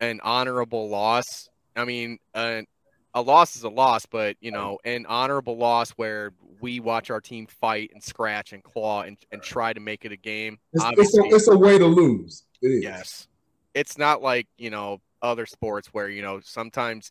an 0.00 0.20
honorable 0.22 0.88
loss. 0.88 1.48
I 1.76 1.84
mean, 1.84 2.18
a 2.34 2.64
loss 3.14 3.56
is 3.56 3.64
a 3.64 3.68
loss, 3.68 4.06
but 4.06 4.36
you 4.40 4.50
know, 4.50 4.78
an 4.84 5.06
honorable 5.06 5.56
loss 5.56 5.90
where 5.92 6.32
we 6.60 6.80
watch 6.80 7.10
our 7.10 7.20
team 7.20 7.46
fight 7.46 7.90
and 7.94 8.02
scratch 8.02 8.52
and 8.52 8.62
claw 8.62 9.02
and, 9.02 9.16
and 9.32 9.42
try 9.42 9.72
to 9.72 9.80
make 9.80 10.04
it 10.04 10.12
a 10.12 10.16
game. 10.16 10.58
It's, 10.72 10.84
it's, 10.98 11.18
a, 11.18 11.22
it's 11.24 11.48
a 11.48 11.56
way 11.56 11.78
to 11.78 11.86
lose. 11.86 12.44
It 12.62 12.68
is. 12.68 12.82
Yes. 12.82 13.28
It's 13.74 13.96
not 13.96 14.20
like, 14.20 14.46
you 14.58 14.70
know, 14.70 15.00
other 15.22 15.46
sports 15.46 15.88
where, 15.88 16.08
you 16.08 16.22
know, 16.22 16.40
sometimes 16.42 17.10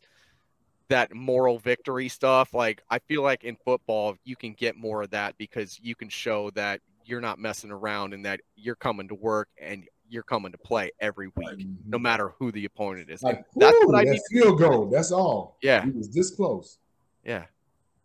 that 0.88 1.14
moral 1.14 1.58
victory 1.58 2.08
stuff, 2.08 2.52
like 2.52 2.82
I 2.90 2.98
feel 2.98 3.22
like 3.22 3.44
in 3.44 3.56
football 3.64 4.16
you 4.24 4.36
can 4.36 4.52
get 4.52 4.76
more 4.76 5.02
of 5.02 5.10
that 5.10 5.38
because 5.38 5.78
you 5.82 5.94
can 5.94 6.08
show 6.08 6.50
that 6.50 6.80
you're 7.10 7.20
not 7.20 7.38
messing 7.38 7.70
around 7.70 8.14
and 8.14 8.24
that 8.24 8.40
you're 8.56 8.76
coming 8.76 9.08
to 9.08 9.14
work 9.14 9.48
and 9.60 9.84
you're 10.08 10.22
coming 10.22 10.52
to 10.52 10.58
play 10.58 10.90
every 11.00 11.28
week, 11.36 11.66
no 11.86 11.96
mm-hmm. 11.96 12.02
matter 12.02 12.32
who 12.38 12.50
the 12.52 12.64
opponent 12.64 13.10
is. 13.10 13.22
And 13.22 13.36
Like, 13.36 13.44
that's 13.56 13.76
whew, 13.78 13.86
what 13.88 13.96
I 13.96 14.04
that 14.04 14.10
need. 14.12 14.20
field 14.30 14.58
goal. 14.58 14.86
That's 14.86 15.12
all. 15.12 15.56
Yeah. 15.62 15.84
He 15.84 15.90
was 15.90 16.08
this 16.10 16.30
close. 16.30 16.78
Yeah. 17.24 17.44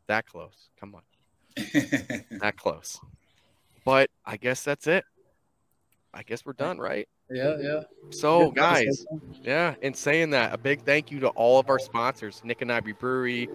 That 0.08 0.28
close. 0.28 0.70
Come 0.80 0.96
on. 0.96 1.02
that 1.56 2.56
close. 2.58 3.00
But 3.86 4.10
I 4.26 4.38
guess 4.38 4.64
that's 4.64 4.88
it. 4.88 5.04
I 6.14 6.24
guess 6.24 6.46
we're 6.46 6.54
done, 6.54 6.78
right? 6.78 7.08
Yeah, 7.30 7.58
yeah. 7.60 7.82
So, 8.12 8.46
Yeah, 8.46 8.52
guys, 8.56 9.06
yeah, 9.42 9.76
in 9.82 9.94
saying 9.94 10.30
that, 10.32 10.54
a 10.54 10.58
big 10.58 10.84
thank 10.84 11.12
you 11.12 11.20
to 11.22 11.30
all 11.30 11.60
of 11.60 11.70
our 11.70 11.80
sponsors 11.80 12.42
Nik 12.44 12.62
and 12.62 12.72
Ivy 12.72 12.94
Brewery, 12.94 13.50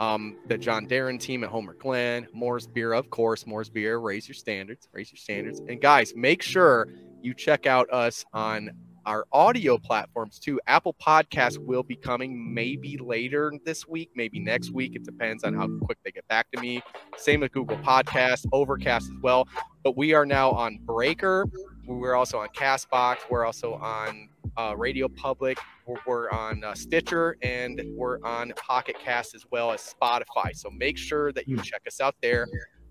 um, 0.00 0.38
the 0.48 0.58
John 0.58 0.86
Darren 0.86 1.20
team 1.20 1.44
at 1.44 1.50
Homer 1.50 1.74
Glen, 1.74 2.26
Moore's 2.32 2.66
Beer, 2.66 2.94
of 2.94 3.10
course, 3.10 3.46
Moore's 3.46 3.68
Beer. 3.68 3.98
Raise 3.98 4.26
your 4.26 4.34
standards, 4.34 4.88
raise 4.92 5.12
your 5.12 5.18
standards. 5.18 5.60
And, 5.60 5.80
guys, 5.80 6.14
make 6.16 6.42
sure 6.42 6.88
you 7.22 7.34
check 7.34 7.66
out 7.66 7.88
us 7.92 8.24
on 8.32 8.70
our 9.06 9.26
audio 9.32 9.76
platforms 9.76 10.38
too. 10.38 10.60
Apple 10.66 10.94
Podcasts 10.94 11.58
will 11.58 11.82
be 11.82 11.96
coming 11.96 12.52
maybe 12.54 12.96
later 12.98 13.52
this 13.64 13.86
week, 13.86 14.10
maybe 14.14 14.38
next 14.38 14.72
week. 14.72 14.94
It 14.94 15.04
depends 15.04 15.44
on 15.44 15.54
how 15.54 15.68
quick 15.84 15.98
they 16.04 16.10
get 16.10 16.26
back 16.28 16.50
to 16.52 16.60
me. 16.60 16.80
Same 17.16 17.40
with 17.40 17.52
Google 17.52 17.76
Podcasts, 17.78 18.46
Overcast 18.52 19.10
as 19.10 19.22
well. 19.22 19.48
But 19.82 19.96
we 19.96 20.14
are 20.14 20.26
now 20.26 20.50
on 20.50 20.78
Breaker. 20.82 21.46
We're 21.86 22.14
also 22.14 22.38
on 22.38 22.48
Castbox. 22.48 23.18
We're 23.28 23.44
also 23.44 23.74
on 23.74 24.28
uh, 24.56 24.74
Radio 24.76 25.08
Public. 25.08 25.58
We're, 25.90 25.98
we're 26.06 26.30
on 26.30 26.62
uh, 26.62 26.74
Stitcher, 26.74 27.36
and 27.42 27.82
we're 27.96 28.22
on 28.22 28.52
Pocket 28.56 28.96
Cast 29.02 29.34
as 29.34 29.44
well 29.50 29.72
as 29.72 29.94
Spotify. 30.00 30.54
So 30.54 30.70
make 30.70 30.96
sure 30.96 31.32
that 31.32 31.48
you 31.48 31.56
check 31.62 31.82
us 31.86 32.00
out 32.00 32.14
there. 32.22 32.46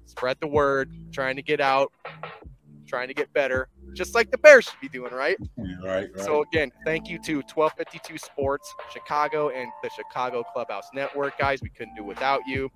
Spread 0.05 0.37
the 0.41 0.47
word. 0.47 0.91
Trying 1.11 1.37
to 1.37 1.41
get 1.41 1.61
out. 1.61 1.91
Trying 2.87 3.07
to 3.07 3.13
get 3.13 3.31
better, 3.33 3.69
just 3.93 4.15
like 4.15 4.31
the 4.31 4.37
Bears 4.39 4.65
should 4.65 4.79
be 4.81 4.89
doing, 4.89 5.13
right? 5.13 5.37
right, 5.83 6.09
right. 6.11 6.25
So 6.25 6.41
again, 6.41 6.71
thank 6.85 7.07
you 7.07 7.19
to 7.19 7.35
1252 7.35 8.17
Sports 8.17 8.73
Chicago 8.91 9.49
and 9.49 9.69
the 9.83 9.91
Chicago 9.95 10.43
Clubhouse 10.53 10.87
Network, 10.91 11.37
guys. 11.37 11.61
We 11.61 11.69
couldn't 11.69 11.93
do 11.95 12.03
without 12.03 12.41
you. 12.47 12.67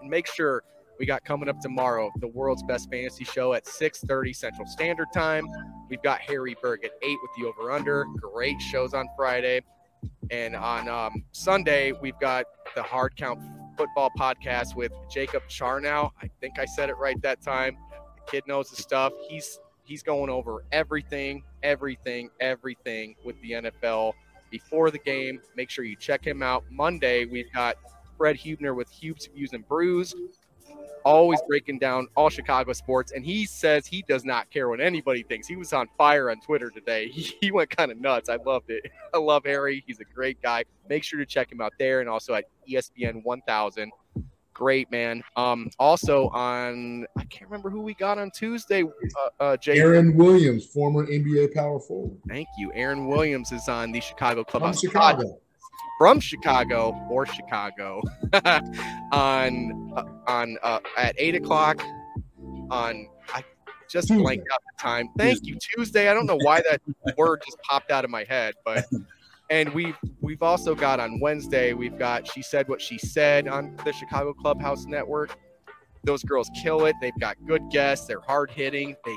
And 0.00 0.08
make 0.08 0.28
sure 0.28 0.62
we 1.00 1.06
got 1.06 1.24
coming 1.24 1.48
up 1.48 1.58
tomorrow 1.60 2.10
the 2.18 2.28
world's 2.28 2.62
best 2.62 2.90
fantasy 2.90 3.24
show 3.24 3.54
at 3.54 3.64
6:30 3.64 4.36
Central 4.36 4.66
Standard 4.66 5.08
Time. 5.14 5.48
We've 5.88 6.02
got 6.02 6.20
Harry 6.20 6.54
Berg 6.60 6.84
at 6.84 6.90
eight 7.02 7.16
with 7.22 7.30
the 7.38 7.48
over 7.48 7.72
under. 7.72 8.04
Great 8.20 8.60
shows 8.60 8.92
on 8.92 9.08
Friday, 9.16 9.62
and 10.30 10.54
on 10.54 10.88
um, 10.88 11.24
Sunday 11.32 11.92
we've 11.92 12.18
got 12.20 12.44
the 12.76 12.82
Hard 12.82 13.16
Count 13.16 13.40
Football 13.78 14.10
Podcast 14.18 14.76
with 14.76 14.92
Jacob 15.10 15.42
Charnow. 15.48 16.10
I 16.22 16.28
think 16.38 16.58
I 16.58 16.66
said 16.66 16.90
it 16.90 16.98
right 16.98 17.20
that 17.22 17.40
time. 17.40 17.78
The 18.16 18.30
kid 18.30 18.44
knows 18.46 18.68
the 18.68 18.76
stuff. 18.76 19.14
He's 19.26 19.58
he's 19.84 20.02
going 20.02 20.28
over 20.28 20.64
everything, 20.70 21.42
everything, 21.62 22.28
everything 22.40 23.16
with 23.24 23.40
the 23.40 23.52
NFL 23.52 24.12
before 24.50 24.90
the 24.90 24.98
game. 24.98 25.40
Make 25.56 25.70
sure 25.70 25.86
you 25.86 25.96
check 25.96 26.26
him 26.26 26.42
out. 26.42 26.62
Monday, 26.70 27.24
we've 27.24 27.50
got 27.54 27.76
Fred 28.18 28.36
Hubner 28.36 28.76
with 28.76 28.90
Hubes 28.90 29.30
Views 29.34 29.54
and 29.54 29.66
Brews, 29.66 30.14
always 31.04 31.40
breaking 31.46 31.78
down 31.78 32.08
all 32.16 32.28
Chicago 32.28 32.72
sports. 32.72 33.12
And 33.12 33.24
he 33.24 33.46
says 33.46 33.86
he 33.86 34.02
does 34.02 34.24
not 34.24 34.50
care 34.50 34.68
what 34.68 34.80
anybody 34.80 35.22
thinks. 35.22 35.46
He 35.46 35.56
was 35.56 35.72
on 35.72 35.88
fire 35.98 36.30
on 36.30 36.40
Twitter 36.40 36.70
today. 36.70 37.10
He, 37.20 37.34
he 37.40 37.50
went 37.50 37.70
kind 37.70 37.90
of 37.90 38.00
nuts. 38.00 38.28
I 38.28 38.36
loved 38.36 38.70
it. 38.70 38.90
I 39.14 39.18
love 39.18 39.44
Harry. 39.44 39.82
He's 39.86 40.00
a 40.00 40.04
great 40.04 40.40
guy. 40.40 40.64
Make 40.88 41.02
sure 41.02 41.18
to 41.18 41.26
check 41.26 41.50
him 41.50 41.60
out 41.60 41.72
there 41.78 42.00
and 42.00 42.08
also 42.08 42.34
at 42.34 42.44
ESPN 42.68 43.22
1000 43.24 43.92
great, 44.60 44.90
man. 44.90 45.22
Um, 45.36 45.70
also 45.78 46.28
on 46.28 47.06
I 47.16 47.24
can't 47.24 47.50
remember 47.50 47.70
who 47.70 47.80
we 47.80 47.94
got 47.94 48.18
on 48.18 48.30
Tuesday. 48.30 48.82
Uh, 48.82 49.42
uh 49.42 49.56
Jay. 49.56 49.78
Aaron 49.78 50.14
Williams, 50.14 50.66
former 50.66 51.06
NBA 51.06 51.54
power 51.54 51.80
forward. 51.80 52.18
Thank 52.28 52.46
you. 52.58 52.70
Aaron 52.74 53.06
Williams 53.06 53.52
is 53.52 53.68
on 53.68 53.90
the 53.90 54.00
Chicago 54.00 54.44
From 54.44 54.60
Clubhouse. 54.60 54.80
Chicago. 54.80 55.38
From 55.98 56.20
Chicago 56.20 56.92
or 57.10 57.26
Chicago 57.26 58.02
on 59.12 59.92
uh, 59.96 60.04
on 60.26 60.56
uh, 60.62 60.80
at 60.96 61.14
eight 61.18 61.34
o'clock 61.34 61.82
on 62.70 63.08
I 63.34 63.44
just 63.88 64.08
Tuesday. 64.08 64.22
blanked 64.22 64.46
out 64.52 64.60
the 64.76 64.82
time. 64.82 65.08
Thank 65.18 65.40
you, 65.44 65.56
Tuesday. 65.56 66.08
I 66.08 66.14
don't 66.14 66.26
know 66.26 66.38
why 66.42 66.62
that 66.70 66.80
word 67.18 67.42
just 67.44 67.58
popped 67.62 67.90
out 67.90 68.04
of 68.04 68.10
my 68.10 68.24
head, 68.24 68.54
but 68.64 68.84
and 69.50 69.68
we've 69.74 69.96
we've 70.20 70.42
also 70.42 70.74
got 70.74 71.00
on 71.00 71.20
Wednesday, 71.20 71.72
we've 71.74 71.98
got 71.98 72.26
she 72.26 72.42
said 72.42 72.68
what 72.68 72.80
she 72.80 72.96
said 72.98 73.48
on 73.48 73.76
the 73.84 73.92
Chicago 73.92 74.32
Clubhouse 74.32 74.86
Network. 74.86 75.36
Those 76.04 76.22
girls 76.22 76.50
kill 76.62 76.86
it. 76.86 76.96
They've 77.00 77.18
got 77.20 77.36
good 77.46 77.68
guests. 77.70 78.06
They're 78.06 78.20
hard 78.20 78.50
hitting. 78.50 78.96
They 79.04 79.16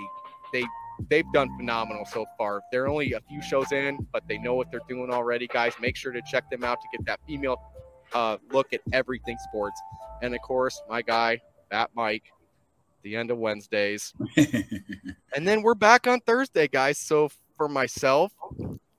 they 0.51 0.65
they've 1.09 1.31
done 1.33 1.49
phenomenal 1.57 2.05
so 2.05 2.25
far. 2.37 2.61
They're 2.71 2.87
only 2.87 3.13
a 3.13 3.21
few 3.21 3.41
shows 3.41 3.71
in, 3.71 4.07
but 4.11 4.27
they 4.27 4.37
know 4.37 4.55
what 4.55 4.71
they're 4.71 4.81
doing 4.87 5.11
already, 5.11 5.47
guys. 5.47 5.73
Make 5.79 5.95
sure 5.95 6.11
to 6.11 6.21
check 6.29 6.49
them 6.49 6.63
out 6.63 6.79
to 6.81 6.87
get 6.97 7.05
that 7.05 7.19
female 7.27 7.61
uh, 8.13 8.37
look 8.51 8.73
at 8.73 8.81
everything 8.91 9.37
sports. 9.49 9.79
And 10.21 10.33
of 10.35 10.41
course, 10.41 10.81
my 10.89 11.01
guy, 11.01 11.41
Fat 11.69 11.89
Mike, 11.95 12.23
the 13.01 13.15
end 13.15 13.31
of 13.31 13.37
Wednesdays. 13.37 14.13
and 14.37 15.47
then 15.47 15.61
we're 15.61 15.75
back 15.75 16.07
on 16.07 16.19
Thursday, 16.21 16.67
guys. 16.67 16.97
So 16.97 17.29
for 17.57 17.67
myself, 17.67 18.33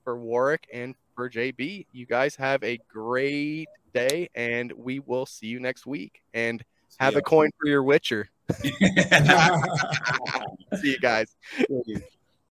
for 0.04 0.18
Warrick, 0.18 0.66
and 0.72 0.94
for 1.14 1.30
JB, 1.30 1.86
you 1.92 2.06
guys 2.06 2.36
have 2.36 2.62
a 2.62 2.78
great 2.92 3.68
day, 3.94 4.28
and 4.34 4.72
we 4.72 5.00
will 5.00 5.26
see 5.26 5.46
you 5.46 5.60
next 5.60 5.86
week. 5.86 6.22
And 6.34 6.62
have 6.98 7.14
ya. 7.14 7.20
a 7.20 7.22
coin 7.22 7.50
for 7.58 7.68
your 7.68 7.82
Witcher. 7.82 8.28
see 10.80 10.92
you 10.92 10.98
guys. 10.98 11.36